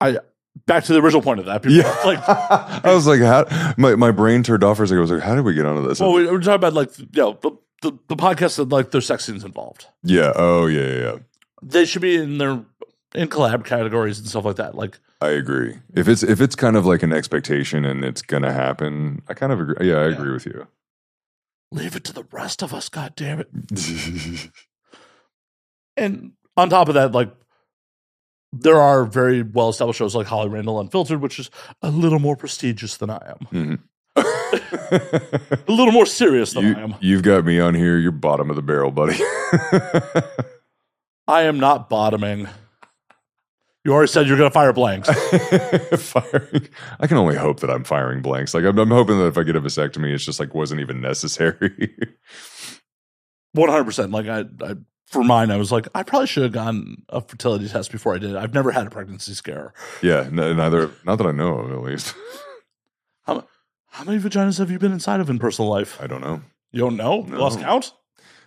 I 0.00 0.18
back 0.66 0.84
to 0.84 0.92
the 0.92 1.00
original 1.00 1.22
point 1.22 1.40
of 1.40 1.46
that. 1.46 1.62
People, 1.62 1.78
Yeah, 1.78 1.96
like 2.04 2.18
I 2.84 2.92
was 2.94 3.06
like, 3.06 3.20
how? 3.20 3.46
My 3.76 3.94
my 3.94 4.10
brain 4.10 4.42
turned 4.42 4.64
off 4.64 4.76
for 4.78 4.84
a 4.84 4.86
second. 4.86 4.98
I 4.98 5.00
was 5.02 5.10
like, 5.10 5.22
how 5.22 5.34
did 5.34 5.44
we 5.44 5.54
get 5.54 5.66
onto 5.66 5.86
this? 5.88 6.00
well, 6.00 6.12
we 6.12 6.26
we're 6.26 6.38
talking 6.40 6.54
about 6.54 6.74
like 6.74 6.96
you 6.98 7.06
know 7.14 7.38
the 7.42 7.52
the, 7.82 7.98
the 8.08 8.16
podcast 8.16 8.56
that 8.56 8.68
like 8.68 8.90
there's 8.90 9.06
sex 9.06 9.24
scenes 9.24 9.44
involved. 9.44 9.86
yeah. 10.02 10.32
Oh, 10.36 10.66
yeah, 10.66 10.80
yeah, 10.86 10.98
yeah. 10.98 11.16
They 11.62 11.84
should 11.86 12.02
be 12.02 12.16
in 12.16 12.38
their 12.38 12.62
in 13.14 13.28
collab 13.28 13.64
categories 13.64 14.18
and 14.18 14.28
stuff 14.28 14.44
like 14.44 14.56
that. 14.56 14.74
Like 14.74 14.98
I 15.20 15.28
agree. 15.30 15.78
If 15.94 16.08
it's 16.08 16.22
if 16.22 16.40
it's 16.40 16.54
kind 16.56 16.76
of 16.76 16.86
like 16.86 17.02
an 17.02 17.12
expectation 17.12 17.84
and 17.84 18.04
it's 18.04 18.22
gonna 18.22 18.52
happen, 18.52 19.22
I 19.28 19.34
kind 19.34 19.52
of 19.52 19.60
agree. 19.60 19.88
Yeah, 19.88 19.96
I 19.96 20.08
Yeah. 20.08 20.14
agree 20.14 20.32
with 20.32 20.46
you. 20.46 20.66
leave 21.72 21.94
it 21.94 22.02
to 22.04 22.12
the 22.12 22.24
rest 22.32 22.62
of 22.62 22.74
us. 22.74 22.88
God 22.88 23.14
damn 23.16 23.38
it! 23.40 23.48
And 25.96 26.32
on 26.56 26.68
top 26.70 26.88
of 26.88 26.94
that, 26.94 27.12
like 27.12 27.30
there 28.52 28.80
are 28.80 29.04
very 29.04 29.42
well 29.42 29.68
established 29.68 29.98
shows 29.98 30.14
like 30.16 30.26
Holly 30.26 30.48
Randall 30.48 30.80
Unfiltered, 30.80 31.20
which 31.20 31.38
is 31.38 31.50
a 31.82 31.90
little 31.90 32.18
more 32.18 32.34
prestigious 32.36 32.96
than 32.96 33.10
I 33.10 33.34
am, 33.36 33.46
Mhm. 33.52 33.78
a 35.68 35.70
little 35.72 35.92
more 35.92 36.06
serious 36.06 36.52
than 36.54 36.74
I 36.74 36.80
am. 36.80 36.90
you, 37.00 37.10
you've 37.10 37.22
got 37.22 37.44
me 37.44 37.60
on 37.60 37.74
here. 37.74 37.96
You're 37.98 38.10
bottom 38.12 38.50
of 38.50 38.56
the 38.56 38.62
barrel, 38.62 38.90
buddy. 38.90 39.18
I 41.28 41.42
am 41.42 41.60
not 41.60 41.88
bottoming. 41.88 42.48
You 43.84 43.92
already 43.94 44.10
said 44.12 44.26
you're 44.26 44.36
going 44.36 44.50
to 44.50 44.54
fire 44.54 44.72
blanks. 44.74 45.08
firing. 45.98 46.68
I 47.00 47.06
can 47.06 47.16
only 47.16 47.36
hope 47.36 47.60
that 47.60 47.70
I'm 47.70 47.84
firing 47.84 48.20
blanks. 48.20 48.52
Like 48.52 48.64
I'm, 48.64 48.78
I'm 48.78 48.90
hoping 48.90 49.18
that 49.18 49.26
if 49.26 49.38
I 49.38 49.42
get 49.42 49.56
a 49.56 49.60
vasectomy, 49.60 50.12
it's 50.12 50.24
just 50.24 50.38
like 50.38 50.54
wasn't 50.54 50.80
even 50.82 51.00
necessary. 51.00 51.96
One 53.52 53.68
hundred 53.70 53.84
percent. 53.84 54.12
Like 54.12 54.26
I, 54.28 54.44
I, 54.62 54.74
for 55.06 55.24
mine, 55.24 55.50
I 55.50 55.56
was 55.56 55.72
like, 55.72 55.88
I 55.94 56.02
probably 56.02 56.26
should 56.26 56.42
have 56.44 56.52
gotten 56.52 57.02
a 57.08 57.20
fertility 57.20 57.68
test 57.68 57.90
before 57.90 58.14
I 58.14 58.18
did. 58.18 58.36
I've 58.36 58.54
never 58.54 58.70
had 58.70 58.86
a 58.86 58.90
pregnancy 58.90 59.32
scare. 59.34 59.72
yeah, 60.02 60.20
n- 60.20 60.34
neither. 60.36 60.90
Not 61.04 61.16
that 61.16 61.26
I 61.26 61.32
know 61.32 61.54
of, 61.58 61.72
at 61.72 61.80
least. 61.82 62.14
How, 63.24 63.44
how 63.88 64.04
many 64.04 64.18
vaginas 64.20 64.58
have 64.58 64.70
you 64.70 64.78
been 64.78 64.92
inside 64.92 65.20
of 65.20 65.28
in 65.30 65.38
personal 65.38 65.68
life? 65.70 66.00
I 66.00 66.06
don't 66.06 66.20
know. 66.20 66.42
You 66.70 66.80
don't 66.80 66.96
know? 66.96 67.22
No. 67.22 67.38
Lost 67.40 67.58
count? 67.60 67.92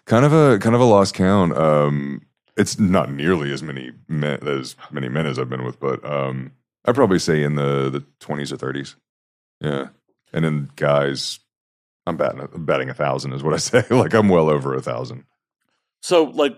Kind 0.05 0.23
of 0.25 0.31
a 0.31 0.59
kind 0.59 0.75
of 0.75 0.79
a 0.81 0.85
lost 0.85 1.15
count. 1.15 1.57
Um, 1.57 2.21
it's 2.57 2.79
not 2.79 3.11
nearly 3.11 3.51
as 3.51 3.63
many 3.63 3.91
men 4.07 4.47
as 4.47 4.75
many 4.91 5.09
men 5.09 5.25
as 5.25 5.39
I've 5.39 5.49
been 5.49 5.63
with, 5.63 5.79
but 5.79 6.03
um, 6.05 6.51
I'd 6.85 6.95
probably 6.95 7.19
say 7.19 7.43
in 7.43 7.55
the 7.55 7.89
the 7.89 8.03
twenties 8.19 8.51
or 8.51 8.57
thirties. 8.57 8.95
Yeah, 9.59 9.87
and 10.31 10.45
then 10.45 10.69
guys, 10.75 11.39
I'm 12.05 12.17
batting 12.17 12.47
batting 12.65 12.89
a 12.89 12.93
thousand 12.93 13.33
is 13.33 13.43
what 13.43 13.53
I 13.53 13.57
say. 13.57 13.83
like 13.89 14.13
I'm 14.13 14.29
well 14.29 14.49
over 14.49 14.75
a 14.75 14.81
thousand. 14.81 15.25
So, 16.01 16.25
like, 16.25 16.57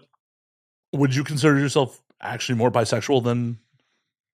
would 0.92 1.16
you 1.16 1.24
consider 1.24 1.58
yourself 1.60 2.02
actually 2.22 2.58
more 2.58 2.72
bisexual 2.72 3.24
than? 3.24 3.60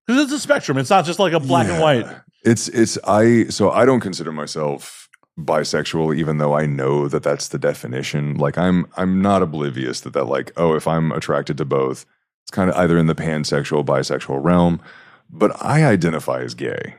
Because 0.07 0.23
it's 0.23 0.31
a 0.33 0.39
spectrum. 0.39 0.77
It's 0.77 0.89
not 0.89 1.05
just 1.05 1.19
like 1.19 1.33
a 1.33 1.39
black 1.39 1.67
and 1.67 1.79
white. 1.81 2.05
It's 2.43 2.67
it's 2.69 2.97
I 3.05 3.45
so 3.45 3.69
I 3.71 3.85
don't 3.85 3.99
consider 3.99 4.31
myself 4.31 5.00
bisexual 5.45 6.15
even 6.15 6.37
though 6.37 6.53
I 6.53 6.65
know 6.65 7.07
that 7.07 7.23
that's 7.23 7.49
the 7.49 7.59
definition. 7.59 8.37
Like 8.37 8.57
I'm 8.57 8.85
I'm 8.97 9.21
not 9.21 9.41
oblivious 9.41 10.01
that 10.01 10.13
that 10.13 10.25
like 10.25 10.51
oh 10.57 10.75
if 10.75 10.87
I'm 10.87 11.11
attracted 11.11 11.57
to 11.57 11.65
both 11.65 12.05
it's 12.43 12.51
kind 12.51 12.69
of 12.69 12.75
either 12.75 12.97
in 12.97 13.07
the 13.07 13.15
pansexual 13.15 13.85
bisexual 13.85 14.43
realm, 14.43 14.81
but 15.29 15.51
I 15.63 15.85
identify 15.85 16.41
as 16.41 16.53
gay. 16.53 16.95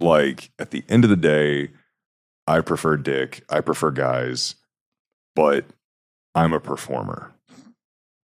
Like 0.00 0.50
at 0.58 0.70
the 0.70 0.84
end 0.88 1.04
of 1.04 1.10
the 1.10 1.16
day 1.16 1.70
I 2.46 2.60
prefer 2.62 2.96
dick, 2.96 3.44
I 3.50 3.60
prefer 3.60 3.90
guys. 3.90 4.54
but 5.34 5.66
I'm 6.34 6.52
a 6.52 6.60
performer. 6.60 7.34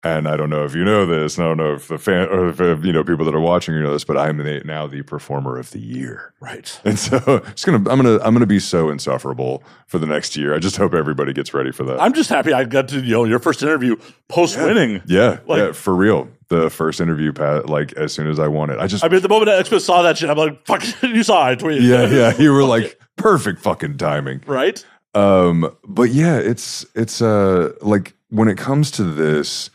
And 0.04 0.28
I 0.28 0.36
don't 0.36 0.48
know 0.48 0.64
if 0.64 0.76
you 0.76 0.84
know 0.84 1.06
this, 1.06 1.36
and 1.36 1.44
I 1.44 1.48
don't 1.48 1.56
know 1.56 1.74
if 1.74 1.88
the 1.88 1.98
fan 1.98 2.28
or 2.28 2.48
if, 2.50 2.84
you 2.84 2.92
know 2.92 3.02
people 3.02 3.24
that 3.24 3.34
are 3.34 3.40
watching 3.40 3.74
you 3.74 3.82
know 3.82 3.92
this, 3.92 4.04
but 4.04 4.16
I'm 4.16 4.36
the, 4.36 4.62
now 4.64 4.86
the 4.86 5.02
performer 5.02 5.58
of 5.58 5.72
the 5.72 5.80
year. 5.80 6.32
Right. 6.38 6.80
And 6.84 6.96
so 6.96 7.16
it's 7.48 7.64
gonna 7.64 7.78
I'm 7.90 8.00
gonna 8.00 8.20
I'm 8.22 8.32
gonna 8.32 8.46
be 8.46 8.60
so 8.60 8.90
insufferable 8.90 9.64
for 9.88 9.98
the 9.98 10.06
next 10.06 10.36
year. 10.36 10.54
I 10.54 10.60
just 10.60 10.76
hope 10.76 10.94
everybody 10.94 11.32
gets 11.32 11.52
ready 11.52 11.72
for 11.72 11.82
that. 11.82 12.00
I'm 12.00 12.12
just 12.12 12.30
happy 12.30 12.52
I 12.52 12.62
got 12.62 12.86
to 12.88 13.00
you 13.00 13.12
know 13.12 13.24
your 13.24 13.40
first 13.40 13.60
interview 13.60 13.96
post 14.28 14.56
winning. 14.56 15.02
yeah, 15.06 15.40
Like- 15.46 15.58
yeah, 15.58 15.72
for 15.72 15.94
real. 15.96 16.28
The 16.48 16.70
first 16.70 17.00
interview, 17.00 17.32
Pat, 17.32 17.68
like 17.68 17.92
as 17.94 18.12
soon 18.12 18.26
as 18.28 18.38
I 18.38 18.46
won 18.48 18.70
it, 18.70 18.78
I 18.78 18.86
just 18.86 19.04
I 19.04 19.08
mean, 19.08 19.20
the 19.20 19.28
moment 19.28 19.46
that 19.48 19.66
Expo 19.66 19.80
saw 19.80 20.00
that 20.02 20.16
shit, 20.16 20.30
I'm 20.30 20.38
like, 20.38 20.64
"Fuck!" 20.64 20.82
You 21.02 21.22
saw 21.22 21.50
it, 21.50 21.58
tweeted. 21.58 21.82
yeah, 21.82 22.06
yeah. 22.06 22.38
You 22.40 22.52
were 22.52 22.64
like 22.76 22.98
perfect 23.16 23.60
fucking 23.60 23.98
timing. 23.98 24.42
right. 24.46 24.82
Um, 25.14 25.76
but 25.86 26.10
yeah, 26.10 26.38
it's 26.38 26.86
it's 26.94 27.20
uh 27.20 27.72
like 27.82 28.14
when 28.30 28.46
it 28.48 28.56
comes 28.56 28.90
to 28.92 29.02
this, 29.04 29.68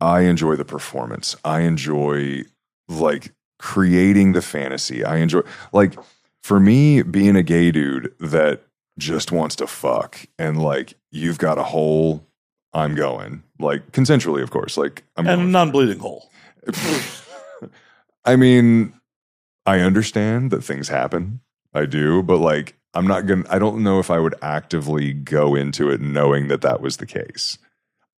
I 0.00 0.22
enjoy 0.22 0.56
the 0.56 0.64
performance. 0.64 1.36
I 1.44 1.60
enjoy 1.60 2.42
like 2.88 3.32
creating 3.58 4.32
the 4.32 4.42
fantasy. 4.42 5.04
I 5.04 5.16
enjoy 5.16 5.40
like 5.72 5.94
for 6.42 6.60
me 6.60 7.02
being 7.02 7.36
a 7.36 7.42
gay 7.42 7.70
dude 7.70 8.14
that 8.20 8.62
just 8.98 9.32
wants 9.32 9.56
to 9.56 9.66
fuck 9.66 10.26
and 10.38 10.62
like 10.62 10.94
you've 11.10 11.38
got 11.38 11.58
a 11.58 11.62
hole, 11.62 12.26
I'm 12.72 12.94
going. 12.94 13.42
Like 13.58 13.92
consensually, 13.92 14.42
of 14.42 14.50
course. 14.50 14.76
Like 14.76 15.04
I'm 15.16 15.26
And 15.26 15.42
a 15.42 15.44
non-bleeding 15.44 15.98
hole. 15.98 16.30
I 18.24 18.36
mean, 18.36 18.92
I 19.66 19.80
understand 19.80 20.50
that 20.50 20.62
things 20.62 20.88
happen. 20.88 21.40
I 21.72 21.86
do, 21.86 22.22
but 22.22 22.38
like 22.38 22.76
I'm 22.94 23.06
not 23.06 23.26
going 23.26 23.42
to 23.44 23.52
I 23.52 23.58
don't 23.58 23.82
know 23.82 23.98
if 23.98 24.10
I 24.10 24.18
would 24.18 24.34
actively 24.42 25.12
go 25.12 25.54
into 25.54 25.90
it 25.90 26.00
knowing 26.00 26.48
that 26.48 26.62
that 26.62 26.80
was 26.80 26.98
the 26.98 27.06
case. 27.06 27.58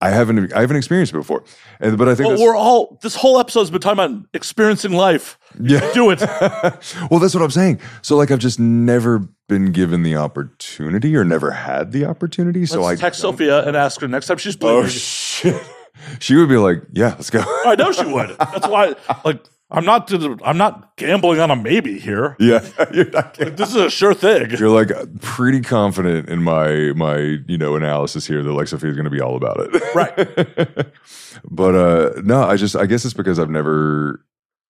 I 0.00 0.10
haven't 0.10 0.52
I 0.52 0.60
haven't 0.60 0.76
experienced 0.76 1.14
it 1.14 1.16
before. 1.16 1.42
And 1.80 1.96
but 1.96 2.08
I 2.08 2.14
think 2.14 2.28
Well, 2.28 2.42
we're 2.42 2.56
all. 2.56 2.98
This 3.02 3.14
whole 3.14 3.40
episode's 3.40 3.70
been 3.70 3.80
talking 3.80 4.04
about 4.04 4.26
experiencing 4.34 4.92
life. 4.92 5.38
yeah. 5.60 5.90
Do 5.94 6.10
it. 6.10 6.20
well, 7.10 7.18
that's 7.20 7.34
what 7.34 7.42
I'm 7.42 7.50
saying. 7.50 7.80
So 8.02 8.16
like 8.16 8.30
I've 8.30 8.38
just 8.38 8.60
never 8.60 9.26
been 9.48 9.72
given 9.72 10.02
the 10.02 10.16
opportunity 10.16 11.16
or 11.16 11.24
never 11.24 11.50
had 11.50 11.92
the 11.92 12.04
opportunity. 12.04 12.66
So 12.66 12.82
Let's 12.82 13.00
I 13.00 13.04
text 13.06 13.20
Sophia 13.20 13.66
and 13.66 13.76
ask 13.76 14.00
her 14.00 14.08
next 14.08 14.26
time 14.26 14.36
she's 14.36 14.56
oh, 14.56 14.58
bleeding. 14.58 14.84
Oh 14.84 14.88
shit. 14.88 15.62
She 16.18 16.36
would 16.36 16.50
be 16.50 16.58
like, 16.58 16.82
"Yeah, 16.92 17.14
let's 17.14 17.30
go." 17.30 17.42
I 17.64 17.74
know 17.74 17.90
she 17.90 18.04
would. 18.04 18.36
That's 18.38 18.68
why. 18.68 18.94
Like, 19.24 19.42
I'm 19.68 19.84
not. 19.84 20.12
I'm 20.44 20.56
not 20.56 20.96
gambling 20.96 21.40
on 21.40 21.50
a 21.50 21.56
maybe 21.56 21.98
here. 21.98 22.36
yeah. 22.40 22.64
You're 22.94 23.10
not. 23.10 23.34
This 23.34 23.70
is 23.70 23.74
a 23.76 23.90
sure 23.90 24.14
thing. 24.14 24.50
You're 24.50 24.68
like 24.68 24.90
pretty 25.20 25.60
confident 25.60 26.28
in 26.28 26.42
my 26.44 26.92
my 26.94 27.38
you 27.48 27.58
know 27.58 27.74
analysis 27.74 28.26
here 28.28 28.44
that 28.44 28.52
like 28.52 28.68
Sophia's 28.68 28.94
going 28.94 29.04
to 29.06 29.10
be 29.10 29.20
all 29.20 29.34
about 29.36 29.56
it, 29.58 29.94
Right. 29.94 30.86
but 31.50 31.74
uh 31.74 32.20
no, 32.22 32.42
I 32.44 32.54
just 32.56 32.76
I 32.76 32.86
guess 32.86 33.04
it's 33.04 33.12
because 33.14 33.40
I've 33.40 33.50
never 33.50 34.24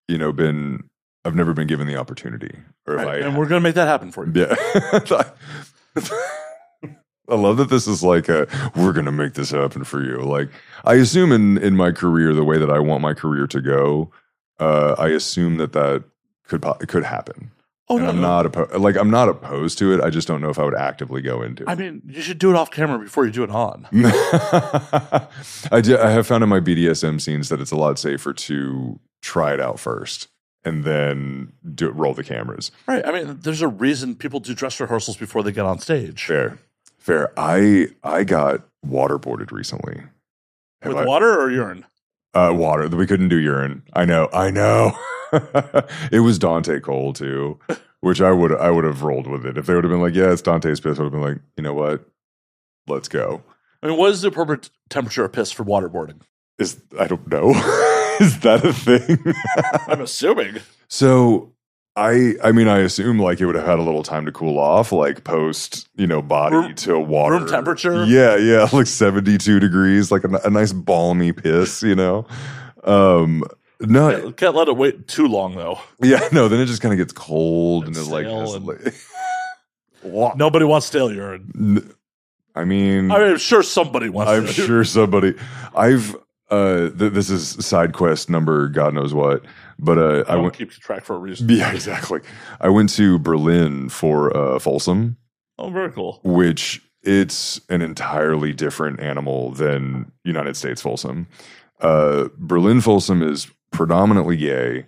you 0.09 0.17
know 0.17 0.33
been 0.33 0.85
I've 1.27 1.35
never 1.35 1.53
been 1.53 1.67
given 1.67 1.87
the 1.87 1.97
opportunity, 1.97 2.57
or 2.87 2.95
Right. 2.95 3.23
I 3.23 3.27
And 3.27 3.37
we're 3.37 3.49
gonna 3.49 3.61
make 3.61 3.75
that 3.75 3.89
happen 3.89 4.11
for 4.13 4.25
you. 4.27 4.33
yeah. 4.35 4.55
I 7.29 7.35
love 7.35 7.57
that 7.57 7.69
this 7.71 7.89
is 7.89 8.03
like 8.05 8.29
a 8.29 8.47
we're 8.77 8.93
gonna 8.93 9.11
make 9.13 9.35
this 9.35 9.51
happen 9.51 9.83
for 9.85 10.03
you. 10.03 10.19
Like 10.23 10.49
I 10.85 10.95
assume 10.95 11.33
in 11.33 11.59
in 11.59 11.77
my 11.77 11.91
career, 11.91 12.33
the 12.33 12.45
way 12.45 12.57
that 12.59 12.71
I 12.71 12.79
want 12.79 13.03
my 13.03 13.15
career 13.15 13.47
to 13.49 13.61
go, 13.61 14.13
uh, 14.59 14.95
I 14.99 15.09
assume 15.09 15.57
that 15.59 15.73
that 15.73 16.05
could 16.45 16.65
could 16.89 17.05
happen. 17.05 17.51
Oh 17.89 17.97
and 17.99 18.05
no, 18.05 18.11
I'm 18.11 18.17
no. 18.17 18.23
not 18.23 18.47
opposed. 18.47 18.75
Like 18.75 18.97
I'm 18.97 19.11
not 19.11 19.29
opposed 19.29 19.79
to 19.79 19.93
it. 19.95 20.01
I 20.01 20.11
just 20.11 20.27
don't 20.27 20.41
know 20.41 20.49
if 20.51 20.59
I 20.59 20.65
would 20.65 20.75
actively 20.75 21.23
go 21.23 21.43
into 21.43 21.63
it. 21.63 21.69
I 21.69 21.75
mean, 21.77 22.03
you 22.07 22.21
should 22.21 22.39
do 22.39 22.51
it 22.51 22.57
off 22.57 22.71
camera 22.71 22.99
before 22.99 23.25
you 23.27 23.31
do 23.33 23.45
it 23.45 23.51
on. 23.51 23.87
I 25.71 25.81
do, 25.83 25.97
I 25.99 26.11
have 26.11 26.27
found 26.27 26.43
in 26.43 26.49
my 26.49 26.61
BDSM 26.61 27.21
scenes 27.21 27.49
that 27.49 27.61
it's 27.61 27.71
a 27.71 27.77
lot 27.77 27.99
safer 27.99 28.33
to 28.33 28.99
try 29.23 29.53
it 29.55 29.61
out 29.61 29.79
first 29.79 30.29
and 30.65 30.83
then 30.85 31.53
do 31.75 31.87
it, 31.89 31.95
roll 31.95 32.13
the 32.15 32.25
cameras. 32.25 32.73
Right. 32.89 33.07
I 33.07 33.13
mean, 33.13 33.39
there's 33.43 33.63
a 33.63 33.69
reason 33.69 34.17
people 34.17 34.41
do 34.41 34.55
dress 34.55 34.81
rehearsals 34.81 35.17
before 35.17 35.43
they 35.45 35.53
get 35.53 35.65
on 35.65 35.79
stage. 35.79 36.25
Fair, 36.25 36.59
fair. 36.99 37.33
I 37.39 37.89
I 38.03 38.25
got 38.25 38.67
waterboarded 38.85 39.53
recently. 39.53 40.03
Have 40.83 40.93
With 40.95 41.03
I- 41.03 41.07
water 41.07 41.41
or 41.41 41.51
urine? 41.51 41.85
Uh, 42.37 42.53
water. 42.53 42.87
That 42.87 42.97
we 42.97 43.07
couldn't 43.07 43.31
do 43.31 43.39
urine. 43.39 43.83
I 43.95 44.05
know. 44.05 44.29
I 44.31 44.51
know. 44.51 44.93
it 46.13 46.21
was 46.23 46.39
Dante 46.39 46.81
Colle 46.81 47.15
too, 47.15 47.59
which 48.01 48.21
I 48.21 48.31
would 48.31 48.55
I 48.55 48.71
would 48.71 48.85
have 48.85 49.03
rolled 49.03 49.27
with 49.27 49.47
it 49.47 49.57
if 49.57 49.65
they 49.65 49.75
would 49.75 49.85
have 49.85 49.91
been 49.91 50.03
like, 50.03 50.15
yeah, 50.15 50.33
it's 50.33 50.43
Dante's 50.43 50.79
piss. 50.81 50.99
I 50.99 51.03
would 51.03 51.13
have 51.13 51.21
been 51.21 51.23
like, 51.23 51.41
you 51.57 51.63
know 51.63 51.73
what? 51.73 52.05
Let's 52.87 53.09
go. 53.09 53.43
I 53.83 53.87
mean, 53.87 53.97
what 53.97 54.11
is 54.11 54.21
the 54.21 54.29
appropriate 54.29 54.69
temperature 54.91 55.25
of 55.25 55.33
piss 55.33 55.51
for 55.51 55.65
waterboarding? 55.65 56.21
Is 56.59 56.83
I 57.01 57.07
don't 57.07 57.27
know. 57.27 57.51
is 58.21 58.39
that 58.41 58.65
a 58.67 58.73
thing? 58.75 59.35
I'm 59.89 60.03
assuming. 60.03 60.59
so 60.89 61.55
I 61.97 62.35
I 62.45 62.53
mean 62.53 62.69
I 62.69 62.79
assume 62.81 63.19
like 63.19 63.41
it 63.41 63.47
would 63.47 63.55
have 63.55 63.65
had 63.67 63.79
a 63.79 63.83
little 63.83 64.03
time 64.03 64.27
to 64.27 64.33
cool 64.33 64.59
off, 64.59 64.93
like 64.93 65.25
post 65.25 65.89
you 65.97 66.07
know 66.07 66.21
body 66.23 66.57
Room- 66.57 66.75
to 66.77 66.99
water 66.99 67.37
room 67.39 67.47
temperature? 67.49 68.05
Yeah, 68.05 68.37
yeah, 68.37 68.69
like 68.73 68.87
seventy 68.87 69.39
two 69.39 69.59
degrees, 69.61 70.11
like 70.13 70.25
a, 70.25 70.29
a 70.45 70.51
nice 70.51 70.73
balmy 70.73 71.33
piss, 71.33 71.83
you 71.83 71.95
know. 71.95 72.27
Um, 72.85 73.43
no, 73.81 74.21
Can't, 74.21 74.37
can't 74.37 74.55
let 74.55 74.69
it 74.69 74.77
wait 74.77 75.09
too 75.09 75.27
long 75.27 75.55
though. 75.57 75.79
yeah, 76.03 76.29
no. 76.33 76.49
Then 76.49 76.61
it 76.61 76.67
just 76.67 76.83
kind 76.83 76.93
of 76.93 76.99
gets 76.99 77.13
cold 77.13 77.87
and, 77.87 77.97
And 77.97 78.07
it 78.07 78.11
like, 78.11 78.27
and- 78.27 78.67
like 78.67 78.95
Nobody 80.37 80.65
wants 80.65 80.87
stale 80.87 81.13
urine. 81.13 81.51
N- 81.57 81.93
I 82.55 82.65
mean, 82.65 83.11
I'm 83.11 83.37
sure 83.39 83.63
somebody 83.63 84.09
wants. 84.09 84.31
I'm 84.31 84.47
sure 84.47 84.83
somebody. 84.85 85.35
I've 85.75 86.17
uh, 86.51 86.89
th- 86.91 87.13
this 87.13 87.29
is 87.29 87.49
side 87.65 87.93
quest 87.93 88.31
number, 88.31 88.69
God 88.69 88.95
knows 88.95 89.13
what, 89.13 89.45
but 89.79 89.99
uh, 89.99 90.25
I 90.29 90.37
went. 90.37 90.55
keep 90.55 90.71
track 90.71 91.05
for 91.05 91.17
a 91.17 91.19
reason. 91.19 91.49
Yeah, 91.51 91.73
exactly. 91.73 92.21
I 92.61 92.69
went 92.69 92.91
to 92.91 93.19
Berlin 93.19 93.89
for 93.89 94.37
uh, 94.37 94.59
Folsom, 94.59 95.17
Oh, 95.59 95.71
very 95.71 95.91
cool. 95.93 96.21
which 96.25 96.83
it's 97.03 97.61
an 97.69 97.83
entirely 97.83 98.53
different 98.53 99.01
animal 99.01 99.53
than 99.53 100.11
United 100.25 100.57
States 100.57 100.83
Folsom. 100.83 101.27
Uh, 101.81 102.29
Berlin 102.39 102.81
Folsom 102.81 103.23
is 103.23 103.49
predominantly 103.71 104.37
gay, 104.37 104.87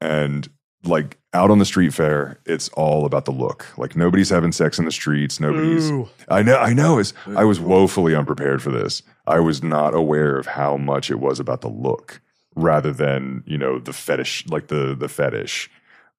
and 0.00 0.48
like 0.84 1.18
out 1.34 1.50
on 1.50 1.58
the 1.58 1.64
street 1.64 1.94
fair, 1.94 2.40
it's 2.44 2.68
all 2.70 3.06
about 3.06 3.24
the 3.24 3.30
look. 3.30 3.66
Like 3.78 3.94
nobody's 3.96 4.28
having 4.30 4.50
sex 4.52 4.78
in 4.78 4.84
the 4.84 4.90
streets. 4.90 5.38
Nobody's. 5.40 5.90
Ooh. 5.90 6.08
I 6.28 6.42
know. 6.42 6.56
I 6.56 6.72
know. 6.72 6.98
It's, 6.98 7.14
I 7.36 7.44
was 7.44 7.60
woefully 7.60 8.14
unprepared 8.14 8.60
for 8.62 8.70
this. 8.70 9.02
I 9.26 9.38
was 9.40 9.62
not 9.62 9.94
aware 9.94 10.36
of 10.36 10.46
how 10.46 10.76
much 10.76 11.10
it 11.10 11.20
was 11.20 11.38
about 11.38 11.60
the 11.60 11.68
look 11.70 12.20
rather 12.54 12.92
than 12.92 13.42
you 13.46 13.58
know 13.58 13.78
the 13.78 13.92
fetish, 13.92 14.46
like 14.48 14.68
the 14.68 14.94
the 14.94 15.08
fetish. 15.08 15.70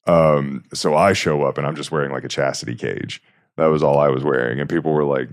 Um, 0.06 0.64
so 0.74 0.96
I 0.96 1.14
show 1.14 1.44
up 1.44 1.58
and 1.58 1.66
I'm 1.66 1.76
just 1.76 1.92
wearing 1.92 2.12
like 2.12 2.26
a 2.26 2.30
chastity 2.30 2.76
cage. 2.76 3.22
That 3.58 3.68
was 3.68 3.84
all 3.84 4.00
I 4.00 4.10
was 4.10 4.24
wearing, 4.24 4.60
and 4.60 4.70
people 4.70 4.92
were 4.94 5.06
like, 5.06 5.30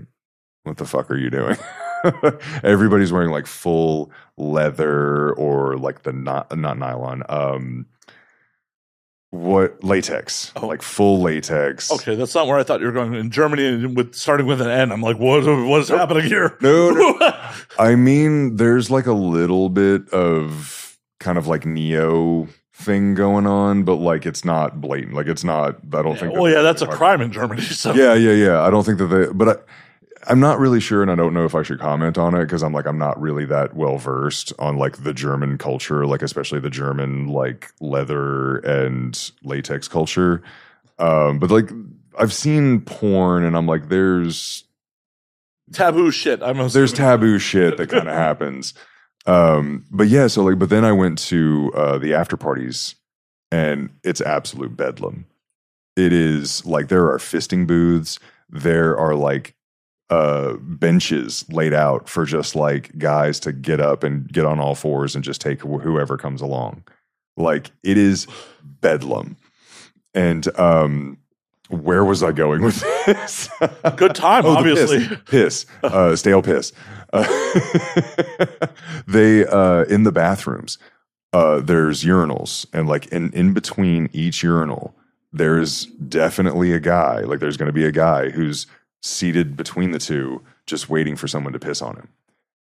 "What 0.63 0.77
the 0.77 0.85
fuck 0.85 1.09
are 1.11 1.17
you 1.17 1.29
doing?" 1.29 1.57
Everybody's 2.63 3.11
wearing 3.11 3.31
like 3.31 3.47
full 3.47 4.11
leather 4.37 5.33
or 5.33 5.77
like 5.77 6.03
the 6.03 6.13
not 6.13 6.55
not 6.57 6.77
nylon. 6.77 7.23
Um, 7.29 7.87
what 9.31 9.81
latex? 9.81 10.51
Oh. 10.57 10.67
Like 10.67 10.81
full 10.81 11.21
latex. 11.21 11.89
Okay, 11.89 12.15
that's 12.15 12.35
not 12.35 12.47
where 12.47 12.59
I 12.59 12.63
thought 12.63 12.81
you 12.81 12.85
were 12.85 12.91
going. 12.91 13.13
In 13.13 13.31
Germany, 13.31 13.85
with 13.85 14.13
starting 14.13 14.45
with 14.45 14.61
an 14.61 14.69
N, 14.69 14.91
I'm 14.91 15.01
like, 15.01 15.17
what? 15.17 15.45
What 15.45 15.81
is 15.81 15.87
happening 15.87 16.25
here? 16.25 16.57
No, 16.61 16.91
no. 16.91 17.17
I 17.79 17.95
mean, 17.95 18.57
there's 18.57 18.91
like 18.91 19.05
a 19.05 19.13
little 19.13 19.69
bit 19.69 20.07
of 20.09 20.90
kind 21.21 21.37
of 21.37 21.47
like 21.47 21.65
neo 21.65 22.49
thing 22.73 23.13
going 23.13 23.47
on, 23.47 23.83
but 23.83 23.95
like 23.95 24.25
it's 24.25 24.43
not 24.43 24.81
blatant. 24.81 25.13
Like 25.13 25.27
it's 25.27 25.43
not. 25.43 25.77
I 25.93 26.01
don't 26.01 26.19
think. 26.19 26.33
that 26.33 26.41
well, 26.41 26.51
yeah, 26.51 26.61
that's 26.61 26.81
a 26.81 26.87
crime 26.87 27.21
in 27.21 27.31
Germany. 27.31 27.61
So 27.71 27.93
Yeah, 27.93 28.15
yeah, 28.15 28.33
yeah. 28.33 28.61
I 28.61 28.69
don't 28.69 28.83
think 28.83 28.97
that 28.97 29.07
they. 29.07 29.27
But 29.31 29.47
I, 29.49 30.31
I'm 30.31 30.39
not 30.39 30.59
really 30.59 30.79
sure, 30.79 31.01
and 31.01 31.09
I 31.09 31.15
don't 31.15 31.33
know 31.33 31.45
if 31.45 31.55
I 31.55 31.63
should 31.63 31.79
comment 31.79 32.17
on 32.17 32.35
it 32.35 32.41
because 32.41 32.63
I'm 32.63 32.73
like 32.73 32.85
I'm 32.85 32.97
not 32.97 33.19
really 33.19 33.45
that 33.45 33.75
well 33.75 33.97
versed 33.97 34.53
on 34.59 34.77
like 34.77 35.03
the 35.03 35.13
German 35.13 35.57
culture, 35.57 36.05
like 36.05 36.21
especially 36.21 36.59
the 36.59 36.69
German 36.69 37.29
like 37.29 37.71
leather 37.79 38.57
and 38.57 39.31
latex 39.43 39.87
culture. 39.87 40.43
Um, 40.99 41.39
but 41.39 41.49
like 41.49 41.69
I've 42.19 42.33
seen 42.33 42.81
porn, 42.81 43.43
and 43.43 43.55
I'm 43.55 43.67
like, 43.67 43.89
there's 43.89 44.63
taboo 45.71 46.11
shit. 46.11 46.41
I'm 46.43 46.67
there's 46.69 46.93
taboo 46.93 47.39
shit 47.39 47.77
that 47.77 47.89
kind 47.89 48.07
of 48.07 48.13
happens. 48.13 48.73
Um, 49.25 49.85
but 49.91 50.07
yeah, 50.07 50.27
so 50.27 50.43
like, 50.43 50.59
but 50.59 50.69
then 50.69 50.85
I 50.85 50.91
went 50.91 51.17
to 51.19 51.71
uh, 51.75 51.97
the 51.97 52.13
after 52.13 52.37
parties, 52.37 52.95
and 53.51 53.89
it's 54.03 54.21
absolute 54.21 54.75
bedlam. 54.75 55.25
It 55.95 56.13
is 56.13 56.65
like 56.65 56.87
there 56.87 57.07
are 57.11 57.17
fisting 57.17 57.67
booths. 57.67 58.19
There 58.49 58.97
are 58.97 59.15
like 59.15 59.55
uh, 60.09 60.53
benches 60.59 61.45
laid 61.49 61.73
out 61.73 62.09
for 62.09 62.25
just 62.25 62.55
like 62.55 62.97
guys 62.97 63.39
to 63.41 63.51
get 63.51 63.79
up 63.79 64.03
and 64.03 64.31
get 64.31 64.45
on 64.45 64.59
all 64.59 64.75
fours 64.75 65.15
and 65.15 65.23
just 65.23 65.41
take 65.41 65.61
wh- 65.61 65.81
whoever 65.81 66.17
comes 66.17 66.41
along. 66.41 66.83
Like 67.37 67.71
it 67.83 67.97
is 67.97 68.27
bedlam. 68.63 69.37
And 70.13 70.47
um, 70.59 71.17
where 71.71 72.03
was 72.05 72.21
I 72.23 72.31
going 72.31 72.61
with 72.61 72.79
this? 73.05 73.49
Good 73.95 74.15
time, 74.15 74.45
Oh, 74.45 74.57
obviously. 74.57 75.07
piss, 75.07 75.19
piss 75.25 75.65
uh, 75.83 76.15
stale 76.15 76.41
piss. 76.41 76.73
Uh, 77.13 77.23
they 79.07 79.45
uh, 79.45 79.83
in 79.85 80.03
the 80.03 80.11
bathrooms. 80.11 80.77
Uh, 81.33 81.61
there's 81.61 82.03
urinals, 82.03 82.65
and 82.73 82.87
like 82.89 83.07
in 83.07 83.31
in 83.33 83.53
between 83.53 84.09
each 84.11 84.43
urinal, 84.43 84.93
there's 85.31 85.85
definitely 85.85 86.73
a 86.73 86.79
guy. 86.79 87.21
Like 87.21 87.39
there's 87.39 87.55
going 87.57 87.67
to 87.69 87.73
be 87.73 87.85
a 87.85 87.91
guy 87.91 88.29
who's 88.29 88.67
seated 89.01 89.55
between 89.55 89.91
the 89.91 89.99
two, 89.99 90.41
just 90.67 90.89
waiting 90.89 91.15
for 91.15 91.27
someone 91.29 91.53
to 91.53 91.59
piss 91.59 91.81
on 91.81 91.95
him. 91.95 92.09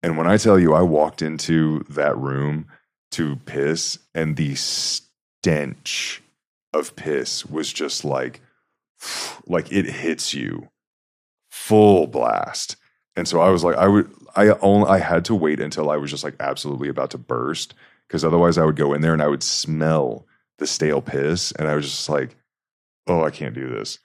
And 0.03 0.19
when 0.19 0.27
I 0.27 0.37
tell 0.37 0.59
you, 0.59 0.75
I 0.75 0.83
walked 0.83 1.23
into 1.23 1.85
that 1.91 2.17
room 2.19 2.67
to 3.13 3.37
piss, 3.47 3.99
and 4.15 4.37
the 4.37 4.57
stench 4.57 6.23
of 6.73 6.97
piss 6.97 7.47
was 7.47 7.73
just 7.73 8.05
like, 8.05 8.41
like 9.47 9.73
it 9.73 9.87
hits 9.87 10.35
you 10.35 10.69
full 11.51 12.07
blast. 12.07 12.77
And 13.17 13.27
so 13.27 13.41
I 13.41 13.49
was 13.49 13.65
like, 13.65 13.77
I 13.77 13.89
would, 13.89 14.13
I 14.35 14.49
only, 14.61 14.89
I 14.89 14.99
had 14.99 15.25
to 15.27 15.35
wait 15.35 15.61
until 15.61 15.91
I 15.91 15.97
was 15.97 16.11
just 16.11 16.25
like 16.25 16.35
absolutely 16.39 16.89
about 16.89 17.11
to 17.11 17.19
burst 17.19 17.75
because 18.07 18.25
otherwise 18.25 18.59
I 18.59 18.65
would 18.65 18.77
go 18.77 18.93
in 18.93 19.01
there 19.01 19.15
and 19.15 19.23
I 19.23 19.29
would 19.29 19.43
smell 19.43 20.27
the 20.59 20.67
stale 20.67 21.03
piss, 21.03 21.53
and 21.53 21.69
I 21.69 21.75
was 21.75 21.85
just 21.87 22.09
like, 22.09 22.37
oh, 23.07 23.25
I 23.25 23.31
can't 23.31 23.55
do 23.55 23.69
this. 23.69 23.99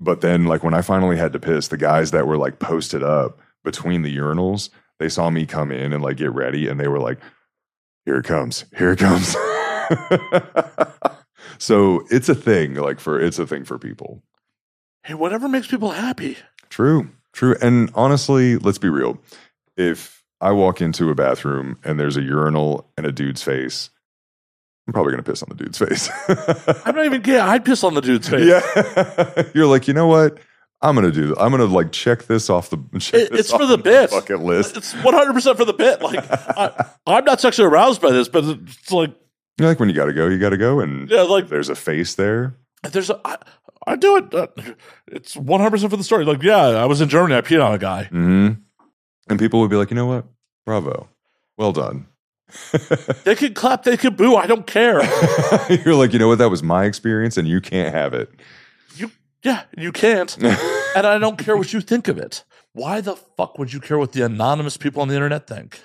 But 0.00 0.20
then, 0.20 0.44
like 0.46 0.62
when 0.62 0.74
I 0.74 0.82
finally 0.82 1.16
had 1.16 1.32
to 1.32 1.38
piss, 1.38 1.68
the 1.68 1.76
guys 1.76 2.10
that 2.10 2.26
were 2.26 2.36
like 2.36 2.58
posted 2.58 3.02
up 3.02 3.40
between 3.64 4.02
the 4.02 4.16
urinals, 4.16 4.68
they 4.98 5.08
saw 5.08 5.30
me 5.30 5.46
come 5.46 5.72
in 5.72 5.92
and 5.92 6.02
like 6.02 6.16
get 6.16 6.32
ready, 6.32 6.68
and 6.68 6.78
they 6.78 6.88
were 6.88 6.98
like, 6.98 7.18
"Here 8.04 8.18
it 8.18 8.24
comes! 8.24 8.64
Here 8.76 8.92
it 8.92 8.98
comes!" 8.98 9.36
so 11.58 12.04
it's 12.10 12.28
a 12.28 12.34
thing, 12.34 12.74
like 12.74 13.00
for 13.00 13.20
it's 13.20 13.38
a 13.38 13.46
thing 13.46 13.64
for 13.64 13.78
people. 13.78 14.22
Hey, 15.04 15.14
whatever 15.14 15.48
makes 15.48 15.66
people 15.68 15.90
happy. 15.90 16.36
True, 16.68 17.10
true. 17.32 17.56
And 17.62 17.90
honestly, 17.94 18.56
let's 18.58 18.78
be 18.78 18.88
real. 18.88 19.18
If 19.76 20.24
I 20.40 20.52
walk 20.52 20.80
into 20.80 21.10
a 21.10 21.14
bathroom 21.14 21.78
and 21.84 21.98
there's 21.98 22.16
a 22.16 22.22
urinal 22.22 22.90
and 22.96 23.06
a 23.06 23.12
dude's 23.12 23.42
face, 23.42 23.90
I'm 24.86 24.92
probably 24.92 25.12
gonna 25.12 25.22
piss 25.22 25.42
on 25.42 25.48
the 25.48 25.54
dude's 25.56 25.78
face. 25.78 26.08
I'm 26.84 26.94
not 26.94 27.04
even 27.04 27.22
gay. 27.22 27.38
I'd 27.38 27.64
piss 27.64 27.82
on 27.84 27.94
the 27.94 28.00
dude's 28.00 28.28
face. 28.28 28.46
yeah, 28.46 29.42
you're 29.54 29.66
like, 29.66 29.88
you 29.88 29.94
know 29.94 30.06
what? 30.06 30.38
I'm 30.82 30.94
gonna 30.94 31.10
do. 31.10 31.34
I'm 31.38 31.50
gonna 31.50 31.64
like 31.64 31.90
check 31.92 32.24
this 32.24 32.50
off 32.50 32.70
the. 32.70 32.76
It- 32.94 33.30
this 33.30 33.40
it's 33.40 33.50
for 33.50 33.62
off 33.62 33.68
the 33.68 33.78
bit. 33.78 34.10
bucket 34.10 34.40
list. 34.40 34.76
It's 34.76 34.92
100% 34.92 35.56
for 35.56 35.64
the 35.64 35.72
bit. 35.72 36.02
Like, 36.02 36.24
I, 36.30 36.86
I'm 37.06 37.24
not 37.24 37.40
sexually 37.40 37.66
aroused 37.68 38.00
by 38.02 38.10
this, 38.12 38.28
but 38.28 38.44
it's 38.44 38.92
like, 38.92 39.14
You're 39.58 39.68
like 39.68 39.80
when 39.80 39.88
you 39.88 39.94
gotta 39.94 40.12
go, 40.12 40.26
you 40.28 40.38
gotta 40.38 40.56
go, 40.58 40.80
and 40.80 41.08
yeah, 41.08 41.22
like 41.22 41.48
there's 41.48 41.68
a 41.68 41.74
face 41.74 42.14
there. 42.14 42.54
there's 42.82 43.10
a, 43.10 43.18
I, 43.24 43.36
I 43.86 43.96
do 43.96 44.16
it. 44.16 44.34
Uh, 44.34 44.48
it's 45.06 45.34
100% 45.36 45.90
for 45.90 45.96
the 45.96 46.04
story. 46.04 46.24
Like, 46.24 46.42
yeah, 46.42 46.66
I 46.66 46.84
was 46.86 47.00
in 47.00 47.08
Germany. 47.08 47.36
I 47.36 47.40
peed 47.40 47.64
on 47.64 47.72
a 47.72 47.78
guy. 47.78 48.04
hmm 48.04 48.48
And 49.28 49.38
people 49.38 49.60
would 49.60 49.70
be 49.70 49.76
like, 49.76 49.90
you 49.90 49.96
know 49.96 50.06
what? 50.06 50.26
Bravo, 50.66 51.08
well 51.56 51.72
done. 51.72 52.06
They 53.24 53.34
can 53.34 53.54
clap, 53.54 53.82
they 53.84 53.96
can 53.96 54.14
boo. 54.14 54.36
I 54.36 54.46
don't 54.46 54.66
care. 54.66 55.02
You're 55.84 55.94
like, 55.94 56.12
you 56.12 56.18
know 56.18 56.28
what? 56.28 56.38
That 56.38 56.48
was 56.50 56.62
my 56.62 56.84
experience, 56.84 57.36
and 57.36 57.48
you 57.48 57.60
can't 57.60 57.92
have 57.94 58.14
it. 58.14 58.30
You, 58.94 59.10
yeah, 59.42 59.62
you 59.76 59.92
can't. 59.92 60.36
And 60.96 61.06
I 61.06 61.18
don't 61.18 61.36
care 61.36 61.58
what 61.58 61.74
you 61.74 61.82
think 61.82 62.08
of 62.08 62.16
it. 62.16 62.42
Why 62.72 63.02
the 63.02 63.16
fuck 63.16 63.58
would 63.58 63.70
you 63.70 63.80
care 63.80 63.98
what 63.98 64.12
the 64.12 64.22
anonymous 64.22 64.78
people 64.78 65.02
on 65.02 65.08
the 65.08 65.14
internet 65.14 65.46
think? 65.46 65.82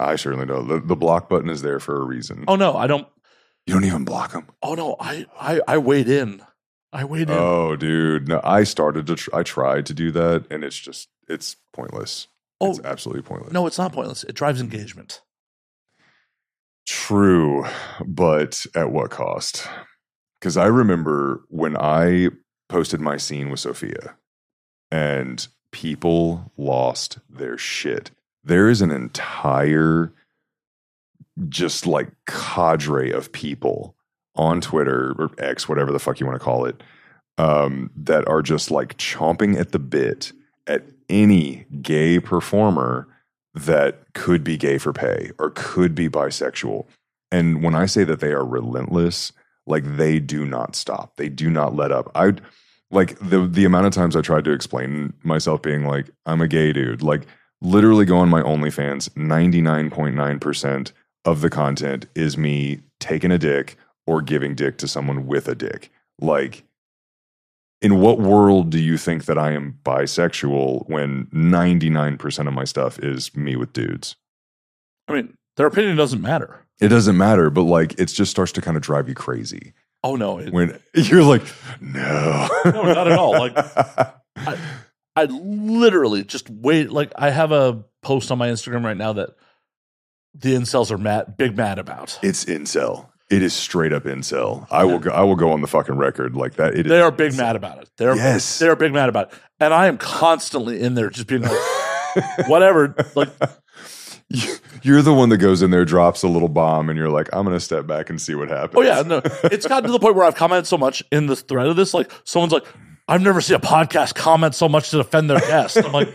I 0.00 0.16
certainly 0.16 0.46
know 0.46 0.62
the, 0.62 0.80
the 0.80 0.96
block 0.96 1.28
button 1.28 1.48
is 1.50 1.62
there 1.62 1.80
for 1.80 2.00
a 2.00 2.04
reason. 2.04 2.44
Oh 2.48 2.56
no, 2.56 2.76
I 2.76 2.86
don't. 2.86 3.06
You 3.66 3.74
don't 3.74 3.84
even 3.84 4.04
block 4.04 4.32
them. 4.32 4.46
Oh 4.62 4.74
no, 4.74 4.96
I 4.98 5.26
I, 5.38 5.60
I 5.68 5.78
wait 5.78 6.08
in. 6.08 6.42
I 6.92 7.04
wait 7.04 7.30
in. 7.30 7.36
Oh, 7.38 7.76
dude, 7.76 8.26
no. 8.28 8.40
I 8.42 8.64
started 8.64 9.06
to. 9.06 9.14
Tr- 9.14 9.34
I 9.34 9.42
tried 9.42 9.86
to 9.86 9.94
do 9.94 10.10
that, 10.12 10.46
and 10.50 10.64
it's 10.64 10.78
just 10.78 11.08
it's 11.28 11.56
pointless. 11.72 12.26
Oh. 12.60 12.70
it's 12.70 12.80
absolutely 12.84 13.22
pointless. 13.22 13.52
no, 13.52 13.66
it's 13.66 13.78
not 13.78 13.92
pointless. 13.92 14.24
It 14.24 14.34
drives 14.34 14.60
engagement. 14.60 15.22
True, 16.86 17.64
but 18.04 18.66
at 18.74 18.90
what 18.90 19.10
cost? 19.10 19.66
Because 20.40 20.56
I 20.56 20.66
remember 20.66 21.44
when 21.48 21.76
I 21.76 22.28
posted 22.68 23.00
my 23.00 23.16
scene 23.16 23.50
with 23.50 23.60
Sophia, 23.60 24.16
and 24.90 25.46
people 25.70 26.52
lost 26.56 27.18
their 27.28 27.56
shit. 27.56 28.10
There 28.44 28.68
is 28.68 28.80
an 28.80 28.90
entire, 28.90 30.12
just 31.48 31.86
like 31.86 32.10
cadre 32.26 33.10
of 33.10 33.32
people 33.32 33.94
on 34.34 34.60
Twitter 34.60 35.14
or 35.18 35.30
X, 35.38 35.68
whatever 35.68 35.92
the 35.92 35.98
fuck 35.98 36.20
you 36.20 36.26
want 36.26 36.38
to 36.38 36.44
call 36.44 36.64
it, 36.64 36.82
um, 37.38 37.90
that 37.96 38.26
are 38.28 38.42
just 38.42 38.70
like 38.70 38.96
chomping 38.96 39.58
at 39.58 39.72
the 39.72 39.78
bit 39.78 40.32
at 40.66 40.84
any 41.08 41.66
gay 41.82 42.20
performer 42.20 43.08
that 43.54 44.12
could 44.14 44.44
be 44.44 44.56
gay 44.56 44.78
for 44.78 44.92
pay 44.92 45.30
or 45.38 45.50
could 45.50 45.94
be 45.94 46.08
bisexual. 46.08 46.86
And 47.32 47.62
when 47.62 47.74
I 47.74 47.86
say 47.86 48.04
that 48.04 48.20
they 48.20 48.32
are 48.32 48.44
relentless, 48.44 49.32
like 49.66 49.84
they 49.96 50.18
do 50.18 50.44
not 50.44 50.76
stop. 50.76 51.16
They 51.16 51.28
do 51.28 51.50
not 51.50 51.74
let 51.74 51.92
up. 51.92 52.10
I 52.14 52.34
like 52.90 53.18
the 53.20 53.46
the 53.46 53.64
amount 53.64 53.86
of 53.86 53.92
times 53.92 54.16
I 54.16 54.20
tried 54.20 54.44
to 54.44 54.52
explain 54.52 55.12
myself 55.22 55.62
being 55.62 55.84
like 55.84 56.10
I'm 56.26 56.40
a 56.40 56.48
gay 56.48 56.72
dude. 56.72 57.02
Like 57.02 57.26
literally 57.62 58.04
go 58.04 58.18
on 58.18 58.28
my 58.28 58.42
OnlyFans, 58.42 59.08
99.9% 59.10 60.92
of 61.24 61.40
the 61.40 61.50
content 61.50 62.06
is 62.14 62.38
me 62.38 62.80
taking 62.98 63.30
a 63.30 63.38
dick 63.38 63.76
or 64.06 64.22
giving 64.22 64.54
dick 64.54 64.78
to 64.78 64.88
someone 64.88 65.26
with 65.26 65.48
a 65.48 65.54
dick. 65.54 65.90
Like 66.20 66.64
in 67.82 68.00
what 68.00 68.18
world 68.18 68.70
do 68.70 68.78
you 68.78 68.96
think 68.96 69.24
that 69.26 69.38
I 69.38 69.52
am 69.52 69.78
bisexual 69.84 70.88
when 70.88 71.26
99% 71.26 72.46
of 72.48 72.52
my 72.52 72.64
stuff 72.64 72.98
is 72.98 73.34
me 73.34 73.56
with 73.56 73.72
dudes? 73.72 74.16
I 75.08 75.14
mean, 75.14 75.34
their 75.56 75.66
opinion 75.66 75.96
doesn't 75.96 76.20
matter. 76.22 76.66
It 76.80 76.88
doesn't 76.88 77.16
matter, 77.16 77.50
but 77.50 77.62
like 77.62 77.98
it 77.98 78.06
just 78.06 78.30
starts 78.30 78.52
to 78.52 78.62
kind 78.62 78.76
of 78.76 78.82
drive 78.82 79.08
you 79.08 79.14
crazy 79.14 79.74
Oh 80.02 80.16
no, 80.16 80.38
it, 80.38 80.52
when 80.52 80.78
you're 80.94 81.22
like, 81.22 81.42
no, 81.80 82.48
No, 82.64 82.82
not 82.82 83.06
at 83.10 83.18
all. 83.18 83.32
Like- 83.32 83.52
I 84.36 84.58
literally 85.16 86.24
just 86.24 86.48
wait. 86.50 86.90
Like 86.90 87.12
I 87.16 87.30
have 87.30 87.52
a 87.52 87.84
post 88.02 88.30
on 88.30 88.38
my 88.38 88.48
Instagram 88.48 88.84
right 88.84 88.96
now 88.96 89.12
that 89.14 89.30
the 90.34 90.54
incels 90.54 90.90
are 90.90 90.98
mad, 90.98 91.36
big 91.36 91.56
mad 91.56 91.78
about. 91.78 92.18
it's 92.22 92.44
incel. 92.44 93.06
It 93.30 93.42
is 93.42 93.52
straight 93.52 93.92
up 93.92 94.04
incel. 94.04 94.66
I 94.72 94.84
will 94.84 94.98
go. 94.98 95.10
I 95.10 95.22
will 95.22 95.36
go 95.36 95.52
on 95.52 95.60
the 95.60 95.68
fucking 95.68 95.96
record 95.96 96.34
like 96.34 96.54
that. 96.54 96.74
It 96.74 96.86
is 96.86 96.90
They 96.90 97.00
are 97.00 97.12
big 97.12 97.36
mad 97.36 97.54
about 97.54 97.78
it. 97.80 97.88
They're 97.96 98.16
Yes. 98.16 98.58
they 98.58 98.66
are 98.68 98.74
big 98.74 98.92
mad 98.92 99.08
about 99.08 99.32
it, 99.32 99.38
and 99.60 99.72
I 99.72 99.86
am 99.86 99.98
constantly 99.98 100.80
in 100.80 100.94
there 100.94 101.10
just 101.10 101.28
being 101.28 101.42
like, 101.42 101.58
whatever. 102.48 102.92
Like 103.14 103.28
You're 104.82 105.02
the 105.02 105.12
one 105.14 105.28
that 105.28 105.38
goes 105.38 105.60
in 105.62 105.70
there, 105.70 105.84
drops 105.84 106.22
a 106.22 106.28
little 106.28 106.48
bomb, 106.48 106.88
and 106.88 106.96
you're 106.98 107.08
like, 107.10 107.28
I'm 107.32 107.44
going 107.44 107.56
to 107.56 107.60
step 107.60 107.86
back 107.86 108.10
and 108.10 108.20
see 108.20 108.34
what 108.34 108.48
happens. 108.48 108.74
Oh 108.76 108.82
yeah, 108.82 109.02
no. 109.02 109.20
It's 109.44 109.66
gotten 109.66 109.84
to 109.86 109.92
the 109.92 109.98
point 109.98 110.14
where 110.16 110.24
I've 110.24 110.34
commented 110.36 110.66
so 110.66 110.78
much 110.78 111.02
in 111.12 111.26
the 111.26 111.36
thread 111.36 111.66
of 111.66 111.76
this, 111.76 111.92
like 111.94 112.10
someone's 112.24 112.52
like, 112.52 112.64
I've 113.10 113.22
never 113.22 113.40
seen 113.40 113.56
a 113.56 113.60
podcast 113.60 114.14
comment 114.14 114.54
so 114.54 114.68
much 114.68 114.90
to 114.90 114.98
defend 114.98 115.28
their 115.28 115.40
guest. 115.40 115.76
I'm 115.76 115.90
like, 115.92 116.08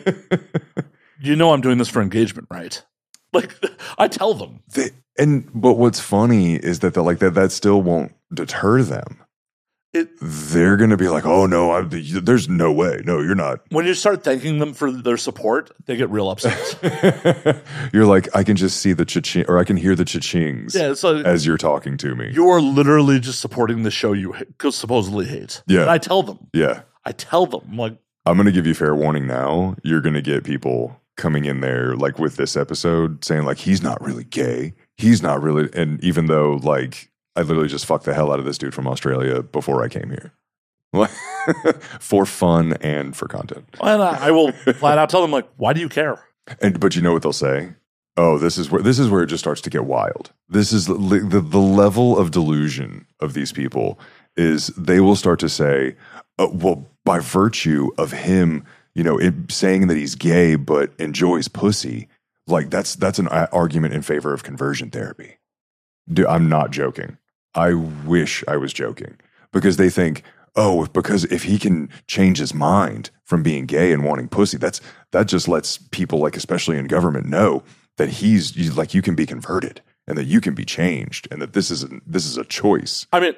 you 1.20 1.36
know, 1.36 1.52
I'm 1.52 1.60
doing 1.60 1.78
this 1.78 1.90
for 1.90 2.02
engagement, 2.02 2.48
right? 2.50 2.82
Like, 3.34 3.54
I 3.98 4.08
tell 4.08 4.34
them, 4.34 4.62
They- 4.74 4.92
and 5.18 5.50
but 5.54 5.74
what's 5.74 6.00
funny 6.00 6.56
is 6.56 6.80
that 6.80 6.94
the, 6.94 7.02
like 7.04 7.20
that 7.20 7.34
that 7.34 7.52
still 7.52 7.82
won't 7.82 8.14
deter 8.34 8.82
them. 8.82 9.18
It- 9.96 10.10
They're 10.22 10.78
going 10.78 10.90
to 10.92 10.98
be 10.98 11.08
like, 11.08 11.26
oh 11.26 11.46
no, 11.46 11.72
I, 11.72 11.82
there's 11.84 12.50
no 12.50 12.72
way. 12.72 13.02
No, 13.06 13.20
you're 13.22 13.34
not. 13.36 13.62
when 13.70 13.86
you 13.86 13.94
start 13.94 14.24
thanking 14.24 14.60
them 14.60 14.74
for 14.74 14.92
their 14.92 15.18
support, 15.18 15.72
they 15.86 15.96
get 15.96 16.10
real 16.10 16.30
upset. 16.30 16.78
you're 17.94 18.06
like, 18.06 18.28
I 18.36 18.44
can 18.44 18.56
just 18.56 18.78
see 18.82 18.94
the 18.94 19.06
cha-ching, 19.06 19.46
or 19.48 19.58
I 19.58 19.64
can 19.64 19.78
hear 19.78 19.96
the 19.96 20.06
cha-chings 20.06 20.76
yeah, 20.76 20.94
so 20.94 21.18
as 21.18 21.46
you're 21.46 21.58
talking 21.58 21.98
to 21.98 22.16
me. 22.16 22.32
you 22.34 22.50
are 22.50 22.62
literally 22.62 23.20
just 23.20 23.40
supporting 23.40 23.84
the 23.84 23.92
show 23.92 24.14
you 24.14 24.36
supposedly 24.70 25.26
hate. 25.26 25.62
Yeah. 25.68 25.82
and 25.82 25.90
I 25.90 25.98
tell 25.98 26.24
them, 26.24 26.40
yeah. 26.54 26.82
I 27.06 27.12
tell 27.12 27.46
them, 27.46 27.62
I'm 27.70 27.78
like, 27.78 27.98
I'm 28.26 28.36
going 28.36 28.48
to 28.48 28.52
give 28.52 28.66
you 28.66 28.74
fair 28.74 28.96
warning 28.96 29.28
now. 29.28 29.76
You're 29.84 30.02
going 30.02 30.16
to 30.16 30.22
get 30.22 30.44
people 30.44 31.00
coming 31.16 31.46
in 31.46 31.62
there, 31.62 31.96
like 31.96 32.18
with 32.20 32.36
this 32.36 32.58
episode, 32.58 33.24
saying, 33.24 33.44
like, 33.46 33.58
he's 33.60 33.82
not 33.84 34.02
really 34.04 34.24
gay. 34.24 34.74
He's 34.98 35.22
not 35.22 35.42
really. 35.42 35.70
And 35.74 36.04
even 36.04 36.26
though, 36.26 36.54
like, 36.64 37.12
I 37.36 37.42
literally 37.42 37.70
just 37.70 37.86
fucked 37.86 38.06
the 38.06 38.14
hell 38.14 38.32
out 38.32 38.40
of 38.40 38.46
this 38.46 38.58
dude 38.58 38.74
from 38.74 38.88
Australia 38.88 39.44
before 39.44 39.84
I 39.84 39.90
came 39.90 40.10
here 40.10 40.32
for 42.00 42.26
fun 42.26 42.74
and 42.82 43.16
for 43.16 43.28
content. 43.28 43.66
and 43.82 44.02
I, 44.02 44.28
I 44.28 44.32
will 44.32 44.52
flat 44.52 44.98
out 44.98 45.10
tell 45.10 45.22
them, 45.22 45.32
like, 45.32 45.48
why 45.58 45.74
do 45.74 45.82
you 45.82 45.90
care? 45.90 46.24
And 46.62 46.80
but 46.80 46.96
you 46.96 47.02
know 47.02 47.14
what 47.14 47.24
they'll 47.24 47.34
say? 47.34 47.74
Oh, 48.18 48.38
this 48.38 48.58
is 48.58 48.72
where 48.72 48.82
this 48.82 49.00
is 49.00 49.10
where 49.10 49.24
it 49.24 49.28
just 49.28 49.44
starts 49.44 49.62
to 49.62 49.70
get 49.70 49.86
wild. 49.86 50.32
This 50.48 50.72
is 50.72 50.86
the 50.86 50.94
the, 50.96 51.42
the 51.42 51.60
level 51.60 52.18
of 52.18 52.32
delusion 52.32 53.06
of 53.20 53.34
these 53.34 53.52
people 53.52 54.00
is 54.38 54.68
they 54.78 55.00
will 55.00 55.16
start 55.16 55.40
to 55.40 55.50
say, 55.50 55.96
uh, 56.40 56.48
well, 56.52 56.88
by 57.04 57.20
virtue 57.20 57.90
of 57.98 58.12
him, 58.12 58.66
you 58.94 59.04
know, 59.04 59.18
it, 59.18 59.34
saying 59.50 59.88
that 59.88 59.98
he's 59.98 60.16
gay 60.16 60.56
but 60.56 60.92
enjoys 61.00 61.48
pussy, 61.48 62.08
like 62.48 62.70
that's 62.70 62.96
that's 62.96 63.20
an 63.20 63.28
argument 63.28 63.94
in 63.94 64.02
favor 64.02 64.34
of 64.34 64.44
conversion 64.44 64.90
therapy. 64.90 65.38
Dude, 66.12 66.28
I'm 66.28 66.48
not 66.48 66.72
joking. 66.72 67.18
I 67.56 67.74
wish 67.74 68.44
I 68.48 68.58
was 68.58 68.74
joking 68.74 69.18
because 69.52 69.78
they 69.78 69.90
think, 69.90 70.24
oh, 70.56 70.88
because 70.88 71.24
if 71.26 71.44
he 71.44 71.58
can 71.58 71.90
change 72.08 72.38
his 72.38 72.54
mind 72.54 73.10
from 73.24 73.44
being 73.44 73.66
gay 73.66 73.92
and 73.94 74.04
wanting 74.04 74.28
pussy, 74.28 74.58
that's 74.58 74.82
that 75.12 75.28
just 75.28 75.48
lets 75.48 75.78
people 75.78 76.20
like 76.20 76.36
especially 76.36 76.78
in 76.78 76.88
government 76.88 77.26
know 77.28 77.64
that 77.98 78.10
he's 78.10 78.56
you- 78.56 78.72
like 78.74 78.94
you 78.94 79.02
can 79.02 79.16
be 79.16 79.26
converted 79.26 79.82
and 80.08 80.18
that 80.18 80.26
you 80.26 80.42
can 80.42 80.54
be 80.54 80.66
changed 80.66 81.28
and 81.32 81.42
that 81.42 81.54
this 81.54 81.72
is 81.72 81.84
a, 81.84 81.90
this 82.06 82.26
is 82.26 82.38
a 82.38 82.44
choice. 82.44 83.08
I 83.14 83.20
mean, 83.22 83.34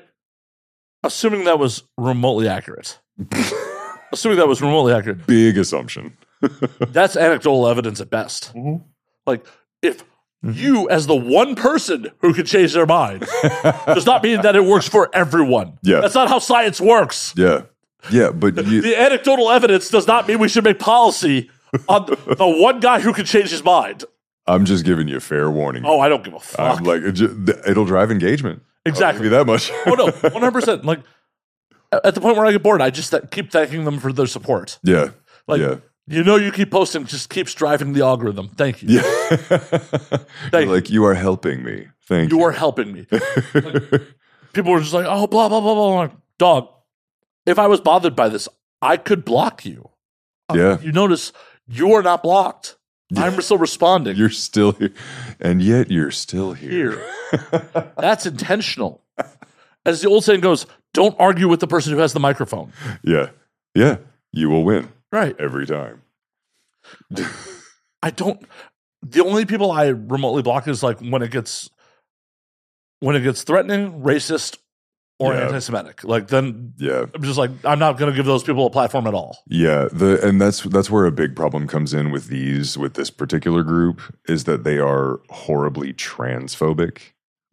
assuming 1.03 1.43
that 1.45 1.59
was 1.59 1.83
remotely 1.97 2.47
accurate, 2.47 2.99
assuming 4.11 4.37
that 4.39 4.47
was 4.47 4.61
remotely 4.61 4.93
accurate, 4.93 5.25
Big 5.27 5.57
assumption. 5.57 6.17
that's 6.89 7.15
anecdotal 7.15 7.67
evidence 7.67 7.99
at 8.01 8.09
best. 8.09 8.53
Mhm. 8.53 8.83
Like, 9.25 9.45
if 9.81 10.03
Mm-hmm. 10.45 10.59
you, 10.59 10.89
as 10.89 11.07
the 11.07 11.15
one 11.15 11.55
person 11.55 12.11
who 12.21 12.31
can 12.33 12.45
change 12.45 12.73
their 12.73 12.85
mind, 12.85 13.25
does 13.87 14.05
not 14.05 14.21
mean 14.21 14.41
that 14.41 14.55
it 14.55 14.63
works 14.63 14.87
for 14.87 15.09
everyone. 15.13 15.79
Yeah. 15.81 15.99
That's 16.01 16.13
not 16.13 16.27
how 16.29 16.37
science 16.39 16.79
works. 16.79 17.33
Yeah. 17.35 17.63
Yeah, 18.11 18.29
but 18.31 18.55
you, 18.67 18.81
The 18.81 18.95
anecdotal 18.95 19.49
evidence 19.49 19.89
does 19.89 20.05
not 20.05 20.27
mean 20.27 20.37
we 20.37 20.47
should 20.47 20.63
make 20.63 20.77
policy 20.77 21.49
on 21.89 22.05
the, 22.05 22.15
one 22.37 22.79
guy 22.79 22.99
who 22.99 23.13
can 23.13 23.25
change 23.25 23.49
his 23.49 23.63
mind. 23.63 24.05
I'm 24.45 24.63
just 24.65 24.85
giving 24.85 25.07
you 25.07 25.17
a 25.17 25.19
fair 25.19 25.49
warning. 25.49 25.83
Oh, 25.85 25.99
I 25.99 26.07
don't 26.07 26.23
give 26.23 26.35
a 26.35 26.39
fuck. 26.39 26.77
I'm 26.79 26.83
like 26.85 27.01
it'll 27.03 27.85
drive 27.85 28.11
engagement. 28.11 28.61
Exactly. 28.85 29.27
that 29.29 29.45
much. 29.47 29.71
oh 29.87 29.95
no, 29.95 30.05
one 30.29 30.31
hundred 30.31 30.51
percent. 30.53 30.85
Like 30.85 30.99
at 31.91 32.15
the 32.15 32.21
point 32.21 32.37
where 32.37 32.45
I 32.45 32.51
get 32.51 32.63
bored, 32.63 32.81
I 32.81 32.89
just 32.91 33.13
keep 33.31 33.51
thanking 33.51 33.83
them 33.83 33.99
for 33.99 34.13
their 34.13 34.27
support. 34.27 34.79
yeah. 34.83 35.09
Like 35.47 35.59
yeah. 35.61 35.75
You 36.07 36.23
know, 36.23 36.37
you 36.37 36.51
keep 36.51 36.71
posting, 36.71 37.05
just 37.05 37.29
keeps 37.29 37.53
driving 37.53 37.93
the 37.93 38.03
algorithm. 38.03 38.47
Thank 38.49 38.81
you. 38.81 38.89
Yeah. 38.99 40.17
You're 40.53 40.65
like 40.65 40.89
you 40.89 41.05
are 41.05 41.13
helping 41.13 41.63
me. 41.63 41.87
Thank 42.07 42.31
you. 42.31 42.37
You 42.37 42.43
are 42.45 42.53
helping 42.53 42.93
me. 42.93 43.05
People 44.53 44.71
were 44.71 44.79
just 44.79 44.93
like, 44.93 45.05
oh, 45.07 45.27
blah 45.27 45.49
blah 45.49 45.59
blah 45.61 45.73
blah. 45.75 45.95
Like, 45.95 46.11
dog, 46.37 46.69
if 47.45 47.59
I 47.59 47.67
was 47.67 47.81
bothered 47.81 48.15
by 48.15 48.29
this, 48.29 48.47
I 48.81 48.97
could 48.97 49.25
block 49.25 49.65
you. 49.65 49.89
Uh, 50.49 50.55
Yeah. 50.55 50.79
You 50.81 50.91
notice 50.91 51.33
you 51.67 51.93
are 51.93 52.01
not 52.03 52.23
blocked. 52.23 52.77
I'm 53.15 53.39
still 53.41 53.57
responding. 53.57 54.17
You're 54.17 54.29
still 54.29 54.73
here. 54.73 54.91
And 55.39 55.61
yet 55.61 55.89
you're 55.89 56.11
still 56.11 56.53
here. 56.53 57.01
here. 57.31 57.91
That's 57.97 58.25
intentional. 58.25 59.01
As 59.85 60.01
the 60.01 60.09
old 60.09 60.25
saying 60.25 60.41
goes, 60.41 60.65
don't 60.93 61.15
argue 61.17 61.47
with 61.47 61.61
the 61.61 61.67
person 61.67 61.93
who 61.93 61.99
has 61.99 62.11
the 62.11 62.19
microphone. 62.19 62.73
Yeah. 63.03 63.29
Yeah. 63.73 63.97
You 64.33 64.49
will 64.49 64.65
win 64.65 64.89
Right. 65.11 65.35
every 65.39 65.65
time. 65.65 66.01
I 68.03 68.11
don't. 68.11 68.41
The 69.01 69.23
only 69.23 69.45
people 69.45 69.71
I 69.71 69.87
remotely 69.87 70.41
block 70.41 70.67
is 70.67 70.83
like 70.83 70.99
when 70.99 71.21
it 71.21 71.31
gets 71.31 71.69
when 72.99 73.15
it 73.15 73.21
gets 73.21 73.43
threatening, 73.43 74.01
racist, 74.01 74.57
or 75.19 75.33
Yeah. 75.33 75.45
anti-Semitic. 75.47 76.03
Like 76.03 76.27
then 76.27 76.73
Yeah. 76.77 77.05
I'm 77.13 77.21
just 77.23 77.37
like 77.37 77.51
I'm 77.63 77.79
not 77.79 77.97
going 77.97 78.11
to 78.11 78.15
give 78.15 78.25
those 78.25 78.43
people 78.43 78.65
a 78.65 78.69
platform 78.69 79.07
at 79.07 79.13
all. 79.13 79.37
Yeah, 79.47 79.87
the 79.91 80.19
and 80.27 80.41
that's 80.41 80.61
that's 80.63 80.89
where 80.89 81.05
a 81.05 81.11
big 81.11 81.35
problem 81.35 81.67
comes 81.67 81.93
in 81.93 82.11
with 82.11 82.27
these 82.27 82.77
with 82.77 82.95
this 82.95 83.09
particular 83.09 83.63
group 83.63 84.01
is 84.27 84.43
that 84.45 84.63
they 84.63 84.77
are 84.79 85.19
horribly 85.29 85.93
transphobic. 85.93 86.99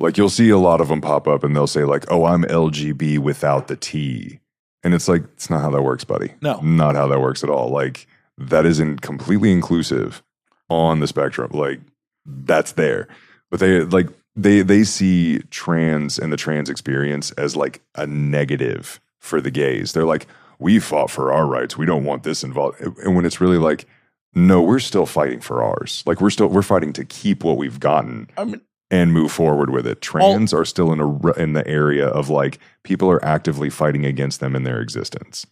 Like 0.00 0.16
you'll 0.16 0.30
see 0.30 0.50
a 0.50 0.58
lot 0.58 0.80
of 0.80 0.88
them 0.88 1.00
pop 1.00 1.28
up 1.28 1.44
and 1.44 1.54
they'll 1.54 1.66
say 1.66 1.84
like, 1.84 2.04
"Oh, 2.10 2.24
I'm 2.24 2.42
LGB 2.44 3.18
without 3.18 3.68
the 3.68 3.76
T." 3.76 4.40
And 4.84 4.94
it's 4.94 5.08
like 5.08 5.22
it's 5.34 5.50
not 5.50 5.62
how 5.62 5.70
that 5.70 5.82
works, 5.82 6.04
buddy. 6.04 6.34
No. 6.42 6.60
Not 6.60 6.94
how 6.94 7.08
that 7.08 7.20
works 7.20 7.42
at 7.42 7.50
all. 7.50 7.70
Like 7.70 8.06
that 8.38 8.66
isn't 8.66 9.00
completely 9.00 9.50
inclusive 9.50 10.22
on 10.68 11.00
the 11.00 11.06
spectrum. 11.06 11.50
Like 11.52 11.80
that's 12.26 12.72
there. 12.72 13.08
But 13.50 13.60
they 13.60 13.80
like 13.80 14.08
they 14.36 14.62
they 14.62 14.84
see 14.84 15.38
trans 15.50 16.18
and 16.18 16.32
the 16.32 16.36
trans 16.36 16.68
experience 16.68 17.32
as 17.32 17.56
like 17.56 17.82
a 17.94 18.06
negative 18.06 19.00
for 19.20 19.40
the 19.40 19.50
gays. 19.50 19.92
They're 19.92 20.04
like, 20.04 20.26
we 20.58 20.78
fought 20.78 21.10
for 21.10 21.32
our 21.32 21.46
rights. 21.46 21.78
We 21.78 21.86
don't 21.86 22.04
want 22.04 22.22
this 22.22 22.44
involved. 22.44 22.80
And 22.80 23.16
when 23.16 23.24
it's 23.24 23.40
really 23.40 23.58
like, 23.58 23.86
no, 24.34 24.62
we're 24.62 24.80
still 24.80 25.06
fighting 25.06 25.40
for 25.40 25.62
ours. 25.62 26.02
Like 26.06 26.20
we're 26.20 26.30
still 26.30 26.48
we're 26.48 26.62
fighting 26.62 26.92
to 26.94 27.04
keep 27.04 27.44
what 27.44 27.56
we've 27.56 27.80
gotten 27.80 28.28
I 28.36 28.44
mean, 28.44 28.60
and 28.94 29.12
move 29.12 29.32
forward 29.32 29.70
with 29.70 29.86
it. 29.86 30.00
Trans 30.00 30.52
are 30.54 30.64
still 30.64 30.92
in 30.92 31.00
a 31.00 31.32
in 31.32 31.52
the 31.52 31.66
area 31.66 32.06
of 32.06 32.28
like 32.30 32.58
people 32.84 33.10
are 33.10 33.24
actively 33.24 33.70
fighting 33.70 34.04
against 34.06 34.38
them 34.40 34.54
in 34.56 34.62
their 34.62 34.80
existence. 34.80 35.46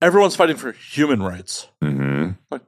everyone's 0.00 0.36
fighting 0.36 0.56
for 0.56 0.72
human 0.72 1.22
rights. 1.22 1.68
hmm 1.82 2.30
Like- 2.50 2.62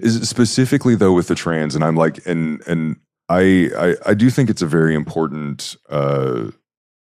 Is 0.00 0.28
specifically 0.28 0.94
though 0.94 1.12
with 1.12 1.28
the 1.28 1.34
trans, 1.34 1.74
and 1.74 1.84
I'm 1.84 1.96
like, 1.96 2.24
and 2.26 2.60
and 2.66 2.96
I 3.28 3.70
I, 3.78 4.10
I 4.10 4.14
do 4.14 4.30
think 4.30 4.50
it's 4.50 4.62
a 4.62 4.66
very 4.66 4.94
important. 4.94 5.76
uh 5.88 6.50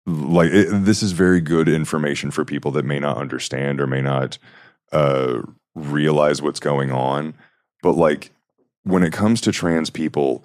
like 0.05 0.51
it, 0.51 0.67
this 0.83 1.01
is 1.01 1.13
very 1.13 1.39
good 1.39 1.69
information 1.69 2.29
for 2.29 2.43
people 2.43 2.71
that 2.71 2.83
may 2.83 2.99
not 2.99 3.15
understand 3.17 3.79
or 3.79 3.87
may 3.87 4.01
not 4.01 4.37
uh 4.91 5.41
realize 5.75 6.41
what's 6.41 6.59
going 6.59 6.91
on 6.91 7.33
but 7.81 7.93
like 7.93 8.31
when 8.83 9.01
it 9.01 9.13
comes 9.13 9.39
to 9.41 9.51
trans 9.53 9.89
people 9.89 10.43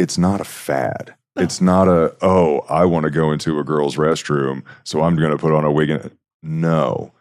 it's 0.00 0.18
not 0.18 0.40
a 0.40 0.44
fad. 0.44 1.14
No. 1.36 1.44
it's 1.44 1.60
not 1.60 1.86
a 1.86 2.16
oh 2.22 2.60
i 2.68 2.84
want 2.84 3.04
to 3.04 3.10
go 3.10 3.30
into 3.30 3.60
a 3.60 3.64
girl's 3.64 3.94
restroom 3.94 4.64
so 4.82 5.02
i'm 5.02 5.14
going 5.14 5.30
to 5.30 5.38
put 5.38 5.52
on 5.52 5.64
a 5.64 5.70
wig 5.70 5.90
and 5.90 6.10
no. 6.42 7.12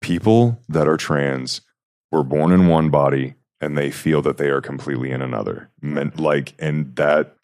People 0.00 0.60
that 0.68 0.88
are 0.88 0.96
trans 0.96 1.60
were 2.12 2.22
born 2.22 2.52
in 2.52 2.68
one 2.68 2.90
body 2.90 3.34
and 3.60 3.76
they 3.76 3.90
feel 3.90 4.22
that 4.22 4.36
they 4.36 4.48
are 4.48 4.60
completely 4.60 5.10
in 5.10 5.22
another. 5.22 5.70
Meant 5.80 6.18
like 6.20 6.54
and 6.58 6.94
that 6.96 7.36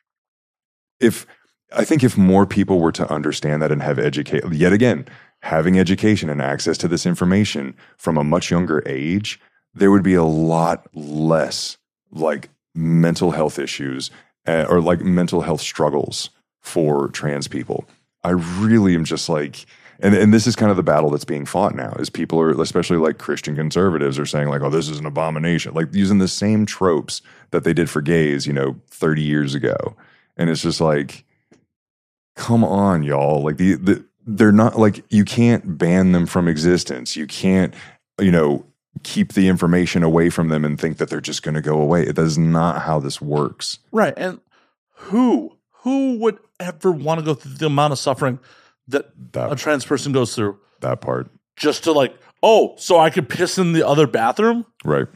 if 1.00 1.26
i 1.72 1.84
think 1.84 2.04
if 2.04 2.16
more 2.16 2.46
people 2.46 2.80
were 2.80 2.92
to 2.92 3.10
understand 3.10 3.62
that 3.62 3.72
and 3.72 3.82
have 3.82 3.98
educate 3.98 4.44
yet 4.52 4.72
again 4.72 5.06
having 5.42 5.78
education 5.78 6.30
and 6.30 6.40
access 6.40 6.78
to 6.78 6.88
this 6.88 7.04
information 7.04 7.74
from 7.96 8.16
a 8.16 8.24
much 8.24 8.50
younger 8.50 8.82
age 8.86 9.40
there 9.74 9.90
would 9.90 10.02
be 10.02 10.14
a 10.14 10.24
lot 10.24 10.86
less 10.94 11.76
like 12.12 12.48
mental 12.74 13.32
health 13.32 13.58
issues 13.58 14.10
uh, 14.46 14.66
or 14.68 14.80
like 14.80 15.00
mental 15.00 15.42
health 15.42 15.60
struggles 15.60 16.30
for 16.62 17.08
trans 17.08 17.48
people. 17.48 17.86
I 18.22 18.30
really 18.30 18.94
am 18.94 19.04
just 19.04 19.28
like 19.28 19.66
and, 20.00 20.12
and 20.12 20.34
this 20.34 20.48
is 20.48 20.56
kind 20.56 20.72
of 20.72 20.76
the 20.76 20.82
battle 20.82 21.10
that's 21.10 21.24
being 21.24 21.46
fought 21.46 21.76
now 21.76 21.92
is 22.00 22.10
people 22.10 22.40
are 22.40 22.50
especially 22.60 22.96
like 22.96 23.18
christian 23.18 23.54
conservatives 23.54 24.18
are 24.18 24.26
saying 24.26 24.48
like 24.48 24.62
oh 24.62 24.70
this 24.70 24.88
is 24.88 24.98
an 24.98 25.06
abomination 25.06 25.72
like 25.72 25.94
using 25.94 26.18
the 26.18 26.26
same 26.26 26.66
tropes 26.66 27.22
that 27.52 27.62
they 27.62 27.72
did 27.72 27.88
for 27.88 28.02
gays 28.02 28.46
you 28.46 28.52
know 28.52 28.76
30 28.90 29.22
years 29.22 29.54
ago. 29.54 29.96
And 30.36 30.50
it's 30.50 30.62
just 30.62 30.80
like 30.80 31.24
come 32.36 32.64
on 32.64 33.02
y'all. 33.02 33.42
Like 33.42 33.56
the, 33.56 33.74
the 33.74 34.04
they're 34.26 34.52
not 34.52 34.78
like 34.78 35.04
you 35.10 35.24
can't 35.24 35.78
ban 35.78 36.12
them 36.12 36.26
from 36.26 36.48
existence. 36.48 37.16
You 37.16 37.26
can't 37.26 37.74
you 38.20 38.30
know 38.30 38.66
keep 39.02 39.32
the 39.34 39.48
information 39.48 40.02
away 40.02 40.30
from 40.30 40.48
them 40.48 40.64
and 40.64 40.80
think 40.80 40.96
that 40.98 41.08
they're 41.10 41.20
just 41.20 41.42
going 41.42 41.54
to 41.54 41.60
go 41.60 41.80
away 41.80 42.04
that 42.06 42.18
is 42.22 42.38
not 42.38 42.82
how 42.82 42.98
this 43.00 43.20
works 43.20 43.78
Right. 43.92 44.14
And 44.16 44.40
who 44.92 45.56
who 45.82 46.18
would 46.18 46.38
ever 46.60 46.90
want 46.92 47.18
to 47.20 47.24
go 47.24 47.34
through 47.34 47.54
the 47.54 47.66
amount 47.66 47.92
of 47.92 47.98
suffering 47.98 48.38
that 48.88 49.10
That- 49.32 49.52
a 49.52 49.56
trans 49.56 49.84
person 49.84 50.12
goes 50.12 50.34
through 50.34 50.58
that 50.80 51.00
part 51.00 51.28
just 51.56 51.84
to 51.84 51.92
like, 51.92 52.16
oh, 52.42 52.74
so 52.78 52.98
I 52.98 53.10
could 53.10 53.28
piss 53.28 53.58
in 53.58 53.72
the 53.72 53.86
other 53.86 54.06
bathroom? 54.06 54.64
right. 54.84 55.06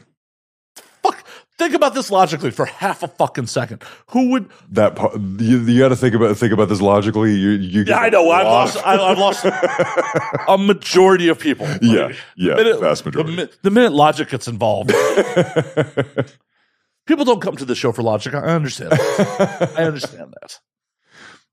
Think 1.59 1.73
about 1.73 1.93
this 1.93 2.09
logically 2.09 2.51
for 2.51 2.65
half 2.65 3.03
a 3.03 3.09
fucking 3.09 3.47
second. 3.47 3.83
Who 4.11 4.29
would? 4.31 4.49
that 4.71 4.95
part 4.95 5.15
you, 5.19 5.57
you 5.59 5.77
got 5.77 5.89
to 5.89 5.95
think 5.97 6.15
about 6.15 6.37
think 6.37 6.53
about 6.53 6.69
this 6.69 6.79
logically 6.81 7.35
you 7.35 7.49
you 7.49 7.83
Yeah, 7.83 7.97
I 7.97 8.09
know. 8.09 8.31
I've 8.31 8.45
lost. 8.45 8.77
I, 8.85 8.95
I've 8.97 9.17
lost 9.17 9.43
a 10.47 10.57
majority 10.57 11.27
of 11.27 11.37
people. 11.37 11.67
yeah 11.81 12.13
yeah 12.37 12.55
The 12.55 12.63
minute- 12.63 12.79
vast 12.79 13.05
majority 13.05 13.35
mi- 13.35 13.49
the 13.61 13.71
minute 13.71 13.91
logic 13.91 14.29
gets 14.29 14.47
involved, 14.47 14.89
people 17.05 17.25
don't 17.25 17.41
come 17.41 17.55
to 17.57 17.65
the 17.65 17.75
show 17.75 17.91
for 17.91 18.03
logic. 18.03 18.33
I 18.33 18.39
understand. 18.39 18.91
That. 18.91 19.73
I 19.77 19.83
understand 19.83 20.33
that. 20.41 20.59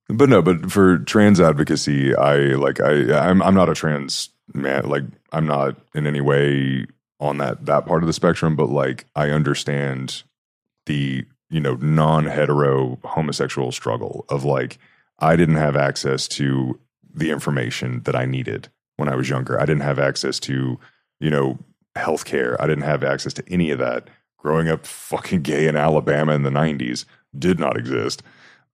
But 0.09 0.29
no, 0.29 0.41
but 0.41 0.71
for 0.71 0.99
trans 0.99 1.41
advocacy, 1.41 2.15
I 2.15 2.37
like 2.55 2.81
I 2.81 3.13
I'm 3.29 3.43
I'm 3.43 3.55
not 3.55 3.69
a 3.69 3.75
trans 3.75 4.29
man. 4.55 4.89
Like 4.89 5.03
I'm 5.33 5.47
not 5.47 5.77
in 5.95 6.07
any 6.07 6.21
way 6.21 6.87
on 7.21 7.39
that 7.39 7.67
that 7.67 7.87
part 7.87 8.03
of 8.03 8.07
the 8.07 8.13
spectrum. 8.13 8.57
But 8.57 8.71
like 8.71 9.07
I 9.15 9.31
understand 9.31 10.23
the 10.87 11.25
you 11.51 11.61
know 11.61 11.75
non 11.75 12.27
hetero 12.27 12.99
homosexual 13.05 13.73
struggle 13.73 14.25
of 14.29 14.45
like 14.45 14.79
I 15.19 15.37
didn't 15.37 15.57
have 15.57 15.77
access 15.77 16.29
to 16.29 16.79
the 17.13 17.31
information 17.31 18.03
that 18.03 18.15
I 18.15 18.27
needed 18.27 18.69
when 18.97 19.09
I 19.09 19.17
was 19.17 19.29
younger. 19.29 19.61
I 19.61 19.65
didn't 19.65 19.83
have 19.83 19.99
access 19.99 20.39
to 20.41 20.79
you 21.21 21.31
know 21.31 21.59
healthcare. 21.97 22.57
I 22.61 22.67
didn't 22.67 22.85
have 22.85 23.03
access 23.03 23.33
to 23.35 23.45
any 23.49 23.71
of 23.71 23.79
that. 23.79 24.09
Growing 24.39 24.69
up 24.69 24.87
fucking 24.87 25.43
gay 25.43 25.67
in 25.67 25.77
Alabama 25.77 26.33
in 26.33 26.43
the 26.43 26.51
'90s 26.51 27.05
did 27.37 27.59
not 27.59 27.77
exist. 27.77 28.23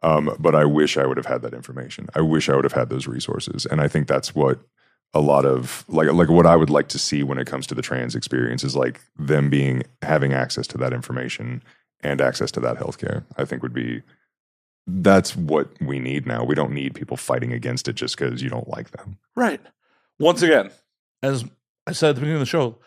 Um, 0.03 0.35
but 0.41 0.55
I 0.55 0.65
wish 0.65 0.99
I 0.99 1.07
would 1.07 1.17
have 1.17 1.27
had 1.27 1.43
that 1.43 1.55
information. 1.55 2.09
I 2.17 2.23
wish 2.23 2.49
I 2.49 2.57
would 2.57 2.65
have 2.65 2.73
had 2.73 2.91
those 2.91 3.07
resources, 3.07 3.67
and 3.67 3.81
I 3.81 3.87
think 3.87 4.09
that's 4.09 4.35
what 4.35 4.59
a 5.15 5.21
lot 5.21 5.45
of 5.45 5.85
like 5.89 6.11
like 6.13 6.29
what 6.29 6.47
I 6.47 6.57
would 6.57 6.71
like 6.71 6.89
to 6.89 6.99
see 6.99 7.23
when 7.23 7.39
it 7.39 7.47
comes 7.47 7.67
to 7.69 7.75
the 7.75 7.83
trans 7.83 8.15
experience 8.15 8.65
is 8.65 8.75
like 8.75 9.01
them 9.19 9.51
being 9.51 9.83
having 10.01 10.33
access 10.33 10.67
to 10.69 10.79
that 10.79 10.93
information 10.93 11.63
and 12.01 12.21
access 12.21 12.51
to 12.53 12.61
that 12.61 12.77
healthcare. 12.77 13.25
I 13.37 13.45
think 13.45 13.63
would 13.63 13.75
be 13.75 14.03
that's 14.87 15.37
what 15.37 15.69
we 15.81 15.99
need 15.99 16.27
now. 16.27 16.45
We 16.45 16.55
don't 16.55 16.73
need 16.73 16.95
people 16.95 17.17
fighting 17.17 17.53
against 17.53 17.89
it 17.89 17.95
just 17.95 18.19
because 18.19 18.43
you 18.43 18.49
don't 18.49 18.69
like 18.69 18.91
them. 18.91 19.19
Right. 19.37 19.61
once 20.19 20.43
again, 20.43 20.71
as 21.23 21.45
I 21.87 21.93
said 21.93 22.11
at 22.11 22.15
the 22.17 22.21
beginning 22.21 22.37
of 22.37 22.41
the 22.41 22.47
show, 22.47 22.79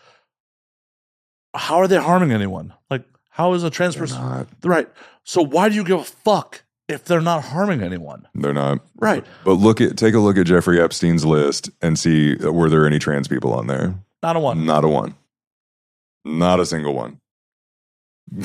how 1.54 1.78
are 1.78 1.88
they 1.88 1.98
harming 1.98 2.32
anyone? 2.32 2.74
Like, 2.90 3.06
how 3.30 3.54
is 3.54 3.64
a 3.64 3.70
trans 3.70 3.96
person 3.96 4.20
Not, 4.20 4.48
right? 4.64 4.90
So 5.24 5.42
why 5.42 5.70
do 5.70 5.76
you 5.76 5.84
give 5.84 6.00
a 6.00 6.04
fuck 6.04 6.64
if 6.88 7.04
they're 7.06 7.22
not 7.22 7.44
harming 7.46 7.82
anyone? 7.82 8.28
they're 8.36 8.54
not. 8.54 8.80
Right? 8.98 9.26
But 9.44 9.54
look 9.54 9.82
at 9.82 9.98
take 9.98 10.14
a 10.14 10.20
look 10.20 10.38
at 10.38 10.46
Jeffrey 10.46 10.80
Epstein's 10.82 11.26
list 11.26 11.70
and 11.82 11.98
see 11.98 12.38
uh, 12.44 12.52
were 12.52 12.70
there 12.70 12.86
any 12.86 13.00
trans 13.00 13.28
people 13.28 13.54
on 13.54 13.68
there? 13.68 13.96
Not 14.24 14.36
a 14.36 14.40
one. 14.40 14.66
Not 14.66 14.84
a 14.84 14.88
one. 14.88 15.16
Not 16.24 16.60
a 16.60 16.66
single 16.66 16.94
one. 16.94 17.20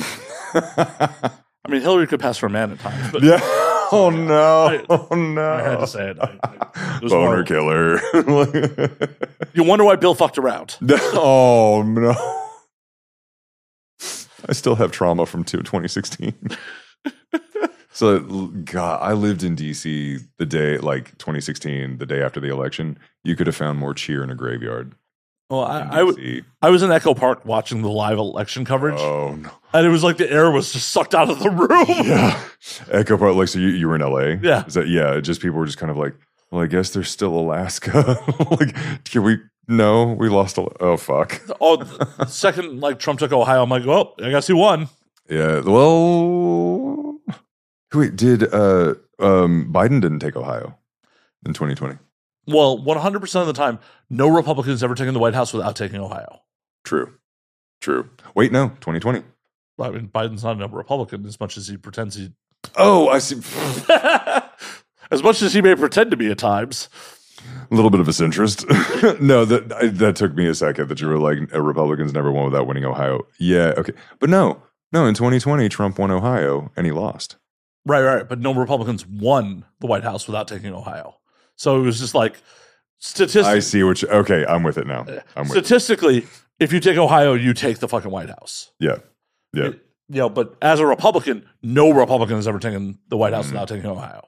I 0.53 1.69
mean, 1.69 1.81
Hillary 1.81 2.07
could 2.07 2.19
pass 2.19 2.37
for 2.37 2.45
a 2.45 2.49
man 2.49 2.71
at 2.71 2.79
times, 2.79 3.11
but 3.11 3.23
yeah. 3.23 3.39
Oh 3.93 4.09
no. 4.09 4.67
I- 4.67 4.85
Oh 4.89 5.07
no. 5.13 5.51
I 5.53 5.61
had 5.63 5.79
to 5.81 5.87
say 5.87 6.11
it. 6.11 6.17
I- 6.21 6.39
I- 6.45 6.99
it 7.03 7.09
Boner 7.09 7.43
horrible. 7.43 7.43
killer. 7.43 7.99
You 9.53 9.65
wonder 9.65 9.83
why 9.83 9.97
Bill 9.97 10.15
fucked 10.15 10.37
around. 10.37 10.77
oh 11.13 11.83
no. 11.85 12.13
I 14.47 14.53
still 14.53 14.75
have 14.75 14.91
trauma 14.91 15.25
from 15.25 15.43
two- 15.43 15.57
2016. 15.57 16.33
So 17.91 18.19
God, 18.19 18.99
I 19.01 19.13
lived 19.13 19.43
in 19.43 19.55
DC 19.55 20.19
the 20.37 20.45
day 20.45 20.77
like 20.77 21.17
2016, 21.17 21.97
the 21.97 22.05
day 22.05 22.21
after 22.21 22.39
the 22.39 22.49
election. 22.49 22.97
You 23.23 23.35
could 23.35 23.47
have 23.47 23.55
found 23.55 23.77
more 23.79 23.93
cheer 23.93 24.23
in 24.23 24.29
a 24.31 24.35
graveyard. 24.35 24.93
Well, 25.49 25.65
in 25.65 25.71
I, 25.87 25.91
I, 25.95 25.97
w- 25.99 26.43
I 26.61 26.69
was 26.69 26.81
in 26.81 26.91
Echo 26.91 27.13
Park 27.13 27.45
watching 27.45 27.81
the 27.81 27.89
live 27.89 28.17
election 28.17 28.63
coverage, 28.63 28.95
Oh 28.99 29.35
no. 29.35 29.51
and 29.73 29.85
it 29.85 29.89
was 29.89 30.01
like 30.03 30.15
the 30.15 30.31
air 30.31 30.49
was 30.49 30.71
just 30.71 30.91
sucked 30.91 31.13
out 31.13 31.29
of 31.29 31.39
the 31.39 31.49
room. 31.49 31.85
Yeah. 32.07 32.41
Echo 32.89 33.17
Park, 33.17 33.35
like, 33.35 33.49
so 33.49 33.59
you, 33.59 33.67
you 33.67 33.87
were 33.89 33.95
in 33.95 34.01
LA? 34.01 34.39
Yeah. 34.41 34.65
Is 34.65 34.75
that, 34.75 34.87
yeah. 34.87 35.19
Just 35.19 35.41
people 35.41 35.57
were 35.59 35.65
just 35.65 35.77
kind 35.77 35.91
of 35.91 35.97
like, 35.97 36.13
well, 36.51 36.61
I 36.63 36.67
guess 36.67 36.91
there's 36.91 37.09
still 37.09 37.33
Alaska. 37.37 38.17
like, 38.51 38.73
can 39.03 39.23
we, 39.23 39.39
no, 39.67 40.13
we 40.13 40.29
lost, 40.29 40.57
a, 40.57 40.67
oh, 40.79 40.95
fuck. 40.95 41.41
Oh, 41.59 41.83
second 42.27 42.79
like 42.79 42.99
Trump 42.99 43.19
took 43.19 43.33
Ohio, 43.33 43.63
I'm 43.63 43.69
like, 43.69 43.85
well, 43.85 44.13
I 44.23 44.29
guess 44.29 44.47
he 44.47 44.53
won. 44.53 44.87
Yeah. 45.29 45.59
Well, 45.61 46.80
wait, 47.93 48.15
did, 48.15 48.53
uh, 48.53 48.95
um, 49.19 49.71
Biden 49.71 50.01
didn't 50.01 50.19
take 50.19 50.35
Ohio 50.35 50.77
in 51.45 51.53
2020? 51.53 51.97
Well, 52.47 52.77
100 52.77 53.19
percent 53.19 53.41
of 53.41 53.47
the 53.47 53.53
time, 53.53 53.79
no 54.09 54.27
Republican 54.27 54.71
has 54.71 54.83
ever 54.83 54.95
taken 54.95 55.13
the 55.13 55.19
White 55.19 55.35
House 55.35 55.53
without 55.53 55.75
taking 55.75 55.99
Ohio. 55.99 56.41
True. 56.83 57.13
True. 57.81 58.09
Wait, 58.35 58.51
no, 58.51 58.69
2020. 58.69 59.23
I 59.79 59.89
mean, 59.89 60.07
Biden's 60.07 60.43
not 60.43 60.61
a 60.61 60.67
Republican 60.67 61.25
as 61.25 61.39
much 61.39 61.57
as 61.57 61.67
he 61.67 61.77
pretends 61.77 62.15
he, 62.15 62.31
Oh, 62.75 63.09
I 63.09 63.19
see. 63.19 63.37
as 65.11 65.23
much 65.23 65.41
as 65.41 65.53
he 65.53 65.61
may 65.61 65.75
pretend 65.75 66.11
to 66.11 66.17
be 66.17 66.29
at 66.29 66.37
times. 66.37 66.89
A 67.71 67.75
little 67.75 67.89
bit 67.89 67.99
of 67.99 68.07
a 68.07 68.11
centrist. 68.11 68.65
no, 69.21 69.45
that 69.45 69.71
I, 69.73 69.87
that 69.87 70.15
took 70.15 70.35
me 70.35 70.47
a 70.47 70.53
second. 70.53 70.89
That 70.89 71.01
you 71.01 71.07
were 71.07 71.17
like 71.17 71.39
Republicans 71.51 72.13
never 72.13 72.31
won 72.31 72.45
without 72.45 72.67
winning 72.67 72.85
Ohio. 72.85 73.25
Yeah, 73.39 73.73
okay, 73.77 73.93
but 74.19 74.29
no, 74.29 74.61
no. 74.91 75.07
In 75.07 75.15
2020, 75.15 75.67
Trump 75.69 75.97
won 75.97 76.11
Ohio 76.11 76.71
and 76.75 76.85
he 76.85 76.91
lost. 76.91 77.37
Right, 77.85 78.01
right. 78.03 78.27
But 78.29 78.39
no 78.39 78.53
Republicans 78.53 79.05
won 79.07 79.65
the 79.79 79.87
White 79.87 80.03
House 80.03 80.27
without 80.27 80.47
taking 80.47 80.73
Ohio. 80.73 81.15
So 81.55 81.77
it 81.77 81.81
was 81.81 81.99
just 81.99 82.13
like 82.15 82.37
statistically. 82.99 83.57
I 83.57 83.59
see 83.59 83.83
what. 83.83 84.01
You, 84.01 84.07
okay, 84.09 84.45
I'm 84.47 84.63
with 84.63 84.77
it 84.77 84.87
now. 84.87 85.05
I'm 85.35 85.43
with. 85.47 85.51
statistically, 85.51 86.25
if 86.59 86.71
you 86.73 86.79
take 86.79 86.97
Ohio, 86.97 87.33
you 87.33 87.53
take 87.53 87.79
the 87.79 87.87
fucking 87.87 88.11
White 88.11 88.29
House. 88.29 88.71
Yeah, 88.79 88.97
yeah. 89.53 89.65
It- 89.69 89.85
you 90.09 90.17
know, 90.17 90.27
but 90.29 90.57
as 90.61 90.81
a 90.81 90.85
Republican, 90.85 91.47
no 91.63 91.89
Republican 91.91 92.35
has 92.35 92.45
ever 92.45 92.59
taken 92.59 92.99
the 93.07 93.15
White 93.15 93.31
House 93.31 93.47
Mhm. 93.47 93.51
without 93.53 93.69
taking 93.69 93.85
Ohio. 93.89 94.27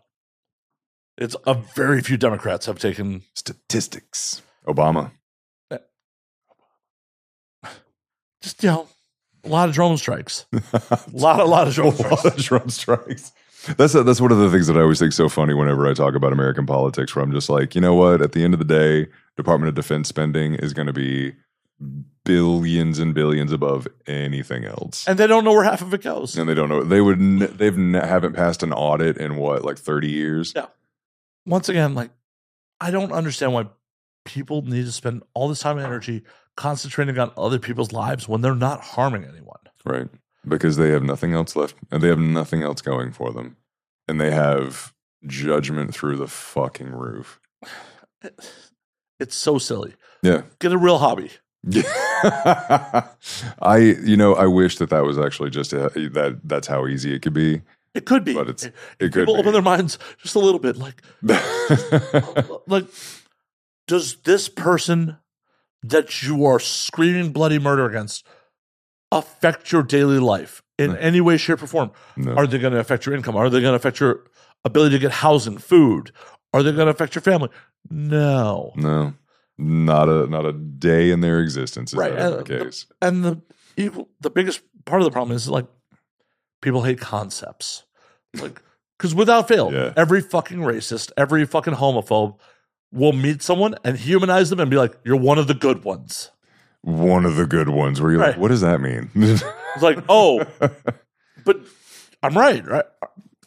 It's 1.18 1.36
a 1.46 1.56
very 1.56 2.02
few 2.02 2.16
Democrats 2.16 2.68
have 2.68 2.80
taken. 2.80 3.24
Statistics. 3.36 4.42
Obama. 4.66 5.12
Just 8.42 8.64
you 8.64 8.70
know, 8.70 8.88
a 9.44 9.50
lot 9.50 9.70
of 9.70 9.76
drone 9.76 9.98
strikes. 9.98 10.46
A 10.54 11.00
lot, 11.12 11.40
a 11.40 11.46
lot 11.46 11.68
of 11.68 11.74
a 11.74 11.76
drone 11.76 11.92
strikes. 11.94 12.24
lot 12.24 12.26
of 12.38 12.44
Trump 12.44 12.72
strikes. 12.72 13.32
That's 13.78 13.94
that's 13.94 14.20
one 14.22 14.32
of 14.32 14.38
the 14.40 14.50
things 14.52 14.68
that 14.68 14.78
I 14.78 14.82
always 14.82 15.00
think 15.00 15.14
so 15.14 15.30
funny 15.30 15.54
whenever 15.54 15.88
I 15.88 15.94
talk 15.94 16.16
about 16.16 16.34
American 16.34 16.66
politics. 16.66 17.16
Where 17.16 17.24
I'm 17.24 17.32
just 17.32 17.50
like, 17.50 17.76
you 17.76 17.82
know 17.82 17.94
what? 17.96 18.22
At 18.22 18.34
the 18.34 18.44
end 18.44 18.54
of 18.54 18.60
the 18.60 18.66
day, 18.66 19.08
Department 19.38 19.70
of 19.70 19.76
Defense 19.76 20.10
spending 20.10 20.56
is 20.56 20.74
going 20.74 20.88
to 20.88 20.94
be 20.94 21.34
billions 22.26 23.00
and 23.00 23.14
billions 23.14 23.52
above 23.52 23.88
anything 24.08 24.64
else. 24.66 25.06
And 25.08 25.18
they 25.20 25.28
don't 25.28 25.44
know 25.44 25.52
where 25.52 25.64
half 25.64 25.82
of 25.82 25.94
it 25.94 26.02
goes. 26.02 26.38
and 26.38 26.48
they 26.48 26.54
don't 26.54 26.70
know 26.70 26.84
they 26.84 27.02
would 27.02 27.20
n- 27.20 27.54
they've 27.58 27.78
n- 27.78 27.94
haven't 27.94 28.34
passed 28.34 28.64
an 28.64 28.72
audit 28.74 29.18
in 29.18 29.36
what 29.36 29.64
like 29.66 29.78
30 29.78 30.10
years 30.10 30.54
Yeah. 30.56 30.68
Once 31.46 31.68
again, 31.70 31.94
like 31.96 32.12
I 32.80 32.92
don't 32.92 33.12
understand 33.12 33.54
why 33.54 33.68
people 34.26 34.62
need 34.62 34.86
to 34.86 34.92
spend 34.92 35.24
all 35.34 35.50
this 35.50 35.60
time 35.60 35.78
and 35.78 35.86
energy 35.86 36.24
concentrating 36.56 37.18
on 37.20 37.32
other 37.36 37.60
people's 37.60 37.92
lives 37.92 38.28
when 38.28 38.42
they're 38.42 38.56
not 38.56 38.80
harming 38.82 39.26
anyone. 39.26 39.60
right 39.86 40.08
because 40.48 40.78
they 40.78 40.90
have 40.90 41.04
nothing 41.04 41.34
else 41.34 41.56
left 41.56 41.76
and 41.92 42.02
they 42.04 42.08
have 42.10 42.20
nothing 42.20 42.62
else 42.64 42.82
going 42.82 43.12
for 43.12 43.32
them 43.32 43.56
and 44.08 44.20
they 44.20 44.32
have 44.32 44.94
judgment 45.26 45.94
through 45.94 46.18
the 46.18 46.28
fucking 46.28 46.92
roof 46.92 47.40
It's 49.20 49.36
so 49.36 49.58
silly. 49.58 49.94
yeah 50.22 50.42
Get 50.60 50.72
a 50.74 50.78
real 50.78 50.98
hobby. 50.98 51.32
i 53.62 53.96
you 54.04 54.18
know 54.18 54.36
i 54.36 54.46
wish 54.46 54.78
that 54.78 54.90
that 54.90 55.04
was 55.06 55.18
actually 55.18 55.50
just 55.50 55.72
a, 55.74 55.90
that 56.14 56.40
that's 56.44 56.68
how 56.68 56.86
easy 56.88 57.14
it 57.16 57.22
could 57.22 57.34
be 57.34 57.62
It 57.94 58.06
could 58.06 58.24
be. 58.26 58.34
but 58.34 58.50
it's 58.50 58.64
If 58.66 58.74
it 59.00 59.14
could 59.14 59.28
people 59.28 59.38
open 59.38 59.54
their 59.54 59.62
minds 59.62 59.98
just 60.22 60.36
a 60.36 60.40
little 60.40 60.60
bit. 60.60 60.76
Like, 60.78 61.02
like, 62.68 62.86
does 63.88 64.16
this 64.24 64.50
person 64.50 65.18
that 65.84 66.24
you 66.24 66.44
are 66.46 66.60
screaming 66.60 67.32
bloody 67.32 67.60
murder 67.60 67.86
against 67.86 68.26
affect 69.20 69.72
your 69.72 69.84
daily 69.84 70.20
life 70.20 70.62
in 70.78 70.92
No. 70.94 70.98
any 71.00 71.22
way, 71.22 71.38
shape, 71.38 71.62
or 71.64 71.68
form? 71.68 71.92
no. 72.18 72.34
Are 72.36 72.48
they 72.48 72.58
going 72.60 72.74
to 72.74 72.80
affect 72.80 73.06
your 73.06 73.16
income? 73.16 73.36
Are 73.36 73.50
they 73.50 73.62
going 73.62 73.72
to 73.74 73.76
affect 73.76 74.00
your 74.00 74.24
ability 74.66 74.96
to 74.96 75.00
get 75.00 75.12
housing, 75.12 75.58
food? 75.58 76.12
Are 76.54 76.64
they 76.64 76.72
going 76.72 76.86
to 76.86 76.92
affect 76.92 77.16
your 77.16 77.22
family? 77.22 77.50
No. 77.90 78.72
no 78.76 79.14
not 79.58 80.10
a 80.10 80.26
not 80.28 80.46
a 80.46 80.52
day 80.54 81.12
in 81.12 81.22
their 81.22 81.40
existence 81.40 81.94
is 81.94 81.98
Right, 81.98 82.14
uh, 82.14 82.38
the 82.38 82.44
case 82.44 82.88
And 83.02 83.24
the 83.24 83.42
evil, 83.78 84.10
the 84.20 84.30
biggest 84.32 84.62
part 84.86 85.02
of 85.02 85.06
the 85.06 85.12
problem 85.12 85.36
is 85.36 85.48
like 85.48 85.68
people 86.62 86.82
hate 86.84 87.00
concepts. 87.00 87.84
Like, 88.42 88.62
because 88.98 89.14
without 89.14 89.48
fail, 89.48 89.72
Yeah. 89.72 89.94
every 89.96 90.22
fucking 90.22 90.58
racist, 90.60 91.12
every 91.18 91.46
fucking 91.46 91.76
homophobe 91.76 92.38
will 92.92 93.14
meet 93.14 93.42
someone 93.44 93.76
and 93.84 93.98
humanize 93.98 94.50
them 94.50 94.60
and 94.60 94.70
be 94.72 94.78
like, 94.78 94.98
"You're 95.04 95.18
one 95.20 95.38
of 95.38 95.48
the 95.48 95.54
good 95.54 95.84
ones." 95.84 96.32
One 96.84 97.26
of 97.26 97.36
the 97.36 97.46
good 97.46 97.70
ones 97.70 98.02
where 98.02 98.12
you're 98.12 98.20
Right. 98.20 98.30
like 98.32 98.38
what 98.38 98.50
does 98.50 98.62
that 98.62 98.82
mean 98.82 99.10
It's 99.16 99.44
like, 99.82 100.00
oh, 100.10 100.46
but 101.46 101.58
I'm 102.22 102.38
right, 102.38 102.66
right? 102.68 102.86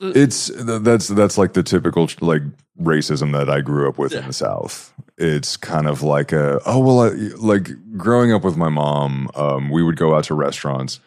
It's 0.00 0.50
that's 0.54 1.08
that's 1.08 1.38
like 1.38 1.52
the 1.54 1.62
typical 1.62 2.08
like 2.20 2.42
racism 2.80 3.32
that 3.32 3.48
I 3.48 3.60
grew 3.62 3.88
up 3.88 3.96
with 3.96 4.12
in 4.12 4.26
the 4.26 4.32
South. 4.32 4.92
It's 5.16 5.56
kind 5.56 5.86
of 5.86 6.02
like 6.02 6.32
a 6.32 6.60
oh 6.66 6.80
well, 6.80 7.00
I, 7.00 7.08
like 7.36 7.70
growing 7.96 8.32
up 8.32 8.44
with 8.44 8.56
my 8.58 8.68
mom, 8.68 9.30
um, 9.34 9.70
we 9.70 9.82
would 9.82 9.96
go 9.96 10.14
out 10.14 10.24
to 10.24 10.34
restaurants 10.34 11.00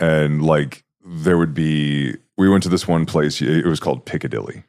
and 0.00 0.42
like 0.44 0.82
there 1.04 1.38
would 1.38 1.54
be 1.54 2.16
we 2.36 2.48
went 2.48 2.62
to 2.64 2.68
this 2.68 2.88
one 2.88 3.06
place. 3.06 3.40
It 3.40 3.66
was 3.66 3.78
called 3.78 4.04
Piccadilly. 4.06 4.64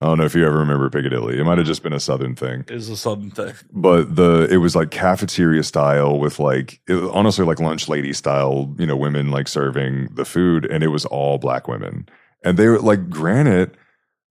I 0.00 0.06
don't 0.06 0.18
know 0.18 0.24
if 0.24 0.34
you 0.36 0.46
ever 0.46 0.58
remember 0.58 0.88
Piccadilly. 0.90 1.40
It 1.40 1.44
might 1.44 1.58
have 1.58 1.66
just 1.66 1.82
been 1.82 1.92
a 1.92 1.98
Southern 1.98 2.36
thing 2.36 2.64
Is 2.68 2.88
a 2.88 2.96
southern 2.96 3.30
thing. 3.32 3.54
but 3.72 4.14
the 4.14 4.46
it 4.50 4.58
was 4.58 4.76
like 4.76 4.90
cafeteria 4.92 5.62
style 5.64 6.18
with 6.20 6.38
like 6.38 6.80
it, 6.86 6.94
was 6.94 7.10
honestly 7.12 7.44
like 7.44 7.58
lunch 7.58 7.88
lady 7.88 8.12
style 8.12 8.72
you 8.78 8.86
know 8.86 8.96
women 8.96 9.30
like 9.30 9.48
serving 9.48 10.06
the 10.14 10.24
food 10.24 10.64
and 10.66 10.84
it 10.84 10.88
was 10.88 11.04
all 11.06 11.38
black 11.38 11.66
women 11.66 12.08
and 12.44 12.56
they 12.56 12.68
were 12.68 12.78
like 12.78 13.10
granted 13.10 13.76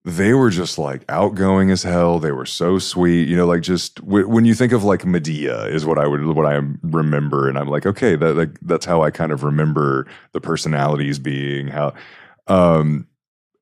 they 0.06 0.34
were 0.34 0.50
just 0.50 0.78
like 0.78 1.04
outgoing 1.10 1.70
as 1.70 1.84
hell 1.84 2.18
they 2.18 2.32
were 2.32 2.46
so 2.46 2.80
sweet 2.80 3.28
you 3.28 3.36
know 3.36 3.46
like 3.46 3.62
just 3.62 3.96
w- 3.96 4.26
when 4.30 4.46
you 4.46 4.54
think 4.54 4.72
of 4.72 4.86
like 4.86 5.02
Madea 5.02 5.70
is 5.70 5.86
what 5.86 5.98
i 6.00 6.08
would 6.08 6.24
what 6.28 6.46
i 6.46 6.62
remember 6.82 7.50
and 7.50 7.58
i'm 7.58 7.68
like 7.68 7.86
okay 7.86 8.16
that 8.16 8.36
like 8.38 8.58
that's 8.62 8.86
how 8.86 9.02
i 9.04 9.12
kind 9.12 9.34
of 9.34 9.44
remember 9.44 10.08
the 10.32 10.40
personalities 10.40 11.20
being 11.20 11.68
how 11.68 11.94
um 12.48 13.06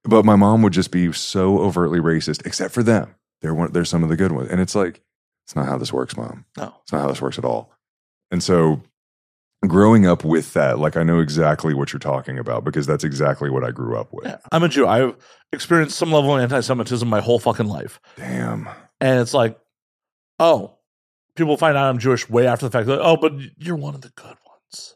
but 0.07 0.23
my 0.25 0.35
mom 0.35 0.61
would 0.61 0.73
just 0.73 0.91
be 0.91 1.11
so 1.11 1.59
overtly 1.59 1.99
racist 1.99 2.45
except 2.45 2.73
for 2.73 2.83
them 2.83 3.15
they're 3.41 3.53
one 3.53 3.71
they're 3.71 3.85
some 3.85 4.03
of 4.03 4.09
the 4.09 4.15
good 4.15 4.31
ones 4.31 4.49
and 4.49 4.59
it's 4.61 4.75
like 4.75 5.01
it's 5.45 5.55
not 5.55 5.67
how 5.67 5.77
this 5.77 5.93
works, 5.93 6.17
mom. 6.17 6.43
No. 6.57 6.73
It's 6.81 6.91
not 6.91 7.01
how 7.01 7.07
this 7.07 7.21
works 7.21 7.37
at 7.37 7.45
all. 7.45 7.71
And 8.31 8.41
so 8.41 8.81
growing 9.67 10.07
up 10.07 10.23
with 10.23 10.53
that, 10.53 10.79
like 10.79 10.97
I 10.97 11.03
know 11.03 11.19
exactly 11.19 11.75
what 11.75 11.93
you're 11.93 11.99
talking 11.99 12.39
about 12.39 12.63
because 12.63 12.87
that's 12.87 13.03
exactly 13.03 13.51
what 13.51 13.63
I 13.63 13.69
grew 13.69 13.95
up 13.95 14.11
with. 14.11 14.25
Yeah. 14.25 14.37
I'm 14.51 14.63
a 14.63 14.67
Jew. 14.67 14.87
I've 14.87 15.15
experienced 15.53 15.97
some 15.97 16.11
level 16.11 16.35
of 16.35 16.41
anti-Semitism 16.41 17.07
my 17.07 17.21
whole 17.21 17.37
fucking 17.37 17.67
life, 17.67 17.99
Damn. 18.17 18.67
and 18.99 19.19
it's 19.19 19.35
like, 19.35 19.59
oh, 20.39 20.79
people 21.35 21.57
find 21.57 21.77
out 21.77 21.89
I'm 21.89 21.99
Jewish 21.99 22.27
way 22.27 22.47
after 22.47 22.65
the 22.65 22.71
fact. 22.71 22.87
Like, 22.87 22.99
oh, 22.99 23.15
but 23.15 23.33
you're 23.57 23.75
one 23.75 23.93
of 23.93 24.01
the 24.01 24.09
good 24.15 24.37
ones 24.47 24.95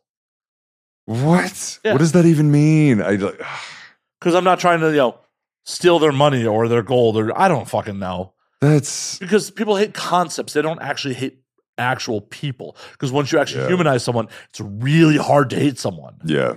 What? 1.05 1.79
Yeah. 1.85 1.91
What 1.91 1.99
does 1.99 2.13
that 2.13 2.25
even 2.25 2.51
mean? 2.51 3.03
I 3.03 3.17
like 3.17 3.39
because 4.19 4.35
I'm 4.35 4.43
not 4.43 4.59
trying 4.59 4.79
to, 4.81 4.89
you 4.91 4.97
know, 4.97 5.17
steal 5.65 5.99
their 5.99 6.11
money 6.11 6.45
or 6.45 6.67
their 6.67 6.83
gold 6.83 7.17
or 7.17 7.37
I 7.37 7.47
don't 7.47 7.67
fucking 7.67 7.99
know. 7.99 8.33
that's 8.61 9.17
Because 9.19 9.51
people 9.51 9.75
hate 9.75 9.93
concepts. 9.93 10.53
They 10.53 10.61
don't 10.61 10.81
actually 10.81 11.13
hate 11.13 11.39
actual 11.77 12.21
people. 12.21 12.75
Because 12.91 13.11
once 13.11 13.31
you 13.31 13.39
actually 13.39 13.61
Yeah. 13.63 13.69
humanize 13.69 14.03
someone, 14.03 14.27
it's 14.49 14.59
really 14.59 15.17
hard 15.17 15.49
to 15.51 15.55
hate 15.55 15.77
someone. 15.79 16.15
Yeah. 16.25 16.55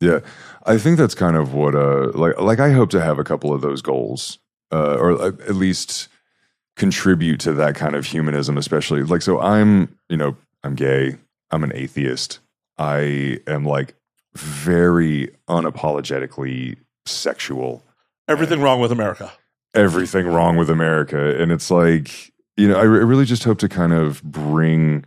Yeah. 0.00 0.20
I 0.64 0.78
think 0.78 0.98
that's 0.98 1.14
kind 1.14 1.36
of 1.36 1.54
what 1.54 1.74
uh 1.74 2.10
like 2.14 2.40
like 2.40 2.58
I 2.60 2.70
hope 2.72 2.90
to 2.90 3.00
have 3.00 3.18
a 3.18 3.24
couple 3.24 3.52
of 3.52 3.60
those 3.60 3.82
goals 3.82 4.38
uh 4.72 4.96
or 4.98 5.12
uh, 5.12 5.26
at 5.48 5.54
least 5.56 6.08
contribute 6.76 7.38
to 7.40 7.52
that 7.52 7.74
kind 7.74 7.94
of 7.94 8.06
humanism 8.06 8.56
especially 8.56 9.02
like 9.02 9.22
so 9.22 9.38
I'm, 9.40 9.94
you 10.08 10.16
know, 10.16 10.36
I'm 10.64 10.74
gay, 10.74 11.16
I'm 11.50 11.62
an 11.64 11.72
atheist. 11.74 12.38
I 12.78 13.40
am 13.46 13.64
like 13.66 13.94
very 14.34 15.30
unapologetically 15.48 16.76
sexual. 17.06 17.82
Everything 18.28 18.60
wrong 18.60 18.80
with 18.80 18.92
America. 18.92 19.32
Everything 19.74 20.26
wrong 20.26 20.56
with 20.56 20.70
America. 20.70 21.40
And 21.40 21.50
it's 21.50 21.70
like, 21.70 22.32
you 22.56 22.68
know, 22.68 22.78
I 22.78 22.82
re- 22.82 23.00
I 23.00 23.02
really 23.02 23.24
just 23.24 23.44
hope 23.44 23.58
to 23.58 23.68
kind 23.68 23.92
of 23.92 24.22
bring 24.22 25.04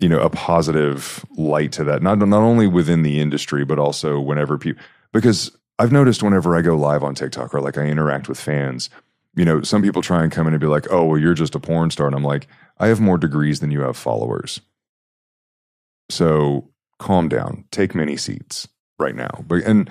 you 0.00 0.08
know 0.08 0.20
a 0.20 0.30
positive 0.30 1.24
light 1.36 1.72
to 1.72 1.84
that. 1.84 2.02
Not 2.02 2.18
not 2.18 2.42
only 2.42 2.66
within 2.66 3.02
the 3.02 3.20
industry 3.20 3.64
but 3.64 3.78
also 3.78 4.20
whenever 4.20 4.56
people 4.56 4.82
because 5.12 5.50
I've 5.78 5.92
noticed 5.92 6.22
whenever 6.22 6.56
I 6.56 6.62
go 6.62 6.76
live 6.76 7.02
on 7.02 7.14
TikTok 7.14 7.52
or 7.54 7.60
like 7.60 7.78
I 7.78 7.86
interact 7.86 8.28
with 8.28 8.38
fans 8.38 8.90
you 9.34 9.44
know 9.44 9.62
some 9.62 9.82
people 9.82 10.02
try 10.02 10.22
and 10.22 10.32
come 10.32 10.46
in 10.46 10.52
and 10.52 10.60
be 10.60 10.66
like 10.66 10.86
oh 10.90 11.04
well 11.04 11.18
you're 11.18 11.34
just 11.34 11.54
a 11.54 11.60
porn 11.60 11.90
star. 11.90 12.06
And 12.06 12.16
I'm 12.16 12.24
like 12.24 12.46
I 12.78 12.88
have 12.88 13.00
more 13.00 13.18
degrees 13.18 13.60
than 13.60 13.70
you 13.70 13.80
have 13.80 13.96
followers. 13.96 14.60
So 16.10 16.70
calm 16.98 17.28
down. 17.28 17.64
Take 17.70 17.94
many 17.94 18.16
seats 18.16 18.68
right 18.98 19.14
now. 19.14 19.44
But 19.46 19.62
and 19.64 19.90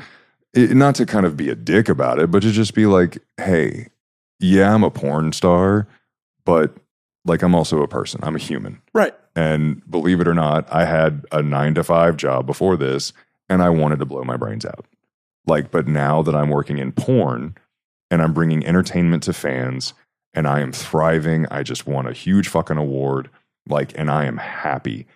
it, 0.58 0.76
not 0.76 0.96
to 0.96 1.06
kind 1.06 1.26
of 1.26 1.38
be 1.38 1.50
a 1.50 1.56
dick 1.56 1.88
about 1.90 2.20
it 2.20 2.32
but 2.32 2.42
to 2.42 2.52
just 2.52 2.74
be 2.74 2.86
like 2.86 3.18
hey 3.38 3.88
yeah 4.40 4.74
I'm 4.74 4.84
a 4.84 4.92
porn 4.92 5.32
star 5.34 5.88
but 6.46 6.76
like 7.26 7.42
I'm 7.42 7.56
also 7.56 7.82
a 7.82 7.88
person 7.88 8.20
I'm 8.24 8.36
a 8.36 8.40
human 8.40 8.82
Right. 8.94 9.14
and 9.36 9.82
believe 9.90 10.20
it 10.22 10.28
or 10.28 10.34
not, 10.34 10.68
I 10.74 10.86
had 10.86 11.26
a 11.32 11.42
nine 11.44 11.74
to 11.76 11.84
five 11.84 12.18
job 12.18 12.46
before 12.46 12.78
this 12.78 13.14
and 13.50 13.62
I 13.62 13.70
wanted 13.70 14.00
to 14.00 14.06
blow 14.06 14.24
my 14.24 14.36
brains 14.38 14.66
out. 14.66 14.86
Like, 15.46 15.72
but 15.72 15.88
now 15.88 16.22
that 16.24 16.36
I'm 16.36 16.50
working 16.50 16.78
in 16.80 16.92
porn 16.92 17.56
and 18.12 18.22
I'm 18.22 18.34
bringing 18.34 18.66
entertainment 18.66 19.24
to 19.24 19.34
fans 19.34 19.94
and 20.34 20.48
I 20.48 20.60
am 20.60 20.72
thriving, 20.74 21.46
I 21.52 21.64
just 21.64 21.88
won 21.88 22.06
a 22.08 22.12
huge 22.14 22.48
fucking 22.50 22.76
award. 22.78 23.30
Like, 23.70 23.98
and 23.98 24.10
I 24.12 24.26
am 24.26 24.38
happy. 24.38 25.08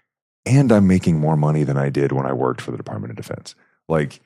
And 0.45 0.71
I'm 0.71 0.87
making 0.87 1.19
more 1.19 1.35
money 1.35 1.63
than 1.63 1.75
I 1.77 1.89
did 1.89 2.11
when 2.13 2.25
I 2.25 2.31
worked 2.33 2.61
for 2.61 2.71
the 2.71 2.77
Department 2.77 3.11
of 3.11 3.17
Defense. 3.17 3.55
Like, 3.89 4.21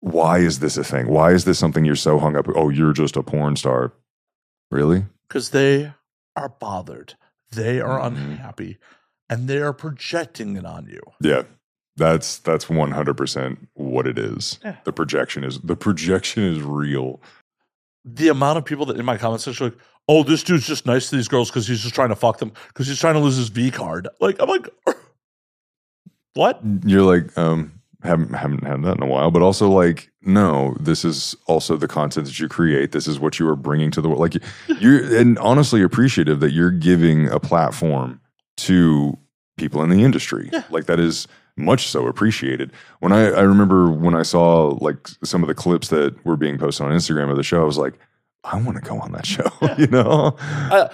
why 0.00 0.38
is 0.38 0.58
this 0.60 0.76
a 0.76 0.84
thing? 0.84 1.08
Why 1.08 1.32
is 1.32 1.44
this 1.44 1.58
something 1.58 1.84
you're 1.84 1.96
so 1.96 2.18
hung 2.18 2.36
up? 2.36 2.46
Oh, 2.54 2.68
you're 2.68 2.92
just 2.92 3.16
a 3.16 3.22
porn 3.22 3.56
star. 3.56 3.92
Really? 4.70 5.04
Because 5.28 5.50
they 5.50 5.92
are 6.36 6.48
bothered. 6.48 7.14
They 7.52 7.80
are 7.80 7.98
Mhm. 8.00 8.06
unhappy. 8.06 8.78
And 9.28 9.48
they 9.48 9.58
are 9.58 9.72
projecting 9.72 10.56
it 10.56 10.64
on 10.64 10.86
you. 10.86 11.00
Yeah. 11.20 11.42
That's 11.96 12.38
that's 12.38 12.66
100% 12.68 13.68
what 13.74 14.06
it 14.06 14.18
is. 14.18 14.60
Yeah. 14.62 14.76
The 14.84 14.92
projection 14.92 15.44
is 15.44 15.58
the 15.60 15.76
projection 15.76 16.42
is 16.44 16.60
real. 16.62 17.20
The 18.04 18.28
amount 18.28 18.58
of 18.58 18.64
people 18.64 18.84
that 18.86 18.98
in 18.98 19.04
my 19.06 19.16
comment 19.16 19.40
section 19.40 19.66
are 19.66 19.70
like, 19.70 19.78
oh, 20.08 20.22
this 20.22 20.42
dude's 20.42 20.66
just 20.66 20.84
nice 20.86 21.08
to 21.10 21.16
these 21.16 21.26
girls 21.26 21.50
because 21.50 21.66
he's 21.66 21.80
just 21.82 21.94
trying 21.94 22.10
to 22.10 22.14
fuck 22.16 22.38
them 22.38 22.52
because 22.68 22.86
he's 22.86 23.00
trying 23.00 23.14
to 23.14 23.20
lose 23.20 23.36
his 23.36 23.48
V 23.48 23.70
card. 23.70 24.08
Like, 24.20 24.36
I'm 24.40 24.48
like, 24.48 24.68
what? 26.34 26.60
You're 26.84 27.02
like 27.02 27.36
um 27.38 27.75
haven't 28.06 28.34
haven't 28.34 28.64
had 28.64 28.82
that 28.82 28.96
in 28.96 29.02
a 29.02 29.06
while, 29.06 29.30
but 29.30 29.42
also 29.42 29.68
like 29.68 30.10
no, 30.22 30.76
this 30.80 31.04
is 31.04 31.36
also 31.46 31.76
the 31.76 31.88
content 31.88 32.26
that 32.26 32.38
you 32.38 32.48
create. 32.48 32.92
This 32.92 33.06
is 33.06 33.20
what 33.20 33.38
you 33.38 33.48
are 33.48 33.56
bringing 33.56 33.90
to 33.92 34.00
the 34.00 34.08
world. 34.08 34.20
Like 34.20 34.42
you're 34.80 35.16
and 35.16 35.38
honestly 35.38 35.82
appreciative 35.82 36.40
that 36.40 36.52
you're 36.52 36.70
giving 36.70 37.28
a 37.28 37.38
platform 37.38 38.20
to 38.58 39.16
people 39.56 39.82
in 39.82 39.90
the 39.90 40.02
industry. 40.02 40.50
Yeah. 40.52 40.64
Like 40.70 40.86
that 40.86 41.00
is 41.00 41.28
much 41.56 41.88
so 41.88 42.06
appreciated. 42.06 42.72
When 43.00 43.12
I 43.12 43.30
I 43.30 43.42
remember 43.42 43.90
when 43.90 44.14
I 44.14 44.22
saw 44.22 44.76
like 44.80 45.08
some 45.24 45.42
of 45.42 45.48
the 45.48 45.54
clips 45.54 45.88
that 45.88 46.24
were 46.24 46.36
being 46.36 46.58
posted 46.58 46.86
on 46.86 46.92
Instagram 46.92 47.30
of 47.30 47.36
the 47.36 47.42
show, 47.42 47.60
I 47.60 47.64
was 47.64 47.78
like, 47.78 47.94
I 48.44 48.60
want 48.60 48.76
to 48.76 48.88
go 48.88 48.98
on 48.98 49.12
that 49.12 49.26
show. 49.26 49.50
you 49.78 49.88
know? 49.88 50.36
I, 50.38 50.88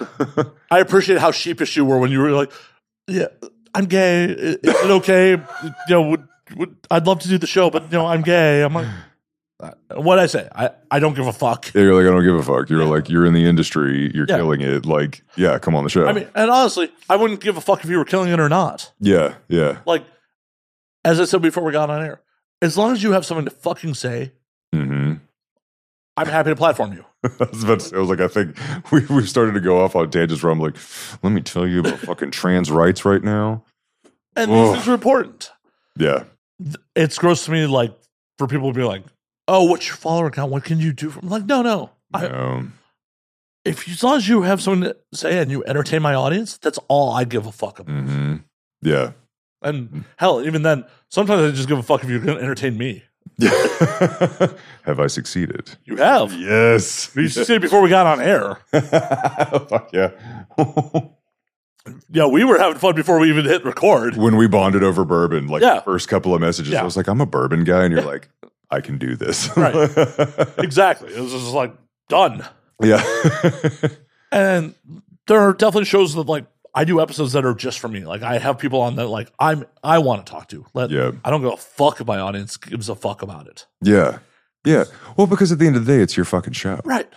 I 0.71 0.79
appreciate 0.79 1.19
how 1.19 1.31
sheepish 1.31 1.75
you 1.77 1.85
were 1.85 1.99
when 1.99 2.11
you 2.11 2.19
were 2.19 2.31
like, 2.31 2.51
yeah, 3.07 3.27
I'm 3.75 3.85
gay. 3.85 4.25
Is 4.25 4.57
it 4.63 4.91
okay? 4.91 5.31
You 5.31 5.71
know, 5.89 6.17
would, 6.55 6.75
I'd 6.91 7.05
love 7.07 7.19
to 7.21 7.27
do 7.27 7.37
the 7.37 7.47
show, 7.47 7.69
but, 7.69 7.83
you 7.83 7.97
know, 7.97 8.05
I'm 8.05 8.21
gay. 8.21 8.61
I'm 8.63 8.73
like, 8.73 8.87
what 9.95 10.19
I 10.19 10.25
say? 10.27 10.47
I, 10.53 10.71
I 10.91 10.99
don't 10.99 11.15
give 11.15 11.25
a 11.27 11.33
fuck. 11.33 11.73
Yeah, 11.73 11.81
you're 11.83 11.95
like, 11.95 12.05
I 12.09 12.13
don't 12.15 12.23
give 12.23 12.35
a 12.35 12.43
fuck. 12.43 12.69
You're 12.69 12.85
like, 12.85 13.09
you're 13.09 13.25
in 13.25 13.33
the 13.33 13.45
industry, 13.45 14.11
you're 14.13 14.25
Yeah. 14.27 14.37
killing 14.37 14.61
it. 14.61 14.85
Like, 14.85 15.23
yeah, 15.35 15.57
come 15.59 15.75
on 15.75 15.83
the 15.83 15.89
show. 15.89 16.05
I 16.05 16.13
mean, 16.13 16.27
and 16.35 16.49
honestly, 16.51 16.91
I 17.09 17.15
wouldn't 17.15 17.39
give 17.39 17.55
a 17.57 17.61
fuck 17.61 17.83
if 17.83 17.89
you 17.89 17.97
were 17.97 18.05
killing 18.05 18.31
it 18.31 18.39
or 18.39 18.49
not. 18.49 18.91
yeah, 18.99 19.35
yeah. 19.47 19.79
Like, 19.85 20.03
as 21.05 21.19
I 21.19 21.25
said 21.25 21.41
before 21.41 21.63
we 21.63 21.71
got 21.71 21.89
on 21.89 22.01
air, 22.03 22.21
as 22.61 22.77
long 22.77 22.93
as 22.93 23.03
you 23.03 23.11
have 23.13 23.25
something 23.25 23.45
to 23.45 23.51
fucking 23.51 23.93
say, 23.93 24.33
hmm 24.73 25.13
I'm 26.15 26.27
happy 26.27 26.51
to 26.51 26.55
platform 26.55 26.93
you. 26.93 27.03
I 27.23 27.47
was 27.51 27.63
about 27.63 27.79
to 27.79 27.85
say, 27.85 27.95
I 27.95 27.99
was 27.99 28.09
like, 28.09 28.19
I 28.21 28.27
think 28.27 28.55
we, 28.91 29.03
we 29.07 29.25
started 29.25 29.53
to 29.53 29.59
go 29.59 29.83
off 29.83 29.95
on 29.95 30.11
tangents 30.11 30.43
where 30.43 30.51
I'm 30.51 30.59
like, 30.59 30.75
let 31.23 31.31
me 31.33 31.41
tell 31.41 31.65
you 31.67 31.79
about 31.79 31.97
fucking 31.99 32.29
trans 32.31 32.69
rights 32.69 33.03
right 33.03 33.23
now. 33.23 33.63
And 34.35 34.51
Ugh. 34.51 34.57
these 34.57 34.75
things 34.75 34.87
are 34.89 34.93
important. 34.93 35.49
Yeah. 35.97 36.23
It's 36.95 37.17
gross 37.17 37.45
to 37.45 37.51
me, 37.51 37.65
like, 37.65 37.93
for 38.37 38.47
people 38.47 38.71
to 38.71 38.77
be 38.77 38.83
like, 38.85 39.03
oh, 39.47 39.63
what's 39.63 39.87
your 39.87 39.97
follower 39.97 40.29
count? 40.31 40.51
What 40.51 40.63
can 40.63 40.79
you 40.79 40.93
do? 40.93 41.09
For-? 41.09 41.19
I'm 41.19 41.29
like, 41.29 41.45
no, 41.45 41.61
no. 41.61 41.91
I, 42.13 42.63
if 43.65 43.87
you, 43.87 43.93
as 43.93 44.03
long 44.03 44.17
as 44.17 44.27
you 44.27 44.41
have 44.43 44.61
something 44.61 44.91
to 44.91 44.97
say 45.17 45.39
and 45.39 45.49
you 45.49 45.63
entertain 45.65 46.01
my 46.01 46.13
audience, 46.13 46.57
that's 46.57 46.79
all 46.87 47.11
I 47.11 47.23
give 47.23 47.45
a 47.45 47.51
fuck 47.51 47.79
about. 47.79 47.93
hmm 47.93 48.35
Yeah. 48.81 49.11
And 49.61 50.03
hell, 50.17 50.45
even 50.45 50.61
then, 50.63 50.85
sometimes 51.09 51.41
I 51.41 51.55
just 51.55 51.69
give 51.69 51.77
a 51.77 51.83
fuck 51.83 52.03
if 52.03 52.09
you're 52.09 52.19
going 52.19 52.37
to 52.37 52.43
entertain 52.43 52.77
me. 52.77 53.03
Have 54.83 54.99
I 54.99 55.07
succeeded? 55.07 55.77
You 55.85 55.95
have. 55.95 56.33
Yes. 56.33 57.07
To 57.13 57.29
say 57.29 57.57
before 57.57 57.81
we 57.81 57.89
got 57.89 58.05
on 58.05 58.21
air. 58.21 58.57
Fuck 58.71 59.89
yeah. 59.93 60.11
Yeah, 62.09 62.27
we 62.27 62.43
were 62.43 62.57
having 62.57 62.77
fun 62.79 62.95
before 62.95 63.19
we 63.19 63.29
even 63.29 63.45
hit 63.45 63.65
record. 63.65 64.15
when 64.15 64.37
we 64.37 64.47
bonded 64.47 64.83
over 64.83 65.03
bourbon, 65.03 65.47
like 65.47 65.61
Yeah. 65.61 65.75
the 65.75 65.81
first 65.81 66.07
couple 66.07 66.33
of 66.33 66.39
messages, 66.41 66.71
Yeah. 66.73 66.81
I 66.81 66.83
was 66.85 66.95
like, 66.95 67.07
I'm 67.07 67.19
a 67.21 67.25
bourbon 67.25 67.63
guy. 67.65 67.83
And 67.83 67.93
you're 67.93 68.03
like, 68.03 68.29
I 68.71 68.79
can 68.81 68.97
do 68.97 69.15
this. 69.15 69.49
Right. 69.57 69.73
Exactly. 70.57 71.13
It 71.13 71.19
was 71.19 71.31
just 71.33 71.47
like 71.53 71.73
done. 72.09 72.45
yeah. 72.81 73.03
And 74.31 74.73
there 75.27 75.39
are 75.39 75.53
definitely 75.53 75.85
shows 75.85 76.15
that 76.15 76.27
like 76.27 76.45
I 76.73 76.85
do 76.85 76.99
episodes 77.01 77.33
that 77.33 77.45
are 77.45 77.53
just 77.53 77.79
for 77.79 77.87
me. 77.87 78.03
Like 78.05 78.23
I 78.23 78.39
have 78.39 78.57
people 78.57 78.81
on 78.81 78.95
that 78.95 79.07
like 79.07 79.31
I'm 79.37 79.65
I 79.83 79.99
want 79.99 80.25
to 80.25 80.31
talk 80.31 80.47
to. 80.49 80.65
Let 80.73 80.89
Yeah. 80.89 81.11
I 81.23 81.29
don't 81.29 81.41
give 81.41 81.53
a 81.53 81.57
fuck 81.57 82.01
if 82.01 82.07
my 82.07 82.19
audience 82.19 82.57
gives 82.57 82.89
a 82.89 82.95
fuck 82.95 83.21
about 83.21 83.47
it. 83.47 83.65
yeah. 83.81 84.19
Yeah. 84.65 84.85
Well, 85.17 85.27
because 85.27 85.51
at 85.51 85.59
the 85.59 85.67
end 85.67 85.75
of 85.75 85.85
the 85.85 85.91
day, 85.93 86.01
it's 86.01 86.15
your 86.15 86.23
fucking 86.25 86.53
show. 86.53 86.79
Right. 86.85 87.07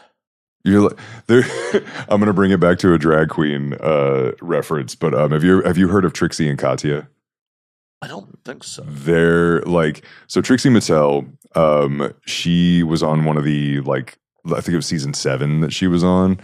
You're 0.66 0.80
like, 0.82 0.98
there. 1.28 1.44
I'm 2.08 2.18
going 2.18 2.26
to 2.26 2.32
bring 2.32 2.50
it 2.50 2.58
back 2.58 2.78
to 2.80 2.92
a 2.92 2.98
drag 2.98 3.28
queen 3.28 3.74
uh, 3.74 4.32
reference, 4.42 4.96
but 4.96 5.14
um, 5.14 5.30
have 5.30 5.44
you 5.44 5.62
have 5.62 5.78
you 5.78 5.88
heard 5.88 6.04
of 6.04 6.12
Trixie 6.12 6.48
and 6.48 6.58
Katya? 6.58 7.08
I 8.02 8.08
don't 8.08 8.38
think 8.44 8.64
so. 8.64 8.82
They're 8.84 9.62
like 9.62 10.04
so. 10.26 10.40
Trixie 10.40 10.68
Mattel, 10.68 11.30
um, 11.56 12.12
she 12.26 12.82
was 12.82 13.02
on 13.02 13.24
one 13.24 13.36
of 13.36 13.44
the 13.44 13.80
like 13.82 14.18
I 14.44 14.60
think 14.60 14.70
it 14.70 14.76
was 14.76 14.86
season 14.86 15.14
seven 15.14 15.60
that 15.60 15.72
she 15.72 15.86
was 15.86 16.02
on, 16.02 16.40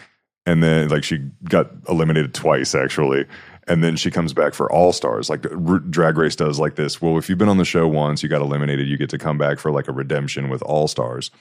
and 0.46 0.62
then 0.62 0.88
like 0.88 1.02
she 1.02 1.18
got 1.48 1.72
eliminated 1.88 2.32
twice 2.32 2.76
actually, 2.76 3.26
and 3.66 3.82
then 3.82 3.96
she 3.96 4.10
comes 4.10 4.32
back 4.32 4.54
for 4.54 4.70
All 4.70 4.92
Stars. 4.92 5.30
Like 5.30 5.44
R- 5.46 5.80
Drag 5.80 6.16
Race 6.16 6.36
does 6.36 6.60
like 6.60 6.76
this. 6.76 7.02
Well, 7.02 7.18
if 7.18 7.28
you've 7.28 7.38
been 7.38 7.48
on 7.48 7.58
the 7.58 7.64
show 7.64 7.88
once, 7.88 8.22
you 8.22 8.28
got 8.28 8.40
eliminated, 8.40 8.86
you 8.86 8.96
get 8.96 9.10
to 9.10 9.18
come 9.18 9.36
back 9.36 9.58
for 9.58 9.72
like 9.72 9.88
a 9.88 9.92
redemption 9.92 10.48
with 10.48 10.62
All 10.62 10.86
Stars. 10.86 11.32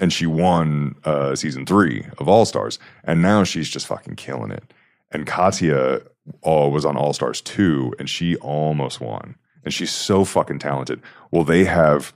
And 0.00 0.12
she 0.12 0.26
won 0.26 0.96
uh, 1.04 1.36
season 1.36 1.66
three 1.66 2.06
of 2.18 2.28
All 2.28 2.44
Stars, 2.44 2.78
and 3.04 3.20
now 3.22 3.44
she's 3.44 3.68
just 3.68 3.86
fucking 3.86 4.16
killing 4.16 4.50
it. 4.50 4.72
And 5.12 5.26
Katya 5.26 6.00
uh, 6.46 6.68
was 6.68 6.84
on 6.84 6.96
All 6.96 7.12
Stars 7.12 7.40
two, 7.40 7.94
and 7.98 8.08
she 8.08 8.36
almost 8.36 9.00
won. 9.00 9.36
And 9.64 9.74
she's 9.74 9.90
so 9.90 10.24
fucking 10.24 10.58
talented. 10.58 11.02
Well, 11.30 11.44
they 11.44 11.64
have 11.64 12.14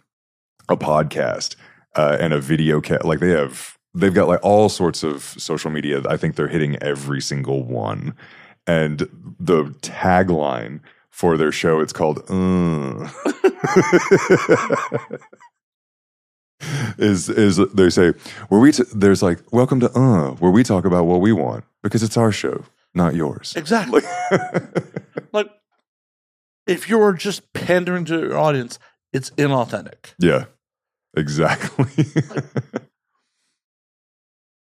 a 0.69 0.77
podcast 0.77 1.57
uh, 1.95 2.17
and 2.19 2.33
a 2.33 2.41
video 2.41 2.81
cat. 2.81 3.05
Like 3.05 3.21
they 3.21 3.31
have, 3.31 3.77
they've 3.95 4.15
got 4.15 4.29
like 4.29 4.41
all 4.43 4.69
sorts 4.69 5.03
of 5.03 5.23
social 5.23 5.71
media. 5.71 6.03
I 6.09 6.17
think 6.17 6.37
they're 6.37 6.49
hitting 6.49 6.83
every 6.83 7.21
single 7.21 7.63
one. 7.63 8.15
And 8.67 9.01
the 9.39 9.65
tagline 9.83 10.81
for 11.11 11.37
their 11.37 11.53
show, 11.53 11.81
it's 11.81 11.93
called 11.93 12.23
uh. 12.31 13.09
is 16.99 17.29
is 17.29 17.57
they 17.75 17.91
say 17.91 18.13
where 18.49 18.61
we 18.61 18.73
t- 18.73 18.85
there's 18.95 19.23
like 19.23 19.41
welcome 19.53 19.81
to 19.81 19.91
uh 19.99 20.31
where 20.37 20.51
we 20.51 20.63
talk 20.63 20.85
about 20.85 21.05
what 21.05 21.21
we 21.21 21.33
want 21.33 21.65
because 21.83 22.03
it's 22.03 22.17
our 22.17 22.33
show, 22.33 22.65
not 22.95 23.15
yours. 23.15 23.55
Exactly. 23.57 24.03
like 25.33 25.51
if 26.67 26.89
you're 26.89 27.13
just 27.13 27.53
pandering 27.53 28.05
to 28.07 28.19
your 28.19 28.39
audience, 28.39 28.79
it's 29.13 29.31
inauthentic. 29.31 30.15
yeah, 30.19 30.45
exactly. 31.17 32.07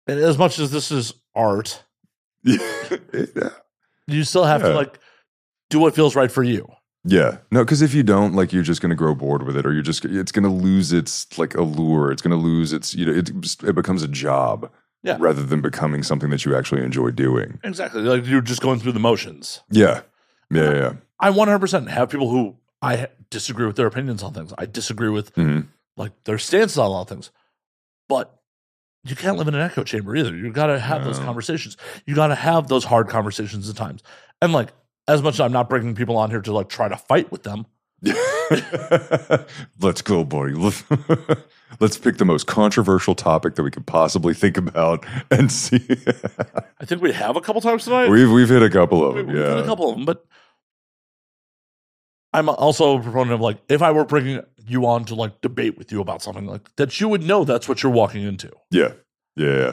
And 0.06 0.20
as 0.20 0.39
much 0.39 0.58
as 0.58 0.70
this 0.70 0.92
is 0.92 1.15
art, 1.34 1.82
yeah. 2.44 2.60
You 4.06 4.23
still 4.23 4.44
have 4.44 4.62
to 4.62 4.73
like 4.73 5.00
do 5.68 5.81
what 5.81 5.97
feels 5.97 6.15
right 6.15 6.31
for 6.31 6.44
you. 6.44 6.68
Yeah. 7.09 7.39
No, 7.52 7.65
because 7.65 7.83
if 7.83 7.94
you 7.94 8.02
don't, 8.02 8.35
like, 8.35 8.52
you're 8.52 8.62
just 8.65 8.81
going 8.83 8.91
to 8.91 8.97
grow 8.97 9.15
bored 9.15 9.44
with 9.47 9.57
it, 9.57 9.65
or 9.65 9.73
you're 9.73 9.83
just, 9.83 10.05
it's 10.05 10.33
going 10.33 10.43
to 10.43 10.51
lose 10.51 10.93
its 10.93 11.39
like 11.39 11.55
allure. 11.55 12.10
It's 12.10 12.20
going 12.23 12.36
to 12.39 12.43
lose 12.43 12.73
its, 12.73 12.94
you 12.94 13.07
know, 13.07 13.12
it 13.12 13.31
it 13.62 13.75
becomes 13.75 14.02
a 14.02 14.09
job 14.09 14.70
Yeah. 15.02 15.17
rather 15.20 15.44
than 15.44 15.60
becoming 15.60 16.02
something 16.02 16.31
that 16.31 16.44
you 16.44 16.57
actually 16.57 16.83
enjoy 16.83 17.10
doing. 17.12 17.60
Exactly. 17.62 18.02
Like 18.02 18.26
you're 18.26 18.41
just 18.41 18.60
going 18.60 18.81
through 18.81 18.93
the 18.93 18.99
motions. 19.01 19.60
Yeah. 19.70 20.01
Yeah. 20.51 20.73
Yeah. 20.75 20.93
I 21.20 21.31
100% 21.31 21.89
have 21.89 22.10
people 22.10 22.28
who 22.28 22.57
I 22.83 23.09
disagree 23.31 23.67
with 23.67 23.76
their 23.76 23.86
opinions 23.86 24.23
on 24.23 24.35
things. 24.35 24.52
I 24.59 24.67
disagree 24.67 25.09
with 25.09 25.33
Mhm. 25.35 25.68
like 25.97 26.12
their 26.25 26.39
stances 26.39 26.76
on 26.78 26.86
a 26.86 26.91
lot 26.91 27.02
of 27.02 27.09
things. 27.09 27.31
But 28.09 28.33
you 29.05 29.15
can't 29.17 29.36
live 29.39 29.49
in 29.49 29.55
an 29.55 29.60
echo 29.60 29.85
chamber 29.85 30.15
either. 30.17 30.35
You 30.36 30.51
got 30.52 30.67
to 30.67 30.78
have 30.81 31.05
those 31.05 31.18
conversations. 31.20 31.76
You 32.07 32.15
got 32.17 32.28
to 32.28 32.35
have 32.35 32.67
those 32.68 32.85
hard 32.85 33.09
conversations 33.09 33.68
at 33.70 33.76
times. 33.76 34.02
And 34.43 34.52
like 34.52 34.73
as 35.09 35.23
much 35.23 35.35
as 35.35 35.41
I'm 35.41 35.52
not 35.52 35.68
bringing 35.68 35.94
people 35.94 36.17
on 36.17 36.31
here 36.31 36.41
to 36.43 36.52
like 36.52 36.68
try 36.68 36.89
to 36.89 36.97
fight 36.97 37.31
with 37.31 37.43
them, 37.43 37.67
Let's 39.81 40.02
go, 40.02 40.25
buddy. 40.25 40.52
Let's, 41.81 41.99
pick 41.99 42.18
the 42.18 42.25
most 42.25 42.47
controversial 42.47 43.15
topic 43.15 43.55
that 43.57 43.62
we 43.62 43.70
could 43.70 43.86
possibly 43.86 44.35
think 44.35 44.57
about 44.57 45.05
and 45.31 45.51
see. 45.51 45.76
I 46.81 46.85
think 46.85 47.02
we 47.02 47.12
have 47.12 47.36
a 47.36 47.41
couple 47.41 47.60
times 47.60 47.85
tonight. 47.85 48.09
we've 48.09 48.31
we've 48.31 48.49
hit 48.49 48.62
a 48.62 48.70
couple 48.70 49.05
of 49.05 49.17
them. 49.17 49.26
we've 49.28 49.36
Yeah. 49.36 49.59
a 49.59 49.65
couple 49.65 49.89
of 49.91 49.97
them, 49.97 50.05
but 50.05 50.25
I'm 52.33 52.49
also 52.49 52.99
a 52.99 53.02
proponent 53.02 53.33
of 53.33 53.41
like 53.41 53.59
if 53.68 53.83
I 53.83 53.91
were 53.93 54.05
bringing 54.05 54.43
you 54.67 54.86
on 54.86 55.05
to 55.07 55.15
like 55.15 55.41
debate 55.41 55.78
with 55.78 55.91
you 55.91 56.01
about 56.01 56.23
something 56.23 56.47
like 56.47 56.75
that, 56.76 57.01
you 57.01 57.09
would 57.09 57.23
know 57.23 57.44
that's 57.44 57.68
what 57.68 57.83
you're 57.83 57.93
walking 57.93 58.23
into. 58.23 58.51
Yeah. 58.70 58.93
yeah. 59.35 59.73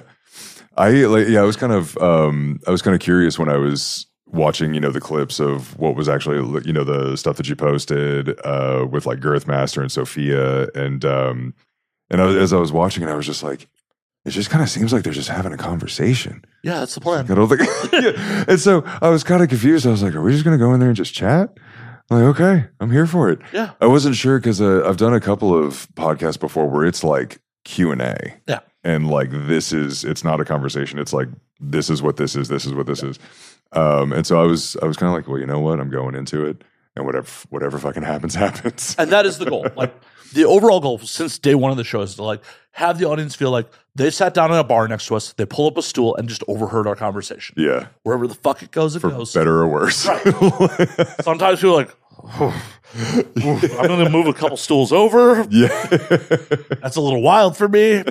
I 0.75 0.89
like 0.91 1.27
yeah, 1.27 1.41
I 1.41 1.43
was 1.43 1.57
kind 1.57 1.73
of 1.73 1.97
um 1.97 2.59
I 2.65 2.71
was 2.71 2.81
kind 2.81 2.95
of 2.95 3.01
curious 3.01 3.37
when 3.37 3.49
I 3.49 3.57
was 3.57 4.07
watching, 4.33 4.73
you 4.73 4.79
know, 4.79 4.91
the 4.91 4.99
clips 4.99 5.39
of 5.39 5.77
what 5.77 5.95
was 5.95 6.09
actually 6.09 6.37
you 6.65 6.73
know 6.73 6.83
the 6.83 7.15
stuff 7.15 7.37
that 7.37 7.47
you 7.47 7.55
posted 7.55 8.39
uh 8.45 8.85
with 8.89 9.05
like 9.05 9.19
Girthmaster 9.19 9.81
and 9.81 9.91
Sophia 9.91 10.67
and 10.75 11.05
um 11.05 11.53
and 12.09 12.21
I 12.21 12.27
as 12.35 12.51
I 12.51 12.57
was 12.57 12.71
watching 12.71 13.03
it 13.03 13.09
I 13.09 13.15
was 13.15 13.25
just 13.25 13.43
like 13.43 13.67
it 14.25 14.31
just 14.31 14.49
kind 14.49 14.63
of 14.63 14.69
seems 14.69 14.93
like 14.93 15.03
they're 15.03 15.11
just 15.11 15.29
having 15.29 15.51
a 15.51 15.57
conversation. 15.57 16.45
Yeah, 16.63 16.79
that's 16.79 16.95
the 16.95 17.01
plan. 17.01 17.29
I 17.29 17.35
don't 17.35 17.49
think 17.49 17.61
yeah. 17.93 18.45
And 18.47 18.59
so 18.59 18.83
I 19.01 19.09
was 19.09 19.23
kind 19.23 19.43
of 19.43 19.49
confused. 19.49 19.85
I 19.85 19.89
was 19.89 20.01
like, 20.01 20.15
are 20.15 20.21
we 20.21 20.31
just 20.31 20.45
going 20.45 20.57
to 20.57 20.63
go 20.63 20.73
in 20.73 20.79
there 20.79 20.89
and 20.89 20.95
just 20.95 21.13
chat? 21.13 21.49
I'm 22.09 22.21
like, 22.21 22.35
okay, 22.35 22.67
I'm 22.79 22.91
here 22.91 23.05
for 23.05 23.29
it. 23.29 23.39
Yeah. 23.51 23.71
I 23.81 23.87
wasn't 23.87 24.15
sure 24.15 24.39
because 24.39 24.61
uh, 24.61 24.83
I've 24.87 24.97
done 24.97 25.13
a 25.13 25.19
couple 25.19 25.53
of 25.53 25.87
podcasts 25.95 26.39
before 26.39 26.69
where 26.69 26.85
it's 26.85 27.03
like 27.03 27.41
Q 27.65 27.91
and 27.91 28.01
A. 28.01 28.35
Yeah. 28.47 28.59
And 28.83 29.09
like 29.09 29.29
this 29.31 29.73
is 29.73 30.05
it's 30.05 30.23
not 30.23 30.39
a 30.39 30.45
conversation. 30.45 30.99
It's 30.99 31.13
like 31.13 31.27
this 31.59 31.89
is 31.89 32.01
what 32.01 32.17
this 32.17 32.35
is. 32.35 32.47
This 32.47 32.65
is 32.65 32.73
what 32.73 32.85
this 32.85 33.03
is. 33.03 33.19
Um, 33.75 34.13
and 34.13 34.25
so 34.25 34.41
I 34.41 34.45
was 34.45 34.77
I 34.81 34.85
was 34.85 34.97
kind 34.97 35.09
of 35.09 35.13
like, 35.15 35.27
well, 35.27 35.39
you 35.39 35.45
know 35.45 35.59
what? 35.59 35.79
I'm 35.79 35.89
going 35.89 36.15
into 36.15 36.45
it, 36.45 36.63
and 36.95 37.05
whatever 37.05 37.27
whatever 37.49 37.77
fucking 37.77 38.03
happens 38.03 38.35
happens. 38.45 38.95
And 38.97 39.11
that 39.11 39.25
is 39.25 39.37
the 39.37 39.45
goal. 39.45 39.65
Like 39.75 39.93
the 40.33 40.45
overall 40.45 40.79
goal 40.79 40.99
since 40.99 41.37
day 41.39 41.55
one 41.55 41.71
of 41.71 41.77
the 41.77 41.83
show 41.83 42.01
is 42.01 42.15
to 42.15 42.23
like 42.23 42.41
have 42.71 42.97
the 42.97 43.05
audience 43.05 43.35
feel 43.35 43.51
like 43.51 43.67
they 43.95 44.09
sat 44.09 44.33
down 44.33 44.51
in 44.51 44.57
a 44.57 44.63
bar 44.63 44.87
next 44.87 45.05
to 45.07 45.15
us, 45.15 45.33
they 45.33 45.45
pull 45.45 45.67
up 45.67 45.77
a 45.77 45.81
stool 45.83 46.15
and 46.15 46.27
just 46.27 46.43
overheard 46.47 46.87
our 46.87 46.95
conversation. 46.95 47.53
yeah, 47.57 47.87
Wherever 48.01 48.25
the 48.27 48.33
fuck 48.33 48.63
it 48.63 48.71
goes, 48.71 48.95
it 48.95 49.01
for 49.01 49.11
goes. 49.11 49.31
better 49.33 49.59
or 49.59 49.67
worse. 49.67 49.97
Sometimes 51.21 51.61
you're 51.61 51.75
like, 51.75 51.95
I'm 52.39 52.53
going 53.87 54.03
to 54.05 54.09
move 54.09 54.25
a 54.25 54.33
couple 54.33 54.57
stools 54.57 54.91
over. 54.91 55.45
yeah. 55.51 55.67
That's 56.81 56.95
a 56.95 57.01
little 57.01 57.21
wild 57.21 57.55
for 57.55 57.67
me. 57.69 58.03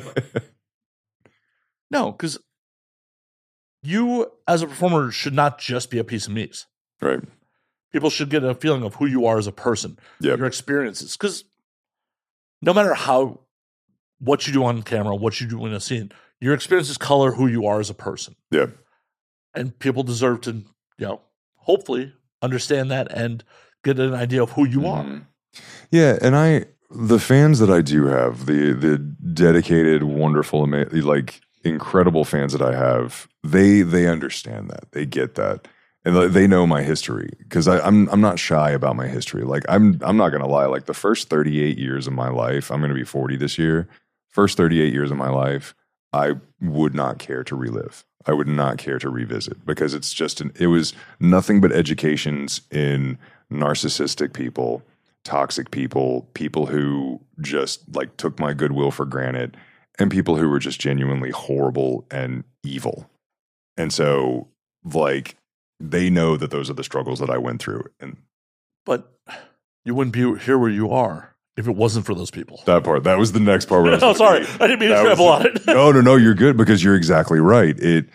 no, 1.90 2.12
because 2.12 2.38
you 3.82 4.30
as 4.46 4.62
a 4.62 4.66
performer 4.66 5.10
should 5.10 5.34
not 5.34 5.58
just 5.58 5.90
be 5.90 5.98
a 5.98 6.04
piece 6.04 6.26
of 6.26 6.32
meat. 6.32 6.66
right. 7.00 7.20
People 7.92 8.08
should 8.08 8.30
get 8.30 8.42
a 8.42 8.54
feeling 8.54 8.82
of 8.84 8.94
who 8.94 9.04
you 9.04 9.26
are 9.26 9.36
as 9.36 9.46
a 9.46 9.52
person, 9.52 9.98
Yep. 10.20 10.38
your 10.38 10.46
experiences. 10.46 11.14
Because 11.14 11.44
no 12.62 12.72
matter 12.72 12.94
how, 12.94 13.40
what 14.18 14.46
you 14.46 14.52
do 14.54 14.64
on 14.64 14.82
camera, 14.82 15.14
what 15.14 15.42
you 15.42 15.46
do 15.46 15.66
in 15.66 15.74
a 15.74 15.80
scene, 15.80 16.10
your 16.40 16.54
experiences 16.54 16.96
color 16.96 17.32
who 17.32 17.46
you 17.48 17.66
are 17.66 17.80
as 17.80 17.90
a 17.90 17.94
person. 17.94 18.34
Yeah. 18.50 18.68
And 19.54 19.78
people 19.78 20.02
deserve 20.04 20.40
to, 20.42 20.52
you 20.52 20.64
know, 21.06 21.20
hopefully 21.56 22.14
understand 22.40 22.90
that 22.90 23.12
and 23.12 23.44
get 23.84 23.98
an 23.98 24.14
idea 24.14 24.42
of 24.42 24.52
who 24.52 24.66
you 24.66 24.86
are. 24.86 25.04
Mhm. 25.04 25.26
Yeah, 25.90 26.18
and 26.22 26.34
I 26.34 26.64
the 26.90 27.18
fans 27.18 27.58
that 27.58 27.68
I 27.70 27.82
do 27.82 28.06
have, 28.06 28.46
the 28.46 28.72
the 28.72 28.96
dedicated, 28.98 30.02
wonderful, 30.02 30.62
ama- 30.62 30.86
like 30.92 31.42
incredible 31.64 32.24
fans 32.24 32.52
that 32.52 32.62
I 32.62 32.74
have, 32.76 33.28
they 33.42 33.82
they 33.82 34.06
understand 34.06 34.70
that. 34.70 34.92
They 34.92 35.06
get 35.06 35.34
that. 35.36 35.68
And 36.04 36.34
they 36.34 36.48
know 36.48 36.66
my 36.66 36.82
history 36.82 37.30
because 37.38 37.68
I'm 37.68 38.08
I'm 38.08 38.20
not 38.20 38.38
shy 38.38 38.70
about 38.70 38.96
my 38.96 39.06
history. 39.06 39.44
Like 39.44 39.64
I'm 39.68 40.00
I'm 40.02 40.16
not 40.16 40.30
gonna 40.30 40.48
lie. 40.48 40.66
Like 40.66 40.86
the 40.86 40.94
first 40.94 41.28
38 41.28 41.78
years 41.78 42.06
of 42.08 42.12
my 42.12 42.28
life, 42.28 42.72
I'm 42.72 42.80
gonna 42.80 42.94
be 42.94 43.04
40 43.04 43.36
this 43.36 43.56
year. 43.56 43.88
First 44.28 44.56
38 44.56 44.92
years 44.92 45.10
of 45.10 45.16
my 45.16 45.28
life, 45.28 45.74
I 46.12 46.32
would 46.60 46.94
not 46.94 47.18
care 47.18 47.44
to 47.44 47.54
relive. 47.54 48.04
I 48.26 48.32
would 48.32 48.48
not 48.48 48.78
care 48.78 48.98
to 48.98 49.08
revisit 49.08 49.64
because 49.64 49.94
it's 49.94 50.12
just 50.12 50.40
an 50.40 50.52
it 50.58 50.66
was 50.68 50.92
nothing 51.20 51.60
but 51.60 51.70
educations 51.70 52.62
in 52.70 53.18
narcissistic 53.52 54.32
people, 54.32 54.82
toxic 55.24 55.70
people, 55.70 56.28
people 56.34 56.66
who 56.66 57.20
just 57.40 57.82
like 57.94 58.16
took 58.16 58.40
my 58.40 58.54
goodwill 58.54 58.90
for 58.90 59.04
granted, 59.04 59.56
and 59.98 60.10
people 60.10 60.36
who 60.36 60.48
were 60.48 60.58
just 60.58 60.80
genuinely 60.80 61.30
horrible 61.30 62.06
and 62.10 62.44
evil. 62.62 63.08
And 63.76 63.92
so 63.92 64.48
like 64.84 65.36
they 65.80 66.10
know 66.10 66.36
that 66.36 66.50
those 66.50 66.70
are 66.70 66.74
the 66.74 66.84
struggles 66.84 67.18
that 67.20 67.30
I 67.30 67.38
went 67.38 67.60
through. 67.60 67.84
And 68.00 68.16
But 68.86 69.12
you 69.84 69.94
wouldn't 69.94 70.14
be 70.14 70.38
here 70.38 70.58
where 70.58 70.70
you 70.70 70.90
are 70.90 71.34
if 71.56 71.66
it 71.66 71.76
wasn't 71.76 72.06
for 72.06 72.14
those 72.14 72.30
people. 72.30 72.62
that 72.66 72.84
part, 72.84 73.04
that 73.04 73.18
was 73.18 73.32
the 73.32 73.40
next 73.40 73.66
part 73.66 73.82
where 73.82 73.92
I 73.92 73.94
was 73.96 74.02
oh, 74.02 74.14
gonna 74.18 74.44
sorry. 74.44 74.58
I 74.60 74.66
didn't 74.68 74.80
mean 74.80 74.90
to 74.90 75.02
trample 75.02 75.28
on 75.28 75.46
it. 75.46 75.66
no, 75.66 75.92
no, 75.92 76.00
no, 76.00 76.16
you're 76.16 76.34
good 76.34 76.56
because 76.56 76.82
you're 76.82 76.96
exactly 76.96 77.40
right. 77.40 77.78
It 77.78 78.08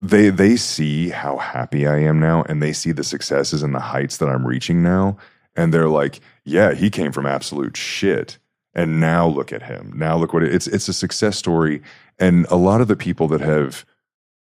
they 0.00 0.30
they 0.30 0.56
see 0.56 1.08
how 1.08 1.38
happy 1.38 1.86
I 1.86 1.98
am 1.98 2.20
now 2.20 2.42
and 2.48 2.62
they 2.62 2.72
see 2.72 2.92
the 2.92 3.02
successes 3.04 3.62
and 3.62 3.74
the 3.74 3.80
heights 3.80 4.18
that 4.18 4.28
I'm 4.28 4.46
reaching 4.46 4.82
now 4.82 5.16
and 5.56 5.74
they're 5.74 5.88
like, 5.88 6.20
"Yeah, 6.44 6.72
he 6.74 6.88
came 6.88 7.10
from 7.10 7.26
absolute 7.26 7.76
shit 7.76 8.38
and 8.78 9.00
now 9.00 9.26
look 9.26 9.52
at 9.52 9.64
him. 9.64 9.92
Now 9.96 10.16
look 10.16 10.32
what 10.32 10.44
it, 10.44 10.54
it's 10.54 10.68
it's 10.68 10.88
a 10.88 10.92
success 10.92 11.36
story. 11.36 11.82
And 12.20 12.46
a 12.46 12.54
lot 12.54 12.80
of 12.80 12.86
the 12.86 12.94
people 12.94 13.26
that 13.28 13.40
have 13.40 13.84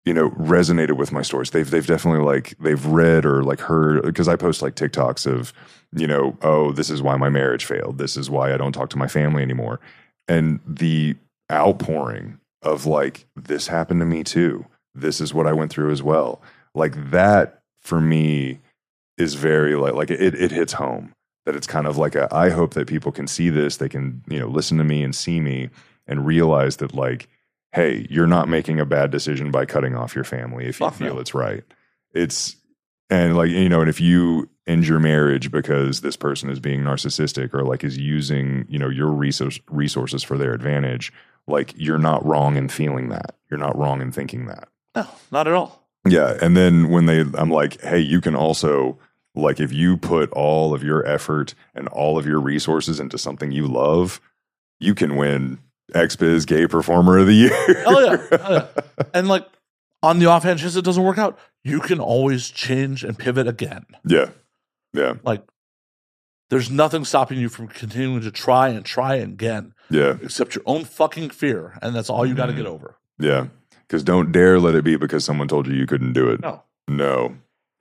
you 0.05 0.13
know 0.13 0.31
resonated 0.33 0.99
with 0.99 1.11
my 1.11 1.23
stories 1.23 1.51
they've 1.51 1.71
they've 1.71 1.87
definitely 1.87 2.23
like 2.23 2.55
they've 2.61 2.85
read 2.85 3.25
or 3.25 3.43
like 3.43 3.61
heard 3.61 4.03
because 4.03 4.29
I 4.29 4.37
post 4.37 4.61
like 4.61 4.75
TikToks 4.75 5.27
of 5.27 5.55
you 5.97 6.07
know 6.07 6.37
oh 6.43 6.71
this 6.71 6.91
is 6.91 7.01
why 7.01 7.17
my 7.17 7.31
marriage 7.31 7.65
failed. 7.65 7.97
This 7.97 8.19
is 8.19 8.29
why 8.29 8.53
I 8.53 8.59
don't 8.59 8.73
talk 8.73 8.91
to 8.91 8.99
my 8.99 9.09
family 9.09 9.43
anymore. 9.43 9.81
And 10.29 10.61
the 10.67 11.17
outpouring 11.51 12.39
of 12.61 12.85
like 12.85 13.27
this 13.37 13.69
happened 13.69 14.01
to 14.01 14.07
me 14.07 14.23
too. 14.23 14.67
This 14.95 15.19
is 15.19 15.33
what 15.33 15.47
i 15.47 15.53
went 15.55 15.71
through 15.71 15.93
as 15.93 16.03
well. 16.03 16.43
Like 16.75 17.11
that 17.11 17.63
for 17.81 18.03
me 18.03 18.61
is 19.17 19.33
very 19.33 19.77
like 19.77 19.95
like 19.95 20.11
it, 20.11 20.35
it 20.35 20.51
hits 20.51 20.75
home 20.75 21.15
that 21.47 21.57
it's 21.57 21.67
kind 21.67 21.87
of 21.87 21.97
like 21.97 22.15
a 22.15 22.29
i 22.33 22.51
hope 22.51 22.75
that 22.75 22.87
people 22.87 23.11
can 23.11 23.27
see 23.27 23.49
this 23.49 23.79
they 23.79 23.89
can 23.89 24.23
you 24.29 24.39
know 24.39 24.49
listen 24.49 24.77
to 24.79 24.85
me 24.85 25.03
and 25.03 25.15
see 25.15 25.41
me 25.41 25.71
and 26.07 26.27
realize 26.27 26.77
that 26.77 26.95
like 26.95 27.29
hey 27.73 28.07
you're 28.11 28.27
not 28.27 28.49
making 28.49 28.79
a 28.79 28.85
bad 28.85 29.11
decision 29.11 29.51
by 29.51 29.65
cutting 29.65 29.95
off 29.97 30.15
your 30.15 30.25
family 30.25 30.67
if 30.67 30.79
you 30.81 30.87
Fuck 30.87 30.95
feel 30.97 31.15
no. 31.15 31.21
it's 31.21 31.35
right 31.35 31.65
it's 32.13 32.57
and 33.11 33.37
like 33.37 33.51
you 33.51 33.69
know 33.69 33.81
and 33.81 33.89
if 33.89 34.01
you 34.01 34.49
end 34.67 34.87
your 34.87 34.99
marriage 34.99 35.51
because 35.53 36.01
this 36.01 36.17
person 36.17 36.51
is 36.51 36.59
being 36.61 36.81
narcissistic 36.81 37.55
or 37.55 37.63
like 37.65 37.85
is 37.85 37.97
using 37.97 38.67
you 38.69 38.79
know 38.79 38.89
your 38.89 39.09
resource, 39.09 39.61
resources 39.71 40.23
for 40.23 40.37
their 40.37 40.53
advantage 40.53 41.13
like 41.47 41.73
you're 41.77 41.99
not 41.99 42.25
wrong 42.27 42.57
in 42.57 42.69
feeling 42.69 43.09
that 43.09 43.37
you're 43.49 43.61
not 43.61 43.77
wrong 43.79 44.01
in 44.03 44.11
thinking 44.11 44.47
that 44.47 44.69
No, 44.97 45.07
not 45.31 45.47
at 45.47 45.55
all. 45.55 45.87
yeah 46.09 46.37
and 46.43 46.57
then 46.57 46.89
when 46.89 47.07
they 47.07 47.21
i'm 47.35 47.51
like 47.51 47.81
hey 47.83 48.01
you 48.01 48.21
can 48.21 48.35
also 48.35 48.99
like 49.37 49.61
if 49.61 49.73
you 49.73 49.97
put 49.97 50.31
all 50.33 50.75
of 50.75 50.83
your 50.83 51.07
effort 51.07 51.55
and 51.75 51.87
all 51.89 52.17
of 52.19 52.27
your 52.27 52.41
resources 52.41 52.99
into 52.99 53.19
something 53.19 53.53
you 53.53 53.67
love 53.67 54.21
you 54.81 54.95
can 54.95 55.17
win 55.17 55.59
xbiz 55.95 56.47
gay 56.47 56.67
performer 56.67 57.19
of 57.19 57.27
the 57.27 57.35
year 57.35 57.85
Oh 57.87 58.01
yeah. 58.01 58.39
Oh, 58.41 58.53
yeah. 58.55 59.05
And 59.15 59.29
like 59.29 59.47
on 60.03 60.19
the 60.19 60.27
offhand 60.27 60.59
chance 60.59 60.75
it 60.77 60.85
doesn't 60.85 61.03
work 61.03 61.19
out, 61.19 61.39
you 61.65 61.81
can 61.81 62.01
always 62.01 62.49
change 62.51 63.05
and 63.05 63.19
pivot 63.19 63.47
again. 63.47 63.87
yeah 64.05 64.31
yeah 64.93 65.15
Like 65.23 65.43
there's 66.51 66.71
nothing 66.71 67.05
stopping 67.05 67.39
you 67.39 67.49
from 67.49 67.69
continuing 67.69 68.21
to 68.23 68.31
try 68.31 68.69
and 68.69 68.85
try 68.85 69.17
again, 69.17 69.75
yeah 69.91 70.17
except 70.23 70.55
your 70.55 70.63
own 70.67 70.85
fucking 70.85 71.31
fear, 71.31 71.79
and 71.83 71.95
that's 71.95 72.09
all 72.11 72.25
you 72.25 72.35
got 72.35 72.47
to 72.47 72.53
mm-hmm. 72.53 72.63
get 72.63 72.69
over. 72.69 72.97
yeah 73.19 73.47
because 73.87 74.03
don't 74.03 74.33
dare 74.33 74.59
let 74.59 74.75
it 74.75 74.85
be 74.85 74.97
because 74.97 75.25
someone 75.25 75.47
told 75.49 75.67
you 75.67 75.75
you 75.75 75.87
couldn't 75.87 76.13
do 76.13 76.29
it 76.31 76.41
No, 76.41 76.63
No. 76.89 77.37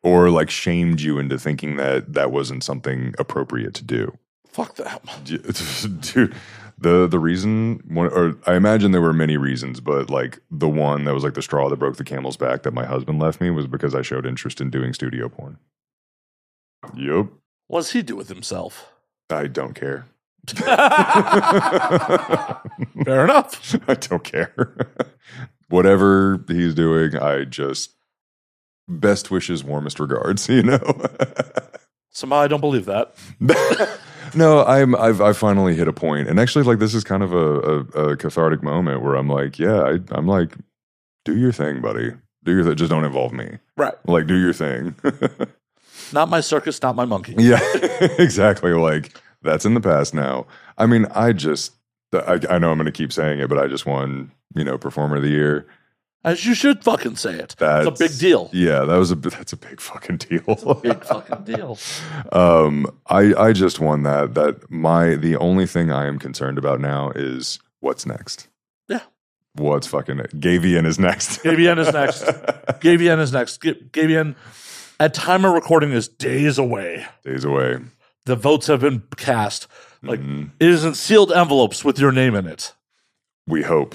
Or 0.06 0.30
like 0.30 0.50
shamed 0.52 1.02
you 1.02 1.18
into 1.18 1.38
thinking 1.40 1.78
that 1.78 2.14
that 2.14 2.32
wasn't 2.32 2.64
something 2.64 3.14
appropriate 3.20 3.74
to 3.74 3.84
do. 3.84 4.18
fuck 4.48 4.76
that. 4.76 5.02
Dude, 5.24 6.36
The 6.78 7.08
the 7.08 7.20
reason, 7.20 7.82
one, 7.88 8.08
or 8.08 8.38
I 8.46 8.56
imagine 8.56 8.92
there 8.92 9.02
were 9.02 9.14
many 9.14 9.36
reasons, 9.38 9.80
but 9.80 10.10
like 10.10 10.40
the 10.52 10.70
one 10.70 11.06
that 11.06 11.14
was 11.14 11.24
like 11.24 11.34
the 11.34 11.42
straw 11.42 11.70
that 11.70 11.78
broke 11.80 11.96
the 11.98 12.04
camel's 12.04 12.38
back 12.38 12.64
that 12.64 12.74
my 12.74 12.86
husband 12.86 13.18
left 13.20 13.42
me 13.42 13.50
was 13.50 13.66
because 13.66 13.96
I 13.96 14.02
showed 14.04 14.26
interest 14.26 14.62
in 14.62 14.70
doing 14.70 14.94
studio 14.94 15.28
porn. 15.30 15.58
Yep. 16.96 17.28
What 17.68 17.80
does 17.80 17.92
he 17.92 18.04
do 18.04 18.16
with 18.16 18.28
himself? 18.30 18.92
I 19.32 19.48
don't 19.48 19.74
care. 19.74 20.06
Fair 23.04 23.24
enough. 23.24 23.76
I 23.90 23.94
don't 23.96 24.24
care. 24.24 24.76
Whatever 25.70 26.44
he's 26.48 26.76
doing, 26.76 27.18
I 27.18 27.46
just 27.46 27.92
best 28.88 29.32
wishes, 29.32 29.64
warmest 29.64 30.00
regards. 30.00 30.48
You 30.56 30.64
know. 30.64 31.02
Somehow 32.12 32.38
I 32.38 32.48
don't 32.48 32.62
believe 32.62 32.86
that. 32.86 33.14
no, 34.36 34.64
I'm 34.64 34.96
I've 34.96 35.20
I 35.20 35.34
finally 35.34 35.76
hit 35.76 35.90
a 35.90 35.94
point, 35.94 36.30
and 36.30 36.40
actually, 36.40 36.64
like 36.64 36.80
this 36.80 36.94
is 36.94 37.04
kind 37.04 37.22
of 37.24 37.34
a, 37.34 37.38
a, 37.38 37.80
a 38.12 38.18
cathartic 38.18 38.64
moment 38.64 39.02
where 39.02 39.16
I'm 39.16 39.28
like, 39.28 39.60
yeah, 39.60 39.82
I, 39.82 40.00
I'm 40.12 40.26
like, 40.26 40.56
do 41.26 41.36
your 41.38 41.52
thing, 41.52 41.82
buddy. 41.82 42.14
Do 42.44 42.54
your 42.54 42.64
thing. 42.64 42.76
Just 42.76 42.90
don't 42.90 43.04
involve 43.04 43.34
me. 43.34 43.58
Right. 43.76 43.96
Like, 44.08 44.28
do 44.28 44.40
your 44.40 44.54
thing. 44.54 44.96
Not 46.14 46.30
my 46.30 46.40
circus, 46.40 46.82
not 46.82 46.96
my 46.96 47.06
monkey. 47.06 47.36
yeah, 47.38 47.60
exactly. 48.20 48.74
Like 48.74 49.20
that's 49.42 49.66
in 49.66 49.74
the 49.74 49.82
past 49.82 50.14
now. 50.14 50.46
I 50.78 50.86
mean, 50.86 51.08
I 51.16 51.34
just 51.34 51.74
I, 52.14 52.40
I 52.50 52.60
know 52.60 52.72
I'm 52.72 52.78
going 52.78 52.86
to 52.86 52.92
keep 52.92 53.12
saying 53.12 53.40
it, 53.40 53.50
but 53.50 53.58
I 53.58 53.68
just 53.68 53.86
won, 53.86 54.32
you 54.56 54.64
know, 54.64 54.78
performer 54.78 55.18
of 55.18 55.24
the 55.24 55.30
year. 55.30 55.68
As 56.26 56.46
you 56.46 56.54
should 56.56 56.84
fucking 56.84 57.16
say 57.18 57.36
it. 57.36 57.56
That's 57.60 57.88
it's 57.88 58.02
a 58.02 58.04
big 58.04 58.18
deal. 58.18 58.50
Yeah, 58.52 58.84
that 58.84 58.98
was 58.98 59.12
a 59.12 59.16
that's 59.16 59.54
a 59.54 59.58
big 59.58 59.80
fucking 59.80 60.18
deal. 60.18 60.80
Big 60.82 61.04
fucking 61.06 61.44
deal. 61.56 61.78
um, 62.32 62.88
I 63.08 63.34
I 63.36 63.54
just 63.54 63.80
won 63.80 64.04
that. 64.04 64.34
That 64.34 64.70
my 64.72 65.16
the 65.16 65.36
only 65.38 65.68
thing 65.68 65.92
I 65.92 66.08
am 66.08 66.18
concerned 66.20 66.58
about 66.58 66.80
now 66.82 67.12
is 67.16 67.60
what's 67.80 68.06
next. 68.06 68.48
Yeah. 68.90 69.02
What's 69.54 69.88
fucking 69.88 70.18
GayVN 70.18 70.86
is 70.86 70.98
next. 71.00 71.40
GayVN 71.44 71.78
is 71.80 71.94
next. 71.94 72.24
GayVN 72.82 73.20
is 73.20 73.32
next. 73.32 73.58
Ga- 73.62 73.80
GayVN, 73.92 74.36
at 75.00 75.14
time 75.14 75.46
of 75.46 75.54
recording, 75.54 75.92
is 75.92 76.08
days 76.08 76.58
away. 76.58 77.06
Days 77.24 77.46
away. 77.46 77.78
The 78.26 78.36
votes 78.36 78.66
have 78.68 78.80
been 78.82 79.04
cast. 79.16 79.68
Like 80.02 80.20
Mhm. 80.20 80.50
it 80.60 80.70
is 80.70 80.84
in 80.84 80.96
sealed 80.96 81.32
envelopes 81.32 81.86
with 81.86 82.00
your 82.00 82.12
name 82.12 82.34
in 82.36 82.48
it. 82.48 82.74
we 83.48 83.62
hope 83.62 83.94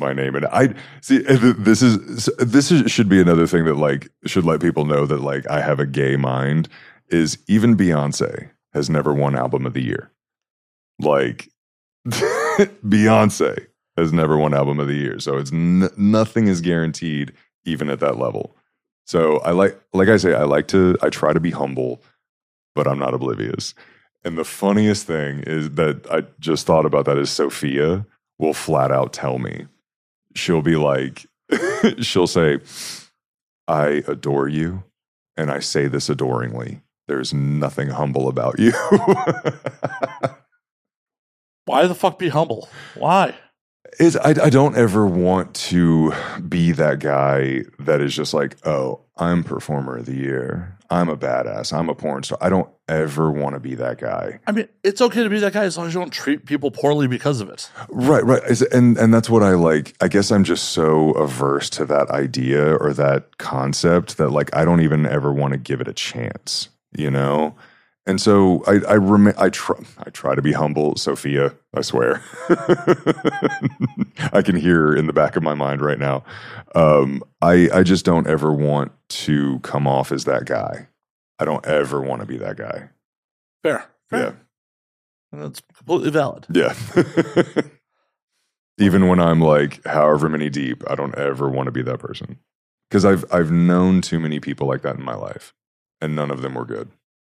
my 0.00 0.12
name 0.12 0.34
and 0.34 0.46
I 0.46 0.74
see 1.00 1.24
uh, 1.26 1.54
this 1.56 1.82
is 1.82 2.26
this 2.38 2.70
is, 2.70 2.90
should 2.90 3.08
be 3.08 3.20
another 3.20 3.46
thing 3.46 3.64
that 3.66 3.76
like 3.76 4.08
should 4.26 4.44
let 4.44 4.60
people 4.60 4.84
know 4.84 5.06
that 5.06 5.20
like 5.20 5.48
I 5.48 5.60
have 5.60 5.78
a 5.78 5.86
gay 5.86 6.16
mind 6.16 6.68
is 7.08 7.38
even 7.46 7.76
Beyonce 7.76 8.50
has 8.72 8.90
never 8.90 9.14
won 9.14 9.36
album 9.36 9.66
of 9.66 9.74
the 9.74 9.82
year. 9.82 10.10
Like 10.98 11.48
Beyonce 12.06 13.66
has 13.96 14.12
never 14.12 14.36
won 14.36 14.54
album 14.54 14.80
of 14.80 14.88
the 14.88 14.94
year. 14.94 15.20
So 15.20 15.36
it's 15.36 15.52
n- 15.52 15.90
nothing 15.96 16.48
is 16.48 16.60
guaranteed 16.60 17.32
even 17.64 17.88
at 17.88 18.00
that 18.00 18.18
level. 18.18 18.56
So 19.06 19.38
I 19.38 19.52
like 19.52 19.80
like 19.92 20.08
I 20.08 20.16
say 20.16 20.34
I 20.34 20.44
like 20.44 20.68
to 20.68 20.96
I 21.02 21.08
try 21.08 21.32
to 21.32 21.40
be 21.40 21.50
humble 21.50 22.02
but 22.74 22.86
I'm 22.86 22.98
not 22.98 23.14
oblivious. 23.14 23.74
And 24.24 24.38
the 24.38 24.44
funniest 24.44 25.06
thing 25.06 25.40
is 25.40 25.70
that 25.70 26.06
I 26.10 26.22
just 26.38 26.66
thought 26.66 26.86
about 26.86 27.06
that 27.06 27.18
is 27.18 27.30
Sophia 27.30 28.06
will 28.38 28.54
flat 28.54 28.90
out 28.90 29.12
tell 29.12 29.38
me. 29.38 29.66
She'll 30.34 30.62
be 30.62 30.76
like, 30.76 31.26
she'll 32.00 32.26
say, 32.26 32.58
I 33.66 34.02
adore 34.06 34.48
you. 34.48 34.84
And 35.36 35.50
I 35.50 35.60
say 35.60 35.86
this 35.86 36.08
adoringly. 36.08 36.80
There's 37.06 37.32
nothing 37.32 37.88
humble 37.88 38.28
about 38.28 38.58
you. 38.58 38.72
Why 41.64 41.86
the 41.86 41.94
fuck 41.94 42.18
be 42.18 42.28
humble? 42.28 42.68
Why? 42.96 43.34
is 43.98 44.16
I, 44.16 44.30
I 44.30 44.50
don't 44.50 44.76
ever 44.76 45.06
want 45.06 45.54
to 45.54 46.12
be 46.48 46.72
that 46.72 47.00
guy 47.00 47.64
that 47.78 48.00
is 48.00 48.14
just 48.14 48.34
like, 48.34 48.56
oh, 48.66 49.00
I'm 49.16 49.44
performer 49.44 49.98
of 49.98 50.06
the 50.06 50.16
year. 50.16 50.77
I'm 50.90 51.08
a 51.08 51.16
badass. 51.16 51.72
I'm 51.72 51.88
a 51.88 51.94
porn 51.94 52.22
star. 52.22 52.38
I 52.40 52.48
don't 52.48 52.68
ever 52.88 53.30
want 53.30 53.54
to 53.54 53.60
be 53.60 53.74
that 53.74 53.98
guy. 53.98 54.40
I 54.46 54.52
mean, 54.52 54.68
it's 54.82 55.02
okay 55.02 55.22
to 55.22 55.28
be 55.28 55.38
that 55.40 55.52
guy 55.52 55.64
as 55.64 55.76
long 55.76 55.86
as 55.86 55.94
you 55.94 56.00
don't 56.00 56.12
treat 56.12 56.46
people 56.46 56.70
poorly 56.70 57.06
because 57.06 57.40
of 57.42 57.50
it. 57.50 57.70
Right, 57.90 58.24
right. 58.24 58.42
And 58.72 58.96
and 58.96 59.12
that's 59.12 59.28
what 59.28 59.42
I 59.42 59.50
like. 59.50 59.94
I 60.00 60.08
guess 60.08 60.30
I'm 60.30 60.44
just 60.44 60.70
so 60.70 61.10
averse 61.12 61.68
to 61.70 61.84
that 61.86 62.08
idea 62.10 62.74
or 62.76 62.94
that 62.94 63.36
concept 63.38 64.16
that 64.16 64.30
like 64.30 64.54
I 64.56 64.64
don't 64.64 64.80
even 64.80 65.04
ever 65.04 65.32
want 65.32 65.52
to 65.52 65.58
give 65.58 65.80
it 65.80 65.88
a 65.88 65.92
chance, 65.92 66.70
you 66.96 67.10
know? 67.10 67.54
And 68.08 68.20
so 68.22 68.64
I 68.66 68.80
I 68.88 68.94
rem- 68.96 69.34
I 69.38 69.50
try 69.50 69.76
I 69.98 70.10
try 70.10 70.34
to 70.34 70.40
be 70.42 70.52
humble, 70.54 70.96
Sophia, 70.96 71.54
I 71.74 71.82
swear. 71.82 72.22
I 74.32 74.42
can 74.42 74.56
hear 74.56 74.94
in 74.94 75.06
the 75.06 75.12
back 75.12 75.36
of 75.36 75.42
my 75.42 75.54
mind 75.54 75.82
right 75.82 75.98
now. 75.98 76.24
Um 76.74 77.22
I 77.42 77.68
I 77.72 77.82
just 77.82 78.06
don't 78.06 78.26
ever 78.26 78.50
want 78.52 78.92
to 79.10 79.60
come 79.60 79.86
off 79.86 80.10
as 80.10 80.24
that 80.24 80.46
guy. 80.46 80.88
I 81.38 81.44
don't 81.44 81.66
ever 81.66 82.00
want 82.00 82.22
to 82.22 82.26
be 82.26 82.38
that 82.38 82.56
guy. 82.56 82.88
Fair. 83.62 83.84
Fair. 84.08 84.20
Yeah. 84.20 84.32
And 85.32 85.42
that's 85.42 85.60
completely 85.76 86.10
valid. 86.10 86.46
Yeah. 86.50 86.74
Even 88.78 89.08
when 89.08 89.20
I'm 89.20 89.42
like 89.42 89.84
however 89.86 90.30
many 90.30 90.48
deep, 90.48 90.82
I 90.90 90.94
don't 90.94 91.14
ever 91.16 91.50
want 91.50 91.66
to 91.66 91.72
be 91.72 91.82
that 91.82 91.98
person. 91.98 92.38
Cuz 92.90 93.04
I've 93.04 93.26
I've 93.30 93.50
known 93.52 94.00
too 94.00 94.18
many 94.18 94.40
people 94.40 94.66
like 94.66 94.80
that 94.82 94.96
in 94.96 95.04
my 95.04 95.14
life 95.14 95.52
and 96.00 96.16
none 96.16 96.30
of 96.30 96.40
them 96.40 96.54
were 96.54 96.64
good. 96.64 96.88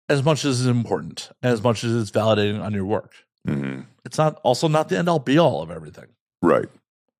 As 0.10 0.24
much 0.24 0.44
as 0.44 0.62
it's 0.62 0.68
important, 0.70 1.30
as 1.44 1.62
much 1.64 1.84
as 1.84 1.96
it's 1.96 2.12
validating 2.12 2.62
on 2.62 2.74
your 2.74 2.86
work. 2.86 3.14
hmm 3.48 3.82
It's 4.06 4.18
not 4.18 4.40
also 4.44 4.68
not 4.68 4.90
the 4.90 4.98
end 4.98 5.08
all 5.08 5.20
be 5.20 5.38
all 5.38 5.62
of 5.62 5.70
everything. 5.72 6.08
Right. 6.42 6.68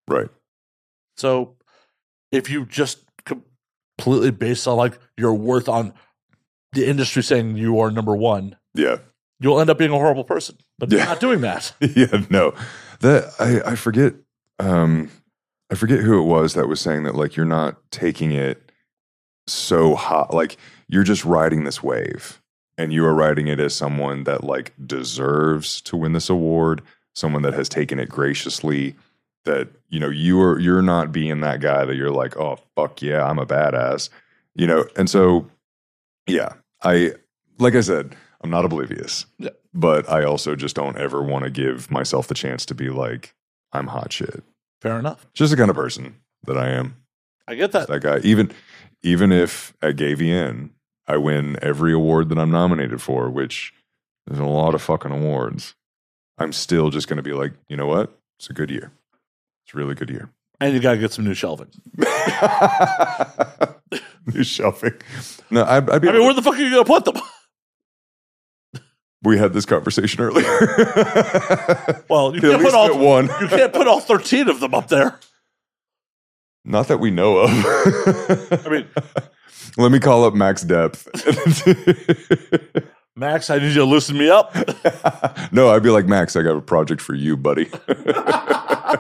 Right. 0.08 0.30
So 1.18 1.56
if 2.32 2.50
you 2.50 2.66
just 2.66 3.00
completely 3.26 4.32
based 4.32 4.68
on 4.68 4.76
like 4.78 4.98
your 5.18 5.34
worth 5.34 5.70
on 5.70 5.94
the 6.74 6.88
industry 6.88 7.22
saying 7.24 7.58
you 7.58 7.80
are 7.80 7.92
number 7.92 8.16
one, 8.16 8.56
Yeah. 8.74 8.98
you'll 9.40 9.60
end 9.60 9.70
up 9.70 9.78
being 9.78 9.92
a 9.92 9.96
horrible 9.96 10.24
person. 10.24 10.58
But 10.80 10.90
you're 10.92 11.00
Yeah. 11.02 11.06
not 11.06 11.20
doing 11.20 11.42
that. 11.42 11.74
yeah, 11.82 12.24
no. 12.30 12.54
That 13.02 13.32
I 13.40 13.72
I 13.72 13.76
forget 13.76 14.14
um 14.60 15.10
I 15.72 15.76
forget 15.76 16.00
who 16.00 16.20
it 16.20 16.26
was 16.26 16.54
that 16.56 16.68
was 16.68 16.82
saying 16.82 17.04
that 17.04 17.16
like 17.16 17.36
you're 17.36 17.46
not 17.46 17.78
taking 17.92 18.32
it 18.32 18.72
so 19.48 19.96
hot 19.96 20.34
like 20.34 20.58
you're 20.88 21.04
just 21.04 21.24
riding 21.26 21.64
this 21.66 21.84
wave 21.84 22.42
and 22.80 22.94
you 22.94 23.06
are 23.06 23.14
writing 23.14 23.50
it 23.50 23.60
as 23.60 23.76
someone 23.76 24.24
that 24.24 24.46
like 24.46 24.74
deserves 24.88 25.82
to 25.82 25.98
win 25.98 26.14
this 26.14 26.30
award, 26.30 26.82
someone 27.14 27.42
that 27.42 27.54
has 27.54 27.68
taken 27.68 28.00
it 28.00 28.08
graciously 28.08 28.96
that 29.44 29.68
you 29.90 30.00
know 30.00 30.08
you're 30.10 30.58
you're 30.60 30.82
not 30.82 31.12
being 31.12 31.42
that 31.42 31.60
guy 31.60 31.84
that 31.84 31.98
you're 31.98 32.10
like, 32.10 32.38
"Oh, 32.38 32.58
fuck 32.76 33.02
yeah, 33.02 33.26
I'm 33.26 33.38
a 33.38 33.46
badass." 33.46 34.10
You 34.56 34.66
know, 34.66 34.86
and 34.96 35.10
so 35.10 35.46
yeah, 36.26 36.54
I 36.82 37.16
like 37.60 37.76
I 37.76 37.82
said, 37.82 38.16
I'm 38.42 38.50
not 38.50 38.64
oblivious. 38.64 39.26
Yeah. 39.38 39.50
But 39.74 40.10
I 40.10 40.24
also 40.24 40.56
just 40.56 40.78
don't 40.78 40.98
ever 40.98 41.22
want 41.22 41.44
to 41.44 41.52
give 41.52 41.92
myself 41.92 42.28
the 42.28 42.34
chance 42.34 42.66
to 42.68 42.74
be 42.74 42.90
like, 42.90 43.36
I'm 43.74 43.88
hot 43.88 44.14
shit. 44.14 44.44
Fair 44.82 44.98
enough. 44.98 45.28
Just 45.34 45.52
the 45.52 45.58
kind 45.58 45.70
of 45.70 45.76
person 45.76 46.16
that 46.46 46.58
I 46.58 46.70
am. 46.70 46.96
I 47.46 47.56
get 47.56 47.74
that. 47.74 47.90
That 47.90 48.02
guy. 48.02 48.20
Even 48.20 48.52
even 49.04 49.34
if 49.34 49.74
at 49.82 49.98
GayVN 49.98 50.70
I 51.10 51.18
win 51.18 51.58
every 51.62 51.92
award 51.92 52.30
that 52.30 52.38
I'm 52.40 52.52
nominated 52.52 53.02
for, 53.02 53.30
which 53.30 53.74
is 54.32 54.40
a 54.40 54.46
lot 54.46 54.76
of 54.76 54.82
fucking 54.82 55.12
awards, 55.12 55.76
I'm 56.38 56.54
still 56.54 56.90
just 56.90 57.08
gonna 57.10 57.22
be 57.24 57.34
like, 57.34 57.52
you 57.68 57.76
know 57.76 57.88
what? 57.88 58.16
It's 58.38 58.50
a 58.50 58.54
good 58.54 58.70
year. 58.70 58.92
It's 59.66 59.74
a 59.74 59.78
really 59.78 59.96
good 59.96 60.10
year. 60.10 60.30
And 60.62 60.74
you 60.74 60.80
got 60.80 60.94
to 60.94 60.98
get 60.98 61.14
some 61.14 61.26
new 61.26 61.34
shelving. 61.34 61.68
New 64.34 64.44
shelving. 64.44 64.94
No, 65.50 65.64
I'd, 65.64 65.90
I'd 65.90 66.02
be 66.02 66.10
I 66.10 66.12
mean, 66.12 66.24
where 66.24 66.34
the 66.34 66.42
fuck 66.42 66.56
are 66.56 66.62
you 66.62 66.70
going 66.70 66.84
to 66.86 66.92
put 66.92 67.06
them? 67.06 68.82
we 69.24 69.38
had 69.38 69.54
this 69.54 69.66
conversation 69.66 70.22
earlier. 70.22 70.46
Well, 72.10 72.36
you 72.36 72.42
can't 72.42 72.62
put 72.62 72.74
all 72.74 72.98
one. 72.98 73.30
you 73.40 73.48
can't 73.48 73.72
put 73.72 73.88
all 73.88 74.00
thirteen 74.02 74.50
of 74.50 74.60
them 74.60 74.74
up 74.74 74.88
there. 74.90 75.18
Not 76.66 76.88
that 76.90 77.00
we 77.00 77.12
know 77.12 77.38
of. 77.38 77.50
I 77.52 78.70
mean, 78.70 78.88
let 79.78 79.92
me 79.92 80.00
call 80.00 80.26
up 80.26 80.34
Max 80.34 80.62
Depth. 80.64 81.08
Max, 83.16 83.50
I 83.50 83.58
need 83.60 83.70
you 83.70 83.74
to 83.76 83.86
loosen 83.86 84.18
me 84.18 84.30
up. 84.30 84.56
no, 85.52 85.70
I'd 85.70 85.84
be 85.84 85.90
like, 85.90 86.06
Max, 86.06 86.36
I 86.36 86.42
got 86.42 86.56
a 86.56 86.62
project 86.62 87.02
for 87.02 87.16
you, 87.16 87.36
buddy. 87.36 87.70
I, 87.88 88.98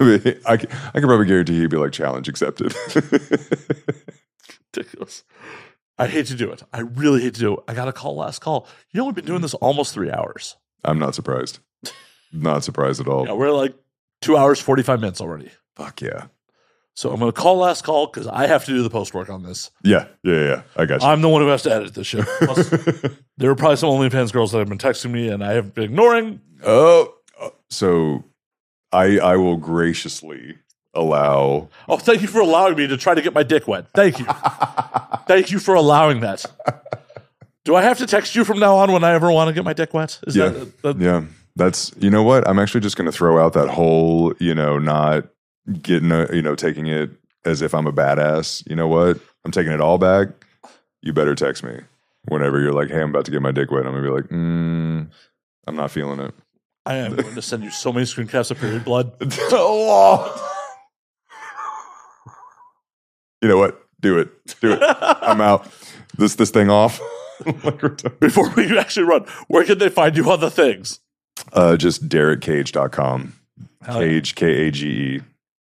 mean, 0.00 0.40
I, 0.46 0.56
can, 0.56 0.70
I 0.70 1.00
can 1.00 1.08
probably 1.08 1.26
guarantee 1.26 1.58
he'd 1.60 1.70
be 1.70 1.76
like, 1.78 1.92
challenge 1.92 2.28
accepted. 2.28 2.74
Ridiculous. 4.74 5.24
I 5.98 6.08
hate 6.08 6.26
to 6.26 6.34
do 6.34 6.50
it. 6.52 6.62
I 6.72 6.80
really 6.80 7.22
hate 7.22 7.34
to 7.34 7.40
do 7.40 7.54
it. 7.54 7.60
I 7.68 7.74
got 7.74 7.88
a 7.88 7.92
call 7.92 8.16
last 8.16 8.40
call. 8.40 8.68
You 8.90 8.98
know, 8.98 9.06
we've 9.06 9.14
been 9.14 9.24
doing 9.24 9.40
this 9.40 9.54
almost 9.54 9.94
three 9.94 10.10
hours. 10.10 10.56
I'm 10.84 10.98
not 10.98 11.14
surprised. 11.14 11.60
Not 12.32 12.64
surprised 12.64 13.00
at 13.00 13.08
all. 13.08 13.26
Yeah, 13.26 13.32
we're 13.32 13.52
like 13.52 13.74
two 14.20 14.36
hours, 14.36 14.60
45 14.60 15.00
minutes 15.00 15.20
already. 15.20 15.50
Fuck 15.74 16.02
yeah. 16.02 16.26
So 16.96 17.10
I'm 17.12 17.20
going 17.20 17.30
to 17.30 17.38
call 17.38 17.58
last 17.58 17.84
call 17.84 18.06
because 18.06 18.26
I 18.26 18.46
have 18.46 18.64
to 18.64 18.70
do 18.72 18.82
the 18.82 18.88
post 18.88 19.12
work 19.12 19.28
on 19.28 19.42
this. 19.42 19.70
Yeah, 19.84 20.06
yeah, 20.22 20.42
yeah. 20.42 20.62
I 20.76 20.86
got 20.86 21.02
you. 21.02 21.08
I'm 21.08 21.20
the 21.20 21.28
one 21.28 21.42
who 21.42 21.48
has 21.48 21.62
to 21.64 21.72
edit 21.72 21.92
this 21.94 22.06
show. 22.06 22.22
Plus, 22.22 22.70
there 23.36 23.50
are 23.50 23.54
probably 23.54 23.76
some 23.76 23.90
OnlyFans 23.90 24.32
girls 24.32 24.52
that 24.52 24.58
have 24.60 24.68
been 24.68 24.78
texting 24.78 25.10
me 25.10 25.28
and 25.28 25.44
I 25.44 25.52
have 25.52 25.74
been 25.74 25.84
ignoring. 25.84 26.40
oh, 26.64 27.12
uh, 27.40 27.50
so 27.68 28.24
I 28.92 29.18
I 29.18 29.36
will 29.36 29.56
graciously 29.58 30.56
allow 30.94 31.68
Oh, 31.86 31.98
thank 31.98 32.22
you 32.22 32.28
for 32.28 32.40
allowing 32.40 32.76
me 32.76 32.86
to 32.86 32.96
try 32.96 33.14
to 33.14 33.20
get 33.20 33.34
my 33.34 33.42
dick 33.42 33.68
wet. 33.68 33.88
Thank 33.94 34.18
you. 34.18 34.24
thank 35.26 35.50
you 35.50 35.58
for 35.58 35.74
allowing 35.74 36.20
that. 36.20 36.46
Do 37.66 37.74
I 37.74 37.82
have 37.82 37.98
to 37.98 38.06
text 38.06 38.34
you 38.34 38.44
from 38.44 38.58
now 38.58 38.76
on 38.76 38.90
when 38.90 39.04
I 39.04 39.12
ever 39.12 39.30
want 39.30 39.48
to 39.48 39.52
get 39.52 39.64
my 39.64 39.74
dick 39.74 39.92
wet? 39.92 40.18
Is 40.26 40.34
Yeah. 40.34 40.48
that, 40.48 40.62
uh, 40.62 40.92
that 40.92 41.00
Yeah. 41.00 41.24
That's 41.56 41.92
you 41.98 42.08
know 42.10 42.22
what? 42.22 42.48
I'm 42.48 42.58
actually 42.58 42.80
just 42.80 42.96
going 42.96 43.06
to 43.10 43.12
throw 43.12 43.38
out 43.44 43.52
that 43.54 43.68
whole, 43.68 44.32
you 44.38 44.54
know, 44.54 44.78
not 44.78 45.24
getting 45.82 46.12
a, 46.12 46.28
you 46.34 46.42
know, 46.42 46.54
taking 46.54 46.86
it 46.86 47.10
as 47.44 47.62
if 47.62 47.74
I'm 47.74 47.86
a 47.86 47.92
badass. 47.92 48.68
You 48.68 48.76
know 48.76 48.88
what? 48.88 49.18
I'm 49.44 49.50
taking 49.52 49.72
it 49.72 49.80
all 49.80 49.98
back. 49.98 50.28
You 51.02 51.12
better 51.12 51.34
text 51.34 51.62
me 51.62 51.80
whenever 52.28 52.60
you're 52.60 52.72
like, 52.72 52.88
"Hey, 52.88 53.00
I'm 53.00 53.10
about 53.10 53.24
to 53.26 53.30
get 53.30 53.42
my 53.42 53.52
dick 53.52 53.70
wet." 53.70 53.86
I'm 53.86 53.94
to 53.94 54.02
be 54.02 54.08
like, 54.08 54.24
mm, 54.24 55.08
"I'm 55.66 55.76
not 55.76 55.90
feeling 55.90 56.20
it." 56.20 56.34
I 56.84 56.96
am 56.96 57.16
going 57.16 57.34
to 57.34 57.42
send 57.42 57.64
you 57.64 57.70
so 57.70 57.92
many 57.92 58.06
screen 58.06 58.28
caps 58.28 58.50
of 58.50 58.58
period 58.58 58.84
blood. 58.84 59.12
you 59.20 59.28
know 63.48 63.58
what? 63.58 63.82
Do 64.00 64.18
it. 64.18 64.28
Do 64.60 64.72
it. 64.72 64.80
I'm 65.00 65.40
out. 65.40 65.68
This 66.16 66.36
this 66.36 66.50
thing 66.50 66.70
off. 66.70 67.00
Before 68.20 68.48
we 68.56 68.78
actually 68.78 69.06
run, 69.06 69.26
where 69.48 69.64
can 69.64 69.78
they 69.78 69.88
find 69.90 70.16
you 70.16 70.30
on 70.30 70.40
the 70.40 70.50
things? 70.50 71.00
uh, 71.52 71.76
just 71.76 72.08
DerekKage.com. 72.08 73.34
Kage 73.84 74.34
K 74.34 74.66
A 74.66 74.70
G 74.70 74.88
E. 74.88 75.20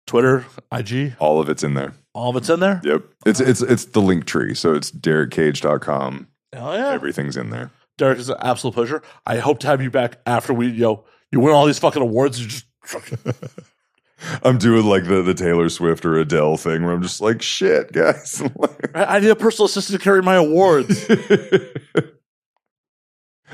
Twitter, 0.09 0.43
IG, 0.71 1.13
All 1.19 1.39
of 1.39 1.49
it's 1.49 1.63
in 1.63 1.75
there. 1.75 1.93
all 2.15 2.31
of 2.31 2.35
it's 2.35 2.49
in 2.49 2.59
there. 2.59 2.81
Yep. 2.83 3.03
It's 3.27 3.39
it's 3.39 3.61
it's 3.61 3.85
the 3.85 4.01
link 4.01 4.25
tree. 4.25 4.55
So 4.55 4.73
it's 4.73 4.91
DerekKage.com. 4.91 6.27
Hell 6.51 6.75
yeah. 6.75 6.89
Everything's 6.89 7.37
in 7.37 7.51
there. 7.51 7.69
Derek, 7.99 8.17
is 8.17 8.29
an 8.29 8.37
absolute 8.41 8.73
pleasure. 8.73 9.03
I 9.27 9.37
hope 9.37 9.59
to 9.59 9.67
have 9.67 9.81
you 9.83 9.91
back 9.91 10.19
after 10.25 10.51
we, 10.53 10.67
yo, 10.69 11.05
you 11.31 11.39
win 11.39 11.53
all 11.53 11.67
these 11.67 11.77
fucking 11.77 12.01
awards. 12.01 12.41
You 12.41 12.47
just 12.47 12.65
I'm 14.43 14.57
doing 14.57 14.85
like 14.85 15.05
the, 15.05 15.21
the 15.21 15.33
Taylor 15.35 15.69
Swift 15.69 16.03
or 16.05 16.17
Adele 16.17 16.57
thing 16.57 16.83
where 16.83 16.91
I'm 16.93 17.03
just 17.03 17.21
like, 17.21 17.41
shit, 17.43 17.91
guys. 17.91 18.41
I 18.95 19.17
I 19.17 19.19
need 19.19 19.29
a 19.29 19.35
personal 19.35 19.67
assistant 19.67 19.99
to 19.99 20.03
carry 20.03 20.21
my 20.23 20.35
awards. 20.35 21.07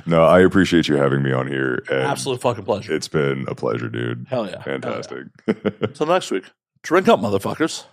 no, 0.06 0.24
I 0.24 0.40
appreciate 0.42 0.88
you 0.88 0.96
having 0.96 1.24
me 1.24 1.32
on 1.32 1.48
here. 1.48 1.84
Absolute 1.90 2.42
fucking 2.42 2.66
pleasure. 2.66 2.94
It's 2.94 3.08
been 3.08 3.46
a 3.48 3.56
pleasure, 3.56 3.90
dude. 3.90 4.26
Hell 4.30 4.46
yeah. 4.46 4.62
Hell 4.62 4.74
yeah. 4.74 4.80
Fantastic. 4.80 5.94
Till 5.94 6.08
next 6.08 6.32
week. 6.32 6.46
Drink 6.84 7.08
up, 7.08 7.20
motherfuckers. 7.20 7.86